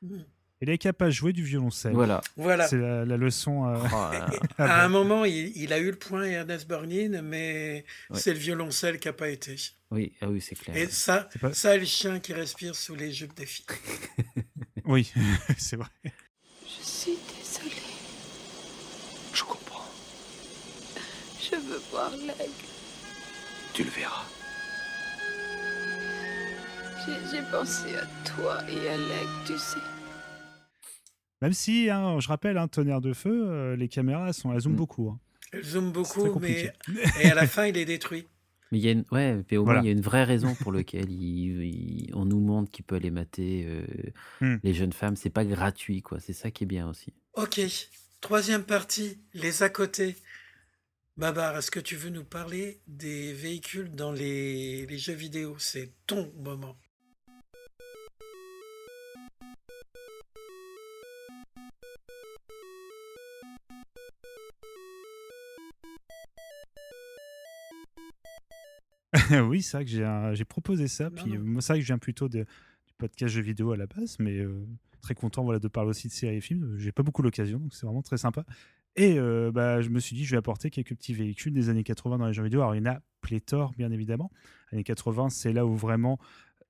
Mm. 0.02 0.26
Il 0.62 0.70
est 0.72 0.78
capable 0.80 1.12
de 1.12 1.16
jouer 1.16 1.34
du 1.34 1.44
violoncelle. 1.44 1.94
Voilà. 1.94 2.20
Voilà. 2.36 2.68
C'est 2.68 2.78
la, 2.78 3.06
la 3.06 3.16
leçon. 3.18 3.68
euh, 3.68 3.78
Oh 3.92 3.96
à 4.58 4.64
À 4.82 4.84
un 4.86 4.90
moment, 4.90 5.24
il, 5.24 5.56
il 5.56 5.72
a 5.72 5.78
eu 5.78 5.92
le 5.92 5.98
point 5.98 6.24
Ernest 6.24 6.68
Borgnine, 6.68 7.22
mais 7.22 7.86
Ouais. 8.10 8.20
c'est 8.20 8.34
le 8.34 8.40
violoncelle 8.40 8.98
qui 9.00 9.08
n'a 9.08 9.14
pas 9.14 9.30
été. 9.30 9.56
Oui, 9.92 10.14
ah 10.22 10.28
oui, 10.30 10.42
c'est 10.42 10.56
clair. 10.56 10.76
Et 10.76 10.88
ça, 10.88 11.30
C'est 11.32 11.40
pas- 11.40 11.54
ça, 11.54 11.78
le 11.78 11.86
chien 11.86 12.20
qui 12.20 12.34
respire 12.34 12.76
sous 12.76 12.96
les 12.96 13.12
jupes 13.12 13.36
des 13.36 13.46
filles. 13.46 13.66
Oui, 14.86 15.12
c'est 15.58 15.76
vrai. 15.76 15.90
Je 16.64 16.82
suis 16.86 17.18
désolée. 17.28 17.76
Je 19.34 19.44
comprends. 19.44 19.84
Je 21.42 21.56
veux 21.58 21.82
voir 21.92 22.10
Leg. 22.12 22.50
Tu 23.74 23.84
le 23.84 23.90
verras. 23.90 24.24
J'ai 27.32 27.42
pensé 27.52 27.96
à 27.98 28.06
toi 28.30 28.60
et 28.70 28.90
à 28.90 28.98
Leg, 28.98 29.28
tu 29.46 29.58
sais. 29.58 29.78
Même 31.42 31.54
si, 31.54 31.90
hein, 31.90 32.20
je 32.20 32.28
rappelle, 32.28 32.58
hein, 32.58 32.68
tonnerre 32.68 33.02
de 33.02 33.14
feu, 33.14 33.48
euh, 33.48 33.76
les 33.76 33.88
caméras, 33.88 34.28
elles, 34.28 34.34
sont, 34.34 34.54
elles 34.54 34.62
zooment 34.62 34.74
Mm. 34.74 34.78
beaucoup. 34.78 35.10
hein. 35.10 35.20
Elle 35.54 35.64
zoome 35.64 35.94
très 35.94 36.20
beaucoup, 36.24 36.40
mais 36.40 36.74
et 37.22 37.30
à 37.32 37.36
la 37.36 37.48
fin, 37.48 37.66
il 37.68 37.78
est 37.78 37.86
détruit. 37.86 38.28
Mais 38.72 38.80
il 38.80 38.84
y 38.86 38.90
a 38.90 38.92
une, 38.92 39.06
ouais, 39.12 39.42
mais 39.50 39.58
au 39.58 39.64
Voilà. 39.64 39.80
moins, 39.80 39.86
il 39.86 39.88
y 39.92 39.94
a 39.94 39.98
une 39.98 40.02
vraie 40.04 40.26
raison 40.26 40.54
pour 40.56 40.74
laquelle 40.74 41.10
il, 41.10 41.64
il- 41.64 42.12
on 42.16 42.26
nous 42.26 42.42
montre 42.42 42.70
qu'il 42.70 42.84
peut 42.84 42.96
aller 42.96 43.12
mater 43.12 43.66
euh, 43.66 43.86
Hmm. 44.42 44.58
les 44.64 44.74
jeunes 44.74 44.92
femmes. 44.92 45.16
C'est 45.16 45.30
pas 45.30 45.46
gratuit, 45.46 46.02
quoi. 46.02 46.20
C'est 46.20 46.34
ça 46.34 46.52
qui 46.52 46.66
est 46.66 46.68
bien 46.68 46.90
aussi. 46.90 47.14
Ok, 47.36 47.62
troisième 48.20 48.64
partie, 48.64 49.20
les 49.34 49.64
à 49.64 49.70
côté. 49.70 50.18
Babar, 51.16 51.58
est-ce 51.58 51.72
que 51.72 51.80
tu 51.80 51.96
veux 51.96 52.10
nous 52.10 52.24
parler 52.26 52.82
des 52.88 53.32
véhicules 53.34 53.90
dans 53.96 54.12
les, 54.12 54.86
les 54.86 54.98
jeux 54.98 55.14
vidéo? 55.14 55.56
C'est 55.60 55.92
ton 56.06 56.32
moment. 56.38 56.78
oui, 69.48 69.62
c'est 69.62 69.78
vrai 69.78 69.86
que 69.86 70.36
j'ai 70.36 70.46
proposé 70.46 70.88
ça. 70.88 71.10
Puis 71.10 71.38
moi, 71.38 71.62
c'est 71.62 71.74
vrai 71.74 71.80
que 71.80 71.84
je 71.84 71.88
viens 71.88 71.98
plutôt 71.98 72.30
de- 72.30 72.46
du 72.88 72.94
podcast 72.98 73.34
jeux 73.34 73.42
vidéo 73.42 73.72
à 73.72 73.78
la 73.78 73.88
base, 73.88 74.18
mais 74.20 74.38
euh, 74.38 74.66
très 75.02 75.16
content 75.16 75.44
voilà, 75.44 75.60
de 75.60 75.68
parler 75.68 75.90
aussi 75.90 76.08
de 76.08 76.14
séries 76.14 76.38
et 76.38 76.42
films. 76.42 76.76
J'ai 76.78 76.92
pas 76.92 77.04
beaucoup 77.04 77.22
l'occasion, 77.22 77.60
donc 77.60 77.74
c'est 77.74 77.86
vraiment 77.86 78.02
très 78.02 78.18
sympa. 78.18 78.46
Et 78.98 79.20
euh, 79.20 79.52
bah, 79.52 79.82
je 79.82 79.90
me 79.90 80.00
suis 80.00 80.16
dit, 80.16 80.26
je 80.26 80.32
vais 80.32 80.38
apporter 80.38 80.72
quelques 80.72 80.96
petits 80.96 81.14
véhicules 81.14 81.54
des 81.54 81.70
années 81.70 81.84
80 81.84 82.18
dans 82.18 82.26
les 82.26 82.34
jeux 82.34 82.44
vidéo. 82.44 82.62
Alors, 82.62 82.76
il 82.76 82.80
y 82.80 82.82
en 82.82 82.92
a 82.92 83.00
pléthore, 83.22 83.74
bien 83.78 83.92
évidemment. 83.92 84.32
Années 84.72 84.84
80, 84.84 85.30
c'est 85.30 85.54
là 85.54 85.66
où 85.66 85.76
vraiment 85.76 86.20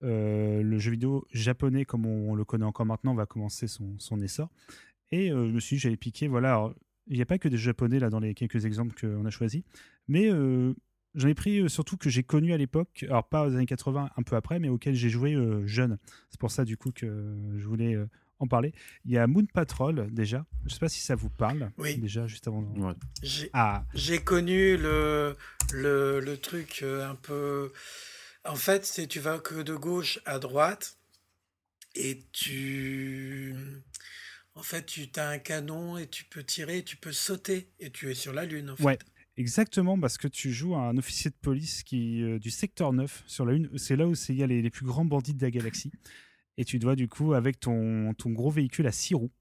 euh, 0.04 0.62
le 0.62 0.78
jeu 0.78 0.92
vidéo 0.92 1.26
japonais, 1.32 1.86
comme 1.86 2.06
on, 2.06 2.36
le 2.36 2.44
connaît 2.44 2.66
encore 2.66 2.86
maintenant, 2.86 3.16
va 3.16 3.26
commencer 3.26 3.68
son, 3.68 3.98
son 3.98 4.20
essor. 4.20 4.52
Et 5.12 5.32
euh, 5.32 5.48
je 5.48 5.54
me 5.54 5.60
suis 5.62 5.78
dit, 5.78 5.80
j'allais 5.80 5.96
piquer. 5.96 6.28
Voilà, 6.28 6.50
alors, 6.50 6.76
il 7.08 7.16
n'y 7.16 7.22
a 7.22 7.26
pas 7.26 7.38
que 7.38 7.48
des 7.48 7.58
japonais 7.58 8.00
là 8.00 8.10
dans 8.10 8.20
les 8.20 8.34
quelques 8.34 8.66
exemples 8.66 8.94
qu'on 9.00 9.26
a 9.26 9.30
choisis, 9.30 9.64
mais 10.10 10.30
j'en 11.18 11.28
ai 11.28 11.34
pris 11.34 11.60
euh, 11.60 11.68
surtout 11.68 11.98
que 11.98 12.10
j'ai 12.10 12.24
connu 12.24 12.54
à 12.54 12.58
l'époque, 12.58 13.04
alors 13.10 13.28
pas 13.28 13.46
aux 13.46 13.54
années 13.54 13.66
80, 13.66 14.12
un 14.16 14.24
peu 14.24 14.36
après, 14.38 14.60
mais 14.60 14.70
auxquels 14.70 14.96
j'ai 14.96 15.10
joué 15.10 15.34
euh, 15.34 15.66
jeune. 15.68 15.98
C'est 16.30 16.40
pour 16.40 16.52
ça 16.52 16.64
du 16.64 16.78
coup 16.78 16.92
que 16.92 17.36
je 17.58 17.66
voulais 17.66 17.96
euh, 17.96 18.08
en 18.40 18.48
parler. 18.48 18.74
Il 19.04 19.12
y 19.12 19.18
a 19.18 19.26
Moon 19.28 19.46
Patrol 19.46 20.08
déjà. 20.12 20.46
Je 20.66 20.74
sais 20.74 20.80
pas 20.80 20.90
si 20.90 21.02
ça 21.02 21.16
vous 21.16 21.30
parle. 21.30 21.72
Oui. 21.78 21.98
Déjà 21.98 22.28
juste 22.28 22.48
avant. 22.48 22.64
J'ai 23.24 23.50
Ah, 23.54 23.84
j'ai 23.94 24.20
connu 24.20 24.78
le, 24.78 25.36
le, 25.74 26.20
le 26.20 26.38
truc 26.38 26.84
un 26.84 27.16
peu... 27.16 27.74
En 28.46 28.56
fait, 28.56 28.86
c'est 28.86 29.08
tu 29.08 29.20
vas 29.20 29.40
que 29.40 29.62
de 29.62 29.76
gauche 29.76 30.20
à 30.26 30.40
droite 30.40 30.98
et 31.96 32.22
tu... 32.32 33.56
En 34.54 34.64
fait, 34.64 34.86
tu 34.86 35.08
as 35.18 35.30
un 35.30 35.38
canon 35.40 35.98
et 35.98 36.08
tu 36.08 36.24
peux 36.24 36.44
tirer, 36.44 36.84
tu 36.84 36.96
peux 36.98 37.12
sauter 37.12 37.70
et 37.80 37.92
tu 37.92 38.10
es 38.10 38.16
sur 38.16 38.34
la 38.34 38.46
Lune. 38.46 38.72
En 38.72 38.76
fait. 38.76 38.84
Ouais, 38.84 38.98
exactement, 39.38 40.00
parce 40.00 40.18
que 40.18 40.28
tu 40.28 40.52
joues 40.52 40.76
un 40.76 40.98
officier 40.98 41.32
de 41.32 41.36
police 41.36 41.84
euh, 41.94 42.40
du 42.40 42.50
secteur 42.50 42.94
9 42.94 43.24
sur 43.28 43.46
la 43.46 43.54
Lune. 43.54 43.70
C'est 43.76 43.96
là 43.96 44.08
où 44.08 44.14
il 44.30 44.36
y 44.36 44.44
a 44.44 44.48
les, 44.48 44.70
plus 44.70 44.86
grands 44.86 45.06
bandits 45.06 45.34
de 45.34 45.42
la 45.42 45.52
galaxie. 45.52 45.92
Et 46.58 46.66
tu 46.66 46.80
dois, 46.80 46.96
du 46.96 47.08
coup, 47.08 47.34
avec 47.34 47.60
ton, 47.60 48.14
ton 48.16 48.32
gros 48.32 48.50
véhicule 48.50 48.88
à 48.88 48.92
6 48.92 49.16
roues, 49.16 49.32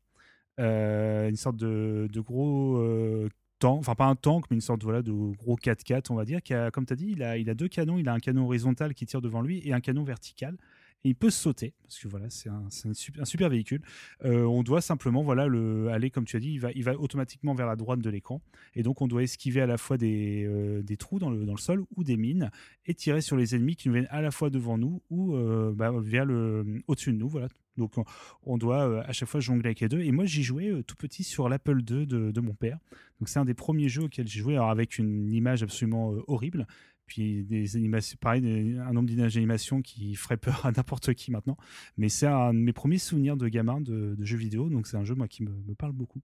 euh, 0.60 1.28
une 1.28 1.36
sorte 1.36 1.57
de, 1.57 2.08
de 2.12 2.20
gros 2.20 2.76
euh, 2.78 3.28
tank, 3.58 3.78
enfin 3.81 3.94
pas 3.94 4.07
un 4.07 4.16
tank, 4.16 4.44
mais 4.50 4.57
une 4.57 4.60
sorte 4.60 4.83
voilà, 4.83 5.02
de 5.02 5.12
gros 5.12 5.57
4x4, 5.57 6.07
on 6.10 6.15
va 6.15 6.25
dire, 6.25 6.42
qui 6.42 6.55
a, 6.55 6.70
comme 6.70 6.86
tu 6.86 6.92
as 6.92 6.97
dit, 6.97 7.08
il 7.12 7.23
a, 7.23 7.39
il 7.39 7.49
a 7.50 7.55
deux 7.55 7.68
canons. 7.68 7.99
Il 7.99 8.08
a 8.08 8.12
un 8.12 8.20
canon 8.20 8.44
horizontal 8.44 8.94
qui 8.94 9.07
tire 9.07 9.20
devant 9.20 9.41
lui 9.41 9.66
et 9.66 9.73
un 9.73 9.81
canon 9.81 10.05
vertical. 10.05 10.57
Il 11.05 11.15
peut 11.15 11.31
sauter, 11.31 11.73
parce 11.83 11.99
que 12.00 12.08
voilà, 12.08 12.31
c'est 12.31 12.49
un, 12.49 12.68
super, 12.94 13.49
véhicule. 13.49 13.81
Euh, 14.25 14.42
on 14.44 14.62
doit 14.62 14.81
simplement 14.81 15.23
voilà, 15.23 15.47
le, 15.47 15.89
aller, 15.89 16.10
comme 16.10 16.25
tu 16.25 16.36
as 16.36 16.41
dit, 16.41 16.52
il 16.52 16.58
va, 16.58 16.73
il 16.73 16.83
va 16.83 16.99
automatiquement 16.99 17.55
vers 17.55 17.66
la 17.66 17.76
droite 17.76 18.00
de 18.00 18.10
l'écran. 18.10 18.42
Et 18.75 18.83
donc, 18.83 19.00
on 19.02 19.07
doit 19.07 19.23
esquiver 19.23 19.60
à 19.60 19.66
la 19.66 19.78
fois 19.78 19.99
des, 19.99 20.44
euh, 20.47 20.83
des 20.83 20.97
trous 20.97 21.18
dans 21.18 21.31
le, 21.31 21.44
dans 21.44 21.52
le 21.52 21.60
sol 21.60 21.84
ou 21.97 22.02
des 22.02 22.16
mines 22.16 22.50
et 22.86 22.94
tirer 22.94 23.20
sur 23.20 23.36
les 23.36 23.55
ennemis 23.55 23.76
qui 23.76 23.89
nous 23.89 23.94
viennent 23.94 24.08
à 24.10 24.20
la 24.20 24.31
fois 24.31 24.50
devant 24.50 24.78
nous 24.78 25.00
ou 25.10 25.36
euh, 25.36 25.73
bah, 25.75 25.92
le, 25.92 26.83
au-dessus 26.89 27.12
de 27.12 27.18
nous. 27.18 27.28
Voilà. 27.28 27.49
Donc, 27.76 27.94
on, 28.42 28.58
doit 28.58 28.89
euh, 28.89 29.02
à 29.07 29.12
chaque 29.12 29.28
fois 29.28 29.39
jongler 29.39 29.66
avec 29.66 29.81
les 29.81 29.89
deux. 29.89 30.00
Et 30.00 30.10
moi, 30.10 30.25
j'y 30.25 30.42
jouais 30.42 30.83
tout 30.86 30.97
petit 30.97 31.23
sur 31.23 31.49
l'Apple 31.49 31.83
II 31.89 32.07
de, 32.07 32.33
de 32.33 32.41
mon 32.41 32.55
père. 32.55 32.78
Donc, 33.20 33.28
c'est 33.28 33.39
un 33.39 33.44
des 33.44 33.55
premiers 33.55 33.89
jeux 33.89 34.05
auxquels 34.05 34.26
j'ai 34.26 34.41
joué, 34.41 34.57
avec 34.57 34.99
une 34.99 35.33
image 35.33 35.62
absolument 35.62 36.15
horrible. 36.26 36.66
Puis 37.07 37.44
des 37.44 37.76
animations, 37.76 38.17
pareil, 38.20 38.41
des- 38.43 38.78
un 38.78 38.93
nombre 38.93 39.09
d'images 39.09 39.35
d'animation 39.35 39.81
qui 39.83 40.15
ferait 40.17 40.36
peur 40.36 40.67
à 40.67 40.73
n'importe 40.73 41.15
qui 41.15 41.31
maintenant. 41.31 41.57
Mais 41.97 42.09
c'est 42.09 42.26
un 42.26 42.52
de 42.52 42.59
mes 42.59 42.73
premiers 42.73 42.99
souvenirs 42.99 43.36
de 43.36 43.49
gamin 43.49 43.81
de, 43.81 44.15
de 44.18 44.25
jeux 44.25 44.36
vidéo. 44.39 44.68
Donc, 44.68 44.86
c'est 44.86 44.97
un 44.97 45.05
jeu, 45.05 45.15
moi, 45.15 45.28
qui 45.28 45.43
me, 45.44 45.51
me 45.51 45.75
parle 45.75 45.93
beaucoup. 45.93 46.20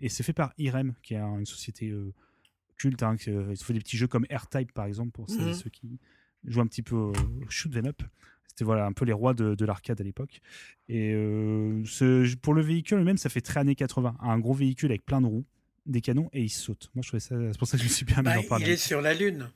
Et 0.00 0.08
c'est 0.08 0.22
fait 0.24 0.32
par 0.32 0.52
Irem, 0.58 0.94
qui 1.02 1.14
est 1.14 1.18
un- 1.18 1.38
une 1.38 1.46
société 1.46 1.90
euh, 1.90 2.12
culte. 2.76 3.02
Hein, 3.04 3.16
qui, 3.16 3.30
euh, 3.30 3.46
ils 3.52 3.56
font 3.62 3.72
des 3.72 3.78
petits 3.78 3.96
jeux 3.96 4.08
comme 4.08 4.26
R-Type, 4.30 4.72
par 4.72 4.86
exemple, 4.86 5.12
pour 5.12 5.30
Mhm. 5.30 5.54
ceux 5.54 5.70
qui 5.70 5.98
jouent 6.44 6.60
un 6.62 6.66
petit 6.66 6.82
peu 6.82 6.96
au 6.96 7.12
shoot 7.48 7.74
'em 7.76 7.86
up. 7.86 8.02
C'était 8.48 8.64
voilà, 8.64 8.86
un 8.86 8.92
peu 8.92 9.04
les 9.04 9.12
rois 9.12 9.34
de, 9.34 9.54
de 9.54 9.64
l'arcade 9.64 10.00
à 10.00 10.04
l'époque. 10.04 10.40
Et 10.88 11.12
euh, 11.14 11.82
ce- 11.84 12.34
pour 12.36 12.54
le 12.54 12.62
véhicule 12.62 12.98
lui-même, 12.98 13.16
ça 13.18 13.28
fait 13.28 13.40
très 13.40 13.60
années 13.60 13.74
80. 13.74 14.16
Un 14.20 14.38
gros 14.38 14.52
véhicule 14.54 14.90
avec 14.90 15.04
plein 15.04 15.20
de 15.20 15.26
roues, 15.26 15.44
des 15.86 16.00
canons, 16.00 16.28
et 16.32 16.42
il 16.42 16.48
saute. 16.50 16.90
Moi, 16.94 17.02
je 17.02 17.08
trouvais 17.08 17.20
ça. 17.20 17.36
C'est 17.52 17.58
pour 17.58 17.66
ça 17.68 17.76
que 17.76 17.82
je 17.82 17.88
me 17.88 17.92
suis 17.92 18.04
bien 18.04 18.22
Bah, 18.22 18.34
d'en 18.36 18.42
parler. 18.44 18.66
il 18.66 18.70
est 18.72 18.76
sur 18.76 19.00
la 19.00 19.14
Lune. 19.14 19.50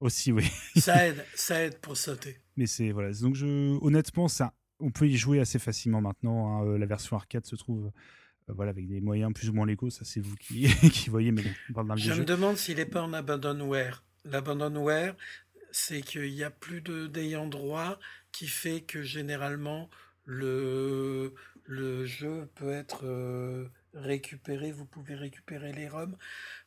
Aussi, 0.00 0.30
oui. 0.32 0.44
Ça 0.76 1.08
aide, 1.08 1.24
ça 1.34 1.62
aide 1.64 1.78
pour 1.78 1.96
sauter. 1.96 2.38
Mais 2.56 2.66
c'est 2.66 2.92
voilà. 2.92 3.12
Donc 3.12 3.34
je, 3.34 3.76
honnêtement, 3.84 4.28
ça, 4.28 4.54
on 4.78 4.90
peut 4.92 5.08
y 5.08 5.16
jouer 5.16 5.40
assez 5.40 5.58
facilement 5.58 6.00
maintenant. 6.00 6.60
hein. 6.62 6.66
Euh, 6.66 6.78
La 6.78 6.86
version 6.86 7.16
arcade 7.16 7.44
se 7.46 7.56
trouve, 7.56 7.86
euh, 8.48 8.52
voilà, 8.54 8.70
avec 8.70 8.86
des 8.88 9.00
moyens 9.00 9.32
plus 9.32 9.48
ou 9.48 9.52
moins 9.52 9.66
légaux. 9.66 9.90
Ça, 9.90 10.04
c'est 10.04 10.20
vous 10.20 10.36
qui, 10.36 10.68
qui 10.92 11.10
voyez. 11.10 11.32
Mais 11.32 11.42
bon, 11.70 11.96
Je 11.96 12.12
me 12.12 12.24
demande 12.24 12.56
s'il 12.56 12.76
n'est 12.76 12.86
pas 12.86 13.02
en 13.02 13.12
abandonware. 13.12 14.04
L'abandonware, 14.24 15.16
c'est 15.72 16.00
qu'il 16.00 16.32
n'y 16.32 16.44
a 16.44 16.50
plus 16.50 16.80
de- 16.80 17.06
d'ayant 17.08 17.46
droit 17.48 17.98
qui 18.30 18.46
fait 18.46 18.82
que 18.82 19.02
généralement 19.02 19.90
le, 20.24 21.34
le 21.64 22.04
jeu 22.06 22.48
peut 22.54 22.70
être 22.72 23.00
euh, 23.04 23.66
récupéré, 23.94 24.70
vous 24.72 24.84
pouvez 24.84 25.14
récupérer 25.14 25.72
les 25.72 25.88
ROM. 25.88 26.16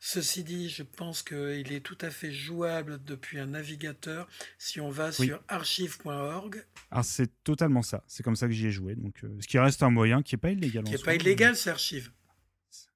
Ceci 0.00 0.44
dit, 0.44 0.68
je 0.68 0.82
pense 0.82 1.22
qu'il 1.22 1.72
est 1.72 1.80
tout 1.84 1.98
à 2.00 2.10
fait 2.10 2.32
jouable 2.32 3.02
depuis 3.04 3.38
un 3.38 3.46
navigateur 3.46 4.28
si 4.58 4.80
on 4.80 4.90
va 4.90 5.10
Oui. 5.18 5.26
sur 5.26 5.42
archive.org, 5.48 6.64
Alors 6.90 7.04
c'est 7.04 7.30
totalement 7.44 7.82
ça. 7.82 8.02
C'est 8.06 8.22
comme 8.22 8.36
ça 8.36 8.46
que 8.46 8.52
j'y 8.52 8.66
ai 8.66 8.70
joué. 8.72 8.94
Donc, 8.94 9.22
euh, 9.24 9.28
ce 9.40 9.46
qui 9.46 9.58
reste 9.58 9.82
un 9.82 9.90
moyen 9.90 10.22
qui 10.22 10.34
est 10.34 10.38
pas 10.38 10.50
illégal. 10.50 10.84
qui 10.84 10.92
n'est 10.92 10.98
pas 10.98 11.14
illégal, 11.14 11.56
c'est 11.56 11.70
archive. 11.70 12.10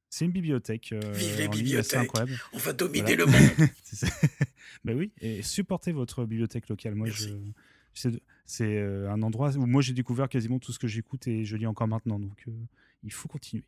C'est 0.09 0.25
une 0.25 0.33
bibliothèque. 0.33 0.93
euh, 0.93 1.01
Vive 1.13 1.37
les 1.37 1.43
ligne, 1.45 1.51
bibliothèques. 1.53 2.01
incroyable. 2.01 2.33
On 2.53 2.59
va 2.59 2.73
dominer 2.73 3.17
Voilà. 3.17 3.25
le 3.25 3.27
monde. 3.59 3.69
Bah 4.85 4.93
oui, 4.95 5.11
et 5.21 5.43
supportez 5.43 5.91
votre 5.93 6.25
bibliothèque 6.25 6.69
locale. 6.69 6.95
Moi, 6.95 7.09
je, 7.11 7.29
c'est 7.93 8.13
c'est, 8.45 8.77
euh, 8.77 9.11
un 9.11 9.21
endroit 9.23 9.51
où 9.57 9.67
moi 9.67 9.83
j'ai 9.83 9.93
découvert 9.95 10.29
quasiment 10.29 10.61
tout 10.61 10.71
ce 10.73 10.79
que 10.79 10.87
j'écoute 10.87 11.27
et 11.27 11.45
je 11.45 11.57
lis 11.57 11.67
encore 11.67 11.89
maintenant. 11.89 12.21
Donc 12.21 12.45
euh, 12.47 12.53
il 13.03 13.13
faut 13.13 13.27
continuer. 13.27 13.65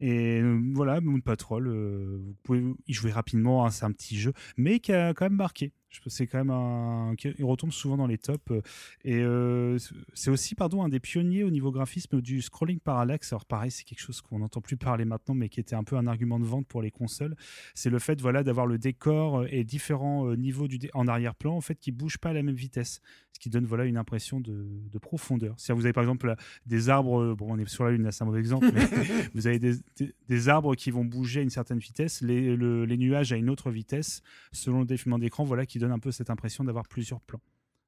Et 0.00 0.40
euh, 0.40 0.60
voilà, 0.74 1.00
Moon 1.00 1.20
Patrol, 1.20 1.68
euh, 1.68 2.18
vous 2.20 2.34
pouvez 2.42 2.62
y 2.86 2.92
jouer 2.92 3.12
rapidement, 3.12 3.64
hein, 3.64 3.70
c'est 3.70 3.84
un 3.84 3.92
petit 3.92 4.18
jeu, 4.18 4.32
mais 4.56 4.78
qui 4.78 4.92
a 4.92 5.14
quand 5.14 5.24
même 5.24 5.36
marqué. 5.36 5.72
C'est 6.06 6.26
quand 6.26 6.38
même 6.38 6.50
un. 6.50 7.14
qui- 7.16 7.34
Il 7.38 7.44
retombe 7.44 7.72
souvent 7.72 7.96
dans 7.96 8.06
les 8.06 8.18
tops. 8.18 8.42
euh, 8.50 8.60
Et 9.04 9.16
euh, 9.22 9.78
c'est 10.14 10.30
aussi, 10.30 10.54
pardon, 10.54 10.82
un 10.82 10.88
des 10.88 11.00
pionniers 11.00 11.44
au 11.44 11.50
niveau 11.50 11.70
graphisme 11.70 12.20
du 12.20 12.42
scrolling 12.42 12.78
parallaxe. 12.80 13.32
Alors, 13.32 13.44
pareil, 13.44 13.70
c'est 13.70 13.84
quelque 13.84 14.00
chose 14.00 14.20
qu'on 14.20 14.38
n'entend 14.40 14.60
plus 14.60 14.76
parler 14.76 15.04
maintenant, 15.04 15.34
mais 15.34 15.48
qui 15.48 15.60
était 15.60 15.76
un 15.76 15.84
peu 15.84 15.96
un 15.96 16.06
argument 16.06 16.38
de 16.40 16.44
vente 16.44 16.66
pour 16.66 16.82
les 16.82 16.90
consoles. 16.90 17.36
C'est 17.74 17.90
le 17.90 17.98
fait 17.98 18.20
voilà, 18.20 18.42
d'avoir 18.42 18.66
le 18.66 18.78
décor 18.78 19.40
euh, 19.40 19.46
et 19.50 19.64
différents 19.64 20.34
niveaux 20.36 20.68
du 20.68 20.78
en 20.94 21.08
arrière-plan 21.08 21.54
en 21.56 21.60
fait, 21.60 21.78
qui 21.78 21.92
ne 21.92 21.96
bougent 21.96 22.18
pas 22.18 22.30
à 22.30 22.32
la 22.32 22.42
même 22.42 22.54
vitesse. 22.54 23.00
Ce 23.32 23.38
qui 23.38 23.50
donne 23.50 23.66
voilà, 23.66 23.84
une 23.84 23.98
impression 23.98 24.40
de, 24.40 24.66
de 24.90 24.98
profondeur. 24.98 25.54
Si 25.58 25.70
vous 25.72 25.84
avez 25.84 25.92
par 25.92 26.02
exemple 26.02 26.26
là, 26.28 26.36
des 26.64 26.88
arbres, 26.88 27.34
bon, 27.34 27.48
on 27.50 27.58
est 27.58 27.68
sur 27.68 27.84
la 27.84 27.90
Lune, 27.90 28.02
là, 28.04 28.10
c'est 28.10 28.22
un 28.22 28.26
mauvais 28.26 28.38
exemple, 28.40 28.70
mais 28.72 28.80
vous 29.34 29.46
avez 29.46 29.58
des, 29.58 29.74
des- 29.98 30.14
des 30.26 30.48
arbres 30.48 30.74
qui 30.74 30.90
vont 30.90 31.04
bouger 31.04 31.40
à 31.40 31.42
une 31.42 31.50
certaine 31.50 31.78
vitesse, 31.78 32.22
les, 32.22 32.56
le- 32.56 32.86
les 32.86 32.96
nuages 32.96 33.34
à 33.34 33.36
une 33.36 33.50
autre 33.50 33.70
vitesse, 33.70 34.22
selon 34.52 34.80
le 34.80 34.86
défilement 34.86 35.18
d'écran, 35.18 35.44
voilà, 35.44 35.66
qui 35.66 35.78
donne 35.78 35.85
un 35.92 35.98
peu 35.98 36.10
cette 36.12 36.30
impression 36.30 36.64
d'avoir 36.64 36.86
plusieurs 36.88 37.20
plans. 37.20 37.40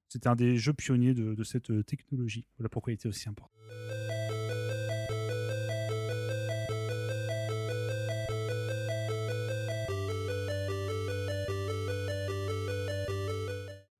C'était 0.09 0.28
un 0.28 0.36
des 0.36 0.57
jeux 0.57 0.73
pionniers 0.73 1.15
de, 1.15 1.35
de 1.35 1.44
cette 1.44 1.70
euh, 1.70 1.83
technologie. 1.83 2.47
Voilà 2.59 2.68
pourquoi 2.68 2.93
il 2.93 2.94
était 2.94 3.09
aussi 3.09 3.28
important. 3.28 3.51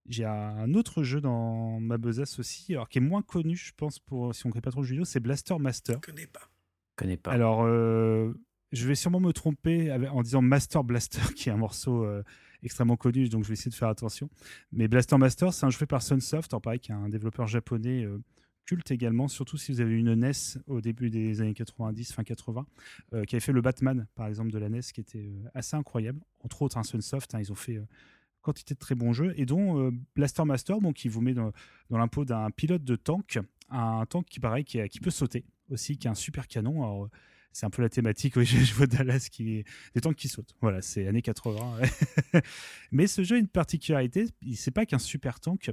J'ai 0.09 0.25
un 0.25 0.73
autre 0.73 1.02
jeu 1.02 1.20
dans 1.20 1.81
ma 1.81 1.99
besace 1.99 2.39
aussi, 2.39 2.73
alors 2.73 2.89
qui 2.89 2.97
est 2.97 3.02
moins 3.02 3.20
connu, 3.20 3.57
je 3.57 3.73
pense, 3.77 3.99
pour 3.99 4.35
si 4.35 4.47
on 4.47 4.49
ne 4.49 4.52
connaît 4.55 4.62
pas 4.62 4.70
trop 4.70 4.81
le 4.81 4.86
jeu 4.86 4.93
vidéo, 4.93 5.05
c'est 5.05 5.20
Blaster 5.20 5.57
Master. 5.59 5.97
Je 6.02 6.10
connais 6.10 6.27
pas. 6.27 6.41
connais 6.97 7.17
pas. 7.18 7.31
Alors, 7.31 7.62
euh, 7.65 8.33
je 8.73 8.89
vais 8.89 8.94
sûrement 8.94 9.20
me 9.20 9.33
tromper 9.33 9.91
avec- 9.91 10.10
en 10.10 10.23
disant 10.23 10.41
Master 10.41 10.83
Blaster, 10.83 11.20
qui 11.36 11.51
est 11.51 11.52
un 11.52 11.59
morceau 11.59 12.05
euh, 12.05 12.23
extrêmement 12.62 12.97
connu, 12.97 13.28
donc 13.28 13.45
je 13.45 13.49
vais 13.49 13.55
essayer 13.55 13.70
de 13.70 13.77
faire 13.77 13.89
attention. 13.89 14.28
Mais 14.73 14.89
Blaster 14.89 15.17
Master, 15.17 15.53
c'est 15.53 15.67
un 15.67 15.70
jeu 15.70 15.78
fait 15.78 15.87
par 15.87 16.03
Sunsoft, 16.03 16.57
pareil, 16.59 16.81
qui 16.81 16.93
est 16.93 16.95
un 16.95 17.09
développeur 17.09 17.47
japonais 17.47 18.05
euh, 18.05 18.19
culte 18.65 18.91
également, 18.91 19.28
surtout 19.28 19.57
si 19.57 19.73
vous 19.73 19.81
avez 19.81 19.95
une 19.95 20.15
NES 20.15 20.33
au 20.67 20.81
début 20.81 21.11
des 21.11 21.41
années 21.41 21.55
90, 21.55 22.12
fin 22.12 22.25
80, 22.25 22.67
euh, 23.15 23.25
qui 23.25 23.37
avait 23.37 23.41
fait 23.41 23.53
le 23.53 23.62
Batman, 23.62 24.07
par 24.15 24.27
exemple, 24.27 24.51
de 24.51 24.59
la 24.59 24.69
NES, 24.69 24.81
qui 24.81 25.01
était 25.01 25.19
euh, 25.19 25.49
assez 25.55 25.77
incroyable. 25.77 26.20
Entre 26.41 26.62
autres, 26.62 26.78
un 26.78 26.83
Sunsoft, 26.83 27.35
hein, 27.35 27.41
ils 27.41 27.53
ont 27.53 27.57
fait 27.57 27.81
quantité 28.43 28.75
de 28.75 28.78
très 28.78 28.95
bons 28.95 29.12
jeux, 29.12 29.35
et 29.37 29.47
dont 29.47 29.93
Blaster 30.15 30.45
Master, 30.45 30.81
donc, 30.81 30.97
qui 30.97 31.09
vous 31.09 31.20
met 31.20 31.35
dans, 31.35 31.53
l'impôt 31.91 32.25
d'un 32.25 32.51
pilote 32.51 32.85
de 32.85 32.97
tank, 32.97 33.39
un 33.69 34.07
tank 34.07 34.27
qui, 34.27 34.41
pareil, 34.41 34.65
qui, 34.65 35.01
peut 35.01 35.11
sauter 35.11 35.45
aussi, 35.70 35.99
qui 35.99 36.09
a 36.09 36.12
un 36.12 36.15
super 36.15 36.47
canon. 36.47 37.09
C'est 37.52 37.67
un 37.67 37.70
peu 37.70 37.83
la 37.83 37.89
thématique, 37.89 38.36
oui, 38.36 38.44
je, 38.47 38.75
vois 38.75 38.86
Dallas 38.86 39.28
qui 39.31 39.59
est 39.59 39.65
des 39.94 40.01
tanks 40.01 40.17
qui 40.17 40.28
sautent. 40.28 40.55
Voilà, 40.60 40.83
c'est 40.83 41.07
années 41.07 41.23
80. 41.23 41.81
ouais. 41.81 42.41
Mais 42.93 43.07
ce 43.07 43.23
jeu 43.25 43.36
a 43.36 43.39
une 43.39 43.49
particularité, 43.49 44.27
c'est 44.55 44.70
pas 44.70 44.86
qu'un 44.86 44.99
super 44.99 45.41
tank. 45.41 45.70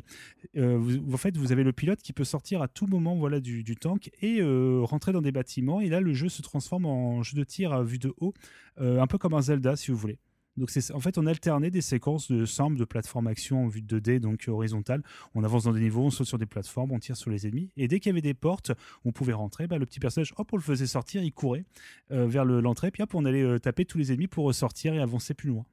Euh, 0.57 0.77
vous, 0.77 1.13
en 1.13 1.17
fait, 1.17 1.37
vous 1.37 1.51
avez 1.51 1.63
le 1.63 1.73
pilote 1.73 2.01
qui 2.01 2.13
peut 2.13 2.23
sortir 2.23 2.61
à 2.61 2.67
tout 2.67 2.87
moment 2.87 3.15
voilà, 3.15 3.39
du, 3.39 3.63
du 3.63 3.75
tank 3.75 4.11
et 4.21 4.41
euh, 4.41 4.81
rentrer 4.83 5.11
dans 5.11 5.21
des 5.21 5.31
bâtiments. 5.31 5.81
Et 5.81 5.89
là, 5.89 6.01
le 6.01 6.13
jeu 6.13 6.29
se 6.29 6.41
transforme 6.41 6.85
en 6.85 7.23
jeu 7.23 7.37
de 7.37 7.43
tir 7.43 7.73
à 7.73 7.83
vue 7.83 7.99
de 7.99 8.13
haut, 8.17 8.33
euh, 8.79 8.99
un 8.99 9.07
peu 9.07 9.17
comme 9.17 9.33
un 9.33 9.41
Zelda, 9.41 9.75
si 9.75 9.91
vous 9.91 9.97
voulez. 9.97 10.19
Donc 10.57 10.69
c'est 10.69 10.91
en 10.93 10.99
fait 11.01 11.17
on 11.17 11.25
alternait 11.25 11.69
des 11.71 11.81
séquences 11.81 12.31
de 12.31 12.45
simples 12.45 12.77
de 12.77 12.85
plateforme 12.85 13.27
action 13.27 13.65
en 13.65 13.67
vue 13.67 13.81
de 13.81 13.99
2D 13.99 14.19
donc 14.19 14.45
horizontale. 14.47 15.03
On 15.33 15.43
avance 15.43 15.65
dans 15.65 15.73
des 15.73 15.81
niveaux, 15.81 16.03
on 16.03 16.09
saute 16.11 16.27
sur 16.27 16.37
des 16.37 16.45
plateformes, 16.45 16.91
on 16.93 16.99
tire 16.99 17.17
sur 17.17 17.29
les 17.29 17.45
ennemis 17.45 17.71
et 17.75 17.87
dès 17.87 17.99
qu'il 17.99 18.09
y 18.09 18.13
avait 18.13 18.21
des 18.21 18.33
portes, 18.33 18.71
on 19.03 19.11
pouvait 19.11 19.33
rentrer. 19.33 19.67
Bah, 19.67 19.77
le 19.77 19.85
petit 19.85 19.99
personnage, 19.99 20.33
hop, 20.37 20.47
on 20.53 20.55
le 20.55 20.61
faisait 20.61 20.87
sortir, 20.87 21.23
il 21.23 21.33
courait 21.33 21.65
euh, 22.11 22.25
vers 22.27 22.45
le- 22.45 22.61
l'entrée, 22.61 22.89
puis 22.91 23.03
hop, 23.03 23.13
on 23.15 23.25
allait 23.25 23.43
euh, 23.43 23.59
taper 23.59 23.83
tous 23.85 23.97
les 23.97 24.11
ennemis 24.13 24.27
pour 24.27 24.45
ressortir 24.45 24.93
et 24.93 24.99
avancer 24.99 25.33
plus 25.33 25.49
loin. 25.49 25.65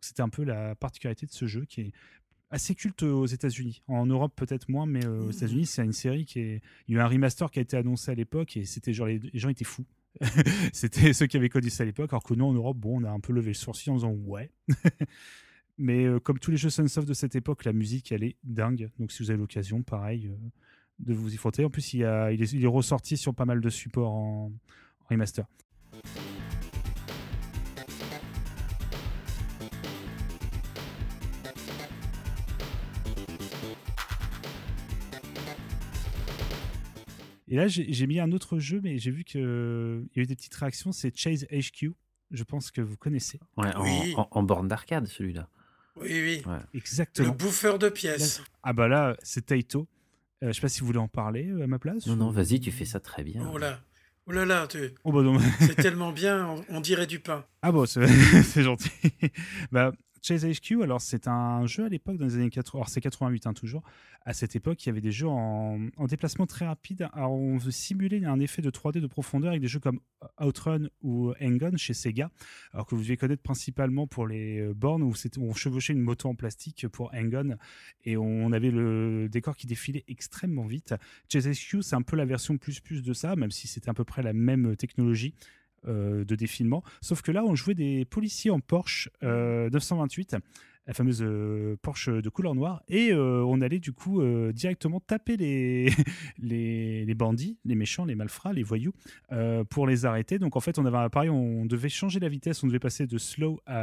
C'était 0.00 0.22
un 0.22 0.30
peu 0.30 0.44
la 0.44 0.74
particularité 0.74 1.26
de 1.26 1.32
ce 1.32 1.46
jeu 1.46 1.66
qui 1.66 1.82
est 1.82 1.92
assez 2.50 2.74
culte 2.74 3.02
aux 3.02 3.26
États-Unis. 3.26 3.82
En 3.86 4.06
Europe 4.06 4.32
peut-être 4.34 4.70
moins, 4.70 4.86
mais 4.86 5.04
euh, 5.04 5.26
aux 5.26 5.30
États-Unis 5.30 5.66
c'est 5.66 5.84
une 5.84 5.92
série 5.92 6.24
qui 6.24 6.40
est. 6.40 6.62
Il 6.88 6.94
y 6.94 6.98
a 6.98 7.00
eu 7.00 7.04
un 7.04 7.08
remaster 7.08 7.50
qui 7.50 7.58
a 7.58 7.62
été 7.62 7.76
annoncé 7.76 8.10
à 8.10 8.14
l'époque 8.14 8.56
et 8.56 8.64
c'était 8.64 8.94
genre 8.94 9.06
les, 9.06 9.18
les 9.18 9.38
gens 9.38 9.50
étaient 9.50 9.64
fous. 9.66 9.84
c'était 10.72 11.12
ceux 11.12 11.26
qui 11.26 11.36
avaient 11.36 11.48
connu 11.48 11.70
ça 11.70 11.82
à 11.82 11.86
l'époque, 11.86 12.12
alors 12.12 12.22
que 12.22 12.34
nous 12.34 12.44
en 12.44 12.52
Europe, 12.52 12.76
bon, 12.76 13.00
on 13.00 13.04
a 13.04 13.10
un 13.10 13.20
peu 13.20 13.32
levé 13.32 13.48
le 13.48 13.54
sourcil 13.54 13.92
en 13.92 13.96
disant 13.96 14.12
ouais. 14.12 14.50
mais 15.78 16.04
euh, 16.04 16.20
comme 16.20 16.38
tous 16.38 16.50
les 16.50 16.56
jeux 16.56 16.70
Sunsoft 16.70 17.08
de 17.08 17.14
cette 17.14 17.34
époque, 17.36 17.64
la 17.64 17.72
musique 17.72 18.12
elle 18.12 18.24
est 18.24 18.36
dingue. 18.44 18.90
Donc 18.98 19.12
si 19.12 19.22
vous 19.22 19.30
avez 19.30 19.38
l'occasion, 19.38 19.82
pareil, 19.82 20.28
euh, 20.28 20.36
de 20.98 21.14
vous 21.14 21.32
y 21.32 21.36
frotter. 21.36 21.64
En 21.64 21.70
plus, 21.70 21.94
il, 21.94 22.04
a- 22.04 22.32
il 22.32 22.42
est, 22.42 22.66
ressorti 22.66 23.16
sur 23.16 23.34
pas 23.34 23.46
mal 23.46 23.60
de 23.60 23.70
supports 23.70 24.12
en 24.12 24.52
remaster. 25.08 25.46
Et 37.50 37.56
là, 37.56 37.66
j'ai 37.68 38.06
mis 38.06 38.20
un 38.20 38.30
autre 38.32 38.58
jeu, 38.58 38.80
mais 38.82 38.98
j'ai 38.98 39.10
vu 39.10 39.24
qu'il 39.24 39.40
y 39.40 40.18
a 40.18 40.22
eu 40.22 40.26
des 40.26 40.36
petites 40.36 40.54
réactions. 40.54 40.92
C'est 40.92 41.14
Chase 41.16 41.46
HQ. 41.50 41.92
Je 42.30 42.44
pense 42.44 42.70
que 42.70 42.80
vous 42.80 42.96
connaissez. 42.96 43.40
Ouais, 43.56 43.70
Oui. 43.76 44.14
en- 44.16 44.28
en 44.30 44.42
borne 44.44 44.68
d'arcade, 44.68 45.06
celui-là. 45.08 45.48
Oui, 45.96 46.08
oui. 46.12 46.42
Ouais. 46.46 46.58
Exactement. 46.74 47.28
Le 47.28 47.34
bouffeur 47.34 47.78
de 47.80 47.88
pièces. 47.88 48.40
Ah 48.62 48.72
bah 48.72 48.86
là, 48.86 49.16
c'est 49.24 49.46
Taito. 49.46 49.88
Euh, 50.42 50.48
je 50.48 50.52
sais 50.52 50.60
pas 50.60 50.68
si 50.68 50.80
vous 50.80 50.86
voulez 50.86 50.98
en 51.00 51.08
parler 51.08 51.48
euh, 51.48 51.64
à 51.64 51.66
ma 51.66 51.78
place. 51.80 52.06
Non, 52.06 52.14
non, 52.16 52.30
vas-y, 52.30 52.60
tu 52.60 52.70
fais 52.70 52.84
ça 52.84 53.00
très 53.00 53.24
bien. 53.24 53.46
Oh 53.52 53.58
là. 53.58 53.80
Oh 54.26 54.32
là 54.32 54.46
là, 54.46 54.68
tu- 54.68 54.92
Oh 55.02 55.10
bah 55.12 55.22
c'est 55.58 55.74
tellement 55.74 56.12
bien, 56.12 56.46
on, 56.46 56.64
on 56.76 56.80
dirait 56.80 57.08
du 57.08 57.18
pain. 57.18 57.44
Ah 57.62 57.72
bon, 57.72 57.84
c'est 57.84 58.06
c'est 58.44 58.62
gentil. 58.62 58.90
bah, 59.72 59.92
Chase 60.22 60.46
HQ, 60.46 60.82
alors 60.82 61.00
c'est 61.00 61.28
un 61.28 61.66
jeu 61.66 61.84
à 61.84 61.88
l'époque 61.88 62.18
dans 62.18 62.26
les 62.26 62.34
années 62.34 62.50
80, 62.50 62.78
alors 62.78 62.88
c'est 62.88 63.00
88 63.00 63.46
hein, 63.46 63.54
toujours. 63.54 63.82
À 64.26 64.34
cette 64.34 64.54
époque, 64.54 64.84
il 64.84 64.88
y 64.88 64.90
avait 64.90 65.00
des 65.00 65.12
jeux 65.12 65.28
en, 65.28 65.88
en 65.96 66.06
déplacement 66.06 66.46
très 66.46 66.66
rapide. 66.66 67.08
Alors 67.14 67.32
on 67.32 67.56
veut 67.56 67.70
simuler 67.70 68.24
un 68.24 68.38
effet 68.38 68.60
de 68.60 68.70
3D 68.70 69.00
de 69.00 69.06
profondeur 69.06 69.50
avec 69.50 69.62
des 69.62 69.68
jeux 69.68 69.80
comme 69.80 70.00
Outrun 70.38 70.88
ou 71.02 71.32
Hang-On 71.40 71.76
chez 71.76 71.94
Sega, 71.94 72.30
alors 72.72 72.86
que 72.86 72.94
vous 72.94 73.02
devez 73.02 73.16
connaître 73.16 73.42
principalement 73.42 74.06
pour 74.06 74.26
les 74.26 74.60
euh, 74.60 74.74
bornes 74.74 75.02
où 75.02 75.14
on 75.38 75.54
chevauchait 75.54 75.94
une 75.94 76.02
moto 76.02 76.28
en 76.28 76.34
plastique 76.34 76.86
pour 76.88 77.14
Hang-On 77.14 77.56
et 78.04 78.16
on 78.16 78.52
avait 78.52 78.70
le 78.70 79.28
décor 79.30 79.56
qui 79.56 79.66
défilait 79.66 80.04
extrêmement 80.08 80.66
vite. 80.66 80.94
Chase 81.32 81.48
HQ, 81.48 81.82
c'est 81.82 81.96
un 81.96 82.02
peu 82.02 82.16
la 82.16 82.26
version 82.26 82.58
plus 82.58 82.80
plus 82.80 83.02
de 83.02 83.12
ça, 83.14 83.36
même 83.36 83.50
si 83.50 83.68
c'était 83.68 83.88
à 83.88 83.94
peu 83.94 84.04
près 84.04 84.22
la 84.22 84.32
même 84.32 84.76
technologie 84.76 85.34
euh, 85.88 86.24
de 86.24 86.34
défilement. 86.34 86.82
Sauf 87.00 87.22
que 87.22 87.32
là, 87.32 87.44
on 87.44 87.54
jouait 87.54 87.74
des 87.74 88.04
policiers 88.04 88.50
en 88.50 88.60
Porsche 88.60 89.08
euh, 89.22 89.68
928, 89.70 90.36
la 90.86 90.94
fameuse 90.94 91.22
euh, 91.22 91.76
Porsche 91.82 92.08
de 92.08 92.28
couleur 92.30 92.54
noire, 92.54 92.82
et 92.88 93.12
euh, 93.12 93.44
on 93.46 93.60
allait 93.60 93.78
du 93.78 93.92
coup 93.92 94.22
euh, 94.22 94.50
directement 94.52 94.98
taper 94.98 95.36
les, 95.36 95.90
les, 96.38 97.04
les 97.04 97.14
bandits, 97.14 97.58
les 97.64 97.74
méchants, 97.74 98.04
les 98.06 98.14
malfrats, 98.14 98.52
les 98.52 98.62
voyous, 98.62 98.92
euh, 99.30 99.62
pour 99.62 99.86
les 99.86 100.04
arrêter. 100.06 100.38
Donc 100.38 100.56
en 100.56 100.60
fait, 100.60 100.78
on 100.78 100.86
avait 100.86 100.96
un 100.96 101.02
appareil, 101.04 101.28
on 101.30 101.64
devait 101.66 101.88
changer 101.90 102.18
la 102.18 102.28
vitesse, 102.28 102.64
on 102.64 102.66
devait 102.66 102.78
passer 102.80 103.06
de 103.06 103.18
slow 103.18 103.60
à 103.66 103.76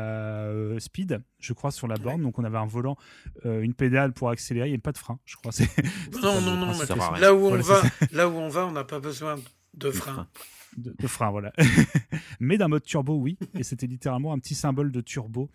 euh, 0.48 0.80
speed, 0.80 1.22
je 1.40 1.53
crois, 1.53 1.72
sur 1.72 1.88
la 1.88 1.95
borne. 1.95 2.24
Donc 2.24 2.40
on 2.40 2.43
avait 2.43 2.58
un 2.58 2.66
volant, 2.66 2.98
euh, 3.45 3.61
une 3.61 3.74
pédale 3.76 4.11
pour 4.14 4.30
accélérer, 4.30 4.72
et 4.74 4.77
pas 4.77 4.92
de 4.92 4.98
frein, 4.98 5.19
je 5.26 5.35
crois. 5.38 5.51
C'est- 5.51 5.66
c'est 6.11 6.22
Non, 6.22 6.42
non, 6.42 6.56
non, 6.58 6.72
là 7.19 7.34
où 7.34 7.45
on 7.45 7.58
Voilà, 7.58 7.61
va, 7.61 7.82
là 8.11 8.27
où 8.27 8.34
on 8.34 8.50
va, 8.50 8.66
on 8.66 8.72
n'a 8.72 8.84
pas 8.84 9.00
besoin 9.00 9.35
de 9.76 9.92
frein. 9.92 10.27
De, 10.75 11.07
frein, 11.07 11.31
voilà. 11.31 11.53
Mais 12.39 12.57
d'un 12.57 12.67
mode 12.67 12.83
turbo, 12.83 13.15
oui. 13.15 13.37
Et 13.57 13.63
c'était 13.63 13.87
littéralement 13.87 14.33
un 14.33 14.39
petit 14.39 14.55
symbole 14.55 14.91
de 14.91 15.01
turbo. 15.01 15.49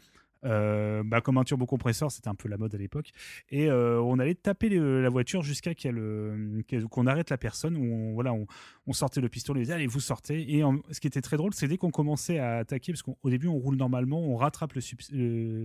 Euh, 0.45 1.03
bah, 1.05 1.21
comme 1.21 1.39
un 1.39 1.45
turbo 1.45 1.67
compresseur, 1.67 2.11
c'était 2.11 2.29
un 2.29 2.35
peu 2.35 2.49
la 2.49 2.57
mode 2.57 2.75
à 2.75 2.79
l'époque. 2.79 3.12
Et 3.51 3.71
euh, 3.71 4.01
on 4.01 4.19
allait 4.19 4.35
taper 4.35 4.69
le- 4.69 5.03
la 5.03 5.09
voiture 5.09 5.43
jusqu'à 5.43 5.73
euh, 5.87 6.62
qu'on 6.91 7.07
arrête 7.07 7.31
la 7.31 7.39
personne. 7.39 7.77
On, 7.77 8.93
sortait 8.93 9.21
le 9.21 9.29
pistolet, 9.29 9.61
on 9.61 9.62
disait 9.62 9.75
allez, 9.75 9.87
vous 9.87 10.01
sortez. 10.01 10.57
Et 10.57 10.62
ce 10.91 11.01
qui 11.01 11.07
était 11.07 11.21
très 11.21 11.37
drôle, 11.37 11.55
c'est 11.55 11.69
dès 11.69 11.77
qu'on 11.77 11.91
commençait 11.91 12.39
à 12.39 12.59
attaquer, 12.59 12.93
parce 12.93 13.03
qu'au 13.03 13.31
début 13.31 13.47
on 13.49 13.59
roule 13.59 13.77
normalement, 13.77 14.21
on 14.21 14.37
rattrape 14.37 14.75
le, 14.75 14.81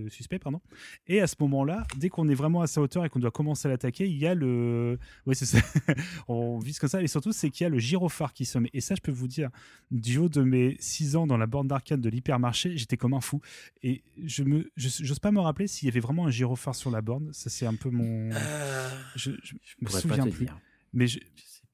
suspect, 0.08 0.38
pardon. 0.38 0.60
Et 1.06 1.20
à 1.20 1.26
ce 1.26 1.34
moment-là, 1.40 1.86
dès 1.96 2.08
qu'on 2.08 2.28
est 2.28 2.34
vraiment 2.34 2.62
à 2.62 2.66
sa 2.66 2.80
hauteur 2.80 3.04
et 3.04 3.08
qu'on 3.08 3.18
doit 3.18 3.30
commencer 3.30 3.68
à 3.68 3.70
l'attaquer, 3.70 4.06
il 4.06 4.16
y 4.16 4.26
a 4.26 4.34
le. 4.34 4.98
Oui, 5.26 5.34
c'est 5.34 5.46
ça. 5.46 5.58
on 6.28 6.58
vise 6.58 6.78
comme 6.78 6.88
ça. 6.88 7.02
Et 7.02 7.06
surtout, 7.06 7.32
c'est 7.32 7.50
qu'il 7.50 7.64
y 7.64 7.66
a 7.66 7.70
le 7.70 7.78
gyrophare 7.78 8.32
qui 8.32 8.44
se 8.44 8.58
met. 8.58 8.70
Et 8.72 8.80
ça, 8.80 8.94
je 8.94 9.00
peux 9.00 9.12
vous 9.12 9.28
dire, 9.28 9.50
du 9.90 10.18
haut 10.18 10.28
de 10.28 10.42
mes 10.42 10.76
6 10.80 11.16
ans 11.16 11.26
dans 11.26 11.36
la 11.36 11.46
borne 11.46 11.68
d'arcade 11.68 12.00
de 12.00 12.08
l'hypermarché, 12.08 12.76
j'étais 12.76 12.96
comme 12.96 13.14
un 13.14 13.20
fou. 13.20 13.40
Et 13.82 14.02
je 14.24 14.42
me, 14.42 14.67
j'ose 14.76 15.18
pas 15.18 15.30
me 15.30 15.40
rappeler 15.40 15.66
s'il 15.66 15.86
y 15.86 15.90
avait 15.90 16.00
vraiment 16.00 16.26
un 16.26 16.30
gyrophare 16.30 16.74
sur 16.74 16.90
la 16.90 17.00
borne. 17.02 17.32
Ça, 17.32 17.50
c'est 17.50 17.66
un 17.66 17.74
peu 17.74 17.90
mon. 17.90 18.30
Euh, 18.32 18.90
Je, 19.16 19.30
je 19.42 19.54
me 19.80 19.88
souviens 19.88 20.26
plus. 20.26 20.46
dire. 20.46 20.58
Mais 20.92 21.06
je- 21.06 21.20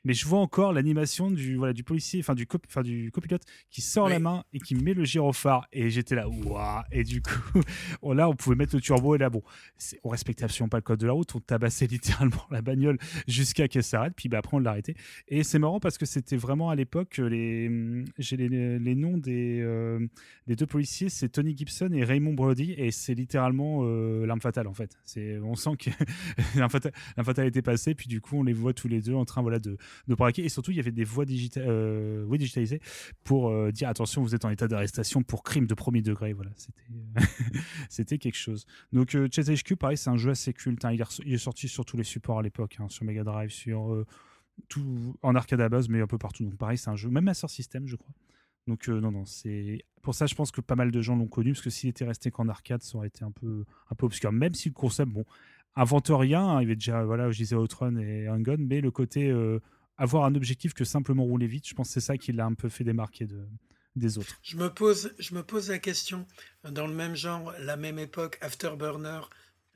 mais 0.05 0.15
je 0.15 0.27
vois 0.27 0.39
encore 0.39 0.73
l'animation 0.73 1.31
du 1.31 1.57
voilà 1.57 1.73
du 1.73 1.85
policier, 1.85 2.21
enfin 2.21 2.35
du 2.35 2.47
cop, 2.47 2.67
du 2.83 3.11
copilote 3.11 3.43
qui 3.71 3.81
sort 3.81 4.09
la 4.09 4.19
main 4.19 4.45
et 4.53 4.61
qui 4.61 4.75
met 4.75 4.95
le 4.95 5.05
gyrophare. 5.05 5.67
Et 5.73 5.91
j'étais 5.91 6.15
là 6.15 6.29
waouh 6.29 6.83
et 6.93 7.05
du 7.05 7.23
coup 7.23 7.61
là 8.15 8.29
on 8.29 8.35
pouvait 8.35 8.57
mettre 8.57 8.75
le 8.75 8.81
turbo 8.81 9.15
et 9.15 9.19
là 9.19 9.31
bon 9.31 9.43
on 10.03 10.09
respectait 10.09 10.45
absolument 10.45 10.69
pas 10.69 10.79
le 10.79 10.83
code 10.83 11.01
de 11.01 11.07
la 11.07 11.13
route, 11.13 11.35
on 11.35 11.41
tabassait 11.41 11.87
littéralement 11.95 12.47
la 12.51 12.63
bagnole 12.63 12.99
jusqu'à 13.27 13.69
qu'elle 13.69 13.85
s'arrête. 13.85 14.15
Puis 14.17 14.29
bah, 14.29 14.39
après 14.39 14.57
on 14.57 14.61
l'arrêtait 14.61 14.95
et 15.29 15.43
c'est 15.43 15.59
marrant 15.59 15.81
parce 15.81 15.99
que 15.99 16.07
c'était 16.07 16.37
vraiment 16.37 16.71
à 16.71 16.75
l'époque 16.75 17.19
euh, 17.19 17.29
les 17.29 18.05
j'ai 18.19 18.37
les, 18.37 18.79
les 18.79 18.95
noms 18.95 19.19
des 19.19 19.61
euh, 19.63 20.07
des 20.47 20.57
deux 20.57 20.67
policiers. 20.67 21.09
C'est 21.09 21.29
Tony 21.29 21.57
Gibson 21.57 21.91
et 21.93 22.05
Raymond 22.05 22.35
Brody. 22.35 22.75
Et 22.77 22.91
c'est 22.91 23.15
littéralement 23.15 23.81
euh, 23.83 24.27
l'arme 24.27 24.41
fatale 24.41 24.67
en 24.67 24.75
fait. 24.75 24.97
C'est 25.05 25.39
on 25.39 25.55
sent 25.55 25.77
que 25.79 25.91
l'arme 26.59 26.71
fatale, 26.71 26.93
fatale 27.23 27.47
était 27.47 27.63
passée. 27.63 27.95
Puis 27.95 28.09
du 28.09 28.21
coup 28.21 28.39
on 28.39 28.43
les 28.43 28.53
voit 28.53 28.73
tous 28.73 28.89
les 28.89 29.01
deux 29.01 29.15
en 29.15 29.25
train 29.25 29.43
voilà 29.43 29.59
de 29.59 29.77
et 30.37 30.49
surtout 30.49 30.71
il 30.71 30.77
y 30.77 30.81
avait 30.81 30.93
des 30.93 31.05
voix 31.05 31.25
euh, 31.57 32.37
digitalisées 32.37 32.81
pour 33.25 33.49
euh, 33.49 33.71
dire 33.71 33.89
attention 33.89 34.23
vous 34.23 34.35
êtes 34.35 34.45
en 34.45 34.51
état 34.51 34.69
d'arrestation 34.69 35.23
pour 35.23 35.43
crime 35.43 35.67
de 35.67 35.75
premier 35.75 36.03
degré. 36.03 36.33
Voilà 36.33 36.51
c'était 36.57 36.85
c'était 37.89 38.19
quelque 38.19 38.37
chose. 38.37 38.67
Donc 38.93 39.15
euh, 39.15 39.29
Chase 39.31 39.51
HQ 39.51 39.77
pareil 39.77 39.97
c'est 39.97 40.11
un 40.11 40.17
jeu 40.17 40.31
assez 40.31 40.53
culte 40.53 40.85
hein. 40.85 40.93
il, 40.93 41.35
est 41.35 41.39
sorti 41.39 41.69
sur 41.69 41.85
tous 41.85 41.97
les 41.97 42.05
supports 42.05 42.39
à 42.39 42.43
l'époque 42.43 42.77
hein, 42.81 42.89
sur 42.89 43.05
Mega 43.05 43.25
Drive 43.25 43.51
sur 43.51 43.93
euh, 43.93 44.07
tout 44.69 45.17
en 45.23 45.35
arcade 45.35 45.61
à 45.61 45.69
base 45.69 45.89
mais 45.89 46.01
un 46.01 46.07
peu 46.07 46.19
partout. 46.19 46.45
Donc 46.45 46.57
pareil 46.57 46.79
c'est 46.79 46.91
un 46.91 46.97
jeu 46.97 47.11
même 47.11 47.25
Master 47.25 47.51
System 47.51 47.87
je 47.87 47.97
crois. 47.97 48.15
Donc 48.67 48.89
euh, 48.89 49.01
non 49.01 49.11
non 49.11 49.25
c'est 49.25 49.85
pour 50.03 50.15
ça 50.15 50.27
je 50.27 50.35
pense 50.35 50.51
que 50.51 50.61
pas 50.61 50.77
mal 50.77 50.91
de 50.91 51.03
gens 51.03 51.17
l'ont 51.17 51.29
connu 51.29 51.53
parce 51.53 51.63
que 51.63 51.71
s'il 51.71 51.91
était 51.91 52.05
resté 52.05 52.31
qu'en 52.31 52.49
arcade 52.49 52.83
ça 52.83 52.97
aurait 52.99 53.09
été 53.09 53.25
un 53.25 53.33
peu 53.33 53.65
un 53.91 53.95
peu 53.95 54.07
obscur. 54.07 54.33
Même 54.33 54.55
si 54.55 54.69
le 54.69 54.75
concept 54.75 55.11
bon 55.11 55.25
invente 55.77 56.11
rien 56.11 56.45
hein, 56.45 56.61
il 56.61 56.65
y 56.65 56.67
avait 56.67 56.77
déjà 56.77 57.05
voilà 57.05 57.31
je 57.31 57.39
disais 57.39 57.57
Outrun 57.57 57.97
et 57.97 58.27
un 58.27 58.41
gun 58.41 58.57
mais 58.59 58.81
le 58.81 58.91
côté 58.91 59.29
euh, 59.31 59.61
avoir 59.99 60.25
un 60.25 60.35
objectif 60.35 60.75
que 60.75 60.85
simplement 60.85 61.25
rouler 61.25 61.47
vite 61.47 61.67
je 61.69 61.75
pense 61.75 61.89
que 61.89 61.95
c'est 61.95 62.01
ça 62.01 62.17
qui 62.17 62.33
l'a 62.33 62.47
un 62.47 62.55
peu 62.55 62.69
fait 62.69 62.85
démarquer 62.85 63.27
de, 63.27 63.47
des 63.97 64.19
autres 64.19 64.39
Je 64.43 64.57
me 64.57 64.69
pose, 64.69 65.15
je 65.19 65.35
me 65.35 65.43
pose 65.43 65.71
la 65.71 65.79
question, 65.79 66.27
dans 66.69 66.87
le 66.87 66.95
même 66.95 67.15
genre, 67.15 67.53
la 67.61 67.77
même 67.77 67.99
époque, 67.99 68.39
Afterburner, 68.41 69.21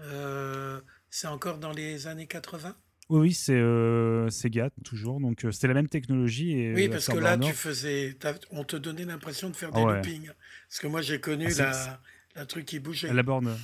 euh, 0.00 0.80
c'est 1.10 1.28
encore 1.28 1.58
dans 1.58 1.72
les 1.72 2.06
années 2.06 2.26
80 2.26 2.76
oui 3.10 3.20
oui 3.20 3.32
c'est 3.32 3.54
euh, 3.54 4.28
Sega 4.28 4.68
toujours 4.84 5.18
donc 5.18 5.44
euh, 5.44 5.50
c'était 5.50 5.68
la 5.68 5.72
même 5.72 5.88
technologie 5.88 6.52
et 6.52 6.74
Oui, 6.74 6.88
parce 6.90 7.06
que 7.06 7.16
là, 7.16 7.38
tu 7.38 7.52
faisais, 7.52 8.14
on 8.50 8.64
te 8.64 8.76
donnait 8.76 9.06
l'impression 9.06 9.48
de 9.48 9.56
faire 9.56 9.72
des 9.72 9.80
ouais. 9.80 9.96
loopings. 9.96 10.30
Parce 10.68 10.80
que 10.80 10.86
moi, 10.88 11.00
j'ai 11.00 11.18
connu 11.18 11.48
Ah, 11.58 12.00
la 12.36 12.44
truc 12.44 12.66
qui 12.66 12.78
bougeait. 12.78 13.12
La 13.12 13.22
borne. 13.22 13.56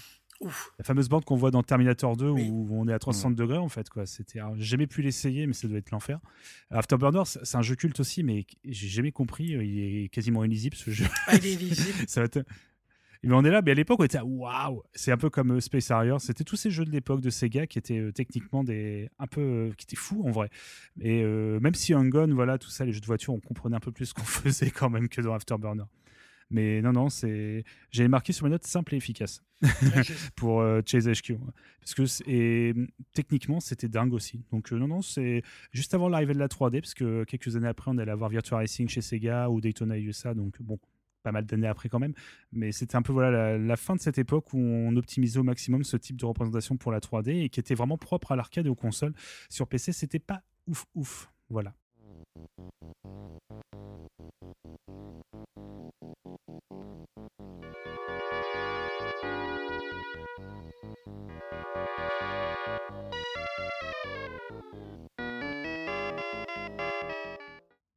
Ouf. 0.44 0.72
La 0.78 0.84
fameuse 0.84 1.08
borne 1.08 1.24
qu'on 1.24 1.36
voit 1.36 1.50
dans 1.50 1.62
Terminator 1.62 2.16
2 2.16 2.28
où 2.28 2.68
on 2.70 2.86
est 2.86 2.92
à 2.92 2.98
360 2.98 3.34
degrés 3.34 3.58
en 3.58 3.68
fait. 3.68 3.88
quoi. 3.90 4.06
C'était, 4.06 4.40
j'ai 4.56 4.64
jamais 4.64 4.86
pu 4.86 5.02
l'essayer, 5.02 5.46
mais 5.46 5.52
ça 5.54 5.66
doit 5.68 5.78
être 5.78 5.90
l'enfer. 5.90 6.20
Afterburner, 6.70 7.22
c'est 7.24 7.56
un 7.56 7.62
jeu 7.62 7.74
culte 7.76 7.98
aussi, 8.00 8.22
mais 8.22 8.46
j'ai 8.64 8.88
jamais 8.88 9.12
compris. 9.12 9.54
euh, 9.56 9.64
Il 9.64 9.78
est 10.04 10.08
quasiment 10.08 10.44
illisible 10.44 10.76
ce 10.76 10.90
jeu. 10.90 11.06
Ah, 11.26 11.36
il 11.36 11.46
est 11.46 11.52
illisible 11.54 11.98
ça 12.08 12.20
va 12.20 12.26
être- 12.26 12.44
Mais 13.22 13.32
on 13.34 13.42
est 13.42 13.50
là, 13.50 13.62
mais 13.62 13.70
à 13.70 13.74
l'époque, 13.74 14.00
on 14.00 14.04
était 14.04 14.18
à 14.18 14.24
waouh! 14.26 14.82
C'est 14.94 15.10
un 15.10 15.16
peu 15.16 15.30
comme 15.30 15.52
euh, 15.52 15.60
Space 15.60 15.90
Harrier. 15.90 16.16
C'était 16.18 16.44
tous 16.44 16.56
ces 16.56 16.70
jeux 16.70 16.84
de 16.84 16.90
l'époque 16.90 17.22
de 17.22 17.30
Sega 17.30 17.66
qui 17.66 17.78
étaient 17.78 17.98
euh, 17.98 18.12
techniquement 18.12 18.62
des. 18.64 19.08
un 19.18 19.26
peu. 19.26 19.40
euh, 19.40 19.70
qui 19.78 19.84
étaient 19.84 19.96
fous 19.96 20.22
en 20.26 20.30
vrai. 20.30 20.50
Et 21.00 21.22
euh, 21.22 21.58
même 21.60 21.72
si 21.74 21.94
gun, 21.94 22.34
voilà, 22.34 22.58
tout 22.58 22.68
ça, 22.68 22.84
les 22.84 22.92
jeux 22.92 23.00
de 23.00 23.06
voiture, 23.06 23.32
on 23.32 23.40
comprenait 23.40 23.76
un 23.76 23.80
peu 23.80 23.92
plus 23.92 24.06
ce 24.06 24.14
qu'on 24.14 24.22
faisait 24.24 24.70
quand 24.70 24.90
même 24.90 25.08
que 25.08 25.22
dans 25.22 25.32
Afterburner. 25.32 25.84
Mais 26.50 26.82
non, 26.82 26.92
non, 26.92 27.08
c'est. 27.08 27.64
J'avais 27.90 28.08
marqué 28.08 28.32
sur 28.32 28.44
mes 28.44 28.50
notes 28.50 28.64
simple 28.64 28.94
et 28.94 28.98
efficace 28.98 29.42
pour 30.36 30.60
euh, 30.60 30.80
Chase 30.84 31.08
HQ. 31.08 31.38
Parce 31.80 31.94
que 31.94 32.30
et, 32.30 32.74
techniquement, 33.12 33.60
c'était 33.60 33.88
dingue 33.88 34.12
aussi. 34.12 34.44
Donc, 34.52 34.72
euh, 34.72 34.78
non, 34.78 34.88
non, 34.88 35.02
c'est 35.02 35.42
juste 35.72 35.94
avant 35.94 36.08
l'arrivée 36.08 36.34
de 36.34 36.38
la 36.38 36.48
3D, 36.48 36.80
parce 36.80 36.94
que 36.94 37.24
quelques 37.24 37.56
années 37.56 37.68
après, 37.68 37.90
on 37.90 37.98
allait 37.98 38.12
avoir 38.12 38.30
Virtua 38.30 38.58
Racing 38.58 38.88
chez 38.88 39.00
Sega 39.00 39.48
ou 39.50 39.60
Daytona 39.60 39.98
USA. 39.98 40.34
Donc, 40.34 40.60
bon, 40.60 40.78
pas 41.22 41.32
mal 41.32 41.44
d'années 41.46 41.66
après 41.66 41.88
quand 41.88 41.98
même. 41.98 42.14
Mais 42.52 42.70
c'était 42.70 42.96
un 42.96 43.02
peu 43.02 43.12
voilà, 43.12 43.30
la, 43.30 43.58
la 43.58 43.76
fin 43.76 43.96
de 43.96 44.00
cette 44.00 44.18
époque 44.18 44.52
où 44.52 44.58
on 44.58 44.94
optimisait 44.96 45.40
au 45.40 45.44
maximum 45.44 45.82
ce 45.82 45.96
type 45.96 46.16
de 46.16 46.26
représentation 46.26 46.76
pour 46.76 46.92
la 46.92 47.00
3D 47.00 47.44
et 47.44 47.48
qui 47.48 47.58
était 47.60 47.74
vraiment 47.74 47.98
propre 47.98 48.32
à 48.32 48.36
l'arcade 48.36 48.66
et 48.66 48.68
aux 48.70 48.74
consoles. 48.74 49.14
Sur 49.48 49.66
PC, 49.66 49.92
c'était 49.92 50.18
pas 50.18 50.42
ouf, 50.66 50.84
ouf. 50.94 51.30
Voilà. 51.48 51.74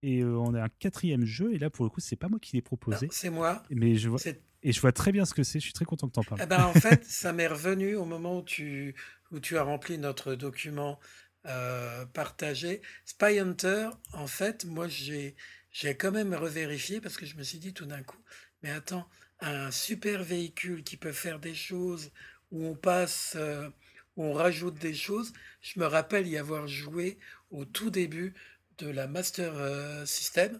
Et 0.04 0.22
euh, 0.22 0.38
on 0.38 0.54
a 0.54 0.64
un 0.64 0.70
quatrième 0.80 1.26
jeu, 1.26 1.54
et 1.54 1.58
là 1.58 1.70
pour 1.70 1.86
le 1.86 1.90
coup, 1.90 2.00
c'est 2.00 2.16
pas 2.16 2.28
moi 2.28 2.40
qui 2.40 2.56
l'ai 2.56 2.62
proposé. 2.62 3.08
C'est 3.12 3.30
moi. 3.30 3.64
Mais 3.70 3.96
je 3.96 4.10
vois, 4.10 4.20
et 4.64 4.72
je 4.72 4.82
vois 4.82 4.92
très 4.92 5.12
bien 5.12 5.26
ce 5.26 5.34
que 5.34 5.44
c'est. 5.44 5.60
Je 5.60 5.66
suis 5.66 5.74
très 5.74 5.86
content 5.86 6.08
que 6.08 6.14
t'en 6.14 6.24
parles. 6.24 6.42
Eh 6.44 6.46
ben, 6.46 6.66
en 6.66 6.74
fait, 6.74 7.06
ça 7.06 7.34
m'est 7.34 7.48
revenu 7.48 7.96
au 7.96 8.06
moment 8.06 8.40
où 8.40 8.44
tu, 8.44 8.96
où 9.32 9.40
tu 9.40 9.58
as 9.58 9.64
rempli 9.64 9.98
notre 9.98 10.36
document 10.36 11.00
euh, 11.46 12.06
partagé. 12.08 12.82
Spy 13.06 13.40
Hunter, 13.40 13.90
en 14.14 14.28
fait, 14.28 14.66
moi, 14.66 14.88
j'ai, 14.88 15.36
j'ai 15.72 15.96
quand 15.96 16.12
même 16.12 16.34
revérifié 16.34 17.00
parce 17.02 17.18
que 17.18 17.26
je 17.26 17.38
me 17.38 17.44
suis 17.44 17.60
dit 17.60 17.74
tout 17.74 17.86
d'un 17.86 18.04
coup, 18.04 18.20
mais 18.64 18.72
attends, 18.72 19.08
un 19.40 19.72
super 19.72 20.24
véhicule 20.24 20.84
qui 20.84 20.98
peut 20.98 21.12
faire 21.12 21.40
des 21.40 21.56
choses 21.56 22.12
où 22.52 22.66
on 22.66 22.76
passe, 22.76 23.36
euh, 23.38 23.70
où 24.16 24.24
on 24.24 24.34
rajoute 24.34 24.80
des 24.80 24.96
choses. 24.96 25.34
Je 25.62 25.80
me 25.80 25.86
rappelle 25.86 26.28
y 26.28 26.38
avoir 26.38 26.68
joué 26.68 27.20
au 27.52 27.66
tout 27.66 27.90
début 27.90 28.34
de 28.78 28.90
la 28.90 29.08
Master 29.08 29.54
euh, 29.56 30.06
System 30.06 30.60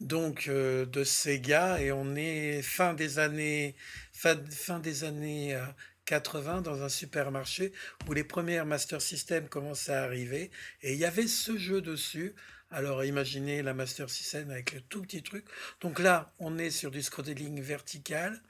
donc 0.00 0.48
euh, 0.48 0.86
de 0.86 1.04
Sega 1.04 1.80
et 1.80 1.92
on 1.92 2.14
est 2.14 2.62
fin 2.62 2.94
des 2.94 3.18
années 3.18 3.74
fin, 4.12 4.78
des 4.78 5.04
années 5.04 5.54
euh, 5.54 5.64
80 6.06 6.62
dans 6.62 6.82
un 6.82 6.88
supermarché 6.88 7.72
où 8.06 8.12
les 8.12 8.24
premières 8.24 8.66
Master 8.66 9.00
System 9.00 9.48
commençaient 9.48 9.94
à 9.94 10.02
arriver 10.02 10.50
et 10.82 10.92
il 10.92 10.98
y 10.98 11.04
avait 11.04 11.26
ce 11.26 11.56
jeu 11.56 11.80
dessus. 11.80 12.34
Alors 12.70 13.04
imaginez 13.04 13.62
la 13.62 13.72
Master 13.72 14.10
System 14.10 14.50
avec 14.50 14.72
le 14.72 14.80
tout 14.82 15.00
petit 15.02 15.22
truc. 15.22 15.46
Donc 15.80 15.98
là, 15.98 16.32
on 16.38 16.58
est 16.58 16.70
sur 16.70 16.90
du 16.90 17.02
scrolling 17.02 17.62
vertical, 17.62 18.42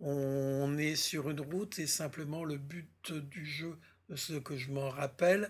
on 0.00 0.76
est 0.78 0.96
sur 0.96 1.30
une 1.30 1.40
route 1.40 1.78
et 1.78 1.86
simplement 1.86 2.42
le 2.42 2.56
but 2.56 3.12
du 3.12 3.46
jeu 3.46 3.78
ce 4.14 4.34
que 4.34 4.56
je 4.56 4.70
m'en 4.70 4.88
rappelle, 4.88 5.48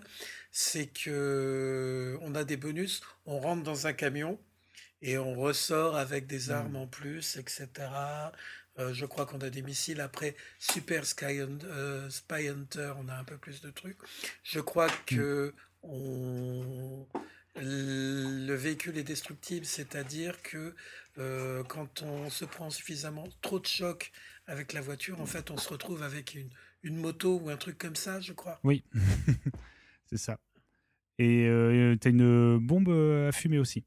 c'est 0.51 0.87
que 0.87 2.17
on 2.21 2.35
a 2.35 2.43
des 2.43 2.57
bonus, 2.57 3.01
on 3.25 3.39
rentre 3.39 3.63
dans 3.63 3.87
un 3.87 3.93
camion 3.93 4.39
et 5.01 5.17
on 5.17 5.35
ressort 5.35 5.95
avec 5.97 6.27
des 6.27 6.51
armes 6.51 6.75
en 6.75 6.87
plus, 6.87 7.37
etc. 7.37 8.33
Euh, 8.79 8.93
je 8.93 9.05
crois 9.05 9.25
qu'on 9.25 9.41
a 9.41 9.49
des 9.49 9.61
missiles. 9.61 10.01
Après 10.01 10.35
Super 10.59 11.05
Sky 11.05 11.39
euh, 11.41 12.09
Spy 12.09 12.47
Hunter, 12.49 12.93
on 12.97 13.07
a 13.09 13.15
un 13.15 13.23
peu 13.23 13.37
plus 13.37 13.61
de 13.61 13.69
trucs. 13.71 13.97
Je 14.43 14.59
crois 14.59 14.89
que 15.05 15.53
on- 15.83 17.07
le 17.55 18.53
véhicule 18.55 18.97
est 18.97 19.03
destructible, 19.03 19.65
c'est-à-dire 19.65 20.41
que 20.43 20.75
euh, 21.17 21.63
quand 21.63 22.03
on 22.03 22.29
se 22.29 22.45
prend 22.45 22.69
suffisamment 22.69 23.27
trop 23.41 23.59
de 23.59 23.65
choc 23.65 24.11
avec 24.45 24.73
la 24.73 24.81
voiture, 24.81 25.19
en 25.21 25.25
fait, 25.25 25.49
on 25.51 25.57
se 25.57 25.69
retrouve 25.69 26.03
avec 26.03 26.35
une, 26.35 26.49
une 26.83 26.97
moto 26.97 27.39
ou 27.39 27.49
un 27.49 27.57
truc 27.57 27.77
comme 27.77 27.95
ça, 27.95 28.19
je 28.19 28.33
crois. 28.33 28.59
Oui, 28.63 28.83
c'est 30.05 30.17
ça. 30.17 30.39
Et 31.19 31.47
euh, 31.47 31.95
t'as 31.99 32.11
une 32.11 32.59
bombe 32.59 32.89
euh, 32.89 33.29
à 33.29 33.31
fumer 33.31 33.57
aussi 33.57 33.83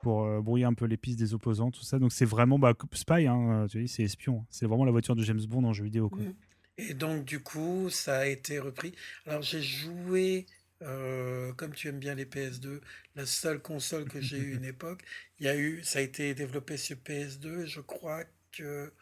pour 0.00 0.24
euh, 0.24 0.40
brouiller 0.40 0.64
un 0.64 0.74
peu 0.74 0.86
les 0.86 0.96
pistes 0.96 1.18
des 1.18 1.32
opposants, 1.32 1.70
tout 1.70 1.82
ça. 1.82 1.98
Donc 1.98 2.12
c'est 2.12 2.24
vraiment 2.24 2.58
bah, 2.58 2.74
Spy, 2.92 3.26
hein, 3.26 3.66
tu 3.70 3.80
dis, 3.80 3.88
c'est 3.88 4.02
espion. 4.02 4.44
C'est 4.50 4.66
vraiment 4.66 4.84
la 4.84 4.90
voiture 4.90 5.14
de 5.14 5.22
James 5.22 5.44
Bond 5.46 5.64
en 5.64 5.72
jeu 5.72 5.84
vidéo. 5.84 6.08
Quoi. 6.08 6.22
Mm. 6.22 6.34
Et 6.78 6.94
donc, 6.94 7.24
du 7.24 7.40
coup, 7.40 7.90
ça 7.90 8.20
a 8.20 8.26
été 8.26 8.58
repris. 8.58 8.94
Alors, 9.26 9.42
j'ai 9.42 9.62
joué, 9.62 10.46
euh, 10.82 11.52
comme 11.52 11.74
tu 11.74 11.88
aimes 11.88 11.98
bien 11.98 12.14
les 12.14 12.24
PS2, 12.24 12.80
la 13.14 13.26
seule 13.26 13.60
console 13.60 14.08
que 14.08 14.20
j'ai 14.20 14.38
eu 14.38 14.56
une 14.56 14.64
époque. 14.74 15.02
Il 15.38 15.46
y 15.46 15.48
a 15.48 15.56
eu, 15.56 15.82
ça 15.84 15.98
a 15.98 16.02
été 16.02 16.34
développé 16.34 16.76
sur 16.76 16.96
PS2. 16.96 17.66
Je 17.66 17.80
crois 17.80 18.24
que 18.52 18.92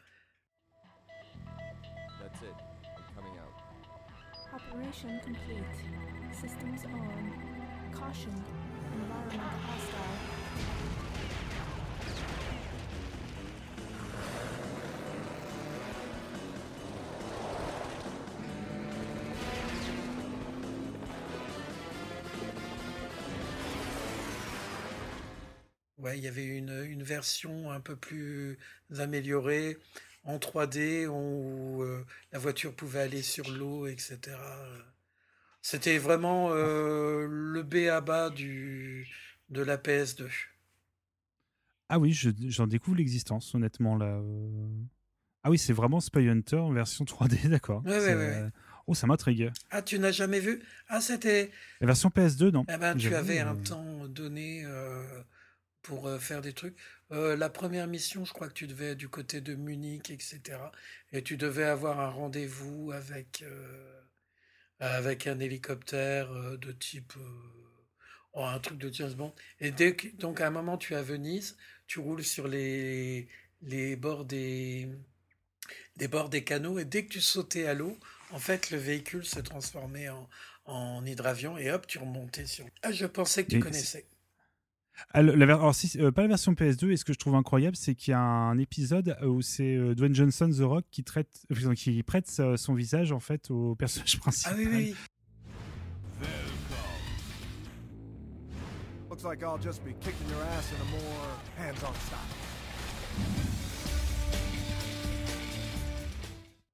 Operation 4.71 5.19
complete. 5.25 5.65
Systems 6.33 6.85
on. 6.87 7.93
Caution. 7.93 8.31
Environment 8.93 9.51
hostile. 9.69 10.51
ouais, 25.99 26.19
il 26.19 26.25
y 26.25 26.29
avait 26.29 26.45
une 26.45 27.03
version 27.03 27.71
un 27.71 27.81
peu 27.81 27.97
plus 27.97 28.59
améliorée 28.99 29.77
en 30.25 30.39
3D 30.39 31.07
où 31.07 31.83
euh, 31.83 32.05
la 32.33 32.39
voiture 32.39 32.75
pouvait 32.75 33.01
aller 33.01 33.23
sur 33.23 33.49
l'eau, 33.51 33.87
etc. 33.87 34.37
C'était 35.63 35.99
vraiment 35.99 36.51
euh, 36.53 37.27
le 37.29 37.63
B 37.63 37.89
à 37.91 38.01
bas 38.01 38.31
du, 38.31 39.09
de 39.51 39.63
la 39.63 39.77
PS2. 39.79 40.29
Ah 41.89 41.99
oui, 41.99 42.13
je- 42.13 42.31
j'en 42.49 42.67
découvre 42.67 42.97
l'existence, 42.99 43.55
honnêtement, 43.55 43.97
là. 43.97 44.07
euh. 44.07 44.69
Ah 45.43 45.51
oui, 45.51 45.59
c'est 45.59 45.73
vraiment 45.73 46.01
Spy 46.01 46.29
Hunter 46.29 46.57
en 46.57 46.73
version 46.73 47.05
3D, 47.05 47.37
d'accord. 47.49 47.83
Ouais, 47.85 47.99
ouais, 47.99 48.15
ouais. 48.15 48.49
Oh, 48.87 48.95
ça 48.95 49.07
m'intrigue. 49.07 49.51
Ah, 49.71 49.83
tu 49.83 49.99
n'as 49.99 50.13
jamais 50.13 50.41
vu? 50.41 50.63
Ah, 50.89 51.01
c'était. 51.01 51.51
La 51.81 51.87
version 51.87 52.11
PS2, 52.11 52.51
non. 52.51 52.65
Eh 52.69 52.77
ben, 52.77 52.95
tu 52.97 53.15
avais 53.15 53.39
un 53.41 53.57
temps 53.57 54.07
donné 54.07 54.63
euh, 54.65 55.23
pour 55.83 56.11
faire 56.21 56.43
des 56.43 56.53
trucs. 56.53 56.77
Euh, 57.13 57.37
la 57.37 57.51
première 57.51 57.87
mission, 57.89 58.25
je 58.25 58.33
crois 58.33 58.49
que 58.49 58.55
tu 58.55 58.67
devais 58.67 58.91
être 58.93 58.99
du 58.99 59.09
côté 59.09 59.41
de 59.41 59.55
Munich, 59.55 60.11
etc. 60.11 60.73
Et 61.13 61.23
tu 61.23 61.37
devais 61.37 61.65
avoir 61.65 61.99
un 62.01 62.09
rendez-vous 62.11 62.93
avec, 62.93 63.43
euh, 63.43 64.01
avec 64.81 65.27
un 65.27 65.41
hélicoptère 65.41 66.31
euh, 66.33 66.57
de 66.57 66.73
type. 66.73 67.15
oh, 68.33 68.45
un 68.45 68.59
truc 68.61 68.79
de 68.79 68.93
James 68.93 69.13
Bond. 69.15 69.35
Et 69.61 69.71
dès 69.71 69.95
que- 69.97 70.09
donc, 70.17 70.41
à 70.41 70.47
un 70.47 70.51
moment, 70.51 70.79
tu 70.79 70.95
es 70.95 70.97
à 70.97 71.03
Venise, 71.03 71.57
tu 71.87 71.99
roules 72.01 72.25
sur 72.25 72.49
les, 72.49 73.29
les 73.63 73.97
bords 73.97 74.25
des, 74.25 74.89
des 75.97 76.09
bords 76.09 76.29
des 76.31 76.45
canaux, 76.45 76.79
et 76.79 76.85
dès 76.85 77.05
que 77.05 77.11
tu 77.13 77.21
sautais 77.21 77.67
à 77.67 77.75
l'eau, 77.75 77.99
en 78.31 78.39
fait, 78.39 78.71
le 78.71 78.79
véhicule 78.79 79.25
se 79.25 79.41
transformait 79.41 80.09
en, 80.09 80.29
en 80.65 81.05
hydravion, 81.05 81.59
et 81.59 81.71
hop, 81.71 81.87
tu 81.87 81.99
remontais 81.99 82.47
sur. 82.47 82.67
Ah, 82.83 82.93
je 82.93 83.07
pensais 83.07 83.45
que 83.45 83.51
tu 83.51 83.59
connaissais. 83.59 84.07
Ah, 85.13 85.23
la 85.23 85.45
alors, 85.45 85.75
si, 85.75 86.01
euh, 86.01 86.11
pas 86.11 86.23
la 86.23 86.29
version 86.29 86.53
PS2, 86.53 86.91
et 86.91 86.97
ce 86.97 87.05
que 87.05 87.13
je 87.13 87.19
trouve 87.19 87.35
incroyable, 87.35 87.77
c'est 87.77 87.95
qu'il 87.95 88.13
y 88.13 88.15
a 88.15 88.21
un 88.21 88.59
épisode 88.59 89.17
où 89.23 89.43
c'est 89.43 89.77
euh, 89.77 89.95
Dwayne 89.95 90.15
Johnson, 90.15 90.51
The 90.51 90.63
Rock, 90.63 90.85
qui, 90.91 91.05
traite, 91.05 91.47
euh, 91.51 91.75
qui 91.75 92.03
prête 92.03 92.29
son 92.29 92.75
visage 92.75 93.13
en 93.13 93.21
fait 93.21 93.51
au 93.51 93.75
personnage 93.75 94.19
principal. 94.21 94.55
Ah 94.55 94.59
oui, 94.59 94.69
oui. 94.71 94.95
Looks 99.11 99.25
like 99.25 99.43
I'll 99.43 99.59
just 99.59 99.85
be 99.85 99.93
kicking 100.01 100.29
your 100.29 100.43
ass 100.57 100.71
in 100.73 100.81
a 100.81 100.91
more 100.91 101.37
hands-on 101.59 101.95
style. 102.07 102.50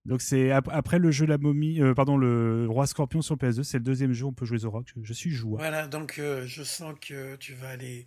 Donc 0.06 0.22
c'est 0.22 0.50
ap- 0.52 0.68
après 0.72 0.98
le 0.98 1.10
jeu 1.10 1.26
La 1.26 1.36
Momie, 1.38 1.80
euh, 1.82 1.94
pardon, 1.94 2.16
le 2.16 2.66
Roi 2.68 2.86
Scorpion 2.86 3.22
sur 3.22 3.36
PS2, 3.36 3.62
c'est 3.64 3.78
le 3.78 3.84
deuxième 3.84 4.12
jeu 4.12 4.24
où 4.24 4.28
on 4.28 4.32
peut 4.32 4.46
jouer 4.46 4.58
Rock. 4.64 4.86
Je, 4.96 5.00
je 5.02 5.12
suis 5.12 5.30
joueur. 5.30 5.58
Voilà, 5.58 5.86
donc 5.88 6.18
euh, 6.18 6.44
je 6.46 6.62
sens 6.62 6.94
que 7.00 7.36
tu 7.36 7.52
vas 7.54 7.68
aller, 7.70 8.06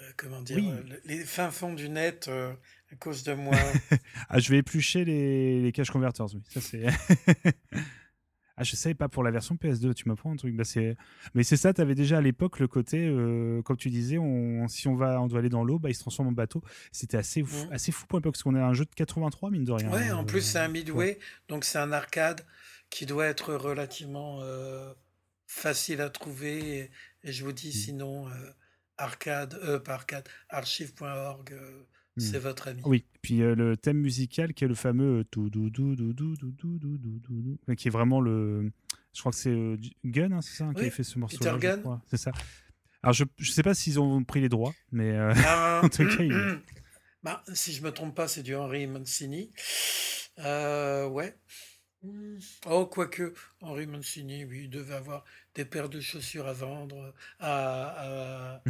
euh, 0.00 0.04
comment 0.16 0.40
dire, 0.42 0.58
Oui. 0.58 0.70
euh, 0.70 0.82
le- 0.88 1.00
les 1.04 1.18
fins 1.24 1.50
fonds 1.50 1.74
du 1.74 1.88
net 1.88 2.28
à 2.92 2.96
cause 2.96 3.22
de 3.24 3.34
moi. 3.34 3.56
ah, 4.28 4.38
je 4.38 4.50
vais 4.50 4.58
éplucher 4.58 5.04
les, 5.04 5.60
les 5.62 5.72
cache 5.72 5.90
converters, 5.90 6.26
oui. 6.34 6.42
Ça 6.48 6.60
c'est. 6.60 6.86
ah, 8.60 8.62
je 8.62 8.76
savais 8.76 8.94
pas 8.94 9.08
pour 9.08 9.22
la 9.22 9.30
version 9.30 9.54
PS2, 9.56 9.94
tu 9.94 10.06
m'apprends 10.06 10.32
un 10.32 10.36
truc. 10.36 10.54
Bah. 10.54 10.64
Mais 11.34 11.42
c'est 11.42 11.56
ça, 11.56 11.72
tu 11.72 11.80
avais 11.80 11.94
déjà 11.94 12.18
à 12.18 12.20
l'époque 12.20 12.58
le 12.60 12.68
côté, 12.68 13.06
euh, 13.08 13.62
comme 13.62 13.78
tu 13.78 13.88
disais, 13.88 14.18
on, 14.18 14.68
si 14.68 14.86
on 14.86 14.94
va, 14.94 15.20
on 15.22 15.28
doit 15.28 15.38
aller 15.38 15.48
dans 15.48 15.64
l'eau, 15.64 15.78
bah, 15.78 15.88
il 15.88 15.94
se 15.94 16.00
transforme 16.00 16.28
en 16.28 16.32
bateau. 16.32 16.62
C'était 16.92 17.16
assez 17.16 17.42
fou, 17.42 17.66
assez 17.72 17.90
fou 17.90 18.06
pour 18.06 18.18
l'époque, 18.18 18.34
parce 18.34 18.42
qu'on 18.42 18.54
est 18.54 18.60
un 18.60 18.74
jeu 18.74 18.84
de 18.84 18.90
83, 18.94 19.50
mine 19.50 19.64
de 19.64 19.72
rien. 19.72 19.90
Ouais, 19.90 20.10
en 20.10 20.20
Euh, 20.20 20.24
plus 20.26 20.42
c'est 20.42 20.58
un 20.58 20.66
ouais. 20.66 20.72
midway, 20.72 21.18
donc 21.48 21.64
c'est 21.64 21.78
un 21.78 21.90
arcade 21.92 22.42
qui 22.90 23.06
doit 23.06 23.26
être 23.26 23.54
relativement 23.54 24.40
euh, 24.42 24.92
facile 25.46 26.02
à 26.02 26.10
trouver. 26.10 26.78
Et, 26.78 26.90
et 27.24 27.32
je 27.32 27.44
vous 27.44 27.52
dis 27.52 27.72
sinon, 27.72 28.28
euh, 28.28 28.32
arcade, 28.98 29.54
euh, 29.64 29.78
pas 29.78 29.94
arcade, 29.94 30.28
archive.org, 30.50 31.52
euh, 31.52 31.82
c'est 32.20 32.38
Hmm. 32.38 32.42
votre 32.42 32.68
ami. 32.68 32.82
Oui, 32.84 33.04
puis 33.22 33.42
euh, 33.42 33.54
le 33.54 33.76
thème 33.76 33.98
musical 33.98 34.54
qui 34.54 34.64
est 34.64 34.68
le 34.68 34.74
fameux 34.74 35.20
euh, 35.20 35.24
tout 35.30 35.50
dou 35.50 35.70
dou 35.70 35.94
dou 35.96 36.12
dou 36.12 36.36
dou 36.36 36.52
dou 36.52 36.78
dou 36.78 36.98
dou 36.98 37.18
dou 37.18 37.42
dou, 37.66 37.74
qui 37.74 37.88
est 37.88 37.90
vraiment 37.90 38.20
le. 38.20 38.70
Je 39.12 39.20
crois 39.20 39.32
que 39.32 39.38
c'est 39.38 39.50
euh, 39.50 39.76
hein, 40.04 40.40
c'est 40.42 40.56
ça, 40.56 40.64
hein, 40.66 40.74
qui 40.74 40.84
a 40.84 40.90
fait 40.90 41.02
ce 41.02 41.18
morceau. 41.18 41.38
Peter 41.38 41.54
Gunn. 41.58 42.00
C'est 42.06 42.16
ça. 42.16 42.32
Alors 43.02 43.12
je 43.14 43.24
je 43.38 43.50
sais 43.50 43.62
pas 43.62 43.74
s'ils 43.74 43.98
ont 43.98 44.22
pris 44.24 44.40
les 44.40 44.48
droits, 44.48 44.74
mais 44.92 45.10
euh, 45.12 45.32
Ah, 45.46 45.80
en 45.82 45.88
tout 45.88 46.06
cas, 46.06 46.22
il- 46.22 46.60
bah, 47.22 47.42
si 47.54 47.72
je 47.72 47.82
me 47.82 47.90
trompe 47.90 48.14
pas, 48.14 48.28
c'est 48.28 48.42
du 48.42 48.54
Henri 48.54 48.86
Mancini. 48.86 49.50
Euh, 50.38 51.06
ouais. 51.08 51.34
Hmm. 52.02 52.38
Oh, 52.66 52.86
quoique, 52.86 53.34
Henri 53.60 53.86
Mancini, 53.86 54.44
oui, 54.46 54.60
il 54.64 54.70
devait 54.70 54.94
avoir 54.94 55.24
des 55.54 55.64
paires 55.66 55.90
de 55.90 56.00
chaussures 56.00 56.46
à 56.46 56.52
vendre. 56.54 57.12
À, 57.38 58.54
à- 58.56 58.62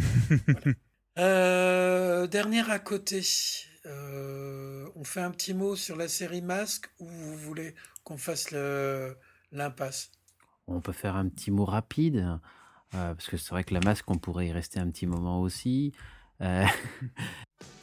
voilà. 0.48 0.72
Euh, 1.18 2.26
dernière 2.26 2.70
à 2.70 2.78
côté. 2.78 3.22
Euh, 3.86 4.88
on 4.94 5.04
fait 5.04 5.20
un 5.20 5.30
petit 5.30 5.54
mot 5.54 5.76
sur 5.76 5.96
la 5.96 6.08
série 6.08 6.42
Masque 6.42 6.90
ou 6.98 7.06
vous 7.08 7.36
voulez 7.36 7.74
qu'on 8.04 8.16
fasse 8.16 8.50
l'impasse? 9.52 10.12
On 10.66 10.80
peut 10.80 10.92
faire 10.92 11.16
un 11.16 11.28
petit 11.28 11.50
mot 11.50 11.64
rapide, 11.64 12.38
euh, 12.94 13.14
parce 13.14 13.28
que 13.28 13.36
c'est 13.36 13.50
vrai 13.50 13.64
que 13.64 13.74
la 13.74 13.80
masque, 13.80 14.08
on 14.08 14.18
pourrait 14.18 14.48
y 14.48 14.52
rester 14.52 14.78
un 14.78 14.88
petit 14.90 15.06
moment 15.06 15.40
aussi. 15.40 15.92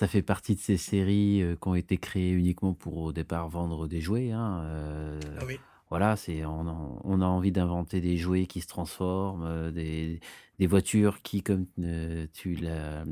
ça 0.00 0.08
fait 0.08 0.22
partie 0.22 0.54
de 0.54 0.60
ces 0.60 0.78
séries 0.78 1.42
euh, 1.42 1.56
qui 1.60 1.68
ont 1.68 1.74
été 1.74 1.98
créées 1.98 2.30
uniquement 2.30 2.72
pour 2.72 2.96
au 2.96 3.12
départ 3.12 3.50
vendre 3.50 3.86
des 3.86 4.00
jouets. 4.00 4.30
hein, 4.30 4.62
euh, 4.64 5.20
Ah 5.38 5.44
oui. 5.46 5.58
Voilà, 5.90 6.16
c'est 6.16 6.42
on, 6.46 6.66
a- 6.68 7.00
on 7.04 7.20
a 7.20 7.26
envie 7.26 7.52
d'inventer 7.52 8.00
des 8.00 8.16
jouets 8.16 8.46
qui 8.46 8.62
se 8.62 8.66
transforment, 8.66 9.44
euh, 9.44 9.70
des, 9.70 10.18
des 10.58 10.66
voitures 10.66 11.20
qui, 11.20 11.42
comme 11.42 11.66
euh, 11.80 12.26
tu 12.32 12.54
l'as, 12.54 13.04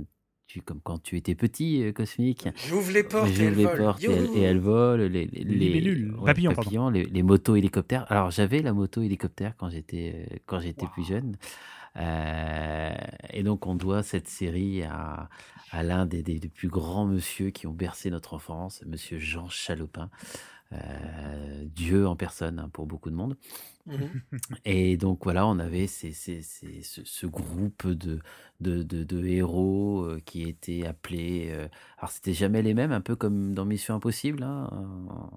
tu, 0.46 0.62
comme 0.62 0.80
quand 0.80 1.02
tu 1.02 1.18
étais 1.18 1.34
petit, 1.34 1.82
euh, 1.82 1.92
Cosmique. 1.92 2.48
J'ouvre 2.66 2.90
les 2.92 3.02
portes 3.02 3.28
et 3.28 3.32
J'ouvre 3.34 3.48
elles 3.48 3.54
les 3.56 3.64
volent. 3.66 3.84
portes 3.84 4.04
et 4.04 4.12
elles, 4.12 4.28
et 4.36 4.40
elles 4.40 4.58
volent. 4.58 5.08
Les, 5.08 5.26
les, 5.26 5.44
libellules, 5.44 6.14
ouais, 6.14 6.24
papillons, 6.24 6.54
pardon. 6.54 6.88
les, 6.88 7.04
les 7.04 7.22
motos 7.22 7.56
hélicoptères. 7.56 8.10
Alors 8.10 8.30
j'avais 8.30 8.62
la 8.62 8.72
moto 8.72 9.02
hélicoptère 9.02 9.56
quand 9.58 9.68
j'étais 9.68 10.26
euh, 10.32 10.36
quand 10.46 10.60
j'étais 10.60 10.86
plus 10.86 11.04
jeune. 11.06 11.36
Euh, 11.96 12.94
et 13.30 13.42
donc 13.42 13.66
on 13.66 13.74
doit 13.74 14.02
cette 14.02 14.28
série 14.28 14.82
à, 14.82 15.28
l'un 15.72 16.06
des 16.06 16.22
plus 16.54 16.68
grands 16.68 17.06
monsieur 17.06 17.50
qui 17.50 17.66
ont 17.66 17.72
bercé 17.72 18.10
notre 18.10 18.34
enfance, 18.34 18.82
Monsieur 18.86 19.18
Jean 19.18 19.48
Chalopin. 19.48 20.10
Euh, 20.72 21.64
Dieu 21.64 22.06
en 22.06 22.16
personne 22.16 22.58
hein, 22.58 22.68
pour 22.72 22.86
beaucoup 22.86 23.10
de 23.10 23.14
monde. 23.14 23.36
Mhm. 23.88 24.20
Et 24.66 24.96
donc 24.98 25.24
voilà, 25.24 25.46
on 25.46 25.58
avait 25.58 25.86
ce, 25.86 27.26
groupe 27.26 27.86
de, 27.86 28.20
de, 28.60 28.82
de- 28.82 29.24
héros 29.26 30.02
euh, 30.04 30.20
qui 30.26 30.42
étaient 30.42 30.86
appelés. 30.86 31.48
euh, 31.50 31.68
alors 31.98 32.10
c'était 32.10 32.34
jamais 32.34 32.60
les 32.62 32.74
mêmes, 32.74 32.92
un 32.92 33.00
peu 33.00 33.16
comme 33.16 33.54
dans 33.54 33.64
Mission 33.64 33.94
Impossible. 33.94 34.42
hein, 34.42 34.68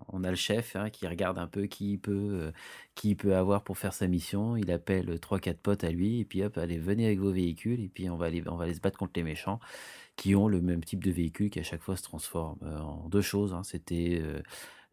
On 0.10 0.24
a 0.26 0.30
le 0.30 0.36
chef 0.36 0.76
hein, 0.76 0.90
qui 0.90 1.08
regarde 1.08 1.38
un 1.40 1.48
peu 1.48 1.64
qui 1.68 1.98
peut, 1.98 2.12
euh, 2.14 2.52
qui 2.96 3.16
peut 3.16 3.36
avoir 3.36 3.64
pour 3.64 3.78
faire 3.78 3.94
sa 3.94 4.08
mission. 4.08 4.58
Il 4.58 4.70
appelle 4.72 5.18
trois 5.20 5.40
quatre 5.40 5.60
potes 5.62 5.84
à 5.86 5.92
lui 5.92 6.20
et 6.20 6.26
puis 6.26 6.44
hop, 6.44 6.58
allez 6.58 6.78
venez 6.78 7.06
avec 7.06 7.20
vos 7.20 7.32
véhicules 7.32 7.80
et 7.82 7.90
puis 7.90 8.10
on 8.10 8.18
va 8.18 8.26
aller, 8.28 8.44
on 8.48 8.56
va 8.58 8.66
aller 8.66 8.74
se 8.76 8.82
battre 8.82 8.98
contre 8.98 9.14
les 9.16 9.24
méchants 9.24 9.60
qui 10.18 10.36
ont 10.36 10.48
le 10.48 10.62
même 10.62 10.84
type 10.84 11.04
de 11.04 11.12
véhicule 11.12 11.50
qui 11.50 11.60
à 11.60 11.64
chaque 11.64 11.82
fois 11.82 11.98
se 11.98 12.04
transforme 12.04 12.58
euh, 12.64 12.80
en 12.80 13.10
deux 13.10 13.22
choses. 13.22 13.54
hein. 13.54 13.64
C'était 13.64 14.22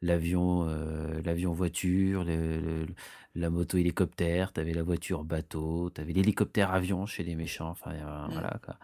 l'avion, 0.03 0.67
euh, 0.69 1.21
l'avion 1.25 1.53
voiture, 1.53 2.25
le- 2.25 2.61
le- 2.61 2.87
la 3.35 3.51
moto 3.51 3.77
hélicoptère, 3.79 4.53
tu 4.53 4.61
avais 4.61 4.73
la 4.75 4.83
voiture 4.83 5.25
bateau, 5.25 5.91
tu 5.95 6.01
avais 6.01 6.13
l'hélicoptère 6.13 6.73
avion 6.73 7.07
chez 7.07 7.23
les 7.25 7.35
méchants. 7.35 7.71
Enfin 7.71 7.93
euh, 7.93 8.27
Mm. 8.29 8.33
voilà 8.33 8.59
quoi. 8.65 8.77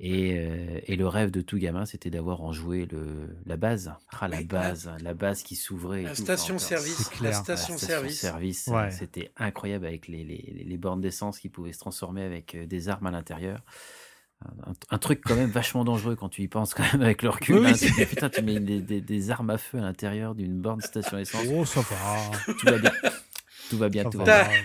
Et, 0.00 0.36
euh, 0.36 0.80
et 0.86 0.96
le 0.96 1.06
rêve 1.06 1.30
de 1.30 1.42
tout 1.42 1.58
gamin, 1.58 1.84
c'était 1.84 2.10
d'avoir 2.10 2.40
en 2.42 2.52
joué 2.52 2.86
le, 2.90 3.36
la 3.46 3.56
base. 3.56 3.92
Ah, 4.20 4.26
la 4.26 4.38
Oui, 4.38 4.44
base, 4.44 4.90
la 5.00 5.14
base 5.14 5.44
qui 5.44 5.54
s'ouvrait. 5.54 6.00
et 6.00 6.04
La 6.04 6.14
tout. 6.16 6.22
station 6.22 6.56
Enfin, 6.56 6.64
service, 6.66 6.96
c'est 6.96 7.12
la 7.22 7.28
clair. 7.30 7.34
station 7.36 7.78
service. 7.78 8.18
service, 8.20 8.66
Ouais. 8.66 8.90
C'était 8.90 9.30
incroyable 9.36 9.86
avec 9.86 10.08
les, 10.08 10.24
les, 10.24 10.64
les 10.66 10.76
bornes 10.78 11.00
d'essence 11.02 11.38
qui 11.38 11.48
pouvaient 11.50 11.72
se 11.72 11.78
transformer 11.78 12.22
avec 12.22 12.54
euh, 12.56 12.66
des 12.66 12.88
armes 12.88 13.06
à 13.06 13.10
l'intérieur. 13.12 13.62
Un, 14.66 14.72
un 14.90 14.98
truc 14.98 15.20
quand 15.24 15.34
même 15.36 15.50
vachement 15.50 15.84
dangereux 15.84 16.16
quand 16.16 16.28
tu 16.28 16.42
y 16.42 16.48
penses 16.48 16.74
quand 16.74 16.82
même 16.92 17.02
avec 17.02 17.22
le 17.22 17.28
recul. 17.30 17.56
Oui, 17.58 17.68
hein. 17.70 17.72
Tu 17.74 18.06
putain, 18.06 18.30
tu 18.30 18.42
mets 18.42 18.60
des, 18.60 18.80
des- 18.80 19.00
des 19.00 19.30
armes 19.30 19.50
à 19.50 19.58
feu 19.58 19.78
à 19.78 19.82
l'intérieur 19.82 20.34
d'une 20.34 20.60
borne 20.60 20.80
station 20.80 21.18
essence. 21.18 21.46
Oh, 21.50 21.64
ça 21.64 21.80
va. 21.80 22.30
Tout 22.54 22.66
va 22.66 22.78
bien. 22.78 22.92
Tout 23.70 23.78
va 23.78 23.88
bien, 23.88 24.02
Ça 24.04 24.10
tout 24.10 24.18
va. 24.18 24.24
va 24.24 24.48
bien. 24.48 24.62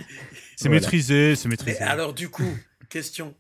C'est 0.56 0.68
Voilà. 0.68 0.82
maîtrisé, 0.82 1.36
c'est 1.36 1.46
Mais 1.48 1.52
maîtrisé. 1.54 1.80
alors 1.82 2.14
du 2.14 2.30
coup, 2.30 2.58
question, 2.90 3.36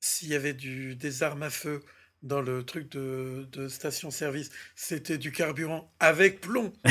s'il 0.00 0.28
y 0.28 0.34
avait 0.34 0.54
du, 0.54 0.96
des 0.96 1.22
armes 1.22 1.42
à 1.44 1.50
feu 1.50 1.82
dans 2.22 2.40
le 2.40 2.64
truc 2.64 2.90
de, 2.92 3.48
de 3.52 3.68
station-service, 3.68 4.50
c'était 4.76 5.18
du 5.18 5.32
carburant 5.32 5.92
avec 6.00 6.40
plomb. 6.40 6.72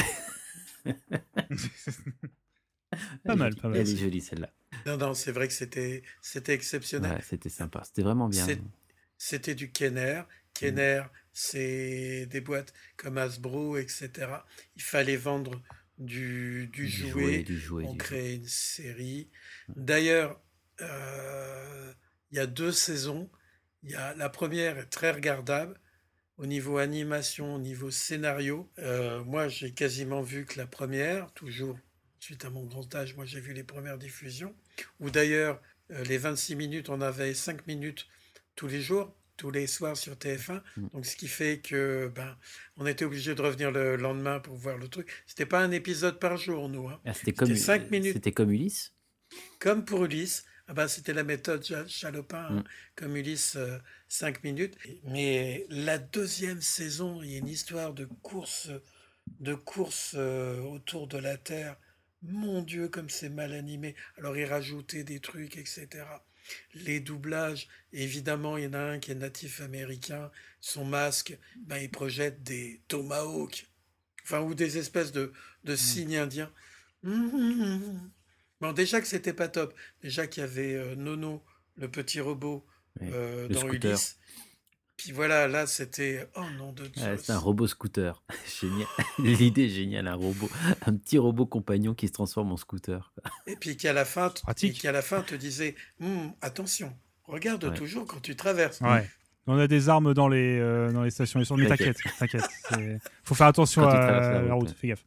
Pas 3.25 3.35
mal, 3.35 3.55
pas 3.55 3.69
mal. 3.69 3.77
Elle 3.79 3.89
est 3.89 3.95
jolie 3.97 4.21
celle-là. 4.21 4.49
Non, 4.85 4.97
non, 4.97 5.13
c'est 5.13 5.31
vrai 5.31 5.47
que 5.47 5.53
c'était 5.53 6.03
c'était 6.21 6.53
exceptionnel. 6.53 7.11
Ouais, 7.11 7.21
c'était 7.27 7.49
sympa. 7.49 7.83
C'était 7.85 8.03
vraiment 8.03 8.29
bien. 8.29 8.47
C'était 9.17 9.55
du 9.55 9.71
Kenner. 9.71 10.23
Kenner, 10.53 11.03
c'est 11.33 12.25
des 12.27 12.41
boîtes 12.41 12.73
comme 12.97 13.17
Hasbro, 13.17 13.77
etc. 13.77 14.09
Il 14.75 14.81
fallait 14.81 15.15
vendre 15.15 15.61
du, 15.97 16.67
du, 16.67 16.87
jouet, 16.87 17.43
du 17.43 17.57
jouet, 17.57 17.85
on 17.87 17.93
du 17.93 17.97
créait 17.97 18.35
une 18.35 18.47
série. 18.47 19.29
D'ailleurs, 19.75 20.41
euh, 20.81 21.93
il 22.31 22.37
y 22.37 22.39
a 22.39 22.47
deux 22.47 22.71
saisons. 22.71 23.29
Y 23.83 23.95
a, 23.95 24.13
la 24.15 24.29
première 24.29 24.77
est 24.77 24.87
très 24.87 25.11
regardable 25.11 25.79
au 26.37 26.45
niveau 26.45 26.77
animation, 26.77 27.55
au 27.55 27.59
niveau 27.59 27.91
scénario. 27.91 28.69
Euh, 28.79 29.23
moi, 29.23 29.47
j'ai 29.47 29.71
quasiment 29.71 30.21
vu 30.21 30.45
que 30.45 30.57
la 30.57 30.67
première, 30.67 31.31
toujours 31.33 31.77
suite 32.21 32.45
à 32.45 32.49
mon 32.49 32.63
grand 32.65 32.93
âge, 32.95 33.15
moi 33.15 33.25
j'ai 33.25 33.39
vu 33.39 33.51
les 33.53 33.63
premières 33.63 33.97
diffusions, 33.97 34.55
où 34.99 35.09
d'ailleurs 35.09 35.61
euh, 35.91 36.03
les 36.05 36.17
26 36.17 36.55
minutes, 36.55 36.89
on 36.89 37.01
avait 37.01 37.33
5 37.33 37.67
minutes 37.67 38.07
tous 38.55 38.67
les 38.67 38.81
jours, 38.81 39.15
tous 39.37 39.51
les 39.51 39.67
soirs 39.67 39.97
sur 39.97 40.13
TF1. 40.15 40.61
Mm. 40.77 40.87
Donc 40.93 41.05
ce 41.05 41.15
qui 41.15 41.27
fait 41.27 41.59
que 41.59 42.11
ben, 42.15 42.37
on 42.77 42.85
était 42.85 43.05
obligé 43.05 43.33
de 43.35 43.41
revenir 43.41 43.71
le 43.71 43.95
lendemain 43.95 44.39
pour 44.39 44.55
voir 44.55 44.77
le 44.77 44.87
truc. 44.87 45.09
C'était 45.27 45.45
pas 45.45 45.59
un 45.61 45.71
épisode 45.71 46.19
par 46.19 46.37
jour, 46.37 46.69
nous. 46.69 46.87
hein. 46.89 46.99
Ah, 47.05 47.13
c'était 47.13 47.33
comme, 47.33 47.55
5 47.55 47.89
minutes. 47.91 48.13
C'était 48.13 48.31
comme 48.31 48.51
Ulysse? 48.51 48.93
Comme 49.59 49.85
pour 49.85 50.05
Ulysse, 50.05 50.43
ah 50.67 50.73
bah, 50.73 50.87
c'était 50.87 51.13
la 51.13 51.23
méthode 51.23 51.63
Cha- 51.65 51.87
Chalopin, 51.87 52.37
hein, 52.49 52.55
Mm. 52.59 52.63
comme 52.95 53.15
Ulysse, 53.17 53.57
5 54.07 54.43
minutes. 54.43 54.77
Mais 55.05 55.65
la 55.69 55.97
deuxième 55.97 56.61
saison, 56.61 57.21
il 57.23 57.31
y 57.31 57.35
a 57.35 57.39
une 57.39 57.47
histoire 57.47 57.93
de 57.93 58.05
course, 58.21 58.69
de 59.39 59.53
course 59.55 60.13
euh, 60.17 60.59
autour 60.61 61.07
de 61.07 61.17
la 61.17 61.37
Terre. 61.37 61.77
Mon 62.23 62.61
Dieu, 62.61 62.87
comme 62.87 63.09
c'est 63.09 63.29
mal 63.29 63.53
animé. 63.53 63.95
Alors, 64.17 64.37
il 64.37 64.45
rajoutait 64.45 65.03
des 65.03 65.19
trucs, 65.19 65.57
etc. 65.57 65.87
Les 66.73 66.99
doublages, 66.99 67.67
évidemment, 67.93 68.57
il 68.57 68.65
y 68.65 68.67
en 68.67 68.73
a 68.73 68.79
un 68.79 68.99
qui 68.99 69.11
est 69.11 69.15
natif 69.15 69.61
américain. 69.61 70.31
Son 70.59 70.85
masque, 70.85 71.37
ben, 71.65 71.77
il 71.77 71.89
projette 71.89 72.43
des 72.43 72.81
tomahawks, 72.87 73.67
enfin, 74.23 74.41
ou 74.41 74.53
des 74.53 74.77
espèces 74.77 75.11
de, 75.11 75.33
de 75.63 75.75
signes 75.75 76.17
indiens. 76.17 76.51
Bon, 78.61 78.73
déjà 78.73 79.01
que 79.01 79.07
c'était 79.07 79.33
pas 79.33 79.47
top. 79.47 79.73
Déjà 80.03 80.27
qu'il 80.27 80.41
y 80.41 80.43
avait 80.43 80.75
euh, 80.75 80.95
Nono, 80.95 81.43
le 81.77 81.89
petit 81.89 82.19
robot, 82.19 82.63
euh, 83.01 83.47
dans 83.47 83.61
scooter. 83.61 83.91
Ulysse. 83.91 84.17
Puis 85.03 85.13
voilà, 85.13 85.47
là, 85.47 85.65
c'était. 85.65 86.27
Oh 86.35 86.43
non 86.57 86.73
de 86.73 86.85
Dieu. 86.85 87.03
Ouais, 87.03 87.17
c'est 87.17 87.31
un 87.31 87.39
robot 87.39 87.65
scooter. 87.67 88.21
Génial. 88.61 88.87
L'idée 89.19 89.65
est 89.65 89.69
géniale, 89.69 90.07
un 90.07 90.13
robot, 90.15 90.47
un 90.85 90.95
petit 90.95 91.17
robot 91.17 91.47
compagnon 91.47 91.95
qui 91.95 92.07
se 92.07 92.13
transforme 92.13 92.51
en 92.51 92.57
scooter. 92.57 93.11
Et 93.47 93.55
puis 93.55 93.77
qui 93.77 93.87
à 93.87 93.93
la 93.93 94.05
fin, 94.05 94.31
et 94.61 94.71
qui 94.71 94.87
à 94.87 94.91
la 94.91 95.01
fin 95.01 95.21
te 95.23 95.33
disait 95.33 95.75
Hum, 96.01 96.33
attention, 96.41 96.95
regarde 97.23 97.63
Ouais. 97.63 97.73
toujours 97.73 98.05
quand 98.05 98.19
tu 98.21 98.35
traverses. 98.35 98.79
Ouais. 98.81 99.09
On 99.47 99.57
a 99.57 99.67
des 99.67 99.89
armes 99.89 100.13
dans 100.13 100.27
les, 100.27 100.59
euh, 100.59 100.91
dans 100.91 101.01
les 101.01 101.09
stations 101.09 101.41
essence, 101.41 101.57
mais 101.57 101.67
t'inquiète, 101.67 101.97
T'inquiète. 102.19 102.43
Faut 103.23 103.33
faire 103.33 103.47
attention 103.47 103.87
à 103.87 103.95
la 103.95 104.41
la 104.43 104.53
route, 104.53 104.69
ouais. 104.69 104.75
fais 104.79 104.87
gaffe. 104.89 105.03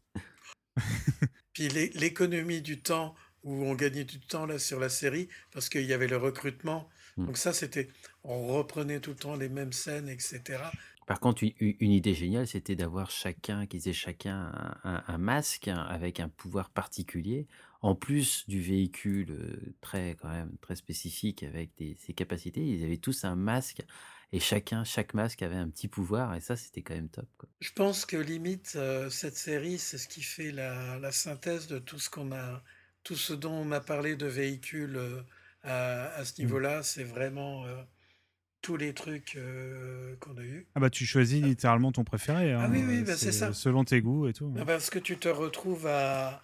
Puis 1.52 1.68
l'é- 1.68 1.92
l'économie 1.94 2.60
du 2.60 2.80
temps, 2.80 3.14
où 3.44 3.64
on 3.64 3.74
gagnait 3.74 4.02
du 4.04 4.18
temps 4.18 4.44
là 4.46 4.58
sur 4.58 4.80
la 4.80 4.88
série, 4.88 5.28
parce 5.52 5.68
qu'il 5.68 5.84
y 5.84 5.92
avait 5.92 6.08
le 6.08 6.16
recrutement. 6.16 6.88
Mm. 7.16 7.26
Donc 7.26 7.36
ça, 7.36 7.52
c'était, 7.52 7.88
on 8.22 8.46
reprenait 8.48 9.00
tout 9.00 9.10
le 9.10 9.16
temps 9.16 9.36
les 9.36 9.48
mêmes 9.48 9.72
scènes, 9.72 10.08
etc. 10.08 10.42
Par 11.06 11.20
contre, 11.20 11.44
une, 11.60 11.90
idée 11.90 12.14
géniale, 12.14 12.46
c'était 12.46 12.76
d'avoir 12.76 13.10
chacun, 13.10 13.66
qu'ils 13.66 13.88
aient 13.88 13.92
chacun 13.92 14.50
un, 14.84 15.18
masque 15.18 15.68
hein, 15.68 15.86
avec 15.90 16.18
un 16.18 16.30
pouvoir 16.30 16.70
particulier, 16.70 17.46
en 17.82 17.94
plus 17.94 18.48
du 18.48 18.62
véhicule 18.62 19.30
euh, 19.32 19.74
très, 19.82 20.16
quand 20.18 20.30
même, 20.30 20.56
très 20.62 20.76
spécifique 20.76 21.42
avec 21.42 21.76
des, 21.76 21.94
ses 22.06 22.14
capacités. 22.14 22.62
Ils 22.62 22.82
avaient 22.84 22.96
tous 22.96 23.24
un 23.24 23.34
masque 23.34 23.82
et 24.32 24.40
chacun, 24.40 24.82
chaque 24.82 25.12
masque 25.12 25.42
avait 25.42 25.56
un 25.56 25.68
petit 25.68 25.88
pouvoir 25.88 26.34
et 26.34 26.40
ça, 26.40 26.56
c'était 26.56 26.80
quand 26.80 26.94
même 26.94 27.10
top. 27.10 27.28
quoi. 27.36 27.50
Je 27.60 27.70
pense 27.72 28.06
que 28.06 28.16
limite, 28.16 28.72
euh, 28.76 29.10
cette 29.10 29.36
série, 29.36 29.78
c'est 29.78 29.98
ce 29.98 30.08
qui 30.08 30.22
fait 30.22 30.52
la, 30.52 30.98
la 30.98 31.12
synthèse 31.12 31.66
de 31.66 31.78
tout 31.78 31.98
ce 31.98 32.08
qu'on 32.08 32.32
a, 32.32 32.62
tout 33.02 33.16
ce 33.16 33.34
dont 33.34 33.52
on 33.52 33.70
a 33.72 33.80
parlé 33.80 34.16
de 34.16 34.26
véhicules 34.26 34.96
euh, 34.96 35.20
à, 35.64 36.14
à 36.14 36.24
ce 36.24 36.40
niveau-là. 36.40 36.82
C'est 36.82 37.04
vraiment 37.04 37.66
euh, 37.66 37.82
tous 38.62 38.76
les 38.76 38.94
trucs 38.94 39.34
euh, 39.36 40.16
qu'on 40.20 40.36
a 40.38 40.42
eus. 40.42 40.66
Ah 40.74 40.80
bah 40.80 40.90
tu 40.90 41.04
choisis 41.06 41.42
littéralement 41.42 41.90
ton 41.92 42.04
préféré. 42.04 42.52
Ah 42.52 42.64
hein, 42.64 42.70
oui, 42.70 42.82
oui, 42.86 43.02
bah 43.02 43.16
c'est 43.16 43.32
ça. 43.32 43.52
Selon 43.52 43.84
tes 43.84 44.00
goûts 44.00 44.28
et 44.28 44.32
tout. 44.32 44.54
Ah, 44.58 44.64
Parce 44.64 44.90
que 44.90 44.98
tu 44.98 45.16
te 45.18 45.28
retrouves 45.28 45.86
à. 45.86 46.42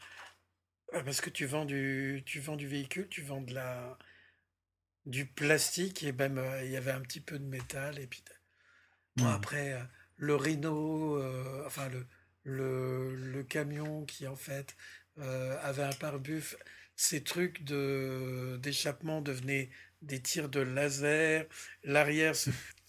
ah, 0.93 1.03
Parce 1.05 1.21
que 1.21 1.31
tu 1.31 1.47
vends 1.47 1.65
du, 1.65 2.23
tu 2.27 2.41
vends 2.41 2.57
du 2.57 2.67
véhicule, 2.67 3.09
tu 3.09 3.23
vends 3.23 3.41
de 3.41 3.55
la, 3.55 3.97
du 5.07 5.27
plastique 5.27 6.03
et 6.03 6.13
même 6.13 6.39
euh, 6.39 6.65
il 6.65 6.71
y 6.71 6.77
avait 6.77 6.91
un 6.93 7.01
petit 7.01 7.21
peu 7.21 7.39
de 7.39 7.45
métal. 7.45 7.99
Et 7.99 8.07
puis 8.07 8.23
Bon, 9.17 9.27
Ouais. 9.27 9.33
après, 9.33 9.73
euh, 9.73 9.83
le 10.17 10.37
Rhino, 10.37 11.17
euh, 11.17 11.65
enfin 11.67 11.89
le, 11.89 12.07
le, 12.45 13.15
le 13.17 13.43
camion 13.43 14.05
qui 14.05 14.27
en 14.29 14.37
fait 14.37 14.77
euh, 15.19 15.59
avait 15.63 15.83
un 15.83 15.93
pare-buff, 15.93 16.57
ces 17.01 17.23
trucs 17.23 17.65
de 17.65 18.59
d'échappement 18.63 19.23
devenaient 19.23 19.71
des 20.03 20.21
tirs 20.21 20.49
de 20.51 20.61
laser. 20.61 21.47
L'arrière, 21.83 22.35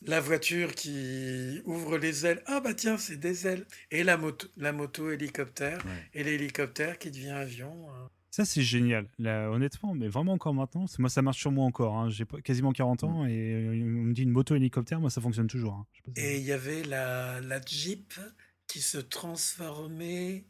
la 0.06 0.20
voiture 0.20 0.76
qui 0.76 1.62
ouvre 1.66 1.98
les 1.98 2.26
ailes. 2.26 2.42
Ah 2.46 2.60
bah 2.60 2.74
tiens, 2.74 2.98
c'est 2.98 3.16
des 3.18 3.48
ailes. 3.48 3.66
Et 3.90 4.04
la 4.04 4.18
moto, 4.18 4.48
la 4.58 4.74
moto 4.74 5.12
hélicoptère. 5.12 5.82
Et 6.14 6.24
l'hélicoptère 6.26 7.00
qui 7.00 7.10
devient 7.12 7.30
avion. 7.30 7.74
hein. 7.92 8.10
Ça, 8.32 8.46
c'est 8.46 8.62
génial. 8.62 9.08
Là, 9.20 9.50
honnêtement, 9.52 9.94
mais 9.94 10.08
vraiment 10.08 10.34
encore 10.34 10.54
maintenant. 10.54 10.86
Moi, 11.00 11.10
ça 11.10 11.22
marche 11.22 11.40
sur 11.40 11.52
moi 11.52 11.66
encore. 11.66 11.98
hein. 11.98 12.10
J'ai 12.10 12.26
quasiment 12.44 12.72
40 12.74 13.04
ans 13.04 13.26
et 13.26 13.32
euh, 13.54 13.72
on 13.72 14.04
me 14.08 14.14
dit 14.14 14.24
une 14.24 14.30
moto 14.32 14.56
hélicoptère, 14.56 15.00
moi, 15.02 15.10
ça 15.10 15.20
fonctionne 15.22 15.48
toujours. 15.48 15.74
hein. 15.74 15.86
Je 15.92 15.98
sais 15.98 16.04
pas 16.04 16.12
si- 16.22 16.26
Et 16.28 16.38
il 16.38 16.44
y 16.44 16.52
avait 16.54 16.84
la, 16.84 17.40
la 17.42 17.60
Jeep 17.62 18.14
qui 18.68 18.80
se 18.82 18.98
transformait 19.00 20.46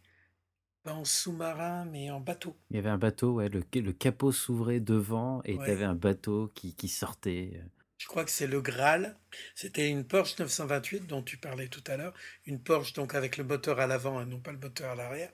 pas 0.83 0.93
en 0.93 1.05
sous-marin, 1.05 1.85
mais 1.85 2.09
en 2.09 2.19
bateau. 2.19 2.55
Il 2.69 2.75
y 2.75 2.79
avait 2.79 2.89
un 2.89 2.97
bateau, 2.97 3.33
ouais, 3.33 3.49
le, 3.49 3.63
le 3.73 3.93
capot 3.93 4.31
s'ouvrait 4.31 4.79
devant 4.79 5.41
et 5.45 5.55
Ouais. 5.55 5.65
tu 5.65 5.71
avais 5.71 5.83
un 5.85 5.95
bateau 5.95 6.51
qui, 6.55 6.73
qui 6.75 6.87
sortait. 6.87 7.51
euh. 7.55 7.63
Je 7.97 8.07
crois 8.07 8.25
que 8.25 8.31
c'est 8.31 8.47
le 8.47 8.61
Graal. 8.61 9.15
C'était 9.53 9.87
une 9.89 10.03
Porsche 10.03 10.39
928 10.39 11.05
dont 11.05 11.21
tu 11.21 11.37
parlais 11.37 11.67
tout 11.67 11.83
à 11.85 11.97
l'heure. 11.97 12.13
Une 12.47 12.59
Porsche 12.59 12.93
donc 12.93 13.13
avec 13.13 13.37
le 13.37 13.43
moteur 13.43 13.79
à 13.79 13.85
l'avant 13.85 14.19
et 14.21 14.25
non 14.25 14.39
pas 14.39 14.51
le 14.51 14.57
moteur 14.57 14.91
à 14.91 14.95
l'arrière. 14.95 15.31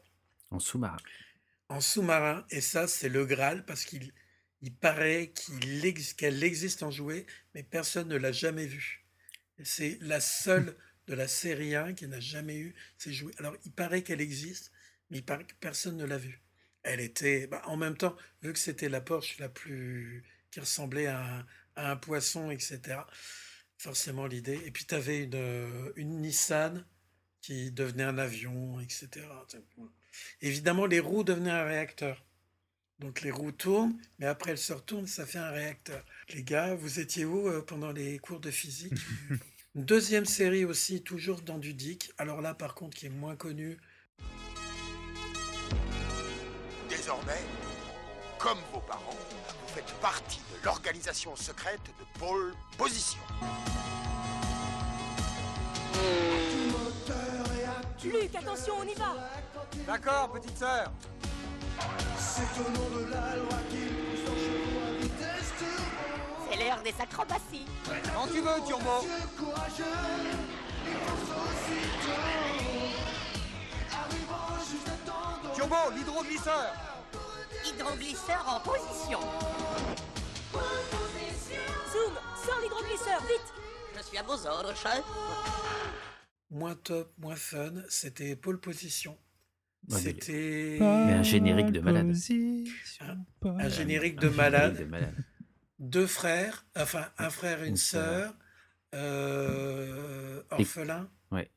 En 0.52 0.60
sous-marin. 0.60 0.98
En 1.70 1.80
sous-marin. 1.80 2.46
Et 2.52 2.60
ça, 2.60 2.88
c'est 2.88 3.08
le 3.10 3.26
Graal 3.26 3.66
parce 3.66 3.86
qu'il 3.86 4.12
il 4.62 4.74
paraît 4.74 5.32
qu'il 5.34 5.86
ex- 5.86 6.14
qu'elle 6.14 6.44
existe 6.44 6.82
en 6.84 6.90
jouet, 6.92 7.26
mais 7.54 7.64
personne 7.64 8.08
ne 8.10 8.18
l'a 8.18 8.32
jamais 8.34 8.66
vue. 8.66 9.06
Et 9.60 9.66
C'est 9.66 9.98
la 10.02 10.20
seule 10.20 10.76
de 11.08 11.14
la 11.14 11.28
série 11.30 11.74
1 11.76 11.94
qui 11.94 12.08
n'a 12.08 12.20
jamais 12.20 12.58
eu 12.58 12.76
ces 12.98 13.14
jouets. 13.14 13.34
Alors, 13.38 13.56
il 13.66 13.72
paraît 13.72 14.02
qu'elle 14.02 14.20
existe, 14.20 14.72
mais 15.10 15.20
il 15.20 15.26
paraît 15.26 15.46
que 15.46 15.54
personne 15.60 15.98
ne 15.98 16.06
l'a 16.06 16.18
vue. 16.18 16.42
Elle 16.84 17.00
était, 17.00 17.48
bah, 17.48 17.62
en 17.66 17.78
même 17.78 17.98
temps, 17.98 18.16
vu 18.42 18.54
que 18.54 18.60
c'était 18.60 18.90
la 18.90 19.02
Porsche 19.02 19.40
la 19.40 19.50
plus, 19.50 20.24
qui 20.52 20.60
ressemblait 20.60 21.08
à 21.08 21.22
un, 21.22 21.46
à 21.76 21.92
un 21.92 21.96
poisson, 21.96 22.50
etc. 22.52 23.00
Forcément 23.78 24.26
l'idée. 24.26 24.60
Et 24.66 24.72
puis 24.72 24.86
tu 24.86 24.96
avais 24.96 25.24
une, 25.24 25.92
une 25.96 26.22
Nissan 26.22 26.86
qui 27.42 27.72
devenait 27.72 28.04
un 28.04 28.18
avion, 28.18 28.80
etc. 28.80 29.26
Évidemment, 30.42 30.86
les 30.86 31.00
roues 31.00 31.24
devenaient 31.24 31.52
un 31.52 31.64
réacteur. 31.64 32.24
Donc 33.00 33.22
les 33.22 33.30
roues 33.30 33.52
tournent, 33.52 33.96
mais 34.18 34.26
après 34.26 34.52
elles 34.52 34.58
se 34.58 34.74
retournent, 34.74 35.06
ça 35.06 35.26
fait 35.26 35.38
un 35.38 35.52
réacteur. 35.52 36.04
Les 36.34 36.44
gars, 36.44 36.74
vous 36.74 37.00
étiez 37.00 37.26
où 37.26 37.48
euh, 37.48 37.62
pendant 37.62 37.92
les 37.92 38.18
cours 38.18 38.40
de 38.40 38.50
physique? 38.50 38.94
Une 39.76 39.86
Deuxième 39.86 40.26
série 40.26 40.66
aussi, 40.66 41.04
toujours 41.04 41.42
dans 41.42 41.60
du 41.60 41.76
DIC. 41.76 42.12
Alors 42.18 42.42
là, 42.42 42.56
par 42.56 42.74
contre, 42.74 42.98
qui 42.98 43.06
est 43.06 43.10
moins 43.10 43.36
connue, 43.36 43.78
Désormais, 46.90 47.44
comme 48.38 48.60
vos 48.74 48.80
parents, 48.82 49.02
vous 49.12 49.74
faites 49.74 49.94
partie 50.02 50.42
de 50.52 50.66
l'organisation 50.66 51.36
secrète 51.36 51.82
de 52.00 52.20
Pôle 52.20 52.54
Position. 52.78 53.20
Luc, 58.04 58.36
attention, 58.36 58.76
on 58.80 58.84
y 58.84 58.94
va 58.94 59.16
D'accord, 59.86 60.32
petite 60.32 60.58
sœur. 60.58 60.92
C'est 62.18 62.60
au 62.62 62.70
nom 62.72 63.00
de 63.00 63.12
la 63.12 63.36
loi 63.36 63.58
qu'il. 63.70 64.08
C'est 66.50 66.58
l'heure 66.58 66.82
des 66.84 66.94
acrobaties. 67.02 67.66
Quand 68.14 68.28
tu 68.28 68.42
veux, 68.42 68.66
Turbo. 68.66 69.06
Turbo, 75.58 75.76
l'hydroglisseur. 75.96 76.72
Hydroglisseur 77.66 78.44
en 78.48 78.60
position. 78.60 79.20
Zoom, 81.92 82.14
sors 82.46 82.60
l'hydroglisseur, 82.62 83.20
vite 83.22 83.54
Je 83.98 84.04
suis 84.04 84.18
à 84.20 84.24
vos 84.24 84.46
ordres, 84.46 84.76
chef. 84.76 85.02
moins 86.52 86.76
top, 86.76 87.12
moins 87.18 87.36
fun, 87.36 87.74
c'était 87.90 88.36
Pôle 88.36 88.60
Position. 88.60 89.14
Ouais, 89.90 89.96
mais- 89.96 90.00
C'était. 90.00 90.78
Mais 90.80 91.14
un 91.14 91.24
générique 91.24 91.72
de 91.72 91.80
malade. 91.80 92.06
Un, 93.02 93.60
un 93.60 93.70
générique 93.70 94.20
de 94.20 94.28
Un 94.28 94.32
malade. 94.32 94.74
générique 94.76 94.86
de 94.86 94.92
malade. 94.92 95.16
Deux 95.80 96.06
frères, 96.08 96.68
enfin 96.78 97.08
un 97.18 97.32
frère 97.32 97.60
et 97.64 97.66
une 97.66 97.70
Une 97.72 97.78
sœur. 97.78 98.04
sœur, 98.30 98.34
euh, 98.94 100.44
orphelin 100.52 101.10
Ouais. 101.32 101.50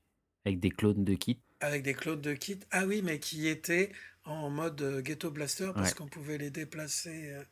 Avec 0.46 0.58
des 0.60 0.70
clones 0.70 1.04
de 1.04 1.14
kit. 1.14 1.38
Avec 1.60 1.82
des 1.82 1.94
Claude 1.94 2.20
de 2.20 2.34
Kit. 2.34 2.60
Ah 2.70 2.86
oui, 2.86 3.02
mais 3.02 3.18
qui 3.20 3.48
étaient 3.48 3.92
en 4.24 4.50
mode 4.50 4.80
euh, 4.82 5.00
ghetto 5.02 5.30
blaster 5.30 5.70
parce 5.74 5.90
Ouais. 5.90 5.96
qu'on 5.96 6.08
pouvait 6.08 6.38
les 6.38 6.50
déplacer. 6.50 7.32
euh, 7.32 7.44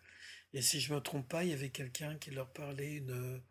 et 0.54 0.62
si 0.62 0.80
je 0.80 0.94
me 0.94 1.00
trompe 1.00 1.28
pas, 1.28 1.44
il 1.44 1.50
y 1.50 1.52
avait 1.54 1.70
quelqu'un 1.70 2.16
qui 2.18 2.30
leur 2.30 2.50
parlait 2.52 2.96
une, 2.96 3.42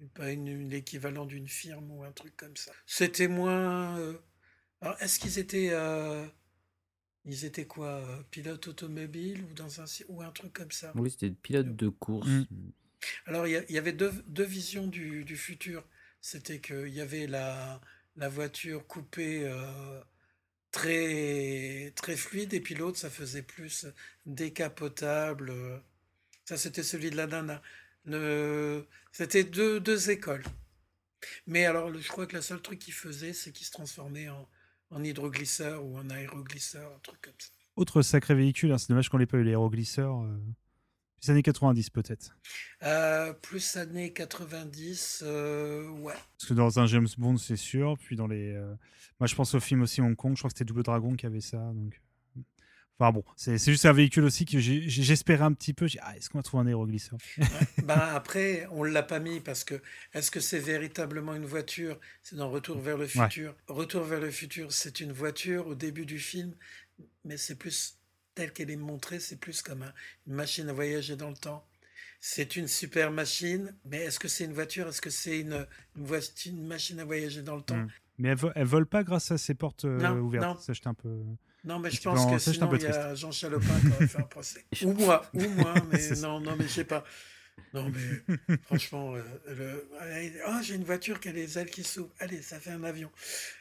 une, 0.00 0.08
pas 0.10 0.30
une, 0.32 0.48
une- 0.48 0.70
l'équivalent 0.70 1.26
d'une 1.26 1.48
firme 1.48 1.90
ou 1.90 2.04
un 2.04 2.12
truc 2.12 2.36
comme 2.36 2.56
ça. 2.56 2.72
C'était 2.86 3.28
moins. 3.28 3.98
euh, 3.98 4.18
Alors, 4.82 5.00
est-ce 5.02 5.18
qu'ils 5.20 5.38
étaient. 5.38 5.70
euh, 5.72 6.26
Ils 7.24 7.44
étaient 7.44 7.66
quoi 7.66 7.88
euh, 7.96 8.22
Pilotes 8.30 8.68
automobiles 8.68 9.42
ou 9.44 9.52
dans 9.54 9.80
un 9.80 9.84
ou 10.08 10.22
un 10.22 10.30
truc 10.30 10.52
comme 10.52 10.70
ça? 10.70 10.92
Oui, 10.94 11.10
c'était 11.10 11.30
pilote 11.30 11.74
de 11.76 11.88
course. 11.88 12.28
Mm. 12.28 12.44
alors, 13.26 13.46
il 13.46 13.52
y, 13.52 13.56
a- 13.56 13.64
il 13.68 13.74
y 13.74 13.78
avait 13.78 13.92
deux, 13.92 14.12
deux 14.28 14.44
visions 14.44 14.86
du, 14.86 15.24
du 15.24 15.36
futur. 15.36 15.84
C'était 16.20 16.60
qu'il 16.60 16.88
y 16.88 17.00
avait 17.00 17.26
la, 17.26 17.80
la 18.16 18.28
voiture 18.28 18.86
coupée 18.86 19.42
euh, 19.44 20.00
très, 20.70 21.92
très 21.96 22.16
fluide, 22.16 22.54
et 22.54 22.60
puis 22.60 22.74
l'autre, 22.74 22.98
ça 22.98 23.10
faisait 23.10 23.42
plus 23.42 23.86
décapotable. 24.24 25.50
euh. 25.50 25.78
Ça, 26.44 26.56
c'était 26.56 26.82
celui 26.82 27.10
de 27.10 27.16
la 27.16 27.26
nana. 27.26 27.62
C'était 29.12 29.44
deux, 29.44 30.10
écoles. 30.10 30.44
Mais 31.46 31.64
alors, 31.64 31.92
je 31.92 32.08
crois 32.08 32.26
que 32.26 32.36
le 32.36 32.42
seul 32.42 32.60
truc 32.60 32.78
qu'il 32.78 32.94
faisait, 32.94 33.32
c'est 33.32 33.50
qu'il 33.50 33.66
se 33.66 33.72
transformait 33.72 34.28
en, 34.28 34.48
en 34.90 35.02
hydroglisseur 35.02 35.84
ou 35.84 35.98
en 35.98 36.08
aéroglisseur. 36.10 37.00
Autre 37.74 38.02
sacré 38.02 38.34
véhicule, 38.34 38.72
hein, 38.72 38.78
c'est 38.78 38.88
dommage 38.88 39.08
qu'on 39.08 39.18
l'ait 39.18 39.26
pas 39.26 39.38
eu 39.38 39.42
l'aéroglisseur. 39.42 40.22
Euh... 40.22 40.38
Les 41.22 41.30
années 41.30 41.42
90 41.42 41.90
peut-être. 41.90 42.36
Euh, 42.82 43.32
plus 43.32 43.76
années 43.76 44.12
90, 44.12 45.22
euh, 45.26 45.88
ouais. 45.88 46.14
Parce 46.38 46.48
que 46.48 46.54
dans 46.54 46.78
un 46.78 46.86
James 46.86 47.08
Bond, 47.18 47.36
c'est 47.38 47.56
sûr. 47.56 47.96
Puis 47.98 48.16
dans 48.16 48.26
les. 48.26 48.52
euh, 48.54 48.74
Moi, 49.18 49.26
je 49.26 49.34
pense 49.34 49.54
au 49.54 49.60
film 49.60 49.82
aussi 49.82 50.00
Hong 50.00 50.14
Kong. 50.14 50.34
Je 50.34 50.40
crois 50.40 50.50
que 50.50 50.56
c'était 50.56 50.64
Double 50.66 50.82
Dragon 50.82 51.14
qui 51.16 51.26
avait 51.26 51.40
ça. 51.40 51.56
Donc. 51.58 51.94
euh, 52.36 52.40
Enfin 52.98 53.12
bon, 53.12 53.24
c'est 53.36 53.58
juste 53.58 53.84
un 53.84 53.92
véhicule 53.92 54.24
aussi 54.24 54.46
que 54.46 54.58
j'espérais 54.58 55.44
un 55.44 55.52
petit 55.52 55.74
peu. 55.74 55.86
Ah, 56.00 56.16
est-ce 56.16 56.30
qu'on 56.30 56.38
va 56.38 56.42
trouver 56.42 56.62
un 56.62 56.66
aéroglisseur 56.66 57.18
Ben 57.84 57.98
après, 57.98 58.66
on 58.70 58.84
ne 58.86 58.88
l'a 58.90 59.02
pas 59.02 59.18
mis 59.18 59.40
parce 59.40 59.64
que 59.64 59.74
est-ce 60.14 60.30
que 60.30 60.40
c'est 60.40 60.58
véritablement 60.60 61.34
une 61.34 61.44
voiture? 61.44 62.00
C'est 62.22 62.36
dans 62.36 62.48
Retour 62.48 62.78
vers 62.78 62.96
le 62.96 63.04
Ouais. 63.04 63.08
futur. 63.08 63.54
Retour 63.68 64.02
vers 64.04 64.20
le 64.20 64.30
futur, 64.30 64.72
c'est 64.72 65.00
une 65.00 65.12
voiture 65.12 65.66
au 65.66 65.74
début 65.74 66.06
du 66.06 66.18
film, 66.18 66.54
mais 67.26 67.36
c'est 67.36 67.56
plus 67.56 67.98
telle 68.36 68.52
qu'elle 68.52 68.70
est 68.70 68.76
montrée, 68.76 69.18
c'est 69.18 69.34
plus 69.40 69.62
comme 69.62 69.82
un- 69.82 69.92
une 70.28 70.34
machine 70.34 70.68
à 70.68 70.72
voyager 70.72 71.16
dans 71.16 71.30
le 71.30 71.36
temps. 71.36 71.66
C'est 72.20 72.54
une 72.56 72.68
super 72.68 73.10
machine, 73.10 73.74
mais 73.84 73.98
est-ce 73.98 74.18
que 74.20 74.28
c'est 74.28 74.44
une 74.44 74.52
voiture? 74.52 74.86
Est-ce 74.88 75.00
que 75.00 75.10
c'est 75.10 75.40
une, 75.40 75.66
une, 75.96 76.20
une 76.46 76.66
machine 76.66 77.00
à 77.00 77.04
voyager 77.04 77.42
dans 77.42 77.56
le 77.56 77.62
temps? 77.62 77.76
Mm. 77.76 77.88
Mais 78.18 78.28
elle, 78.30 78.38
elle 78.54 78.64
vole 78.66 78.86
pas 78.86 79.02
grâce 79.04 79.30
à 79.30 79.38
ses 79.38 79.54
portes 79.54 79.84
euh, 79.84 79.98
Non, 79.98 80.18
ouvertes. 80.20 80.44
non. 80.44 80.56
Ça, 80.58 80.72
j'étais 80.72 80.86
un 80.88 80.94
peu. 80.94 81.08
Non, 81.64 81.78
mais 81.78 81.90
je 81.90 82.00
pense 82.00 82.20
en- 82.20 82.30
que 82.30 82.38
sinon, 82.38 82.72
il 82.74 82.82
y 82.82 82.86
a. 82.86 83.14
Jean 83.14 83.32
Chalopin 83.32 83.80
qui 83.80 83.88
aurait 83.88 84.06
fait 84.06 84.18
un 84.18 84.22
procès. 84.22 84.64
Ou 84.84 84.92
moi, 84.92 85.28
ou 85.34 85.40
moi, 85.48 85.74
mais 85.92 86.10
non, 86.20 86.40
non, 86.40 86.56
mais 86.56 86.64
je 86.64 86.72
sais 86.72 86.84
pas. 86.84 87.04
Non, 87.74 87.90
mais 87.90 88.56
franchement, 88.62 89.14
euh, 89.14 89.22
le- 89.48 89.88
allez, 90.00 90.32
oh, 90.46 90.58
j'ai 90.62 90.74
une 90.74 90.84
voiture 90.84 91.20
qui 91.20 91.28
a 91.28 91.32
les 91.32 91.58
ailes 91.58 91.70
qui 91.70 91.82
s'ouvrent. 91.82 92.12
Allez, 92.20 92.40
ça 92.42 92.60
fait 92.60 92.70
un 92.70 92.84
avion. 92.84 93.10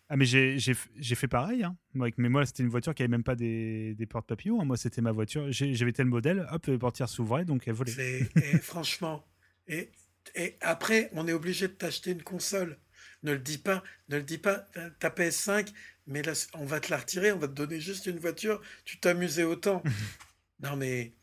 Ah, 0.10 0.16
mais 0.16 0.26
j'ai 0.26 0.74
fait 1.16 1.28
pareil. 1.28 1.64
Hein. 1.64 1.76
Mais 1.94 2.30
moi, 2.30 2.46
c'était 2.46 2.64
une 2.64 2.70
voiture 2.70 2.94
qui 2.94 3.04
avait 3.04 3.10
même 3.10 3.24
pas 3.24 3.36
des, 3.36 3.96
des 3.96 4.06
portes 4.06 4.28
papillons. 4.28 4.62
hein. 4.62 4.66
Moi, 4.66 4.78
c'était 4.78 5.02
ma 5.02 5.12
voiture. 5.12 5.48
J'avais 5.52 5.92
tel 5.92 6.06
modèle. 6.06 6.48
Hop, 6.52 6.66
les 6.68 6.78
portières 6.78 7.10
s'ouvraient, 7.10 7.46
donc 7.46 7.68
elle 7.68 7.74
volait. 7.74 8.30
Et 8.36 8.58
franchement, 8.62 9.26
et, 9.68 9.90
et 10.36 10.56
après, 10.62 11.10
on 11.14 11.28
est 11.28 11.34
obligé 11.34 11.68
de 11.68 11.74
t'acheter 11.74 12.12
une 12.12 12.24
console. 12.24 12.78
Ne 13.24 13.32
le 13.34 13.40
dis 13.40 13.58
pas, 13.58 13.84
ne 14.10 14.18
le 14.18 14.24
dis 14.24 14.38
pas. 14.38 14.66
Ta 15.00 15.10
PS5, 15.10 15.72
mais 16.08 16.22
là, 16.22 16.34
on 16.54 16.66
va 16.66 16.80
te 16.80 16.92
la 16.92 16.98
retirer, 16.98 17.32
on 17.32 17.40
va 17.40 17.48
te 17.48 17.54
donner 17.54 17.80
juste 17.80 18.06
une 18.06 18.20
voiture. 18.20 18.62
Tu 18.84 19.00
t'amusais 19.00 19.44
autant. 19.44 19.82
non, 20.60 20.76
mais 20.78 21.14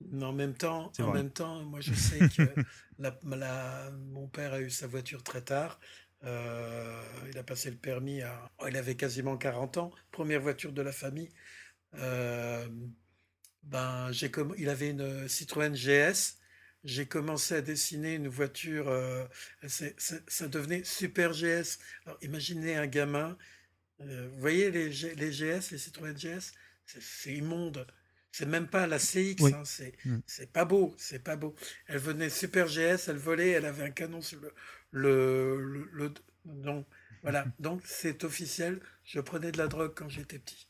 mais 0.00 0.24
en 0.24 0.32
même 0.32 0.54
temps, 0.54 0.92
en 0.98 1.08
vrai. 1.08 1.12
même 1.12 1.30
temps, 1.30 1.62
moi 1.64 1.80
je 1.80 1.94
sais 1.94 2.26
que 2.36 2.58
la- 2.98 3.18
la- 3.24 3.90
mon 3.92 4.28
père 4.28 4.52
a 4.52 4.60
eu 4.60 4.70
sa 4.70 4.86
voiture 4.86 5.22
très 5.22 5.42
tard. 5.42 5.80
Euh, 6.24 7.02
il 7.30 7.38
a 7.38 7.42
passé 7.44 7.70
le 7.70 7.76
permis 7.76 8.22
à, 8.22 8.50
oh, 8.58 8.66
il 8.68 8.76
avait 8.76 8.96
quasiment 8.96 9.36
40 9.36 9.76
ans, 9.78 9.90
première 10.12 10.40
voiture 10.40 10.72
de 10.72 10.82
la 10.82 10.92
famille. 10.92 11.30
Euh, 11.96 12.68
ben, 13.62 14.12
j'ai 14.12 14.28
comm- 14.28 14.54
il 14.58 14.68
avait 14.68 14.90
une 14.90 15.28
Citroën 15.28 15.74
GS. 15.74 16.38
J'ai 16.84 17.06
commencé 17.06 17.54
à 17.56 17.62
dessiner 17.62 18.14
une 18.14 18.28
voiture, 18.28 18.88
euh, 18.88 19.26
ça 19.66 20.48
devenait 20.48 20.84
Super 20.84 21.32
GS. 21.32 21.78
Alors 22.06 22.18
imaginez 22.22 22.76
un 22.76 22.86
gamin, 22.86 23.36
vous 24.00 24.38
voyez 24.38 24.70
les, 24.70 24.92
G- 24.92 25.14
les 25.16 25.32
GS, 25.32 25.70
les 25.72 25.78
Citroën 25.78 26.14
GS, 26.16 26.52
c'est 26.86 27.34
immonde. 27.34 27.86
C'est 28.36 28.46
même 28.46 28.68
pas 28.68 28.86
la 28.86 28.98
CX, 28.98 29.36
Oui. 29.40 29.52
hein, 29.54 29.64
c'est 29.64 29.94
Mm. 30.04 30.18
c'est 30.26 30.52
pas 30.52 30.64
beau, 30.66 30.94
c'est 30.98 31.20
pas 31.24 31.36
beau. 31.36 31.54
Elle 31.86 31.98
venait 31.98 32.28
Super 32.30 32.66
GS, 32.68 33.08
elle 33.08 33.16
volait, 33.16 33.50
elle 33.52 33.64
avait 33.64 33.84
un 33.84 33.90
canon 33.90 34.20
sur 34.20 34.40
le, 34.40 34.52
le, 34.92 35.60
le, 35.62 35.88
le- 35.92 36.14
non, 36.44 36.84
voilà. 37.22 37.46
Donc 37.58 37.80
c'est 37.86 38.24
officiel. 38.24 38.80
Je 39.04 39.20
prenais 39.20 39.52
de 39.52 39.58
la 39.58 39.68
drogue 39.68 39.94
quand 39.96 40.08
j'étais 40.10 40.38
petit. 40.38 40.68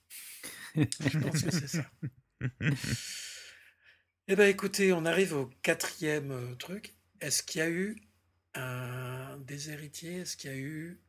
Je 0.76 1.18
pense 1.18 1.42
que 1.42 1.50
c'est 1.50 1.66
ça. 1.68 1.84
Eh 4.28 4.36
ben 4.36 4.48
écoutez, 4.48 4.92
on 4.92 5.04
arrive 5.04 5.32
au 5.34 5.46
quatrième 5.62 6.30
euh, 6.32 6.54
truc. 6.56 6.94
Est-ce 7.20 7.42
qu'il 7.42 7.58
y 7.60 7.62
a 7.62 7.70
eu 7.70 7.96
un 8.54 9.38
des 9.38 9.70
héritiers? 9.70 10.18
Est-ce 10.20 10.36
qu'il 10.36 10.50
y 10.50 10.54
a 10.54 10.56
eu 10.58 11.00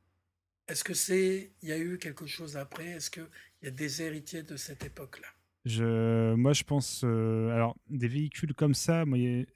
Est-ce 0.70 0.84
que 0.84 0.94
c'est 0.96 1.54
il 1.62 1.70
y 1.70 1.74
a 1.74 1.78
eu 1.80 1.98
quelque 2.00 2.28
chose 2.28 2.58
après? 2.58 2.88
Est-ce 2.88 3.12
qu'il 3.12 3.28
y 3.64 3.68
a 3.68 3.72
des 3.72 4.02
héritiers 4.04 4.44
de 4.44 4.58
cette 4.58 4.86
époque-là? 4.86 5.28
Je, 5.68 6.34
moi, 6.36 6.54
je 6.54 6.64
pense. 6.64 7.02
euh, 7.04 7.50
alors, 7.54 7.76
des 7.90 8.08
véhicules 8.08 8.54
comme 8.54 8.74
ça, 8.74 9.04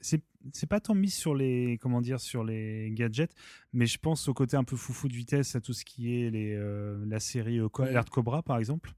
c'est 0.00 0.66
pas 0.68 0.80
tant 0.80 0.94
mis 0.94 1.10
sur 1.10 1.34
les 1.34 1.78
comment 1.80 2.00
dire 2.00 2.20
sur 2.20 2.44
les 2.44 2.90
gadgets, 2.92 3.34
mais 3.72 3.86
je 3.86 3.98
pense 3.98 4.28
au 4.28 4.34
côté 4.34 4.56
un 4.56 4.64
peu 4.64 4.76
foufou 4.76 5.08
de 5.08 5.14
vitesse, 5.14 5.56
à 5.56 5.60
tout 5.60 5.72
ce 5.72 5.84
qui 5.84 6.14
est 6.14 6.30
les, 6.30 6.54
euh, 6.54 7.02
la 7.06 7.20
série 7.20 7.58
euh, 7.58 7.68
Co-. 7.68 7.84
Alert 7.84 8.10
Cobra, 8.10 8.42
par 8.42 8.58
exemple. 8.58 8.92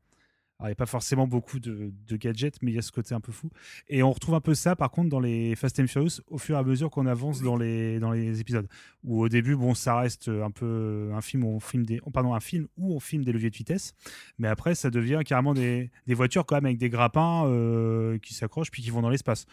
Alors, 0.64 0.70
il 0.70 0.76
n'y 0.76 0.76
a 0.76 0.86
pas 0.86 0.86
forcément 0.86 1.26
beaucoup 1.26 1.60
de, 1.60 1.92
de 2.06 2.16
gadgets, 2.16 2.56
mais 2.62 2.70
il 2.70 2.74
y 2.74 2.78
a 2.78 2.82
ce 2.82 2.90
côté 2.90 3.14
un 3.14 3.20
peu 3.20 3.32
fou. 3.32 3.50
Et 3.86 4.02
on 4.02 4.10
retrouve 4.10 4.34
un 4.34 4.40
peu 4.40 4.54
ça, 4.54 4.74
par 4.74 4.90
contre, 4.90 5.10
dans 5.10 5.20
les 5.20 5.54
Fast 5.56 5.78
and 5.78 5.88
Furious, 5.88 6.22
au 6.28 6.38
fur 6.38 6.56
et 6.56 6.58
à 6.58 6.62
mesure 6.62 6.90
qu'on 6.90 7.04
avance 7.04 7.42
dans, 7.42 7.58
les, 7.58 7.98
dans 7.98 8.12
les 8.12 8.40
épisodes. 8.40 8.66
Où 9.02 9.20
au 9.20 9.28
début, 9.28 9.56
bon, 9.56 9.74
ça 9.74 9.98
reste 9.98 10.28
un 10.28 10.50
peu 10.50 11.10
un 11.12 11.20
film 11.20 11.44
où 11.44 11.48
on 11.48 11.60
filme 11.60 11.84
des, 11.84 12.00
pardon, 12.14 12.32
un 12.32 12.40
film 12.40 12.66
où 12.78 12.94
on 12.96 13.00
filme 13.00 13.24
des 13.24 13.32
leviers 13.32 13.50
de 13.50 13.56
vitesse. 13.56 13.92
Mais 14.38 14.48
après, 14.48 14.74
ça 14.74 14.88
devient 14.88 15.20
carrément 15.26 15.52
des, 15.52 15.90
des 16.06 16.14
voitures 16.14 16.46
quand 16.46 16.54
même 16.54 16.64
avec 16.64 16.78
des 16.78 16.88
grappins 16.88 17.44
euh, 17.44 18.16
qui 18.20 18.32
s'accrochent 18.32 18.70
puis 18.70 18.82
qui 18.82 18.88
vont 18.88 19.02
dans 19.02 19.10
l'espace. 19.10 19.44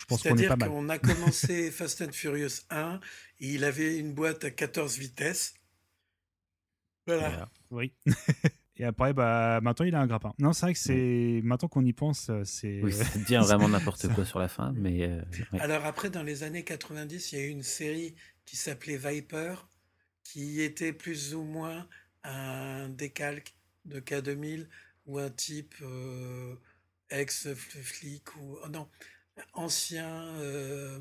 Je 0.00 0.04
pense 0.04 0.22
qu'on 0.22 0.36
est 0.36 0.48
pas 0.48 0.56
mal. 0.56 0.68
qu'on 0.68 0.90
a 0.90 0.98
commencé 0.98 1.70
Fast 1.70 2.02
and 2.02 2.12
Furious 2.12 2.60
1 2.68 3.00
et 3.40 3.54
il 3.54 3.64
avait 3.64 3.96
une 3.96 4.12
boîte 4.12 4.44
à 4.44 4.50
14 4.50 4.98
vitesses. 4.98 5.54
Voilà. 7.06 7.28
Voilà. 7.30 7.48
Oui. 7.70 7.94
Et 8.76 8.84
après, 8.84 9.12
bah, 9.12 9.60
maintenant, 9.62 9.84
il 9.84 9.94
a 9.94 10.00
un 10.00 10.06
grappin. 10.06 10.32
Non, 10.38 10.52
c'est 10.52 10.66
vrai 10.66 10.72
que 10.72 10.78
c'est. 10.78 11.40
Maintenant 11.44 11.68
qu'on 11.68 11.84
y 11.84 11.92
pense, 11.92 12.30
euh, 12.30 12.42
c'est. 12.44 12.80
Oui, 12.82 12.92
ça 12.92 13.04
devient 13.18 13.42
vraiment 13.44 13.68
n'importe 13.68 14.08
quoi 14.14 14.24
sur 14.24 14.38
la 14.38 14.48
fin, 14.48 14.72
mais. 14.74 15.02
euh, 15.02 15.20
ouais. 15.52 15.60
Alors 15.60 15.84
après, 15.84 16.08
dans 16.10 16.22
les 16.22 16.42
années 16.42 16.64
90, 16.64 17.32
il 17.32 17.38
y 17.38 17.42
a 17.42 17.44
eu 17.44 17.50
une 17.50 17.62
série 17.62 18.14
qui 18.46 18.56
s'appelait 18.56 18.96
Viper, 18.96 19.54
qui 20.24 20.62
était 20.62 20.92
plus 20.92 21.34
ou 21.34 21.42
moins 21.42 21.86
un 22.24 22.88
décalque 22.88 23.54
de 23.84 24.00
K2000 24.00 24.66
ou 25.06 25.18
un 25.18 25.30
type 25.30 25.74
euh, 25.82 26.54
ex-flic 27.10 28.36
ou 28.36 28.58
oh 28.64 28.68
non, 28.68 28.88
ancien 29.52 30.36
euh, 30.38 30.98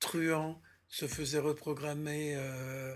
truand 0.00 0.60
se 0.88 1.06
faisait 1.06 1.38
reprogrammer, 1.38 2.34
euh, 2.36 2.94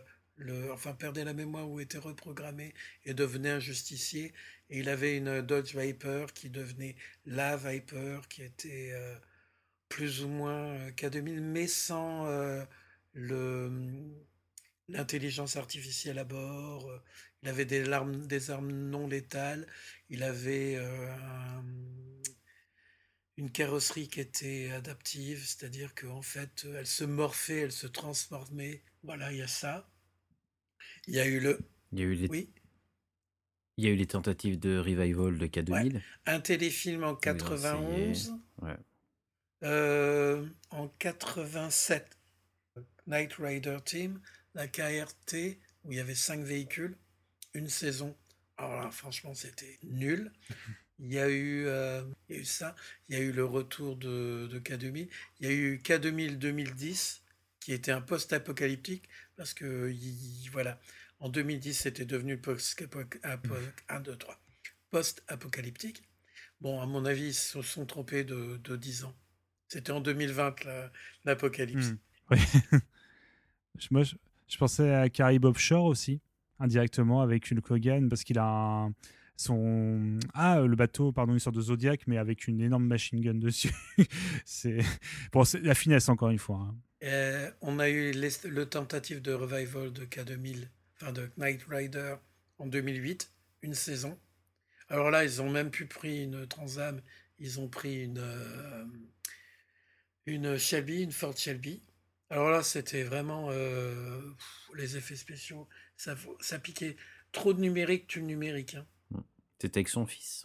enfin 0.72 0.94
perdait 0.94 1.24
la 1.24 1.34
mémoire 1.34 1.68
ou 1.70 1.80
était 1.80 1.98
reprogrammé 1.98 2.74
et 3.04 3.14
devenait 3.14 3.50
un 3.50 3.60
justicier. 3.60 4.32
Et 4.70 4.80
il 4.80 4.88
avait 4.88 5.16
une 5.16 5.42
Dodge 5.42 5.74
Viper 5.76 6.26
qui 6.34 6.50
devenait 6.50 6.96
la 7.26 7.56
Viper, 7.56 8.20
qui 8.28 8.42
était 8.42 8.90
euh, 8.92 9.14
plus 9.88 10.24
ou 10.24 10.28
moins 10.28 10.74
euh, 10.76 10.90
K2000, 10.92 11.40
mais 11.42 11.66
sans 11.68 12.26
euh, 12.26 12.64
le 13.14 13.70
l'intelligence 14.88 15.56
artificielle 15.56 16.18
à 16.18 16.24
bord. 16.24 16.88
euh, 16.90 16.98
Il 17.42 17.48
avait 17.48 17.64
des, 17.64 17.84
larmes, 17.84 18.26
des 18.26 18.50
armes 18.50 18.72
non 18.72 19.06
létales. 19.08 19.66
Il 20.10 20.22
avait 20.22 20.76
euh, 20.76 21.12
un- 21.14 21.64
une 23.36 23.52
carrosserie 23.52 24.08
qui 24.08 24.20
était 24.20 24.70
adaptive, 24.70 25.44
c'est-à-dire 25.44 25.94
qu'en 25.94 26.22
fait, 26.22 26.66
elle 26.74 26.86
se 26.86 27.04
morphait, 27.04 27.58
elle 27.58 27.70
se 27.72 27.86
transformait. 27.86 28.82
Voilà, 29.02 29.30
il 29.32 29.36
y 29.38 29.42
a 29.42 29.48
ça. 29.48 29.91
Il 31.06 31.14
y 31.14 31.20
a 31.20 31.26
eu 31.26 31.40
le. 31.40 31.58
Il 31.92 31.98
y 31.98 32.02
a 32.02 32.04
eu 32.06 32.14
les, 32.14 32.28
Oui. 32.28 32.48
il 33.76 33.84
y 33.84 33.88
a 33.88 33.90
eu 33.90 33.96
les 33.96 34.06
tentatives 34.06 34.58
de 34.58 34.78
revival 34.78 35.38
de 35.38 35.46
K2000. 35.46 36.00
Un 36.26 36.40
téléfilm 36.40 37.04
en 37.04 37.12
où 37.12 37.18
ils 37.22 37.30
ont 37.30 37.34
essayé. 37.34 37.52
91. 37.52 38.34
Ouais. 38.62 38.76
Euh, 39.64 40.46
en 40.70 40.88
87, 40.88 42.18
Knight 43.06 43.34
Rider 43.34 43.78
Team 43.84 44.20
la 44.54 44.68
KRT, 44.68 45.58
où 45.84 45.92
il 45.92 45.96
y 45.96 46.00
avait 46.00 46.14
cinq 46.14 46.40
véhicules, 46.40 46.96
une 47.54 47.68
saison. 47.68 48.14
Alors 48.56 48.82
là, 48.82 48.90
franchement, 48.90 49.34
c'était 49.34 49.78
nul. 49.82 50.32
Il 50.98 51.12
y, 51.12 51.18
a 51.18 51.28
eu, 51.28 51.64
euh, 51.66 52.04
il 52.28 52.36
y 52.36 52.38
a 52.38 52.42
eu 52.42 52.44
ça, 52.44 52.76
il 53.08 53.16
y 53.16 53.18
a 53.18 53.24
eu 53.24 53.32
le 53.32 53.44
retour 53.44 53.96
de, 53.96 54.46
de 54.48 54.60
K2000, 54.60 55.08
il 55.40 55.46
y 55.48 55.50
a 55.50 55.52
eu 55.52 55.80
K2000 55.82 56.38
2010, 56.38 57.24
qui 57.58 57.72
était 57.72 57.90
un 57.90 58.00
post-apocalyptique, 58.00 59.08
parce 59.36 59.54
que, 59.54 59.90
il- 59.90 60.48
voilà, 60.50 60.80
en 61.20 61.28
2010, 61.28 61.74
c'était 61.74 62.04
devenu 62.04 62.38
post-apocalyptique. 64.90 66.02
Bon, 66.60 66.80
à 66.80 66.86
mon 66.86 67.04
avis, 67.04 67.28
ils 67.28 67.34
se 67.34 67.60
sont 67.62 67.86
trompés 67.86 68.24
de, 68.24 68.58
de 68.62 68.76
10 68.76 69.04
ans. 69.04 69.14
C'était 69.68 69.92
en 69.92 70.00
2020, 70.00 70.64
la- 70.64 70.92
l'apocalypse. 71.24 71.92
Hmm. 71.92 71.98
Je- 73.78 73.88
Moi, 73.90 74.02
je, 74.02 74.58
pensais 74.58 74.94
à 74.94 75.08
Caribe 75.08 75.46
Offshore 75.46 75.84
aussi, 75.86 76.20
indirectement, 76.58 77.22
avec 77.22 77.50
Hulk 77.50 77.70
Hogan, 77.70 78.08
parce 78.08 78.22
qu'il 78.22 78.38
a 78.38 78.44
un- 78.44 78.92
son. 79.36 80.18
Ah, 80.34 80.60
le 80.60 80.76
bateau, 80.76 81.12
pardon, 81.12 81.32
une 81.32 81.38
sorte 81.38 81.56
de 81.56 81.60
Zodiac, 81.62 82.06
mais 82.06 82.18
avec 82.18 82.46
une 82.48 82.60
énorme 82.60 82.86
machine 82.86 83.20
gun 83.20 83.34
dessus. 83.34 83.72
c'est 84.44 84.78
bon, 85.32 85.44
c'est 85.44 85.60
la 85.60 85.74
finesse, 85.74 86.08
encore 86.08 86.30
une 86.30 86.38
fois. 86.38 86.58
hein. 86.58 86.76
Euh, 87.02 87.50
on 87.60 87.78
a 87.80 87.88
eu 87.90 88.12
le 88.12 88.64
tentative 88.66 89.20
de 89.22 89.32
revival 89.32 89.92
de 89.92 90.04
K2000, 90.04 90.68
enfin 91.00 91.12
de 91.12 91.30
Knight 91.36 91.62
Rider 91.68 92.14
en 92.58 92.66
2008, 92.66 93.32
une 93.62 93.74
saison. 93.74 94.18
Alors 94.88 95.10
là, 95.10 95.24
ils 95.24 95.42
ont 95.42 95.50
même 95.50 95.70
plus 95.70 95.86
pris 95.86 96.24
une 96.24 96.46
Transam, 96.46 97.00
ils 97.38 97.60
ont 97.60 97.68
pris 97.68 98.04
une, 98.04 98.18
euh, 98.18 98.84
une 100.26 100.56
Shelby, 100.58 101.02
une 101.02 101.12
Ford 101.12 101.36
Shelby. 101.36 101.82
Alors 102.30 102.50
là, 102.50 102.62
c'était 102.62 103.02
vraiment 103.02 103.48
euh, 103.50 104.20
les 104.74 104.96
effets 104.96 105.16
spéciaux, 105.16 105.68
ça, 105.96 106.16
ça 106.40 106.58
piquait 106.58 106.96
trop 107.32 107.52
de 107.52 107.60
numérique, 107.60 108.06
tu 108.06 108.22
numérique. 108.22 108.74
hein. 108.74 108.86
C'était 109.62 109.78
avec 109.78 109.88
son 109.88 110.06
fils. 110.06 110.44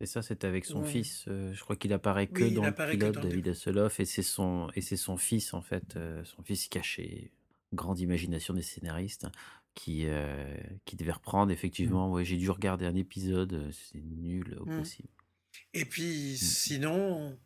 Et 0.00 0.06
ça, 0.06 0.22
c'était 0.22 0.46
avec 0.46 0.64
son 0.64 0.80
Ouais. 0.80 0.88
fils. 0.90 1.26
euh, 1.28 1.52
je 1.52 1.60
crois 1.60 1.76
qu'il 1.76 1.92
apparaît 1.92 2.26
que 2.28 2.44
Oui, 2.44 2.52
dans 2.54 2.64
le 2.64 2.72
pilote, 2.72 3.14
dans 3.16 3.20
David 3.20 3.48
Hasselhoff, 3.48 4.00
et 4.00 4.06
c'est 4.06 4.22
son 4.22 4.70
et 4.74 4.80
c'est 4.80 4.96
son 4.96 5.18
fils 5.18 5.52
en 5.52 5.60
fait, 5.60 5.96
euh, 5.96 6.24
son 6.24 6.42
fils 6.42 6.66
caché, 6.68 7.30
grande 7.74 8.00
imagination 8.00 8.54
des 8.54 8.62
scénaristes, 8.62 9.26
qui 9.74 10.06
euh, 10.06 10.56
qui 10.86 10.96
devait 10.96 11.12
reprendre. 11.12 11.52
Effectivement, 11.52 12.10
ouais, 12.10 12.24
j'ai 12.24 12.38
dû 12.38 12.48
regarder 12.48 12.86
un 12.86 12.94
épisode, 12.94 13.70
c'est 13.72 14.00
nul 14.00 14.56
au 14.58 14.64
Mm. 14.64 14.78
possible. 14.78 15.08
Et 15.74 15.84
puis 15.84 16.38
sinon, 16.38 17.38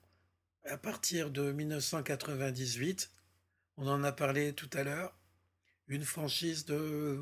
à 0.64 0.78
partir 0.78 1.32
de 1.32 1.50
1998, 1.50 3.10
on 3.78 3.88
en 3.88 4.04
a 4.04 4.12
parlé 4.12 4.52
tout 4.52 4.70
à 4.74 4.84
l'heure, 4.84 5.18
une 5.88 6.04
franchise 6.04 6.64
de... 6.66 7.20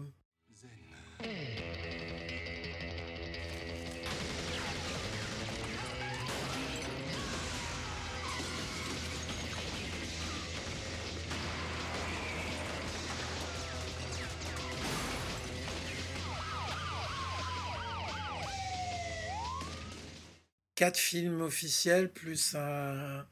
Quatre 20.75 20.99
films 20.99 21.41
officiels 21.42 22.10
plus 22.12 22.55
un, 22.55 23.26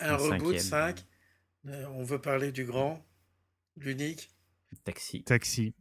reboot 0.00 0.58
cinquième. 0.58 0.96
5. 0.96 1.06
on 1.90 2.02
veut 2.02 2.20
parler 2.20 2.50
du 2.52 2.64
grand, 2.64 3.04
l'unique. 3.76 4.30
Taxi. 4.84 5.22
Taxi. 5.24 5.74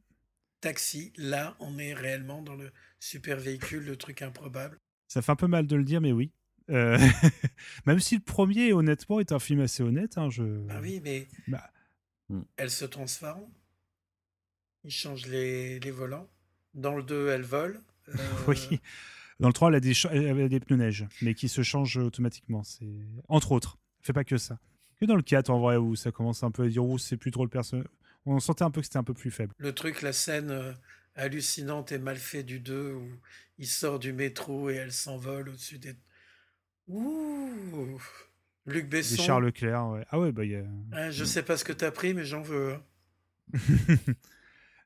Taxi, 0.60 1.14
là, 1.18 1.56
on 1.60 1.78
est 1.80 1.94
réellement 1.94 2.42
dans 2.42 2.56
le 2.56 2.72
super 3.00 3.40
véhicule, 3.40 3.84
le 3.86 3.96
truc 3.96 4.22
improbable. 4.22 4.78
Ça 5.08 5.22
fait 5.22 5.32
un 5.32 5.36
peu 5.36 5.48
mal 5.48 5.66
de 5.66 5.76
le 5.76 5.84
dire, 5.84 6.02
mais 6.02 6.12
oui. 6.12 6.32
Euh, 6.70 6.98
Même 7.86 8.00
si 8.00 8.16
le 8.16 8.22
premier, 8.22 8.72
honnêtement, 8.74 9.20
est 9.20 9.32
un 9.32 9.40
film 9.40 9.62
assez 9.62 9.82
honnête. 9.82 10.18
hein, 10.18 10.30
je... 10.30 10.44
Ah 10.70 10.80
oui, 10.82 11.02
mais 11.04 11.28
Bah, 11.48 11.72
elle 12.58 12.70
se 12.70 12.86
transforme. 12.86 13.50
Il 14.84 14.92
change 14.92 15.26
les, 15.28 15.80
les 15.80 15.92
volants. 15.92 16.30
Dans 16.74 16.96
le 16.96 17.04
2, 17.04 17.30
elle 17.30 17.42
vole. 17.42 17.82
Euh, 18.10 18.14
oui. 18.48 18.80
Dans 19.42 19.48
le 19.48 19.54
3, 19.54 19.70
elle 19.70 19.76
a 19.76 19.80
des, 19.82 19.94
cha- 19.94 20.10
elle 20.14 20.40
a 20.40 20.48
des 20.48 20.60
pneus 20.60 20.78
neige, 20.78 21.06
mais 21.22 21.34
qui 21.34 21.50
se 21.50 21.62
changent 21.64 21.98
automatiquement. 21.98 22.64
C'est 22.64 22.86
Entre 23.28 23.52
autres. 23.52 23.78
Elle 24.00 24.06
fait 24.06 24.14
pas 24.14 24.24
que 24.24 24.38
ça. 24.38 24.58
Que 25.00 25.06
dans 25.06 25.16
le 25.16 25.22
4, 25.24 25.50
en 25.50 25.60
vrai, 25.60 25.76
où 25.78 25.96
ça 25.96 26.12
commence 26.12 26.44
un 26.44 26.52
peu 26.52 26.64
à 26.64 26.68
dire, 26.70 26.86
oh, 26.86 26.98
c'est 26.98 27.18
plus 27.18 27.32
trop 27.32 27.44
le 27.44 27.50
personnage. 27.50 27.88
On 28.26 28.40
sentait 28.40 28.64
un 28.64 28.70
peu 28.72 28.82
que 28.82 28.86
c'était 28.86 28.98
un 29.00 29.04
peu 29.04 29.16
plus 29.16 29.32
faible. 29.32 29.54
Le 29.58 29.74
truc, 29.74 30.04
la 30.04 30.14
scène 30.14 30.52
euh, 30.52 30.72
hallucinante 31.16 31.92
et 31.92 31.98
mal 31.98 32.18
faite 32.18 32.46
du 32.46 32.60
2 32.60 32.94
où 32.94 33.10
il 33.58 33.66
sort 33.68 33.98
du 34.00 34.14
métro 34.14 34.70
et 34.70 34.76
elle 34.76 34.92
s'envole 34.92 35.50
au-dessus 35.50 35.80
des. 35.80 35.96
Ouh 36.88 38.00
Luc 38.68 38.90
Des 38.90 38.98
Besson. 39.00 39.24
Charles 39.24 39.46
Leclerc, 39.46 39.88
ouais. 39.90 40.06
Ah 40.12 40.20
ouais, 40.20 40.32
bah, 40.32 40.46
il 40.46 40.52
y 40.52 40.56
a. 40.56 40.64
hein, 40.94 41.10
je 41.10 41.24
sais 41.26 41.42
pas 41.42 41.58
ce 41.58 41.64
que 41.64 41.74
t'as 41.74 41.90
pris, 41.92 42.14
mais 42.14 42.26
j'en 42.26 42.42
veux. 42.44 42.74
hein. 42.76 42.82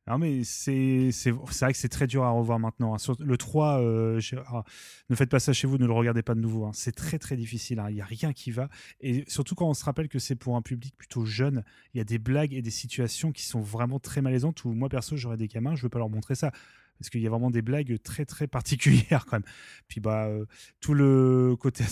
Non, 0.08 0.20
mais 0.20 0.44
c'est 0.44 1.10
vrai 1.32 1.72
que 1.72 1.78
c'est 1.80 1.90
très 1.90 2.06
dur 2.06 2.24
à 2.24 2.30
revoir 2.30 2.60
maintenant. 2.60 2.94
hein. 2.94 3.00
Sur 3.00 3.16
le 3.20 3.38
3, 3.38 3.82
euh, 3.82 4.22
ah, 4.48 4.64
ne 5.10 5.16
faites 5.16 5.32
pas 5.32 5.40
ça 5.40 5.52
chez 5.52 5.66
vous, 5.66 5.80
ne 5.80 5.86
le 5.88 5.94
regardez 5.94 6.22
pas 6.22 6.36
de 6.36 6.40
nouveau. 6.42 6.66
hein. 6.66 6.72
C'est 6.74 6.92
très 6.92 7.18
très 7.18 7.36
difficile. 7.36 7.80
hein. 7.80 7.88
Il 7.90 7.96
n'y 7.96 8.02
a 8.02 8.06
rien 8.06 8.32
qui 8.32 8.52
va. 8.52 8.70
Et 9.00 9.24
surtout 9.28 9.56
quand 9.56 9.68
on 9.68 9.74
se 9.74 9.84
rappelle 9.84 10.08
que 10.08 10.20
c'est 10.20 10.36
pour 10.36 10.56
un 10.58 10.62
public 10.62 10.96
plutôt 10.96 11.26
jeune, 11.26 11.64
il 11.94 11.98
y 11.98 12.02
a 12.02 12.04
des 12.04 12.20
blagues 12.20 12.54
et 12.54 12.62
des 12.62 12.70
situations 12.72 13.32
qui 13.32 13.44
sont 13.46 13.62
vraiment 13.62 14.00
très 14.00 14.22
malaisantes 14.22 14.64
où 14.64 14.74
moi 14.74 14.90
perso, 14.90 15.16
j'aurais 15.18 15.38
des 15.38 15.48
gamins, 15.48 15.74
je 15.76 15.80
ne 15.82 15.84
veux 15.84 15.90
pas 15.90 16.00
leur 16.00 16.10
montrer 16.10 16.36
ça. 16.36 16.52
Parce 17.00 17.10
qu'il 17.10 17.22
y 17.22 17.28
a 17.28 17.30
vraiment 17.32 17.50
des 17.52 17.62
blagues 17.64 17.98
très 18.04 18.26
très 18.26 18.48
particulières 18.48 19.26
quand 19.26 19.38
même. 19.38 19.44
Puis 19.88 20.02
bah, 20.02 20.28
euh, 20.28 20.46
tout 20.82 20.94
le 20.94 21.56
côté 21.60 21.84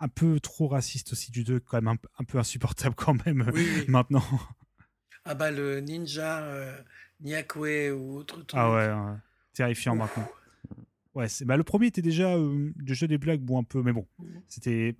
un 0.00 0.08
peu 0.08 0.40
trop 0.40 0.66
raciste 0.66 1.12
aussi 1.12 1.30
du 1.30 1.44
2, 1.44 1.60
quand 1.60 1.76
même 1.80 1.86
un, 1.88 1.96
un 2.18 2.24
peu 2.24 2.38
insupportable 2.38 2.96
quand 2.96 3.24
même 3.24 3.48
Oui, 3.54 3.66
oui. 3.76 3.84
maintenant. 3.88 4.24
Ah 5.24 5.36
bah 5.36 5.52
le 5.52 5.78
ninja 5.80 6.40
euh, 6.42 6.76
Nyakwe 7.22 7.90
ou 7.92 8.16
autre 8.18 8.42
truc. 8.44 8.50
Ah 8.54 8.70
ouais, 8.72 8.88
ouais. 8.88 9.16
terrifiant 9.52 9.96
maintenant. 9.96 10.28
Ouais, 11.14 11.26
bah, 11.44 11.56
le 11.58 11.62
premier 11.62 11.88
était 11.88 12.00
déjà 12.02 12.34
euh, 12.36 12.72
déjà 12.76 13.06
des 13.06 13.18
blagues 13.18 13.42
bon 13.42 13.58
un 13.60 13.64
peu 13.64 13.82
mais 13.82 13.92
bon, 13.92 14.06
c'était 14.48 14.96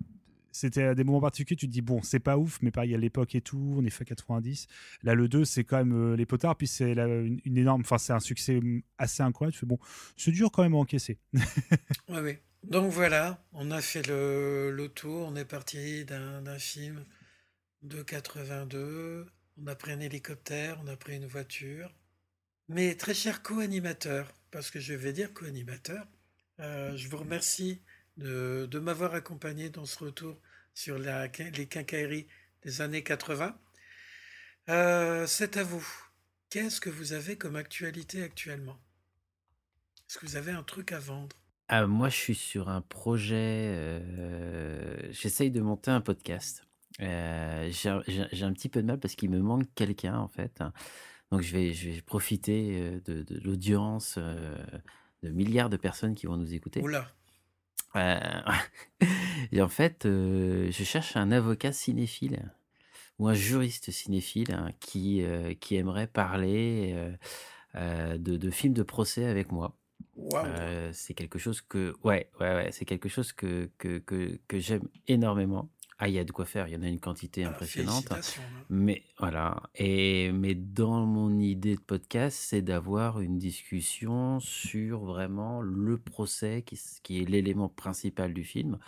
c'était 0.51 0.83
à 0.83 0.93
des 0.95 1.03
moments 1.03 1.21
particuliers, 1.21 1.57
tu 1.57 1.65
te 1.67 1.71
dis 1.71 1.81
bon, 1.81 2.03
c'est 2.03 2.19
pas 2.19 2.37
ouf 2.37 2.59
mais 2.61 2.69
pareil 2.69 2.93
à 2.93 2.97
l'époque 2.99 3.33
et 3.33 3.41
tout, 3.41 3.75
on 3.77 3.83
est 3.83 3.89
fait 3.89 4.05
90. 4.05 4.67
Là 5.01 5.15
le 5.15 5.27
2, 5.27 5.43
c'est 5.43 5.63
quand 5.63 5.77
même 5.77 5.93
euh, 5.93 6.15
les 6.15 6.27
potards 6.27 6.55
puis 6.55 6.67
c'est 6.67 6.91
une, 6.91 7.41
une 7.45 7.57
énorme 7.57 7.81
enfin 7.81 7.97
c'est 7.97 8.13
un 8.13 8.19
succès 8.19 8.59
mm, 8.61 8.83
assez 8.99 9.23
incroyable, 9.23 9.53
tu 9.53 9.59
fais 9.61 9.65
bon, 9.65 9.79
c'est 10.15 10.31
dur 10.31 10.51
quand 10.51 10.61
même 10.61 10.75
à 10.75 10.77
encaisser. 10.77 11.17
Oui, 12.09 12.19
oui. 12.21 12.37
Donc 12.63 12.91
voilà, 12.91 13.43
on 13.51 13.71
a 13.71 13.81
fait 13.81 14.07
le, 14.07 14.71
le 14.71 14.87
tour. 14.87 15.27
On 15.27 15.35
est 15.35 15.45
parti 15.45 16.05
d'un 16.05 16.57
film 16.59 17.03
de 17.81 18.01
82. 18.01 19.27
On 19.57 19.67
a 19.67 19.75
pris 19.75 19.91
un 19.91 19.99
hélicoptère, 19.99 20.79
on 20.83 20.87
a 20.87 20.95
pris 20.95 21.15
une 21.17 21.25
voiture. 21.25 21.93
Mais 22.69 22.95
très 22.95 23.13
cher 23.13 23.41
co-animateur, 23.41 24.33
parce 24.51 24.71
que 24.71 24.79
je 24.79 24.93
vais 24.93 25.13
dire 25.13 25.33
co-animateur, 25.33 26.05
euh, 26.59 26.95
je 26.95 27.07
vous 27.09 27.17
remercie 27.17 27.81
de, 28.17 28.79
m'avoir 28.79 29.13
accompagné 29.15 29.69
dans 29.69 29.85
ce 29.85 30.03
retour 30.03 30.37
sur 30.73 30.97
les 30.97 31.67
quincailleries 31.67 32.27
des 32.63 32.81
années 32.81 33.03
80. 33.03 33.57
Euh, 34.69 35.27
C'est 35.27 35.57
à 35.57 35.63
vous. 35.63 35.85
Qu'est-ce 36.49 36.79
que 36.79 36.89
vous 36.89 37.13
avez 37.13 37.37
comme 37.37 37.55
actualité 37.55 38.23
actuellement? 38.23 38.79
Est-ce 40.09 40.19
que 40.19 40.25
vous 40.25 40.35
avez 40.35 40.51
un 40.51 40.63
truc 40.63 40.91
à 40.91 40.99
vendre? 40.99 41.35
Ah, 41.67 41.87
moi, 41.87 42.09
je 42.09 42.15
suis 42.15 42.35
sur 42.35 42.69
un 42.69 42.81
projet. 42.81 43.73
euh, 43.75 45.11
J'essaye 45.11 45.49
de 45.49 45.61
monter 45.61 45.91
un 45.91 46.01
podcast. 46.01 46.63
Euh, 47.01 47.71
j'ai 47.71 48.43
un 48.43 48.53
petit 48.53 48.69
peu 48.69 48.81
de 48.81 48.87
mal 48.87 48.99
parce 48.99 49.15
qu'il 49.15 49.31
me 49.31 49.39
manque 49.39 49.65
quelqu'un, 49.73 50.15
en 50.15 50.27
fait. 50.27 50.61
Donc, 51.33 51.41
je 51.41 51.53
vais, 51.53 51.73
je 51.73 51.89
vais 51.89 52.01
profiter 52.01 53.01
de, 53.05 53.23
de 53.23 53.39
l'audience 53.43 54.17
de 54.17 55.29
milliards 55.29 55.69
de 55.69 55.77
personnes 55.77 56.15
qui 56.15 56.27
vont 56.27 56.37
nous 56.37 56.53
écouter. 56.53 56.81
Oula. 56.81 57.07
Euh, 57.95 58.19
et 59.51 59.61
en 59.61 59.69
fait, 59.69 60.05
euh, 60.05 60.69
je 60.71 60.83
cherche 60.83 61.15
un 61.15 61.31
avocat 61.31 61.71
cinéphile 61.71 62.51
ou 63.19 63.27
un 63.27 63.33
juriste 63.33 63.91
cinéphile 63.91 64.53
hein, 64.53 64.69
qui, 64.79 65.23
euh, 65.23 65.53
qui 65.53 65.75
aimerait 65.75 66.07
parler 66.07 66.95
euh, 67.75 68.17
de, 68.17 68.37
de 68.37 68.49
films 68.49 68.73
de 68.73 68.83
procès 68.83 69.25
avec 69.25 69.51
moi. 69.51 69.77
Euh, 70.33 70.91
c'est 70.93 71.13
quelque 71.13 71.39
chose 71.39 71.61
que, 71.61 71.95
ouais, 72.03 72.29
ouais, 72.39 72.53
ouais, 72.53 72.71
c'est 72.71 72.85
quelque 72.85 73.09
chose 73.09 73.33
que, 73.33 73.69
que, 73.77 73.99
que, 73.99 74.39
que 74.47 74.59
j'aime 74.59 74.87
énormément. 75.07 75.69
Ah, 75.99 76.07
il 76.07 76.13
y 76.15 76.19
a 76.19 76.23
de 76.23 76.31
quoi 76.31 76.45
faire, 76.45 76.67
il 76.67 76.73
y 76.73 76.77
en 76.77 76.81
a 76.81 76.87
une 76.87 76.99
quantité 76.99 77.43
impressionnante. 77.43 78.07
félicitations, 78.07 78.41
hein. 78.43 78.65
Mais 78.69 79.03
voilà. 79.19 79.61
Et, 79.75 80.31
mais 80.31 80.55
dans 80.55 81.05
mon 81.05 81.37
idée 81.39 81.75
de 81.75 81.81
podcast, 81.81 82.37
c'est 82.39 82.61
d'avoir 82.61 83.21
une 83.21 83.37
discussion 83.37 84.39
sur 84.39 85.05
vraiment 85.05 85.61
le 85.61 85.97
procès, 85.97 86.63
qui, 86.65 86.79
qui 87.03 87.21
est 87.21 87.25
l'élément 87.25 87.69
principal 87.69 88.33
du 88.33 88.43
film, 88.43 88.79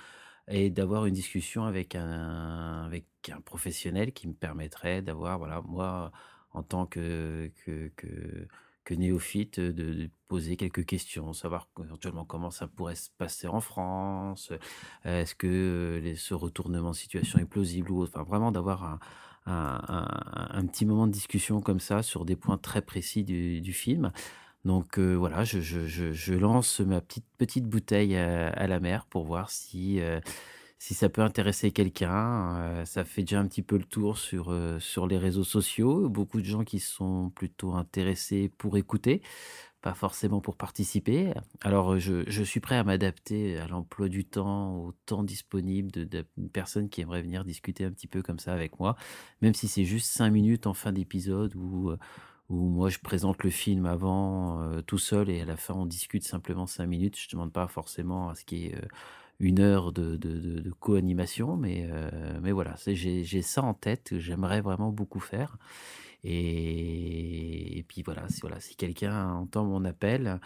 et 0.47 0.69
d'avoir 0.69 1.05
une 1.05 1.13
discussion 1.13 1.65
avec 1.65 1.95
un, 1.95 2.83
avec 2.85 3.05
un 3.31 3.41
professionnel 3.41 4.11
qui 4.11 4.27
me 4.27 4.33
permettrait 4.33 5.01
d'avoir, 5.01 5.37
voilà, 5.37 5.61
moi, 5.61 6.11
en 6.51 6.63
tant 6.63 6.85
que, 6.85 7.51
que, 7.65 7.91
que, 7.95 8.47
que 8.85 8.93
néophyte, 8.93 9.59
de, 9.59 10.09
poser 10.27 10.55
quelques 10.55 10.85
questions, 10.85 11.33
savoir 11.33 11.69
comment 12.27 12.49
ça 12.49 12.67
pourrait 12.67 12.95
se 12.95 13.09
passer 13.17 13.47
en 13.47 13.59
France, 13.59 14.51
euh, 15.05 15.21
est-ce 15.21 15.35
que 15.35 15.47
euh, 15.47 16.15
ce 16.15 16.33
retournement 16.33 16.91
de 16.91 16.95
situation 16.95 17.39
est 17.39 17.45
plausible 17.45 17.91
ou. 17.91 18.03
Enfin, 18.03 18.23
vraiment 18.23 18.51
d'avoir 18.51 18.99
un, 19.45 20.65
petit 20.67 20.85
moment 20.85 21.05
de 21.05 21.11
discussion 21.11 21.61
comme 21.61 21.79
ça 21.79 22.01
sur 22.01 22.25
des 22.25 22.35
points 22.35 22.57
très 22.57 22.81
précis 22.81 23.23
du, 23.23 23.73
film. 23.73 24.11
Donc 24.63 24.97
euh, 24.97 25.13
voilà, 25.13 25.43
je, 25.43 26.33
lance 26.33 26.79
ma 26.79 27.01
petite, 27.01 27.25
petite 27.37 27.65
bouteille 27.65 28.15
à, 28.15 28.67
la 28.67 28.79
mer 28.79 29.05
pour 29.05 29.25
voir 29.25 29.51
si, 29.51 29.99
si 30.85 30.93
ça 30.93 31.09
peut 31.09 31.23
intéresser 31.23 31.71
quelqu'un. 31.71 32.57
Euh, 32.57 32.85
ça 32.85 33.03
fait 33.05 33.23
déjà 33.23 33.39
un 33.39 33.47
petit 33.47 33.63
peu 33.63 33.75
le 33.75 33.85
tour 33.85 34.19
sur, 34.19 34.51
euh, 34.51 34.79
sur 34.79 35.07
les 35.07 35.17
réseaux 35.17 35.43
sociaux. 35.43 36.09
Beaucoup 36.09 36.39
de 36.41 36.45
gens 36.45 36.63
qui 36.63 36.79
sont 36.79 37.31
plutôt 37.31 37.73
intéressés 37.73 38.51
pour 38.59 38.77
écouter, 38.77 39.23
pas 39.81 39.95
forcément 39.95 40.41
pour 40.41 40.57
participer. 40.57 41.33
Alors 41.61 41.93
euh, 41.93 41.99
je, 41.99 42.23
je 42.29 42.43
suis 42.43 42.59
prêt 42.59 42.75
à 42.75 42.83
m'adapter 42.83 43.57
à 43.57 43.67
l'emploi 43.67 44.09
du 44.09 44.25
temps, 44.25 44.75
au 44.77 44.93
temps 45.07 45.23
disponible 45.23 45.91
de, 45.91 46.03
de- 46.03 46.27
d'une 46.37 46.51
personne 46.51 46.87
qui 46.87 47.01
aimerait 47.01 47.23
venir 47.23 47.45
discuter 47.45 47.83
un 47.83 47.91
petit 47.91 48.07
peu 48.07 48.21
comme 48.21 48.37
ça 48.37 48.53
avec 48.53 48.79
moi, 48.79 48.95
même 49.41 49.55
si 49.55 49.67
c'est 49.67 49.85
juste 49.85 50.11
cinq 50.11 50.29
minutes 50.29 50.67
en 50.67 50.75
fin 50.75 50.91
d'épisode 50.91 51.55
où, 51.55 51.89
euh, 51.89 51.97
où 52.49 52.69
moi 52.69 52.89
je 52.89 52.99
présente 52.99 53.43
le 53.43 53.49
film 53.49 53.87
avant 53.87 54.61
euh, 54.61 54.83
tout 54.83 54.99
seul 54.99 55.31
et 55.31 55.41
à 55.41 55.45
la 55.45 55.57
fin 55.57 55.73
on 55.73 55.87
discute 55.87 56.23
simplement 56.27 56.67
cinq 56.67 56.85
minutes. 56.85 57.17
Je 57.17 57.25
ne 57.25 57.31
demande 57.31 57.53
pas 57.53 57.67
forcément 57.67 58.29
à 58.29 58.35
ce 58.35 58.45
qui 58.45 58.67
est 58.67 58.75
une 59.39 59.59
heure 59.59 59.91
de, 59.91 60.71
co-animation, 60.79 61.57
mais, 61.57 61.87
euh, 61.91 62.39
mais 62.41 62.51
voilà, 62.51 62.75
j'ai 62.85 63.41
ça 63.41 63.63
en 63.63 63.73
tête, 63.73 64.17
j'aimerais 64.17 64.61
vraiment 64.61 64.91
beaucoup 64.91 65.19
faire. 65.19 65.57
Et, 66.23 67.85
puis 67.87 68.03
voilà, 68.03 68.27
si, 68.59 68.75
quelqu'un 68.75 69.29
entend 69.33 69.65
mon 69.65 69.85
appel, 69.85 70.39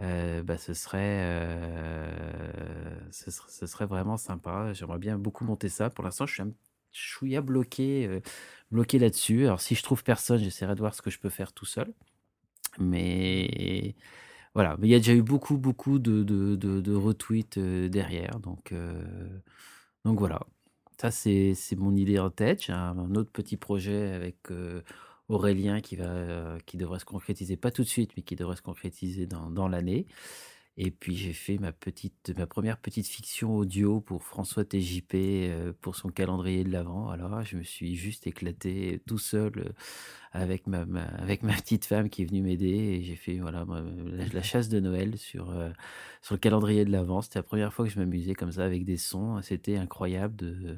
euh, 0.00 0.42
bah, 0.42 0.58
ce, 0.58 0.74
serait, 0.74 1.20
euh, 1.22 3.10
ce, 3.10 3.84
vraiment 3.84 4.16
sympa. 4.16 4.72
J'aimerais 4.72 4.98
bien 4.98 5.18
beaucoup 5.18 5.44
monter 5.44 5.68
ça. 5.68 5.90
Pour 5.90 6.04
l'instant, 6.04 6.26
je 6.26 6.34
suis 6.34 6.42
un 6.42 6.52
chouïa 6.92 7.40
bloqué, 7.40 8.20
bloqué 8.70 8.98
là-dessus. 8.98 9.46
Alors 9.46 9.60
si 9.60 9.74
je 9.74 9.82
trouve 9.82 10.04
personne, 10.04 10.38
j'essaierai 10.38 10.74
de 10.74 10.80
voir 10.80 10.94
ce 10.94 11.02
que 11.02 11.10
je 11.10 11.18
peux 11.18 11.30
faire 11.30 11.52
tout 11.52 11.66
seul. 11.66 11.92
Mais 12.78 13.94
voilà, 14.54 14.76
mais 14.78 14.86
il 14.88 14.90
y 14.90 14.94
a 14.94 14.98
déjà 14.98 15.14
eu 15.14 15.22
beaucoup, 15.22 15.56
beaucoup 15.58 15.98
de, 15.98 16.22
de, 16.22 16.54
de- 16.56 16.94
retweets 16.94 17.58
euh, 17.58 17.88
derrière. 17.88 18.38
Donc, 18.40 18.72
euh, 18.72 19.02
donc 20.04 20.18
voilà, 20.18 20.40
ça 21.00 21.10
c'est 21.10 21.54
mon 21.76 21.94
idée 21.96 22.18
en 22.18 22.30
tête. 22.30 22.64
J'ai 22.64 22.72
un, 22.72 22.96
autre 23.16 23.30
petit 23.32 23.56
projet 23.56 24.12
avec 24.12 24.36
euh, 24.50 24.82
Aurélien 25.28 25.80
qui, 25.80 25.96
va, 25.96 26.58
qui 26.66 26.76
devrait 26.76 27.00
se 27.00 27.04
concrétiser, 27.04 27.56
pas 27.56 27.70
tout 27.72 27.82
de 27.82 27.88
suite, 27.88 28.12
mais 28.16 28.22
qui 28.22 28.36
devrait 28.36 28.56
se 28.56 28.62
concrétiser 28.62 29.26
dans, 29.26 29.50
dans 29.50 29.68
l'année. 29.68 30.06
Et 30.76 30.90
puis 30.90 31.14
j'ai 31.14 31.32
fait 31.32 31.58
ma, 31.58 31.72
petite, 31.72 32.32
ma 32.36 32.46
première 32.46 32.78
petite 32.78 33.06
fiction 33.06 33.56
audio 33.56 34.00
pour 34.00 34.24
François 34.24 34.64
TJP 34.64 35.14
euh, 35.14 35.72
pour 35.80 35.94
son 35.94 36.08
calendrier 36.08 36.64
de 36.64 36.70
l'Avent. 36.70 37.10
Alors 37.10 37.44
je 37.44 37.56
me 37.56 37.62
suis 37.62 37.94
juste 37.94 38.26
éclaté 38.26 39.00
tout 39.06 39.18
seul 39.18 39.52
euh, 39.58 39.72
avec 40.32 40.66
ma, 40.66 40.80
avec 41.18 41.44
ma 41.44 41.52
petite 41.54 41.84
femme 41.84 42.10
qui 42.10 42.22
est 42.22 42.24
venue 42.24 42.42
m'aider 42.42 42.66
et 42.66 43.02
j'ai 43.04 43.14
fait 43.14 43.38
voilà 43.38 43.64
la, 44.32 44.42
chasse 44.42 44.68
de 44.68 44.80
Noël 44.80 45.16
sur, 45.16 45.50
euh, 45.50 45.70
sur 46.22 46.34
le 46.34 46.40
calendrier 46.40 46.84
de 46.84 46.90
l'Avent. 46.90 47.22
C'était 47.22 47.38
la 47.38 47.44
première 47.44 47.72
fois 47.72 47.84
que 47.84 47.92
je 47.92 48.00
m'amusais 48.00 48.34
comme 48.34 48.52
ça 48.52 48.64
avec 48.64 48.84
des 48.84 48.96
sons. 48.96 49.40
C'était 49.42 49.76
incroyable 49.76 50.34
de 50.36 50.76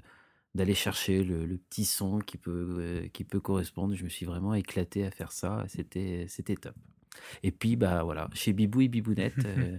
d'aller 0.56 0.74
chercher 0.74 1.22
le, 1.22 1.46
le 1.46 1.58
petit 1.58 1.84
son 1.84 2.18
qui 2.18 2.38
peut, 2.38 2.76
euh, 2.78 3.08
qui 3.08 3.24
peut 3.24 3.40
correspondre. 3.40 3.94
Je 3.94 4.04
me 4.04 4.08
suis 4.08 4.26
vraiment 4.26 4.54
éclaté 4.54 5.04
à 5.06 5.10
faire 5.10 5.32
ça. 5.32 5.64
C'était 5.68 6.26
c'était 6.28 6.56
top. 6.56 6.74
Et 7.42 7.52
puis, 7.52 7.76
bah 7.76 8.02
voilà, 8.04 8.28
chez 8.34 8.52
Bibou 8.52 8.80
et 8.82 8.88
Bibounette, 8.88 9.44
euh, 9.46 9.78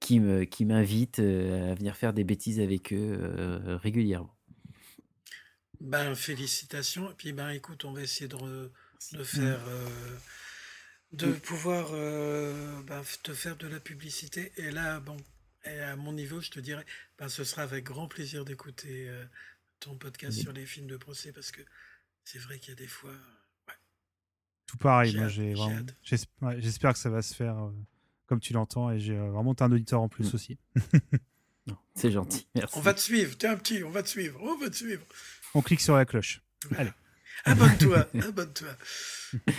qui 0.00 0.20
me, 0.20 0.44
qui 0.44 0.64
m'invitent 0.64 1.20
euh, 1.20 1.72
à 1.72 1.74
venir 1.74 1.96
faire 1.96 2.12
des 2.12 2.24
bêtises 2.24 2.60
avec 2.60 2.92
eux 2.92 3.18
euh, 3.20 3.76
régulièrement. 3.78 4.34
Ben, 5.80 6.14
félicitations. 6.14 7.10
Et 7.10 7.14
puis, 7.14 7.32
ben, 7.32 7.50
écoute, 7.50 7.84
on 7.84 7.92
va 7.92 8.02
essayer 8.02 8.28
de, 8.28 8.36
re- 8.36 8.70
de 9.12 9.24
faire, 9.24 9.60
euh, 9.68 10.18
de 11.12 11.32
pouvoir 11.32 11.88
euh, 11.92 12.82
ben, 12.84 13.02
te 13.22 13.34
faire 13.34 13.56
de 13.56 13.66
la 13.66 13.80
publicité. 13.80 14.52
Et 14.56 14.70
là, 14.70 15.00
bon, 15.00 15.16
et 15.64 15.80
à 15.80 15.96
mon 15.96 16.12
niveau, 16.12 16.40
je 16.40 16.50
te 16.50 16.60
dirais, 16.60 16.84
ben, 17.18 17.28
ce 17.28 17.44
sera 17.44 17.62
avec 17.62 17.84
grand 17.84 18.08
plaisir 18.08 18.44
d'écouter 18.44 19.08
euh, 19.08 19.24
ton 19.80 19.96
podcast 19.98 20.38
Oui. 20.38 20.42
sur 20.42 20.52
les 20.52 20.66
films 20.66 20.86
de 20.86 20.96
procès 20.96 21.32
parce 21.32 21.50
que 21.50 21.62
c'est 22.24 22.38
vrai 22.38 22.58
qu'il 22.58 22.70
y 22.70 22.72
a 22.72 22.76
des 22.76 22.86
fois. 22.86 23.14
J'esp- 26.04 26.26
ouais, 26.40 26.60
j'espère 26.60 26.92
que 26.92 26.98
ça 26.98 27.10
va 27.10 27.22
se 27.22 27.34
faire 27.34 27.58
euh, 27.58 27.70
comme 28.26 28.40
tu 28.40 28.52
l'entends 28.52 28.90
et 28.90 28.98
j'ai 29.00 29.16
euh, 29.16 29.30
vraiment 29.30 29.54
un 29.60 29.72
auditeur 29.72 30.00
en 30.00 30.08
plus 30.08 30.32
Mm. 30.32 30.34
aussi. 30.34 30.58
C'est 31.94 32.10
gentil, 32.10 32.48
merci. 32.54 32.76
On 32.78 32.80
va 32.80 32.94
te 32.94 33.00
suivre, 33.00 33.36
t'es 33.36 33.46
un 33.46 33.56
petit, 33.56 33.84
on 33.84 33.90
va 33.90 34.02
te 34.02 34.08
suivre, 34.08 34.40
on 34.42 34.56
va 34.58 34.68
te 34.70 34.74
suivre. 34.76 35.02
On 35.54 35.60
clique 35.62 35.80
sur 35.80 35.94
la 35.94 36.04
cloche. 36.04 36.42
Allez. 36.76 36.90
Abonne-toi, 37.44 38.06
abonne-toi. 38.22 38.68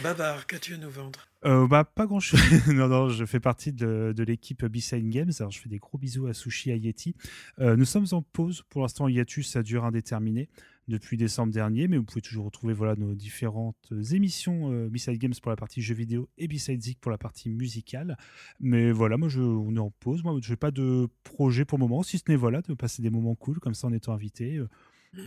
Babar, 0.04 0.48
qu'as-tu 0.48 0.74
à 0.74 0.78
nous 0.78 0.90
vendre? 0.90 1.28
Euh, 1.46 1.68
bah, 1.68 1.84
pas 1.84 2.06
grand 2.06 2.20
chose. 2.22 2.40
non, 2.68 2.88
non, 2.88 3.10
je 3.10 3.26
fais 3.26 3.42
partie 3.42 3.74
de, 3.74 4.14
de 4.16 4.24
l'équipe 4.24 4.64
B-Side 4.66 5.10
Games. 5.10 5.32
Alors, 5.40 5.52
je 5.52 5.60
fais 5.60 5.68
des 5.70 5.80
gros 5.80 5.98
bisous 5.98 6.28
à 6.28 6.34
Sushi, 6.34 6.72
à 6.72 6.76
Yeti. 6.78 7.14
Euh, 7.60 7.76
nous 7.76 7.84
sommes 7.86 8.06
en 8.12 8.22
pause. 8.22 8.64
Pour 8.70 8.82
l'instant, 8.84 9.08
hiatus, 9.10 9.50
ça 9.52 9.64
dure 9.64 9.84
indéterminé 9.84 10.50
depuis 10.88 11.18
décembre 11.18 11.54
dernier, 11.54 11.88
mais 11.88 11.98
vous 11.98 12.04
pouvez 12.04 12.22
toujours 12.22 12.46
retrouver 12.46 12.74
voilà, 12.74 12.96
nos 12.96 13.16
différentes 13.16 13.94
émissions 14.12 14.72
euh, 14.72 14.90
B-Side 14.90 15.18
Games 15.18 15.34
pour 15.42 15.52
la 15.52 15.58
partie 15.58 15.82
jeux 15.82 15.96
vidéo 15.96 16.30
et 16.38 16.48
B-Side 16.48 16.82
Zik 16.82 17.00
pour 17.00 17.12
la 17.12 17.18
partie 17.18 17.50
musicale. 17.50 18.18
Mais 18.60 18.92
voilà, 18.92 19.18
moi, 19.18 19.30
on 19.38 19.76
est 19.76 19.80
en 19.80 19.92
pause. 19.92 20.24
Moi, 20.24 20.38
je 20.42 20.50
n'ai 20.50 20.58
pas 20.58 20.72
de 20.72 21.08
projet 21.24 21.66
pour 21.66 21.78
le 21.78 21.84
moment, 21.84 22.04
si 22.04 22.18
ce 22.18 22.24
n'est 22.28 22.36
voilà, 22.36 22.62
de 22.62 22.74
passer 22.74 23.02
des 23.02 23.10
moments 23.10 23.36
cool 23.36 23.60
comme 23.60 23.74
ça 23.74 23.88
en 23.88 23.94
étant 23.94 24.14
invité. 24.14 24.58
Euh, 24.58 24.68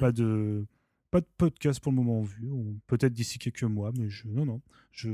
pas 0.01 0.13
de 1.21 1.27
podcast 1.39 1.81
pour 1.81 1.93
le 1.93 1.97
moment 1.97 2.21
en 2.21 2.23
vue. 2.23 2.51
Peut-être 2.87 3.13
d'ici 3.13 3.39
quelques 3.39 3.63
mois, 3.63 3.93
mais 3.97 4.09
non 4.27 4.45
non, 4.45 4.61
je 4.93 5.11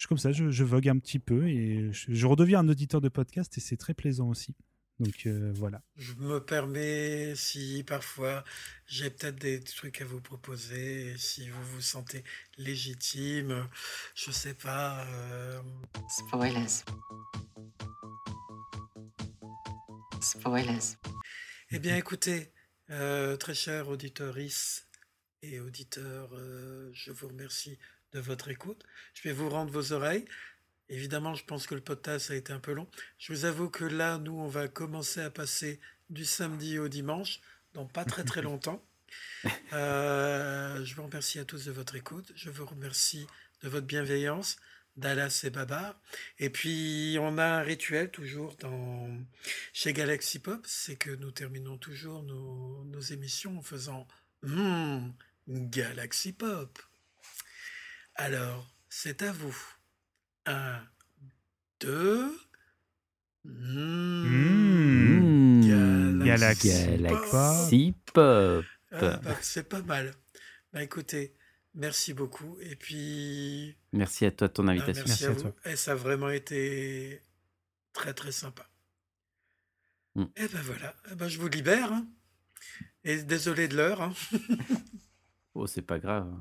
je 0.00 0.06
comme 0.06 0.18
ça, 0.18 0.32
je, 0.32 0.64
vogue 0.64 0.88
un 0.88 0.98
petit 0.98 1.18
peu 1.18 1.46
et 1.46 1.90
je 1.92 2.26
redeviens 2.26 2.60
un 2.60 2.68
auditeur 2.68 3.02
de 3.02 3.10
podcast 3.10 3.56
et 3.58 3.60
c'est 3.60 3.76
très 3.76 3.92
plaisant 3.92 4.30
aussi. 4.30 4.54
Donc 5.00 5.26
euh, 5.26 5.50
voilà. 5.54 5.80
Je 5.96 6.12
me 6.18 6.40
permets, 6.40 7.34
si 7.34 7.82
parfois 7.86 8.44
j'ai 8.86 9.08
peut-être 9.08 9.36
des 9.36 9.60
trucs 9.60 10.02
à 10.02 10.04
vous 10.04 10.20
proposer, 10.20 11.16
si 11.16 11.48
vous 11.48 11.62
vous 11.74 11.80
sentez 11.80 12.22
légitime, 12.58 13.66
je 14.14 14.30
sais 14.30 14.52
pas. 14.54 15.06
euh, 15.06 15.60
Spoilers. 16.08 16.84
Spoilers. 20.20 20.96
Eh 21.70 21.78
bien, 21.78 21.96
écoutez, 21.96 22.52
euh, 22.90 23.36
très 23.38 23.54
chers 23.54 23.88
auditeuristes 23.88 24.86
et 25.42 25.60
auditeurs, 25.60 26.28
euh, 26.34 26.90
je 26.92 27.10
vous 27.10 27.28
remercie 27.28 27.78
de 28.12 28.20
votre 28.20 28.48
écoute. 28.48 28.84
Je 29.14 29.22
vais 29.28 29.32
vous 29.34 29.48
rendre 29.48 29.70
vos 29.72 29.92
oreilles. 29.92 30.26
Évidemment, 30.90 31.34
je 31.34 31.44
pense 31.44 31.66
que 31.66 31.74
le 31.76 31.80
podcast 31.80 32.30
a 32.30 32.34
été 32.34 32.52
un 32.52 32.58
peu 32.58 32.72
long. 32.72 32.88
Je 33.18 33.32
vous 33.32 33.44
avoue 33.44 33.70
que 33.70 33.84
là, 33.84 34.18
nous, 34.18 34.38
on 34.38 34.48
va 34.48 34.66
commencer 34.66 35.20
à 35.20 35.30
passer 35.30 35.80
du 36.10 36.24
samedi 36.24 36.78
au 36.80 36.88
dimanche, 36.88 37.40
dans 37.74 37.86
pas 37.86 38.04
très 38.04 38.24
très 38.24 38.42
longtemps. 38.42 38.84
Euh, 39.72 40.84
je 40.84 40.94
vous 40.96 41.04
remercie 41.04 41.38
à 41.38 41.44
tous 41.44 41.64
de 41.64 41.70
votre 41.70 41.94
écoute. 41.94 42.32
Je 42.34 42.50
vous 42.50 42.66
remercie 42.66 43.26
de 43.62 43.68
votre 43.68 43.86
bienveillance, 43.86 44.56
Dallas 44.96 45.42
et 45.44 45.50
Babar. 45.50 46.00
Et 46.40 46.50
puis, 46.50 47.16
on 47.20 47.38
a 47.38 47.44
un 47.44 47.62
rituel 47.62 48.10
toujours 48.10 48.56
dans, 48.56 49.16
chez 49.72 49.92
Galaxy 49.92 50.40
Pop, 50.40 50.64
c'est 50.66 50.96
que 50.96 51.10
nous 51.10 51.30
terminons 51.30 51.78
toujours 51.78 52.24
nos, 52.24 52.84
nos 52.84 53.00
émissions 53.00 53.58
en 53.58 53.62
faisant 53.62 54.08
Hmm, 54.42 55.10
Galaxy 55.48 56.32
Pop. 56.32 56.78
Alors, 58.16 58.66
c'est 58.88 59.22
à 59.22 59.32
vous. 59.32 59.56
Un, 60.46 60.80
deux. 61.80 62.36
Hmm, 63.44 65.60
Mmh, 65.60 66.24
Galaxy 66.24 66.68
Galaxy 66.68 67.94
Pop. 68.12 68.64
Ah, 68.92 69.16
bah, 69.22 69.36
c'est 69.40 69.68
pas 69.68 69.82
mal. 69.82 70.14
Bah 70.72 70.82
écoutez, 70.82 71.34
merci 71.74 72.14
beaucoup. 72.14 72.56
Et 72.60 72.76
puis. 72.76 73.76
Merci 73.92 74.26
à 74.26 74.30
toi 74.30 74.48
de 74.48 74.52
ton 74.52 74.68
ah, 74.68 74.72
invitation. 74.72 75.04
merci, 75.06 75.26
à 75.26 75.32
vous. 75.32 75.52
Et 75.64 75.76
ça 75.76 75.92
a 75.92 75.94
vraiment 75.94 76.30
été 76.30 77.22
très 77.92 78.14
très 78.14 78.32
sympa. 78.32 78.68
Mm. 80.14 80.24
Et 80.36 80.48
ben 80.48 80.60
voilà, 80.62 80.94
Eh 81.10 81.14
ben, 81.14 81.28
je 81.28 81.38
vous 81.38 81.48
libère. 81.48 81.92
hein. 81.92 82.06
Et 83.04 83.22
désolé 83.22 83.68
de 83.68 83.76
l'heure. 83.76 84.02
hein. 84.02 84.12
Oh, 85.54 85.66
c'est 85.66 85.82
pas 85.82 85.98
grave. 85.98 86.32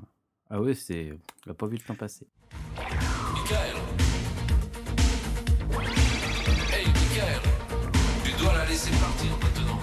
Ah 0.51 0.61
oui, 0.61 0.75
c'est. 0.75 1.11
On 1.45 1.49
n'a 1.49 1.53
pas 1.55 1.65
vu 1.67 1.77
le 1.77 1.83
temps 1.83 1.95
passer. 1.95 2.27
Michael 3.49 3.77
Hey, 6.71 6.85
Michael 6.85 7.41
Tu 8.23 8.31
dois 8.33 8.53
la 8.53 8.65
laisser 8.65 8.91
partir 8.91 9.31
maintenant. 9.41 9.79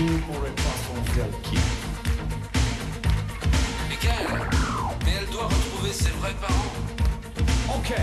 Ne 0.00 0.18
pourrais 0.22 0.50
pas 0.50 1.12
faire 1.12 1.40
qui? 1.42 1.58
Michael 3.88 4.48
Mais 5.04 5.12
elle 5.20 5.28
doit 5.30 5.44
retrouver 5.44 5.92
ses 5.92 6.10
vrais 6.10 6.34
parents. 6.40 6.72
Ok. 7.76 7.94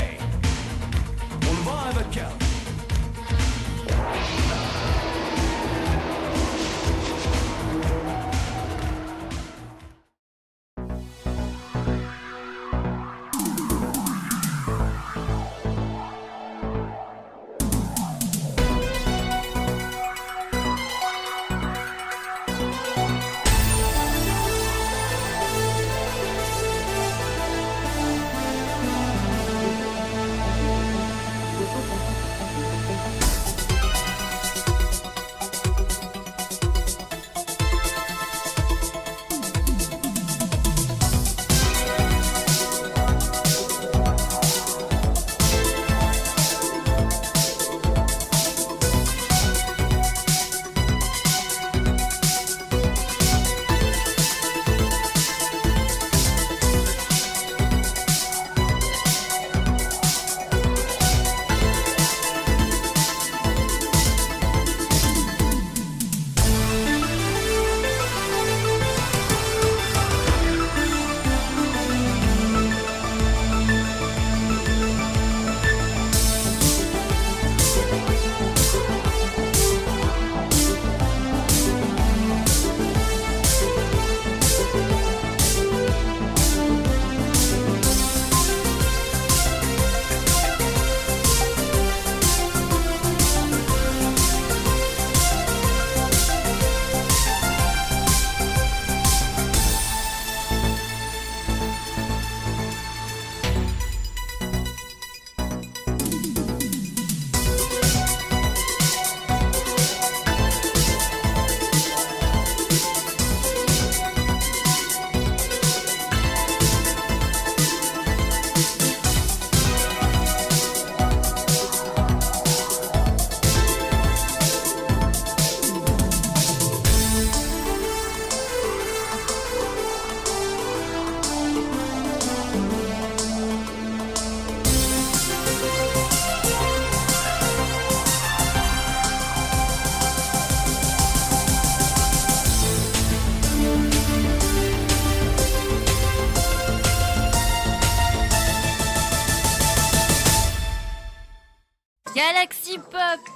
On 1.41 1.53
le 1.53 1.63
va 1.63 1.89
avec 1.89 2.09
Cal. 2.11 2.31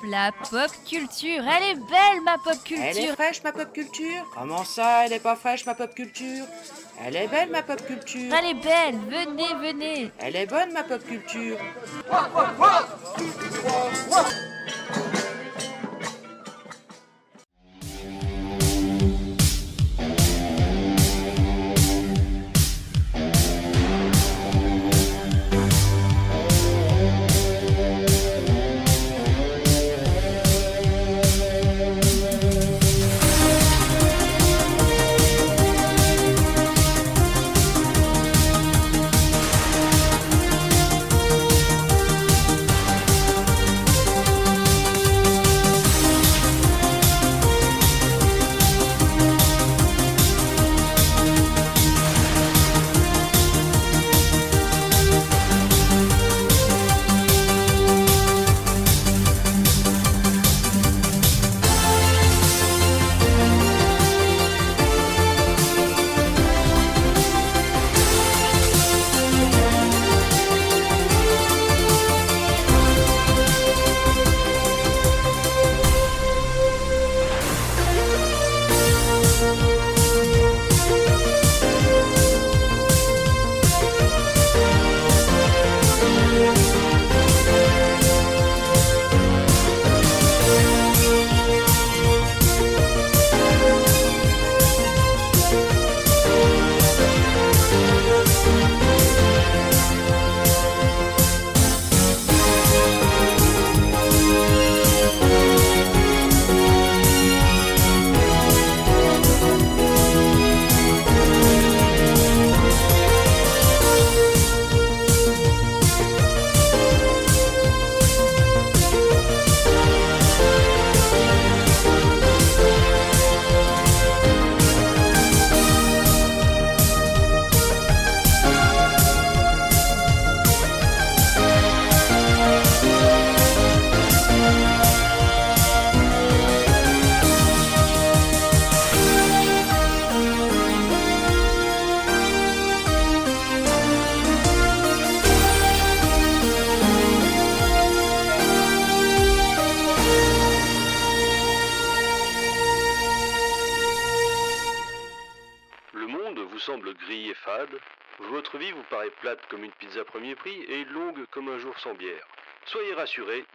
La 0.09 0.31
pop 0.31 0.71
culture. 0.87 1.43
Elle 1.47 1.71
est 1.71 1.75
belle, 1.75 2.21
ma 2.25 2.37
pop 2.37 2.61
culture. 2.63 2.83
Elle 2.83 2.97
est 2.97 3.13
fraîche, 3.13 3.43
ma 3.43 3.51
pop 3.51 3.71
culture 3.71 4.25
Comment 4.33 4.63
ça, 4.63 5.05
elle 5.05 5.13
est 5.13 5.19
pas 5.19 5.35
fraîche, 5.35 5.65
ma 5.65 5.75
pop 5.75 5.93
culture? 5.93 6.45
Elle 7.05 7.15
est 7.15 7.27
belle, 7.27 7.49
ma 7.49 7.61
pop 7.61 7.81
culture 7.85 8.33
Elle 8.33 8.49
est 8.51 8.61
belle, 8.61 8.95
venez, 9.09 9.53
venez. 9.61 10.11
Elle 10.19 10.35
est 10.35 10.47
bonne, 10.47 10.73
ma 10.73 10.83
pop 10.83 11.01
culture 11.05 11.57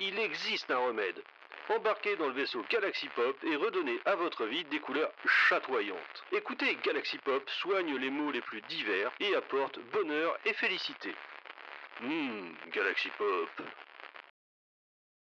Il 0.01 0.19
existe 0.19 0.71
un 0.71 0.79
remède. 0.79 1.23
Embarquez 1.69 2.17
dans 2.17 2.27
le 2.27 2.35
vaisseau 2.35 2.65
Galaxy 2.69 3.09
Pop 3.15 3.37
et 3.45 3.57
redonnez 3.57 3.99
à 4.05 4.17
votre 4.17 4.45
vie 4.47 4.65
des 4.65 4.81
couleurs 4.81 5.13
chatoyantes. 5.27 6.25
Écoutez, 6.33 6.77
Galaxy 6.85 7.19
Pop 7.19 7.49
soigne 7.49 7.97
les 7.97 8.11
maux 8.11 8.33
les 8.33 8.41
plus 8.41 8.61
divers 8.63 9.13
et 9.21 9.35
apporte 9.35 9.79
bonheur 9.93 10.37
et 10.45 10.53
félicité. 10.55 11.15
Hum, 12.03 12.55
Galaxy 12.73 13.09
Pop, 13.17 13.63